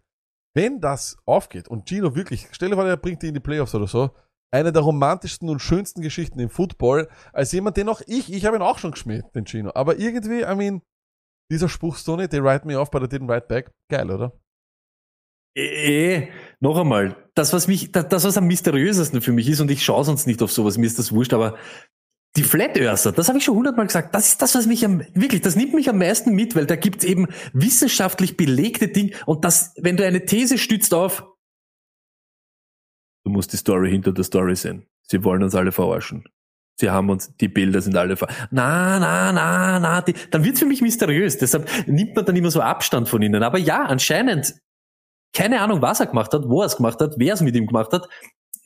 wenn 0.54 0.80
das 0.80 1.18
aufgeht 1.26 1.68
und 1.68 1.88
Gino 1.88 2.14
wirklich, 2.14 2.48
stell 2.52 2.70
dir 2.70 2.76
vor, 2.76 2.86
er 2.86 2.96
bringt 2.96 3.22
die 3.22 3.28
in 3.28 3.34
die 3.34 3.40
Playoffs 3.40 3.74
oder 3.74 3.86
so, 3.86 4.10
eine 4.52 4.72
der 4.72 4.82
romantischsten 4.82 5.48
und 5.48 5.60
schönsten 5.60 6.00
Geschichten 6.00 6.38
im 6.38 6.48
Football, 6.48 7.08
als 7.32 7.52
jemand, 7.52 7.76
den 7.76 7.88
auch 7.88 8.00
ich, 8.06 8.32
ich 8.32 8.46
habe 8.46 8.56
ihn 8.56 8.62
auch 8.62 8.78
schon 8.78 8.92
geschmäht, 8.92 9.24
den 9.34 9.44
Gino. 9.46 9.72
Aber 9.74 9.98
irgendwie, 9.98 10.42
I 10.42 10.54
mean, 10.54 10.82
dieser 11.50 11.68
Spruch 11.68 11.96
Stoney, 11.96 12.28
they 12.28 12.42
write 12.42 12.66
me 12.66 12.78
off, 12.78 12.90
but 12.90 13.02
I 13.02 13.06
didn't 13.06 13.28
write 13.28 13.48
back. 13.48 13.70
Geil, 13.90 14.10
oder? 14.10 14.32
Eh, 15.56 16.28
noch 16.60 16.78
einmal, 16.78 17.16
das, 17.34 17.52
was 17.52 17.66
mich, 17.66 17.90
das, 17.90 18.24
was 18.24 18.36
am 18.36 18.46
mysteriösesten 18.46 19.22
für 19.22 19.32
mich 19.32 19.48
ist, 19.48 19.60
und 19.60 19.70
ich 19.70 19.84
schaue 19.84 20.04
sonst 20.04 20.26
nicht 20.26 20.42
auf 20.42 20.52
sowas, 20.52 20.76
mir 20.76 20.86
ist 20.86 20.98
das 20.98 21.12
wurscht, 21.12 21.32
aber 21.32 21.56
die 22.36 22.42
Flat 22.42 22.76
Earther, 22.78 23.12
das 23.12 23.28
habe 23.28 23.38
ich 23.38 23.44
schon 23.44 23.56
hundertmal 23.56 23.86
gesagt, 23.86 24.14
das 24.14 24.28
ist 24.28 24.42
das, 24.42 24.54
was 24.54 24.66
mich 24.66 24.84
am, 24.84 25.02
wirklich, 25.14 25.40
das 25.40 25.56
nimmt 25.56 25.74
mich 25.74 25.88
am 25.88 25.98
meisten 25.98 26.34
mit, 26.34 26.54
weil 26.54 26.66
da 26.66 26.76
gibt's 26.76 27.04
eben 27.04 27.28
wissenschaftlich 27.52 28.36
belegte 28.36 28.88
Dinge, 28.88 29.12
und 29.24 29.44
das, 29.44 29.74
wenn 29.78 29.96
du 29.96 30.04
eine 30.04 30.24
These 30.24 30.58
stützt 30.58 30.94
auf, 30.94 31.24
du 33.24 33.30
musst 33.30 33.52
die 33.52 33.56
Story 33.56 33.90
hinter 33.90 34.12
der 34.12 34.24
Story 34.24 34.54
sehen. 34.54 34.86
Sie 35.02 35.24
wollen 35.24 35.42
uns 35.42 35.54
alle 35.54 35.72
verarschen. 35.72 36.24
Sie 36.78 36.90
haben 36.90 37.08
uns, 37.08 37.34
die 37.36 37.48
Bilder 37.48 37.80
sind 37.80 37.96
alle 37.96 38.16
ver... 38.16 38.28
Na, 38.50 38.98
na, 38.98 39.32
na, 39.32 39.80
na, 39.80 40.02
die, 40.02 40.14
dann 40.30 40.44
wird's 40.44 40.58
für 40.58 40.66
mich 40.66 40.82
mysteriös. 40.82 41.38
Deshalb 41.38 41.68
nimmt 41.86 42.14
man 42.14 42.24
dann 42.24 42.36
immer 42.36 42.50
so 42.50 42.60
Abstand 42.60 43.08
von 43.08 43.22
ihnen. 43.22 43.42
Aber 43.42 43.58
ja, 43.58 43.84
anscheinend 43.84 44.60
keine 45.36 45.60
Ahnung, 45.60 45.82
was 45.82 46.00
er 46.00 46.06
gemacht 46.06 46.32
hat, 46.32 46.48
wo 46.48 46.62
er 46.62 46.66
es 46.66 46.76
gemacht 46.76 47.00
hat, 47.00 47.14
wer 47.18 47.34
es 47.34 47.42
mit 47.42 47.54
ihm 47.54 47.66
gemacht 47.66 47.92
hat. 47.92 48.08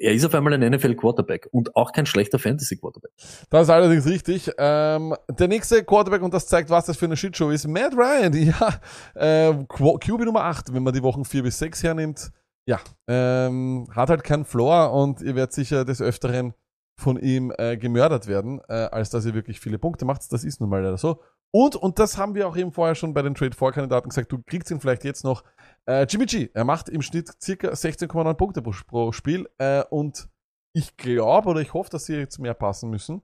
Er 0.00 0.14
ist 0.14 0.24
auf 0.24 0.34
einmal 0.34 0.54
ein 0.54 0.72
NFL-Quarterback 0.72 1.48
und 1.52 1.76
auch 1.76 1.92
kein 1.92 2.06
schlechter 2.06 2.38
Fantasy-Quarterback. 2.38 3.10
Das 3.50 3.64
ist 3.64 3.70
allerdings 3.70 4.06
richtig. 4.06 4.50
Ähm, 4.56 5.14
der 5.28 5.46
nächste 5.46 5.84
Quarterback, 5.84 6.22
und 6.22 6.32
das 6.32 6.46
zeigt, 6.46 6.70
was 6.70 6.86
das 6.86 6.96
für 6.96 7.04
eine 7.04 7.18
Shitshow 7.18 7.50
ist, 7.50 7.68
Matt 7.68 7.94
Ryan. 7.94 8.32
Ja, 8.40 8.80
äh, 9.14 9.52
QB 9.68 10.24
Nummer 10.24 10.44
8, 10.44 10.72
wenn 10.72 10.82
man 10.82 10.94
die 10.94 11.02
Wochen 11.02 11.26
4 11.26 11.42
bis 11.42 11.58
6 11.58 11.82
hernimmt. 11.82 12.32
Ja, 12.64 12.80
ähm, 13.08 13.88
hat 13.94 14.08
halt 14.08 14.24
keinen 14.24 14.46
Floor 14.46 14.90
und 14.90 15.20
ihr 15.20 15.34
werdet 15.34 15.52
sicher 15.52 15.84
des 15.84 16.00
Öfteren 16.00 16.54
von 16.96 17.18
ihm 17.18 17.52
äh, 17.58 17.76
gemördert 17.76 18.26
werden, 18.26 18.62
äh, 18.68 18.72
als 18.72 19.10
dass 19.10 19.26
ihr 19.26 19.34
wirklich 19.34 19.60
viele 19.60 19.78
Punkte 19.78 20.06
macht. 20.06 20.32
Das 20.32 20.44
ist 20.44 20.60
nun 20.62 20.70
mal 20.70 20.82
leider 20.82 20.96
so. 20.96 21.20
Und, 21.50 21.76
und 21.76 21.98
das 21.98 22.16
haben 22.16 22.34
wir 22.34 22.48
auch 22.48 22.56
eben 22.56 22.72
vorher 22.72 22.94
schon 22.94 23.12
bei 23.12 23.20
den 23.20 23.34
Trade-4-Kandidaten 23.34 24.08
gesagt, 24.08 24.32
du 24.32 24.40
kriegst 24.46 24.70
ihn 24.70 24.80
vielleicht 24.80 25.04
jetzt 25.04 25.24
noch. 25.24 25.44
Äh, 25.88 26.06
Jimmy 26.08 26.26
G, 26.26 26.50
er 26.52 26.64
macht 26.64 26.88
im 26.88 27.02
Schnitt 27.02 27.30
circa 27.42 27.68
16,9 27.68 28.34
Punkte 28.34 28.62
pro, 28.62 28.72
pro 28.86 29.12
Spiel 29.12 29.48
äh, 29.58 29.82
und 29.90 30.28
ich 30.72 30.96
glaube 30.96 31.48
oder 31.48 31.60
ich 31.60 31.74
hoffe, 31.74 31.90
dass 31.90 32.06
sie 32.06 32.14
jetzt 32.14 32.38
mehr 32.38 32.54
passen 32.54 32.90
müssen. 32.90 33.22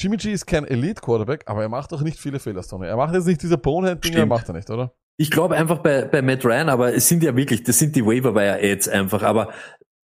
Jimmy 0.00 0.16
G 0.16 0.32
ist 0.32 0.46
kein 0.46 0.64
Elite-Quarterback, 0.64 1.44
aber 1.46 1.62
er 1.62 1.68
macht 1.68 1.92
auch 1.92 2.02
nicht 2.02 2.18
viele 2.18 2.38
Fehler, 2.38 2.62
Tony. 2.62 2.86
Er 2.86 2.96
macht 2.96 3.14
jetzt 3.14 3.26
nicht 3.26 3.42
diese 3.42 3.58
Bonehead-Dinge, 3.58 4.16
Stimmt. 4.16 4.28
macht 4.28 4.48
er 4.48 4.54
nicht, 4.54 4.70
oder? 4.70 4.94
Ich 5.16 5.30
glaube 5.30 5.56
einfach 5.56 5.78
bei, 5.78 6.04
bei 6.04 6.22
Matt 6.22 6.44
Ryan, 6.44 6.68
aber 6.68 6.94
es 6.94 7.08
sind 7.08 7.24
ja 7.24 7.34
wirklich, 7.36 7.64
das 7.64 7.80
sind 7.80 7.96
die 7.96 8.06
Waiver-Wire-Ads 8.06 8.88
einfach, 8.88 9.22
aber 9.24 9.52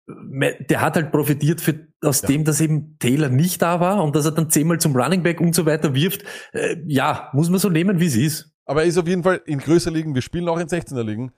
der 0.07 0.81
hat 0.81 0.97
halt 0.97 1.11
profitiert 1.11 1.61
für, 1.61 1.87
aus 2.03 2.23
dem, 2.23 2.45
dass 2.45 2.61
eben 2.61 2.99
Taylor 2.99 3.29
nicht 3.29 3.61
da 3.61 3.81
war 3.81 4.03
und 4.03 4.16
dass 4.16 4.25
er 4.25 4.33
dann 4.33 4.51
zehnmal 4.51 4.79
zum 4.79 4.97
Running 4.97 5.23
Back 5.23 5.41
und 5.41 5.55
so 5.55 5.66
weiter 5.66 5.95
wirft. 5.95 6.25
Äh, 6.53 6.77
ja, 6.87 7.31
muss 7.33 7.51
man 7.51 7.59
so 7.59 7.69
nehmen, 7.69 8.01
wie 8.01 8.07
es 8.07 8.16
ist. 8.16 8.51
Aber 8.65 8.83
er 8.83 8.89
ist 8.89 8.99
auf 8.99 9.07
jeden 9.07 9.23
Fall 9.23 9.41
in 9.47 9.59
größer 9.59 9.91
Ligen, 9.91 10.15
wir 10.15 10.23
spielen 10.23 10.49
auch 10.49 10.59
in 10.59 10.69
16er 10.69 11.03
Ligen. 11.03 11.33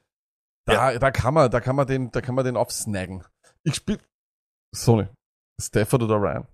Da, 0.71 0.99
da 0.99 1.11
kann 1.11 1.35
man, 1.35 1.51
da 1.51 1.61
kann 1.61 1.77
man 1.77 1.87
den, 1.87 2.11
da 2.11 2.21
kann 2.21 2.35
man 2.35 2.45
den 2.45 2.57
aufsnaggen. 2.57 3.25
Ich 3.63 3.75
spiel, 3.75 3.99
Sony, 4.75 5.07
Stafford 5.61 6.03
oder 6.03 6.17
Ryan? 6.17 6.47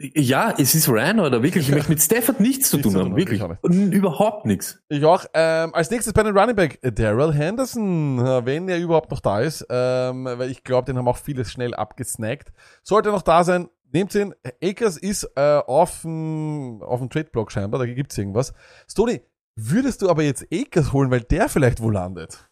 Ja, 0.00 0.52
es 0.58 0.74
ist 0.74 0.88
Ryan 0.88 1.20
oder 1.20 1.40
wirklich, 1.42 1.68
ich 1.68 1.74
möchte 1.74 1.90
mit 1.90 2.02
Stafford 2.02 2.40
nichts 2.40 2.68
zu 2.68 2.76
Nichts 2.78 2.92
tun 2.92 3.00
haben, 3.00 3.16
wirklich. 3.16 3.40
nicht. 3.40 3.62
Und 3.62 3.92
Überhaupt 3.92 4.44
nichts. 4.44 4.82
Ich 4.88 5.04
auch. 5.04 5.24
Ähm, 5.34 5.72
als 5.72 5.88
nächstes 5.90 6.12
bei 6.12 6.24
den 6.24 6.36
Running 6.36 6.56
Back, 6.56 6.80
Daryl 6.82 7.32
Henderson, 7.32 8.18
äh, 8.18 8.44
wenn 8.44 8.68
er 8.68 8.78
überhaupt 8.78 9.12
noch 9.12 9.20
da 9.20 9.40
ist, 9.40 9.64
ähm, 9.70 10.24
weil 10.24 10.50
ich 10.50 10.64
glaube, 10.64 10.86
den 10.86 10.98
haben 10.98 11.06
auch 11.06 11.16
viele 11.16 11.44
schnell 11.44 11.74
abgesnackt. 11.74 12.52
Sollte 12.82 13.10
er 13.10 13.12
noch 13.12 13.22
da 13.22 13.44
sein, 13.44 13.68
nehmt 13.92 14.12
ihn. 14.16 14.34
Akers 14.60 14.96
ist 14.96 15.30
äh, 15.36 15.58
auf 15.64 16.02
dem 16.02 16.82
auf 16.82 16.98
dem 16.98 17.08
Trade-Block 17.08 17.52
scheinbar, 17.52 17.78
da 17.78 17.86
gibt's 17.86 18.18
irgendwas. 18.18 18.52
Stoney, 18.90 19.22
würdest 19.54 20.02
du 20.02 20.10
aber 20.10 20.24
jetzt 20.24 20.44
Akers 20.52 20.92
holen, 20.92 21.12
weil 21.12 21.20
der 21.20 21.48
vielleicht 21.48 21.80
wo 21.80 21.88
landet? 21.88 22.50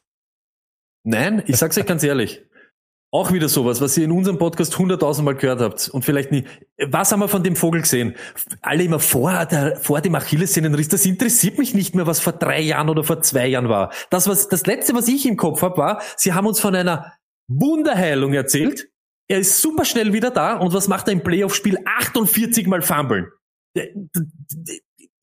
Nein, 1.05 1.43
ich 1.47 1.57
sag's 1.57 1.77
euch 1.79 1.87
ganz 1.87 2.03
ehrlich. 2.03 2.43
Auch 3.15 3.31
wieder 3.31 3.49
sowas, 3.51 3.83
was 3.83 3.99
ihr 3.99 4.05
in 4.05 4.13
unserem 4.13 4.39
Podcast 4.39 4.79
hunderttausend 4.79 5.27
Mal 5.27 5.35
gehört 5.35 5.61
habt 5.61 5.91
und 5.91 6.03
vielleicht 6.03 6.33
nie. 6.33 6.45
Was 6.79 7.13
haben 7.13 7.21
wir 7.21 7.29
von 7.29 7.43
dem 7.43 7.57
Vogel 7.57 7.83
gesehen? 7.83 8.15
Alle 8.63 8.85
immer 8.85 9.01
vor, 9.01 9.45
der, 9.45 9.77
vor 9.77 10.01
dem 10.01 10.15
Achillessehnenriss. 10.15 10.89
Das 10.89 11.05
interessiert 11.05 11.59
mich 11.59 11.75
nicht 11.75 11.95
mehr, 11.95 12.07
was 12.07 12.21
vor 12.21 12.33
drei 12.33 12.61
Jahren 12.61 12.89
oder 12.89 13.05
vor 13.05 13.21
zwei 13.21 13.49
Jahren 13.49 13.69
war. 13.69 13.93
Das, 14.09 14.29
was, 14.29 14.49
das 14.49 14.65
letzte, 14.65 14.95
was 14.95 15.09
ich 15.09 15.27
im 15.27 15.37
Kopf 15.37 15.61
habe, 15.61 15.77
war, 15.77 16.03
sie 16.17 16.33
haben 16.33 16.47
uns 16.47 16.59
von 16.59 16.75
einer 16.75 17.13
Wunderheilung 17.49 18.33
erzählt. 18.33 18.89
Er 19.29 19.41
ist 19.41 19.59
super 19.61 19.85
schnell 19.85 20.15
wieder 20.15 20.31
da 20.31 20.57
und 20.57 20.73
was 20.73 20.89
macht 20.89 21.07
er 21.09 21.13
im 21.13 21.23
Playoff-Spiel? 21.23 21.79
48 21.85 22.67
Mal 22.67 22.81
fummeln. 22.81 23.27
D- 23.77 23.93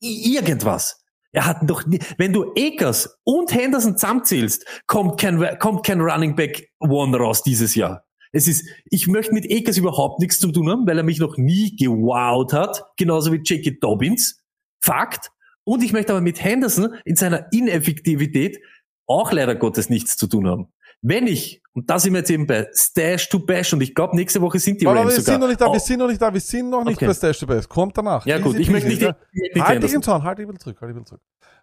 Irgendwas. 0.00 0.99
Er 1.32 1.46
hat 1.46 1.62
noch 1.62 1.86
nie, 1.86 2.00
wenn 2.18 2.32
du 2.32 2.52
Akers 2.56 3.18
und 3.24 3.54
Henderson 3.54 3.96
zusammenzählst, 3.96 4.66
kommt 4.86 5.20
kein, 5.20 5.58
kommt 5.58 5.86
kein 5.86 6.00
Running 6.00 6.34
Back 6.34 6.70
One 6.80 7.16
raus 7.16 7.42
dieses 7.42 7.74
Jahr. 7.74 8.04
Es 8.32 8.46
ist, 8.46 8.68
ich 8.90 9.06
möchte 9.06 9.32
mit 9.32 9.50
Akers 9.50 9.76
überhaupt 9.76 10.20
nichts 10.20 10.38
zu 10.38 10.52
tun 10.52 10.68
haben, 10.70 10.86
weil 10.86 10.98
er 10.98 11.04
mich 11.04 11.18
noch 11.18 11.36
nie 11.36 11.76
gewowt 11.76 12.52
hat, 12.52 12.84
genauso 12.96 13.32
wie 13.32 13.38
J.K. 13.38 13.78
Dobbins. 13.80 14.40
Fakt. 14.80 15.30
Und 15.64 15.82
ich 15.82 15.92
möchte 15.92 16.12
aber 16.12 16.20
mit 16.20 16.42
Henderson 16.42 16.94
in 17.04 17.16
seiner 17.16 17.52
Ineffektivität 17.52 18.58
auch 19.06 19.32
leider 19.32 19.54
Gottes 19.54 19.90
nichts 19.90 20.16
zu 20.16 20.26
tun 20.26 20.48
haben. 20.48 20.68
Wenn 21.02 21.26
ich, 21.26 21.59
und 21.72 21.88
da 21.88 21.98
sind 21.98 22.12
wir 22.12 22.18
jetzt 22.20 22.30
eben 22.30 22.46
bei 22.46 22.66
Stash 22.74 23.28
to 23.28 23.38
Bash, 23.38 23.72
und 23.72 23.80
ich 23.80 23.94
glaube, 23.94 24.16
nächste 24.16 24.40
Woche 24.40 24.58
sind 24.58 24.80
die 24.80 24.86
Aber 24.86 25.00
Rams 25.00 25.12
wir 25.12 25.20
sogar. 25.20 25.32
sind 25.34 25.40
noch 25.40 25.48
nicht 25.48 25.60
da, 25.60 25.66
Oh, 25.68 25.72
wir 25.72 25.80
sind 25.80 25.98
noch 25.98 26.08
nicht 26.08 26.20
da, 26.22 26.32
wir 26.32 26.40
sind 26.40 26.70
noch 26.70 26.84
nicht 26.84 26.96
Okay. 26.96 27.06
bei 27.06 27.14
Stash 27.14 27.38
to 27.38 27.46
Best. 27.46 27.68
Kommt 27.68 27.96
danach. 27.96 28.26
Ja, 28.26 28.38
gut, 28.38 28.58
ich 28.58 28.70
möchte 28.70 28.88
nicht- 28.88 29.02
ja. 29.02 29.14
Halt 29.60 29.82
dich 29.82 29.92
im 29.94 30.02
Zaun, 30.02 30.22
halt 30.22 30.38
dich 30.38 30.44
ein 30.46 30.48
bisschen 30.48 30.60
zurück, 30.60 30.78
halt 30.80 30.90
dich 30.90 30.96
ein 30.96 31.02
bisschen 31.04 31.06
zurück. 31.18 31.22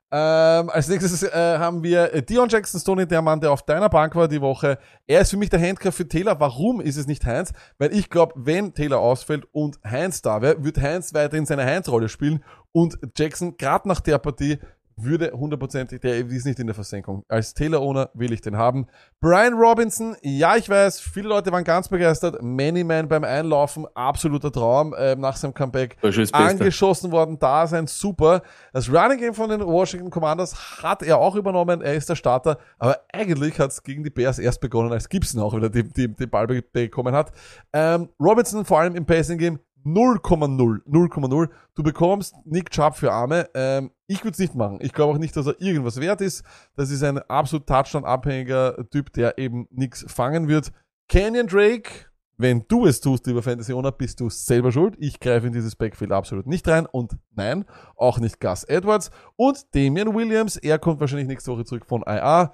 Ähm, 0.10 0.70
als 0.70 0.88
nächstes 0.88 1.22
äh, 1.24 1.58
haben 1.58 1.84
wir 1.84 2.14
äh, 2.14 2.24
Dion 2.24 2.48
Jackson 2.48 2.80
Stoney, 2.80 3.06
der 3.06 3.22
Mann, 3.22 3.42
der 3.42 3.52
auf 3.52 3.64
deiner 3.64 3.90
Bank 3.90 4.16
war 4.16 4.30
die 4.30 4.40
Woche. 4.40 4.78
Er 5.06 5.20
ist 5.20 5.32
für 5.32 5.36
mich 5.38 5.50
der 5.50 5.60
Handcuff 5.62 5.96
für 5.96 6.08
Taylor. 6.08 6.40
Warum 6.40 6.80
ist 6.80 6.96
es 6.96 7.08
nicht 7.08 7.26
Heinz? 7.26 7.52
Weil 7.78 7.94
ich 7.94 8.10
glaube, 8.10 8.32
wenn 8.38 8.74
Taylor 8.74 9.00
ausfällt 9.00 9.46
und 9.52 9.78
Heinz 9.84 10.22
da 10.22 10.42
wäre, 10.42 10.64
wird 10.64 10.80
Heinz 10.80 11.14
weiterhin 11.14 11.46
seine 11.46 11.66
Heinz-Rolle 11.66 12.08
spielen 12.08 12.42
und 12.72 12.98
Jackson, 13.18 13.58
gerade 13.58 13.86
nach 13.90 14.00
der 14.00 14.18
Partie, 14.20 14.60
würde 15.00 15.32
hundertprozentig, 15.32 16.02
der 16.02 16.18
ist 16.18 16.46
nicht 16.46 16.60
in 16.60 16.68
der 16.68 16.74
Versenkung. 16.74 17.24
Als 17.28 17.54
Taylor-Owner 17.54 18.10
will 18.14 18.34
ich 18.34 18.42
den 18.42 18.58
haben. 18.58 18.88
Brian 19.22 19.54
Robinson, 19.54 20.16
ja, 20.22 20.56
ich 20.56 20.68
weiß, 20.70 21.00
viele 21.00 21.30
Leute 21.30 21.52
waren 21.52 21.64
ganz 21.64 21.88
begeistert. 21.88 22.42
Many 22.42 22.84
Man 22.84 23.08
beim 23.08 23.24
Einlaufen, 23.24 23.86
absoluter 23.94 24.52
Traum 24.52 24.94
äh, 24.94 25.16
nach 25.16 25.36
seinem 25.36 25.54
Comeback. 25.54 25.98
Angeschossen 26.34 27.12
worden, 27.12 27.38
da 27.40 27.68
sein, 27.68 27.88
super. 27.88 28.42
Das 28.74 28.92
Running 28.92 29.20
Game 29.20 29.34
von 29.34 29.50
den 29.50 29.66
Washington 29.66 30.10
Commanders 30.10 30.82
hat 30.82 31.04
er 31.04 31.20
auch 31.20 31.36
übernommen, 31.36 31.82
er 31.82 31.94
ist 31.94 32.10
der 32.10 32.16
Starter, 32.16 32.58
aber 32.80 32.98
eigentlich 33.14 33.60
hat 33.60 33.72
es 33.72 33.84
gegen 33.84 34.04
die 34.04 34.10
Bears 34.10 34.40
erst 34.40 34.62
begonnen, 34.62 34.92
als 34.92 35.08
Gibson 35.08 35.42
auch 35.42 35.56
wieder 35.56 35.70
den, 35.70 35.94
den, 35.94 36.16
den 36.16 36.30
Ball 36.30 36.48
be- 36.48 36.62
bekommen 36.62 37.14
hat. 37.14 37.32
Ähm, 37.72 38.10
Robinson 38.20 38.66
vor 38.66 38.80
allem 38.80 38.96
im 38.96 39.06
Passing 39.06 39.38
Game 39.38 39.60
0,0, 39.86 40.84
0,0. 40.86 41.50
Du 41.76 41.84
bekommst 41.84 42.36
Nick 42.46 42.70
Chubb 42.72 42.96
für 42.96 43.12
Arme. 43.12 43.50
Ähm, 43.54 43.92
ich 44.08 44.24
würde 44.24 44.32
es 44.32 44.40
nicht 44.40 44.56
machen. 44.56 44.80
Ich 44.82 44.94
glaube 44.94 45.14
auch 45.14 45.18
nicht, 45.18 45.36
dass 45.36 45.48
er 45.48 45.60
irgendwas 45.62 46.00
wert 46.00 46.22
ist. 46.22 46.44
Das 46.76 46.90
ist 46.92 47.04
ein 47.04 47.20
absolut 47.20 47.68
Touchdown-abhängiger 47.68 48.90
Typ, 48.90 49.14
der 49.14 49.38
eben 49.38 49.68
nichts 49.72 50.06
fangen 50.08 50.48
wird. 50.48 50.72
Canyon 51.10 51.48
Drake, 51.48 52.08
wenn 52.38 52.66
du 52.68 52.86
es 52.86 53.00
tust, 53.00 53.26
lieber 53.28 53.42
Fantasy 53.42 53.74
Owner, 53.74 53.92
bist 53.92 54.20
du 54.20 54.30
selber 54.30 54.72
schuld. 54.72 54.96
Ich 55.00 55.20
greife 55.20 55.48
in 55.48 55.54
dieses 55.54 55.76
Backfield 55.76 56.12
absolut 56.12 56.48
nicht 56.48 56.68
rein. 56.68 56.86
Und 56.86 57.18
nein, 57.36 57.66
auch 57.96 58.20
nicht 58.20 58.40
Gus 58.40 58.64
Edwards. 58.66 59.10
Und 59.36 59.74
Damian 59.74 60.14
Williams, 60.14 60.58
er 60.58 60.80
kommt 60.80 61.00
wahrscheinlich 61.00 61.28
nächste 61.28 61.52
Woche 61.52 61.66
zurück 61.66 61.86
von 61.86 62.04
IA. 62.06 62.54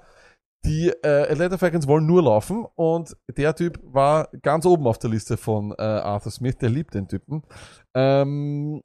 Die 0.64 0.88
äh, 0.88 1.30
Atlanta 1.30 1.58
Falcons 1.58 1.86
wollen 1.86 2.06
nur 2.06 2.22
laufen 2.22 2.66
und 2.74 3.14
der 3.36 3.54
Typ 3.54 3.78
war 3.82 4.28
ganz 4.42 4.64
oben 4.64 4.86
auf 4.86 4.98
der 4.98 5.10
Liste 5.10 5.36
von 5.36 5.72
äh, 5.72 5.82
Arthur 5.82 6.32
Smith, 6.32 6.56
der 6.56 6.70
liebt 6.70 6.94
den 6.94 7.06
Typen. 7.06 7.42
Ähm, 7.94 8.80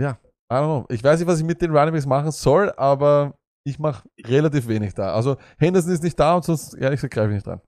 ja, 0.00 0.18
I 0.50 0.54
don't 0.54 0.64
know. 0.64 0.86
Ich 0.88 1.04
weiß 1.04 1.18
nicht, 1.20 1.28
was 1.28 1.38
ich 1.38 1.44
mit 1.44 1.60
den 1.60 1.76
Runningbacks 1.76 2.06
machen 2.06 2.30
soll, 2.30 2.72
aber 2.76 3.34
ich 3.66 3.78
mache 3.78 4.08
relativ 4.24 4.68
wenig 4.68 4.94
da. 4.94 5.12
Also 5.12 5.36
Henderson 5.58 5.92
ist 5.92 6.02
nicht 6.02 6.18
da 6.18 6.36
und 6.36 6.44
sonst, 6.44 6.74
ehrlich 6.74 6.98
gesagt, 6.98 7.14
greife 7.14 7.28
ich 7.28 7.36
nicht 7.36 7.48
rein. 7.48 7.60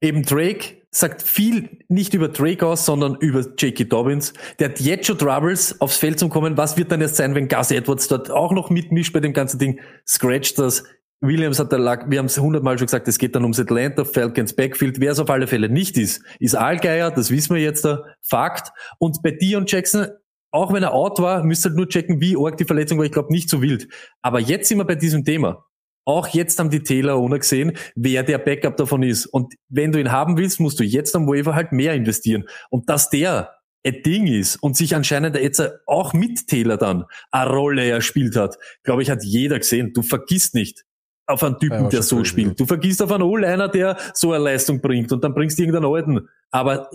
Eben 0.00 0.22
Drake 0.22 0.76
sagt 0.90 1.22
viel 1.22 1.80
nicht 1.88 2.14
über 2.14 2.28
Drake 2.28 2.64
aus, 2.64 2.84
sondern 2.84 3.16
über 3.16 3.40
J.K. 3.40 3.84
Dobbins. 3.84 4.32
Der 4.58 4.68
hat 4.68 4.80
jetzt 4.80 5.06
schon 5.06 5.18
Troubles 5.18 5.80
aufs 5.80 5.96
Feld 5.96 6.18
zu 6.18 6.28
kommen. 6.28 6.56
Was 6.56 6.76
wird 6.76 6.92
dann 6.92 7.00
erst 7.00 7.16
sein, 7.16 7.34
wenn 7.34 7.48
Gus 7.48 7.70
Edwards 7.70 8.06
dort 8.06 8.30
auch 8.30 8.52
noch 8.52 8.70
mitmischt 8.70 9.12
bei 9.12 9.20
dem 9.20 9.32
ganzen 9.32 9.58
Ding? 9.58 9.80
Scratcht 10.06 10.58
das. 10.58 10.84
Williams 11.20 11.58
hat 11.58 11.72
der 11.72 11.80
Lack, 11.80 12.10
wir 12.10 12.18
haben 12.18 12.26
es 12.26 12.38
hundertmal 12.38 12.78
schon 12.78 12.86
gesagt, 12.86 13.08
es 13.08 13.18
geht 13.18 13.34
dann 13.34 13.42
ums 13.42 13.58
Atlanta 13.58 14.04
Falcons 14.04 14.54
Backfield. 14.54 15.00
Wer 15.00 15.12
es 15.12 15.18
auf 15.18 15.30
alle 15.30 15.46
Fälle 15.46 15.68
nicht 15.68 15.98
ist, 15.98 16.22
ist 16.38 16.54
Allgeier, 16.54 17.10
das 17.10 17.30
wissen 17.30 17.54
wir 17.54 17.62
jetzt 17.62 17.84
da, 17.84 18.04
Fakt. 18.22 18.70
Und 18.98 19.20
bei 19.22 19.32
Dion 19.32 19.64
Jackson, 19.66 20.06
auch 20.52 20.72
wenn 20.72 20.82
er 20.82 20.94
out 20.94 21.18
war, 21.20 21.42
müsst 21.42 21.66
ihr 21.66 21.70
halt 21.70 21.76
nur 21.76 21.88
checken, 21.88 22.20
wie 22.20 22.36
arg 22.36 22.56
die 22.56 22.64
Verletzung 22.64 22.98
war. 22.98 23.04
Ich 23.04 23.12
glaube 23.12 23.32
nicht 23.32 23.50
so 23.50 23.60
wild. 23.60 23.88
Aber 24.22 24.38
jetzt 24.38 24.68
sind 24.68 24.78
wir 24.78 24.84
bei 24.84 24.94
diesem 24.94 25.24
Thema. 25.24 25.64
Auch 26.04 26.28
jetzt 26.28 26.58
haben 26.58 26.70
die 26.70 26.82
Taylor 26.82 27.20
ohne 27.20 27.38
gesehen, 27.38 27.72
wer 27.94 28.22
der 28.22 28.38
Backup 28.38 28.76
davon 28.76 29.02
ist. 29.02 29.26
Und 29.26 29.54
wenn 29.68 29.92
du 29.92 30.00
ihn 30.00 30.10
haben 30.10 30.38
willst, 30.38 30.58
musst 30.58 30.80
du 30.80 30.84
jetzt 30.84 31.14
am 31.14 31.26
Waiver 31.26 31.54
halt 31.54 31.72
mehr 31.72 31.94
investieren. 31.94 32.44
Und 32.70 32.88
dass 32.88 33.10
der 33.10 33.52
ein 33.84 34.02
Ding 34.02 34.26
ist 34.26 34.56
und 34.56 34.76
sich 34.76 34.94
anscheinend 34.94 35.36
jetzt 35.36 35.62
auch 35.86 36.14
mit 36.14 36.46
Taylor 36.46 36.78
dann 36.78 37.04
eine 37.30 37.50
Rolle 37.50 37.86
erspielt 37.88 38.36
hat, 38.36 38.56
glaube 38.84 39.02
ich, 39.02 39.10
hat 39.10 39.22
jeder 39.22 39.58
gesehen. 39.58 39.92
Du 39.92 40.02
vergisst 40.02 40.54
nicht 40.54 40.84
auf 41.28 41.42
einen 41.42 41.54
Ja, 41.54 41.58
Typen, 41.60 41.82
war 41.84 41.90
der 41.90 42.02
so 42.02 42.24
spielt. 42.24 42.58
Du 42.58 42.66
vergisst 42.66 43.02
auf 43.02 43.12
einen 43.12 43.22
O-Liner, 43.22 43.68
der 43.68 43.96
so 44.14 44.32
eine 44.32 44.42
Leistung 44.44 44.80
bringt 44.80 45.12
und 45.12 45.22
dann 45.22 45.34
bringst 45.34 45.58
du 45.58 45.62
irgendeinen 45.62 45.92
alten. 45.92 46.28
Aber 46.50 46.90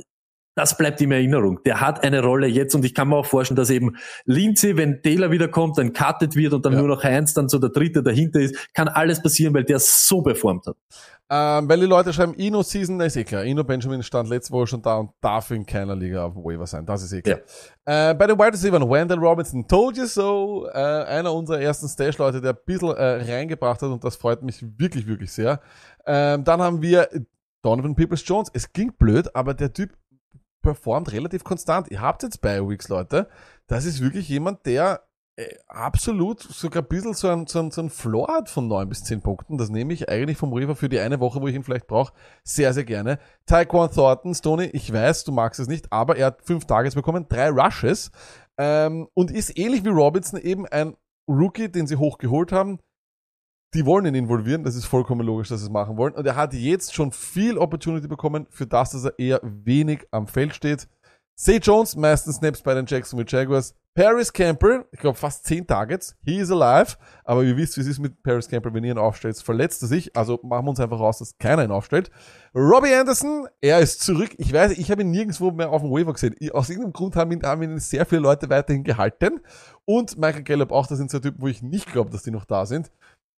das 0.55 0.77
bleibt 0.77 1.01
ihm 1.01 1.11
in 1.11 1.17
Erinnerung. 1.17 1.59
Der 1.65 1.81
hat 1.81 2.03
eine 2.03 2.21
Rolle 2.23 2.47
jetzt 2.47 2.75
und 2.75 2.85
ich 2.85 2.93
kann 2.93 3.07
mir 3.09 3.15
auch 3.17 3.25
vorstellen, 3.25 3.55
dass 3.55 3.69
eben 3.69 3.95
Lindsay, 4.25 4.77
wenn 4.77 5.01
Taylor 5.01 5.31
wiederkommt, 5.31 5.77
dann 5.77 5.93
cuttet 5.93 6.35
wird 6.35 6.53
und 6.53 6.65
dann 6.65 6.73
Ja. 6.73 6.79
nur 6.79 6.87
noch 6.89 7.03
Heinz 7.03 7.33
dann 7.33 7.49
so 7.49 7.57
der 7.59 7.69
Dritte 7.71 8.03
dahinter 8.03 8.39
ist, 8.39 8.73
kann 8.73 8.87
alles 8.87 9.21
passieren, 9.21 9.53
weil 9.53 9.63
der 9.63 9.79
so 9.79 10.21
performt 10.21 10.67
hat. 10.67 10.75
Ähm, 11.29 11.67
weil 11.67 11.79
die 11.79 11.85
Leute 11.87 12.13
schreiben, 12.13 12.35
Ino 12.35 12.61
Season, 12.61 12.99
ist 12.99 13.15
eh 13.15 13.23
klar. 13.23 13.43
Ino 13.45 13.63
Benjamin 13.63 14.03
stand 14.03 14.29
letzte 14.29 14.53
Woche 14.53 14.67
schon 14.67 14.81
da 14.81 14.97
und 14.97 15.11
darf 15.21 15.49
in 15.51 15.65
keiner 15.65 15.95
Liga 15.95 16.25
auf 16.25 16.35
Waiver 16.35 16.67
sein. 16.67 16.85
Das 16.85 17.01
ist 17.01 17.13
eh 17.13 17.21
klar. 17.21 17.39
Äh, 17.85 18.13
bei 18.13 18.27
den 18.27 18.37
Wide 18.37 18.53
Receivers, 18.53 18.81
Wendell 18.87 19.17
Robinson, 19.17 19.65
told 19.67 19.97
you 19.97 20.05
so, 20.05 20.67
äh, 20.71 20.77
einer 20.77 21.33
unserer 21.33 21.61
ersten 21.61 21.87
Stash-Leute, 21.87 22.41
der 22.41 22.51
ein 22.51 22.57
bisschen 22.65 22.89
äh, 22.89 23.33
reingebracht 23.33 23.81
hat 23.81 23.89
und 23.89 24.03
das 24.03 24.17
freut 24.17 24.43
mich 24.43 24.63
wirklich, 24.77 25.07
wirklich 25.07 25.31
sehr. 25.31 25.61
Ähm, 26.05 26.43
dann 26.43 26.61
haben 26.61 26.81
wir 26.81 27.07
Donovan 27.63 27.95
Peoples-Jones. 27.95 28.49
Es 28.53 28.71
klingt 28.71 28.97
blöd, 28.97 29.33
aber 29.33 29.53
der 29.53 29.71
Typ 29.73 29.91
performt 30.63 31.11
relativ 31.11 31.43
konstant. 31.43 31.91
Ihr 31.91 32.01
habt 32.01 32.23
jetzt 32.23 32.41
bei 32.41 32.67
Weeks, 32.67 32.89
Leute. 32.89 33.27
Das 33.67 33.85
ist 33.85 34.01
wirklich 34.01 34.27
jemand, 34.27 34.65
der 34.65 35.03
äh, 35.35 35.55
absolut 35.67 36.41
sogar 36.41 36.83
ein 36.83 36.87
bisschen 36.87 37.13
so 37.13 37.27
ein, 37.27 37.47
so, 37.47 37.59
ein, 37.59 37.71
so 37.71 37.81
ein 37.81 37.89
Floor 37.89 38.27
hat 38.27 38.49
von 38.49 38.67
9 38.67 38.89
bis 38.89 39.03
10 39.03 39.21
Punkten. 39.21 39.57
Das 39.57 39.69
nehme 39.69 39.93
ich 39.93 40.09
eigentlich 40.09 40.37
vom 40.37 40.53
River 40.53 40.75
für 40.75 40.89
die 40.89 40.99
eine 40.99 41.19
Woche, 41.19 41.41
wo 41.41 41.47
ich 41.47 41.55
ihn 41.55 41.63
vielleicht 41.63 41.87
brauche, 41.87 42.13
sehr, 42.43 42.73
sehr 42.73 42.83
gerne. 42.83 43.19
Taekwon 43.45 43.91
Thornton, 43.91 44.33
Stoney, 44.33 44.65
ich 44.73 44.91
weiß, 44.91 45.23
du 45.23 45.31
magst 45.31 45.59
es 45.59 45.67
nicht, 45.67 45.91
aber 45.91 46.17
er 46.17 46.27
hat 46.27 46.41
fünf 46.43 46.65
Targets 46.65 46.95
bekommen, 46.95 47.25
drei 47.29 47.49
Rushes 47.49 48.11
ähm, 48.57 49.07
und 49.13 49.31
ist 49.31 49.57
ähnlich 49.57 49.83
wie 49.83 49.89
Robinson 49.89 50.39
eben 50.39 50.67
ein 50.67 50.95
Rookie, 51.27 51.69
den 51.69 51.87
sie 51.87 51.95
hochgeholt 51.95 52.51
haben. 52.51 52.79
Die 53.73 53.85
wollen 53.85 54.05
ihn 54.05 54.15
involvieren, 54.15 54.63
das 54.63 54.75
ist 54.75 54.85
vollkommen 54.85 55.25
logisch, 55.25 55.49
dass 55.49 55.61
sie 55.61 55.65
es 55.65 55.71
machen 55.71 55.97
wollen. 55.97 56.13
Und 56.13 56.25
er 56.25 56.35
hat 56.35 56.53
jetzt 56.53 56.93
schon 56.93 57.11
viel 57.11 57.57
Opportunity 57.57 58.07
bekommen, 58.07 58.45
für 58.49 58.67
das, 58.67 58.91
dass 58.91 59.05
er 59.05 59.17
eher 59.17 59.39
wenig 59.43 60.07
am 60.11 60.27
Feld 60.27 60.53
steht. 60.53 60.87
Say 61.35 61.57
Jones, 61.57 61.95
meistens 61.95 62.35
Snaps 62.35 62.61
bei 62.61 62.75
den 62.75 62.85
Jacksonville 62.85 63.27
Jaguars. 63.27 63.73
Paris 63.95 64.33
Campbell, 64.33 64.85
ich 64.91 64.99
glaube 64.99 65.17
fast 65.17 65.45
10 65.45 65.67
Targets. 65.67 66.15
He 66.23 66.37
is 66.39 66.49
alive. 66.51 66.95
Aber 67.23 67.43
ihr 67.43 67.57
wisst, 67.57 67.77
wie 67.77 67.81
es 67.81 67.87
ist 67.87 67.99
mit 67.99 68.23
Paris 68.23 68.47
Campbell, 68.47 68.73
wenn 68.73 68.83
ihr 68.83 68.91
ihn 68.91 68.97
aufstellt, 68.97 69.37
verletzt 69.37 69.83
er 69.83 69.87
sich. 69.87 70.15
Also 70.15 70.39
machen 70.43 70.65
wir 70.65 70.69
uns 70.69 70.79
einfach 70.79 70.99
raus, 70.99 71.19
dass 71.19 71.37
keiner 71.37 71.63
ihn 71.63 71.71
aufstellt. 71.71 72.09
Robbie 72.55 72.93
Anderson, 72.93 73.47
er 73.61 73.79
ist 73.79 74.01
zurück. 74.01 74.31
Ich 74.37 74.51
weiß, 74.51 74.71
ich 74.71 74.89
habe 74.89 75.01
ihn 75.01 75.11
nirgendwo 75.11 75.51
mehr 75.51 75.69
auf 75.69 75.81
dem 75.81 75.91
Waiver 75.91 76.13
gesehen. 76.13 76.35
Aus 76.53 76.69
irgendeinem 76.69 76.93
Grund 76.93 77.15
haben 77.15 77.31
ihn, 77.31 77.43
haben 77.43 77.61
ihn 77.63 77.79
sehr 77.79 78.05
viele 78.05 78.21
Leute 78.21 78.49
weiterhin 78.49 78.83
gehalten. 78.83 79.41
Und 79.85 80.17
Michael 80.17 80.43
Gallup 80.43 80.71
auch, 80.71 80.87
das 80.87 80.97
sind 80.97 81.11
so 81.11 81.19
Typen, 81.19 81.41
wo 81.41 81.47
ich 81.47 81.61
nicht 81.61 81.91
glaube, 81.91 82.09
dass 82.09 82.23
die 82.23 82.31
noch 82.31 82.45
da 82.45 82.65
sind. 82.65 82.91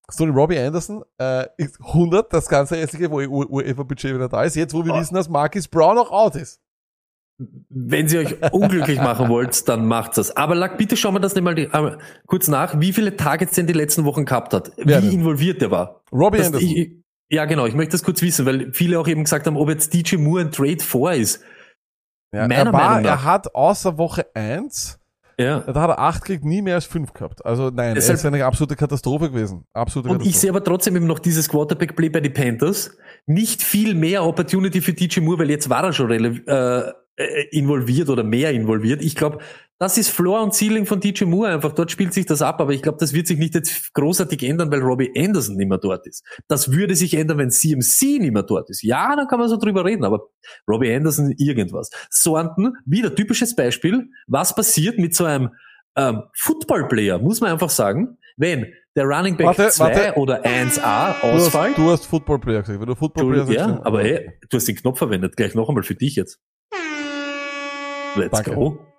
So 0.10 0.24
ein 0.24 0.32
Robbie 0.32 0.60
Anderson 0.60 1.04
äh, 1.20 1.48
ist 1.58 1.80
100, 1.82 2.32
das 2.32 2.48
ganze 2.48 2.76
restliche 2.78 3.10
UEFA-Budget 3.10 4.14
wieder 4.16 4.30
da 4.30 4.44
ist. 4.44 4.56
Jetzt, 4.56 4.74
wo 4.74 4.86
wir 4.86 4.94
wissen, 4.94 5.16
dass 5.16 5.30
Marcus 5.30 5.68
Brown 5.68 5.98
auch 5.98 6.12
out 6.12 6.36
ist. 6.36 6.62
Wenn 7.38 8.08
ihr 8.08 8.20
euch 8.20 8.54
unglücklich 8.54 8.98
machen 9.00 9.28
wollt, 9.30 9.68
dann 9.68 9.88
macht's 9.88 10.16
das. 10.16 10.38
Aber 10.38 10.56
Lack, 10.56 10.78
bitte 10.78 10.96
schauen 10.96 11.16
wir 11.16 11.20
das 11.20 11.36
nicht 11.36 11.44
mal 11.44 11.56
die, 11.56 11.64
äh, 11.64 11.98
kurz 12.28 12.48
nach, 12.48 12.80
wie 12.80 12.94
viele 12.94 13.18
Targets 13.18 13.56
denn 13.56 13.68
die 13.68 13.74
letzten 13.74 14.06
Wochen 14.06 14.24
gehabt 14.26 14.54
hat, 14.54 14.72
wie 14.78 14.86
denn? 14.86 15.12
involviert 15.12 15.62
der 15.62 15.70
war. 15.72 16.02
Robbie 16.14 16.38
Das- 16.38 16.48
Anderson. 16.48 16.70
ich, 16.70 16.92
ja, 17.30 17.44
genau, 17.46 17.66
ich 17.66 17.74
möchte 17.74 17.92
das 17.94 18.04
kurz 18.04 18.22
wissen, 18.22 18.46
weil 18.46 18.72
viele 18.72 19.00
auch 19.00 19.08
eben 19.08 19.24
gesagt 19.24 19.48
haben, 19.48 19.58
ob 19.58 19.68
jetzt 19.70 19.94
DJ 19.94 20.16
Moore 20.18 20.42
ein 20.42 20.52
Trade 20.52 20.80
vor 20.82 21.12
ist. 21.14 21.42
Ja, 22.34 22.48
Meiner 22.48 22.54
er, 22.70 22.74
war, 22.74 22.90
Meinung 22.90 23.04
nach. 23.04 23.10
er 23.12 23.24
hat 23.26 23.56
außer 23.56 23.98
Woche 23.98 24.28
1, 24.36 25.00
Ja. 25.40 25.60
da 25.60 25.82
hat 25.82 25.90
er 25.90 26.00
8 26.00 26.22
gekriegt, 26.22 26.46
nie 26.46 26.62
mehr 26.62 26.76
als 26.76 26.86
5 26.86 27.14
gehabt. 27.14 27.46
Also 27.46 27.70
nein, 27.70 27.98
es 27.98 28.10
ist 28.10 28.26
eine 28.26 28.46
absolute 28.46 28.76
Katastrophe 28.76 29.30
gewesen. 29.30 29.66
Absolute 29.74 30.10
Und 30.10 30.16
ich 30.16 30.20
Katastrophe. 30.28 30.40
sehe 30.40 30.50
aber 30.52 30.64
trotzdem 30.64 30.96
eben 30.96 31.08
noch 31.08 31.20
dieses 31.20 31.50
Quarterback-Play 31.50 32.10
bei 32.10 32.22
den 32.22 32.34
Panthers. 32.34 32.98
Nicht 33.26 33.62
viel 33.62 33.96
mehr 33.96 34.24
Opportunity 34.24 34.82
für 34.82 34.94
DJ 34.94 35.20
Moore, 35.22 35.40
weil 35.40 35.50
jetzt 35.50 35.70
war 35.70 35.84
er 35.84 35.94
schon 35.94 36.12
äh, 36.12 36.92
äh, 37.18 37.48
involviert 37.52 38.10
oder 38.10 38.24
mehr 38.24 38.52
involviert. 38.52 39.02
Ich 39.02 39.16
glaube, 39.16 39.40
das 39.78 39.98
ist 39.98 40.10
Floor 40.10 40.42
und 40.42 40.54
Ceiling 40.54 40.86
von 40.86 41.00
DJ 41.00 41.26
Moore 41.26 41.50
einfach. 41.50 41.74
Dort 41.74 41.92
spielt 41.92 42.14
sich 42.14 42.26
das 42.26 42.42
ab, 42.42 42.62
aber 42.62 42.72
ich 42.72 42.82
glaube, 42.82 42.98
das 43.00 43.14
wird 43.14 43.28
sich 43.28 43.38
nicht 43.38 43.56
jetzt 43.56 43.94
großartig 43.94 44.42
ändern, 44.44 44.72
weil 44.72 44.82
Robbie 44.82 45.12
Anderson 45.18 45.58
nicht 45.58 45.68
mehr 45.68 45.78
dort 45.78 46.08
ist. 46.08 46.24
Das 46.48 46.72
würde 46.72 46.96
sich 46.96 47.14
ändern, 47.16 47.38
wenn 47.40 47.52
CMC 47.52 48.20
nicht 48.20 48.32
mehr 48.34 48.44
dort 48.44 48.70
ist. 48.70 48.84
Ja, 48.84 49.16
dann 49.16 49.28
kann 49.28 49.40
man 49.40 49.50
so 49.50 49.58
drüber 49.58 49.84
reden, 49.84 50.06
aber 50.06 50.30
Robbie 50.68 50.94
Anderson 50.94 51.34
irgendwas. 51.38 51.90
Thornton, 52.24 52.78
wieder 52.86 53.14
typisches 53.14 53.56
Beispiel. 53.56 54.08
Was 54.28 54.56
passiert 54.56 54.98
mit 54.98 55.14
so 55.14 55.26
einem 55.26 55.50
ähm, 55.98 56.24
Football-Player, 56.36 57.20
muss 57.20 57.42
man 57.42 57.52
einfach 57.52 57.70
sagen, 57.70 58.18
wenn 58.38 58.68
der 58.96 59.06
Running 59.06 59.36
Back 59.36 59.48
Warte, 59.48 59.70
2 59.70 59.84
warte. 59.84 60.20
oder 60.20 60.46
1A 60.46 61.16
Du 61.22 61.28
ausfällt. 61.28 61.70
hast, 61.70 61.78
du 61.78 61.90
hast 61.90 62.06
Football 62.06 62.40
Player 62.40 62.62
gesagt. 62.62 62.80
Wenn 62.80 62.88
du 62.88 62.96
Football 62.96 63.26
Player 63.26 63.40
Entschuldigung, 63.42 63.68
sagst, 63.70 63.80
ja, 63.80 63.86
aber 63.86 64.04
hey, 64.04 64.32
du 64.50 64.58
hast 64.58 64.68
den 64.68 64.76
Knopf 64.76 64.98
verwendet, 64.98 65.36
gleich 65.36 65.56
noch 65.56 65.68
einmal 65.68 65.84
für 65.84 65.96
dich 65.96 66.16
jetzt. 66.16 66.40
Let's 68.16 68.32
Danke. 68.32 68.56
go. 68.56 68.95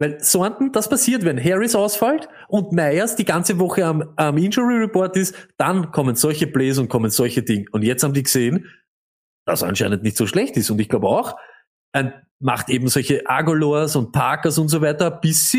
Weil 0.00 0.16
Thornton, 0.18 0.72
das 0.72 0.88
passiert, 0.88 1.24
wenn 1.26 1.38
Harris 1.38 1.74
ausfällt 1.74 2.26
und 2.48 2.72
Myers 2.72 3.16
die 3.16 3.26
ganze 3.26 3.58
Woche 3.58 3.84
am, 3.84 4.14
am 4.16 4.38
Injury 4.38 4.78
Report 4.78 5.14
ist, 5.16 5.34
dann 5.58 5.92
kommen 5.92 6.16
solche 6.16 6.46
Plays 6.46 6.78
und 6.78 6.88
kommen 6.88 7.10
solche 7.10 7.42
Dinge. 7.42 7.66
Und 7.70 7.82
jetzt 7.82 8.02
haben 8.02 8.14
die 8.14 8.22
gesehen, 8.22 8.66
das 9.44 9.62
anscheinend 9.62 10.02
nicht 10.02 10.16
so 10.16 10.26
schlecht 10.26 10.56
ist. 10.56 10.70
Und 10.70 10.80
ich 10.80 10.88
glaube 10.88 11.06
auch, 11.06 11.36
ein, 11.92 12.14
macht 12.40 12.70
eben 12.70 12.88
solche 12.88 13.22
Agolors 13.26 13.96
und 13.96 14.12
Parkers 14.12 14.58
und 14.58 14.68
so 14.68 14.80
weiter, 14.80 15.10
bis 15.10 15.50
sie 15.50 15.58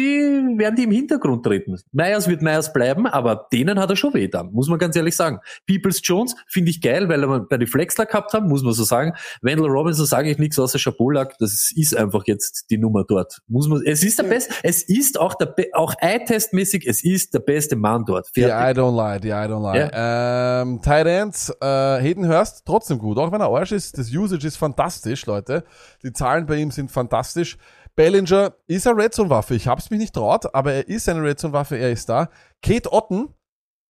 werden 0.57 0.75
die 0.75 0.83
im 0.83 0.91
Hintergrund 0.91 1.45
treten. 1.45 1.77
Meyers 1.91 2.27
wird 2.27 2.41
Meyers 2.41 2.73
bleiben, 2.73 3.05
aber 3.05 3.47
denen 3.53 3.79
hat 3.79 3.91
er 3.91 3.95
schon 3.95 4.13
weh 4.15 4.27
dann, 4.27 4.51
muss 4.51 4.67
man 4.67 4.79
ganz 4.79 4.95
ehrlich 4.95 5.15
sagen. 5.15 5.39
Peoples 5.67 6.01
Jones 6.03 6.35
finde 6.47 6.71
ich 6.71 6.81
geil, 6.81 7.07
weil 7.07 7.23
er 7.23 7.39
bei 7.41 7.57
die 7.57 7.67
Flexler 7.67 8.07
gehabt 8.07 8.33
haben, 8.33 8.47
muss 8.47 8.63
man 8.63 8.73
so 8.73 8.83
sagen. 8.83 9.13
Wendell 9.41 9.67
Robinson 9.67 10.07
sage 10.07 10.31
ich 10.31 10.39
nichts 10.39 10.57
außer 10.57 10.79
Schabulak, 10.79 11.37
das 11.37 11.71
ist 11.75 11.95
einfach 11.95 12.23
jetzt 12.25 12.71
die 12.71 12.77
Nummer 12.79 13.03
dort. 13.07 13.41
Muss 13.47 13.67
man, 13.67 13.81
es 13.85 14.03
ist 14.03 14.17
der 14.17 14.23
beste, 14.23 14.53
es 14.63 14.81
ist 14.81 15.19
auch 15.19 15.35
der, 15.35 15.53
auch 15.73 15.93
Eye-Test-mäßig, 15.99 16.87
es 16.87 17.03
ist 17.03 17.35
der 17.35 17.39
beste 17.39 17.75
Mann 17.75 18.05
dort. 18.05 18.27
Fertig. 18.33 18.51
I 18.51 18.79
don't 18.79 18.95
lie, 18.95 19.19
die 19.19 19.29
I 19.29 19.31
don't 19.31 19.71
lie. 19.71 19.91
Ähm, 19.93 20.81
Tight 20.81 21.05
Ends, 21.05 21.53
äh, 21.61 22.01
Hayden 22.01 22.27
Hurst, 22.27 22.63
trotzdem 22.65 22.97
gut. 22.97 23.19
Auch 23.19 23.31
wenn 23.31 23.41
er 23.41 23.49
Arsch 23.49 23.71
ist, 23.71 23.97
das 23.99 24.09
Usage 24.11 24.47
ist 24.47 24.57
fantastisch, 24.57 25.27
Leute. 25.27 25.63
Die 26.03 26.11
Zahlen 26.11 26.47
bei 26.47 26.57
ihm 26.57 26.70
sind 26.72 26.91
fantastisch. 26.91 27.57
Bellinger 27.95 28.53
ist 28.68 28.88
eine 28.88 29.03
Red 29.03 29.14
Zone 29.14 29.30
Waffe. 29.30 29.56
Ich 29.56 29.68
hab's 29.68 29.89
mich 29.89 29.99
nicht 29.99 30.15
traut, 30.15 30.53
aber 30.56 30.73
er 30.73 30.88
ist 30.88 31.07
eine 31.10 31.22
Red 31.22 31.39
Zone 31.39 31.53
Waffe, 31.53 31.77
er 31.77 31.91
ist 31.91 32.07
da. 32.10 32.30
Kate 32.61 32.91
Otten, 32.91 33.30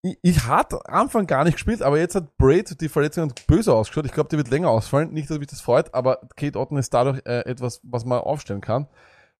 ich, 0.03 0.17
ich 0.21 0.43
hat 0.45 0.73
am 0.73 0.81
Anfang 0.85 1.27
gar 1.27 1.43
nicht 1.43 1.53
gespielt, 1.53 1.81
aber 1.81 1.99
jetzt 1.99 2.15
hat 2.15 2.35
Braid 2.37 2.81
die 2.81 2.89
Verletzung 2.89 3.33
böse 3.47 3.73
ausgeschaut. 3.73 4.05
Ich 4.05 4.11
glaube, 4.11 4.29
die 4.29 4.37
wird 4.37 4.49
länger 4.49 4.69
ausfallen. 4.69 5.13
Nicht, 5.13 5.29
dass 5.29 5.39
mich 5.39 5.47
das 5.47 5.61
freut, 5.61 5.93
aber 5.93 6.21
Kate 6.35 6.59
Otten 6.59 6.77
ist 6.77 6.93
dadurch 6.93 7.21
äh, 7.25 7.45
etwas, 7.45 7.79
was 7.83 8.05
man 8.05 8.19
aufstellen 8.19 8.61
kann. 8.61 8.87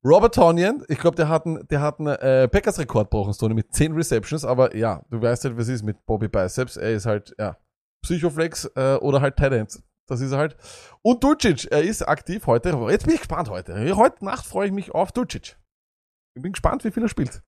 Robert 0.03 0.33
Tonyan, 0.33 0.83
ich 0.87 0.97
glaube, 0.97 1.15
der 1.15 1.29
hat 1.29 1.45
einen, 1.45 1.67
der 1.67 1.81
hat 1.81 1.99
einen 1.99 2.07
äh, 2.07 2.47
Packers 2.47 2.79
Rekord 2.79 3.11
brauchen, 3.11 3.33
Stoney, 3.33 3.53
mit 3.53 3.71
10 3.71 3.93
Receptions, 3.93 4.43
aber 4.43 4.75
ja, 4.75 5.03
du 5.11 5.21
weißt 5.21 5.45
halt, 5.45 5.57
was 5.57 5.67
ist 5.67 5.83
mit 5.83 6.05
Bobby 6.07 6.27
Biceps. 6.27 6.75
Er 6.77 6.91
ist 6.91 7.05
halt, 7.05 7.35
ja, 7.37 7.55
Psychoflex 8.03 8.71
äh, 8.75 8.95
oder 8.95 9.21
halt 9.21 9.35
Tight. 9.37 9.79
Das 10.11 10.19
ist 10.19 10.33
er 10.33 10.39
halt. 10.39 10.57
Und 11.03 11.23
Dulcic, 11.23 11.71
er 11.71 11.83
ist 11.83 12.01
aktiv 12.01 12.45
heute. 12.45 12.77
Jetzt 12.89 13.05
bin 13.05 13.13
ich 13.13 13.21
gespannt 13.21 13.49
heute. 13.49 13.95
Heute 13.95 14.25
Nacht 14.25 14.45
freue 14.45 14.65
ich 14.65 14.73
mich 14.73 14.91
auf 14.91 15.13
Dulcic. 15.13 15.55
Ich 16.35 16.41
bin 16.41 16.51
gespannt, 16.51 16.83
wie 16.83 16.91
viel 16.91 17.03
er 17.03 17.07
spielt. 17.07 17.41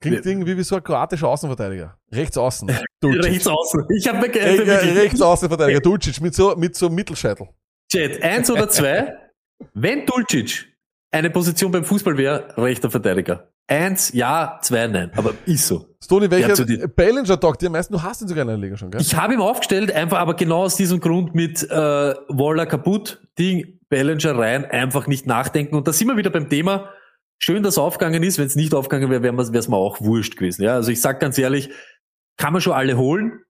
Klingt 0.00 0.26
irgendwie 0.26 0.56
wie 0.56 0.64
so 0.64 0.74
ein 0.74 0.82
kroatischer 0.82 1.28
Außenverteidiger. 1.28 1.96
Rechts 2.10 2.36
außen. 2.36 2.68
Rechts 3.04 3.46
außen. 3.46 3.86
Ich 3.96 4.08
habe 4.08 4.18
mir 4.18 4.34
Äh, 4.34 4.56
äh, 4.56 4.98
rechts 4.98 5.22
Außenverteidiger. 5.22 5.78
Dulcic 5.78 6.20
mit 6.20 6.34
so, 6.34 6.56
mit 6.56 6.74
so 6.74 6.90
Mittelscheitel. 6.90 7.46
Chat, 7.92 8.20
eins 8.24 8.50
oder 8.50 8.68
zwei. 8.68 9.16
Wenn 9.74 10.04
Dulcic 10.04 10.66
eine 11.12 11.30
Position 11.30 11.70
beim 11.70 11.84
Fußball 11.84 12.16
wäre, 12.18 12.56
rechter 12.56 12.90
Verteidiger. 12.90 13.52
Eins, 13.70 14.12
ja, 14.12 14.58
zwei, 14.62 14.88
nein. 14.88 15.12
Aber 15.14 15.32
ist 15.46 15.68
so. 15.68 15.86
Stoney, 16.04 16.28
welcher 16.28 16.54
zu 16.54 16.64
dir. 16.64 16.82
Am 16.82 17.72
meisten? 17.72 17.92
Du 17.92 18.02
hast 18.02 18.20
ihn 18.20 18.26
sogar 18.26 18.42
in 18.42 18.48
der 18.48 18.56
Liga 18.56 18.76
schon, 18.76 18.90
gell? 18.90 19.00
Ich 19.00 19.14
habe 19.14 19.32
ihn 19.32 19.40
aufgestellt, 19.40 19.92
einfach 19.92 20.18
aber 20.18 20.34
genau 20.34 20.64
aus 20.64 20.74
diesem 20.74 20.98
Grund 20.98 21.36
mit 21.36 21.62
äh, 21.62 21.70
Waller 21.70 22.66
kaputt, 22.66 23.22
Ding, 23.38 23.78
Bellinger 23.88 24.36
rein, 24.36 24.64
einfach 24.64 25.06
nicht 25.06 25.26
nachdenken. 25.26 25.76
Und 25.76 25.86
da 25.86 25.92
sind 25.92 26.08
wir 26.08 26.16
wieder 26.16 26.30
beim 26.30 26.48
Thema. 26.48 26.92
Schön, 27.38 27.62
dass 27.62 27.76
er 27.76 27.84
aufgegangen 27.84 28.24
ist. 28.24 28.38
Wenn 28.38 28.48
es 28.48 28.56
nicht 28.56 28.74
aufgegangen 28.74 29.08
wäre, 29.08 29.22
wäre 29.22 29.40
es 29.40 29.68
mir 29.68 29.76
auch 29.76 30.00
wurscht 30.00 30.36
gewesen. 30.36 30.64
Ja, 30.64 30.74
also 30.74 30.90
ich 30.90 31.00
sag 31.00 31.20
ganz 31.20 31.38
ehrlich, 31.38 31.70
kann 32.38 32.52
man 32.52 32.60
schon 32.60 32.72
alle 32.72 32.98
holen. 32.98 33.44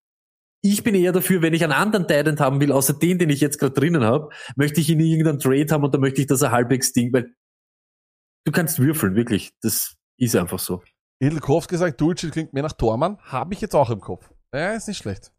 Ich 0.61 0.85
bin 0.85 0.95
eher 0.95 1.13
dafür, 1.13 1.41
wenn 1.41 1.55
ich 1.55 1.65
einen 1.65 1.73
anderen 1.73 2.07
Titan 2.07 2.39
haben 2.41 2.61
will, 2.61 2.73
außer 2.73 2.93
den, 2.93 3.19
den 3.19 3.31
ich 3.31 3.41
jetzt 3.41 3.59
gerade 3.59 3.73
drinnen 3.73 4.05
habe, 4.05 4.29
möchte 4.55 4.83
ich 4.83 4.91
ihn 4.91 5.01
in 5.01 5.07
irgendeinem 5.07 5.39
Trade 5.39 5.67
haben 5.71 5.85
und 5.85 5.95
da 5.95 5.99
möchte 5.99 6.21
ich, 6.21 6.27
dass 6.27 6.43
er 6.43 6.51
halbwegs 6.51 6.93
Ding, 6.93 7.11
weil 7.15 7.33
du 8.45 8.53
kannst 8.53 8.79
würfeln, 8.79 9.15
wirklich. 9.15 9.53
Das 9.63 9.97
ist 10.21 10.37
einfach 10.37 10.59
so. 10.59 10.83
Edelkowski 11.21 11.77
sagt, 11.77 12.01
Dulcic 12.01 12.33
klingt 12.33 12.53
mehr 12.53 12.63
nach 12.63 12.73
Tormann. 12.73 13.19
Habe 13.23 13.55
ich 13.55 13.61
jetzt 13.61 13.75
auch 13.75 13.91
im 13.91 14.01
Kopf. 14.01 14.31
Ja, 14.55 14.73
ist 14.73 14.89
nicht 14.89 14.99
schlecht. 14.99 15.33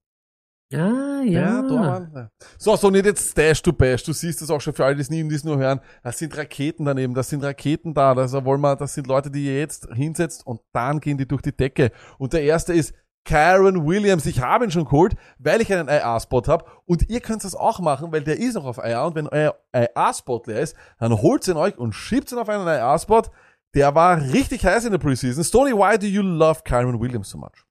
Ja, 0.72 1.22
Ja, 1.22 1.62
Tormann. 1.64 2.12
Ja. 2.16 2.30
So, 2.58 2.76
so 2.76 2.90
nicht 2.90 3.06
jetzt 3.06 3.32
Stash 3.32 3.62
to 3.62 3.74
Bash. 3.74 4.04
Du 4.04 4.14
siehst 4.14 4.42
das 4.42 4.50
auch 4.50 4.62
schon 4.62 4.74
für 4.74 4.86
alle, 4.86 4.96
die 4.96 5.02
es 5.02 5.10
nie 5.10 5.22
und 5.22 5.30
die 5.30 5.36
es 5.36 5.44
nur 5.44 5.58
hören. 5.58 5.82
Das 6.04 6.18
sind 6.18 6.36
Raketen 6.38 6.86
daneben, 6.86 7.14
das 7.14 7.30
sind 7.30 7.44
Raketen 7.44 7.94
da. 7.94 8.16
Das 8.16 8.34
wollen 8.34 8.62
wir, 8.62 8.76
das 8.76 8.94
sind 8.94 9.08
Leute, 9.08 9.30
die 9.30 9.46
ihr 9.46 9.60
jetzt 9.60 9.88
hinsetzt 9.94 10.46
und 10.48 10.62
dann 10.72 11.00
gehen 11.00 11.18
die 11.18 11.28
durch 11.28 11.42
die 11.42 11.56
Decke. 11.56 11.92
Und 12.18 12.34
der 12.34 12.44
erste 12.44 12.74
ist 12.74 12.94
Kyron 13.26 13.86
Williams. 13.86 14.26
Ich 14.26 14.42
habe 14.42 14.66
ihn 14.66 14.72
schon 14.72 14.86
geholt, 14.86 15.16
weil 15.38 15.62
ich 15.62 15.72
einen 15.74 15.90
IA-Spot 15.90 16.44
habe. 16.48 16.66
Und 16.86 17.10
ihr 17.10 17.20
könnt 17.20 17.44
das 17.44 17.54
auch 17.54 17.80
machen, 17.80 18.12
weil 18.12 18.24
der 18.24 18.40
ist 18.40 18.56
noch 18.56 18.66
auf 18.66 18.78
IA. 18.78 19.06
Und 19.06 19.16
wenn 19.16 19.28
euer 19.28 19.56
IA-Spot 19.76 20.42
leer 20.46 20.62
ist, 20.62 20.76
dann 21.00 21.22
holt 21.22 21.48
ihn 21.48 21.58
euch 21.58 21.78
und 21.78 21.94
schiebt 21.94 22.32
ihn 22.32 22.40
auf 22.40 22.50
einen 22.50 22.66
IA-Spot. 22.66 23.24
Der 23.74 23.96
war 23.96 24.22
richtig 24.34 24.66
heiß 24.66 24.86
in 24.86 24.92
der 24.92 25.00
Preseason. 25.00 25.44
Stoney, 25.44 25.72
why 25.72 25.98
do 25.98 26.06
you 26.06 26.22
love 26.22 26.62
Kyron 26.66 27.00
Williams 27.00 27.30
so 27.30 27.38
much? 27.38 27.66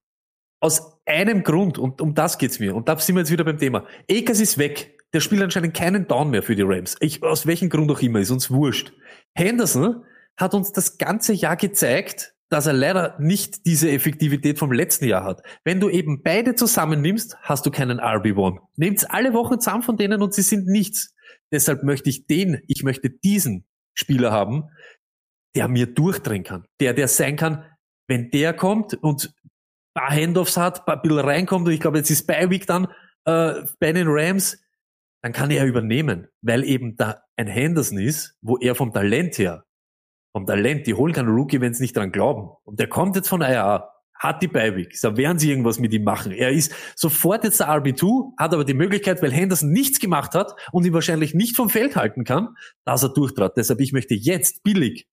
Aus 0.59 0.99
einem 1.05 1.43
Grund, 1.43 1.77
und 1.77 2.01
um 2.01 2.13
das 2.13 2.37
geht's 2.37 2.59
mir, 2.59 2.75
und 2.75 2.87
da 2.87 2.97
sind 2.97 3.15
wir 3.15 3.21
jetzt 3.21 3.31
wieder 3.31 3.43
beim 3.43 3.57
Thema. 3.57 3.85
Akers 4.09 4.39
ist 4.39 4.57
weg. 4.57 4.97
Der 5.13 5.19
spielt 5.19 5.41
anscheinend 5.41 5.75
keinen 5.75 6.07
Down 6.07 6.29
mehr 6.29 6.41
für 6.41 6.55
die 6.55 6.61
Rams. 6.61 6.95
Ich, 7.01 7.21
aus 7.21 7.45
welchem 7.45 7.69
Grund 7.69 7.91
auch 7.91 7.99
immer, 8.01 8.19
ist 8.19 8.31
uns 8.31 8.49
wurscht. 8.49 8.93
Henderson 9.33 10.05
hat 10.37 10.53
uns 10.53 10.71
das 10.71 10.97
ganze 10.97 11.33
Jahr 11.33 11.57
gezeigt, 11.57 12.33
dass 12.49 12.65
er 12.65 12.73
leider 12.73 13.17
nicht 13.19 13.65
diese 13.65 13.91
Effektivität 13.91 14.59
vom 14.59 14.71
letzten 14.71 15.05
Jahr 15.05 15.23
hat. 15.23 15.41
Wenn 15.63 15.79
du 15.79 15.89
eben 15.89 16.21
beide 16.23 16.55
zusammennimmst, 16.55 17.37
hast 17.41 17.65
du 17.65 17.71
keinen 17.71 17.99
RB1. 17.99 18.57
Nehmt's 18.75 19.05
alle 19.05 19.33
Wochen 19.33 19.59
zusammen 19.59 19.83
von 19.83 19.97
denen 19.97 20.21
und 20.21 20.33
sie 20.33 20.41
sind 20.41 20.67
nichts. 20.67 21.13
Deshalb 21.51 21.83
möchte 21.83 22.09
ich 22.09 22.27
den, 22.27 22.61
ich 22.67 22.83
möchte 22.83 23.09
diesen 23.09 23.65
Spieler 23.93 24.31
haben, 24.31 24.69
der 25.55 25.67
mir 25.67 25.87
durchdrehen 25.87 26.43
kann. 26.43 26.65
Der, 26.79 26.93
der 26.93 27.07
sein 27.07 27.35
kann, 27.35 27.65
wenn 28.07 28.29
der 28.31 28.53
kommt 28.53 28.93
und 28.95 29.33
paar 29.93 30.11
Handoffs 30.11 30.57
hat, 30.57 30.87
ein 30.87 31.01
bisschen 31.01 31.19
reinkommt 31.19 31.67
und 31.67 31.73
ich 31.73 31.79
glaube, 31.79 31.97
jetzt 31.97 32.09
ist 32.09 32.27
Beiweek 32.27 32.65
dann 32.65 32.87
äh, 33.25 33.53
bei 33.79 33.91
den 33.91 34.07
Rams, 34.07 34.61
dann 35.21 35.33
kann 35.33 35.51
er 35.51 35.65
übernehmen, 35.65 36.27
weil 36.41 36.63
eben 36.63 36.95
da 36.95 37.21
ein 37.35 37.47
Henderson 37.47 37.99
ist, 37.99 38.35
wo 38.41 38.57
er 38.57 38.75
vom 38.75 38.91
Talent 38.91 39.37
her, 39.37 39.65
vom 40.31 40.45
Talent, 40.45 40.87
die 40.87 40.93
holen 40.93 41.13
kann 41.13 41.27
Rookie, 41.27 41.61
wenn 41.61 41.73
sie 41.73 41.83
nicht 41.83 41.95
dran 41.95 42.11
glauben. 42.11 42.49
Und 42.63 42.79
der 42.79 42.87
kommt 42.87 43.15
jetzt 43.15 43.27
von 43.27 43.41
IA, 43.41 43.89
hat 44.15 44.41
die 44.41 44.47
Beiweek, 44.47 44.95
da 45.01 45.17
werden 45.17 45.39
sie 45.39 45.49
irgendwas 45.49 45.79
mit 45.79 45.93
ihm 45.93 46.03
machen. 46.03 46.31
Er 46.31 46.51
ist 46.51 46.73
sofort 46.95 47.43
jetzt 47.43 47.59
der 47.59 47.69
RB2, 47.69 48.33
hat 48.37 48.53
aber 48.53 48.63
die 48.63 48.75
Möglichkeit, 48.75 49.21
weil 49.21 49.31
Henderson 49.31 49.71
nichts 49.71 49.99
gemacht 49.99 50.35
hat 50.35 50.53
und 50.71 50.85
ihn 50.85 50.93
wahrscheinlich 50.93 51.33
nicht 51.33 51.55
vom 51.55 51.69
Feld 51.69 51.95
halten 51.95 52.23
kann, 52.23 52.55
dass 52.85 53.03
er 53.03 53.09
durchtrat. 53.09 53.57
Deshalb, 53.57 53.81
ich 53.81 53.93
möchte 53.93 54.13
jetzt 54.13 54.63
billig, 54.63 55.07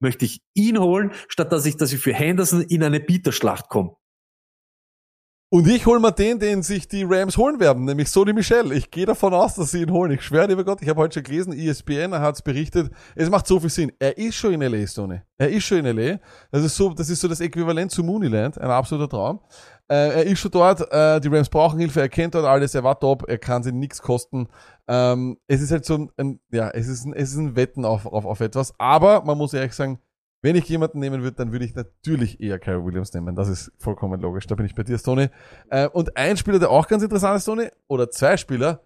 möchte 0.00 0.24
ich 0.24 0.40
ihn 0.54 0.78
holen, 0.78 1.12
statt 1.28 1.52
dass 1.52 1.66
ich, 1.66 1.76
dass 1.76 1.92
ich 1.92 2.00
für 2.00 2.14
Henderson 2.14 2.62
in 2.62 2.82
eine 2.82 3.00
Bieterschlacht 3.00 3.68
komme. 3.68 3.96
Und 5.50 5.66
ich 5.66 5.86
hol 5.86 5.98
mal 5.98 6.10
den, 6.10 6.38
den 6.38 6.62
sich 6.62 6.88
die 6.88 7.04
Rams 7.08 7.38
holen 7.38 7.58
werden, 7.58 7.86
nämlich 7.86 8.10
Sony 8.10 8.34
Michel. 8.34 8.70
Ich 8.70 8.90
gehe 8.90 9.06
davon 9.06 9.32
aus, 9.32 9.54
dass 9.54 9.70
sie 9.70 9.80
ihn 9.80 9.90
holen. 9.90 10.10
Ich 10.10 10.20
schwöre, 10.20 10.46
lieber 10.46 10.62
Gott, 10.62 10.82
ich 10.82 10.88
habe 10.90 11.00
heute 11.00 11.14
schon 11.14 11.22
gelesen, 11.22 11.54
ESPN 11.54 12.12
hat 12.12 12.34
es 12.34 12.42
berichtet. 12.42 12.92
Es 13.14 13.30
macht 13.30 13.46
so 13.46 13.58
viel 13.58 13.70
Sinn. 13.70 13.90
Er 13.98 14.18
ist 14.18 14.34
schon 14.34 14.52
in 14.52 14.60
LA, 14.60 14.86
Sony. 14.86 15.22
Er 15.38 15.48
ist 15.48 15.64
schon 15.64 15.86
in 15.86 15.96
LA. 15.96 16.18
Das 16.52 16.62
ist 16.64 16.76
so, 16.76 16.90
das 16.92 17.08
ist 17.08 17.22
so 17.22 17.28
das 17.28 17.40
Äquivalent 17.40 17.90
zu 17.90 18.04
Mooneyland. 18.04 18.58
Ein 18.58 18.70
absoluter 18.70 19.08
Traum. 19.08 19.40
Äh, 19.90 20.18
er 20.18 20.24
ist 20.24 20.38
schon 20.38 20.50
dort. 20.50 20.82
Äh, 20.92 21.18
die 21.18 21.28
Rams 21.28 21.48
brauchen 21.48 21.78
Hilfe. 21.78 22.02
Er 22.02 22.10
kennt 22.10 22.34
dort 22.34 22.44
alles. 22.44 22.74
Er 22.74 22.84
war 22.84 23.00
top. 23.00 23.26
Er 23.26 23.38
kann 23.38 23.62
sie 23.62 23.72
nichts 23.72 24.02
kosten. 24.02 24.48
Ähm, 24.88 25.38
es 25.46 25.60
ist 25.60 25.70
halt 25.70 25.84
so 25.84 25.94
ein, 25.94 26.10
ein 26.16 26.40
ja, 26.50 26.70
es 26.70 26.88
ist 26.88 27.04
ein, 27.04 27.12
es 27.12 27.30
ist 27.30 27.36
ein 27.36 27.56
Wetten 27.56 27.84
auf, 27.84 28.06
auf, 28.06 28.24
auf 28.24 28.40
etwas. 28.40 28.74
Aber 28.78 29.22
man 29.22 29.36
muss 29.36 29.52
ehrlich 29.52 29.74
sagen, 29.74 30.00
wenn 30.40 30.56
ich 30.56 30.68
jemanden 30.68 31.00
nehmen 31.00 31.22
würde, 31.22 31.36
dann 31.36 31.52
würde 31.52 31.64
ich 31.64 31.74
natürlich 31.74 32.40
eher 32.40 32.58
Kyle 32.58 32.84
Williams 32.84 33.12
nehmen. 33.12 33.34
Das 33.34 33.48
ist 33.48 33.72
vollkommen 33.78 34.20
logisch. 34.20 34.46
Da 34.46 34.54
bin 34.54 34.66
ich 34.66 34.74
bei 34.74 34.84
dir, 34.84 34.98
Stoney. 34.98 35.28
Äh, 35.68 35.88
und 35.88 36.16
ein 36.16 36.36
Spieler, 36.36 36.58
der 36.58 36.70
auch 36.70 36.86
ganz 36.86 37.02
interessant 37.02 37.36
ist, 37.36 37.42
Stoney, 37.42 37.68
oder 37.88 38.10
zwei 38.10 38.36
Spieler, 38.36 38.82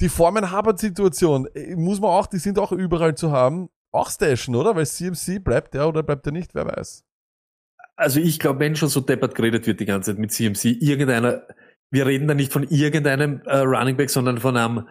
die 0.00 0.08
Formen-Hubbard-Situation, 0.08 1.48
äh, 1.54 1.74
muss 1.76 2.00
man 2.00 2.10
auch, 2.10 2.26
die 2.26 2.38
sind 2.38 2.58
auch 2.58 2.72
überall 2.72 3.14
zu 3.14 3.32
haben. 3.32 3.68
Auch 3.90 4.10
stashen, 4.10 4.54
oder? 4.54 4.74
Weil 4.74 4.86
CMC 4.86 5.44
bleibt 5.44 5.74
der 5.74 5.86
oder 5.86 6.02
bleibt 6.02 6.24
er 6.24 6.32
nicht, 6.32 6.54
wer 6.54 6.66
weiß. 6.66 7.04
Also 7.96 8.20
ich 8.20 8.38
glaube, 8.38 8.60
wenn 8.60 8.74
schon 8.74 8.88
so 8.88 9.00
deppert 9.00 9.34
geredet 9.34 9.66
wird 9.66 9.80
die 9.80 9.84
ganze 9.84 10.12
Zeit 10.12 10.18
mit 10.18 10.32
CMC, 10.32 10.78
irgendeiner, 10.80 11.42
wir 11.90 12.06
reden 12.06 12.26
da 12.26 12.34
nicht 12.34 12.52
von 12.52 12.62
irgendeinem 12.62 13.42
äh, 13.44 13.58
Running 13.58 13.96
Back, 13.96 14.08
sondern 14.08 14.38
von 14.38 14.56
einem 14.56 14.86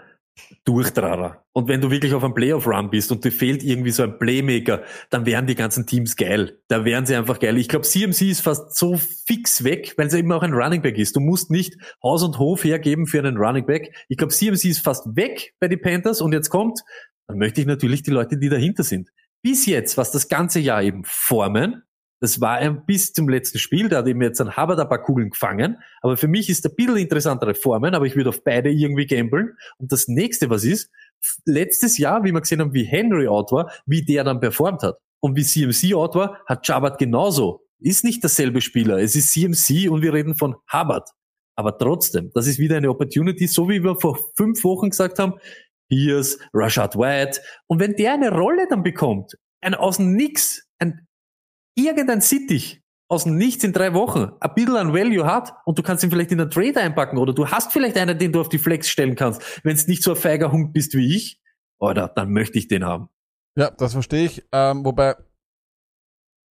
Durchtrarer. 0.65 1.43
Und 1.53 1.67
wenn 1.67 1.81
du 1.81 1.91
wirklich 1.91 2.13
auf 2.13 2.23
einem 2.23 2.33
Playoff-Run 2.33 2.89
bist 2.89 3.11
und 3.11 3.25
dir 3.25 3.31
fehlt 3.31 3.63
irgendwie 3.63 3.91
so 3.91 4.03
ein 4.03 4.17
Playmaker, 4.17 4.83
dann 5.09 5.25
wären 5.25 5.47
die 5.47 5.55
ganzen 5.55 5.85
Teams 5.85 6.15
geil. 6.15 6.59
Da 6.67 6.85
wären 6.85 7.05
sie 7.05 7.15
einfach 7.15 7.39
geil. 7.39 7.57
Ich 7.57 7.67
glaube, 7.67 7.85
CMC 7.85 8.29
ist 8.29 8.41
fast 8.41 8.75
so 8.77 8.97
fix 8.97 9.63
weg, 9.63 9.93
weil 9.97 10.07
es 10.07 10.13
immer 10.13 10.37
auch 10.37 10.43
ein 10.43 10.53
Running 10.53 10.81
Back 10.81 10.97
ist. 10.97 11.15
Du 11.15 11.19
musst 11.19 11.51
nicht 11.51 11.77
Haus 12.03 12.23
und 12.23 12.39
Hof 12.39 12.63
hergeben 12.63 13.07
für 13.07 13.19
einen 13.19 13.37
Running 13.37 13.65
Back. 13.65 13.93
Ich 14.07 14.17
glaube, 14.17 14.33
CMC 14.33 14.65
ist 14.65 14.79
fast 14.79 15.15
weg 15.15 15.53
bei 15.59 15.67
den 15.67 15.81
Panthers 15.81 16.21
und 16.21 16.33
jetzt 16.33 16.49
kommt, 16.49 16.79
dann 17.27 17.37
möchte 17.37 17.61
ich 17.61 17.67
natürlich 17.67 18.03
die 18.03 18.11
Leute, 18.11 18.37
die 18.37 18.49
dahinter 18.49 18.83
sind. 18.83 19.09
Bis 19.41 19.65
jetzt, 19.65 19.97
was 19.97 20.11
das 20.11 20.27
ganze 20.27 20.59
Jahr 20.59 20.83
eben 20.83 21.03
formen, 21.03 21.83
das 22.21 22.39
war 22.39 22.57
ein 22.57 22.85
bis 22.85 23.13
zum 23.13 23.27
letzten 23.27 23.57
Spiel, 23.57 23.89
da 23.89 23.97
hat 23.97 24.07
eben 24.07 24.21
jetzt 24.21 24.39
ein 24.39 24.55
Hubbard 24.55 24.79
ein 24.79 24.87
paar 24.87 25.01
Kugeln 25.01 25.31
gefangen. 25.31 25.77
Aber 26.01 26.17
für 26.17 26.27
mich 26.27 26.49
ist 26.49 26.63
der 26.63 26.69
bisschen 26.69 26.97
interessantere 26.97 27.55
Formen, 27.55 27.95
aber 27.95 28.05
ich 28.05 28.15
würde 28.15 28.29
auf 28.29 28.43
beide 28.43 28.69
irgendwie 28.69 29.07
gambeln. 29.07 29.57
Und 29.79 29.91
das 29.91 30.07
nächste, 30.07 30.51
was 30.51 30.63
ist, 30.63 30.91
letztes 31.45 31.97
Jahr, 31.97 32.23
wie 32.23 32.31
wir 32.31 32.39
gesehen 32.39 32.61
haben, 32.61 32.75
wie 32.75 32.83
Henry 32.83 33.27
out 33.27 33.51
war, 33.51 33.71
wie 33.87 34.05
der 34.05 34.23
dann 34.23 34.39
performt 34.39 34.83
hat. 34.83 34.99
Und 35.19 35.35
wie 35.35 35.43
CMC 35.43 35.95
out 35.95 36.13
war, 36.13 36.39
hat 36.45 36.67
Jabat 36.67 36.99
genauso. 36.99 37.65
Ist 37.79 38.03
nicht 38.03 38.21
derselbe 38.21 38.61
Spieler. 38.61 38.99
Es 38.99 39.15
ist 39.15 39.33
CMC 39.33 39.89
und 39.89 40.03
wir 40.03 40.13
reden 40.13 40.35
von 40.35 40.55
Hubbard. 40.71 41.09
Aber 41.55 41.75
trotzdem, 41.75 42.29
das 42.35 42.45
ist 42.45 42.59
wieder 42.59 42.77
eine 42.77 42.91
Opportunity, 42.91 43.47
so 43.47 43.67
wie 43.67 43.83
wir 43.83 43.99
vor 43.99 44.19
fünf 44.37 44.63
Wochen 44.63 44.91
gesagt 44.91 45.17
haben, 45.17 45.33
Pierce, 45.89 46.37
Rashad 46.53 46.95
White. 46.95 47.41
Und 47.65 47.79
wenn 47.79 47.95
der 47.95 48.13
eine 48.13 48.31
Rolle 48.31 48.67
dann 48.69 48.83
bekommt, 48.83 49.35
ein 49.61 49.73
aus 49.73 49.97
dem 49.97 50.15
Nix, 50.15 50.67
ein 50.79 51.07
irgendein 51.75 52.21
Sittich 52.21 52.81
aus 53.07 53.25
dem 53.25 53.35
Nichts 53.35 53.63
in 53.63 53.73
drei 53.73 53.93
Wochen 53.93 54.31
ein 54.39 54.53
bisschen 54.55 54.77
an 54.77 54.93
Value 54.93 55.25
hat 55.25 55.53
und 55.65 55.77
du 55.77 55.83
kannst 55.83 56.03
ihn 56.03 56.09
vielleicht 56.09 56.31
in 56.31 56.39
einen 56.39 56.49
Trade 56.49 56.79
einpacken 56.79 57.17
oder 57.17 57.33
du 57.33 57.47
hast 57.47 57.73
vielleicht 57.73 57.97
einen, 57.97 58.17
den 58.17 58.31
du 58.31 58.39
auf 58.39 58.47
die 58.47 58.57
Flex 58.57 58.89
stellen 58.89 59.15
kannst, 59.15 59.65
wenn 59.65 59.75
es 59.75 59.87
nicht 59.87 60.01
so 60.01 60.11
ein 60.11 60.17
feiger 60.17 60.51
Hund 60.51 60.71
bist 60.71 60.93
wie 60.93 61.15
ich, 61.15 61.41
oder 61.77 62.07
dann 62.07 62.31
möchte 62.31 62.57
ich 62.57 62.67
den 62.67 62.85
haben. 62.85 63.09
Ja, 63.57 63.69
das 63.71 63.93
verstehe 63.93 64.25
ich. 64.25 64.47
Ähm, 64.53 64.85
wobei, 64.85 65.15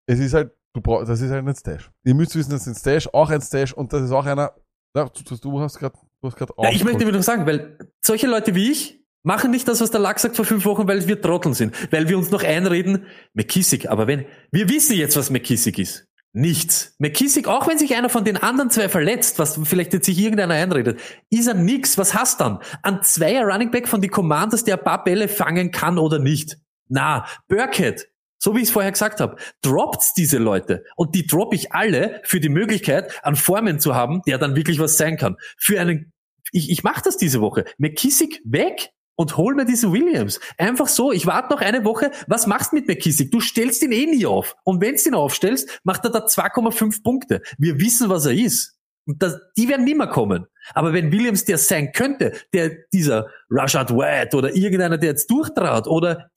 es 0.06 0.18
ist 0.18 0.34
halt, 0.34 0.52
du 0.74 0.82
brauchst, 0.82 1.08
das 1.08 1.20
ist 1.22 1.30
halt 1.30 1.46
ein 1.46 1.54
Stash. 1.54 1.90
Ihr 2.04 2.14
müsst 2.14 2.36
wissen, 2.36 2.50
das 2.50 2.62
ist 2.62 2.66
ein 2.66 2.74
Stash, 2.74 3.08
auch 3.12 3.30
ein 3.30 3.40
Stash 3.40 3.72
und 3.72 3.92
das 3.92 4.02
ist 4.02 4.10
auch 4.10 4.26
einer, 4.26 4.52
ja, 4.94 5.08
du, 5.08 5.36
du 5.36 5.60
hast 5.60 5.78
gerade, 5.78 5.96
du 6.20 6.28
hast 6.28 6.36
gerade 6.36 6.52
Ja, 6.58 6.70
ich 6.70 6.84
möchte 6.84 7.06
wieder 7.06 7.22
sagen, 7.22 7.46
weil 7.46 7.78
solche 8.04 8.26
Leute 8.26 8.54
wie 8.54 8.70
ich 8.70 8.99
machen 9.22 9.50
nicht 9.50 9.68
das, 9.68 9.80
was 9.80 9.90
der 9.90 10.00
Lack 10.00 10.18
sagt 10.18 10.36
vor 10.36 10.44
fünf 10.44 10.64
Wochen, 10.64 10.88
weil 10.88 11.06
wir 11.06 11.20
Trotteln 11.20 11.54
sind, 11.54 11.74
weil 11.92 12.08
wir 12.08 12.18
uns 12.18 12.30
noch 12.30 12.42
einreden, 12.42 13.06
McKissick, 13.34 13.88
aber 13.88 14.06
wenn, 14.06 14.26
wir 14.50 14.68
wissen 14.68 14.96
jetzt, 14.96 15.16
was 15.16 15.30
McKissick 15.30 15.78
ist. 15.78 16.06
Nichts. 16.32 16.94
McKissick, 16.98 17.48
auch 17.48 17.66
wenn 17.66 17.76
sich 17.76 17.96
einer 17.96 18.08
von 18.08 18.24
den 18.24 18.36
anderen 18.36 18.70
zwei 18.70 18.88
verletzt, 18.88 19.40
was 19.40 19.58
vielleicht 19.64 19.92
jetzt 19.92 20.06
sich 20.06 20.16
irgendeiner 20.16 20.54
einredet, 20.54 21.00
ist 21.28 21.48
er 21.48 21.54
nix. 21.54 21.98
Was 21.98 22.14
hast 22.14 22.40
dann? 22.40 22.60
An 22.82 23.02
zweier 23.02 23.44
Running 23.44 23.72
Back 23.72 23.88
von 23.88 24.00
die 24.00 24.08
Commanders, 24.08 24.62
der 24.62 24.78
ein 24.78 24.84
paar 24.84 25.02
Bälle 25.02 25.26
fangen 25.26 25.72
kann 25.72 25.98
oder 25.98 26.20
nicht. 26.20 26.58
Na, 26.88 27.26
Burkhead, 27.48 28.08
so 28.38 28.54
wie 28.54 28.60
ich 28.60 28.68
es 28.68 28.70
vorher 28.70 28.92
gesagt 28.92 29.20
habe, 29.20 29.36
droppt 29.62 30.12
diese 30.16 30.38
Leute. 30.38 30.84
Und 30.94 31.16
die 31.16 31.26
droppe 31.26 31.56
ich 31.56 31.72
alle 31.72 32.20
für 32.22 32.38
die 32.38 32.48
Möglichkeit, 32.48 33.24
einen 33.24 33.36
Formen 33.36 33.80
zu 33.80 33.96
haben, 33.96 34.22
der 34.26 34.38
dann 34.38 34.54
wirklich 34.54 34.78
was 34.78 34.96
sein 34.96 35.16
kann. 35.16 35.36
Für 35.58 35.80
einen, 35.80 36.12
ich, 36.52 36.70
ich 36.70 36.84
mache 36.84 37.02
das 37.04 37.16
diese 37.16 37.40
Woche. 37.40 37.64
McKissick 37.78 38.40
weg, 38.44 38.90
und 39.20 39.36
hol 39.36 39.54
mir 39.54 39.66
diese 39.66 39.92
Williams. 39.92 40.40
Einfach 40.56 40.88
so, 40.88 41.12
ich 41.12 41.26
warte 41.26 41.52
noch 41.52 41.60
eine 41.60 41.84
Woche. 41.84 42.10
Was 42.26 42.46
machst 42.46 42.72
du 42.72 42.76
mit 42.76 42.88
McKissick? 42.88 43.30
Du 43.30 43.42
stellst 43.42 43.82
ihn 43.82 43.92
eh 43.92 44.06
nie 44.06 44.24
auf. 44.24 44.56
Und 44.64 44.80
wenn 44.80 44.94
du 44.94 45.02
ihn 45.06 45.14
aufstellst, 45.14 45.78
macht 45.84 46.04
er 46.04 46.10
da 46.10 46.20
2,5 46.20 47.02
Punkte. 47.02 47.42
Wir 47.58 47.78
wissen, 47.78 48.08
was 48.08 48.24
er 48.24 48.32
ist. 48.32 48.78
Und 49.06 49.22
das, 49.22 49.38
die 49.58 49.68
werden 49.68 49.84
nimmer 49.84 50.06
kommen. 50.06 50.46
Aber 50.72 50.94
wenn 50.94 51.12
Williams 51.12 51.44
der 51.44 51.58
sein 51.58 51.92
könnte, 51.92 52.32
der 52.54 52.70
dieser 52.94 53.26
Rashad 53.50 53.90
White 53.90 54.34
oder 54.34 54.56
irgendeiner, 54.56 54.96
der 54.96 55.10
jetzt 55.10 55.30
durchtraut 55.30 55.86
oder 55.86 56.30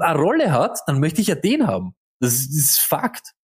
eine 0.00 0.18
Rolle 0.18 0.52
hat, 0.52 0.78
dann 0.86 1.00
möchte 1.00 1.20
ich 1.20 1.26
ja 1.26 1.34
den 1.34 1.66
haben. 1.66 1.94
Das 2.18 2.32
ist, 2.32 2.48
das 2.48 2.56
ist 2.56 2.78
Fakt. 2.78 3.34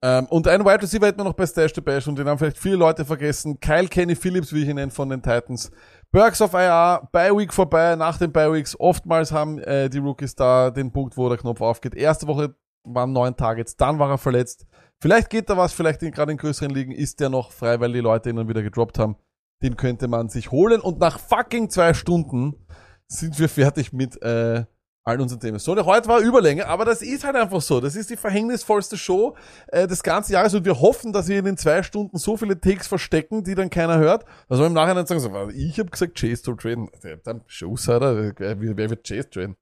Ähm, 0.00 0.26
und 0.26 0.46
ein 0.46 0.64
Wide 0.64 0.82
Receiver 0.82 1.06
hätten 1.06 1.18
wir 1.18 1.24
noch 1.24 1.34
bei 1.34 1.46
Stash 1.46 1.74
the 1.74 1.80
Bash 1.80 2.06
und 2.06 2.18
den 2.18 2.28
haben 2.28 2.38
vielleicht 2.38 2.58
viele 2.58 2.76
Leute 2.76 3.04
vergessen. 3.04 3.58
Kyle 3.58 3.88
Kenny 3.88 4.14
Phillips, 4.14 4.52
wie 4.52 4.62
ich 4.62 4.68
ihn 4.68 4.76
nenne, 4.76 4.92
von 4.92 5.08
den 5.08 5.20
Titans. 5.20 5.72
Burks 6.10 6.40
of 6.40 6.54
IR, 6.54 7.06
Bye 7.12 7.36
Week 7.36 7.52
vorbei, 7.52 7.94
nach 7.94 8.16
den 8.16 8.32
Bye 8.32 8.52
Weeks. 8.52 8.78
Oftmals 8.80 9.30
haben 9.30 9.58
äh, 9.58 9.90
die 9.90 9.98
Rookies 9.98 10.34
da 10.34 10.70
den 10.70 10.90
Punkt, 10.90 11.18
wo 11.18 11.28
der 11.28 11.36
Knopf 11.36 11.60
aufgeht. 11.60 11.94
Erste 11.94 12.26
Woche 12.26 12.54
waren 12.82 13.12
neun 13.12 13.36
Targets, 13.36 13.76
dann 13.76 13.98
war 13.98 14.10
er 14.10 14.18
verletzt. 14.18 14.66
Vielleicht 15.00 15.28
geht 15.28 15.50
da 15.50 15.56
was, 15.56 15.74
vielleicht 15.74 16.00
gerade 16.00 16.32
in 16.32 16.38
größeren 16.38 16.70
Ligen 16.70 16.92
ist 16.92 17.20
der 17.20 17.28
noch 17.28 17.52
frei, 17.52 17.78
weil 17.80 17.92
die 17.92 18.00
Leute 18.00 18.30
ihn 18.30 18.36
dann 18.36 18.48
wieder 18.48 18.62
gedroppt 18.62 18.98
haben. 18.98 19.16
Den 19.62 19.76
könnte 19.76 20.08
man 20.08 20.28
sich 20.30 20.50
holen. 20.50 20.80
Und 20.80 20.98
nach 20.98 21.18
fucking 21.18 21.68
zwei 21.68 21.92
Stunden 21.92 22.66
sind 23.06 23.38
wir 23.38 23.48
fertig 23.48 23.92
mit 23.92 24.20
äh, 24.22 24.64
all 25.08 25.20
unseren 25.20 25.40
Themen. 25.40 25.58
So, 25.58 25.74
heute 25.86 26.06
war 26.06 26.20
Überlänge, 26.20 26.66
aber 26.66 26.84
das 26.84 27.00
ist 27.00 27.24
halt 27.24 27.34
einfach 27.34 27.62
so. 27.62 27.80
Das 27.80 27.96
ist 27.96 28.10
die 28.10 28.16
verhängnisvollste 28.16 28.98
Show 28.98 29.36
äh, 29.68 29.86
des 29.86 30.02
ganzen 30.02 30.32
Jahres 30.32 30.54
und 30.54 30.64
wir 30.66 30.80
hoffen, 30.80 31.12
dass 31.12 31.28
wir 31.28 31.38
in 31.38 31.46
den 31.46 31.56
zwei 31.56 31.82
Stunden 31.82 32.18
so 32.18 32.36
viele 32.36 32.60
Takes 32.60 32.86
verstecken, 32.86 33.42
die 33.42 33.54
dann 33.54 33.70
keiner 33.70 33.98
hört. 33.98 34.26
Also 34.48 34.66
im 34.66 34.74
Nachhinein 34.74 35.06
sagen 35.06 35.20
so, 35.20 35.30
ich 35.48 35.78
habe 35.78 35.90
gesagt, 35.90 36.18
Chase 36.18 36.42
to 36.42 36.54
traden. 36.54 36.90
Dann 37.24 37.40
Shows, 37.46 37.88
oder? 37.88 38.34
Wer 38.36 38.90
wird 38.90 39.06
Chase 39.06 39.30
traden? 39.30 39.56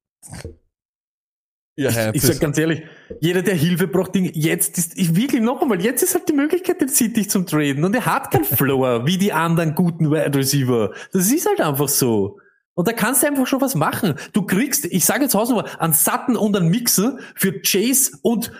Ja, 1.76 1.90
ich, 2.10 2.16
ich 2.16 2.22
sag 2.22 2.40
ganz 2.40 2.58
ehrlich, 2.58 2.82
jeder, 3.20 3.42
der 3.42 3.54
Hilfe 3.54 3.86
braucht, 3.86 4.14
Ding, 4.14 4.30
jetzt 4.34 4.78
ist, 4.78 4.98
ich 4.98 5.14
wirklich 5.14 5.42
noch 5.42 5.62
einmal, 5.62 5.80
jetzt 5.80 6.02
ist 6.02 6.14
halt 6.14 6.28
die 6.28 6.32
Möglichkeit, 6.32 6.80
den 6.80 6.88
City 6.88 7.28
zum 7.28 7.46
Traden 7.46 7.84
und 7.84 7.94
er 7.94 8.06
hat 8.06 8.32
keinen 8.32 8.44
Floor, 8.44 9.06
wie 9.06 9.18
die 9.18 9.32
anderen 9.32 9.74
guten 9.76 10.10
Wide 10.10 10.36
Receiver. 10.36 10.92
Das 11.12 11.30
ist 11.30 11.46
halt 11.46 11.60
einfach 11.60 11.88
so. 11.88 12.40
Und 12.76 12.86
da 12.86 12.92
kannst 12.92 13.22
du 13.22 13.26
einfach 13.26 13.46
schon 13.46 13.60
was 13.60 13.74
machen. 13.74 14.14
Du 14.32 14.42
kriegst, 14.42 14.84
ich 14.84 15.04
sage 15.04 15.22
jetzt 15.24 15.34
Hausnummer, 15.34 15.80
einen 15.80 15.94
Satten 15.94 16.36
und 16.36 16.54
einen 16.56 16.68
Mixer 16.68 17.18
für 17.34 17.60
Chase 17.62 18.18
und 18.22 18.52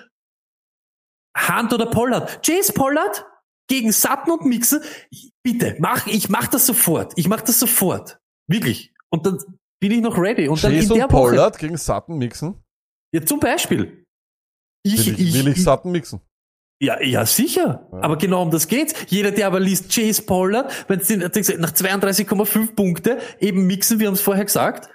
Hunt 1.36 1.72
oder 1.72 1.86
Pollard. 1.86 2.44
Chase 2.44 2.72
Pollard 2.72 3.26
gegen 3.68 3.92
Satten 3.92 4.30
und 4.30 4.46
Mixer. 4.46 4.80
Bitte, 5.42 5.76
mach, 5.80 6.06
ich 6.06 6.30
mach 6.30 6.48
das 6.48 6.66
sofort. 6.66 7.12
Ich 7.16 7.28
mach 7.28 7.42
das 7.42 7.60
sofort. 7.60 8.18
Wirklich. 8.48 8.94
Und 9.10 9.26
dann 9.26 9.38
bin 9.80 9.92
ich 9.92 10.00
noch 10.00 10.16
ready. 10.16 10.48
Und 10.48 10.56
Chase 10.56 10.72
dann 10.72 10.82
in 10.82 10.90
und 10.92 10.98
der 10.98 11.08
Pollard 11.08 11.54
Woche, 11.54 11.60
gegen 11.60 11.76
Satten 11.76 12.16
mixen? 12.16 12.62
Ja, 13.14 13.24
zum 13.24 13.38
Beispiel. 13.38 14.06
Ich, 14.82 15.06
Will 15.06 15.20
ich, 15.20 15.34
will 15.34 15.48
ich 15.48 15.62
Satten 15.62 15.90
mixen? 15.90 16.20
Ja, 16.78 17.02
ja, 17.02 17.24
sicher. 17.24 17.88
Aber 18.02 18.18
genau 18.18 18.42
um 18.42 18.50
das 18.50 18.68
geht's. 18.68 18.94
Jeder, 19.08 19.30
der 19.30 19.46
aber 19.46 19.60
liest 19.60 19.90
Chase 19.90 20.22
Pollard, 20.22 20.70
wenn 20.88 21.00
es 21.00 21.08
nach 21.08 21.72
32,5 21.72 22.74
Punkte 22.74 23.18
eben 23.40 23.66
mixen, 23.66 23.98
wir 23.98 24.08
haben 24.08 24.14
es 24.14 24.20
vorher 24.20 24.44
gesagt. 24.44 24.90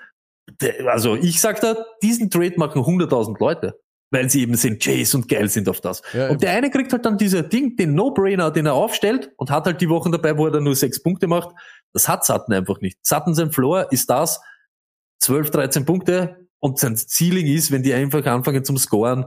Also 0.88 1.16
ich 1.16 1.41
sag 1.41 1.60
da, 1.62 1.76
diesen 2.03 2.30
Trade 2.30 2.53
machen 2.58 2.82
100.000 2.82 3.40
Leute, 3.40 3.80
weil 4.12 4.30
sie 4.30 4.41
eben 4.41 4.56
sind 4.56 4.84
Chase 4.84 5.18
und 5.18 5.28
geil 5.28 5.49
sind 5.49 5.68
auf 5.70 5.82
das. 5.82 6.03
Ja, 6.14 6.30
und 6.30 6.44
der 6.44 6.52
eine 6.52 6.70
kriegt 6.70 6.94
halt 6.94 7.06
dann 7.06 7.18
dieser 7.18 7.41
Ding, 7.41 7.76
den 7.78 7.95
No-Brainer, 7.95 8.52
den 8.52 8.68
er 8.68 8.74
aufstellt 8.74 9.32
und 9.38 9.49
hat 9.49 9.66
halt 9.66 9.82
die 9.82 9.90
Wochen 9.90 10.12
dabei, 10.12 10.38
wo 10.38 10.45
er 10.45 10.52
dann 10.52 10.64
nur 10.64 10.76
sechs 10.76 11.02
Punkte 11.02 11.26
macht. 11.26 11.49
Das 11.94 12.08
hat 12.08 12.26
Sutton 12.26 12.53
einfach 12.53 12.80
nicht. 12.82 12.99
Sutton 13.02 13.34
sein 13.34 13.52
Floor 13.52 13.91
ist 13.91 14.10
das, 14.10 14.40
12, 15.22 15.49
13 15.49 15.86
Punkte 15.86 16.48
und 16.60 16.78
sein 16.78 16.95
Ceiling 16.95 17.48
ist, 17.48 17.72
wenn 17.72 17.82
die 17.82 17.94
einfach 17.94 18.26
anfangen 18.26 18.64
zum 18.64 18.78
Scoren, 18.78 19.26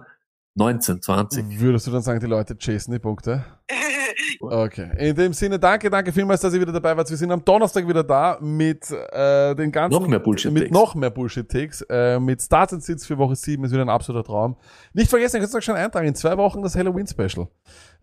19, 0.56 1.02
20. 1.02 1.60
Würdest 1.60 1.86
du 1.86 1.90
dann 1.90 2.02
sagen, 2.02 2.20
die 2.20 2.26
Leute 2.26 2.56
chasen 2.56 2.92
die 2.92 2.98
Punkte? 2.98 3.44
Okay. 4.40 4.90
In 4.98 5.14
dem 5.16 5.32
Sinne, 5.32 5.58
danke, 5.58 5.88
danke 5.88 6.12
vielmals, 6.12 6.40
dass 6.40 6.52
ihr 6.54 6.60
wieder 6.60 6.72
dabei 6.72 6.96
wart. 6.96 7.08
Wir 7.08 7.16
sind 7.16 7.30
am 7.30 7.44
Donnerstag 7.44 7.86
wieder 7.88 8.02
da 8.04 8.38
mit 8.40 8.90
äh, 8.90 9.54
den 9.54 9.72
ganzen 9.72 9.98
Noch 9.98 10.06
mehr 10.06 10.18
Bullshit-Takes. 10.18 10.62
mit 10.62 10.72
noch 10.72 10.94
mehr 10.94 11.10
Bullshit-Takes. 11.10 11.82
Äh, 11.88 12.20
mit 12.20 12.42
Start 12.42 12.72
and 12.72 12.82
Sits 12.82 13.06
für 13.06 13.16
Woche 13.16 13.36
7 13.36 13.64
ist 13.64 13.72
wieder 13.72 13.82
ein 13.82 13.88
absoluter 13.88 14.24
Traum. 14.24 14.56
Nicht 14.92 15.08
vergessen, 15.08 15.36
ihr 15.36 15.42
könnt 15.42 15.54
euch 15.54 15.64
schon 15.64 15.76
eintragen. 15.76 16.08
In 16.08 16.14
zwei 16.14 16.36
Wochen 16.36 16.62
das 16.62 16.76
Halloween-Special. 16.76 17.48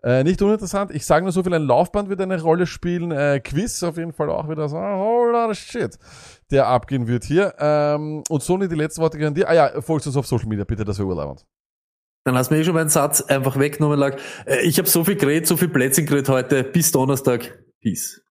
Äh, 0.04 0.24
nicht 0.24 0.42
uninteressant. 0.42 0.92
Ich 0.92 1.06
sage 1.06 1.24
nur 1.24 1.32
so 1.32 1.44
viel, 1.44 1.54
ein 1.54 1.64
Laufband 1.64 2.10
wird 2.10 2.22
eine 2.22 2.42
Rolle 2.42 2.66
spielen. 2.66 3.12
Äh, 3.12 3.40
Quiz 3.40 3.84
auf 3.84 3.98
jeden 3.98 4.14
Fall 4.14 4.30
auch 4.30 4.50
wieder 4.50 4.68
so, 4.68 4.78
a 4.78 4.98
whole 4.98 5.32
lot 5.32 5.52
of 5.52 5.58
shit, 5.58 5.98
der 6.50 6.68
abgehen 6.68 7.08
wird 7.08 7.24
hier. 7.24 7.54
Ähm, 7.60 8.24
und 8.30 8.42
Sony, 8.42 8.68
die 8.68 8.76
letzten 8.76 9.02
Worte 9.02 9.18
gehen 9.18 9.34
dir. 9.34 9.48
Ah 9.48 9.54
ja, 9.54 9.82
folgt 9.82 10.08
uns 10.08 10.18
auf 10.18 10.26
Social 10.26 10.48
Media, 10.48 10.66
bitte, 10.66 10.84
das 10.84 10.98
wäre 10.98 11.08
urlaubend. 11.08 11.46
Dann 12.24 12.36
hast 12.38 12.50
du 12.50 12.56
mir 12.56 12.62
eh 12.62 12.64
schon 12.64 12.76
meinen 12.76 12.90
Satz 12.90 13.22
einfach 13.22 13.58
weggenommen. 13.58 13.98
Lag. 13.98 14.18
Äh, 14.46 14.62
Ich 14.62 14.78
habe 14.78 14.88
so 14.88 15.04
viel 15.04 15.16
geredet, 15.16 15.48
so 15.48 15.58
viel 15.58 15.70
Plätzchen 15.70 16.06
geredet 16.06 16.30
heute. 16.30 16.64
Bis 16.64 16.92
Donnerstag. 16.92 17.60
Peace. 17.82 18.22